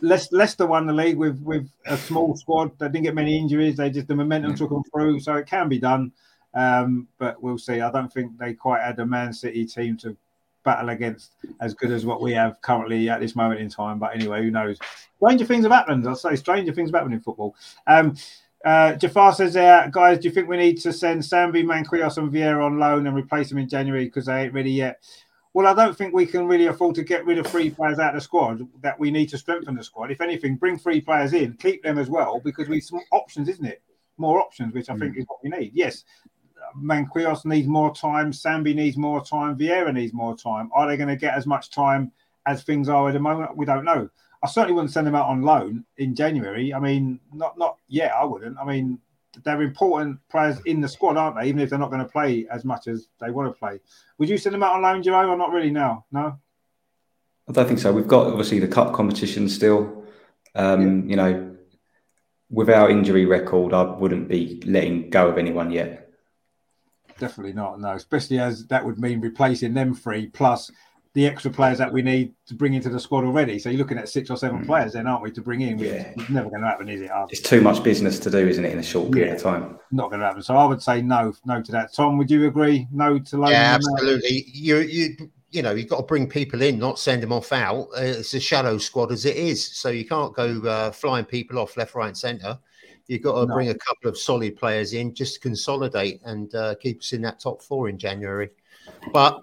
Leicester 0.00 0.66
won 0.66 0.86
the 0.86 0.94
league 0.94 1.18
with 1.18 1.38
with 1.42 1.68
a 1.84 1.98
small 1.98 2.34
squad. 2.36 2.78
They 2.78 2.86
didn't 2.86 3.02
get 3.02 3.14
many 3.14 3.38
injuries. 3.38 3.76
They 3.76 3.90
just 3.90 4.08
the 4.08 4.14
momentum 4.14 4.54
took 4.54 4.70
them 4.70 4.82
through, 4.90 5.20
so 5.20 5.34
it 5.34 5.46
can 5.46 5.68
be 5.68 5.78
done. 5.78 6.10
Um, 6.54 7.08
but 7.18 7.42
we'll 7.42 7.58
see. 7.58 7.80
I 7.80 7.90
don't 7.90 8.12
think 8.12 8.38
they 8.38 8.54
quite 8.54 8.82
had 8.82 8.98
a 9.00 9.06
Man 9.06 9.32
City 9.32 9.66
team 9.66 9.96
to 9.98 10.16
battle 10.64 10.88
against 10.88 11.32
as 11.60 11.74
good 11.74 11.90
as 11.90 12.06
what 12.06 12.22
we 12.22 12.32
have 12.32 12.60
currently 12.62 13.08
at 13.08 13.20
this 13.20 13.36
moment 13.36 13.60
in 13.60 13.68
time. 13.68 13.98
But 13.98 14.14
anyway, 14.14 14.42
who 14.42 14.50
knows? 14.50 14.78
Stranger 15.16 15.44
things 15.44 15.64
have 15.64 15.72
happened. 15.72 16.06
I'll 16.08 16.16
say 16.16 16.36
stranger 16.36 16.72
things 16.72 16.90
have 16.90 16.94
happened 16.94 17.14
in 17.14 17.20
football. 17.20 17.54
Um, 17.86 18.16
uh, 18.64 18.94
Jafar 18.94 19.34
says, 19.34 19.52
there, 19.52 19.90
guys, 19.92 20.18
do 20.18 20.28
you 20.28 20.34
think 20.34 20.48
we 20.48 20.56
need 20.56 20.80
to 20.80 20.92
send 20.92 21.20
Sambi, 21.20 21.64
Marquinhos, 21.64 22.16
and 22.16 22.32
Vieira 22.32 22.64
on 22.64 22.78
loan 22.78 23.06
and 23.06 23.14
replace 23.14 23.50
them 23.50 23.58
in 23.58 23.68
January 23.68 24.06
because 24.06 24.24
they 24.24 24.44
ain't 24.44 24.54
ready 24.54 24.72
yet? 24.72 25.04
Well, 25.52 25.66
I 25.66 25.74
don't 25.74 25.96
think 25.96 26.14
we 26.14 26.26
can 26.26 26.46
really 26.46 26.66
afford 26.66 26.94
to 26.96 27.04
get 27.04 27.26
rid 27.26 27.38
of 27.38 27.46
three 27.46 27.70
players 27.70 27.98
out 27.98 28.14
of 28.14 28.20
the 28.20 28.20
squad. 28.22 28.66
That 28.80 28.98
we 28.98 29.10
need 29.10 29.28
to 29.28 29.38
strengthen 29.38 29.76
the 29.76 29.84
squad. 29.84 30.10
If 30.10 30.20
anything, 30.20 30.56
bring 30.56 30.78
three 30.78 31.00
players 31.00 31.32
in, 31.32 31.52
keep 31.54 31.82
them 31.82 31.98
as 31.98 32.08
well, 32.08 32.40
because 32.40 32.68
we 32.68 32.80
some 32.80 33.00
options, 33.12 33.48
isn't 33.48 33.66
it? 33.66 33.82
More 34.16 34.40
options, 34.40 34.72
which 34.72 34.88
I 34.88 34.94
mm. 34.94 35.00
think 35.00 35.18
is 35.18 35.26
what 35.28 35.44
we 35.44 35.50
need. 35.50 35.72
Yes, 35.74 36.04
Marquinhos 36.80 37.44
needs 37.44 37.68
more 37.68 37.94
time. 37.94 38.32
Sambi 38.32 38.74
needs 38.74 38.96
more 38.96 39.24
time. 39.24 39.56
Vieira 39.56 39.92
needs 39.92 40.12
more 40.12 40.36
time. 40.36 40.70
Are 40.74 40.86
they 40.86 40.96
going 40.96 41.08
to 41.08 41.16
get 41.16 41.34
as 41.34 41.46
much 41.46 41.70
time 41.70 42.12
as 42.46 42.62
things 42.62 42.88
are 42.88 43.08
at 43.08 43.12
the 43.12 43.20
moment? 43.20 43.56
We 43.56 43.66
don't 43.66 43.84
know. 43.84 44.08
I 44.42 44.46
certainly 44.46 44.74
wouldn't 44.74 44.92
send 44.92 45.06
them 45.06 45.14
out 45.14 45.28
on 45.28 45.42
loan 45.42 45.84
in 45.96 46.14
January. 46.14 46.74
I 46.74 46.78
mean, 46.78 47.18
not 47.32 47.58
not 47.58 47.78
yet. 47.88 48.12
I 48.12 48.24
wouldn't. 48.24 48.58
I 48.58 48.64
mean, 48.64 48.98
they're 49.42 49.62
important 49.62 50.18
players 50.30 50.60
in 50.66 50.80
the 50.80 50.88
squad, 50.88 51.16
aren't 51.16 51.36
they? 51.40 51.48
Even 51.48 51.60
if 51.60 51.70
they're 51.70 51.78
not 51.78 51.90
going 51.90 52.04
to 52.04 52.10
play 52.10 52.46
as 52.50 52.64
much 52.64 52.86
as 52.86 53.08
they 53.20 53.30
want 53.30 53.52
to 53.52 53.58
play. 53.58 53.80
Would 54.18 54.28
you 54.28 54.36
send 54.36 54.54
them 54.54 54.62
out 54.62 54.74
on 54.74 54.82
loan, 54.82 55.02
Jerome, 55.02 55.30
or 55.30 55.36
not 55.36 55.50
really 55.50 55.70
now? 55.70 56.04
No. 56.12 56.38
I 57.48 57.52
don't 57.52 57.66
think 57.66 57.78
so. 57.78 57.92
We've 57.92 58.08
got 58.08 58.26
obviously 58.26 58.58
the 58.58 58.68
cup 58.68 58.94
competition 58.94 59.48
still. 59.48 60.04
Um, 60.54 61.08
yeah. 61.08 61.10
You 61.10 61.16
know, 61.16 61.56
with 62.50 62.70
our 62.70 62.90
injury 62.90 63.26
record, 63.26 63.72
I 63.72 63.82
wouldn't 63.82 64.28
be 64.28 64.62
letting 64.66 65.10
go 65.10 65.28
of 65.28 65.38
anyone 65.38 65.70
yet. 65.70 66.03
Definitely 67.18 67.52
not. 67.52 67.80
No, 67.80 67.92
especially 67.92 68.38
as 68.38 68.66
that 68.66 68.84
would 68.84 68.98
mean 68.98 69.20
replacing 69.20 69.74
them 69.74 69.94
three 69.94 70.26
plus 70.26 70.70
the 71.14 71.26
extra 71.26 71.48
players 71.48 71.78
that 71.78 71.92
we 71.92 72.02
need 72.02 72.34
to 72.44 72.54
bring 72.54 72.74
into 72.74 72.88
the 72.88 72.98
squad 72.98 73.24
already. 73.24 73.56
So 73.60 73.70
you're 73.70 73.78
looking 73.78 73.98
at 73.98 74.08
six 74.08 74.30
or 74.30 74.36
seven 74.36 74.62
mm. 74.62 74.66
players, 74.66 74.94
then, 74.94 75.06
aren't 75.06 75.22
we, 75.22 75.30
to 75.30 75.40
bring 75.40 75.60
in? 75.60 75.78
Yeah. 75.78 76.12
It's 76.16 76.28
never 76.28 76.50
going 76.50 76.62
to 76.62 76.66
happen, 76.66 76.88
is 76.88 77.02
it? 77.02 77.10
It's 77.30 77.40
too 77.40 77.60
much 77.60 77.84
business 77.84 78.18
to 78.18 78.30
do, 78.30 78.48
isn't 78.48 78.64
it, 78.64 78.72
in 78.72 78.80
a 78.80 78.82
short 78.82 79.12
period 79.12 79.28
yeah. 79.28 79.34
of 79.36 79.42
time? 79.42 79.78
Not 79.92 80.10
going 80.10 80.20
to 80.20 80.26
happen. 80.26 80.42
So 80.42 80.56
I 80.56 80.64
would 80.64 80.82
say 80.82 81.02
no, 81.02 81.32
no 81.44 81.62
to 81.62 81.72
that. 81.72 81.94
Tom, 81.94 82.18
would 82.18 82.32
you 82.32 82.48
agree? 82.48 82.88
No 82.90 83.20
to 83.20 83.36
loan? 83.36 83.52
Yeah, 83.52 83.76
absolutely. 83.76 84.44
You, 84.52 84.78
you, 84.78 85.30
you 85.52 85.62
know, 85.62 85.70
you've 85.70 85.88
got 85.88 85.98
to 85.98 86.02
bring 86.02 86.28
people 86.28 86.62
in, 86.62 86.80
not 86.80 86.98
send 86.98 87.22
them 87.22 87.32
off 87.32 87.52
out. 87.52 87.86
Uh, 87.96 88.00
it's 88.00 88.34
a 88.34 88.40
shadow 88.40 88.76
squad 88.76 89.12
as 89.12 89.24
it 89.24 89.36
is, 89.36 89.64
so 89.64 89.90
you 89.90 90.04
can't 90.04 90.34
go 90.34 90.60
uh, 90.62 90.90
flying 90.90 91.24
people 91.24 91.60
off 91.60 91.76
left, 91.76 91.94
right, 91.94 92.08
and 92.08 92.18
centre. 92.18 92.58
You've 93.06 93.22
got 93.22 93.40
to 93.40 93.46
no. 93.46 93.54
bring 93.54 93.68
a 93.68 93.74
couple 93.74 94.08
of 94.08 94.16
solid 94.16 94.56
players 94.56 94.94
in, 94.94 95.14
just 95.14 95.42
consolidate 95.42 96.20
and 96.24 96.54
uh, 96.54 96.74
keep 96.76 97.00
us 97.00 97.12
in 97.12 97.22
that 97.22 97.40
top 97.40 97.62
four 97.62 97.88
in 97.88 97.98
January. 97.98 98.50
But 99.12 99.42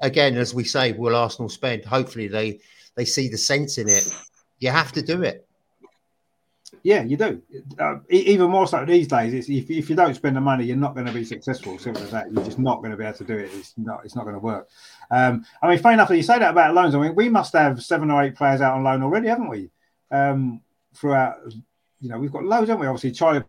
again, 0.00 0.36
as 0.36 0.54
we 0.54 0.64
say, 0.64 0.92
will 0.92 1.16
Arsenal 1.16 1.48
spend? 1.48 1.84
Hopefully, 1.84 2.28
they 2.28 2.60
they 2.94 3.04
see 3.04 3.28
the 3.28 3.38
sense 3.38 3.78
in 3.78 3.88
it. 3.88 4.08
You 4.58 4.70
have 4.70 4.92
to 4.92 5.02
do 5.02 5.22
it. 5.22 5.48
Yeah, 6.82 7.02
you 7.02 7.16
do. 7.16 7.42
Uh, 7.78 7.96
even 8.10 8.50
more 8.50 8.66
so 8.66 8.84
these 8.84 9.08
days. 9.08 9.32
It's, 9.32 9.48
if, 9.48 9.70
if 9.70 9.90
you 9.90 9.96
don't 9.96 10.14
spend 10.14 10.36
the 10.36 10.40
money, 10.40 10.64
you're 10.64 10.76
not 10.76 10.94
going 10.94 11.06
to 11.06 11.12
be 11.12 11.24
successful. 11.24 11.78
Simple 11.78 12.02
as 12.02 12.10
that. 12.10 12.30
You're 12.32 12.44
just 12.44 12.58
not 12.58 12.78
going 12.78 12.90
to 12.90 12.96
be 12.96 13.04
able 13.04 13.16
to 13.18 13.24
do 13.24 13.36
it. 13.36 13.50
It's 13.54 13.74
not. 13.76 14.04
It's 14.04 14.14
not 14.14 14.24
going 14.24 14.34
to 14.34 14.40
work. 14.40 14.68
Um, 15.10 15.44
I 15.62 15.68
mean, 15.68 15.78
funny 15.78 15.94
enough 15.94 16.08
that 16.08 16.16
you 16.16 16.22
say 16.22 16.38
that 16.38 16.50
about 16.50 16.74
loans. 16.74 16.94
I 16.94 17.00
mean, 17.00 17.14
we 17.14 17.28
must 17.28 17.54
have 17.54 17.82
seven 17.82 18.10
or 18.10 18.22
eight 18.22 18.34
players 18.34 18.60
out 18.60 18.74
on 18.74 18.84
loan 18.84 19.02
already, 19.02 19.28
haven't 19.28 19.48
we? 19.48 19.70
Um, 20.10 20.60
throughout, 20.94 21.36
you 22.00 22.08
know, 22.08 22.18
we've 22.18 22.32
got 22.32 22.44
loads, 22.44 22.68
haven't 22.68 22.80
we? 22.80 22.86
Obviously, 22.86 23.12
Charlie 23.12 23.42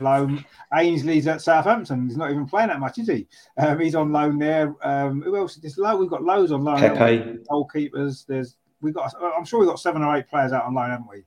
loan. 0.00 0.44
Ainsley's 0.74 1.26
at 1.26 1.42
Southampton. 1.42 2.08
He's 2.08 2.16
not 2.16 2.30
even 2.30 2.46
playing 2.46 2.68
that 2.68 2.80
much, 2.80 2.98
is 2.98 3.08
he? 3.08 3.26
Um, 3.56 3.80
he's 3.80 3.94
on 3.94 4.12
loan 4.12 4.38
there. 4.38 4.74
Um, 4.82 5.22
who 5.22 5.36
else? 5.36 5.56
There's 5.56 5.78
low. 5.78 5.96
We've 5.96 6.10
got 6.10 6.22
loads 6.22 6.52
on 6.52 6.64
loan. 6.64 6.78
Pepe. 6.78 7.38
Goalkeepers. 7.50 8.26
There's 8.26 8.56
we've 8.80 8.94
got. 8.94 9.14
I'm 9.36 9.44
sure 9.44 9.60
we've 9.60 9.68
got 9.68 9.80
seven 9.80 10.02
or 10.02 10.16
eight 10.16 10.28
players 10.28 10.52
out 10.52 10.64
on 10.64 10.74
loan, 10.74 10.90
haven't 10.90 11.08
we? 11.08 11.24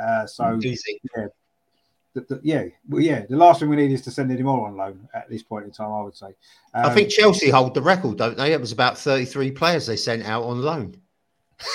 Uh, 0.00 0.26
so 0.26 0.58
yeah. 0.60 1.26
The, 2.14 2.20
the, 2.28 2.40
yeah, 2.42 2.64
well, 2.86 3.00
yeah. 3.00 3.24
The 3.26 3.36
last 3.36 3.60
thing 3.60 3.70
we 3.70 3.76
need 3.76 3.90
is 3.90 4.02
to 4.02 4.10
send 4.10 4.30
any 4.30 4.42
more 4.42 4.68
on 4.68 4.76
loan 4.76 5.08
at 5.14 5.30
this 5.30 5.42
point 5.42 5.64
in 5.64 5.70
time. 5.70 5.90
I 5.90 6.02
would 6.02 6.16
say. 6.16 6.26
Um, 6.74 6.86
I 6.86 6.94
think 6.94 7.08
Chelsea 7.08 7.48
hold 7.48 7.72
the 7.72 7.80
record, 7.80 8.18
don't 8.18 8.36
they? 8.36 8.52
It 8.52 8.60
was 8.60 8.72
about 8.72 8.98
33 8.98 9.50
players 9.52 9.86
they 9.86 9.96
sent 9.96 10.26
out 10.26 10.42
on 10.42 10.60
loan. 10.60 10.94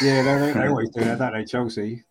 Yeah, 0.01 0.21
they, 0.21 0.53
they 0.53 0.67
always 0.67 0.89
do 0.91 1.03
that, 1.05 1.17
don't 1.17 1.33
they? 1.33 1.43
Chelsea 1.43 2.03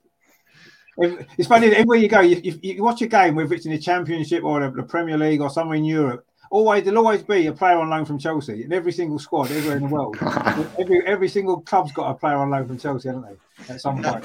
it's 0.99 1.49
funny 1.49 1.69
everywhere 1.69 1.99
you 1.99 2.09
go, 2.09 2.21
you, 2.21 2.41
you, 2.43 2.59
you, 2.63 2.83
watch 2.83 3.03
a 3.03 3.07
game, 3.07 3.35
whether 3.35 3.55
it's 3.55 3.67
in 3.67 3.73
the 3.73 3.79
Championship 3.79 4.45
or 4.45 4.61
the, 4.61 4.71
the, 4.71 4.83
Premier 4.83 5.19
League 5.19 5.41
or 5.41 5.51
somewhere 5.51 5.77
in 5.77 5.85
Europe. 5.85 6.27
Always, 6.51 6.85
there'll 6.85 6.99
always 6.99 7.23
be 7.23 7.47
a 7.49 7.53
player 7.53 7.77
on 7.77 7.91
loan 7.91 8.05
from 8.05 8.19
Chelsea 8.19 8.65
in 8.65 8.73
every 8.73 8.93
single 8.93 9.19
squad, 9.19 9.51
everywhere 9.51 9.77
in 9.77 9.83
the 9.83 9.89
world. 9.89 10.17
every 10.79 11.05
every 11.07 11.29
single 11.29 11.61
club's 11.61 11.93
got 11.93 12.11
a 12.11 12.15
player 12.15 12.37
on 12.37 12.51
loan 12.51 12.67
from 12.67 12.79
Chelsea, 12.79 13.09
haven't 13.09 13.25
they? 13.25 13.75
At 13.75 13.81
some 13.81 14.03
point, 14.03 14.25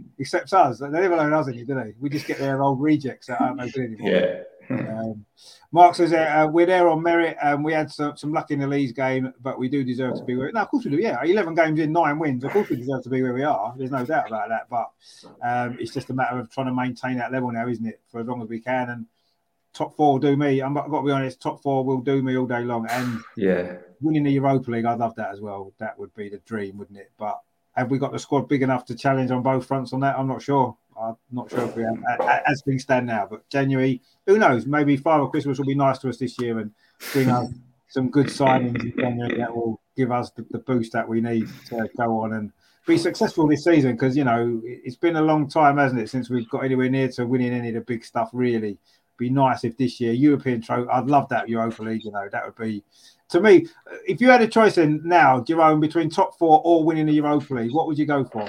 except 0.18 0.52
us. 0.52 0.78
They 0.78 0.88
never 0.88 1.16
loan 1.16 1.32
us 1.32 1.48
any, 1.48 1.64
do 1.64 1.74
they? 1.74 1.94
We 1.98 2.10
just 2.10 2.26
get 2.26 2.38
their 2.38 2.62
old 2.62 2.80
rejects 2.80 3.28
that 3.28 3.40
aren't 3.40 3.56
no 3.56 3.68
good 3.68 3.84
anymore. 3.84 4.10
Yeah. 4.10 4.42
Um, 4.72 5.24
Mark 5.72 5.94
says 5.94 6.12
uh, 6.12 6.48
we're 6.50 6.66
there 6.66 6.88
on 6.88 7.02
merit, 7.02 7.36
and 7.42 7.64
we 7.64 7.72
had 7.72 7.90
some, 7.90 8.16
some 8.16 8.32
luck 8.32 8.50
in 8.50 8.60
the 8.60 8.66
Leeds 8.66 8.92
game, 8.92 9.32
but 9.40 9.58
we 9.58 9.68
do 9.68 9.82
deserve 9.84 10.16
to 10.16 10.24
be 10.24 10.36
where. 10.36 10.52
No, 10.52 10.60
of 10.60 10.68
course 10.68 10.84
we 10.84 10.90
do. 10.90 10.98
Yeah, 10.98 11.22
eleven 11.24 11.54
games 11.54 11.80
in, 11.80 11.92
nine 11.92 12.18
wins. 12.18 12.44
Of 12.44 12.52
course 12.52 12.68
we 12.68 12.76
deserve 12.76 13.02
to 13.04 13.08
be 13.08 13.22
where 13.22 13.32
we 13.32 13.42
are. 13.42 13.74
There's 13.76 13.90
no 13.90 14.04
doubt 14.04 14.28
about 14.28 14.48
that. 14.50 14.68
But 14.68 14.90
um, 15.42 15.78
it's 15.80 15.94
just 15.94 16.10
a 16.10 16.14
matter 16.14 16.38
of 16.38 16.50
trying 16.50 16.66
to 16.66 16.74
maintain 16.74 17.18
that 17.18 17.32
level 17.32 17.50
now, 17.50 17.68
isn't 17.68 17.86
it? 17.86 18.00
For 18.10 18.20
as 18.20 18.26
long 18.26 18.42
as 18.42 18.48
we 18.48 18.60
can, 18.60 18.90
and 18.90 19.06
top 19.72 19.96
four 19.96 20.12
will 20.12 20.20
do 20.20 20.36
me. 20.36 20.60
I'm 20.60 20.76
I've 20.76 20.90
got 20.90 21.00
to 21.00 21.06
be 21.06 21.12
honest. 21.12 21.40
Top 21.40 21.62
four 21.62 21.84
will 21.84 22.00
do 22.00 22.22
me 22.22 22.36
all 22.36 22.46
day 22.46 22.64
long. 22.64 22.86
And 22.90 23.20
yeah, 23.36 23.76
winning 24.00 24.24
the 24.24 24.32
Europa 24.32 24.70
League, 24.70 24.84
I'd 24.84 24.98
love 24.98 25.14
that 25.16 25.32
as 25.32 25.40
well. 25.40 25.72
That 25.78 25.98
would 25.98 26.14
be 26.14 26.28
the 26.28 26.38
dream, 26.38 26.78
wouldn't 26.78 26.98
it? 26.98 27.10
But 27.18 27.40
have 27.72 27.90
we 27.90 27.98
got 27.98 28.12
the 28.12 28.18
squad 28.18 28.48
big 28.48 28.62
enough 28.62 28.84
to 28.86 28.94
challenge 28.94 29.30
on 29.30 29.42
both 29.42 29.66
fronts 29.66 29.94
on 29.94 30.00
that? 30.00 30.18
I'm 30.18 30.28
not 30.28 30.42
sure. 30.42 30.76
I'm 31.00 31.16
not 31.30 31.50
sure 31.50 31.64
if 31.64 31.76
we 31.76 31.82
have 31.82 31.96
hmm. 31.96 32.28
as 32.46 32.62
things 32.62 32.82
stand 32.82 33.06
now, 33.06 33.26
but 33.28 33.48
January, 33.48 34.00
who 34.26 34.38
knows? 34.38 34.66
Maybe 34.66 34.96
Father 34.96 35.26
Christmas 35.26 35.58
will 35.58 35.66
be 35.66 35.74
nice 35.74 35.98
to 35.98 36.08
us 36.08 36.18
this 36.18 36.38
year 36.40 36.58
and 36.58 36.70
bring 37.12 37.28
us 37.28 37.50
some 37.88 38.10
good 38.10 38.26
signings 38.26 38.80
in 38.80 38.94
January 38.96 39.36
that 39.38 39.54
will 39.54 39.80
give 39.96 40.10
us 40.10 40.30
the, 40.30 40.46
the, 40.50 40.58
boost 40.58 40.92
that 40.92 41.06
we 41.06 41.20
need 41.20 41.46
to 41.66 41.88
go 41.96 42.20
on 42.20 42.32
and 42.32 42.50
be 42.86 42.96
successful 42.96 43.46
this 43.46 43.64
season. 43.64 43.92
Because 43.92 44.16
you 44.16 44.24
know 44.24 44.60
it's 44.64 44.96
been 44.96 45.16
a 45.16 45.22
long 45.22 45.48
time, 45.48 45.76
hasn't 45.76 46.00
it, 46.00 46.08
since 46.08 46.30
we've 46.30 46.48
got 46.48 46.64
anywhere 46.64 46.88
near 46.88 47.08
to 47.08 47.26
winning 47.26 47.52
any 47.52 47.68
of 47.68 47.74
the 47.74 47.80
big 47.80 48.04
stuff, 48.04 48.30
really. 48.32 48.78
Be 49.18 49.28
nice 49.28 49.62
if 49.62 49.76
this 49.76 50.00
year 50.00 50.12
European 50.12 50.62
trophy. 50.62 50.88
I'd 50.90 51.06
love 51.06 51.28
that 51.28 51.48
Europa 51.48 51.82
League. 51.82 52.04
You 52.04 52.12
know, 52.12 52.28
that 52.32 52.44
would 52.46 52.56
be 52.56 52.82
to 53.28 53.40
me. 53.40 53.66
If 54.06 54.20
you 54.20 54.30
had 54.30 54.40
a 54.40 54.48
choice 54.48 54.78
in 54.78 55.00
now, 55.04 55.40
Jerome, 55.40 55.80
between 55.80 56.08
top 56.08 56.38
four 56.38 56.62
or 56.64 56.82
winning 56.82 57.06
the 57.06 57.12
Europa 57.12 57.54
League, 57.54 57.74
what 57.74 57.86
would 57.86 57.98
you 57.98 58.06
go 58.06 58.24
for? 58.24 58.48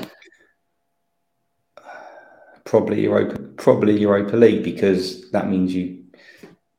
Probably 2.66 3.02
Europa, 3.02 3.40
probably 3.58 4.00
Europa 4.00 4.36
League 4.36 4.64
because 4.64 5.30
that 5.32 5.50
means 5.50 5.74
you 5.74 6.04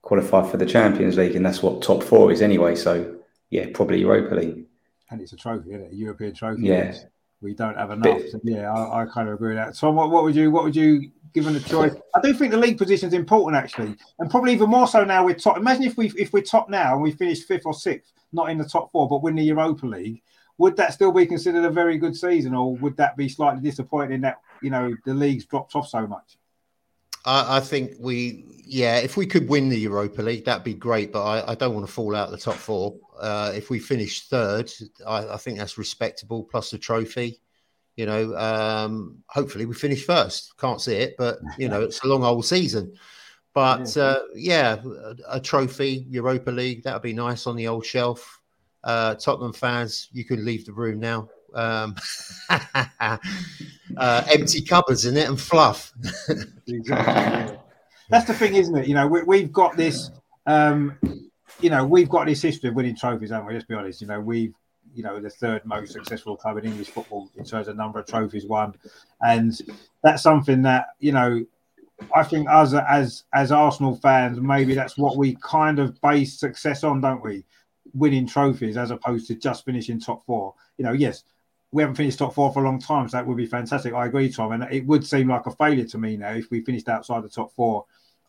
qualify 0.02 0.48
for 0.48 0.56
the 0.56 0.66
Champions 0.66 1.16
League, 1.16 1.36
and 1.36 1.44
that's 1.44 1.62
what 1.62 1.82
top 1.82 2.02
four 2.02 2.30
is 2.32 2.42
anyway. 2.42 2.74
So 2.74 3.16
yeah, 3.50 3.66
probably 3.72 4.00
Europa 4.00 4.34
League. 4.34 4.66
And 5.10 5.20
it's 5.20 5.32
a 5.32 5.36
trophy, 5.36 5.70
isn't 5.70 5.82
it? 5.82 5.92
A 5.92 5.96
European 5.96 6.34
trophy. 6.34 6.62
Yeah. 6.62 6.94
We 7.40 7.54
don't 7.54 7.76
have 7.76 7.90
enough. 7.90 8.22
So 8.30 8.40
yeah, 8.42 8.72
I, 8.72 9.02
I, 9.02 9.06
kind 9.06 9.28
of 9.28 9.34
agree 9.34 9.48
with 9.48 9.58
that. 9.58 9.76
So 9.76 9.90
what, 9.90 10.10
what 10.10 10.24
would 10.24 10.34
you 10.34 10.50
what 10.50 10.64
would 10.64 10.74
you 10.74 11.10
given 11.34 11.54
a 11.54 11.60
choice? 11.60 11.94
I 12.14 12.20
do 12.22 12.32
think 12.32 12.52
the 12.52 12.56
league 12.58 12.78
position 12.78 13.08
is 13.08 13.14
important 13.14 13.62
actually, 13.62 13.96
and 14.18 14.30
probably 14.30 14.52
even 14.54 14.70
more 14.70 14.86
so 14.86 15.04
now 15.04 15.26
we're 15.26 15.34
top. 15.34 15.58
Imagine 15.58 15.84
if 15.84 15.98
we 15.98 16.10
if 16.16 16.32
we're 16.32 16.42
top 16.42 16.70
now 16.70 16.94
and 16.94 17.02
we 17.02 17.12
finish 17.12 17.44
fifth 17.44 17.66
or 17.66 17.74
sixth, 17.74 18.12
not 18.32 18.48
in 18.50 18.56
the 18.56 18.64
top 18.64 18.90
four, 18.92 19.08
but 19.08 19.22
win 19.22 19.34
the 19.34 19.42
Europa 19.42 19.86
League. 19.86 20.22
Would 20.58 20.76
that 20.76 20.92
still 20.92 21.12
be 21.12 21.26
considered 21.26 21.64
a 21.64 21.70
very 21.70 21.98
good 21.98 22.16
season, 22.16 22.54
or 22.54 22.76
would 22.76 22.96
that 22.96 23.16
be 23.16 23.28
slightly 23.28 23.60
disappointing 23.60 24.20
that 24.20 24.40
you 24.62 24.70
know 24.70 24.94
the 25.04 25.14
league's 25.14 25.46
dropped 25.46 25.74
off 25.74 25.88
so 25.88 26.06
much? 26.06 26.36
I, 27.24 27.56
I, 27.56 27.60
think 27.60 27.92
we, 27.98 28.44
yeah, 28.64 28.98
if 28.98 29.16
we 29.16 29.26
could 29.26 29.48
win 29.48 29.68
the 29.68 29.78
Europa 29.78 30.22
League, 30.22 30.44
that'd 30.44 30.64
be 30.64 30.74
great. 30.74 31.12
But 31.12 31.24
I, 31.24 31.52
I 31.52 31.54
don't 31.54 31.74
want 31.74 31.86
to 31.86 31.92
fall 31.92 32.14
out 32.14 32.30
the 32.30 32.36
top 32.36 32.54
four. 32.54 32.96
Uh, 33.18 33.52
if 33.54 33.70
we 33.70 33.78
finish 33.78 34.28
third, 34.28 34.70
I, 35.06 35.28
I, 35.28 35.36
think 35.38 35.58
that's 35.58 35.78
respectable. 35.78 36.44
Plus 36.44 36.70
the 36.70 36.78
trophy, 36.78 37.40
you 37.96 38.06
know. 38.06 38.36
Um, 38.36 39.24
hopefully 39.28 39.66
we 39.66 39.74
finish 39.74 40.04
first. 40.04 40.56
Can't 40.58 40.80
see 40.80 40.96
it, 40.96 41.14
but 41.18 41.38
you 41.58 41.68
know 41.68 41.80
it's 41.82 42.02
a 42.04 42.06
long 42.06 42.24
old 42.24 42.44
season. 42.44 42.94
But 43.54 43.96
uh, 43.96 44.20
yeah, 44.34 44.76
a, 44.84 45.36
a 45.36 45.40
trophy, 45.40 46.06
Europa 46.08 46.50
League, 46.50 46.82
that 46.82 46.92
would 46.92 47.02
be 47.02 47.12
nice 47.12 47.46
on 47.46 47.56
the 47.56 47.68
old 47.68 47.86
shelf. 47.86 48.40
Uh, 48.84 49.14
Tottenham 49.14 49.54
fans, 49.54 50.08
you 50.12 50.24
can 50.24 50.44
leave 50.44 50.66
the 50.66 50.72
room 50.72 51.00
now. 51.00 51.28
Um, 51.54 51.96
uh, 52.50 53.18
empty 53.98 54.60
cupboards 54.60 55.06
in 55.06 55.16
it 55.16 55.26
and 55.26 55.40
fluff. 55.40 55.92
That's 58.10 58.26
the 58.26 58.34
thing, 58.34 58.56
isn't 58.56 58.76
it? 58.76 58.86
You 58.86 58.94
know, 58.94 59.06
we, 59.06 59.40
have 59.40 59.52
got 59.52 59.76
this. 59.76 60.10
Um, 60.46 60.98
you 61.60 61.70
know, 61.70 61.86
we've 61.86 62.10
got 62.10 62.26
this 62.26 62.42
history 62.42 62.68
of 62.68 62.74
winning 62.74 62.96
trophies, 62.96 63.30
haven't 63.30 63.46
we? 63.46 63.54
Let's 63.54 63.64
be 63.64 63.74
honest. 63.74 64.02
You 64.02 64.08
know, 64.08 64.20
we've 64.20 64.54
you 64.94 65.02
know 65.02 65.18
the 65.18 65.30
third 65.30 65.64
most 65.64 65.92
successful 65.92 66.36
club 66.36 66.58
in 66.58 66.66
English 66.66 66.90
football 66.90 67.30
in 67.36 67.44
terms 67.44 67.68
of 67.68 67.76
number 67.76 67.98
of 67.98 68.06
trophies 68.06 68.46
won, 68.46 68.74
and 69.22 69.58
that's 70.02 70.22
something 70.22 70.62
that 70.62 70.88
you 71.00 71.12
know. 71.12 71.44
I 72.14 72.24
think 72.24 72.48
us 72.50 72.74
as 72.74 73.22
as 73.32 73.52
Arsenal 73.52 73.96
fans, 73.96 74.40
maybe 74.40 74.74
that's 74.74 74.98
what 74.98 75.16
we 75.16 75.36
kind 75.40 75.78
of 75.78 75.98
base 76.00 76.38
success 76.38 76.82
on, 76.82 77.00
don't 77.00 77.22
we? 77.22 77.44
Winning 77.94 78.26
trophies 78.26 78.76
as 78.76 78.90
opposed 78.90 79.28
to 79.28 79.34
just 79.34 79.64
finishing 79.64 80.00
top 80.00 80.24
four. 80.26 80.54
You 80.76 80.84
know, 80.84 80.92
yes, 80.92 81.24
we 81.70 81.82
haven't 81.82 81.96
finished 81.96 82.18
top 82.18 82.34
four 82.34 82.52
for 82.52 82.62
a 82.62 82.64
long 82.64 82.78
time, 82.78 83.08
so 83.08 83.16
that 83.16 83.26
would 83.26 83.36
be 83.36 83.46
fantastic. 83.46 83.94
I 83.94 84.06
agree, 84.06 84.30
Tom, 84.30 84.52
and 84.52 84.64
it 84.70 84.86
would 84.86 85.06
seem 85.06 85.28
like 85.28 85.46
a 85.46 85.50
failure 85.50 85.84
to 85.86 85.98
me 85.98 86.16
now 86.16 86.32
if 86.32 86.50
we 86.50 86.60
finished 86.60 86.88
outside 86.88 87.22
the 87.22 87.28
top 87.28 87.52
four 87.54 87.86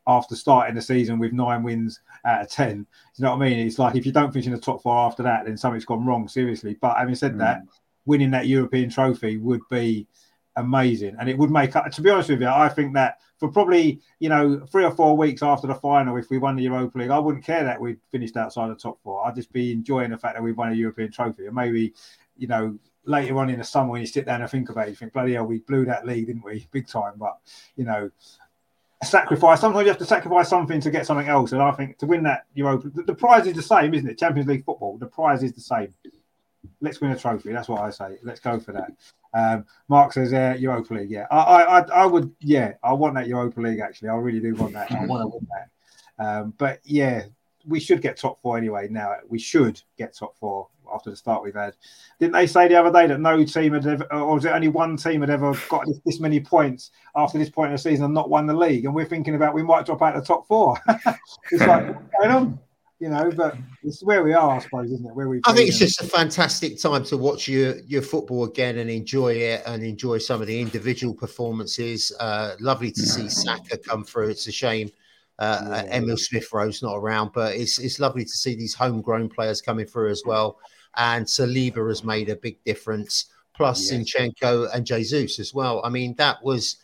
after 0.07 0.35
starting 0.35 0.75
the 0.75 0.81
season 0.81 1.19
with 1.19 1.33
nine 1.33 1.63
wins 1.63 1.99
out 2.25 2.41
of 2.41 2.49
ten. 2.49 2.87
You 3.15 3.23
know 3.23 3.31
what 3.31 3.45
I 3.45 3.49
mean? 3.49 3.59
It's 3.59 3.79
like 3.79 3.95
if 3.95 4.05
you 4.05 4.11
don't 4.11 4.31
finish 4.31 4.47
in 4.47 4.53
the 4.53 4.59
top 4.59 4.81
four 4.81 4.95
after 4.97 5.23
that, 5.23 5.45
then 5.45 5.57
something's 5.57 5.85
gone 5.85 6.05
wrong 6.05 6.27
seriously. 6.27 6.77
But 6.79 6.97
having 6.97 7.15
said 7.15 7.33
mm. 7.33 7.39
that, 7.39 7.61
winning 8.05 8.31
that 8.31 8.47
European 8.47 8.89
trophy 8.89 9.37
would 9.37 9.61
be 9.69 10.07
amazing, 10.55 11.15
and 11.19 11.29
it 11.29 11.37
would 11.37 11.51
make 11.51 11.75
up. 11.75 11.89
To 11.91 12.01
be 12.01 12.09
honest 12.09 12.29
with 12.29 12.41
you, 12.41 12.47
I 12.47 12.69
think 12.69 12.93
that 12.93 13.19
for 13.39 13.49
probably 13.49 14.01
you 14.19 14.29
know 14.29 14.65
three 14.71 14.83
or 14.83 14.91
four 14.91 15.17
weeks 15.17 15.43
after 15.43 15.67
the 15.67 15.75
final, 15.75 16.17
if 16.17 16.29
we 16.29 16.37
won 16.37 16.55
the 16.55 16.63
Europa 16.63 16.97
League, 16.97 17.09
I 17.09 17.19
wouldn't 17.19 17.45
care 17.45 17.63
that 17.63 17.79
we 17.79 17.97
finished 18.11 18.37
outside 18.37 18.69
the 18.69 18.75
top 18.75 18.99
four. 19.03 19.25
I'd 19.25 19.35
just 19.35 19.51
be 19.51 19.71
enjoying 19.71 20.11
the 20.11 20.17
fact 20.17 20.35
that 20.35 20.43
we 20.43 20.51
won 20.51 20.71
a 20.71 20.75
European 20.75 21.11
trophy, 21.11 21.45
and 21.45 21.55
maybe 21.55 21.93
you 22.37 22.47
know 22.47 22.77
later 23.05 23.37
on 23.37 23.49
in 23.49 23.59
the 23.59 23.63
summer 23.63 23.91
when 23.91 24.01
you 24.01 24.07
sit 24.07 24.25
down 24.25 24.41
and 24.41 24.49
think 24.49 24.69
about 24.69 24.87
it, 24.87 24.91
you 24.91 24.95
think, 24.95 25.13
bloody 25.13 25.33
hell, 25.33 25.45
we 25.45 25.59
blew 25.59 25.85
that 25.85 26.05
league, 26.05 26.27
didn't 26.27 26.43
we? 26.43 26.67
Big 26.71 26.87
time. 26.87 27.13
But, 27.17 27.37
you 27.75 27.85
know, 27.85 28.09
sacrifice. 29.03 29.61
Sometimes 29.61 29.83
you 29.83 29.89
have 29.89 29.97
to 29.99 30.05
sacrifice 30.05 30.49
something 30.49 30.81
to 30.81 30.91
get 30.91 31.05
something 31.05 31.27
else. 31.27 31.51
And 31.51 31.61
I 31.61 31.71
think 31.71 31.97
to 31.99 32.05
win 32.05 32.23
that 32.23 32.45
Europa, 32.53 32.89
the, 32.89 33.03
the 33.03 33.15
prize 33.15 33.47
is 33.47 33.53
the 33.53 33.61
same, 33.61 33.93
isn't 33.93 34.09
it? 34.09 34.17
Champions 34.17 34.49
League 34.49 34.65
football, 34.65 34.97
the 34.97 35.05
prize 35.05 35.43
is 35.43 35.53
the 35.53 35.61
same. 35.61 35.93
Let's 36.81 37.01
win 37.01 37.11
a 37.11 37.17
trophy. 37.17 37.51
That's 37.51 37.69
what 37.69 37.81
I 37.81 37.89
say. 37.89 38.17
Let's 38.23 38.39
go 38.39 38.59
for 38.59 38.71
that. 38.73 38.91
Um, 39.33 39.65
Mark 39.87 40.13
says, 40.13 40.31
"Yeah, 40.31 40.55
Europa 40.55 40.93
League. 40.93 41.11
Yeah, 41.11 41.27
I, 41.29 41.63
I, 41.63 41.79
I, 41.79 42.05
would. 42.05 42.33
Yeah, 42.39 42.73
I 42.83 42.93
want 42.93 43.15
that 43.15 43.27
Europa 43.27 43.59
League. 43.59 43.79
Actually, 43.79 44.09
I 44.09 44.15
really 44.15 44.39
do 44.39 44.55
want 44.55 44.73
that. 44.73 44.91
I 44.91 45.05
want 45.05 45.23
to 45.23 45.27
win 45.27 45.47
that. 45.51 45.69
Um, 46.17 46.53
but 46.57 46.79
yeah, 46.83 47.23
we 47.65 47.79
should 47.79 48.01
get 48.01 48.17
top 48.17 48.41
four 48.41 48.57
anyway. 48.57 48.87
Now 48.89 49.15
we 49.27 49.39
should 49.39 49.81
get 49.97 50.15
top 50.15 50.37
four 50.37 50.67
after 50.93 51.09
the 51.09 51.15
start 51.15 51.43
we've 51.43 51.55
had. 51.55 51.75
Didn't 52.19 52.33
they 52.33 52.47
say 52.47 52.67
the 52.67 52.79
other 52.79 52.91
day 52.91 53.07
that 53.07 53.19
no 53.19 53.43
team 53.43 53.73
had 53.73 53.85
ever, 53.85 54.13
or 54.13 54.35
was 54.35 54.45
it 54.45 54.49
only 54.49 54.67
one 54.67 54.97
team 54.97 55.21
had 55.21 55.29
ever 55.29 55.53
got 55.69 55.85
this, 55.85 55.99
this 56.05 56.19
many 56.19 56.39
points 56.39 56.91
after 57.15 57.37
this 57.37 57.49
point 57.49 57.67
in 57.67 57.73
the 57.73 57.79
season 57.79 58.05
and 58.05 58.13
not 58.13 58.29
won 58.29 58.45
the 58.45 58.53
league? 58.53 58.85
And 58.85 58.93
we're 58.93 59.05
thinking 59.05 59.35
about 59.35 59.53
we 59.53 59.63
might 59.63 59.85
drop 59.85 60.01
out 60.01 60.15
of 60.15 60.21
the 60.21 60.27
top 60.27 60.47
four. 60.47 60.77
it's 61.51 61.61
like, 61.61 61.87
what's 61.87 62.15
going 62.21 62.31
on? 62.31 62.59
You 62.99 63.09
know, 63.09 63.29
but 63.35 63.57
it's 63.83 64.01
where 64.03 64.23
we 64.23 64.33
are, 64.33 64.55
I 64.55 64.59
suppose, 64.59 64.89
isn't 64.89 65.05
it? 65.05 65.13
Where 65.13 65.27
we. 65.27 65.41
I 65.45 65.53
think 65.53 65.67
it's 65.67 65.79
just 65.79 66.01
a 66.01 66.05
fantastic 66.05 66.79
time 66.79 67.03
to 67.05 67.17
watch 67.17 67.47
your 67.47 67.77
your 67.79 68.01
football 68.01 68.45
again 68.45 68.77
and 68.77 68.89
enjoy 68.89 69.33
it 69.33 69.63
and 69.65 69.83
enjoy 69.83 70.17
some 70.17 70.41
of 70.41 70.47
the 70.47 70.59
individual 70.59 71.13
performances. 71.13 72.13
Uh, 72.19 72.55
lovely 72.61 72.91
to 72.91 73.01
see 73.01 73.27
Saka 73.27 73.77
come 73.77 74.05
through. 74.05 74.29
It's 74.29 74.47
a 74.47 74.51
shame 74.51 74.89
uh, 75.39 75.83
yeah. 75.85 75.97
Emil 75.97 76.15
Smith 76.15 76.47
Rowe's 76.53 76.81
not 76.81 76.95
around, 76.95 77.31
but 77.33 77.55
it's 77.55 77.79
it's 77.79 77.99
lovely 77.99 78.23
to 78.23 78.31
see 78.31 78.55
these 78.55 78.73
homegrown 78.73 79.27
players 79.27 79.61
coming 79.61 79.85
through 79.85 80.11
as 80.11 80.23
well 80.25 80.57
and 80.95 81.25
Saliba 81.25 81.87
has 81.87 82.03
made 82.03 82.29
a 82.29 82.35
big 82.35 82.63
difference. 82.63 83.25
Plus 83.53 83.89
yes. 83.89 84.03
Zinchenko 84.13 84.73
and 84.73 84.85
Jesus 84.85 85.39
as 85.39 85.53
well. 85.53 85.81
I 85.85 85.89
mean, 85.89 86.13
that 86.15 86.43
was 86.43 86.77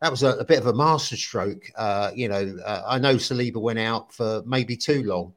that 0.00 0.10
was 0.10 0.24
a, 0.24 0.30
a 0.32 0.44
bit 0.44 0.58
of 0.58 0.66
a 0.66 0.72
masterstroke. 0.72 1.70
Uh, 1.76 2.10
you 2.14 2.28
know, 2.28 2.58
uh, 2.64 2.82
I 2.86 2.98
know 2.98 3.14
Saliba 3.14 3.60
went 3.60 3.78
out 3.78 4.12
for 4.12 4.42
maybe 4.44 4.76
too 4.76 5.04
long 5.04 5.32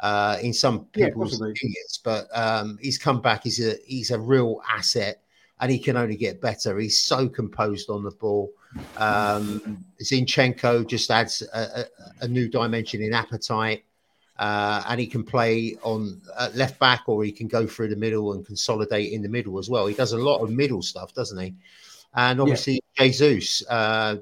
uh, 0.00 0.38
in 0.42 0.52
some 0.52 0.86
people's 0.86 1.40
yeah, 1.40 1.48
opinions, 1.48 2.00
but 2.02 2.26
um, 2.36 2.78
he's 2.80 2.98
come 2.98 3.20
back. 3.20 3.44
He's 3.44 3.64
a 3.64 3.76
he's 3.86 4.10
a 4.10 4.18
real 4.18 4.60
asset, 4.68 5.22
and 5.60 5.70
he 5.70 5.78
can 5.78 5.96
only 5.96 6.16
get 6.16 6.40
better. 6.40 6.78
He's 6.78 7.00
so 7.00 7.28
composed 7.28 7.90
on 7.90 8.02
the 8.02 8.10
ball. 8.10 8.52
Um, 8.96 9.84
Zinchenko 10.02 10.86
just 10.86 11.10
adds 11.10 11.42
a, 11.52 11.80
a, 11.80 11.84
a 12.22 12.28
new 12.28 12.48
dimension 12.48 13.02
in 13.02 13.12
appetite 13.12 13.84
uh, 14.40 14.82
and 14.88 14.98
he 14.98 15.06
can 15.06 15.22
play 15.22 15.76
on 15.82 16.20
uh, 16.36 16.48
left 16.54 16.78
back 16.78 17.02
or 17.06 17.22
he 17.22 17.30
can 17.30 17.46
go 17.46 17.66
through 17.66 17.88
the 17.88 17.96
middle 17.96 18.32
and 18.32 18.44
consolidate 18.46 19.12
in 19.12 19.20
the 19.20 19.28
middle 19.28 19.58
as 19.58 19.68
well. 19.68 19.86
He 19.86 19.94
does 19.94 20.12
a 20.12 20.18
lot 20.18 20.38
of 20.38 20.50
middle 20.50 20.80
stuff, 20.80 21.12
doesn't 21.12 21.38
he? 21.38 21.54
And 22.14 22.40
obviously, 22.40 22.80
yeah. 22.98 23.04
Jesus, 23.04 23.62
uh, 23.68 24.16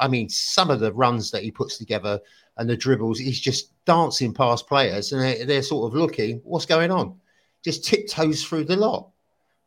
I 0.00 0.08
mean, 0.08 0.30
some 0.30 0.70
of 0.70 0.80
the 0.80 0.90
runs 0.94 1.30
that 1.32 1.42
he 1.42 1.50
puts 1.50 1.76
together 1.76 2.18
and 2.56 2.68
the 2.68 2.76
dribbles, 2.76 3.18
he's 3.18 3.40
just 3.40 3.72
dancing 3.84 4.34
past 4.34 4.66
players 4.66 5.12
and 5.12 5.22
they're, 5.22 5.46
they're 5.46 5.62
sort 5.62 5.90
of 5.90 5.98
looking, 5.98 6.40
what's 6.44 6.66
going 6.66 6.90
on? 6.90 7.18
Just 7.64 7.84
tiptoes 7.84 8.44
through 8.44 8.64
the 8.64 8.76
lot. 8.76 9.10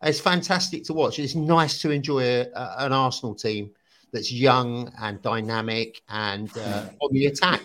It's 0.03 0.19
fantastic 0.19 0.83
to 0.85 0.93
watch. 0.93 1.17
It's 1.19 1.35
nice 1.35 1.81
to 1.81 1.91
enjoy 1.91 2.23
a, 2.23 2.41
a, 2.53 2.75
an 2.79 2.93
Arsenal 2.93 3.33
team 3.33 3.71
that's 4.11 4.31
young 4.31 4.91
and 4.99 5.21
dynamic 5.21 6.01
and 6.09 6.55
uh, 6.57 6.85
on 7.01 7.11
the 7.11 7.25
attack. 7.25 7.61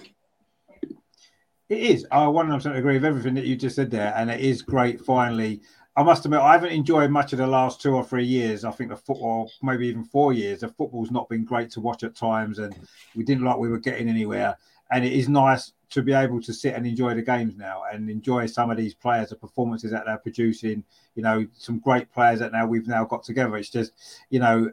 It 1.68 1.78
is. 1.78 2.06
I 2.10 2.24
100% 2.24 2.76
agree 2.76 2.94
with 2.94 3.05
everything 3.05 3.34
that 3.34 3.44
you 3.44 3.55
just 3.55 3.76
said 3.76 3.90
there, 3.90 4.12
and 4.16 4.28
it 4.28 4.40
is 4.40 4.60
great. 4.60 5.01
Finally, 5.01 5.60
I 5.97 6.02
must 6.02 6.24
admit, 6.24 6.40
I 6.40 6.52
haven't 6.52 6.72
enjoyed 6.72 7.10
much 7.10 7.32
of 7.32 7.38
the 7.38 7.47
last 7.47 7.80
two 7.80 7.94
or 7.94 8.02
three 8.02 8.24
years. 8.24 8.64
I 8.64 8.72
think 8.72 8.90
the 8.90 8.97
football, 8.97 9.51
maybe 9.62 9.86
even 9.86 10.05
four 10.05 10.32
years, 10.32 10.60
the 10.60 10.68
football's 10.68 11.12
not 11.12 11.28
been 11.28 11.44
great 11.44 11.70
to 11.72 11.80
watch 11.80 12.02
at 12.02 12.16
times, 12.16 12.59
and 12.59 12.74
we 13.14 13.22
didn't 13.22 13.44
like 13.44 13.59
we 13.59 13.68
were 13.68 13.78
getting 13.78 14.09
anywhere. 14.09 14.56
And 14.91 15.05
it 15.05 15.12
is 15.12 15.29
nice 15.29 15.73
to 15.91 16.03
be 16.03 16.12
able 16.12 16.41
to 16.41 16.53
sit 16.53 16.75
and 16.75 16.87
enjoy 16.87 17.15
the 17.15 17.23
games 17.23 17.57
now 17.57 17.83
and 17.93 18.09
enjoy 18.09 18.47
some 18.47 18.71
of 18.71 18.77
these 18.77 18.95
players, 18.95 19.31
the 19.31 19.37
performances 19.37 19.91
that 19.91 20.05
they're 20.07 20.19
producing. 20.19 20.85
You 21.15 21.23
know, 21.23 21.47
some 21.57 21.79
great 21.79 22.12
players 22.12 22.39
that 22.41 22.53
now 22.53 22.67
we've 22.67 22.87
now 22.87 23.05
got 23.05 23.25
together. 23.25 23.57
It's 23.57 23.71
just, 23.71 23.93
you 24.31 24.41
know, 24.41 24.71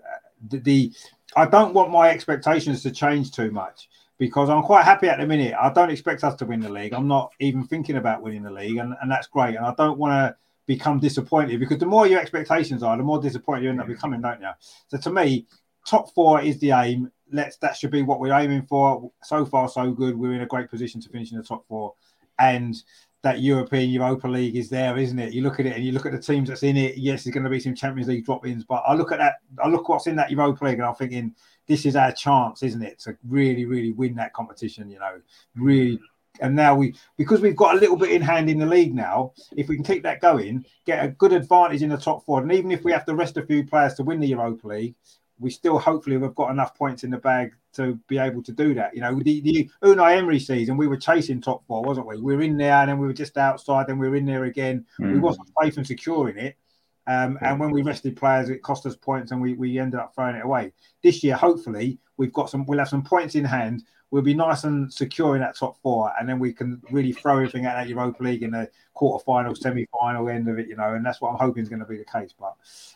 the, 0.50 0.60
the 0.60 0.94
I 1.36 1.46
don't 1.46 1.74
want 1.74 1.92
my 1.92 2.10
expectations 2.10 2.84
to 2.84 2.92
change 2.92 3.32
too 3.32 3.52
much 3.52 3.90
because 4.18 4.50
I'm 4.50 4.64
quite 4.64 4.86
happy 4.86 5.08
at 5.08 5.20
the 5.20 5.28
minute. 5.28 5.54
I 5.60 5.72
don't 5.72 5.92
expect 5.92 6.24
us 6.24 6.36
to 6.36 6.46
win 6.46 6.60
the 6.60 6.70
league. 6.70 6.94
I'm 6.94 7.08
not 7.08 7.32
even 7.40 7.66
thinking 7.66 7.98
about 7.98 8.22
winning 8.22 8.44
the 8.44 8.52
league, 8.52 8.78
and, 8.78 8.96
and 9.02 9.12
that's 9.12 9.28
great. 9.28 9.56
And 9.56 9.66
I 9.66 9.74
don't 9.76 9.98
want 9.98 10.14
to 10.14 10.36
become 10.66 11.00
disappointed 11.00 11.60
because 11.60 11.78
the 11.78 11.86
more 11.86 12.08
your 12.08 12.20
expectations 12.20 12.84
are, 12.84 12.98
the 12.98 13.04
more 13.04 13.22
disappointed 13.22 13.64
you 13.64 13.70
end 13.70 13.82
up 13.82 13.88
becoming, 13.88 14.22
don't 14.22 14.42
you? 14.42 14.50
So 14.90 14.98
to 14.98 15.12
me, 15.12 15.46
top 15.86 16.14
four 16.14 16.42
is 16.42 16.60
the 16.60 16.72
aim. 16.72 17.12
Let's 17.32 17.58
that 17.58 17.76
should 17.76 17.92
be 17.92 18.04
what 18.04 18.20
we're 18.20 18.34
aiming 18.34 18.64
for. 18.64 19.12
So 19.24 19.46
far, 19.46 19.70
so 19.70 19.92
good. 19.92 20.18
We're 20.18 20.34
in 20.34 20.42
a 20.42 20.48
great 20.48 20.70
position 20.70 21.02
to 21.02 21.10
finish 21.10 21.32
in 21.32 21.38
the 21.38 21.44
top 21.44 21.68
four, 21.68 21.94
and 22.40 22.76
that 23.24 23.42
European 23.42 23.90
Europa 23.90 24.28
League 24.28 24.56
is 24.56 24.70
there, 24.70 24.98
isn't 24.98 25.18
it? 25.20 25.34
You 25.34 25.42
look 25.42 25.60
at 25.60 25.66
it 25.66 25.76
and 25.76 25.84
you 25.84 25.92
look 25.92 26.06
at 26.06 26.12
the 26.12 26.20
teams 26.20 26.50
that's 26.50 26.64
in 26.64 26.78
it. 26.78 26.98
Yes, 26.98 27.24
there's 27.24 27.34
going 27.34 27.44
to 27.44 27.50
be 27.50 27.60
some 27.60 27.76
Champions 27.76 28.08
League 28.08 28.24
drop-ins, 28.24 28.64
but 28.64 28.84
I 28.88 28.94
look 28.94 29.12
at 29.12 29.18
that. 29.18 29.42
I 29.62 29.68
look 29.68 29.90
what's 29.90 30.08
in 30.08 30.16
that 30.18 30.32
Europa 30.32 30.66
League, 30.66 30.76
and 30.76 30.84
I'm 30.84 30.96
thinking 30.96 31.36
this 31.68 31.86
is 31.86 31.96
our 31.96 32.12
chance, 32.12 32.64
isn't 32.64 32.84
it, 32.84 33.00
to 33.00 33.18
really, 33.28 33.66
really 33.66 33.92
win 33.92 34.16
that 34.16 34.34
competition? 34.34 34.90
You 34.90 35.00
know, 35.00 35.20
really. 35.56 36.00
And 36.40 36.56
now 36.56 36.76
we, 36.76 36.94
because 37.18 37.42
we've 37.42 37.56
got 37.56 37.76
a 37.76 37.80
little 37.80 37.98
bit 37.98 38.12
in 38.12 38.22
hand 38.22 38.48
in 38.48 38.60
the 38.60 38.66
league 38.66 38.94
now, 38.94 39.34
if 39.56 39.68
we 39.68 39.76
can 39.76 39.84
keep 39.84 40.04
that 40.04 40.22
going, 40.22 40.64
get 40.86 41.04
a 41.04 41.08
good 41.08 41.34
advantage 41.34 41.82
in 41.82 41.90
the 41.90 41.98
top 41.98 42.24
four, 42.24 42.42
and 42.42 42.52
even 42.52 42.70
if 42.70 42.84
we 42.84 42.92
have 42.92 43.06
to 43.06 43.16
rest 43.16 43.38
a 43.38 43.46
few 43.46 43.66
players 43.66 43.96
to 43.96 44.04
win 44.04 44.20
the 44.20 44.28
Europa 44.28 44.68
League, 44.68 44.96
we 45.40 45.50
still 45.50 45.78
hopefully 45.78 46.18
we've 46.18 46.36
got 46.36 46.52
enough 46.52 46.76
points 46.76 47.04
in 47.04 47.12
the 47.12 47.18
bag 47.18 47.54
to 47.74 48.00
be 48.08 48.18
able 48.18 48.42
to 48.44 48.52
do 48.52 48.74
that. 48.74 48.96
You 48.96 49.02
know, 49.02 49.16
the, 49.20 49.42
the 49.42 49.70
Unai 49.84 50.18
Emery 50.18 50.40
season, 50.40 50.78
we 50.78 50.88
were 50.88 50.98
chasing 50.98 51.42
top 51.42 51.66
four, 51.68 51.84
wasn't 51.84 52.08
we? 52.08 52.18
We 52.18 52.36
were 52.36 52.42
in 52.42 52.58
there 52.58 52.74
and 52.74 52.90
then 52.90 52.98
we 52.98 53.08
were 53.08 53.14
just 53.14 53.38
outside, 53.38 53.88
then 53.88 54.00
we 54.00 54.10
were 54.10 54.16
in 54.16 54.26
there 54.26 54.46
again. 54.46 54.86
Mm. 55.00 55.14
We 55.14 55.20
wasn't 55.20 55.50
safe 55.62 55.78
and 55.78 55.86
secure 55.86 56.30
in 56.30 56.38
it. 56.38 56.58
Um, 57.06 57.38
and 57.42 57.60
when 57.60 57.72
we 57.72 57.84
rested 57.84 58.18
players, 58.18 58.50
it 58.50 58.62
cost 58.62 58.86
us 58.86 58.96
points 58.96 59.32
and 59.32 59.42
we, 59.42 59.54
we 59.54 59.80
ended 59.80 60.00
up 60.00 60.14
throwing 60.14 60.36
it 60.36 60.44
away. 60.44 60.74
This 61.02 61.24
year, 61.24 61.36
hopefully, 61.36 62.00
we've 62.18 62.34
got 62.34 62.50
some 62.50 62.66
we'll 62.66 62.80
have 62.80 62.90
some 62.90 63.04
points 63.04 63.36
in 63.36 63.46
hand 63.46 63.84
we'll 64.12 64.22
be 64.22 64.34
nice 64.34 64.64
and 64.64 64.92
secure 64.92 65.36
in 65.36 65.42
that 65.42 65.58
top 65.58 65.78
four, 65.82 66.12
and 66.20 66.28
then 66.28 66.40
we 66.40 66.54
can 66.54 66.82
really 66.92 67.12
throw 67.12 67.38
everything 67.38 67.66
at 67.66 67.76
that 67.76 67.90
Europa 67.90 68.24
League 68.24 68.44
in 68.44 68.52
the 68.52 68.70
quarter 68.94 69.24
final, 69.24 69.54
semi 69.54 69.88
final 70.00 70.30
end 70.30 70.48
of 70.48 70.58
it, 70.58 70.68
you 70.68 70.76
know, 70.76 70.94
and 70.94 71.06
that's 71.06 71.22
what 71.22 71.30
I'm 71.30 71.38
hoping 71.38 71.62
is 71.62 71.70
going 71.70 71.82
to 71.82 71.86
be 71.86 71.98
the 71.98 72.06
case. 72.06 72.34
But 72.38 72.56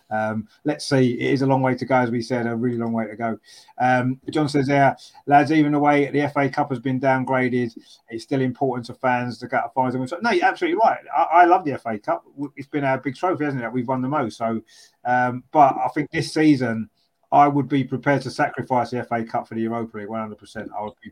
um, 0.09 0.47
let's 0.63 0.87
see, 0.87 1.13
it 1.13 1.33
is 1.33 1.41
a 1.41 1.45
long 1.45 1.61
way 1.61 1.75
to 1.75 1.85
go, 1.85 1.95
as 1.95 2.11
we 2.11 2.21
said, 2.21 2.47
a 2.47 2.55
really 2.55 2.77
long 2.77 2.93
way 2.93 3.07
to 3.07 3.15
go. 3.15 3.37
Um, 3.79 4.19
John 4.29 4.49
says 4.49 4.67
there, 4.67 4.95
lads, 5.27 5.51
even 5.51 5.73
the 5.73 5.79
way 5.79 6.09
the 6.09 6.29
FA 6.29 6.49
Cup 6.49 6.69
has 6.69 6.79
been 6.79 6.99
downgraded, 6.99 7.77
it's 8.09 8.23
still 8.23 8.41
important 8.41 8.85
to 8.87 8.93
fans 8.93 9.37
to 9.39 9.47
get 9.47 9.65
a 9.65 9.69
final. 9.69 10.07
No, 10.21 10.31
you're 10.31 10.45
absolutely 10.45 10.79
right. 10.83 10.99
I, 11.15 11.23
I, 11.23 11.45
love 11.45 11.65
the 11.65 11.77
FA 11.77 11.99
Cup. 11.99 12.23
It's 12.55 12.67
been 12.67 12.83
our 12.83 12.97
big 12.97 13.15
trophy, 13.15 13.45
hasn't 13.45 13.63
it? 13.63 13.71
We've 13.71 13.87
won 13.87 14.01
the 14.01 14.07
most. 14.07 14.37
So, 14.37 14.61
um, 15.05 15.43
but 15.51 15.75
I 15.77 15.89
think 15.93 16.09
this 16.11 16.33
season 16.33 16.89
I 17.31 17.47
would 17.47 17.69
be 17.69 17.83
prepared 17.83 18.21
to 18.23 18.31
sacrifice 18.31 18.91
the 18.91 19.03
FA 19.03 19.23
Cup 19.23 19.47
for 19.47 19.55
the 19.55 19.61
Europa 19.61 19.97
League 19.97 20.07
100%. 20.07 20.69
I 20.77 20.83
would 20.83 20.93
be 21.03 21.11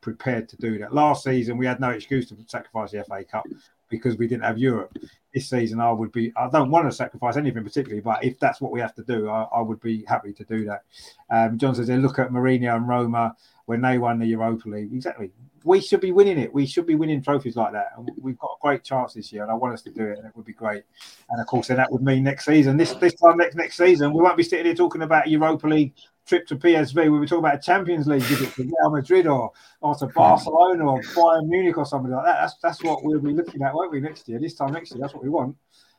prepared 0.00 0.48
to 0.48 0.56
do 0.56 0.78
that. 0.78 0.94
Last 0.94 1.24
season, 1.24 1.58
we 1.58 1.66
had 1.66 1.80
no 1.80 1.90
excuse 1.90 2.28
to 2.30 2.36
sacrifice 2.46 2.92
the 2.92 3.04
FA 3.04 3.24
Cup 3.24 3.46
because 3.88 4.16
we 4.16 4.26
didn't 4.26 4.44
have 4.44 4.58
Europe. 4.58 4.96
This 5.34 5.48
season, 5.48 5.80
I 5.80 5.92
would 5.92 6.12
be, 6.12 6.32
I 6.36 6.48
don't 6.50 6.70
want 6.70 6.88
to 6.88 6.96
sacrifice 6.96 7.36
anything 7.36 7.64
particularly, 7.64 8.00
but 8.00 8.24
if 8.24 8.38
that's 8.38 8.60
what 8.60 8.72
we 8.72 8.80
have 8.80 8.94
to 8.94 9.02
do, 9.02 9.28
I, 9.28 9.42
I 9.44 9.60
would 9.60 9.80
be 9.80 10.04
happy 10.06 10.32
to 10.32 10.44
do 10.44 10.64
that. 10.66 10.82
Um, 11.30 11.58
John 11.58 11.74
says, 11.74 11.88
look 11.88 12.18
at 12.18 12.30
Mourinho 12.30 12.76
and 12.76 12.88
Roma 12.88 13.34
when 13.68 13.82
they 13.82 13.98
won 13.98 14.18
the 14.18 14.26
Europa 14.26 14.68
League. 14.68 14.92
Exactly 14.92 15.30
we 15.64 15.80
should 15.80 16.00
be 16.00 16.12
winning 16.12 16.38
it. 16.38 16.52
We 16.52 16.66
should 16.66 16.86
be 16.86 16.94
winning 16.94 17.22
trophies 17.22 17.56
like 17.56 17.72
that. 17.72 17.88
And 17.96 18.10
we've 18.20 18.38
got 18.38 18.52
a 18.52 18.60
great 18.60 18.84
chance 18.84 19.14
this 19.14 19.32
year, 19.32 19.42
and 19.42 19.50
I 19.50 19.54
want 19.54 19.74
us 19.74 19.82
to 19.82 19.90
do 19.90 20.04
it, 20.04 20.18
and 20.18 20.26
it 20.26 20.34
would 20.34 20.46
be 20.46 20.52
great. 20.52 20.82
And 21.30 21.40
of 21.40 21.46
course, 21.46 21.68
then 21.68 21.76
that 21.76 21.90
would 21.92 22.02
mean 22.02 22.24
next 22.24 22.46
season, 22.46 22.76
this 22.76 22.94
this 22.94 23.14
time 23.14 23.36
next 23.36 23.56
next 23.56 23.76
season, 23.76 24.12
we 24.12 24.22
won't 24.22 24.36
be 24.36 24.42
sitting 24.42 24.66
here 24.66 24.74
talking 24.74 25.02
about 25.02 25.28
Europa 25.28 25.68
League 25.68 25.94
trip 26.26 26.46
to 26.46 26.56
PSV. 26.56 26.94
We 26.94 27.10
were 27.10 27.26
talking 27.26 27.44
about 27.44 27.56
a 27.56 27.62
Champions 27.62 28.06
League 28.06 28.22
visit 28.22 28.52
to 28.54 28.62
Real 28.62 28.90
Madrid 28.90 29.26
or, 29.26 29.52
or 29.80 29.94
to 29.94 30.06
Barcelona 30.06 30.84
or 30.84 31.00
Bayern 31.00 31.48
Munich 31.48 31.78
or 31.78 31.86
something 31.86 32.12
like 32.12 32.24
that. 32.24 32.40
That's 32.40 32.56
that's 32.62 32.82
what 32.82 33.04
we'll 33.04 33.20
be 33.20 33.32
looking 33.32 33.62
at, 33.62 33.74
won't 33.74 33.90
we, 33.90 34.00
next 34.00 34.28
year? 34.28 34.38
This 34.38 34.54
time 34.54 34.72
next 34.72 34.92
year, 34.92 35.00
that's 35.00 35.14
what 35.14 35.22
we 35.22 35.30
want. 35.30 35.56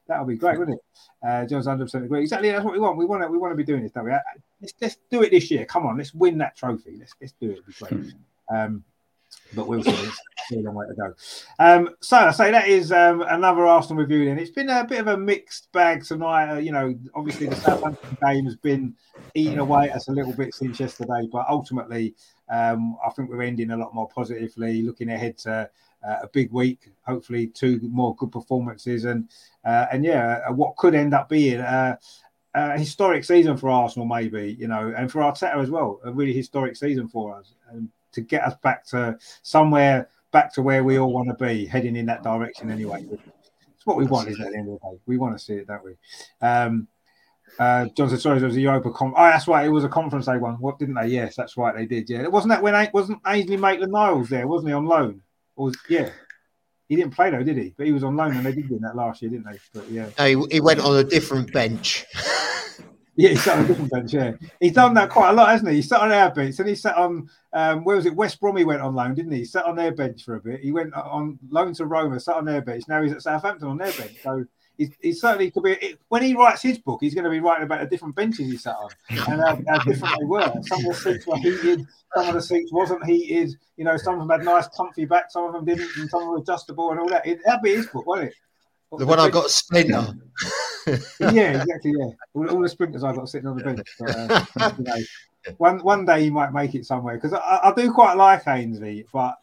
That'll 0.10 0.26
be 0.26 0.36
great, 0.36 0.60
wouldn't 0.60 0.78
it? 0.78 0.84
Uh, 1.22 1.46
John's 1.46 1.68
100% 1.68 2.06
agree. 2.06 2.22
Exactly, 2.22 2.50
that's 2.50 2.64
what 2.64 2.72
we 2.72 2.80
want. 2.80 2.98
We 2.98 3.04
want 3.04 3.24
to 3.24 3.28
we 3.28 3.38
want 3.38 3.52
to 3.52 3.58
be 3.58 3.66
doing 3.66 3.84
this, 3.84 3.92
don't 3.92 4.06
we? 4.06 4.14
Uh, 4.14 4.20
let's, 4.62 4.74
let's 4.80 4.98
do 5.12 5.22
it 5.22 5.32
this 5.32 5.52
year. 5.52 5.66
Come 5.66 5.86
on, 5.86 5.98
let's 5.98 6.14
win 6.14 6.38
that 6.38 6.56
trophy. 6.56 6.96
Let's 6.98 7.14
let's 7.20 7.34
do 7.42 7.50
it. 7.50 7.58
It'll 7.58 7.66
be 7.66 7.74
great. 7.74 8.14
Hmm. 8.48 8.56
Um, 8.56 8.84
but 9.54 9.68
we'll 9.68 9.84
see. 9.84 9.92
It's 9.92 10.52
a 10.52 10.56
long 10.56 10.76
way 10.76 10.86
to 10.88 10.94
go. 10.94 11.14
Um, 11.60 11.90
so 12.00 12.18
I 12.18 12.32
say 12.32 12.52
that 12.52 12.68
is 12.68 12.92
um, 12.92 13.22
another 13.22 13.66
Arsenal 13.66 14.02
review. 14.02 14.26
Then 14.26 14.40
it's 14.40 14.50
been 14.50 14.70
a 14.70 14.86
bit 14.86 15.00
of 15.00 15.08
a 15.08 15.18
mixed 15.18 15.72
bag 15.72 16.06
tonight. 16.06 16.54
Uh, 16.54 16.60
you 16.60 16.72
know, 16.72 16.96
obviously 17.16 17.48
the 17.48 17.56
Southampton 17.56 18.18
game 18.26 18.46
has 18.46 18.56
been 18.56 18.96
eating 19.36 19.60
away 19.60 19.90
at 19.90 19.96
us 19.96 20.08
a 20.08 20.12
little 20.12 20.34
bit 20.34 20.54
since 20.54 20.80
yesterday, 20.80 21.28
but 21.32 21.46
ultimately, 21.50 22.16
um, 22.50 22.96
I 23.06 23.10
think 23.10 23.30
we're 23.30 23.42
ending 23.42 23.72
a 23.72 23.78
lot 23.78 23.94
more 23.94 24.08
positively, 24.08 24.82
looking 24.84 25.10
ahead 25.10 25.38
to. 25.40 25.70
Uh, 26.08 26.20
a 26.24 26.28
big 26.30 26.50
week, 26.54 26.90
hopefully 27.06 27.48
two 27.48 27.78
more 27.84 28.16
good 28.16 28.32
performances, 28.32 29.04
and 29.04 29.30
uh, 29.66 29.86
and 29.92 30.06
yeah, 30.06 30.40
uh, 30.48 30.54
what 30.54 30.78
could 30.78 30.96
end 30.96 31.14
up 31.14 31.28
being 31.28 31.60
a 31.60 31.98
historic 32.78 33.24
season 33.26 33.58
for 33.58 33.70
Arsenal, 33.70 34.08
maybe 34.08 34.56
you 34.58 34.68
know, 34.68 34.94
and 34.96 35.12
for 35.12 35.20
Arteta 35.20 35.62
as 35.62 35.70
well, 35.70 36.00
a 36.06 36.12
really 36.12 36.34
historic 36.34 36.78
season 36.78 37.10
for 37.10 37.36
us. 37.36 37.54
And 37.70 37.90
to 38.14 38.22
get 38.22 38.44
us 38.44 38.56
back 38.64 38.86
to 38.88 39.18
somewhere 39.42 40.10
back 40.32 40.54
to 40.54 40.62
where 40.62 40.84
we 40.84 41.00
all 41.00 41.12
want 41.12 41.28
to 41.28 41.46
be, 41.46 41.66
heading 41.66 41.96
in 41.96 42.06
that 42.06 42.24
direction 42.24 42.70
anyway. 42.70 43.06
It's 43.76 43.86
what 43.86 43.98
we 43.98 44.06
want, 44.06 44.30
isn't 44.30 44.42
it? 44.42 44.46
At 44.46 44.52
the 44.52 44.58
end 44.58 44.70
of 44.70 44.80
the 44.80 44.90
day, 44.92 45.00
we 45.06 45.18
want 45.18 45.38
to 45.38 45.44
see 45.44 45.54
it, 45.54 45.68
don't 45.68 45.84
we? 45.84 45.96
Um, 46.42 46.88
uh, 47.58 47.86
John 47.98 48.10
said, 48.10 48.22
"Sorry, 48.22 48.40
it 48.40 48.44
was 48.44 48.56
a 48.56 48.62
Europa 48.62 48.92
con- 48.92 49.14
Oh, 49.16 49.24
that's 49.24 49.48
right. 49.48 49.66
It 49.66 49.70
was 49.70 49.84
a 49.84 49.90
conference 49.90 50.28
they 50.28 50.38
won. 50.38 50.56
What 50.56 50.78
didn't 50.78 50.96
they? 50.96 51.08
Yes, 51.08 51.36
that's 51.36 51.58
right. 51.58 51.76
They 51.76 51.86
did. 51.86 52.10
Yeah, 52.10 52.22
it 52.22 52.32
wasn't 52.32 52.52
that 52.52 52.62
when 52.62 52.90
wasn't 52.94 53.22
Ainsley 53.26 53.58
Maitland-Niles 53.58 54.30
there, 54.30 54.48
wasn't 54.48 54.70
he 54.70 54.74
on 54.74 54.86
loan? 54.86 55.22
Or 55.60 55.66
was, 55.66 55.78
yeah, 55.90 56.10
he 56.88 56.96
didn't 56.96 57.14
play 57.14 57.32
though, 57.32 57.44
did 57.44 57.58
he? 57.58 57.74
But 57.78 57.86
he 57.86 57.92
was 57.92 58.06
on 58.06 58.16
loan, 58.16 58.36
and 58.36 58.46
they 58.46 58.54
did 58.54 58.70
win 58.70 58.80
that 58.82 58.96
last 58.96 59.22
year, 59.22 59.30
didn't 59.30 59.46
they? 59.46 59.60
But 59.74 59.92
yeah, 59.92 60.10
no, 60.18 60.26
he, 60.26 60.56
he 60.56 60.62
went 60.62 60.80
on 60.80 60.96
a 60.98 61.04
different 61.04 61.54
bench. 61.54 62.06
Yeah, 63.16 63.32
he's 63.32 63.44
sat 63.44 63.58
on 63.58 63.66
a 63.66 63.68
different 63.68 63.92
bench. 63.92 64.14
Yeah, 64.14 64.32
he's 64.62 64.72
done 64.72 64.94
that 64.94 65.10
quite 65.10 65.32
a 65.32 65.34
lot, 65.34 65.50
hasn't 65.50 65.72
he? 65.72 65.76
He 65.76 65.82
sat 65.82 66.00
on 66.00 66.10
our 66.10 66.34
bench, 66.34 66.58
and 66.58 66.70
he 66.70 66.76
sat 66.76 66.96
on 66.96 67.28
um, 67.52 67.84
where 67.84 67.98
was 67.98 68.06
it? 68.06 68.16
West 68.16 68.40
Brom. 68.40 68.56
He 68.56 68.64
went 68.64 68.82
on 68.82 68.96
loan, 68.96 69.14
didn't 69.14 69.34
he? 69.34 69.40
He 69.40 69.44
sat 69.46 69.66
on 69.66 69.76
their 69.76 69.92
bench 69.92 70.24
for 70.24 70.36
a 70.36 70.40
bit. 70.40 70.62
He 70.62 70.72
went 70.72 70.94
on 70.94 71.38
loan 71.50 71.74
to 71.74 71.86
Roma, 71.86 72.18
sat 72.22 72.38
on 72.38 72.46
their 72.46 72.62
bench. 72.62 72.86
Now 72.88 73.02
he's 73.02 73.12
at 73.12 73.22
Southampton 73.22 73.68
on 73.68 73.78
their 73.78 73.92
bench. 73.92 74.16
So 74.24 74.46
he's, 74.80 74.90
he's 75.02 75.22
certainly 75.22 75.52
could 75.52 75.64
be. 75.64 75.96
When 76.08 76.24
he 76.24 76.34
writes 76.34 76.64
his 76.64 76.80
book, 76.80 77.00
he's 77.02 77.14
going 77.14 77.26
to 77.26 77.30
be 77.30 77.40
writing 77.40 77.66
about 77.66 77.82
the 77.82 77.86
different 77.86 78.16
benches 78.16 78.50
he 78.50 78.58
sat 78.58 78.76
on 78.76 78.90
and 79.10 79.42
how, 79.42 79.60
how 79.68 79.84
different 79.84 80.16
they 80.20 80.26
were. 80.26 80.52
Some 80.64 80.80
of 80.80 80.86
the 80.86 80.94
seats 80.96 81.28
were 81.28 81.38
heated, 81.38 81.86
some 82.16 82.30
of 82.30 82.34
the 82.34 82.42
seats 82.42 82.72
wasn't 82.72 83.06
heated. 83.06 83.56
You 83.78 83.84
know, 83.84 83.98
some 83.98 84.16
of 84.16 84.20
them 84.22 84.30
had 84.30 84.44
nice, 84.44 84.68
comfy 84.70 85.06
back, 85.06 85.30
some 85.30 85.46
of 85.46 85.54
them 85.54 85.66
didn't, 85.66 85.90
and 85.98 86.10
some 86.10 86.22
of 86.22 86.26
them 86.26 86.32
were 86.32 86.40
adjustable 86.40 86.92
and 86.92 87.00
all 87.00 87.10
that. 87.10 87.28
It, 87.28 87.40
that'd 87.46 87.62
be 87.62 87.76
his 87.76 87.88
book, 87.88 88.08
won't 88.08 88.24
it? 88.24 88.34
The, 88.92 88.98
the 89.00 89.06
one 89.06 89.20
I 89.20 89.30
got 89.30 89.46
a 89.46 89.50
splinter. 89.50 90.16
yeah, 91.20 91.62
exactly. 91.62 91.94
Yeah, 91.96 92.10
all, 92.34 92.50
all, 92.50 92.62
the 92.62 92.70
sprinters 92.70 93.04
I 93.04 93.14
got 93.14 93.30
sitting 93.30 93.48
on 93.48 93.58
the 93.58 93.64
bench. 93.64 93.88
But, 94.00 94.16
uh, 94.16 94.72
you 94.78 94.84
know, 94.84 94.96
one 95.58 95.80
one 95.84 96.06
day 96.06 96.24
he 96.24 96.30
might 96.32 96.54
make 96.54 96.74
it 96.74 96.86
somewhere 96.86 97.16
because 97.16 97.34
I, 97.34 97.60
I, 97.64 97.74
do 97.76 97.92
quite 97.94 98.18
like 98.18 98.48
Ainsley, 98.48 99.06
but 99.14 99.36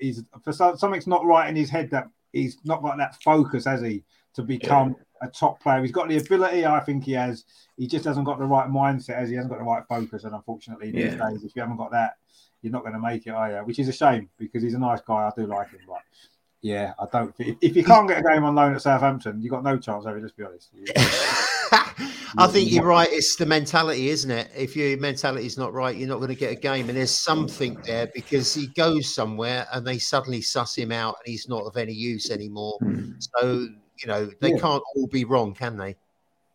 he's 0.00 0.24
for 0.42 0.52
some, 0.52 0.76
something's 0.76 1.06
not 1.06 1.24
right 1.24 1.48
in 1.48 1.54
his 1.54 1.70
head 1.70 1.90
that 1.90 2.08
he's 2.32 2.58
not 2.64 2.82
got 2.82 2.98
that 2.98 3.22
focus, 3.22 3.64
has 3.64 3.82
he, 3.82 4.02
to 4.38 4.42
become 4.42 4.96
yeah. 5.20 5.28
a 5.28 5.30
top 5.30 5.60
player? 5.60 5.82
He's 5.82 5.92
got 5.92 6.08
the 6.08 6.16
ability, 6.16 6.64
I 6.64 6.80
think 6.80 7.04
he 7.04 7.12
has. 7.12 7.44
He 7.76 7.86
just 7.86 8.04
hasn't 8.04 8.24
got 8.24 8.38
the 8.38 8.44
right 8.44 8.68
mindset, 8.68 9.16
as 9.16 9.28
he 9.28 9.34
hasn't 9.34 9.52
got 9.52 9.58
the 9.58 9.64
right 9.64 9.82
focus. 9.88 10.24
And 10.24 10.34
unfortunately, 10.34 10.92
these 10.92 11.14
yeah. 11.14 11.30
days, 11.30 11.44
if 11.44 11.54
you 11.54 11.62
haven't 11.62 11.76
got 11.76 11.90
that, 11.90 12.14
you're 12.62 12.72
not 12.72 12.82
going 12.82 12.94
to 12.94 13.00
make 13.00 13.26
it, 13.26 13.30
are 13.30 13.50
you? 13.50 13.56
Which 13.58 13.78
is 13.78 13.88
a 13.88 13.92
shame 13.92 14.28
because 14.38 14.62
he's 14.62 14.74
a 14.74 14.78
nice 14.78 15.00
guy. 15.00 15.28
I 15.28 15.32
do 15.36 15.46
like 15.46 15.70
him, 15.70 15.80
but 15.86 16.02
yeah, 16.60 16.92
I 16.98 17.06
don't. 17.12 17.34
If, 17.38 17.56
if 17.60 17.76
you 17.76 17.84
can't 17.84 18.08
get 18.08 18.18
a 18.18 18.22
game 18.22 18.44
on 18.44 18.54
loan 18.54 18.74
at 18.74 18.82
Southampton, 18.82 19.40
you've 19.40 19.52
got 19.52 19.62
no 19.62 19.76
chance 19.78 20.06
over. 20.06 20.20
Let's 20.20 20.32
be 20.32 20.44
honest. 20.44 20.70
I 22.36 22.46
think 22.46 22.70
you're 22.70 22.84
right. 22.84 23.08
It's 23.10 23.36
the 23.36 23.46
mentality, 23.46 24.10
isn't 24.10 24.30
it? 24.30 24.50
If 24.56 24.76
your 24.76 24.96
mentality 24.98 25.46
is 25.46 25.56
not 25.56 25.72
right, 25.72 25.96
you're 25.96 26.08
not 26.08 26.18
going 26.18 26.28
to 26.28 26.34
get 26.34 26.52
a 26.52 26.56
game. 26.56 26.88
And 26.88 26.98
there's 26.98 27.10
something 27.10 27.80
there 27.84 28.08
because 28.14 28.52
he 28.52 28.66
goes 28.68 29.14
somewhere 29.14 29.66
and 29.72 29.86
they 29.86 29.98
suddenly 29.98 30.42
suss 30.42 30.76
him 30.76 30.92
out 30.92 31.16
and 31.24 31.30
he's 31.30 31.48
not 31.48 31.64
of 31.64 31.76
any 31.76 31.92
use 31.92 32.30
anymore. 32.30 32.76
Hmm. 32.80 33.12
So 33.18 33.68
you 34.02 34.08
know 34.08 34.26
they 34.40 34.50
yeah. 34.50 34.58
can't 34.58 34.82
all 34.96 35.06
be 35.06 35.24
wrong, 35.24 35.54
can 35.54 35.76
they? 35.76 35.96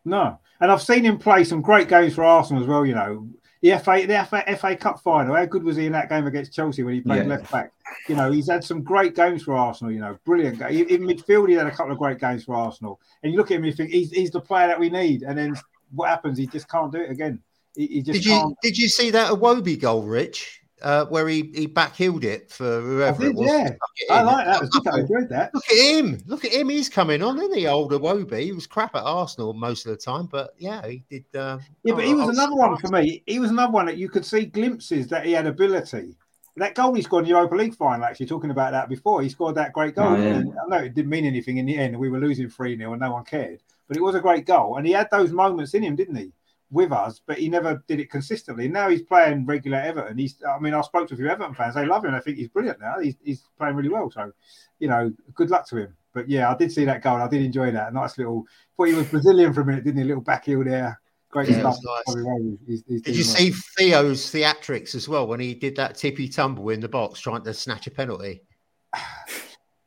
No, 0.04 0.38
and 0.60 0.70
I've 0.70 0.82
seen 0.82 1.04
him 1.04 1.18
play 1.18 1.44
some 1.44 1.62
great 1.62 1.88
games 1.88 2.14
for 2.14 2.24
Arsenal 2.24 2.62
as 2.62 2.68
well. 2.68 2.84
You 2.84 2.94
know, 2.94 3.28
the 3.64 3.78
FA 3.78 4.06
the 4.06 4.24
FA, 4.28 4.56
FA 4.56 4.76
Cup 4.76 5.00
final. 5.00 5.34
How 5.34 5.46
good 5.46 5.64
was 5.64 5.76
he 5.76 5.86
in 5.86 5.92
that 5.92 6.10
game 6.10 6.26
against 6.26 6.52
Chelsea 6.52 6.82
when 6.82 6.94
he 6.94 7.00
played 7.00 7.22
yeah. 7.22 7.28
left 7.28 7.50
back? 7.50 7.72
You 8.08 8.14
know, 8.14 8.30
he's 8.30 8.50
had 8.50 8.62
some 8.62 8.82
great 8.82 9.16
games 9.16 9.42
for 9.42 9.54
Arsenal. 9.54 9.90
You 9.90 10.00
know, 10.00 10.18
brilliant. 10.26 10.60
In 10.60 11.02
midfield, 11.02 11.48
he 11.48 11.54
had 11.54 11.66
a 11.66 11.70
couple 11.70 11.92
of 11.92 11.98
great 11.98 12.18
games 12.18 12.44
for 12.44 12.54
Arsenal. 12.54 13.00
And 13.22 13.32
you 13.32 13.38
look 13.38 13.50
at 13.50 13.56
him, 13.56 13.64
you 13.64 13.72
think 13.72 13.90
he's, 13.90 14.10
he's 14.10 14.30
the 14.30 14.40
player 14.40 14.66
that 14.66 14.78
we 14.78 14.90
need. 14.90 15.22
And 15.22 15.38
then 15.38 15.54
what 15.94 16.10
happens? 16.10 16.36
He 16.36 16.46
just 16.46 16.68
can't 16.68 16.92
do 16.92 17.00
it 17.00 17.10
again. 17.10 17.40
He, 17.74 17.86
he 17.86 18.02
just 18.02 18.22
did 18.22 18.26
you 18.26 18.32
can't. 18.32 18.56
did 18.62 18.76
you 18.76 18.88
see 18.88 19.10
that 19.12 19.30
Iwobi 19.32 19.80
goal, 19.80 20.02
Rich? 20.02 20.60
Uh, 20.84 21.06
where 21.06 21.26
he, 21.26 21.50
he 21.54 21.66
backheeled 21.66 22.24
it 22.24 22.52
for 22.52 22.82
whoever 22.82 23.22
did, 23.22 23.30
it 23.30 23.36
was. 23.36 23.48
Yeah, 23.48 23.74
I 24.10 24.22
like 24.22 24.46
that. 24.46 24.92
I 24.92 25.00
enjoyed 25.00 25.28
that. 25.30 25.54
Look 25.54 25.64
at 25.70 25.76
him. 25.76 26.22
Look 26.26 26.44
at 26.44 26.52
him. 26.52 26.68
He's 26.68 26.90
coming 26.90 27.22
on, 27.22 27.38
isn't 27.38 27.56
he? 27.56 27.66
Older 27.66 27.98
Wobie. 27.98 28.42
He 28.42 28.52
was 28.52 28.66
crap 28.66 28.94
at 28.94 29.02
Arsenal 29.02 29.54
most 29.54 29.86
of 29.86 29.92
the 29.92 29.96
time, 29.96 30.26
but 30.26 30.54
yeah, 30.58 30.86
he 30.86 31.02
did. 31.08 31.24
Uh, 31.34 31.58
yeah, 31.84 31.94
but 31.94 32.04
he 32.04 32.14
was 32.14 32.28
another 32.28 32.54
one 32.54 32.76
for 32.76 32.88
me. 32.88 33.22
He 33.26 33.38
was 33.38 33.50
another 33.50 33.72
one 33.72 33.86
that 33.86 33.96
you 33.96 34.10
could 34.10 34.26
see 34.26 34.44
glimpses 34.44 35.08
that 35.08 35.24
he 35.24 35.32
had 35.32 35.46
ability. 35.46 36.16
That 36.56 36.74
goal 36.74 36.94
he 36.94 37.02
scored 37.02 37.24
in 37.24 37.30
the 37.30 37.36
Europa 37.36 37.56
League 37.56 37.74
final, 37.74 38.04
actually, 38.04 38.26
talking 38.26 38.50
about 38.50 38.72
that 38.72 38.88
before, 38.88 39.22
he 39.22 39.28
scored 39.28 39.56
that 39.56 39.72
great 39.72 39.96
goal. 39.96 40.12
Oh, 40.12 40.16
yeah. 40.16 40.38
I 40.38 40.68
know 40.68 40.84
it 40.84 40.94
didn't 40.94 41.10
mean 41.10 41.24
anything 41.24 41.56
in 41.56 41.66
the 41.66 41.76
end. 41.76 41.98
We 41.98 42.10
were 42.10 42.20
losing 42.20 42.48
3 42.48 42.76
0 42.76 42.92
and 42.92 43.00
no 43.00 43.10
one 43.10 43.24
cared, 43.24 43.60
but 43.88 43.96
it 43.96 44.02
was 44.02 44.14
a 44.14 44.20
great 44.20 44.44
goal. 44.44 44.76
And 44.76 44.86
he 44.86 44.92
had 44.92 45.08
those 45.10 45.32
moments 45.32 45.74
in 45.74 45.82
him, 45.82 45.96
didn't 45.96 46.14
he? 46.14 46.30
With 46.70 46.92
us, 46.92 47.20
but 47.26 47.38
he 47.38 47.48
never 47.48 47.82
did 47.86 48.00
it 48.00 48.10
consistently. 48.10 48.68
Now 48.68 48.88
he's 48.88 49.02
playing 49.02 49.46
regular 49.46 49.78
Everton. 49.78 50.18
He's, 50.18 50.36
I 50.48 50.58
mean, 50.58 50.74
I 50.74 50.80
spoke 50.80 51.08
to 51.08 51.14
a 51.14 51.16
few 51.16 51.28
Everton 51.28 51.54
fans. 51.54 51.74
They 51.74 51.86
love 51.86 52.04
him. 52.04 52.14
I 52.14 52.20
think 52.20 52.36
he's 52.36 52.48
brilliant 52.48 52.80
now. 52.80 52.98
He's, 53.00 53.16
he's 53.22 53.44
playing 53.58 53.76
really 53.76 53.90
well. 53.90 54.10
So, 54.10 54.32
you 54.78 54.88
know, 54.88 55.12
good 55.34 55.50
luck 55.50 55.68
to 55.68 55.76
him. 55.76 55.96
But 56.12 56.28
yeah, 56.28 56.50
I 56.50 56.56
did 56.56 56.72
see 56.72 56.84
that 56.84 57.02
goal. 57.02 57.16
I 57.16 57.28
did 57.28 57.42
enjoy 57.42 57.70
that. 57.72 57.92
Nice 57.92 58.18
little. 58.18 58.44
Thought 58.76 58.88
he 58.88 58.94
was 58.94 59.08
Brazilian 59.08 59.52
for 59.52 59.62
a 59.62 59.64
minute, 59.64 59.84
didn't 59.84 59.98
he? 59.98 60.04
A 60.04 60.06
little 60.06 60.22
back 60.22 60.44
heel 60.44 60.64
there. 60.64 61.00
Great 61.30 61.50
yeah, 61.50 61.58
stuff. 61.58 61.78
Nice. 62.06 62.56
He's, 62.66 62.84
he's 62.86 63.02
did 63.02 63.16
you 63.16 63.24
see 63.24 63.52
Theo's 63.76 64.30
theatrics 64.32 64.94
as 64.94 65.08
well 65.08 65.26
when 65.26 65.40
he 65.40 65.54
did 65.54 65.74
that 65.76 65.96
tippy 65.96 66.28
tumble 66.28 66.70
in 66.70 66.78
the 66.78 66.88
box 66.88 67.20
trying 67.20 67.42
to 67.42 67.52
snatch 67.52 67.88
a 67.88 67.90
penalty? 67.90 68.42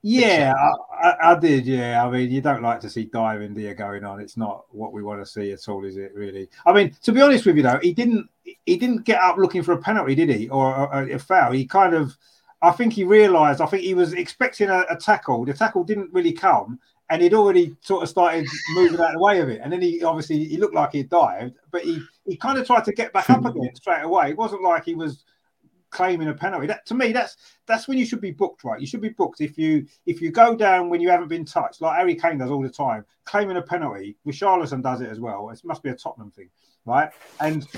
Yeah, 0.09 0.53
I, 1.03 1.15
I, 1.21 1.35
did. 1.38 1.65
Yeah, 1.65 2.05
I 2.05 2.09
mean, 2.09 2.31
you 2.31 2.39
don't 2.39 2.61
like 2.61 2.79
to 2.79 2.89
see 2.89 3.05
diving 3.05 3.53
deer 3.53 3.73
going 3.73 4.05
on. 4.05 4.21
It's 4.21 4.38
not 4.38 4.63
what 4.71 4.93
we 4.93 5.03
want 5.03 5.19
to 5.19 5.29
see 5.29 5.51
at 5.51 5.67
all, 5.67 5.84
is 5.84 5.97
it? 5.97 6.13
Really? 6.15 6.47
I 6.65 6.71
mean, 6.71 6.95
to 7.03 7.11
be 7.11 7.21
honest 7.21 7.45
with 7.45 7.57
you, 7.57 7.63
though, 7.63 7.79
he 7.81 7.93
didn't. 7.93 8.29
He 8.65 8.77
didn't 8.77 9.03
get 9.03 9.19
up 9.19 9.35
looking 9.38 9.63
for 9.63 9.73
a 9.73 9.81
penalty, 9.81 10.15
did 10.15 10.29
he, 10.29 10.47
or 10.47 10.89
a, 10.93 11.15
a 11.15 11.19
foul? 11.19 11.51
He 11.51 11.65
kind 11.65 11.93
of. 11.93 12.17
I 12.61 12.71
think 12.71 12.93
he 12.93 13.03
realised. 13.03 13.59
I 13.59 13.65
think 13.65 13.84
he 13.84 13.93
was 13.93 14.13
expecting 14.13 14.69
a, 14.69 14.85
a, 14.89 14.95
tackle. 14.95 15.43
The 15.43 15.53
tackle 15.53 15.84
didn't 15.84 16.13
really 16.13 16.31
come, 16.31 16.79
and 17.09 17.21
he'd 17.21 17.34
already 17.34 17.75
sort 17.81 18.03
of 18.03 18.07
started 18.07 18.47
moving 18.75 19.01
out 19.01 19.07
of 19.07 19.13
the 19.15 19.19
way 19.19 19.41
of 19.41 19.49
it. 19.49 19.59
And 19.61 19.73
then 19.73 19.81
he 19.81 20.03
obviously 20.03 20.45
he 20.45 20.55
looked 20.55 20.73
like 20.73 20.93
he 20.93 21.03
dived, 21.03 21.55
but 21.69 21.84
he 21.84 22.01
he 22.25 22.38
kind 22.38 22.57
of 22.57 22.65
tried 22.65 22.85
to 22.85 22.93
get 22.93 23.11
back 23.11 23.29
up 23.29 23.43
again 23.45 23.75
straight 23.75 24.03
away. 24.03 24.29
It 24.29 24.38
wasn't 24.38 24.63
like 24.63 24.85
he 24.85 24.95
was 24.95 25.25
claiming 25.89 26.27
a 26.27 26.34
penalty. 26.34 26.68
That 26.68 26.85
to 26.88 26.93
me, 26.93 27.11
that's 27.11 27.38
that's 27.65 27.88
when 27.88 27.97
you 27.97 28.05
should 28.05 28.22
be 28.22 28.31
booked, 28.31 28.64
right? 28.64 28.80
You 28.80 28.88
should 28.88 29.01
be 29.01 29.09
booked 29.09 29.41
if 29.41 29.57
you 29.57 29.85
if 30.05 30.22
you 30.22 30.31
go 30.31 30.55
down 30.55 30.89
when 30.89 31.01
you 31.01 31.09
haven't 31.09 31.27
been 31.27 31.45
touched, 31.45 31.81
like 31.81 31.97
Harry 31.97 32.15
Kane 32.15 32.38
does 32.38 32.51
all 32.51 32.61
the 32.61 32.69
time, 32.69 33.05
claiming 33.26 33.57
a 33.57 33.61
penalty. 33.61 34.18
Richarlison 34.26 34.81
does 34.81 35.01
it 35.01 35.09
as 35.09 35.19
well. 35.19 35.49
It 35.49 35.61
must 35.64 35.84
be 35.84 35.89
a 35.89 35.95
Tottenham 35.95 36.31
thing, 36.31 36.49
right? 36.85 37.09
And 37.39 37.64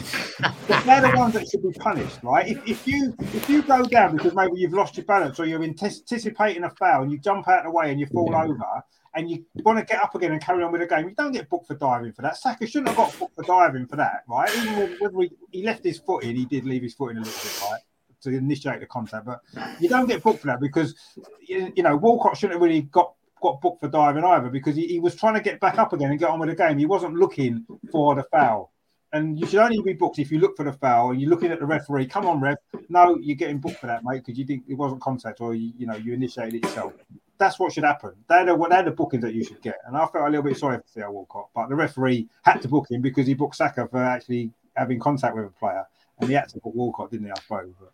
they're 0.86 1.02
the 1.02 1.14
ones 1.16 1.34
that 1.34 1.48
should 1.50 1.64
be 1.64 1.72
punished, 1.80 2.20
right? 2.24 2.48
If, 2.48 2.68
if 2.68 2.88
you 2.88 3.16
if 3.20 3.50
you 3.50 3.62
go 3.62 3.84
down 3.84 4.18
because 4.18 4.34
maybe 4.34 4.54
you've 4.56 4.74
lost 4.74 4.98
your 4.98 5.06
balance 5.06 5.40
or 5.40 5.46
you're 5.46 5.64
anticipating 5.64 6.64
a 6.64 6.70
foul 6.70 7.04
and 7.04 7.12
you 7.12 7.18
jump 7.18 7.48
out 7.48 7.60
of 7.60 7.66
the 7.66 7.72
way 7.72 7.92
and 7.92 8.00
you 8.00 8.06
fall 8.08 8.30
yeah. 8.32 8.44
over 8.44 8.84
and 9.16 9.30
you 9.30 9.46
want 9.64 9.80
to 9.80 9.86
get 9.86 10.02
up 10.04 10.16
again 10.16 10.32
and 10.32 10.42
carry 10.42 10.64
on 10.64 10.72
with 10.72 10.82
the 10.82 10.88
game, 10.88 11.10
you 11.10 11.16
don't 11.16 11.32
get 11.32 11.50
booked 11.50 11.68
for 11.68 11.76
diving 11.76 12.14
for 12.14 12.22
that. 12.22 12.38
Saka 12.38 12.68
shouldn't 12.68 12.90
have 12.90 12.98
got 12.98 13.20
booked 13.20 13.36
for 13.36 13.44
diving 13.44 13.88
for 13.88 13.96
that, 13.96 14.24
right? 14.28 14.50
Even 14.56 14.96
when 15.00 15.14
we, 15.14 15.32
he 15.52 15.64
left 15.64 15.84
his 15.84 16.00
foot 16.00 16.24
in, 16.24 16.36
he 16.36 16.46
did 16.46 16.66
leave 16.66 16.84
his 16.84 16.94
foot 16.94 17.12
in 17.12 17.18
a 17.18 17.22
little 17.22 17.34
bit, 17.34 17.62
right? 17.70 17.82
To 18.22 18.30
initiate 18.30 18.80
the 18.80 18.86
contact. 18.86 19.26
But 19.26 19.42
you 19.80 19.90
don't 19.90 20.08
get 20.08 20.24
booked 20.24 20.42
for 20.42 20.48
that 20.48 20.60
because 20.60 20.96
you, 21.42 21.72
know 21.78 21.96
Walcott 21.96 22.38
shouldn't 22.38 22.54
have 22.54 22.62
really 22.62 22.84
got 22.84 23.14
got 23.42 23.62
booked 23.62 23.80
for 23.80 23.88
diving 23.88 24.24
either 24.24 24.50
because 24.50 24.76
he, 24.76 24.88
he 24.88 25.00
was 25.00 25.16
trying 25.16 25.34
to 25.34 25.40
get 25.40 25.60
back 25.60 25.78
up 25.78 25.94
again 25.94 26.12
and 26.12 26.20
get 26.20 26.30
on 26.30 26.40
with 26.40 26.50
the 26.50 26.56
game. 26.56 26.78
He 26.78 26.86
wasn't 26.86 27.16
looking 27.16 27.66
for 27.92 28.16
the 28.16 28.24
foul. 28.24 28.72
And 29.12 29.40
you 29.40 29.48
should 29.48 29.60
only 29.60 29.82
be 29.82 29.94
booked 29.94 30.20
if 30.20 30.32
you 30.32 30.40
look 30.40 30.56
for 30.56 30.64
the 30.64 30.74
foul 30.74 31.12
and 31.12 31.20
you're 31.20 31.32
looking 31.32 31.52
at 31.52 31.60
the 31.60 31.66
referee. 31.66 32.06
Come 32.06 32.28
on, 32.28 32.40
ref. 32.40 32.58
No, 32.90 33.18
you're 33.20 33.36
getting 33.36 33.58
booked 33.58 33.78
for 33.78 33.88
that, 33.88 34.04
mate, 34.04 34.24
because 34.24 34.38
you 34.38 34.46
think 34.46 34.66
it 34.68 34.76
wasn't 34.76 35.02
contact 35.02 35.42
or 35.42 35.56
you, 35.56 35.72
you 35.78 35.88
know 35.88 35.96
you 35.96 36.14
initiated 36.14 36.56
it 36.56 36.64
yourself. 36.64 36.94
That's 37.40 37.58
what 37.58 37.72
should 37.72 37.86
happen. 37.86 38.12
They're 38.28 38.46
the, 38.46 38.68
they're 38.70 38.84
the 38.84 38.92
bookings 38.92 39.24
that 39.24 39.34
you 39.34 39.44
should 39.44 39.62
get. 39.62 39.78
And 39.88 39.98
I 39.98 40.06
felt 40.06 40.28
a 40.28 40.30
little 40.30 40.44
bit 40.44 40.58
sorry 40.58 40.78
for 40.78 40.84
Theo 40.94 41.12
Walcott, 41.12 41.50
but 41.56 41.70
the 41.70 41.76
referee 41.76 42.28
had 42.44 42.62
to 42.62 42.68
book 42.68 42.92
him 42.92 43.02
because 43.02 43.26
he 43.26 43.34
booked 43.34 43.56
Saka 43.56 43.88
for 43.88 44.04
actually 44.04 44.52
having 44.76 45.00
contact 45.00 45.36
with 45.36 45.46
a 45.46 45.50
player, 45.50 45.86
and 46.20 46.30
he 46.30 46.36
had 46.36 46.50
to 46.50 46.60
book 46.60 46.76
Walcott, 46.76 47.12
didn't 47.12 47.28
he? 47.28 47.32
I 47.32 47.40
suppose. 47.42 47.74
But 47.80 47.94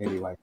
anyway. 0.00 0.36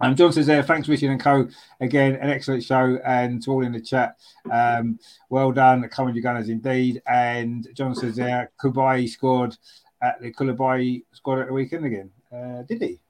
Um, 0.00 0.16
John 0.16 0.32
says 0.32 0.46
there, 0.46 0.62
thanks, 0.62 0.88
Richard 0.88 1.10
and 1.10 1.20
Co. 1.20 1.48
Again, 1.80 2.16
an 2.16 2.28
excellent 2.28 2.64
show, 2.64 2.98
and 3.04 3.40
to 3.42 3.50
all 3.52 3.64
in 3.64 3.72
the 3.72 3.80
chat, 3.80 4.16
um, 4.50 4.98
well 5.30 5.52
done, 5.52 5.88
coming 5.88 6.16
you 6.16 6.22
gunners 6.22 6.48
indeed. 6.48 7.00
And 7.06 7.68
John 7.74 7.94
says 7.94 8.16
there, 8.16 8.50
Kubai 8.60 9.08
scored 9.08 9.56
at 10.02 10.20
the 10.20 10.32
Koulibaly 10.32 11.04
scored 11.12 11.40
at 11.40 11.46
the 11.46 11.52
weekend 11.52 11.86
again. 11.86 12.10
Uh, 12.32 12.62
did 12.62 12.82
he? 12.82 13.00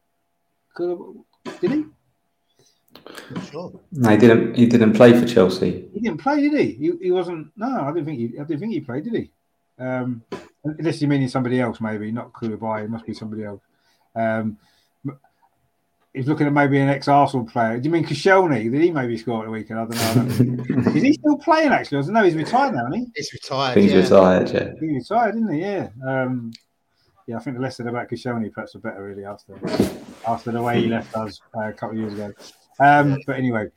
Did 1.60 1.70
he? 1.70 1.84
Sure. 3.50 3.80
No, 3.92 4.10
he 4.10 4.16
didn't. 4.16 4.54
He 4.54 4.66
didn't 4.66 4.92
play 4.92 5.18
for 5.18 5.26
Chelsea. 5.26 5.88
He 5.92 6.00
didn't 6.00 6.18
play, 6.18 6.40
did 6.40 6.52
he? 6.52 6.72
He, 6.72 6.92
he 7.02 7.10
wasn't. 7.10 7.50
No, 7.56 7.82
I 7.82 7.92
didn't 7.92 8.06
think 8.06 8.18
he. 8.18 8.38
I 8.38 8.44
didn't 8.44 8.60
think 8.60 8.72
he 8.72 8.80
played, 8.80 9.04
did 9.04 9.14
he? 9.14 9.30
Um, 9.78 10.22
unless 10.64 11.00
you 11.00 11.08
mean 11.08 11.28
somebody 11.28 11.60
else, 11.60 11.80
maybe 11.80 12.12
not 12.12 12.32
Koulibaly. 12.32 12.84
It 12.84 12.90
must 12.90 13.06
be 13.06 13.14
somebody 13.14 13.44
else. 13.44 13.62
Um, 14.14 14.58
he's 16.14 16.28
looking 16.28 16.46
at 16.46 16.52
maybe 16.52 16.78
an 16.78 16.88
ex-Arsenal 16.88 17.46
player. 17.46 17.78
Do 17.78 17.84
you 17.84 17.92
mean 17.92 18.04
Koscielny? 18.04 18.70
Did 18.70 18.80
he 18.80 18.90
maybe 18.90 19.18
score 19.18 19.40
at 19.40 19.46
the 19.46 19.50
weekend? 19.50 19.80
I 19.80 19.84
don't 19.84 19.94
know. 19.94 20.22
I 20.22 20.84
don't 20.84 20.96
Is 20.96 21.02
he 21.02 21.12
still 21.12 21.36
playing? 21.36 21.72
Actually, 21.72 21.98
I 21.98 22.02
don't 22.02 22.12
know. 22.12 22.24
He's 22.24 22.34
retired 22.34 22.74
now, 22.74 22.86
isn't 22.86 23.00
he? 23.00 23.06
He's 23.16 23.32
retired. 23.32 23.76
He's 23.76 23.92
yeah. 23.92 23.98
retired. 23.98 24.50
Yeah. 24.50 24.70
He's 24.80 25.10
retired, 25.10 25.34
isn't 25.34 25.52
he? 25.52 25.60
Yeah. 25.60 25.88
Um, 26.06 26.52
yeah, 27.26 27.36
I 27.36 27.40
think 27.40 27.56
the 27.56 27.62
lesson 27.62 27.88
about 27.88 28.08
Koscielny 28.08 28.52
perhaps 28.52 28.74
are 28.74 28.80
better 28.80 29.02
really 29.02 29.24
after 29.24 29.54
after 30.26 30.52
the 30.52 30.62
way 30.62 30.82
he 30.82 30.88
left 30.88 31.14
us 31.16 31.40
uh, 31.56 31.68
a 31.68 31.72
couple 31.72 31.96
of 31.96 32.02
years 32.02 32.12
ago. 32.12 32.32
Um, 32.80 33.18
but 33.26 33.36
anyway, 33.36 33.68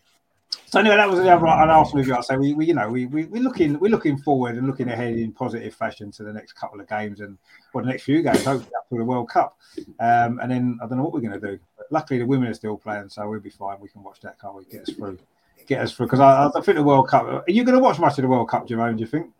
so 0.65 0.79
anyway, 0.79 0.97
that 0.97 1.09
was 1.09 1.19
the 1.19 1.33
other 1.33 1.45
an 1.45 1.69
Arsenal. 1.69 2.13
I 2.13 2.21
say 2.21 2.37
we, 2.37 2.53
we, 2.53 2.65
you 2.65 2.73
know, 2.73 2.89
we, 2.89 3.05
we 3.05 3.25
we're 3.25 3.41
looking 3.41 3.79
we're 3.79 3.91
looking 3.91 4.17
forward 4.17 4.57
and 4.57 4.67
looking 4.67 4.89
ahead 4.89 5.13
in 5.15 5.31
positive 5.31 5.73
fashion 5.73 6.11
to 6.11 6.23
the 6.23 6.33
next 6.33 6.53
couple 6.53 6.79
of 6.79 6.89
games 6.89 7.21
and 7.21 7.37
well, 7.73 7.85
the 7.85 7.91
next 7.91 8.03
few 8.03 8.21
games, 8.21 8.43
hopefully 8.43 8.75
up 8.77 8.89
to 8.89 8.97
the 8.97 9.03
World 9.03 9.29
Cup. 9.29 9.57
Um, 9.99 10.39
and 10.39 10.51
then 10.51 10.79
I 10.81 10.87
don't 10.87 10.97
know 10.97 11.03
what 11.03 11.13
we're 11.13 11.21
going 11.21 11.39
to 11.39 11.47
do. 11.47 11.59
But 11.77 11.87
luckily, 11.89 12.19
the 12.19 12.25
women 12.25 12.49
are 12.49 12.53
still 12.53 12.77
playing, 12.77 13.09
so 13.09 13.29
we'll 13.29 13.39
be 13.39 13.49
fine. 13.49 13.77
We 13.79 13.87
can 13.87 14.03
watch 14.03 14.19
that, 14.21 14.39
can't 14.41 14.55
we? 14.55 14.65
Get 14.65 14.81
us 14.81 14.93
through, 14.93 15.19
get 15.67 15.81
us 15.81 15.93
through. 15.93 16.07
Because 16.07 16.19
I, 16.19 16.47
I 16.47 16.61
think 16.61 16.77
the 16.77 16.83
World 16.83 17.07
Cup. 17.07 17.25
Are 17.25 17.43
you 17.47 17.63
going 17.63 17.77
to 17.77 17.83
watch 17.83 17.99
much 17.99 18.17
of 18.17 18.23
the 18.23 18.27
World 18.27 18.49
Cup, 18.49 18.67
Jerome? 18.67 18.97
Do 18.97 19.01
you 19.01 19.07
think? 19.07 19.31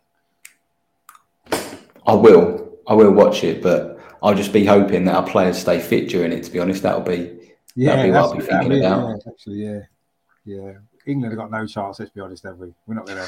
I 2.05 2.13
will. 2.13 2.77
I 2.87 2.93
will 2.93 3.11
watch 3.11 3.43
it, 3.43 3.61
but 3.61 3.99
I'll 4.23 4.33
just 4.33 4.53
be 4.53 4.65
hoping 4.65 5.05
that 5.05 5.15
our 5.15 5.27
players 5.27 5.57
stay 5.57 5.79
fit 5.79 6.07
during 6.07 6.31
it. 6.31 6.43
To 6.43 6.51
be 6.51 6.59
honest, 6.59 6.83
that'll 6.83 7.01
be 7.01 7.53
yeah, 7.75 7.97
that'll 7.97 8.05
be 8.05 8.11
what 8.11 8.19
I'll 8.21 8.35
be 8.35 8.43
thinking 8.43 8.79
about. 8.79 9.09
Yeah, 9.09 9.31
actually, 9.31 9.65
yeah, 9.65 9.79
yeah. 10.45 10.73
England 11.07 11.31
have 11.33 11.39
got 11.39 11.51
no 11.51 11.65
chance. 11.65 11.99
Let's 11.99 12.11
be 12.11 12.21
honest, 12.21 12.43
have 12.43 12.57
we? 12.57 12.73
We're 12.85 12.95
not 12.95 13.07
gonna 13.07 13.27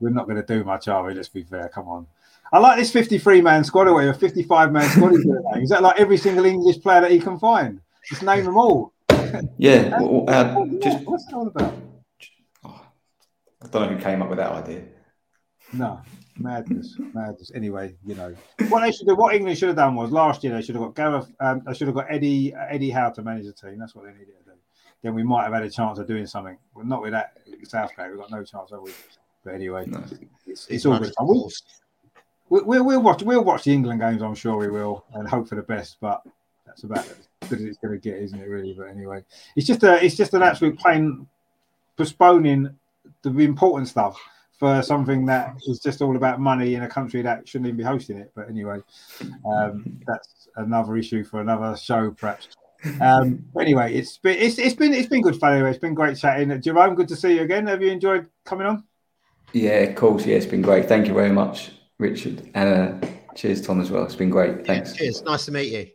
we're 0.00 0.10
not 0.10 0.26
gonna 0.28 0.44
do 0.44 0.64
much, 0.64 0.88
are 0.88 1.04
we? 1.04 1.14
Let's 1.14 1.28
be 1.28 1.42
fair. 1.42 1.68
Come 1.68 1.88
on. 1.88 2.06
I 2.52 2.58
like 2.58 2.78
this 2.78 2.92
53 2.92 3.40
man 3.40 3.64
squad 3.64 3.88
away, 3.88 4.08
a 4.08 4.14
55 4.14 4.72
man 4.72 4.88
squad. 4.90 5.14
Is 5.56 5.70
that 5.70 5.82
like 5.82 5.98
every 5.98 6.18
single 6.18 6.44
English 6.44 6.80
player 6.80 7.00
that 7.00 7.10
he 7.10 7.18
can 7.18 7.38
find? 7.38 7.80
Just 8.08 8.22
name 8.22 8.44
them 8.44 8.56
all. 8.56 8.92
Yeah. 9.56 9.98
well, 9.98 10.24
uh, 10.28 10.66
just, 10.82 11.06
what's 11.06 11.24
that 11.26 11.34
all 11.34 11.46
about? 11.46 11.74
Oh, 12.64 12.86
I 13.62 13.68
don't 13.68 13.82
know 13.82 13.96
who 13.96 14.02
came 14.02 14.20
up 14.20 14.28
with 14.28 14.38
that 14.38 14.52
idea. 14.52 14.82
No, 15.72 16.02
madness, 16.38 16.96
madness. 17.14 17.50
Anyway, 17.54 17.94
you 18.04 18.14
know 18.14 18.34
what 18.68 18.82
they 18.82 18.92
should 18.92 19.06
do. 19.06 19.14
What 19.14 19.34
England 19.34 19.56
should 19.56 19.68
have 19.68 19.76
done 19.76 19.94
was 19.94 20.10
last 20.10 20.44
year 20.44 20.52
they 20.52 20.60
should 20.60 20.74
have 20.74 20.84
got 20.84 20.94
Gareth. 20.94 21.32
Um, 21.40 21.62
they 21.66 21.72
should 21.72 21.86
have 21.86 21.94
got 21.94 22.06
Eddie 22.10 22.52
Eddie 22.54 22.90
Howe 22.90 23.10
to 23.10 23.22
manage 23.22 23.46
the 23.46 23.52
team. 23.54 23.78
That's 23.78 23.94
what 23.94 24.04
they 24.04 24.12
needed 24.12 24.34
to 24.38 24.44
do. 24.44 24.51
Then 25.02 25.14
we 25.14 25.22
might 25.22 25.44
have 25.44 25.52
had 25.52 25.64
a 25.64 25.70
chance 25.70 25.98
of 25.98 26.06
doing 26.06 26.26
something. 26.26 26.56
Well, 26.74 26.84
not 26.84 27.02
with 27.02 27.12
that 27.12 27.38
Southgate. 27.64 28.10
We've 28.10 28.18
got 28.18 28.30
no 28.30 28.44
chance, 28.44 28.70
have 28.70 28.80
we? 28.80 28.92
But 29.44 29.54
anyway, 29.54 29.86
no. 29.86 30.04
it's, 30.46 30.68
it's 30.68 30.86
all 30.86 30.98
good. 30.98 31.12
We'll, 32.48 32.64
we'll, 32.64 32.84
we'll 32.84 33.02
watch. 33.02 33.22
We'll 33.22 33.44
watch 33.44 33.64
the 33.64 33.72
England 33.72 34.00
games. 34.00 34.22
I'm 34.22 34.34
sure 34.34 34.56
we 34.56 34.68
will, 34.68 35.04
and 35.14 35.26
hope 35.26 35.48
for 35.48 35.56
the 35.56 35.62
best. 35.62 35.96
But 36.00 36.22
that's 36.66 36.84
about 36.84 37.06
as 37.08 37.48
good 37.48 37.60
as 37.60 37.64
it's 37.64 37.78
going 37.78 37.92
to 37.92 37.98
get, 37.98 38.20
isn't 38.22 38.38
it? 38.38 38.48
Really, 38.48 38.74
but 38.74 38.88
anyway, 38.88 39.24
it's 39.56 39.66
just 39.66 39.82
a 39.82 40.04
it's 40.04 40.16
just 40.16 40.34
an 40.34 40.42
absolute 40.42 40.78
plain 40.78 41.26
postponing 41.96 42.76
the 43.22 43.30
important 43.40 43.88
stuff 43.88 44.20
for 44.58 44.80
something 44.82 45.26
that 45.26 45.56
is 45.66 45.80
just 45.80 46.00
all 46.02 46.14
about 46.14 46.40
money 46.40 46.74
in 46.76 46.84
a 46.84 46.88
country 46.88 47.20
that 47.22 47.48
shouldn't 47.48 47.66
even 47.66 47.76
be 47.76 47.82
hosting 47.82 48.16
it. 48.16 48.30
But 48.34 48.48
anyway, 48.48 48.78
um, 49.44 50.00
that's 50.06 50.48
another 50.56 50.96
issue 50.96 51.24
for 51.24 51.40
another 51.40 51.76
show, 51.76 52.12
perhaps. 52.12 52.48
Um, 53.00 53.44
but 53.54 53.60
anyway, 53.60 53.94
it's 53.94 54.18
been 54.18 54.36
it's, 54.38 54.58
it's 54.58 54.74
been 54.74 54.92
it's 54.92 55.08
been 55.08 55.22
good 55.22 55.36
fun. 55.36 55.54
Anyway, 55.54 55.70
it's 55.70 55.78
been 55.78 55.94
great 55.94 56.16
chatting. 56.16 56.60
Jerome, 56.60 56.94
good 56.94 57.08
to 57.08 57.16
see 57.16 57.36
you 57.36 57.42
again. 57.42 57.66
Have 57.66 57.82
you 57.82 57.90
enjoyed 57.90 58.28
coming 58.44 58.66
on? 58.66 58.84
Yeah, 59.52 59.78
of 59.80 59.94
course. 59.94 60.26
Yeah, 60.26 60.36
it's 60.36 60.46
been 60.46 60.62
great. 60.62 60.86
Thank 60.86 61.06
you 61.06 61.14
very 61.14 61.30
much, 61.30 61.72
Richard, 61.98 62.50
and 62.54 63.04
uh, 63.04 63.08
cheers, 63.34 63.60
Tom, 63.60 63.80
as 63.80 63.90
well. 63.90 64.04
It's 64.04 64.16
been 64.16 64.30
great. 64.30 64.66
Thanks. 64.66 64.94
cheers. 64.94 65.22
Nice 65.22 65.44
to 65.46 65.52
meet 65.52 65.72
you. 65.72 65.90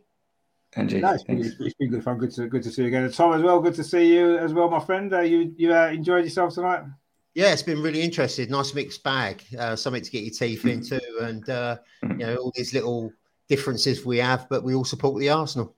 Angie, 0.76 1.00
no, 1.00 1.12
it's, 1.12 1.24
been, 1.24 1.38
it's 1.40 1.74
been 1.74 1.90
good 1.90 2.04
fun. 2.04 2.18
Good 2.18 2.30
to 2.32 2.46
good 2.46 2.62
to 2.62 2.70
see 2.70 2.82
you 2.82 2.88
again. 2.88 3.04
And 3.04 3.12
Tom 3.12 3.32
as 3.32 3.42
well. 3.42 3.60
Good 3.60 3.74
to 3.74 3.84
see 3.84 4.14
you 4.14 4.38
as 4.38 4.52
well, 4.52 4.70
my 4.70 4.80
friend. 4.80 5.12
Uh, 5.12 5.20
you 5.20 5.52
you 5.56 5.74
uh, 5.74 5.88
enjoyed 5.88 6.24
yourself 6.24 6.54
tonight? 6.54 6.84
Yeah, 7.34 7.52
it's 7.52 7.62
been 7.62 7.82
really 7.82 8.02
interesting. 8.02 8.50
Nice 8.50 8.74
mixed 8.74 9.02
bag. 9.02 9.42
Uh, 9.58 9.76
something 9.76 10.02
to 10.02 10.10
get 10.10 10.24
your 10.24 10.34
teeth 10.34 10.62
mm. 10.62 10.72
into, 10.72 11.00
and 11.22 11.48
uh, 11.48 11.78
you 12.02 12.16
know 12.16 12.36
all 12.36 12.52
these 12.54 12.72
little 12.74 13.12
differences 13.48 14.04
we 14.04 14.18
have, 14.18 14.48
but 14.48 14.62
we 14.62 14.74
all 14.74 14.84
support 14.84 15.18
the 15.18 15.30
Arsenal. 15.30 15.74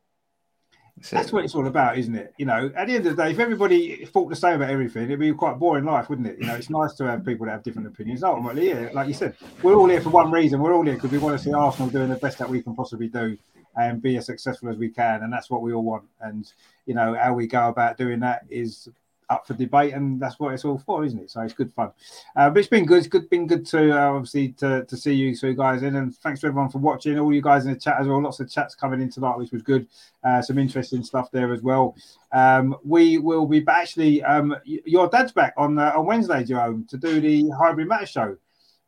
That's 1.10 1.32
what 1.32 1.44
it's 1.44 1.54
all 1.54 1.66
about, 1.66 1.96
isn't 1.96 2.14
it? 2.14 2.34
You 2.36 2.46
know, 2.46 2.70
at 2.76 2.86
the 2.86 2.94
end 2.94 3.06
of 3.06 3.16
the 3.16 3.22
day, 3.22 3.30
if 3.30 3.38
everybody 3.38 4.04
thought 4.04 4.28
the 4.28 4.36
same 4.36 4.56
about 4.56 4.70
everything, 4.70 5.04
it'd 5.04 5.18
be 5.18 5.32
quite 5.32 5.58
boring 5.58 5.84
life, 5.84 6.10
wouldn't 6.10 6.28
it? 6.28 6.38
You 6.38 6.46
know, 6.46 6.54
it's 6.54 6.68
nice 6.68 6.94
to 6.94 7.04
have 7.04 7.24
people 7.24 7.46
that 7.46 7.52
have 7.52 7.62
different 7.62 7.88
opinions. 7.88 8.22
Ultimately, 8.22 8.68
yeah, 8.68 8.90
like 8.92 9.08
you 9.08 9.14
said, 9.14 9.34
we're 9.62 9.76
all 9.76 9.88
here 9.88 10.00
for 10.00 10.10
one 10.10 10.30
reason. 10.30 10.60
We're 10.60 10.74
all 10.74 10.84
here 10.84 10.94
because 10.94 11.10
we 11.10 11.18
want 11.18 11.38
to 11.38 11.42
see 11.42 11.52
Arsenal 11.52 11.88
doing 11.88 12.10
the 12.10 12.16
best 12.16 12.38
that 12.38 12.48
we 12.48 12.60
can 12.62 12.74
possibly 12.74 13.08
do 13.08 13.38
and 13.76 14.02
be 14.02 14.16
as 14.18 14.26
successful 14.26 14.68
as 14.68 14.76
we 14.76 14.90
can. 14.90 15.22
And 15.22 15.32
that's 15.32 15.48
what 15.48 15.62
we 15.62 15.72
all 15.72 15.82
want. 15.82 16.04
And, 16.20 16.52
you 16.86 16.94
know, 16.94 17.14
how 17.14 17.32
we 17.32 17.46
go 17.46 17.68
about 17.68 17.96
doing 17.96 18.20
that 18.20 18.44
is 18.50 18.88
up 19.30 19.46
for 19.46 19.54
debate, 19.54 19.94
and 19.94 20.20
that's 20.20 20.38
what 20.38 20.52
it's 20.52 20.64
all 20.64 20.78
for, 20.78 21.04
isn't 21.04 21.18
it? 21.18 21.30
So 21.30 21.40
it's 21.40 21.54
good 21.54 21.72
fun. 21.72 21.92
Uh, 22.36 22.50
but 22.50 22.58
it's 22.58 22.68
been 22.68 22.84
good. 22.84 22.98
It's 22.98 23.08
good, 23.08 23.30
been 23.30 23.46
good 23.46 23.64
to 23.66 23.98
uh, 23.98 24.10
obviously 24.10 24.48
to, 24.58 24.84
to 24.84 24.96
see 24.96 25.14
you 25.14 25.34
two 25.34 25.54
guys 25.54 25.82
in, 25.82 25.96
and 25.96 26.14
thanks 26.16 26.40
to 26.40 26.48
everyone 26.48 26.70
for 26.70 26.78
watching. 26.78 27.18
All 27.18 27.32
you 27.32 27.42
guys 27.42 27.64
in 27.66 27.72
the 27.72 27.78
chat 27.78 28.00
as 28.00 28.06
well. 28.06 28.22
Lots 28.22 28.40
of 28.40 28.50
chats 28.50 28.74
coming 28.74 29.00
in 29.00 29.10
tonight, 29.10 29.38
which 29.38 29.52
was 29.52 29.62
good. 29.62 29.86
Uh, 30.22 30.42
some 30.42 30.58
interesting 30.58 31.02
stuff 31.02 31.30
there 31.30 31.52
as 31.52 31.62
well. 31.62 31.94
Um, 32.32 32.76
we 32.84 33.18
will 33.18 33.46
be 33.46 33.60
back. 33.60 33.80
actually. 33.80 34.22
Um, 34.22 34.56
your 34.64 35.08
dad's 35.08 35.32
back 35.32 35.54
on 35.56 35.78
uh, 35.78 35.92
on 35.96 36.06
Wednesday, 36.06 36.44
Jerome, 36.44 36.86
to 36.90 36.96
do 36.96 37.20
the 37.20 37.50
Highbury 37.50 37.86
match 37.86 38.12
show. 38.12 38.36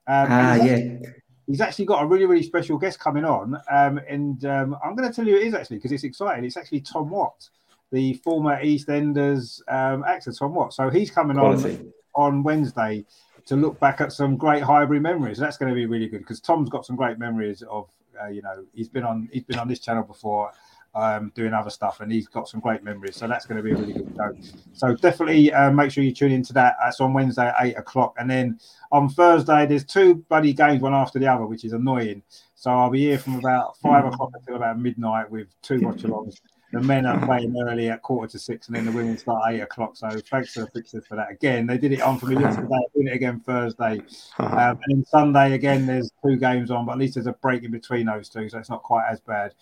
Um, 0.09 0.27
ah, 0.31 0.55
yeah. 0.56 0.98
he's 1.47 1.60
actually 1.60 1.85
got 1.85 2.02
a 2.02 2.06
really, 2.06 2.24
really 2.24 2.43
special 2.43 2.77
guest 2.77 2.98
coming 2.98 3.24
on. 3.24 3.56
Um, 3.70 3.98
and 4.09 4.44
um, 4.44 4.77
I'm 4.85 4.94
going 4.97 5.09
to 5.09 5.14
tell 5.14 5.27
you 5.27 5.36
it 5.36 5.47
is 5.47 5.55
actually 5.55 5.77
because 5.77 5.93
it's 5.93 6.05
exciting. 6.05 6.44
It's 6.44 6.56
actually 6.56 6.81
Tom 6.81 7.10
Watt, 7.10 7.48
the 7.93 8.14
former 8.24 8.60
EastEnders 8.62 9.60
um, 9.69 10.02
actor, 10.05 10.32
Tom 10.32 10.55
Watt. 10.55 10.73
So 10.74 10.90
he's 10.90 11.10
coming 11.10 11.36
Quality. 11.36 11.74
on 11.74 11.93
on 12.14 12.43
Wednesday 12.43 13.05
to 13.47 13.56
look 13.56 13.78
back 13.81 14.01
at 14.01 14.12
some 14.12 14.36
great 14.36 14.62
Highbury 14.62 15.01
memories. 15.01 15.39
That's 15.39 15.56
going 15.56 15.70
to 15.70 15.74
be 15.74 15.86
really 15.86 16.09
good 16.09 16.20
because 16.20 16.40
Tom's 16.40 16.69
got 16.69 16.86
some 16.86 16.97
great 16.97 17.19
memories 17.19 17.62
of, 17.62 17.89
uh, 18.23 18.28
you 18.28 18.43
know, 18.43 18.64
he's 18.73 18.89
been 18.89 19.05
on 19.05 19.28
he's 19.32 19.44
been 19.44 19.59
on 19.59 19.69
this 19.69 19.78
channel 19.78 20.02
before 20.02 20.51
um, 20.94 21.32
doing 21.35 21.52
other 21.52 21.70
stuff, 21.70 22.01
and 22.01 22.12
he's 22.12 22.28
got 22.28 22.48
some 22.48 22.60
great 22.60 22.82
memories. 22.82 23.16
So 23.16 23.27
that's 23.27 23.47
going 23.47 23.56
to 23.56 23.62
be 23.62 23.73
a 23.73 23.77
really 23.77 23.93
good 23.94 24.12
show. 24.16 24.35
So 24.74 24.94
definitely 24.94 25.52
uh, 25.52 25.70
make 25.70 25.90
sure 25.90 26.05
you 26.05 26.12
tune 26.12 26.32
into 26.32 26.52
that. 26.55 26.77
That's 26.82 27.01
on 27.01 27.12
Wednesday 27.12 27.48
at 27.48 27.55
eight 27.60 27.77
o'clock, 27.77 28.14
and 28.19 28.31
then 28.31 28.59
on 28.90 29.09
Thursday 29.09 29.66
there's 29.66 29.85
two 29.85 30.16
bloody 30.28 30.52
games, 30.52 30.82
one 30.82 30.94
after 30.94 31.19
the 31.19 31.27
other, 31.27 31.47
which 31.47 31.64
is 31.64 31.73
annoying. 31.73 32.23
So 32.55 32.70
I'll 32.70 32.90
be 32.90 33.01
here 33.01 33.19
from 33.19 33.36
about 33.36 33.77
five 33.78 34.05
o'clock 34.05 34.31
until 34.35 34.56
about 34.56 34.78
midnight 34.78 35.28
with 35.28 35.48
two 35.62 35.81
watch-alongs 35.81 36.36
the 36.73 36.81
men 36.81 37.05
are 37.05 37.24
playing 37.27 37.55
early 37.69 37.90
at 37.90 38.01
quarter 38.01 38.32
to 38.32 38.39
six, 38.39 38.66
and 38.66 38.77
then 38.77 38.86
the 38.86 38.93
women 38.93 39.19
start 39.19 39.43
at 39.47 39.55
eight 39.55 39.61
o'clock. 39.61 39.94
So 39.94 40.09
thanks 40.31 40.55
to 40.55 40.61
the 40.61 40.66
fixers 40.69 41.07
for 41.07 41.16
that. 41.16 41.31
Again, 41.31 41.66
they 41.66 41.77
did 41.77 41.93
it 41.93 42.01
on 42.01 42.19
for 42.19 42.27
me 42.27 42.40
yesterday, 42.40 42.69
doing 42.94 43.09
it 43.09 43.15
again 43.15 43.40
Thursday, 43.40 44.01
um, 44.39 44.81
and 44.86 45.07
Sunday 45.07 45.53
again. 45.53 45.85
There's 45.85 46.11
two 46.24 46.36
games 46.36 46.70
on, 46.70 46.86
but 46.86 46.93
at 46.93 46.99
least 46.99 47.15
there's 47.15 47.27
a 47.27 47.32
break 47.35 47.62
in 47.62 47.70
between 47.70 48.07
those 48.07 48.31
two, 48.31 48.49
so 48.49 48.59
it's 48.59 48.70
not 48.70 48.82
quite 48.82 49.07
as 49.11 49.20
bad. 49.20 49.53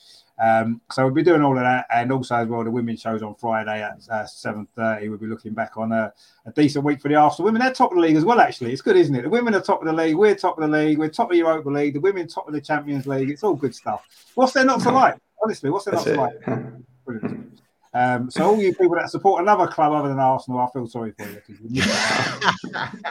Um, 0.41 0.81
so 0.93 1.05
we'll 1.05 1.13
be 1.13 1.25
doing 1.25 1.43
all 1.43 1.57
of 1.57 1.65
that, 1.65 1.87
and 1.93 2.13
also 2.13 2.37
as 2.37 2.49
well 2.49 2.63
the 2.63 2.71
women's 2.71 3.01
shows 3.01 3.23
on 3.23 3.35
Friday 3.35 3.83
at 3.83 3.99
uh, 4.09 4.25
seven 4.25 4.69
thirty. 4.77 5.09
We'll 5.09 5.19
be 5.19 5.27
looking 5.27 5.53
back 5.53 5.77
on 5.77 5.91
a, 5.91 6.13
a, 6.47 6.53
decent 6.53 6.85
week 6.85 7.01
for 7.01 7.09
the 7.09 7.17
Arsenal 7.17 7.47
women. 7.47 7.61
They're 7.61 7.73
top 7.73 7.91
of 7.91 7.97
the 7.97 8.03
league 8.03 8.17
as 8.17 8.25
well. 8.25 8.41
Actually, 8.41 8.73
it's 8.73 8.83
good, 8.83 8.97
isn't 8.97 9.15
it? 9.15 9.23
The 9.23 9.29
women 9.29 9.55
are 9.57 9.61
top 9.61 9.81
of 9.81 9.87
the 9.87 9.93
league. 9.93 10.15
We're 10.15 10.37
top 10.37 10.59
of 10.59 10.63
the 10.63 10.79
league. 10.79 10.97
We're 10.97 11.09
top 11.09 11.27
of 11.27 11.33
the 11.33 11.39
Europa 11.39 11.69
League. 11.69 11.95
The 11.95 12.01
women 12.01 12.29
top 12.29 12.47
of 12.47 12.55
the 12.55 12.61
Champions 12.61 13.07
League. 13.09 13.31
It's 13.31 13.43
all 13.43 13.55
good 13.55 13.75
stuff. 13.75 14.07
What's 14.37 14.53
there 14.53 14.65
not 14.65 14.81
to 14.83 14.93
like? 14.93 15.17
Honestly, 15.43 15.71
what's 15.71 15.87
there 15.87 15.95
not 15.95 16.05
to 16.05 16.15
like? 16.15 16.90
Brilliant. 17.19 17.61
Um, 17.93 18.31
so 18.31 18.45
all 18.45 18.61
you 18.61 18.73
people 18.73 18.95
that 18.95 19.11
support 19.11 19.43
another 19.43 19.67
club 19.67 19.93
other 19.93 20.09
than 20.09 20.21
Arsenal, 20.21 20.61
I 20.61 20.69
feel 20.73 20.87
sorry 20.87 21.13
for 21.13 21.25
you. 21.25 21.83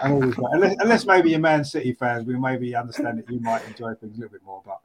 unless, 0.04 0.76
unless, 0.80 1.06
maybe 1.06 1.32
you're 1.32 1.40
Man 1.40 1.66
City 1.66 1.92
fans, 1.92 2.26
we 2.26 2.38
maybe 2.38 2.74
understand 2.76 3.20
that 3.20 3.30
you 3.30 3.42
might 3.42 3.66
enjoy 3.68 3.94
things 3.96 4.18
a 4.18 4.22
little 4.22 4.32
bit 4.32 4.44
more. 4.46 4.62
But 4.66 4.80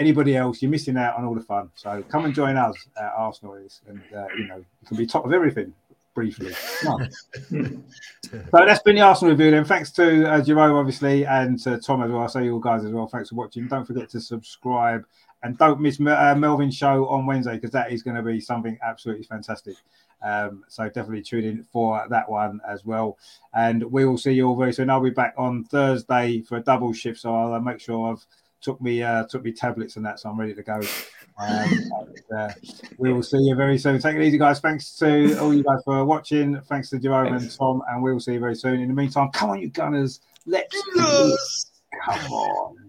anybody 0.00 0.36
else, 0.36 0.62
you're 0.62 0.70
missing 0.70 0.96
out 0.96 1.16
on 1.16 1.24
all 1.24 1.34
the 1.34 1.42
fun. 1.42 1.70
So 1.76 2.02
come 2.08 2.24
and 2.24 2.34
join 2.34 2.56
us 2.56 2.74
at 2.96 3.12
Arsenal, 3.16 3.54
is, 3.54 3.82
and 3.86 4.02
uh, 4.16 4.26
you 4.36 4.48
know 4.48 4.56
you 4.56 4.88
can 4.88 4.96
be 4.96 5.06
top 5.06 5.24
of 5.24 5.32
everything 5.32 5.72
briefly. 6.12 6.52
so 6.80 6.98
that's 8.52 8.82
been 8.82 8.96
the 8.96 9.02
Arsenal 9.02 9.30
review. 9.30 9.52
Then 9.52 9.64
thanks 9.64 9.92
to 9.92 10.28
uh, 10.28 10.42
Jerome, 10.42 10.74
obviously, 10.74 11.24
and 11.24 11.56
to 11.60 11.78
Tom 11.78 12.02
as 12.02 12.10
well. 12.10 12.22
I 12.22 12.26
say 12.26 12.44
you 12.44 12.54
all 12.54 12.58
guys 12.58 12.84
as 12.84 12.90
well. 12.90 13.06
Thanks 13.06 13.28
for 13.28 13.36
watching. 13.36 13.68
Don't 13.68 13.84
forget 13.84 14.10
to 14.10 14.20
subscribe 14.20 15.04
and 15.42 15.56
don't 15.58 15.80
miss 15.80 16.00
uh, 16.00 16.34
Melvin's 16.36 16.76
show 16.76 17.06
on 17.08 17.26
Wednesday 17.26 17.54
because 17.54 17.70
that 17.70 17.92
is 17.92 18.02
going 18.02 18.16
to 18.16 18.22
be 18.22 18.40
something 18.40 18.78
absolutely 18.82 19.24
fantastic. 19.24 19.76
Um, 20.22 20.64
so 20.68 20.84
definitely 20.84 21.22
tune 21.22 21.44
in 21.44 21.62
for 21.64 22.04
that 22.08 22.28
one 22.28 22.60
as 22.68 22.84
well. 22.84 23.18
And 23.54 23.82
we 23.84 24.04
will 24.06 24.18
see 24.18 24.32
you 24.32 24.48
all 24.48 24.56
very 24.56 24.72
soon. 24.72 24.90
I'll 24.90 25.00
be 25.00 25.10
back 25.10 25.34
on 25.36 25.64
Thursday 25.64 26.40
for 26.40 26.56
a 26.56 26.62
double 26.62 26.92
shift, 26.92 27.20
so 27.20 27.34
I'll 27.34 27.54
uh, 27.54 27.60
make 27.60 27.80
sure 27.80 28.12
I've 28.12 28.26
took 28.60 28.80
me 28.80 29.02
uh, 29.02 29.24
took 29.24 29.44
me 29.44 29.52
tablets 29.52 29.96
and 29.96 30.04
that, 30.06 30.18
so 30.18 30.28
I'm 30.28 30.40
ready 30.40 30.54
to 30.54 30.62
go. 30.62 30.80
Um, 31.38 31.68
and, 31.98 32.22
uh, 32.36 32.52
we 32.98 33.12
will 33.12 33.22
see 33.22 33.38
you 33.38 33.54
very 33.54 33.78
soon. 33.78 34.00
Take 34.00 34.16
it 34.16 34.22
easy, 34.22 34.38
guys. 34.38 34.58
Thanks 34.58 34.96
to 34.96 35.38
all 35.38 35.54
you 35.54 35.62
guys 35.62 35.82
for 35.84 36.04
watching. 36.04 36.60
Thanks 36.62 36.90
to 36.90 36.98
Jerome 36.98 37.34
and 37.34 37.50
Tom, 37.56 37.82
and 37.88 38.02
we 38.02 38.12
will 38.12 38.20
see 38.20 38.32
you 38.32 38.40
very 38.40 38.56
soon. 38.56 38.80
In 38.80 38.88
the 38.88 38.94
meantime, 38.94 39.30
come 39.32 39.50
on, 39.50 39.60
you 39.60 39.68
Gunners, 39.68 40.20
let's 40.46 40.74
come 42.04 42.32
on. 42.32 42.85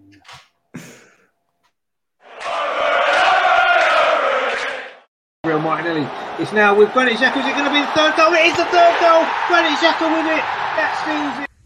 Martinelli. 5.60 6.08
It's 6.40 6.54
now 6.54 6.76
with 6.76 6.94
Granit 6.94 7.18
Xhaka. 7.18 7.42
Is 7.42 7.48
it 7.48 7.54
going 7.54 7.66
to 7.66 7.74
be 7.74 7.82
the 7.82 7.94
third 7.98 8.16
goal? 8.16 8.34
It 8.34 8.46
is 8.48 8.58
the 8.58 8.66
third 8.66 8.96
goal. 9.00 9.26
Granit 9.48 9.78
Xhaka 9.80 10.06
with 10.08 10.28
it. 10.30 10.44
That 10.78 10.92
seals 11.06 11.44
it. 11.44 11.57